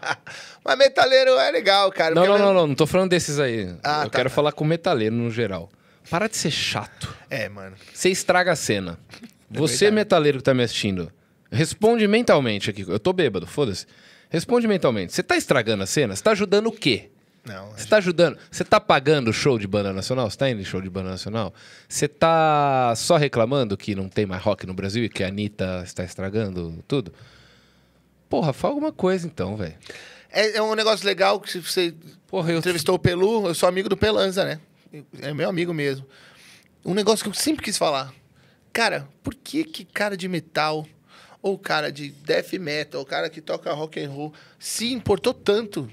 Mas 0.64 0.78
metaleiro 0.78 1.32
é 1.32 1.50
legal, 1.50 1.92
cara. 1.92 2.14
Não, 2.14 2.24
não, 2.24 2.38
não, 2.38 2.54
não, 2.54 2.66
não 2.68 2.74
tô 2.74 2.86
falando 2.86 3.10
desses 3.10 3.38
aí. 3.38 3.68
Ah, 3.84 4.04
eu 4.04 4.08
tá, 4.08 4.16
quero 4.16 4.30
tá. 4.30 4.34
falar 4.34 4.52
com 4.52 4.64
metaleiro 4.64 5.14
no 5.14 5.30
geral. 5.30 5.68
Para 6.08 6.26
de 6.26 6.38
ser 6.38 6.50
chato. 6.50 7.14
É, 7.28 7.50
mano. 7.50 7.76
Você 7.92 8.08
estraga 8.08 8.52
a 8.52 8.56
cena. 8.56 8.98
Você, 9.50 9.84
verdade. 9.84 9.94
metaleiro 9.94 10.38
que 10.38 10.44
tá 10.44 10.54
me 10.54 10.62
assistindo, 10.62 11.12
responde 11.50 12.08
mentalmente 12.08 12.70
aqui. 12.70 12.86
Eu 12.88 12.98
tô 12.98 13.12
bêbado, 13.12 13.46
foda-se. 13.46 13.84
Responde 14.30 14.66
mentalmente. 14.66 15.12
Você 15.12 15.22
tá 15.22 15.36
estragando 15.36 15.82
a 15.82 15.86
cena? 15.86 16.16
Você 16.16 16.22
tá 16.22 16.30
ajudando 16.30 16.68
o 16.68 16.72
quê? 16.72 17.10
Não, 17.44 17.70
Você 17.72 17.86
tá 17.88 17.96
ajudando? 17.96 18.38
Você 18.50 18.64
tá 18.64 18.78
pagando 18.80 19.28
o 19.28 19.32
show 19.32 19.58
de 19.58 19.66
banda 19.66 19.92
nacional? 19.92 20.30
Você 20.30 20.36
tá 20.36 20.48
indo 20.48 20.60
em 20.60 20.64
show 20.64 20.80
de 20.80 20.88
banda 20.88 21.10
nacional? 21.10 21.52
Você 21.88 22.06
tá 22.06 22.94
só 22.96 23.16
reclamando 23.16 23.76
que 23.76 23.94
não 23.96 24.08
tem 24.08 24.24
mais 24.24 24.40
rock 24.42 24.64
no 24.64 24.72
Brasil 24.74 25.04
e 25.04 25.08
que 25.08 25.24
a 25.24 25.28
Anitta 25.28 25.82
está 25.84 26.04
estragando 26.04 26.82
tudo? 26.86 27.12
Porra, 28.28 28.52
fala 28.52 28.74
alguma 28.74 28.92
coisa 28.92 29.26
então, 29.26 29.56
velho. 29.56 29.74
é, 30.30 30.56
é 30.58 30.62
um 30.62 30.74
negócio 30.74 31.04
legal 31.04 31.40
que 31.40 31.50
se 31.50 31.58
você 31.60 31.92
Porra, 32.28 32.52
eu. 32.52 32.58
entrevistou 32.58 32.94
o 32.94 32.98
Pelu, 32.98 33.48
eu 33.48 33.54
sou 33.54 33.68
amigo 33.68 33.88
do 33.88 33.96
Pelanza, 33.96 34.44
né? 34.44 34.60
É 35.20 35.34
meu 35.34 35.48
amigo 35.48 35.74
mesmo. 35.74 36.06
Um 36.84 36.94
negócio 36.94 37.24
que 37.24 37.28
eu 37.30 37.34
sempre 37.34 37.64
quis 37.64 37.76
falar. 37.76 38.12
Cara, 38.72 39.08
por 39.22 39.34
que 39.34 39.64
que 39.64 39.84
cara 39.84 40.16
de 40.16 40.28
metal 40.28 40.86
ou 41.42 41.58
cara 41.58 41.90
de 41.90 42.10
death 42.10 42.52
metal, 42.52 43.00
ou 43.00 43.06
cara 43.06 43.28
que 43.28 43.40
toca 43.40 43.72
rock 43.72 44.00
and 44.00 44.08
roll 44.10 44.32
se 44.60 44.92
importou 44.92 45.34
tanto 45.34 45.90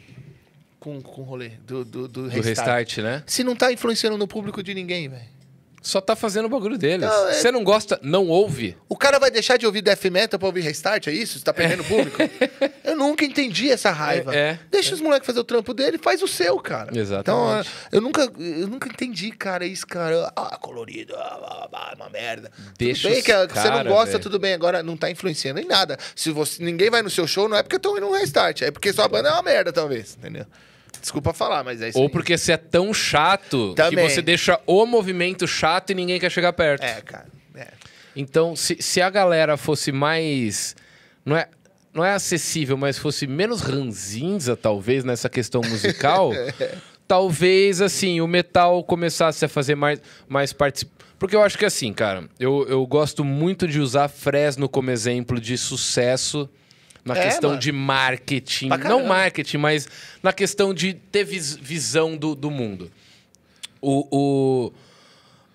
com, 0.79 1.01
com 1.01 1.21
o 1.21 1.23
rolê 1.25 1.49
do, 1.65 1.83
do, 1.83 2.07
do 2.07 2.23
Do 2.23 2.29
restart. 2.29 2.45
restart, 2.45 2.97
né? 2.99 3.23
Se 3.25 3.43
não 3.43 3.55
tá 3.55 3.71
influenciando 3.71 4.17
no 4.17 4.27
público 4.27 4.63
de 4.63 4.73
ninguém, 4.73 5.09
velho. 5.09 5.39
Só 5.81 6.01
tá 6.01 6.13
fazendo 6.13 6.43
o 6.45 6.49
bagulho 6.49 6.77
deles. 6.77 7.07
Não, 7.07 7.29
é- 7.29 7.33
Você 7.35 7.49
não 7.53 7.63
gosta, 7.63 7.97
não 8.03 8.27
ouve. 8.27 8.75
O 8.89 8.97
cara 8.97 9.17
vai 9.17 9.31
deixar 9.31 9.55
de 9.55 9.65
ouvir 9.65 9.81
death 9.81 10.03
metal 10.11 10.37
pra 10.37 10.47
ouvir 10.49 10.59
restart, 10.59 11.07
é 11.07 11.11
isso? 11.13 11.39
Você 11.39 11.45
tá 11.45 11.53
perdendo 11.53 11.85
público? 11.85 12.17
Eu 12.83 12.97
nunca 12.97 13.23
entendi 13.23 13.71
essa 13.71 13.89
raiva. 13.89 14.35
É, 14.35 14.39
é. 14.39 14.59
Deixa 14.69 14.93
os 14.93 14.99
moleques 14.99 15.25
fazer 15.25 15.39
o 15.39 15.43
trampo 15.43 15.73
dele, 15.73 15.97
faz 15.97 16.21
o 16.21 16.27
seu, 16.27 16.57
cara. 16.59 16.91
Exatamente. 16.97 17.21
Então, 17.21 17.49
ah, 17.49 17.63
eu 17.93 18.01
nunca, 18.01 18.23
eu 18.39 18.67
nunca 18.67 18.89
entendi, 18.89 19.31
cara, 19.31 19.65
isso, 19.65 19.87
cara. 19.87 20.29
Ah, 20.35 20.57
colorido, 20.57 21.15
ah, 21.15 21.37
blá, 21.39 21.49
blá, 21.49 21.67
blá, 21.69 21.93
uma 21.95 22.09
merda. 22.09 22.51
Deixa 22.77 23.03
tudo 23.03 23.11
bem 23.11 23.19
os 23.19 23.25
que, 23.25 23.31
ah, 23.31 23.47
que 23.47 23.53
você 23.53 23.67
não 23.69 23.77
cara, 23.77 23.89
gosta, 23.89 24.11
velho. 24.13 24.23
tudo 24.23 24.37
bem. 24.39 24.53
Agora, 24.53 24.83
não 24.83 24.97
tá 24.97 25.09
influenciando 25.09 25.61
em 25.61 25.65
nada. 25.65 25.97
Se 26.13 26.29
você, 26.29 26.61
ninguém 26.61 26.89
vai 26.89 27.01
no 27.01 27.09
seu 27.09 27.25
show, 27.25 27.47
não 27.47 27.55
é 27.55 27.63
porque 27.63 27.77
estão 27.77 27.95
indo 27.95 28.07
no 28.07 28.11
restart. 28.11 28.63
É 28.63 28.71
porque 28.71 28.91
sua 28.91 29.07
banda 29.07 29.29
é 29.29 29.31
uma 29.31 29.43
merda, 29.43 29.71
talvez. 29.71 30.17
Entendeu? 30.17 30.45
Desculpa 30.99 31.33
falar, 31.33 31.63
mas 31.63 31.81
é 31.81 31.89
isso 31.89 31.97
Ou 31.97 32.05
aí. 32.05 32.09
porque 32.11 32.37
você 32.37 32.53
é 32.53 32.57
tão 32.57 32.93
chato 32.93 33.73
Também. 33.73 34.05
que 34.05 34.13
você 34.13 34.21
deixa 34.21 34.59
o 34.65 34.85
movimento 34.85 35.47
chato 35.47 35.91
e 35.91 35.95
ninguém 35.95 36.19
quer 36.19 36.29
chegar 36.31 36.53
perto. 36.53 36.83
É, 36.83 37.01
cara. 37.01 37.27
É. 37.55 37.67
Então, 38.15 38.55
se, 38.55 38.77
se 38.79 39.01
a 39.01 39.09
galera 39.09 39.57
fosse 39.57 39.91
mais. 39.91 40.75
Não 41.25 41.37
é, 41.37 41.47
não 41.93 42.03
é 42.03 42.13
acessível, 42.13 42.77
mas 42.77 42.97
fosse 42.97 43.27
menos 43.27 43.61
ranzinza, 43.61 44.55
talvez, 44.55 45.03
nessa 45.03 45.29
questão 45.29 45.61
musical, 45.61 46.31
talvez, 47.07 47.81
assim, 47.81 48.21
o 48.21 48.27
metal 48.27 48.83
começasse 48.83 49.43
a 49.45 49.49
fazer 49.49 49.75
mais, 49.75 50.01
mais 50.27 50.53
participação. 50.53 50.99
Porque 51.17 51.35
eu 51.35 51.43
acho 51.43 51.57
que, 51.57 51.65
assim, 51.65 51.91
cara, 51.91 52.29
eu, 52.39 52.65
eu 52.69 52.85
gosto 52.87 53.25
muito 53.25 53.67
de 53.67 53.81
usar 53.81 54.07
Fresno 54.07 54.69
como 54.69 54.89
exemplo 54.89 55.39
de 55.39 55.57
sucesso 55.57 56.49
na 57.13 57.19
É, 57.19 57.23
questão 57.25 57.49
mano. 57.51 57.61
de 57.61 57.71
marketing. 57.71 58.69
Não 58.69 59.05
marketing, 59.05 59.57
mas 59.57 59.87
na 60.23 60.31
questão 60.33 60.73
de 60.73 60.93
ter 60.93 61.23
vis- 61.23 61.55
visão 61.55 62.15
do, 62.15 62.35
do 62.35 62.49
mundo. 62.49 62.91
O, 63.81 64.07
o- 64.11 64.73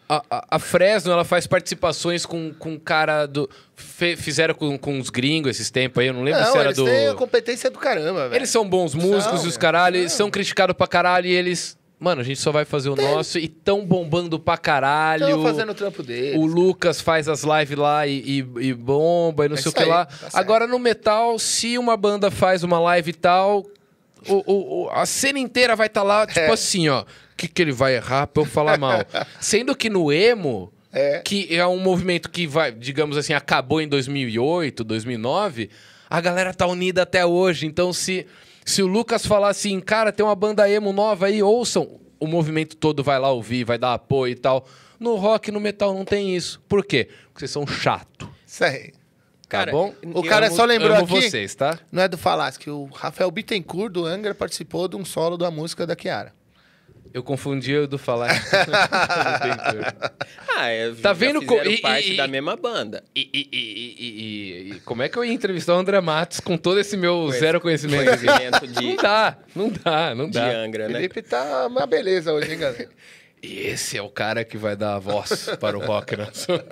a, 0.09 0.45
a- 0.57 0.59
Fresno, 0.59 1.13
ela 1.13 1.25
faz 1.25 1.47
participações 1.47 2.27
com, 2.27 2.53
com 2.55 2.79
cara 2.79 3.27
do... 3.27 3.49
fe- 3.75 4.17
fizeram 4.17 4.55
com, 4.55 4.77
com 4.79 4.99
os 4.99 5.09
gringos 5.11 5.51
esses 5.53 5.71
tempos 5.71 6.01
aí, 6.03 6.09
eu 6.09 6.15
não 6.15 6.23
lembro 6.23 6.41
Não, 6.41 6.53
se 6.53 6.59
era 6.59 6.67
eles 6.69 6.77
do... 6.77 6.85
têm 6.85 7.09
a 7.09 7.15
competência 7.15 7.71
do 7.71 7.79
caramba, 7.79 8.29
velho. 8.29 8.39
Eles 8.39 8.51
são 8.51 8.69
bons 8.69 8.95
músicos 8.95 9.41
São, 9.41 9.45
e 9.47 9.49
os 9.49 9.57
caralho, 9.57 10.09
são 10.11 10.31
criticados 10.31 10.77
pra 10.77 10.87
caralho 10.87 11.27
e 11.27 11.33
eles... 11.33 11.77
Mano, 12.05 12.21
a 12.21 12.25
gente 12.25 12.39
só 12.39 12.53
vai 12.53 12.65
fazer 12.67 12.91
o 12.91 12.97
nosso 12.97 13.39
e 13.39 13.49
tão 13.49 13.85
bombando 13.87 14.39
pra 14.39 14.59
caralho. 14.59 15.25
Estão 15.25 15.43
fazendo 15.43 15.71
o 15.71 15.75
trampo 15.75 16.03
deles. 16.03 16.39
O 16.39 16.45
Lucas 16.45 17.01
faz 17.01 17.29
as 17.29 17.43
lives 17.43 17.79
lá 17.79 18.07
e, 18.07 18.19
e- 18.21 18.67
e 18.69 18.75
bomba 18.75 19.47
e 19.47 19.49
não 19.49 19.57
É 19.57 19.61
sei 19.61 19.71
o 19.71 19.75
que 19.75 19.83
aí, 19.83 19.89
lá. 19.89 20.05
tá. 20.05 20.29
Agora 20.35 20.67
no 20.67 20.79
metal, 20.79 21.39
se 21.39 21.79
uma 21.79 21.97
banda 21.97 22.31
faz 22.31 22.63
uma 22.63 22.79
live 22.79 23.11
e 23.11 23.15
tal, 23.15 23.65
o- 24.29 24.85
o- 24.85 24.91
a 24.91 25.07
cena 25.07 25.39
inteira 25.39 25.75
vai 25.75 25.87
estar 25.87 26.03
lá, 26.03 26.27
tipo 26.29 26.41
É. 26.41 26.51
assim, 26.53 26.89
ó. 26.91 27.01
O 27.03 27.07
que, 27.37 27.49
que 27.49 27.63
ele 27.63 27.73
vai 27.73 27.97
errar 27.97 28.27
pra 28.27 28.43
eu 28.43 28.47
falar 28.47 28.79
mal? 28.79 29.01
Sendo 29.41 29.75
que 29.75 29.89
no 29.91 30.13
emo, 30.13 30.71
É. 30.93 31.19
que 31.25 31.49
é 31.57 31.67
um 31.67 31.79
movimento 31.79 32.31
que 32.31 32.47
vai, 32.47 32.71
digamos 32.71 33.17
assim, 33.17 33.33
acabou 33.33 33.81
em 33.81 33.89
2008, 33.89 34.85
2009, 34.85 35.69
a 36.09 36.21
galera 36.21 36.55
tá 36.55 36.67
unida 36.67 37.03
até 37.03 37.27
hoje. 37.27 37.67
Então, 37.67 37.93
se, 37.93 38.25
se 38.65 38.83
o 38.83 38.87
Lucas 38.87 39.27
falar 39.27 39.49
assim, 39.51 39.81
cara, 39.81 40.13
tem 40.13 40.25
uma 40.25 40.35
banda 40.35 40.69
emo 40.69 40.93
nova 40.93 41.27
aí, 41.27 41.43
ouçam, 41.43 42.01
o 42.19 42.27
movimento 42.27 42.77
todo 42.77 43.03
vai 43.03 43.19
lá 43.19 43.31
ouvir, 43.31 43.65
vai 43.65 43.77
dar 43.79 43.95
apoio 43.95 44.33
e 44.33 44.37
tal. 44.37 44.67
No 44.99 45.17
rock, 45.17 45.51
no 45.51 45.61
metal 45.61 45.93
não 45.93 46.05
tem 46.05 46.35
isso. 46.35 46.61
Por 46.69 46.85
quê? 46.85 47.09
Porque 47.27 47.41
vocês 47.41 47.51
são 47.51 47.67
chato. 47.67 48.29
Isso 48.47 48.65
aí. 48.65 48.93
Tá 49.49 49.67
bom? 49.67 49.95
O 50.15 50.23
cara 50.23 50.47
eu- 50.47 50.53
só 50.53 50.65
lembrou 50.65 50.97
Amo 50.97 51.05
aqui. 51.05 51.29
vocês, 51.31 51.55
tá? 51.55 51.79
Não 51.93 52.03
é 52.03 52.09
do 52.09 52.19
Falasque, 52.19 52.65
que 52.65 52.71
o 52.71 52.87
Rafael 52.87 53.31
Bittencourt 53.31 53.93
do 53.93 54.05
Angra 54.05 54.35
participou 54.35 54.89
de 54.89 54.97
um 54.97 55.05
solo 55.05 55.37
da 55.37 55.49
música 55.51 55.87
da 55.87 55.95
Kiara. 55.95 56.33
Eu 57.15 57.23
confundi 57.23 57.75
o 57.77 57.87
do 57.87 57.97
falar. 57.97 58.29
Ah, 60.57 60.69
é, 60.69 60.93
Tá 61.03 61.13
vendo 61.13 61.43
co- 61.45 61.55
fizeram 61.59 61.73
e- 61.73 61.81
parte 61.81 62.13
e- 62.13 62.17
da 62.17 62.27
e- 62.27 62.31
mesma 62.31 62.55
banda. 62.57 63.03
E, 63.15 63.21
e- 63.33 63.49
e- 63.53 63.95
e- 63.99 64.71
e- 64.71 64.73
e- 64.77 64.81
como 64.81 65.03
é 65.03 65.09
que 65.09 65.17
eu 65.19 65.25
ia 65.25 65.33
entrevistar 65.33 65.75
o 65.75 65.79
André 65.79 66.01
Matos 66.01 66.39
com 66.39 66.57
todo 66.57 66.79
esse 66.79 66.97
meu 66.97 67.29
zero 67.33 67.61
conhecimento? 67.61 68.05
Conhecimento 68.05 68.67
Não 68.75 68.83
de, 68.91 68.97
dá, 68.97 69.37
não 69.55 69.69
dá, 69.69 70.15
não 70.15 70.27
de 70.27 70.33
dá. 70.39 70.47
Angra, 70.47 70.87
né? 70.89 70.95
Felipe 70.95 71.23
tá 71.23 71.67
uma 71.67 71.87
beleza 71.87 72.33
hoje, 72.33 72.53
hein, 72.53 72.59
galera? 72.59 72.89
E 73.43 73.59
esse 73.67 73.99
é 73.99 74.01
o 74.01 74.09
cara 74.09 74.43
que 74.43 74.57
vai 74.57 74.75
dar 74.75 74.95
a 74.95 74.99
voz 74.99 75.51
para 75.61 75.77
o 75.77 75.81
rock 75.85 76.17
nacional. 76.17 76.65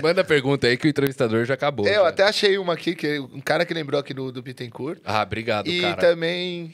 Manda 0.00 0.22
pergunta 0.22 0.68
aí 0.68 0.76
que 0.76 0.86
o 0.86 0.88
entrevistador 0.90 1.44
já 1.44 1.54
acabou. 1.54 1.88
Eu 1.88 2.02
já. 2.04 2.08
até 2.08 2.22
achei 2.22 2.56
uma 2.56 2.74
aqui, 2.74 2.94
que 2.94 3.18
um 3.18 3.40
cara 3.40 3.64
que 3.66 3.74
lembrou 3.74 3.98
aqui 4.00 4.14
do, 4.14 4.30
do 4.30 4.40
Bittencourt. 4.42 5.00
Ah, 5.04 5.22
obrigado, 5.22 5.66
e 5.66 5.80
cara. 5.80 5.96
também, 5.96 6.72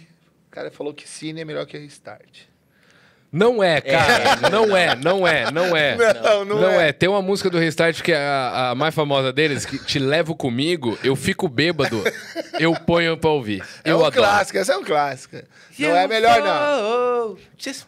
o 0.51 0.53
cara 0.53 0.69
falou 0.69 0.93
que 0.93 1.09
Cine 1.09 1.43
é 1.43 1.45
melhor 1.45 1.65
que 1.65 1.79
Restart. 1.79 2.41
Não 3.33 3.63
é, 3.63 3.81
cara. 3.81 4.51
Não 4.51 4.77
é, 4.77 4.97
não 4.97 5.29
é, 5.29 5.49
não 5.53 5.77
é. 5.77 5.95
Não, 6.21 6.45
não 6.45 6.61
Não 6.63 6.71
é. 6.81 6.89
é. 6.89 6.93
Tem 6.93 7.09
uma 7.09 7.23
música 7.23 7.49
do 7.49 7.57
Restart 7.57 8.03
que 8.03 8.11
é 8.11 8.17
a, 8.17 8.71
a 8.71 8.75
mais 8.75 8.93
famosa 8.93 9.33
deles, 9.33 9.65
que 9.65 9.79
te 9.79 10.01
levo 10.01 10.35
comigo, 10.35 10.99
eu 11.05 11.15
fico 11.15 11.47
bêbado, 11.49 12.03
eu 12.59 12.75
ponho 12.75 13.17
pra 13.17 13.31
ouvir. 13.31 13.63
É 13.85 13.93
eu 13.93 13.99
um 13.99 14.05
adoro. 14.05 14.15
clássico, 14.17 14.59
essa 14.59 14.73
é 14.73 14.77
um 14.77 14.83
clássico. 14.83 15.37
Não 15.79 15.97
é 15.97 16.09
melhor, 16.09 16.41
não. 16.41 17.37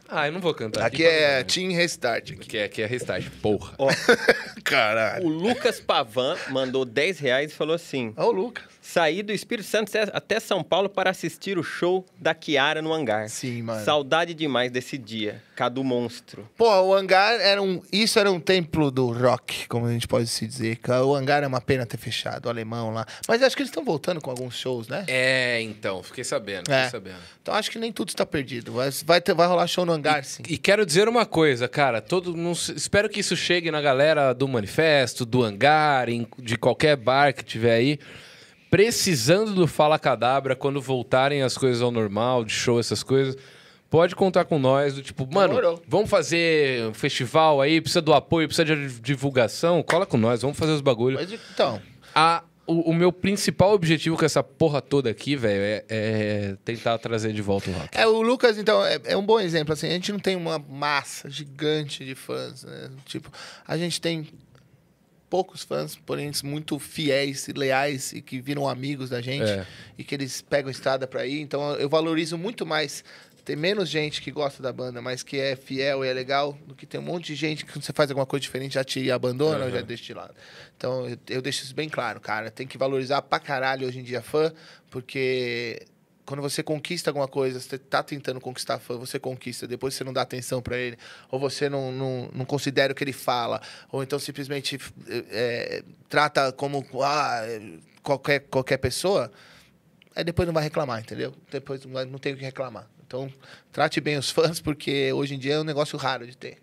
Ah, 0.08 0.28
eu 0.28 0.32
não 0.32 0.40
vou 0.40 0.54
cantar. 0.54 0.86
Aqui 0.86 1.04
é 1.04 1.42
Team 1.42 1.72
Restart. 1.72 2.30
Aqui. 2.30 2.40
Aqui 2.42 2.58
é, 2.58 2.64
aqui 2.64 2.82
é 2.82 2.86
Restart, 2.86 3.26
porra. 3.42 3.74
Ó, 3.78 3.88
Caralho. 4.62 5.26
o 5.26 5.28
Lucas 5.28 5.80
Pavan 5.80 6.36
mandou 6.50 6.84
10 6.84 7.18
reais 7.18 7.50
e 7.50 7.54
falou 7.54 7.74
assim: 7.74 8.12
Olha 8.16 8.28
o 8.28 8.32
Lucas. 8.32 8.64
Saí 8.92 9.22
do 9.22 9.32
Espírito 9.32 9.66
Santo 9.66 9.90
até 10.12 10.38
São 10.38 10.62
Paulo 10.62 10.86
para 10.86 11.08
assistir 11.08 11.56
o 11.56 11.62
show 11.62 12.04
da 12.20 12.34
Kiara 12.34 12.82
no 12.82 12.92
hangar. 12.92 13.26
Sim, 13.30 13.62
mano. 13.62 13.82
Saudade 13.82 14.34
demais 14.34 14.70
desse 14.70 14.98
dia. 14.98 15.42
Cadu 15.56 15.82
Monstro. 15.82 16.46
Pô, 16.58 16.68
o 16.82 16.94
hangar 16.94 17.40
era 17.40 17.62
um. 17.62 17.80
Isso 17.90 18.18
era 18.18 18.30
um 18.30 18.38
templo 18.38 18.90
do 18.90 19.10
rock, 19.10 19.66
como 19.66 19.86
a 19.86 19.92
gente 19.92 20.06
pode 20.06 20.26
se 20.26 20.46
dizer. 20.46 20.78
O 21.06 21.14
hangar 21.14 21.42
é 21.42 21.46
uma 21.46 21.60
pena 21.60 21.86
ter 21.86 21.96
fechado, 21.96 22.44
o 22.46 22.48
alemão 22.50 22.92
lá. 22.92 23.06
Mas 23.26 23.42
acho 23.42 23.56
que 23.56 23.62
eles 23.62 23.70
estão 23.70 23.82
voltando 23.82 24.20
com 24.20 24.28
alguns 24.28 24.54
shows, 24.58 24.88
né? 24.88 25.04
É, 25.08 25.62
então, 25.62 26.02
fiquei 26.02 26.22
sabendo, 26.24 26.64
fiquei 26.66 26.74
É. 26.74 26.90
sabendo. 26.90 27.16
Então 27.40 27.54
acho 27.54 27.70
que 27.70 27.78
nem 27.78 27.90
tudo 27.92 28.10
está 28.10 28.26
perdido. 28.26 28.72
Vai, 28.72 28.90
vai, 29.06 29.20
ter, 29.22 29.32
vai 29.34 29.46
rolar 29.46 29.66
show 29.68 29.86
no 29.86 29.92
hangar, 29.92 30.22
sim. 30.22 30.42
E 30.46 30.58
quero 30.58 30.84
dizer 30.84 31.08
uma 31.08 31.24
coisa, 31.24 31.66
cara. 31.66 32.02
Todo, 32.02 32.36
espero 32.76 33.08
que 33.08 33.20
isso 33.20 33.36
chegue 33.36 33.70
na 33.70 33.80
galera 33.80 34.34
do 34.34 34.46
manifesto, 34.46 35.24
do 35.24 35.42
hangar, 35.42 36.10
em- 36.10 36.26
de 36.38 36.58
qualquer 36.58 36.94
bar 36.96 37.32
que 37.32 37.42
tiver 37.42 37.72
aí. 37.74 37.98
Precisando 38.72 39.52
do 39.52 39.66
Fala 39.66 39.98
Cadabra, 39.98 40.56
quando 40.56 40.80
voltarem 40.80 41.42
as 41.42 41.58
coisas 41.58 41.82
ao 41.82 41.90
normal, 41.90 42.42
de 42.42 42.54
show, 42.54 42.80
essas 42.80 43.02
coisas, 43.02 43.36
pode 43.90 44.16
contar 44.16 44.46
com 44.46 44.58
nós. 44.58 44.94
Do 44.94 45.02
tipo, 45.02 45.28
mano, 45.30 45.54
Demorou. 45.56 45.82
vamos 45.86 46.08
fazer 46.08 46.82
um 46.86 46.94
festival 46.94 47.60
aí, 47.60 47.82
precisa 47.82 48.00
do 48.00 48.14
apoio, 48.14 48.48
precisa 48.48 48.64
de 48.74 48.98
divulgação, 49.00 49.82
cola 49.82 50.06
com 50.06 50.16
nós, 50.16 50.40
vamos 50.40 50.56
fazer 50.56 50.72
os 50.72 50.80
bagulhos. 50.80 51.20
Mas 51.20 51.30
então, 51.52 51.82
A- 52.14 52.42
o, 52.66 52.92
o 52.92 52.94
meu 52.94 53.12
principal 53.12 53.74
objetivo 53.74 54.16
com 54.16 54.24
essa 54.24 54.42
porra 54.42 54.80
toda 54.80 55.10
aqui, 55.10 55.36
velho, 55.36 55.60
é, 55.62 55.84
é 55.90 56.56
tentar 56.64 56.96
trazer 56.96 57.34
de 57.34 57.42
volta 57.42 57.68
o 57.68 57.74
rock. 57.74 57.88
é, 57.92 58.06
o 58.06 58.22
Lucas, 58.22 58.56
então, 58.56 58.82
é, 58.86 58.98
é 59.04 59.16
um 59.18 59.26
bom 59.26 59.38
exemplo. 59.38 59.74
Assim, 59.74 59.88
a 59.88 59.90
gente 59.92 60.10
não 60.12 60.18
tem 60.18 60.34
uma 60.34 60.58
massa 60.58 61.28
gigante 61.28 62.06
de 62.06 62.14
fãs. 62.14 62.64
Né? 62.64 62.88
Tipo, 63.04 63.30
a 63.68 63.76
gente 63.76 64.00
tem 64.00 64.28
poucos 65.32 65.62
fãs, 65.62 65.96
porém 65.96 66.30
muito 66.44 66.78
fiéis 66.78 67.48
e 67.48 67.52
leais 67.54 68.12
e 68.12 68.20
que 68.20 68.38
viram 68.38 68.68
amigos 68.68 69.08
da 69.08 69.22
gente 69.22 69.48
É. 69.50 69.66
e 69.96 70.04
que 70.04 70.14
eles 70.14 70.42
pegam 70.42 70.70
estrada 70.70 71.06
pra 71.06 71.26
ir. 71.26 71.40
Então 71.40 71.72
eu 71.76 71.88
valorizo 71.88 72.36
muito 72.36 72.66
mais 72.66 73.02
ter 73.42 73.56
menos 73.56 73.88
gente 73.88 74.20
que 74.20 74.30
gosta 74.30 74.62
da 74.62 74.70
banda, 74.70 75.00
mas 75.00 75.22
que 75.22 75.38
é 75.38 75.56
fiel 75.56 76.04
e 76.04 76.08
é 76.08 76.12
legal, 76.12 76.52
do 76.66 76.74
que 76.74 76.84
ter 76.84 76.98
um 76.98 77.02
monte 77.02 77.28
de 77.28 77.34
gente 77.34 77.64
que 77.64 77.72
quando 77.72 77.82
você 77.82 77.94
faz 77.94 78.10
alguma 78.10 78.26
coisa 78.26 78.42
diferente 78.42 78.74
já 78.74 78.84
te 78.84 79.10
abandona 79.10 79.64
ou 79.64 79.70
já 79.70 79.80
deixa 79.80 80.04
de 80.04 80.12
lado. 80.12 80.34
Então 80.76 81.08
eu, 81.08 81.16
eu 81.30 81.40
deixo 81.40 81.64
isso 81.64 81.74
bem 81.74 81.88
claro, 81.88 82.20
cara. 82.20 82.50
Tem 82.50 82.66
que 82.66 82.76
valorizar 82.76 83.22
pra 83.22 83.40
caralho 83.40 83.88
hoje 83.88 84.00
em 84.00 84.02
dia 84.04 84.20
fã, 84.20 84.52
porque 84.90 85.80
quando 86.32 86.40
você 86.40 86.62
conquista 86.62 87.10
alguma 87.10 87.28
coisa, 87.28 87.60
você 87.60 87.76
tá 87.76 88.02
tentando 88.02 88.40
conquistar 88.40 88.78
fã, 88.78 88.96
você 88.96 89.18
conquista, 89.18 89.68
depois 89.68 89.92
você 89.92 90.02
não 90.02 90.14
dá 90.14 90.22
atenção 90.22 90.62
pra 90.62 90.78
ele, 90.78 90.96
ou 91.30 91.38
você 91.38 91.68
não, 91.68 91.92
não, 91.92 92.30
não 92.32 92.44
considera 92.46 92.90
o 92.90 92.96
que 92.96 93.04
ele 93.04 93.12
fala, 93.12 93.60
ou 93.90 94.02
então 94.02 94.18
simplesmente 94.18 94.78
é, 95.06 95.84
trata 96.08 96.50
como 96.50 96.86
ah, 97.02 97.42
qualquer, 98.02 98.40
qualquer 98.48 98.78
pessoa, 98.78 99.30
aí 100.16 100.24
depois 100.24 100.46
não 100.46 100.54
vai 100.54 100.62
reclamar, 100.62 101.00
entendeu? 101.00 101.34
Depois 101.50 101.84
não, 101.84 102.02
não 102.06 102.18
tem 102.18 102.32
o 102.32 102.36
que 102.38 102.44
reclamar. 102.44 102.88
Então, 103.06 103.30
trate 103.70 104.00
bem 104.00 104.16
os 104.16 104.30
fãs, 104.30 104.58
porque 104.58 105.12
hoje 105.12 105.34
em 105.34 105.38
dia 105.38 105.56
é 105.56 105.60
um 105.60 105.64
negócio 105.64 105.98
raro 105.98 106.26
de 106.26 106.34
ter. 106.34 106.62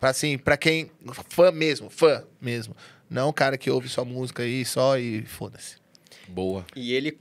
Pra, 0.00 0.08
assim, 0.08 0.38
pra 0.38 0.56
quem... 0.56 0.90
Fã 1.28 1.52
mesmo, 1.52 1.90
fã 1.90 2.24
mesmo. 2.40 2.74
Não 3.10 3.28
o 3.28 3.32
cara 3.32 3.58
que 3.58 3.70
ouve 3.70 3.90
sua 3.90 4.06
música 4.06 4.42
aí 4.42 4.64
só 4.64 4.96
e 4.96 5.20
foda-se. 5.26 5.84
Boa. 6.28 6.64
E 6.74 6.94
ele 6.94 7.12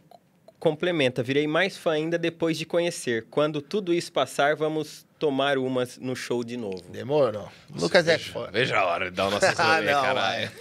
complementa: 0.63 1.21
virei 1.21 1.45
mais 1.45 1.75
fã 1.75 1.91
ainda 1.91 2.17
depois 2.17 2.57
de 2.57 2.65
conhecer. 2.65 3.25
Quando 3.29 3.61
tudo 3.61 3.93
isso 3.93 4.09
passar, 4.13 4.55
vamos 4.55 5.05
tomar 5.19 5.57
umas 5.57 5.97
no 5.97 6.15
show 6.15 6.41
de 6.41 6.55
novo. 6.55 6.81
Demorou. 6.89 7.49
Lucas 7.75 8.07
é 8.07 8.17
foda. 8.17 8.49
Veja 8.53 8.77
a 8.77 8.85
hora 8.85 9.11
de 9.11 9.17
dar 9.17 9.27
o 9.27 9.31
nosso 9.31 9.45
Ah, 9.59 9.81
não, 9.81 10.01
caralho. 10.01 10.51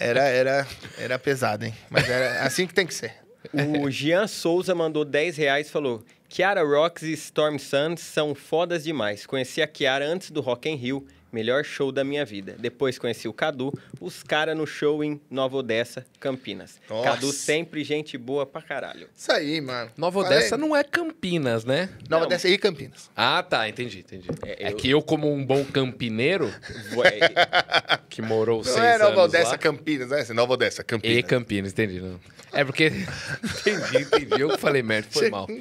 Era, 0.00 0.22
era, 0.24 0.66
era 0.98 1.16
pesado, 1.16 1.64
hein? 1.64 1.72
Mas 1.88 2.08
era 2.08 2.42
assim 2.42 2.66
que 2.66 2.74
tem 2.74 2.84
que 2.84 2.92
ser. 2.92 3.14
O 3.52 3.88
Jean 3.88 4.26
Souza 4.26 4.74
mandou 4.74 5.04
10 5.04 5.36
reais 5.36 5.68
e 5.68 5.70
falou: 5.70 6.04
Kiara 6.28 6.64
Rocks 6.64 7.04
e 7.04 7.12
Storm 7.12 7.56
Suns 7.58 8.00
são 8.00 8.34
fodas 8.34 8.82
demais. 8.82 9.26
Conheci 9.26 9.62
a 9.62 9.68
Kiara 9.68 10.04
antes 10.04 10.32
do 10.32 10.40
Rock 10.40 10.68
in 10.68 10.74
Rio, 10.74 11.06
melhor 11.34 11.64
show 11.64 11.90
da 11.90 12.04
minha 12.04 12.24
vida. 12.24 12.54
Depois 12.58 12.96
conheci 12.98 13.26
o 13.26 13.32
Cadu, 13.32 13.72
os 14.00 14.22
caras 14.22 14.56
no 14.56 14.66
show 14.66 15.02
em 15.02 15.20
Nova 15.28 15.56
Odessa, 15.56 16.06
Campinas. 16.20 16.80
Nossa. 16.88 17.02
Cadu 17.10 17.32
sempre 17.32 17.82
gente 17.82 18.16
boa 18.16 18.46
pra 18.46 18.62
caralho. 18.62 19.08
Isso 19.14 19.32
aí, 19.32 19.60
mano. 19.60 19.90
Nova 19.96 20.22
Falei. 20.22 20.38
Odessa 20.38 20.56
não 20.56 20.76
é 20.76 20.84
Campinas, 20.84 21.64
né? 21.64 21.88
Nova 22.08 22.20
Não. 22.20 22.26
Odessa 22.28 22.48
e 22.48 22.56
Campinas. 22.56 23.10
Ah, 23.16 23.42
tá, 23.42 23.68
entendi, 23.68 23.98
entendi. 23.98 24.28
É, 24.44 24.66
É, 24.68 24.72
eu- 24.72 24.76
que 24.76 24.88
eu, 24.88 25.02
como 25.02 25.32
um 25.32 25.44
bom 25.44 25.64
campineiro, 25.64 26.52
Ué, 26.96 27.18
que 28.08 28.22
morou 28.22 28.62
seis 28.62 28.76
Não 28.76 28.84
é 28.84 28.98
Nova 28.98 29.12
anos 29.12 29.24
Odessa, 29.24 29.50
lá... 29.52 29.58
Campinas, 29.58 30.12
é? 30.12 30.32
Nova 30.32 30.52
Odessa, 30.52 30.84
Campinas. 30.84 31.18
E 31.18 31.22
Campinas, 31.24 31.72
entendi. 31.72 32.00
Não. 32.00 32.20
É 32.52 32.64
porque... 32.64 32.86
entendi, 33.66 34.02
entendi. 34.04 34.40
Eu 34.40 34.50
que 34.50 34.58
falei 34.58 34.82
merda, 34.82 35.08
foi 35.10 35.28
mal. 35.30 35.48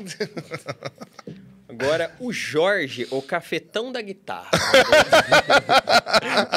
Agora, 1.79 2.11
o 2.19 2.31
Jorge, 2.31 3.07
o 3.09 3.21
cafetão 3.21 3.91
da 3.91 4.01
guitarra. 4.01 4.49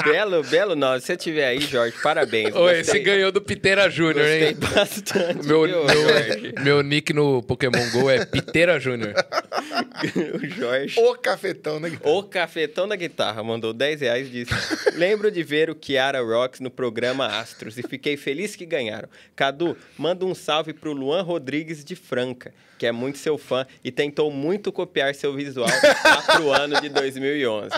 belo, 0.05 0.43
belo 0.45 0.77
nome. 0.77 1.01
Se 1.01 1.07
você 1.07 1.17
tiver 1.17 1.47
aí, 1.47 1.61
Jorge, 1.61 1.97
parabéns. 2.03 2.55
Ô, 2.55 2.61
Gostei- 2.61 2.81
esse 2.81 2.99
ganhou 3.01 3.33
do 3.33 3.41
Pitera 3.41 3.89
Júnior, 3.89 4.27
Gostei 4.27 4.49
hein? 4.49 4.57
bastante. 4.75 5.47
Meu, 5.47 5.65
viu, 5.65 5.89
Jorge? 5.89 6.53
meu, 6.57 6.65
meu 6.65 6.83
nick 6.83 7.13
no 7.13 7.43
Pokémon 7.43 7.91
GO 7.93 8.11
é 8.11 8.25
Pitera 8.25 8.79
Júnior. 8.79 9.15
o 10.35 10.47
Jorge. 10.49 11.01
O 11.01 11.15
cafetão, 11.17 11.81
né? 11.81 11.93
O 12.03 12.23
Cafetão 12.23 12.87
da 12.87 12.97
Guitarra 12.97 13.43
mandou 13.43 13.73
10 13.73 14.01
reais 14.01 14.29
e 14.29 14.31
disse: 14.31 14.53
Lembro 14.95 15.31
de 15.31 15.43
ver 15.43 15.71
o 15.71 15.75
Kiara 15.75 16.21
Rocks 16.23 16.61
no 16.61 16.71
programa 16.71 17.27
Astros 17.27 17.79
e 17.79 17.83
fiquei 17.83 18.17
feliz 18.17 18.55
que 18.55 18.67
ganharam. 18.67 19.09
Cadu, 19.35 19.77
manda 19.97 20.25
um 20.25 20.35
salve 20.35 20.73
pro 20.73 20.93
Luan 20.93 21.23
Rodrigues 21.23 21.85
de 21.85 21.97
Franca, 21.97 22.53
que 22.79 22.87
é 22.87 22.93
muito 22.93 23.19
seu 23.19 23.39
fã 23.39 23.67
e 23.83 23.91
tentou 23.91 24.31
muito 24.31 24.71
copiar 24.73 25.06
seu 25.15 25.33
visual 25.35 25.69
lá 26.05 26.23
pro 26.23 26.51
ano 26.53 26.81
de 26.81 26.89
2011. 26.89 27.71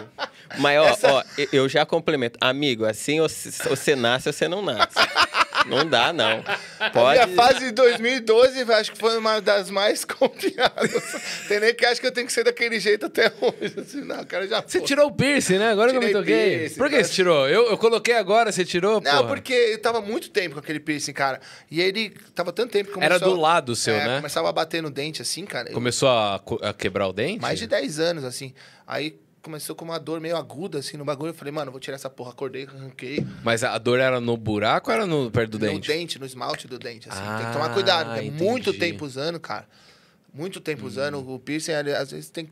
Mas, 0.59 0.79
ó, 0.79 0.97
ó, 1.19 1.23
eu- 1.53 1.69
já 1.69 1.85
complemento. 1.85 2.39
Amigo, 2.41 2.85
assim 2.87 3.21
você 3.21 3.95
nasce 3.95 4.29
ou 4.29 4.33
você 4.33 4.49
não 4.49 4.63
nasce. 4.63 4.97
Não 5.67 5.85
dá, 5.87 6.13
não. 6.13 6.43
A 6.79 6.91
Pode. 6.91 7.25
minha 7.27 7.37
fase 7.37 7.61
de 7.67 7.71
2012, 7.73 8.63
acho 8.73 8.93
que 8.93 8.99
foi 8.99 9.17
uma 9.19 9.41
das 9.41 9.71
mais 9.71 10.05
copiadas. 10.07 11.03
Tem 11.49 11.61
nem 11.61 11.75
que 11.75 11.85
acha 11.85 12.01
que 12.01 12.07
eu 12.07 12.13
tenho 12.13 12.27
que 12.27 12.33
ser 12.33 12.45
daquele 12.45 12.79
jeito 12.81 13.07
até 13.07 13.33
hoje. 13.41 13.75
Assim, 13.81 14.01
não, 14.03 14.25
cara 14.25 14.47
já 14.47 14.61
Você 14.63 14.79
foi. 14.79 14.87
tirou 14.87 15.07
o 15.09 15.13
piercing, 15.13 15.59
né? 15.59 15.71
Agora 15.71 15.91
que 15.91 15.97
eu 15.97 16.01
me 16.01 16.07
Tirei 16.09 16.21
toquei. 16.23 16.59
piercing, 16.59 16.77
Por 16.79 16.89
que 16.91 17.05
você 17.05 17.13
tirou? 17.13 17.49
Eu, 17.49 17.71
eu 17.71 17.79
coloquei 17.79 18.15
agora, 18.15 18.51
você 18.53 18.65
tirou, 18.65 19.01
Não, 19.01 19.11
porra. 19.23 19.27
porque 19.29 19.53
eu 19.53 19.79
tava 19.81 20.01
muito 20.01 20.31
tempo 20.31 20.55
com 20.55 20.61
aquele 20.61 20.81
piercing, 20.81 21.13
cara. 21.13 21.41
E 21.71 21.81
ele 21.81 22.11
tava 22.35 22.53
tanto 22.53 22.71
tempo 22.73 22.89
que 22.89 22.95
começou... 22.95 23.15
Era 23.17 23.25
do 23.25 23.35
lado 23.37 23.75
seu, 23.77 23.95
é, 23.95 24.07
né? 24.07 24.17
Começava 24.17 24.49
a 24.49 24.53
bater 24.53 24.83
no 24.83 24.91
dente, 24.91 25.23
assim, 25.23 25.45
cara. 25.45 25.71
Começou 25.73 26.09
a, 26.09 26.41
co- 26.45 26.59
a 26.63 26.73
quebrar 26.73 27.09
o 27.09 27.13
dente? 27.13 27.41
mais 27.41 27.59
de 27.59 27.67
10 27.67 27.99
anos, 28.01 28.25
assim. 28.25 28.55
Aí 28.87 29.17
começou 29.43 29.75
com 29.77 29.85
uma 29.85 29.99
dor 29.99 30.21
meio 30.21 30.37
aguda, 30.37 30.79
assim, 30.79 30.97
no 30.97 31.05
bagulho. 31.05 31.31
Eu 31.31 31.35
falei, 31.35 31.53
mano, 31.53 31.71
vou 31.71 31.81
tirar 31.81 31.95
essa 31.95 32.11
porra. 32.11 32.31
Acordei, 32.31 32.65
arranquei. 32.67 33.25
Mas 33.43 33.63
a 33.65 33.77
dor 33.79 33.99
era 34.01 34.21
no 34.21 34.37
buraco 34.37 34.91
ou 34.91 34.97
era 34.97 35.07
no, 35.07 35.31
perto 35.31 35.53
do 35.53 35.59
No 35.59 35.67
dente? 35.73 35.89
dente, 35.89 36.19
no 36.19 36.27
esmalte 36.27 36.67
do 36.69 36.79
dente, 36.79 37.09
assim. 37.09 37.21
Tem 37.21 37.29
Ah, 37.29 37.45
que 37.47 37.53
tomar 37.53 37.73
cuidado, 37.75 38.07
porque 38.07 38.21
é 38.21 38.25
entendi. 38.25 38.43
muito 38.45 38.73
tempo 38.73 39.05
usando, 39.05 39.39
cara. 39.41 39.67
Muito 40.33 40.61
tempo 40.61 40.87
usando. 40.87 41.19
O 41.29 41.39
piercing, 41.39 41.73
às 41.73 42.11
vezes, 42.11 42.31
tem, 42.31 42.49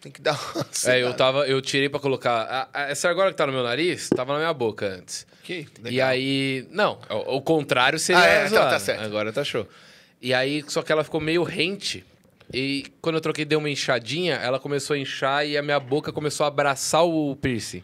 tem 0.00 0.12
que 0.12 0.20
dar 0.20 0.32
uma 0.54 0.62
É, 0.62 0.66
eu 0.66 0.72
secada. 0.72 1.14
tava, 1.14 1.46
eu 1.48 1.60
tirei 1.60 1.88
pra 1.88 1.98
colocar. 2.00 2.42
a- 2.42 2.68
a- 2.72 2.82
essa 2.90 3.08
agora 3.08 3.30
que 3.30 3.36
tá 3.36 3.46
no 3.46 3.52
meu 3.52 3.62
nariz, 3.62 4.08
tava 4.08 4.32
na 4.34 4.38
minha 4.38 4.54
boca 4.54 4.86
antes. 4.86 5.26
Que 5.42 5.66
E 5.78 5.82
legal. 5.82 6.08
aí. 6.08 6.66
Não, 6.70 6.98
o, 7.10 7.36
o 7.36 7.42
contrário 7.42 7.98
seria. 7.98 8.22
Ah, 8.22 8.26
é, 8.26 8.36
então 8.46 8.58
zoado. 8.58 8.70
tá 8.70 8.78
certo. 8.80 9.02
Agora 9.04 9.32
tá 9.32 9.42
show. 9.44 9.66
E 10.20 10.32
aí, 10.32 10.64
só 10.68 10.82
que 10.82 10.90
ela 10.92 11.04
ficou 11.04 11.20
meio 11.20 11.42
rente. 11.42 12.04
E 12.52 12.86
quando 13.00 13.16
eu 13.16 13.20
troquei, 13.20 13.44
deu 13.44 13.58
uma 13.58 13.68
inchadinha, 13.70 14.34
ela 14.36 14.58
começou 14.60 14.94
a 14.94 14.98
inchar 14.98 15.46
e 15.46 15.56
a 15.56 15.62
minha 15.62 15.80
boca 15.80 16.12
começou 16.12 16.44
a 16.44 16.48
abraçar 16.48 17.04
o 17.04 17.34
piercing. 17.36 17.82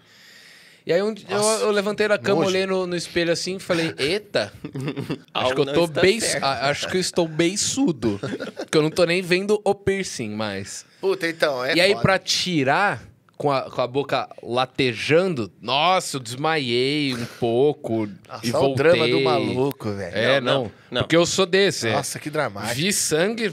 E 0.84 0.93
aí 0.93 1.01
um 1.01 1.14
eu, 1.28 1.40
eu 1.60 1.70
levantei 1.70 2.09
da 2.09 2.18
cama, 2.18 2.39
nojo. 2.40 2.48
olhei 2.51 2.66
no, 2.66 2.86
no 2.89 2.97
espelho 2.97 3.32
assim 3.32 3.56
e 3.56 3.60
falei, 3.60 3.94
eita, 3.98 4.52
acho 5.32 5.55
que 5.55 5.60
eu 5.60 5.72
tô 5.72 5.86
bem. 5.86 6.18
certo." 6.20 6.43
a- 6.44 6.68
Acho 6.70 6.89
que 6.89 6.97
eu 6.97 7.01
estou 7.01 7.28
beiçudo. 7.28 8.18
porque 8.56 8.76
eu 8.78 8.82
não 8.82 8.90
tô 8.90 9.05
nem 9.05 9.22
vendo 9.22 9.60
o 9.64 9.74
piercing 9.74 10.30
mais. 10.30 10.84
Puta, 11.01 11.28
então, 11.28 11.64
é 11.64 11.76
e 11.76 11.80
aí, 11.80 11.90
foda. 11.90 12.02
pra 12.02 12.18
tirar 12.18 13.02
com 13.36 13.51
a, 13.52 13.62
com 13.70 13.80
a 13.80 13.86
boca 13.86 14.28
latejando, 14.43 15.52
nossa, 15.60 16.16
eu 16.16 16.20
desmaiei 16.20 17.14
um 17.14 17.26
pouco 17.40 18.09
Nossa, 18.28 18.47
e 18.47 18.51
voltei. 18.51 18.72
o 18.72 18.74
drama 18.76 19.09
do 19.09 19.20
maluco, 19.20 19.90
velho. 19.93 20.16
É, 20.16 20.40
Não, 20.40 20.64
não, 20.64 20.72
não. 20.90 21.02
Porque 21.02 21.16
eu 21.16 21.26
sou 21.26 21.47
desse. 21.47 21.89
é. 21.89 21.93
Nossa, 21.93 22.18
que 22.18 22.28
dramático. 22.30 22.74
Vi 22.74 22.93
sangue. 22.93 23.48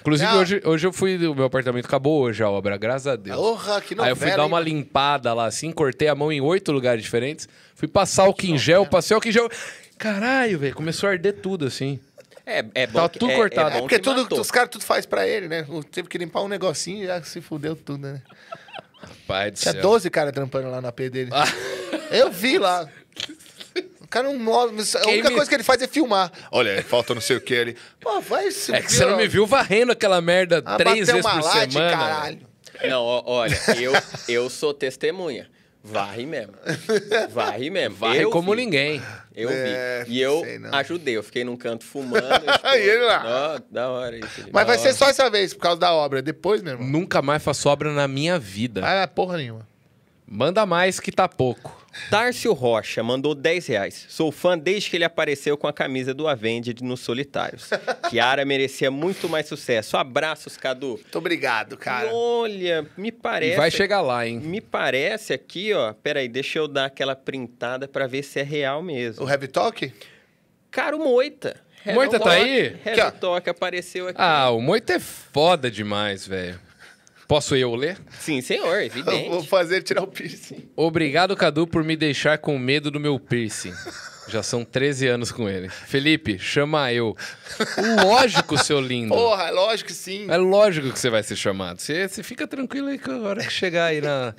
Inclusive, 0.00 0.30
Não. 0.30 0.38
hoje, 0.40 0.62
hoje 0.64 0.86
eu 0.86 0.92
fui. 0.92 1.16
O 1.26 1.34
meu 1.34 1.44
apartamento 1.44 1.84
acabou 1.86 2.22
hoje 2.22 2.42
a 2.42 2.48
obra, 2.48 2.76
graças 2.76 3.06
a 3.06 3.16
Deus. 3.16 3.36
Porra, 3.36 3.80
que 3.80 3.94
novela, 3.94 4.06
Aí 4.06 4.12
eu 4.12 4.16
fui 4.16 4.30
dar 4.36 4.46
uma 4.46 4.60
limpada 4.60 5.34
lá 5.34 5.46
assim, 5.46 5.72
cortei 5.72 6.08
a 6.08 6.14
mão 6.14 6.30
em 6.32 6.40
oito 6.40 6.70
lugares 6.72 7.02
diferentes. 7.02 7.48
Fui 7.74 7.88
passar 7.88 8.28
o 8.28 8.34
em 8.44 8.56
gel, 8.56 8.86
passei 8.86 9.16
o 9.16 9.20
em 9.24 9.32
gel. 9.32 9.48
Caralho, 9.98 10.58
velho, 10.58 10.74
começou 10.74 11.08
a 11.08 11.12
arder 11.12 11.34
tudo 11.40 11.66
assim. 11.66 11.98
É, 12.46 12.64
é 12.74 12.86
bom 12.86 12.94
Tava 13.00 13.08
que- 13.10 13.18
tudo 13.18 13.32
é- 13.32 13.36
cortado. 13.36 13.70
É, 13.74 13.78
É 13.78 13.80
porque 13.80 13.96
que 13.96 14.02
tudo, 14.02 14.22
matou. 14.22 14.40
os 14.40 14.50
caras 14.50 14.70
tudo 14.70 14.84
faz 14.84 15.04
pra 15.04 15.26
ele, 15.26 15.48
né? 15.48 15.66
Teve 15.90 16.08
que 16.08 16.16
limpar 16.16 16.42
um 16.42 16.48
negocinho 16.48 17.04
e 17.04 17.06
já 17.06 17.22
se 17.22 17.40
fudeu 17.42 17.76
tudo, 17.76 18.00
né? 18.06 18.22
Pai 19.26 19.50
do 19.50 19.56
Tinha 19.58 19.72
céu. 19.72 19.82
12 19.82 20.08
caras 20.10 20.32
trampando 20.32 20.70
lá 20.70 20.80
na 20.80 20.90
P 20.90 21.10
dele. 21.10 21.30
Eu 22.10 22.30
vi 22.30 22.56
lá. 22.58 22.88
O 24.08 24.10
cara 24.10 24.26
não 24.26 24.38
mostra. 24.38 25.00
A 25.00 25.04
Quem 25.04 25.12
única 25.14 25.28
me- 25.28 25.34
coisa 25.36 25.48
que 25.50 25.54
ele 25.54 25.62
faz 25.62 25.82
é 25.82 25.86
filmar. 25.86 26.32
Olha, 26.50 26.82
falta 26.82 27.14
não 27.14 27.20
sei 27.20 27.36
o 27.36 27.40
que 27.42 27.54
ali. 27.54 27.76
Pô, 28.00 28.20
vai 28.22 28.50
se 28.50 28.74
É 28.74 28.80
que 28.80 28.90
você 28.90 29.04
não 29.04 29.18
me 29.18 29.28
viu 29.28 29.46
varrendo 29.46 29.92
aquela 29.92 30.18
merda 30.22 30.62
Ah, 30.64 30.76
três 30.78 31.06
vezes 31.08 31.24
uma 31.24 31.34
por 31.34 31.44
laje, 31.44 31.72
semana. 31.72 31.90
caralho. 31.96 32.40
Não, 32.88 33.02
ó, 33.02 33.22
olha, 33.26 33.58
eu, 33.78 33.92
eu 34.28 34.48
sou 34.48 34.72
testemunha. 34.72 35.48
Varre 35.84 36.26
mesmo. 36.26 36.54
Varre 37.30 37.70
mesmo. 37.70 37.96
Varre 37.96 38.22
Eu 38.22 38.30
como 38.30 38.50
vi. 38.52 38.56
ninguém. 38.56 39.02
Eu 39.34 39.48
É, 39.50 40.04
vi. 40.04 40.14
E 40.14 40.20
eu 40.20 40.40
sei 40.40 40.60
ajudei. 40.72 41.16
Eu 41.16 41.22
fiquei 41.22 41.44
num 41.44 41.56
canto 41.56 41.84
fumando. 41.84 42.24
Aí 42.64 42.82
ele 42.82 43.04
lá. 43.04 43.22
Ó, 43.56 43.60
da 43.70 43.88
hora 43.88 44.16
isso. 44.16 44.42
Mas 44.52 44.66
da 44.66 44.72
vai 44.72 44.78
ser 44.78 44.88
hora. 44.88 44.96
só 44.96 45.08
essa 45.08 45.30
vez, 45.30 45.54
por 45.54 45.60
causa 45.60 45.78
da 45.80 45.92
obra. 45.92 46.20
Depois, 46.20 46.62
meu 46.62 46.72
irmão. 46.74 46.86
Nunca 46.88 47.22
mais 47.22 47.42
faço 47.42 47.68
obra 47.68 47.92
na 47.92 48.08
minha 48.08 48.38
vida. 48.38 48.82
Ah, 48.84 49.06
porra 49.06 49.36
nenhuma. 49.36 49.66
Manda 50.30 50.66
mais 50.66 51.00
que 51.00 51.10
tá 51.10 51.26
pouco. 51.26 51.74
Tárcio 52.10 52.52
Rocha 52.52 53.02
mandou 53.02 53.34
10 53.34 53.66
reais. 53.68 54.04
Sou 54.10 54.30
fã 54.30 54.58
desde 54.58 54.90
que 54.90 54.96
ele 54.96 55.04
apareceu 55.04 55.56
com 55.56 55.66
a 55.66 55.72
camisa 55.72 56.12
do 56.12 56.28
Avenged 56.28 56.84
nos 56.84 57.00
Solitários. 57.00 57.70
Kiara 58.10 58.44
merecia 58.44 58.90
muito 58.90 59.26
mais 59.26 59.46
sucesso. 59.48 59.96
Abraços, 59.96 60.56
Cadu. 60.58 60.98
Muito 61.02 61.16
obrigado, 61.18 61.78
cara. 61.78 62.10
Olha, 62.12 62.86
me 62.96 63.08
E 63.08 63.12
parece. 63.12 63.56
vai 63.56 63.70
chegar 63.70 64.02
lá, 64.02 64.26
hein? 64.26 64.38
Me 64.38 64.60
parece 64.60 65.32
aqui, 65.32 65.72
ó. 65.72 65.94
Peraí, 65.94 66.28
deixa 66.28 66.58
eu 66.58 66.68
dar 66.68 66.84
aquela 66.84 67.16
printada 67.16 67.88
pra 67.88 68.06
ver 68.06 68.22
se 68.22 68.38
é 68.38 68.42
real 68.42 68.82
mesmo. 68.82 69.24
O 69.24 69.30
Heavy 69.30 69.48
Talk? 69.48 69.92
Cara, 70.70 70.94
o 70.94 70.98
Moita. 70.98 71.56
Moita 71.86 72.20
tá 72.20 72.32
aí? 72.32 72.76
Heavy. 72.84 73.18
Talk 73.18 73.48
apareceu 73.48 74.08
aqui. 74.08 74.20
Ah, 74.20 74.50
o 74.50 74.60
Moito 74.60 74.90
é 74.92 74.98
foda 75.00 75.70
demais, 75.70 76.26
velho. 76.26 76.60
Posso 77.28 77.54
eu 77.54 77.74
ler? 77.74 77.98
Sim, 78.18 78.40
senhor, 78.40 78.80
Eu 78.80 78.90
vou 78.90 79.02
evidente. 79.04 79.46
fazer 79.48 79.82
tirar 79.82 80.02
o 80.02 80.06
piercing. 80.06 80.66
Obrigado, 80.74 81.36
Cadu, 81.36 81.66
por 81.66 81.84
me 81.84 81.94
deixar 81.94 82.38
com 82.38 82.58
medo 82.58 82.90
do 82.90 82.98
meu 82.98 83.20
piercing. 83.20 83.74
Já 84.28 84.42
são 84.42 84.64
13 84.64 85.06
anos 85.08 85.30
com 85.30 85.48
ele. 85.48 85.68
Felipe, 85.68 86.38
chama 86.38 86.90
eu. 86.92 87.14
Lógico, 88.02 88.56
seu 88.58 88.80
lindo. 88.80 89.14
Porra, 89.14 89.50
lógico 89.50 89.88
que 89.88 89.94
sim. 89.94 90.26
É 90.30 90.36
lógico 90.36 90.90
que 90.90 90.98
você 90.98 91.10
vai 91.10 91.22
ser 91.22 91.36
chamado. 91.36 91.80
Você, 91.80 92.08
você 92.08 92.22
fica 92.22 92.46
tranquilo 92.46 92.88
aí 92.88 92.98
que 92.98 93.10
a 93.10 93.18
hora 93.18 93.44
que 93.44 93.52
chegar 93.52 93.86
aí 93.86 94.00
na. 94.00 94.34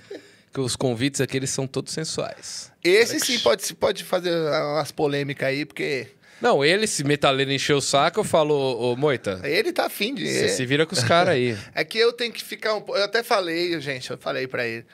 Que 0.52 0.60
os 0.60 0.76
convites 0.76 1.22
aqui, 1.22 1.38
eles 1.38 1.52
são 1.52 1.68
todos 1.68 1.94
sensuais. 1.94 2.72
Esse 2.84 3.20
sim 3.20 3.38
pode, 3.40 3.72
pode 3.76 4.04
fazer 4.04 4.32
umas 4.36 4.92
polêmicas 4.92 5.48
aí, 5.48 5.64
porque 5.64 6.08
Não, 6.42 6.64
ele, 6.64 6.88
se 6.88 7.04
metaleiro 7.04 7.52
encher 7.52 7.74
o 7.74 7.82
saco, 7.82 8.22
eu 8.22 8.24
falo, 8.24 8.54
ô, 8.54 8.96
Moita, 8.96 9.42
ele 9.44 9.74
tá 9.74 9.86
afim 9.86 10.16
de. 10.16 10.26
você 10.26 10.50
se 10.50 10.66
vira 10.66 10.86
com 10.86 10.94
os 10.94 11.04
caras 11.04 11.36
aí. 11.36 11.58
É 11.76 11.84
que 11.84 11.98
eu 11.98 12.14
tenho 12.14 12.32
que 12.32 12.44
ficar 12.44 12.74
um 12.76 12.82
pouco. 12.82 13.00
Eu 13.00 13.06
até 13.06 13.24
falei, 13.24 13.80
gente, 13.82 14.10
eu 14.10 14.18
falei 14.18 14.48
pra 14.48 14.66
ele. 14.66 14.86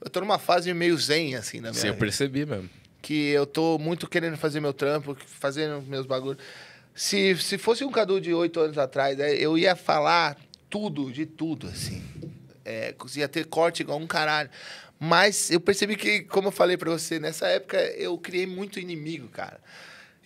Eu 0.00 0.10
tô 0.10 0.20
numa 0.20 0.38
fase 0.38 0.72
meio 0.72 0.96
zen, 0.96 1.36
assim, 1.36 1.58
na 1.58 1.70
minha 1.70 1.80
Sim, 1.80 1.88
eu 1.88 1.94
percebi 1.94 2.46
mesmo. 2.46 2.68
Que 3.02 3.28
eu 3.30 3.46
tô 3.46 3.78
muito 3.78 4.08
querendo 4.08 4.36
fazer 4.36 4.60
meu 4.60 4.72
trampo, 4.72 5.16
fazendo 5.26 5.82
meus 5.82 6.06
bagulhos. 6.06 6.42
Se, 6.94 7.36
se 7.36 7.56
fosse 7.56 7.84
um 7.84 7.90
Cadu 7.90 8.20
de 8.20 8.32
oito 8.32 8.60
anos 8.60 8.76
atrás, 8.76 9.18
é, 9.18 9.34
eu 9.34 9.56
ia 9.56 9.74
falar 9.74 10.36
tudo, 10.68 11.10
de 11.10 11.26
tudo, 11.26 11.66
assim. 11.66 12.02
É, 12.64 12.94
ia 13.16 13.28
ter 13.28 13.46
corte 13.46 13.80
igual 13.80 13.98
um 13.98 14.06
caralho. 14.06 14.50
Mas 14.98 15.50
eu 15.50 15.60
percebi 15.60 15.96
que, 15.96 16.20
como 16.24 16.48
eu 16.48 16.52
falei 16.52 16.76
pra 16.76 16.90
você, 16.90 17.18
nessa 17.18 17.46
época 17.46 17.78
eu 17.96 18.18
criei 18.18 18.46
muito 18.46 18.78
inimigo, 18.78 19.28
cara. 19.28 19.58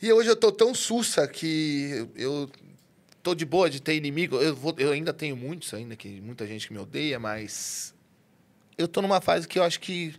E 0.04 0.12
hoje 0.12 0.28
eu 0.28 0.36
tô 0.36 0.52
tão 0.52 0.74
sussa 0.74 1.26
que 1.26 2.06
eu 2.14 2.50
tô 3.22 3.34
de 3.34 3.46
boa 3.46 3.70
de 3.70 3.80
ter 3.80 3.94
inimigo. 3.96 4.36
Eu, 4.36 4.54
vou, 4.54 4.74
eu 4.76 4.92
ainda 4.92 5.14
tenho 5.14 5.34
muitos 5.34 5.72
ainda, 5.72 5.96
que 5.96 6.20
muita 6.20 6.46
gente 6.46 6.66
que 6.68 6.74
me 6.74 6.78
odeia, 6.78 7.18
mas 7.18 7.94
eu 8.76 8.86
tô 8.86 9.00
numa 9.00 9.22
fase 9.22 9.48
que 9.48 9.58
eu 9.58 9.62
acho 9.62 9.80
que 9.80 10.14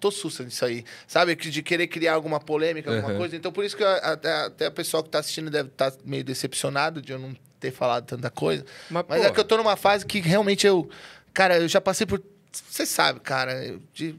tô 0.00 0.10
sussa 0.10 0.42
disso 0.42 0.64
aí. 0.64 0.86
Sabe? 1.06 1.34
De 1.36 1.62
querer 1.62 1.86
criar 1.86 2.14
alguma 2.14 2.40
polêmica, 2.40 2.90
alguma 2.90 3.10
Uhum. 3.10 3.18
coisa. 3.18 3.36
Então, 3.36 3.52
por 3.52 3.62
isso 3.62 3.76
que 3.76 3.82
eu- 3.82 3.88
até, 3.88 4.32
até 4.46 4.66
a 4.66 4.70
pessoa 4.70 5.02
que 5.02 5.10
tá 5.10 5.18
assistindo 5.18 5.50
deve 5.50 5.68
estar 5.68 5.92
meio 6.02 6.24
decepcionado 6.24 7.02
de 7.02 7.12
eu 7.12 7.18
não 7.18 7.36
ter 7.60 7.70
falado 7.72 8.06
tanta 8.06 8.30
coisa. 8.30 8.64
Mas, 8.88 9.04
Mas 9.06 9.22
é 9.22 9.30
que 9.30 9.38
eu 9.38 9.44
tô 9.44 9.58
numa 9.58 9.76
fase 9.76 10.06
que 10.06 10.18
realmente 10.20 10.66
eu. 10.66 10.88
Cara, 11.34 11.58
eu 11.58 11.68
já 11.68 11.78
passei 11.82 12.06
por. 12.06 12.22
Você 12.70 12.86
sabe, 12.86 13.20
cara, 13.20 13.78
de 13.92 14.14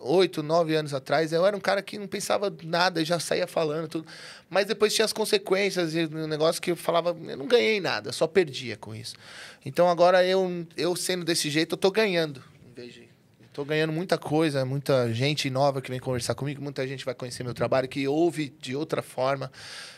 oito, 0.00 0.42
nove 0.42 0.74
anos 0.74 0.92
atrás, 0.92 1.32
eu 1.32 1.46
era 1.46 1.56
um 1.56 1.60
cara 1.60 1.82
que 1.82 1.98
não 1.98 2.06
pensava 2.06 2.54
nada 2.62 3.00
e 3.00 3.04
já 3.04 3.18
saía 3.18 3.46
falando 3.46 3.88
tudo. 3.88 4.06
Mas 4.50 4.66
depois 4.66 4.94
tinha 4.94 5.04
as 5.04 5.12
consequências 5.12 5.94
e 5.94 6.06
um 6.06 6.26
negócio 6.26 6.60
que 6.60 6.70
eu 6.70 6.76
falava, 6.76 7.16
eu 7.26 7.36
não 7.36 7.46
ganhei 7.46 7.80
nada, 7.80 8.12
só 8.12 8.26
perdia 8.26 8.76
com 8.76 8.94
isso. 8.94 9.14
Então 9.64 9.88
agora 9.88 10.24
eu, 10.24 10.66
eu 10.76 10.94
sendo 10.96 11.24
desse 11.24 11.50
jeito, 11.50 11.74
eu 11.74 11.78
tô 11.78 11.90
ganhando. 11.90 12.42
Em 12.70 12.74
vez 12.74 12.94
de. 12.94 13.06
Tô 13.52 13.64
ganhando 13.64 13.90
muita 13.90 14.18
coisa, 14.18 14.66
muita 14.66 15.10
gente 15.14 15.48
nova 15.48 15.80
que 15.80 15.90
vem 15.90 15.98
conversar 15.98 16.34
comigo, 16.34 16.62
muita 16.62 16.86
gente 16.86 17.06
vai 17.06 17.14
conhecer 17.14 17.42
meu 17.42 17.54
trabalho, 17.54 17.88
que 17.88 18.06
ouve 18.06 18.54
de 18.60 18.76
outra 18.76 19.00
forma. 19.00 19.50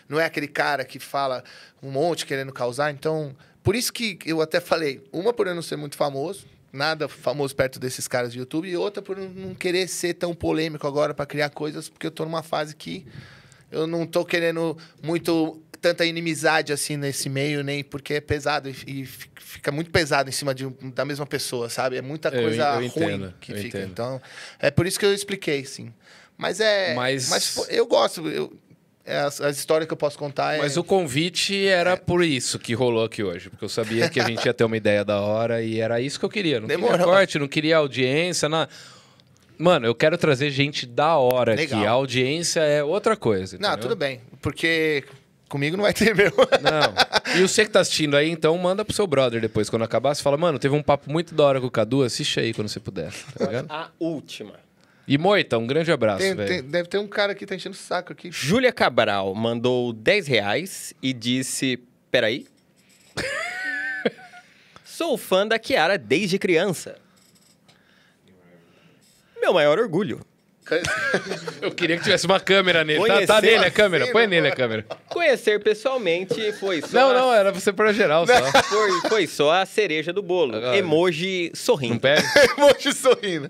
Não 0.08 0.20
é 0.20 0.24
aquele 0.24 0.46
cara 0.46 0.84
que 0.84 1.00
fala 1.00 1.42
um 1.82 1.90
monte 1.90 2.24
querendo 2.24 2.52
causar. 2.52 2.92
Então, 2.92 3.34
por 3.60 3.74
isso 3.74 3.92
que 3.92 4.16
eu 4.24 4.40
até 4.40 4.60
falei, 4.60 5.02
uma 5.12 5.32
por 5.32 5.48
eu 5.48 5.56
não 5.56 5.62
ser 5.62 5.74
muito 5.74 5.96
famoso, 5.96 6.46
nada 6.72 7.08
famoso 7.08 7.54
perto 7.56 7.78
desses 7.78 8.06
caras 8.06 8.32
de 8.32 8.38
YouTube, 8.38 8.68
e 8.68 8.76
outra 8.76 9.02
por 9.02 9.16
não- 9.16 9.54
querer 9.54 9.88
ser 9.88 10.14
tão 10.14 10.34
polêmico 10.34 10.86
agora 10.86 11.14
para 11.14 11.24
criar 11.26 11.50
coisas, 11.50 11.88
porque 11.88 12.06
eu 12.06 12.10
tô 12.10 12.24
numa 12.24 12.42
fase 12.42 12.74
que 12.76 13.06
eu 13.70 13.86
não 13.86 14.06
tô 14.06 14.24
querendo 14.24 14.76
muito 15.02 15.60
tanta 15.80 16.04
inimizade 16.04 16.72
assim 16.72 16.96
nesse 16.96 17.28
meio, 17.28 17.62
nem 17.62 17.84
porque 17.84 18.14
é 18.14 18.20
pesado 18.20 18.68
e, 18.68 18.72
e 18.86 19.06
fi- 19.06 19.30
fica 19.40 19.70
muito 19.70 19.90
pesado 19.90 20.28
em 20.28 20.32
cima 20.32 20.54
de, 20.54 20.66
da 20.94 21.04
mesma 21.04 21.24
pessoa, 21.26 21.68
sabe? 21.70 21.96
É 21.96 22.02
muita 22.02 22.28
Eu- 22.30 22.42
coisa 22.42 22.62
eu 22.64 22.74
ruim 22.76 22.86
entendo, 22.86 23.34
que 23.40 23.52
eu 23.52 23.56
fica. 23.56 23.78
entendo. 23.78 23.90
Então, 23.92 24.22
é 24.58 24.70
por 24.70 24.86
isso 24.86 24.98
que 24.98 25.06
eu 25.06 25.14
expliquei, 25.14 25.64
sim. 25.64 25.92
Mas 26.36 26.60
é. 26.60 26.94
Mas- 26.94 27.28
Mas, 27.28 27.66
eu 27.68 27.86
gosto. 27.86 28.28
Eu, 28.28 28.52
é 29.08 29.20
as, 29.20 29.40
as 29.40 29.56
histórias 29.56 29.88
que 29.88 29.92
eu 29.92 29.96
posso 29.96 30.18
contar 30.18 30.54
é. 30.54 30.58
Mas 30.58 30.76
o 30.76 30.84
convite 30.84 31.66
era 31.66 31.96
por 31.96 32.22
isso 32.22 32.58
que 32.58 32.74
rolou 32.74 33.04
aqui 33.04 33.22
hoje. 33.22 33.48
Porque 33.48 33.64
eu 33.64 33.68
sabia 33.68 34.08
que 34.10 34.20
a 34.20 34.24
gente 34.24 34.44
ia 34.44 34.52
ter 34.52 34.64
uma 34.64 34.76
ideia 34.76 35.04
da 35.04 35.20
hora 35.20 35.62
e 35.62 35.80
era 35.80 35.98
isso 36.00 36.18
que 36.18 36.24
eu 36.24 36.28
queria. 36.28 36.60
Não 36.60 36.68
queria 36.68 36.84
Demorou. 36.84 37.06
corte, 37.06 37.38
não 37.38 37.48
queria 37.48 37.78
audiência. 37.78 38.48
Não. 38.48 38.68
Mano, 39.56 39.86
eu 39.86 39.94
quero 39.94 40.18
trazer 40.18 40.50
gente 40.50 40.86
da 40.86 41.16
hora 41.16 41.54
Legal. 41.54 41.80
aqui. 41.80 41.88
A 41.88 41.90
audiência 41.90 42.60
é 42.60 42.84
outra 42.84 43.16
coisa. 43.16 43.56
Não, 43.58 43.70
entendeu? 43.70 43.88
tudo 43.88 43.96
bem. 43.96 44.20
Porque 44.42 45.04
comigo 45.48 45.76
não 45.76 45.84
vai 45.84 45.94
ter 45.94 46.14
meu. 46.14 46.30
Não. 46.62 47.34
E 47.34 47.42
você 47.42 47.64
que 47.64 47.70
tá 47.70 47.80
assistindo 47.80 48.14
aí, 48.14 48.30
então 48.30 48.56
manda 48.58 48.84
pro 48.84 48.94
seu 48.94 49.06
brother 49.06 49.40
depois, 49.40 49.70
quando 49.70 49.82
acabar. 49.82 50.14
Você 50.14 50.22
fala, 50.22 50.36
mano, 50.36 50.58
teve 50.58 50.74
um 50.74 50.82
papo 50.82 51.10
muito 51.10 51.34
da 51.34 51.44
hora 51.44 51.60
com 51.60 51.66
o 51.66 51.70
Cadu, 51.70 52.02
assiste 52.02 52.38
aí 52.38 52.52
quando 52.52 52.68
você 52.68 52.78
puder. 52.78 53.10
Tá? 53.38 53.64
A 53.68 53.88
última. 53.98 54.67
E 55.08 55.16
Moita, 55.16 55.56
um 55.56 55.66
grande 55.66 55.90
abraço, 55.90 56.18
Tem- 56.18 56.34
velho. 56.34 56.48
tem- 56.48 56.62
deve 56.62 56.88
ter 56.88 56.98
um 56.98 57.06
cara 57.08 57.34
que 57.34 57.46
tá 57.46 57.54
enchendo 57.54 57.74
o 57.74 57.78
saco 57.78 58.12
aqui. 58.12 58.30
Júlia 58.30 58.70
Cabral 58.70 59.34
mandou 59.34 59.92
10 59.92 60.26
reais 60.26 60.92
e 61.02 61.12
disse: 61.14 61.78
Peraí. 62.10 62.46
Sou 64.84 65.16
fã 65.16 65.46
da 65.46 65.58
Kiara 65.58 65.96
desde 65.96 66.38
criança. 66.38 66.96
Meu 69.40 69.52
maior 69.54 69.78
orgulho. 69.78 70.20
Eu 71.62 71.70
queria 71.70 71.96
que 71.96 72.02
tivesse 72.02 72.26
uma 72.26 72.38
câmera 72.38 72.84
nele. 72.84 72.98
Tá, 73.00 73.06
tá 73.06 73.14
Conhecer 73.40 73.40
nele 73.42 73.64
a 73.64 73.70
câmera, 73.70 74.06
põe 74.12 74.26
nele 74.26 74.48
a 74.48 74.54
câmera. 74.54 74.84
Conhecer 75.08 75.62
pessoalmente 75.62 76.52
foi 76.54 76.82
só. 76.82 76.88
Não, 76.92 77.10
a- 77.10 77.14
não, 77.14 77.32
era 77.32 77.50
você 77.52 77.72
pra 77.72 77.90
geral 77.94 78.26
só. 78.26 78.34
Foi, 78.68 79.08
foi 79.08 79.26
só 79.26 79.50
a 79.62 79.64
cereja 79.64 80.12
do 80.12 80.20
bolo. 80.20 80.56
Agora. 80.56 80.76
Emoji 80.76 81.48
Não 81.48 81.56
sorrindo. 81.56 82.00
pega? 82.00 82.22
Emoji 82.58 82.92
sorrindo. 82.92 83.48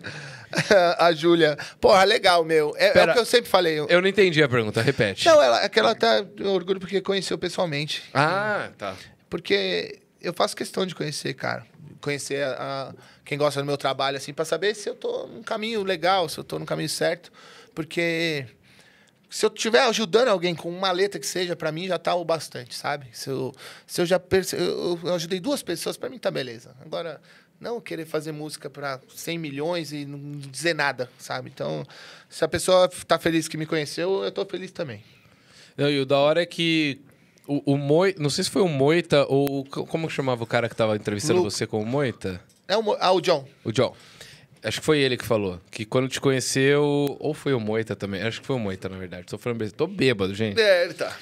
a 0.99 1.12
Júlia. 1.12 1.57
Porra, 1.81 2.05
legal, 2.05 2.45
meu. 2.45 2.75
É, 2.77 2.87
é 2.89 2.93
Pera. 2.93 3.12
o 3.12 3.15
que 3.15 3.20
eu 3.20 3.25
sempre 3.27 3.51
falei. 3.51 3.79
Eu- 3.79 4.01
não 4.01 4.09
entendi 4.09 4.43
a 4.43 4.49
pergunta, 4.49 4.81
repete. 4.83 5.27
Não, 5.27 5.43
ela, 5.43 5.62
é 5.65 5.69
que 5.69 5.79
ela 5.79 5.95
tá 5.95 6.25
orgulho 6.45 6.81
porque 6.81 7.01
conheceu 7.01 7.37
pessoalmente. 7.39 8.03
Ah, 8.15 8.70
tá. 8.79 8.97
Porque 9.29 10.01
eu 10.20 10.33
faço 10.33 10.57
questão 10.57 10.87
de 10.87 10.95
conhecer, 10.95 11.35
cara. 11.35 11.66
Conhecer 12.01 12.43
a, 12.45 12.91
a- 12.91 12.95
quem 13.25 13.37
gosta 13.37 13.61
do 13.61 13.66
meu 13.66 13.77
trabalho, 13.77 14.16
assim, 14.16 14.33
pra 14.33 14.45
saber 14.45 14.75
se 14.75 14.89
eu 14.89 14.95
tô 14.95 15.27
num 15.27 15.43
caminho 15.43 15.83
legal, 15.83 16.29
se 16.29 16.39
eu 16.39 16.45
tô 16.45 16.59
no 16.59 16.65
caminho 16.66 16.89
certo. 16.89 17.31
Porque 17.75 18.47
se 19.31 19.45
eu 19.45 19.51
estiver 19.55 19.83
ajudando 19.83 20.29
alguém 20.29 20.55
com 20.55 20.70
uma 20.70 20.91
letra 20.91 21.20
que 21.20 21.27
seja, 21.27 21.55
pra 21.55 21.70
mim 21.70 21.87
já 21.87 21.99
tá 21.99 22.15
o 22.15 22.25
bastante, 22.25 22.75
sabe? 22.75 23.07
Se 23.12 23.29
eu, 23.29 23.53
se 23.87 24.01
eu 24.01 24.07
já 24.07 24.19
perce... 24.19 24.57
eu, 24.57 24.99
eu 25.05 25.15
ajudei 25.15 25.39
duas 25.39 25.62
pessoas, 25.62 25.97
pra 25.99 26.09
mim 26.09 26.19
tá 26.19 26.31
beleza. 26.31 26.75
Agora, 26.81 27.20
não 27.61 27.81
querer 27.81 28.07
fazer 28.07 28.33
música 28.33 28.71
pra 28.71 29.01
100 29.15 29.39
milhões 29.39 29.93
e 29.93 30.05
não 30.05 30.33
dizer 30.33 30.75
nada, 30.75 31.11
sabe? 31.19 31.51
Então, 31.53 31.85
se 32.29 32.45
a 32.45 32.49
pessoa 32.49 32.89
tá 33.07 33.19
feliz 33.19 33.49
que 33.49 33.57
me 33.57 33.67
conheceu, 33.67 34.23
eu 34.23 34.31
tô 34.31 34.45
feliz 34.45 34.71
também. 34.71 35.03
Não, 35.77 35.91
e 35.91 36.01
o 36.01 36.07
da 36.07 36.19
hora 36.19 36.43
é 36.43 36.47
que 36.47 37.01
o, 37.47 37.75
o 37.75 37.77
Moi... 37.77 38.15
Não 38.19 38.31
sei 38.31 38.45
se 38.45 38.51
foi 38.51 38.63
o 38.63 38.69
Moita 38.69 39.27
ou... 39.29 39.65
Como 39.65 40.09
que 40.09 40.15
chamava 40.15 40.43
o 40.43 40.47
cara 40.47 40.69
que 40.69 40.77
tava 40.77 40.97
entrevistando 40.97 41.41
Lu- 41.43 41.51
você 41.51 41.67
com 41.67 41.81
o 41.81 41.87
Moita? 41.87 42.41
É 42.67 42.77
o, 42.77 42.97
ah, 43.01 43.13
o 43.13 43.21
John. 43.21 43.47
O 43.65 43.73
John. 43.73 43.95
Acho 44.63 44.81
que 44.81 44.85
foi 44.85 44.99
ele 44.99 45.17
que 45.17 45.25
falou. 45.25 45.61
Que 45.71 45.85
quando 45.85 46.09
te 46.09 46.21
conheceu... 46.21 47.17
Ou 47.21 47.33
foi 47.33 47.55
o 47.55 47.61
Moita 47.61 47.95
também. 47.95 48.23
Acho 48.23 48.41
que 48.41 48.47
foi 48.47 48.57
o 48.57 48.59
Moita, 48.59 48.89
na 48.89 48.99
verdade. 48.99 49.27
Tô 49.27 49.39
falando... 49.39 49.71
Tô 49.73 49.87
bêbado, 49.87 50.35
gente. 50.35 50.61
É, 50.61 50.85
ele 50.85 50.95
tá. 50.95 51.17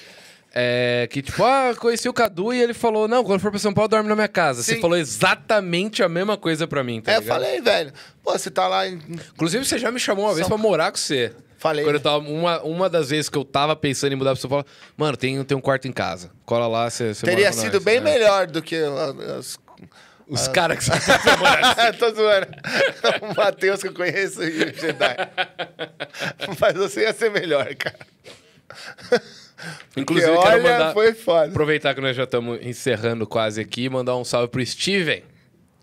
É, 0.58 1.06
que 1.10 1.20
tipo, 1.20 1.44
ah, 1.44 1.74
conheci 1.78 2.08
o 2.08 2.14
Cadu 2.14 2.50
e 2.50 2.62
ele 2.62 2.72
falou, 2.72 3.06
não, 3.06 3.22
quando 3.22 3.40
for 3.40 3.50
pra 3.50 3.60
São 3.60 3.74
Paulo, 3.74 3.88
dorme 3.88 4.08
na 4.08 4.14
minha 4.14 4.26
casa. 4.28 4.62
Você 4.62 4.76
Sim. 4.76 4.80
falou 4.80 4.96
exatamente 4.96 6.02
a 6.02 6.08
mesma 6.08 6.38
coisa 6.38 6.66
pra 6.66 6.82
mim, 6.82 7.02
tá 7.02 7.12
É, 7.12 7.16
eu 7.16 7.20
ligado? 7.20 7.34
falei, 7.42 7.60
velho. 7.60 7.92
Pô, 8.24 8.32
você 8.32 8.50
tá 8.50 8.66
lá 8.66 8.88
em. 8.88 8.94
Inclusive, 9.34 9.66
você 9.66 9.76
já 9.78 9.90
me 9.92 10.00
chamou 10.00 10.24
uma 10.24 10.32
vez 10.34 10.46
São- 10.46 10.56
pra 10.56 10.66
morar 10.66 10.90
com 10.90 10.96
você. 10.96 11.32
Falei. 11.58 11.84
Quando 11.84 11.96
eu 11.96 12.00
tava, 12.00 12.18
uma, 12.18 12.62
uma 12.62 12.88
das 12.88 13.10
vezes 13.10 13.28
que 13.28 13.36
eu 13.36 13.44
tava 13.44 13.76
pensando 13.76 14.12
em 14.12 14.16
mudar 14.16 14.30
pra 14.32 14.40
São 14.40 14.48
Paulo, 14.48 14.64
mano, 14.96 15.14
tem, 15.16 15.44
tem 15.44 15.56
um 15.56 15.60
quarto 15.60 15.86
em 15.88 15.92
casa. 15.92 16.30
Cola 16.46 16.66
lá, 16.66 16.88
você, 16.88 17.12
você 17.12 17.26
Teria 17.26 17.44
mora 17.46 17.54
com 17.56 17.60
sido 17.62 17.74
nós. 17.74 17.84
bem 17.84 17.96
É. 17.96 18.00
melhor 18.00 18.46
do 18.46 18.62
que 18.62 18.76
as. 19.38 19.58
Os 20.28 20.48
caras 20.48 20.78
que 20.78 20.84
você 20.84 20.90
morar. 21.36 21.96
Tô 21.98 22.14
zoando. 22.14 22.46
O 23.30 23.34
Matheus 23.36 23.80
que 23.82 23.88
eu 23.88 23.94
conheço 23.94 24.42
e 24.42 24.64
o 24.64 24.74
Jedi. 24.74 25.16
Mas 26.58 26.74
você 26.74 27.02
ia 27.02 27.12
ser 27.12 27.30
melhor, 27.30 27.68
cara. 27.76 27.98
Inclusive, 29.96 30.30
Porque, 30.32 30.46
quero 30.48 30.62
olha, 30.62 30.72
mandar. 30.72 30.92
foi 30.92 31.12
foda. 31.14 31.48
Aproveitar 31.50 31.94
que 31.94 32.00
nós 32.00 32.14
já 32.16 32.24
estamos 32.24 32.58
encerrando 32.62 33.26
quase 33.26 33.60
aqui 33.60 33.84
e 33.84 33.88
mandar 33.88 34.16
um 34.16 34.24
salve 34.24 34.48
pro 34.48 34.64
Steven. 34.64 35.22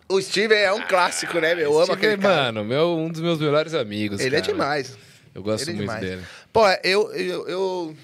O 0.07 0.21
Steven 0.21 0.57
é 0.57 0.71
um 0.71 0.81
clássico, 0.85 1.39
né, 1.39 1.55
meu? 1.55 1.65
Eu 1.65 1.75
amo 1.77 1.85
Steven, 1.85 1.97
aquele 1.97 2.21
cara. 2.21 2.35
mano, 2.51 2.63
meu, 2.63 2.97
um 2.97 3.09
dos 3.09 3.21
meus 3.21 3.39
melhores 3.39 3.73
amigos. 3.73 4.19
Ele 4.19 4.35
é 4.35 4.41
cara. 4.41 4.51
demais. 4.53 4.97
Eu 5.33 5.41
gosto 5.41 5.63
é 5.63 5.73
muito 5.73 5.79
demais. 5.81 6.01
dele. 6.01 6.21
Pô, 6.51 6.61
eu. 6.83 7.11
eu, 7.13 7.47
eu 7.47 7.95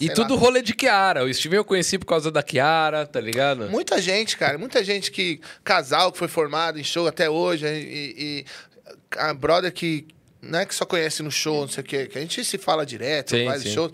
E 0.00 0.08
tudo 0.10 0.34
lá. 0.34 0.40
rolê 0.40 0.60
de 0.62 0.74
Kiara. 0.74 1.24
O 1.24 1.32
Steven 1.32 1.58
eu 1.58 1.64
conheci 1.64 1.98
por 1.98 2.06
causa 2.06 2.30
da 2.30 2.42
Kiara, 2.42 3.06
tá 3.06 3.20
ligado? 3.20 3.70
Muita 3.70 4.00
gente, 4.02 4.36
cara. 4.36 4.58
Muita 4.58 4.82
gente 4.82 5.12
que. 5.12 5.40
Casal 5.62 6.10
que 6.10 6.18
foi 6.18 6.26
formado 6.26 6.80
em 6.80 6.84
show 6.84 7.06
até 7.06 7.30
hoje. 7.30 7.64
E, 7.66 8.14
e 8.18 8.44
a 9.16 9.32
brother 9.32 9.72
que. 9.72 10.06
Não 10.40 10.58
é 10.58 10.66
que 10.66 10.74
só 10.74 10.84
conhece 10.84 11.22
no 11.22 11.30
show, 11.30 11.60
não 11.60 11.68
sei 11.68 11.82
o 11.82 11.86
quê. 11.86 12.06
Que 12.06 12.18
a 12.18 12.20
gente 12.20 12.44
se 12.44 12.58
fala 12.58 12.84
direto, 12.84 13.30
Sim, 13.36 13.46
faz 13.46 13.62
sim. 13.62 13.72
show. 13.72 13.92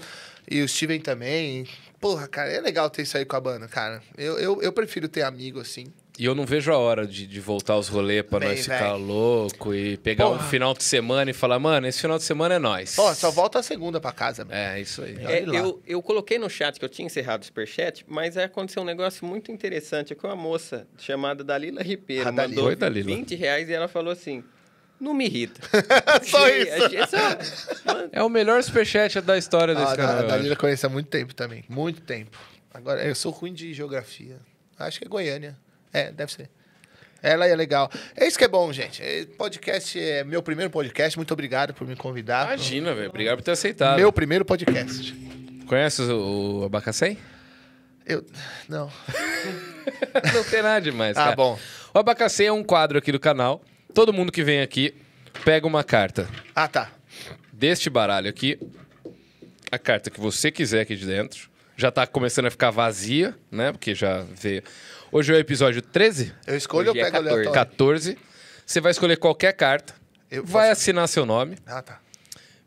E 0.51 0.63
o 0.63 0.69
Steven 0.69 1.01
também. 1.01 1.67
Porra, 2.01 2.29
cara, 2.29 2.51
é 2.51 2.61
legal 2.61 2.89
ter 2.89 3.03
isso 3.03 3.17
aí 3.17 3.25
com 3.25 3.37
a 3.37 3.41
banda, 3.41 3.67
cara. 3.69 4.01
Eu, 4.17 4.39
eu, 4.39 4.63
eu 4.63 4.73
prefiro 4.73 5.09
ter 5.09 5.23
amigo 5.23 5.61
assim. 5.61 5.87
E 6.19 6.25
eu 6.25 6.35
não 6.35 6.45
vejo 6.45 6.73
a 6.73 6.77
hora 6.77 7.07
de, 7.07 7.27
de 7.29 7.41
voltar 7.41 7.75
aos 7.75 7.87
rolês 7.87 8.23
pra 8.23 8.41
Bem, 8.41 8.49
nós 8.49 8.63
ficar 8.63 8.93
velho. 8.95 9.05
louco 9.05 9.73
e 9.73 9.97
pegar 9.99 10.27
um 10.29 10.37
Porra. 10.37 10.49
final 10.49 10.75
de 10.75 10.83
semana 10.83 11.31
e 11.31 11.35
falar, 11.35 11.61
mano, 11.61 11.87
esse 11.87 12.01
final 12.01 12.19
de 12.19 12.25
semana 12.25 12.57
é 12.57 12.59
nós. 12.59 12.97
Pô, 12.97 13.15
só 13.15 13.31
volta 13.31 13.61
a 13.61 13.63
segunda 13.63 14.01
pra 14.01 14.11
casa, 14.11 14.45
mano. 14.45 14.57
É, 14.57 14.81
isso 14.81 15.01
aí. 15.03 15.17
É, 15.25 15.45
eu, 15.45 15.81
eu 15.87 16.03
coloquei 16.03 16.37
no 16.37 16.51
chat 16.51 16.77
que 16.77 16.85
eu 16.85 16.89
tinha 16.89 17.07
encerrado 17.07 17.43
o 17.43 17.47
superchat, 17.47 18.05
mas 18.09 18.37
aí 18.37 18.45
aconteceu 18.45 18.83
um 18.83 18.87
negócio 18.87 19.25
muito 19.25 19.53
interessante 19.53 20.13
com 20.17 20.27
uma 20.27 20.35
moça 20.35 20.89
chamada 20.99 21.45
Dalila 21.45 21.83
Ribeiro. 21.85 22.29
Ah, 22.29 22.33
mandou 22.33 22.75
Dalila. 22.75 23.07
20 23.07 23.37
reais 23.37 23.69
e 23.69 23.73
ela 23.73 23.87
falou 23.87 24.13
assim: 24.13 24.43
não 25.01 25.15
me 25.15 25.27
irrita. 25.27 25.61
Só 26.25 26.45
Achei- 26.47 26.63
isso. 26.63 26.85
achei 26.85 27.07
só- 27.07 28.09
É 28.13 28.23
o 28.23 28.29
melhor 28.29 28.63
superchat 28.63 29.21
da 29.21 29.37
história 29.39 29.75
desse 29.75 29.93
Ah, 29.93 29.97
canal. 29.97 30.17
a 30.19 30.21
eu 30.23 30.29
Dalila 30.29 30.57
conhece 30.57 30.85
há 30.87 30.89
muito 30.89 31.09
tempo 31.09 31.35
também. 31.35 31.65
Muito 31.69 32.01
tempo. 32.01 32.37
Agora, 32.73 33.03
eu 33.05 33.15
sou 33.15 33.33
ruim 33.33 33.53
de 33.53 33.73
geografia. 33.75 34.37
Acho 34.79 34.99
que 34.99 35.05
é 35.07 35.09
Goiânia. 35.09 35.57
É, 35.93 36.11
deve 36.13 36.33
ser. 36.33 36.49
Ela 37.21 37.47
é 37.49 37.57
legal. 37.57 37.91
É 38.17 38.27
isso 38.29 38.39
que 38.39 38.45
é 38.45 38.49
bom, 38.49 38.73
gente. 38.73 39.03
É, 39.03 39.25
Podcast 39.37 39.99
é 39.99 40.23
meu 40.23 40.41
primeiro 40.43 40.71
podcast. 40.71 41.17
Muito 41.19 41.33
obrigado 41.33 41.75
por 41.75 41.87
me 41.87 41.97
convidar. 41.97 42.47
Imagina, 42.47 42.95
velho. 42.95 43.09
Obrigado 43.09 43.39
por 43.39 43.43
ter 43.43 43.51
aceitado. 43.53 43.97
Meu 43.97 44.13
primeiro 44.13 44.45
podcast. 44.45 45.13
Conhece 45.67 46.03
o, 46.03 46.61
o 46.61 46.65
Abacacém? 46.65 47.19
Eu. 48.07 48.25
Não. 48.69 48.91
não 50.35 50.45
tem 50.45 50.63
nada 50.63 50.81
demais, 50.81 51.17
Ah, 51.17 51.25
cara. 51.25 51.37
bom. 51.37 51.59
O 51.93 51.99
Abacacém 51.99 52.47
é 52.47 52.53
um 52.53 52.63
quadro 52.63 52.99
aqui 52.99 53.11
do 53.11 53.19
canal. 53.21 53.63
Todo 53.99 54.13
mundo 54.13 54.31
que 54.31 54.45
vem 54.45 54.61
aqui 54.61 54.95
pega 55.45 55.67
uma 55.67 55.83
carta 55.83 56.29
Ah, 56.55 56.69
tá. 56.69 56.89
deste 57.53 57.91
baralho 57.91 58.31
aqui. 58.31 58.57
A 59.73 59.77
carta 59.77 60.09
que 60.09 60.21
você 60.21 60.53
quiser 60.53 60.83
aqui 60.83 60.95
de 60.95 61.05
dentro. 61.05 61.51
Já 61.77 61.91
tá 61.91 62.07
começando 62.07 62.47
a 62.47 62.51
ficar 62.53 62.71
vazia, 62.71 63.35
né? 63.51 63.73
Porque 63.73 63.97
já 63.97 64.25
veio. 64.41 64.63
Hoje 65.11 65.33
é 65.33 65.37
o 65.37 65.39
episódio 65.41 65.83
13, 65.83 66.33
Eu 66.47 66.57
escolho 66.57 66.93
Hoje 66.93 67.01
ou 67.01 67.07
é 67.07 67.11
pego 67.11 67.17
14. 67.25 67.29
aleatório? 67.41 67.53
14. 67.53 68.19
Você 68.65 68.81
vai 68.81 68.93
escolher 68.93 69.17
qualquer 69.17 69.53
carta. 69.55 69.93
Eu 70.31 70.45
vai 70.45 70.69
posso- 70.69 70.81
assinar 70.81 71.09
seu 71.09 71.27
nome, 71.27 71.57
Ah, 71.67 71.83
tá. 71.83 71.99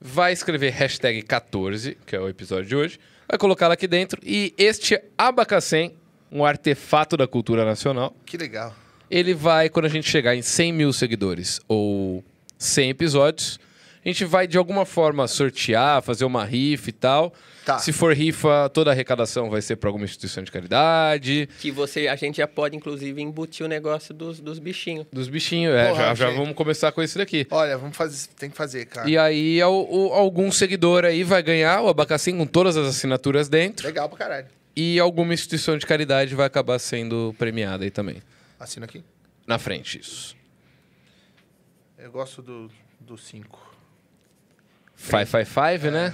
vai 0.02 0.34
escrever 0.34 0.72
hashtag 0.72 1.22
14, 1.22 1.98
que 2.06 2.14
é 2.14 2.20
o 2.20 2.28
episódio 2.28 2.66
de 2.66 2.76
hoje, 2.76 3.00
vai 3.26 3.38
colocá-la 3.38 3.76
aqui 3.76 3.88
dentro 3.88 4.20
e 4.22 4.54
este 4.58 5.02
abacacém, 5.18 5.96
um 6.30 6.44
artefato 6.44 7.16
da 7.16 7.26
cultura 7.26 7.64
nacional, 7.64 8.14
Que 8.26 8.36
legal. 8.36 8.76
Ele 9.12 9.34
vai, 9.34 9.70
quando 9.70 9.86
a 9.86 9.90
gente 9.90 10.10
chegar 10.10 10.36
em 10.36 10.42
100 10.42 10.74
mil 10.74 10.94
seguidores 10.94 11.60
ou 11.68 12.24
100 12.58 12.90
episódios, 12.92 13.60
a 14.04 14.08
gente 14.08 14.26
vai 14.26 14.48
de 14.48 14.58
alguma 14.58 14.86
forma 14.86 15.28
sortear, 15.28 16.02
fazer 16.02 16.26
uma 16.26 16.44
rifa 16.46 16.90
e 16.90 16.94
tal. 16.94 17.34
Tá. 17.64 17.78
Se 17.78 17.94
for 17.94 18.12
rifa, 18.16 18.68
toda 18.74 18.90
a 18.90 18.94
arrecadação 18.94 19.48
vai 19.48 19.62
ser 19.62 19.76
para 19.76 19.88
alguma 19.88 20.04
instituição 20.06 20.44
de 20.44 20.52
caridade, 20.52 21.48
Que 21.60 21.70
você, 21.70 22.08
a 22.08 22.16
gente 22.16 22.38
já 22.38 22.48
pode, 22.48 22.76
inclusive, 22.76 23.22
embutir 23.22 23.64
o 23.64 23.70
negócio 23.70 24.16
dos, 24.16 24.40
dos 24.40 24.58
bichinhos. 24.58 25.06
dos 25.14 25.28
bichinhos. 25.30 25.76
É, 25.76 25.90
Porra, 25.90 26.02
já, 26.16 26.16
já 26.16 26.30
vamos 26.32 26.56
começar 26.56 26.92
com 26.92 27.04
esse 27.04 27.20
daqui. 27.20 27.46
Olha, 27.52 27.78
vamos 27.78 27.96
fazer. 27.96 28.28
Tem 28.40 28.50
que 28.50 28.58
fazer, 28.58 28.86
cara. 28.88 29.08
E 29.08 29.16
aí, 29.16 29.62
al- 29.62 29.88
o- 29.88 30.12
algum 30.12 30.52
seguidor 30.52 31.06
aí 31.06 31.24
vai 31.24 31.44
ganhar 31.44 31.82
o 31.82 31.88
abacaxi 31.88 32.34
com 32.34 32.48
todas 32.48 32.76
as 32.76 32.88
assinaturas 32.88 33.48
dentro. 33.48 33.86
Legal 33.86 34.10
pra 34.10 34.18
caralho. 34.18 34.48
E 34.76 35.00
alguma 35.00 35.32
instituição 35.32 35.78
de 35.78 35.86
caridade 35.86 36.34
vai 36.34 36.48
acabar 36.48 36.80
sendo 36.80 37.36
premiada 37.38 37.84
aí 37.84 37.92
também. 37.92 38.24
Assina 38.64 38.86
aqui. 38.86 39.04
Na 39.48 39.58
frente, 39.58 40.00
isso. 40.00 40.36
Eu 41.98 42.12
gosto 42.12 42.42
do 43.00 43.18
5. 43.18 43.72
Five 44.96 45.26
Five 45.26 45.46
Five, 45.46 45.92
né? 45.92 46.14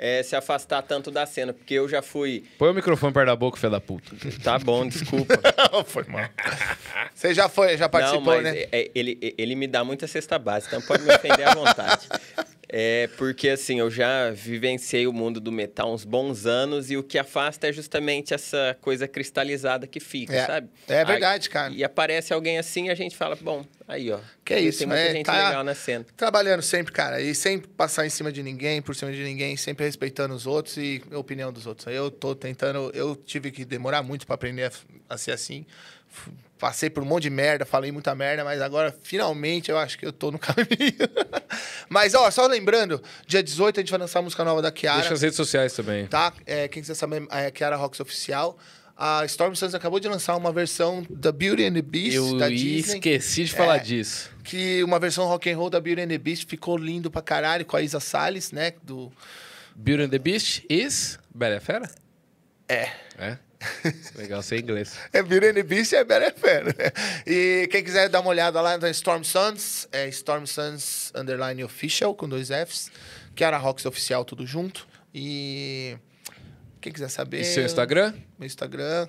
é, 0.04 0.22
se 0.22 0.36
afastar 0.36 0.82
tanto 0.82 1.10
da 1.10 1.24
cena, 1.24 1.54
porque 1.54 1.72
eu 1.72 1.88
já 1.88 2.02
fui. 2.02 2.44
Põe 2.58 2.68
o 2.68 2.74
microfone 2.74 3.10
perto 3.10 3.26
da 3.28 3.34
boca, 3.34 3.56
filho 3.56 3.72
da 3.72 3.80
puta. 3.80 4.14
Tá 4.42 4.58
bom, 4.58 4.86
desculpa. 4.86 5.32
foi 5.86 6.04
mal. 6.04 6.28
Você 7.14 7.32
já 7.32 7.48
foi, 7.48 7.78
já 7.78 7.88
participou, 7.88 8.20
não, 8.20 8.42
mas 8.42 8.44
né? 8.44 8.58
é- 8.64 8.68
é- 8.70 8.90
ele, 8.94 9.34
ele 9.38 9.54
me 9.54 9.66
dá 9.66 9.82
muita 9.82 10.06
cesta 10.06 10.38
base, 10.38 10.66
então 10.66 10.82
pode 10.82 11.04
me 11.04 11.14
ofender 11.14 11.48
à 11.48 11.54
vontade. 11.54 12.06
É 12.76 13.08
porque 13.16 13.50
assim, 13.50 13.78
eu 13.78 13.88
já 13.88 14.32
vivenciei 14.32 15.06
o 15.06 15.12
mundo 15.12 15.38
do 15.38 15.52
metal 15.52 15.94
uns 15.94 16.04
bons 16.04 16.44
anos 16.44 16.90
e 16.90 16.96
o 16.96 17.04
que 17.04 17.16
afasta 17.16 17.68
é 17.68 17.72
justamente 17.72 18.34
essa 18.34 18.76
coisa 18.80 19.06
cristalizada 19.06 19.86
que 19.86 20.00
fica, 20.00 20.34
É, 20.34 20.44
sabe? 20.46 20.68
é 20.88 21.04
verdade, 21.04 21.48
cara. 21.48 21.72
E 21.72 21.84
aparece 21.84 22.32
alguém 22.34 22.58
assim 22.58 22.86
e 22.86 22.90
a 22.90 22.94
gente 22.96 23.16
fala, 23.16 23.36
bom, 23.36 23.64
aí 23.86 24.10
ó. 24.10 24.18
Que 24.44 24.54
é 24.54 24.60
isso, 24.60 24.78
Tem 24.80 24.88
muita 24.88 25.02
é, 25.02 25.12
gente 25.12 25.24
tá- 25.26 25.46
legal 25.50 25.62
na 25.62 25.72
cena. 25.74 26.04
Trabalhando 26.16 26.62
sempre, 26.62 26.92
cara, 26.92 27.20
e 27.22 27.32
sem 27.32 27.60
passar 27.60 28.06
em 28.06 28.10
cima 28.10 28.32
de 28.32 28.42
ninguém, 28.42 28.82
por 28.82 28.96
cima 28.96 29.12
de 29.12 29.22
ninguém, 29.22 29.56
sempre 29.56 29.84
respeitando 29.84 30.34
os 30.34 30.44
outros 30.44 30.76
e 30.76 31.00
a 31.12 31.18
opinião 31.18 31.52
dos 31.52 31.66
outros. 31.66 31.86
Eu 31.94 32.10
tô 32.10 32.34
tentando, 32.34 32.90
eu 32.92 33.14
tive 33.14 33.52
que 33.52 33.64
demorar 33.64 34.02
muito 34.02 34.26
pra 34.26 34.34
aprender 34.34 34.64
a, 34.64 35.14
a 35.14 35.16
ser 35.16 35.30
assim. 35.30 35.64
Passei 36.64 36.88
por 36.88 37.02
um 37.02 37.06
monte 37.06 37.24
de 37.24 37.30
merda, 37.30 37.66
falei 37.66 37.92
muita 37.92 38.14
merda, 38.14 38.42
mas 38.42 38.62
agora 38.62 38.96
finalmente 39.02 39.70
eu 39.70 39.76
acho 39.76 39.98
que 39.98 40.06
eu 40.06 40.12
tô 40.14 40.30
no 40.30 40.38
caminho. 40.40 40.96
mas 41.90 42.14
ó, 42.14 42.30
só 42.30 42.46
lembrando, 42.46 43.02
dia 43.26 43.42
18 43.42 43.80
a 43.80 43.82
gente 43.82 43.90
vai 43.90 44.00
lançar 44.00 44.20
a 44.20 44.22
música 44.22 44.42
nova 44.42 44.62
da 44.62 44.72
Kiara. 44.72 45.00
Deixa 45.00 45.12
as 45.12 45.20
redes 45.20 45.36
sociais 45.36 45.74
também. 45.74 46.06
tá? 46.06 46.32
É, 46.46 46.66
quem 46.66 46.80
quiser 46.82 46.94
saber, 46.94 47.26
é 47.30 47.48
a 47.48 47.50
Kiara 47.50 47.76
Rocks 47.76 48.00
Oficial. 48.00 48.56
A 48.96 49.26
Storm 49.26 49.54
Suns 49.54 49.74
acabou 49.74 50.00
de 50.00 50.08
lançar 50.08 50.34
uma 50.36 50.50
versão 50.54 51.06
da 51.10 51.30
Beauty 51.30 51.64
and 51.66 51.74
the 51.74 51.82
Beast 51.82 52.14
Eu 52.16 52.38
da 52.38 52.48
Disney. 52.48 52.78
esqueci 52.78 53.44
de 53.44 53.52
falar 53.52 53.76
É. 53.76 53.80
disso. 53.80 54.30
Que 54.42 54.82
uma 54.84 54.98
versão 54.98 55.26
rock 55.26 55.50
and 55.50 55.58
roll 55.58 55.68
da 55.68 55.78
Beauty 55.80 56.00
and 56.00 56.08
the 56.08 56.16
Beast 56.16 56.48
ficou 56.48 56.78
lindo 56.78 57.10
pra 57.10 57.20
caralho 57.20 57.66
com 57.66 57.76
a 57.76 57.82
Isa 57.82 58.00
Salles, 58.00 58.52
né? 58.52 58.72
Do... 58.82 59.12
Beauty 59.76 60.04
and 60.04 60.08
the 60.08 60.18
Beast 60.18 60.64
is 60.70 61.18
Bela 61.34 61.60
Fera? 61.60 61.90
É. 62.66 62.88
É? 63.18 63.36
Legal 64.16 64.42
ser 64.42 64.60
inglês. 64.60 64.94
É 65.12 65.22
Beauty 65.22 65.46
and 65.48 65.54
the 65.54 65.62
Beast 65.62 65.92
e 65.92 65.96
é 65.96 66.04
Fair. 66.32 66.64
né? 66.66 66.72
E 67.26 67.68
quem 67.70 67.82
quiser 67.82 68.08
dar 68.08 68.20
uma 68.20 68.30
olhada 68.30 68.60
lá 68.60 68.76
na 68.78 68.90
Storm 68.90 69.22
Suns, 69.22 69.88
é 69.92 70.08
Storm 70.08 70.46
Suns 70.46 71.12
Underline 71.14 71.62
Official, 71.64 72.14
com 72.14 72.28
dois 72.28 72.48
Fs. 72.48 72.90
Kiara 73.34 73.56
Rocks 73.56 73.84
Oficial, 73.86 74.24
tudo 74.24 74.46
junto. 74.46 74.86
E 75.14 75.96
quem 76.80 76.92
quiser 76.92 77.08
saber... 77.08 77.40
E 77.40 77.44
seu 77.44 77.64
Instagram? 77.64 78.14
Meu 78.38 78.46
Instagram 78.46 79.08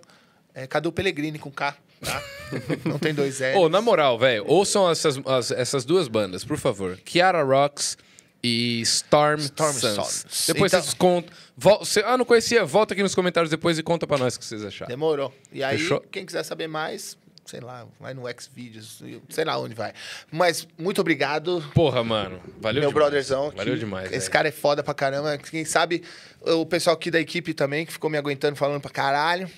é 0.53 0.65
Cadu 0.67 0.91
Pellegrini 0.91 1.37
com 1.39 1.51
K, 1.51 1.75
tá? 2.01 2.23
Não 2.85 2.97
tem 2.99 3.13
dois 3.13 3.39
L's. 3.39 3.55
Ô, 3.55 3.67
na 3.69 3.81
moral, 3.81 4.17
velho, 4.17 4.45
ouçam 4.47 4.89
essas, 4.89 5.17
as- 5.25 5.51
essas 5.51 5.83
duas 5.85 6.07
bandas, 6.07 6.43
por 6.45 6.57
favor. 6.57 6.97
Kiara 7.03 7.43
Rocks 7.43 7.97
e 8.45 8.81
Storm, 8.81 9.39
Storm 9.39 9.73
Suns. 9.73 9.95
Suns. 9.95 10.47
Depois 10.47 10.71
Então- 10.71 10.81
vocês 10.81 10.93
contam. 10.93 11.33
Vol- 11.57 11.83
cê- 11.85 12.03
ah, 12.05 12.17
não 12.17 12.25
conhecia? 12.25 12.63
Volta 12.65 12.93
aqui 12.93 13.01
nos 13.01 13.15
comentários 13.15 13.49
depois 13.49 13.79
e 13.79 13.83
conta 13.83 14.05
pra 14.05 14.17
nós 14.17 14.35
o 14.35 14.39
que 14.39 14.45
vocês 14.45 14.63
acharam. 14.63 14.89
Demorou. 14.89 15.33
E 15.51 15.63
aí, 15.63 15.77
Fechou? 15.77 16.01
quem 16.11 16.25
quiser 16.25 16.43
saber 16.43 16.67
mais, 16.67 17.17
sei 17.45 17.59
lá, 17.59 17.85
vai 17.99 18.13
no 18.13 18.23
Xvideos, 18.39 19.01
sei 19.29 19.45
lá 19.45 19.57
onde 19.57 19.73
vai. 19.73 19.93
Mas 20.31 20.67
muito 20.77 20.99
obrigado. 21.01 21.63
Porra, 21.73 22.03
mano. 22.03 22.39
Valeu 22.59 22.81
meu 22.81 22.89
demais. 22.89 22.93
brotherzão. 22.93 23.51
Valeu 23.55 23.77
demais. 23.77 24.11
Esse 24.11 24.29
cara 24.29 24.47
é 24.49 24.51
foda 24.51 24.83
pra 24.83 24.93
caramba. 24.93 25.37
Quem 25.37 25.63
sabe, 25.65 26.03
o 26.41 26.65
pessoal 26.65 26.95
aqui 26.95 27.09
da 27.09 27.19
equipe 27.19 27.53
também, 27.53 27.85
que 27.85 27.93
ficou 27.93 28.09
me 28.09 28.17
aguentando 28.17 28.55
falando 28.55 28.81
pra 28.81 28.91
caralho. 28.91 29.49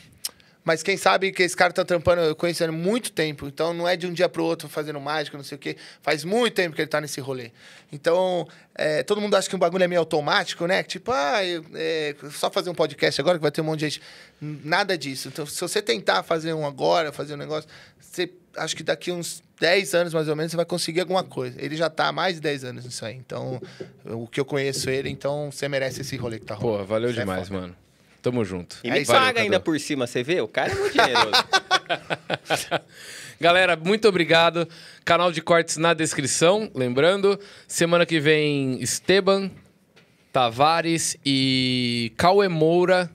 Mas 0.68 0.84
quem 0.84 0.98
sabe 0.98 1.32
que 1.32 1.44
esse 1.44 1.56
cara 1.56 1.72
tá 1.72 1.86
trampando, 1.86 2.22
eu 2.24 2.36
conheço 2.36 2.62
ele 2.62 2.74
há 2.74 2.76
muito 2.76 3.10
tempo. 3.14 3.48
Então 3.48 3.74
não 3.74 3.88
é 3.88 3.96
de 3.96 4.06
um 4.06 4.12
dia 4.12 4.28
pro 4.28 4.44
outro 4.44 4.68
fazendo 4.68 5.00
mágica, 5.00 5.38
não 5.38 5.44
sei 5.46 5.56
o 5.56 5.60
quê. 5.60 5.78
Faz 6.02 6.26
muito 6.26 6.54
tempo 6.56 6.76
que 6.76 6.82
ele 6.82 6.90
tá 6.90 7.00
nesse 7.00 7.22
rolê. 7.22 7.52
Então, 7.90 8.46
é, 8.76 9.02
todo 9.02 9.22
mundo 9.22 9.34
acha 9.36 9.48
que 9.48 9.56
o 9.56 9.58
bagulho 9.58 9.86
é 9.86 9.88
meio 9.88 10.02
automático, 10.02 10.68
né? 10.68 10.84
Tipo, 10.84 11.14
ah, 11.14 11.42
eu- 11.46 11.64
é, 11.74 12.14
só 12.32 12.52
fazer 12.52 12.70
um 12.70 12.76
podcast 12.76 13.22
agora 13.22 13.38
que 13.38 13.42
vai 13.42 13.50
ter 13.50 13.62
um 13.62 13.64
monte 13.64 13.80
de 13.80 13.86
gente. 13.92 14.02
Nada 14.42 14.98
disso. 14.98 15.30
Então, 15.30 15.46
se 15.46 15.62
você 15.62 15.82
tentar 15.82 16.22
fazer 16.24 16.52
um 16.54 16.68
agora, 16.68 17.14
fazer 17.14 17.36
um 17.36 17.38
negócio, 17.38 17.70
você 17.98 18.30
acho 18.58 18.76
que 18.76 18.84
daqui 18.84 19.10
uns 19.10 19.42
10 19.62 19.94
anos, 19.96 20.14
mais 20.14 20.28
ou 20.28 20.36
menos, 20.36 20.52
você 20.52 20.58
vai 20.58 20.66
conseguir 20.66 21.00
alguma 21.00 21.24
coisa. 21.24 21.56
Ele 21.64 21.78
já 21.78 21.90
tá 21.90 22.08
há 22.10 22.12
mais 22.12 22.36
de 22.36 22.42
10 22.42 22.66
anos 22.66 22.84
nisso 22.84 23.06
aí. 23.06 23.16
Então, 23.16 23.62
o 24.04 24.28
que 24.28 24.38
eu 24.38 24.44
conheço 24.44 24.90
ele, 24.90 25.10
então 25.10 25.50
você 25.50 25.70
merece 25.70 26.02
esse 26.02 26.18
rolê 26.18 26.40
que 26.40 26.46
tá 26.46 26.56
rolando. 26.56 26.74
Porra, 26.80 26.86
valeu 26.86 27.10
Isso 27.10 27.20
é 27.20 27.22
demais, 27.24 27.48
foda. 27.48 27.62
mano. 27.62 27.76
Tamo 28.22 28.44
junto. 28.44 28.78
E 28.84 28.90
É 28.90 28.94
me 28.94 29.02
isso. 29.02 29.12
paga 29.12 29.42
ainda 29.42 29.60
por 29.60 29.80
cima, 29.80 30.08
você 30.08 30.24
vê? 30.24 30.42
O 30.42 30.48
cara 30.48 30.72
é 30.72 30.76
muito 30.76 30.94
generoso. 30.94 31.32
Galera, 33.40 33.76
muito 33.76 34.08
obrigado. 34.08 34.68
Canal 35.06 35.32
de 35.32 35.42
cortes 35.42 35.78
na 35.78 35.94
descrição. 35.94 36.70
Lembrando, 36.74 37.40
semana 37.68 38.06
que 38.06 38.20
vem, 38.20 38.82
Esteban, 38.82 39.52
Tavares 40.34 41.16
e 41.26 42.12
Cauê 42.18 42.48
Moura. 42.48 43.10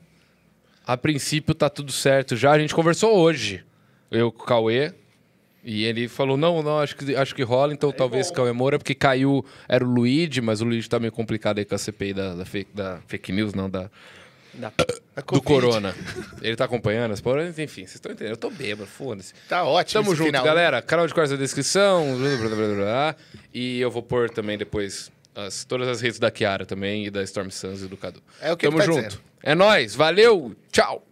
A 0.86 0.96
princípio 0.96 1.54
tá 1.54 1.68
tudo 1.68 1.92
certo 1.92 2.36
já. 2.36 2.52
A 2.52 2.58
gente 2.58 2.74
conversou 2.74 3.16
hoje, 3.16 3.64
eu 4.10 4.30
com 4.32 4.42
o 4.42 4.46
Cauê. 4.46 4.92
E 5.64 5.84
ele 5.84 6.08
falou: 6.08 6.36
não, 6.36 6.60
não, 6.62 6.80
acho 6.80 6.96
que, 6.96 7.14
acho 7.14 7.34
que 7.34 7.42
rola, 7.42 7.72
então 7.72 7.92
talvez 7.92 8.30
Cauê 8.32 8.52
Moura, 8.52 8.78
porque 8.78 8.94
caiu, 8.96 9.44
era 9.68 9.84
o 9.84 9.88
Luigi, 9.88 10.40
mas 10.40 10.60
o 10.60 10.64
Luigi 10.64 10.88
tá 10.88 10.98
meio 10.98 11.12
complicado 11.12 11.58
aí 11.58 11.64
com 11.64 11.74
a 11.74 11.78
CPI 11.78 12.14
da, 12.14 12.34
da, 12.34 12.44
fake, 12.44 12.70
da 12.74 12.98
fake 13.06 13.30
news, 13.30 13.54
não, 13.54 13.70
da, 13.70 13.88
Da- 14.54 14.72
A 15.16 15.20
do 15.20 15.24
Covid. 15.26 15.44
Corona. 15.44 15.94
Ele 16.42 16.56
tá 16.56 16.64
acompanhando 16.64 17.12
as 17.12 17.20
porras, 17.20 17.58
enfim, 17.58 17.82
vocês 17.82 17.94
estão 17.96 18.12
entendendo. 18.12 18.32
Eu 18.32 18.36
tô 18.36 18.50
bêbado, 18.50 18.86
foda-se. 18.88 19.32
Tá 19.48 19.64
ótimo. 19.64 20.02
Tamo 20.02 20.12
esse 20.12 20.18
junto, 20.18 20.26
final. 20.28 20.44
galera. 20.44 20.82
Canal 20.82 21.06
de 21.06 21.14
cortes 21.14 21.30
na 21.32 21.38
descrição. 21.38 22.16
blá, 22.18 22.36
blá, 22.36 22.48
blá, 22.48 22.66
blá, 22.66 22.74
blá. 22.76 23.16
E 23.52 23.80
eu 23.80 23.90
vou 23.90 24.02
pôr 24.02 24.28
também 24.30 24.56
depois 24.58 25.10
as- 25.34 25.64
todas 25.64 25.88
as 25.88 26.00
redes 26.00 26.18
da 26.18 26.30
Kiara 26.30 26.64
também 26.66 27.06
e 27.06 27.10
da 27.10 27.22
Storm 27.22 27.50
Suns 27.50 27.82
e 27.82 27.86
do 27.88 27.96
Cadu. 27.96 28.22
É 28.40 28.52
o 28.52 28.56
que 28.56 28.66
Tamo 28.66 28.78
tá 28.78 28.84
junto. 28.84 28.96
dizendo. 29.02 29.20
É 29.42 29.54
nóis. 29.54 29.94
Valeu. 29.94 30.54
Tchau. 30.70 31.02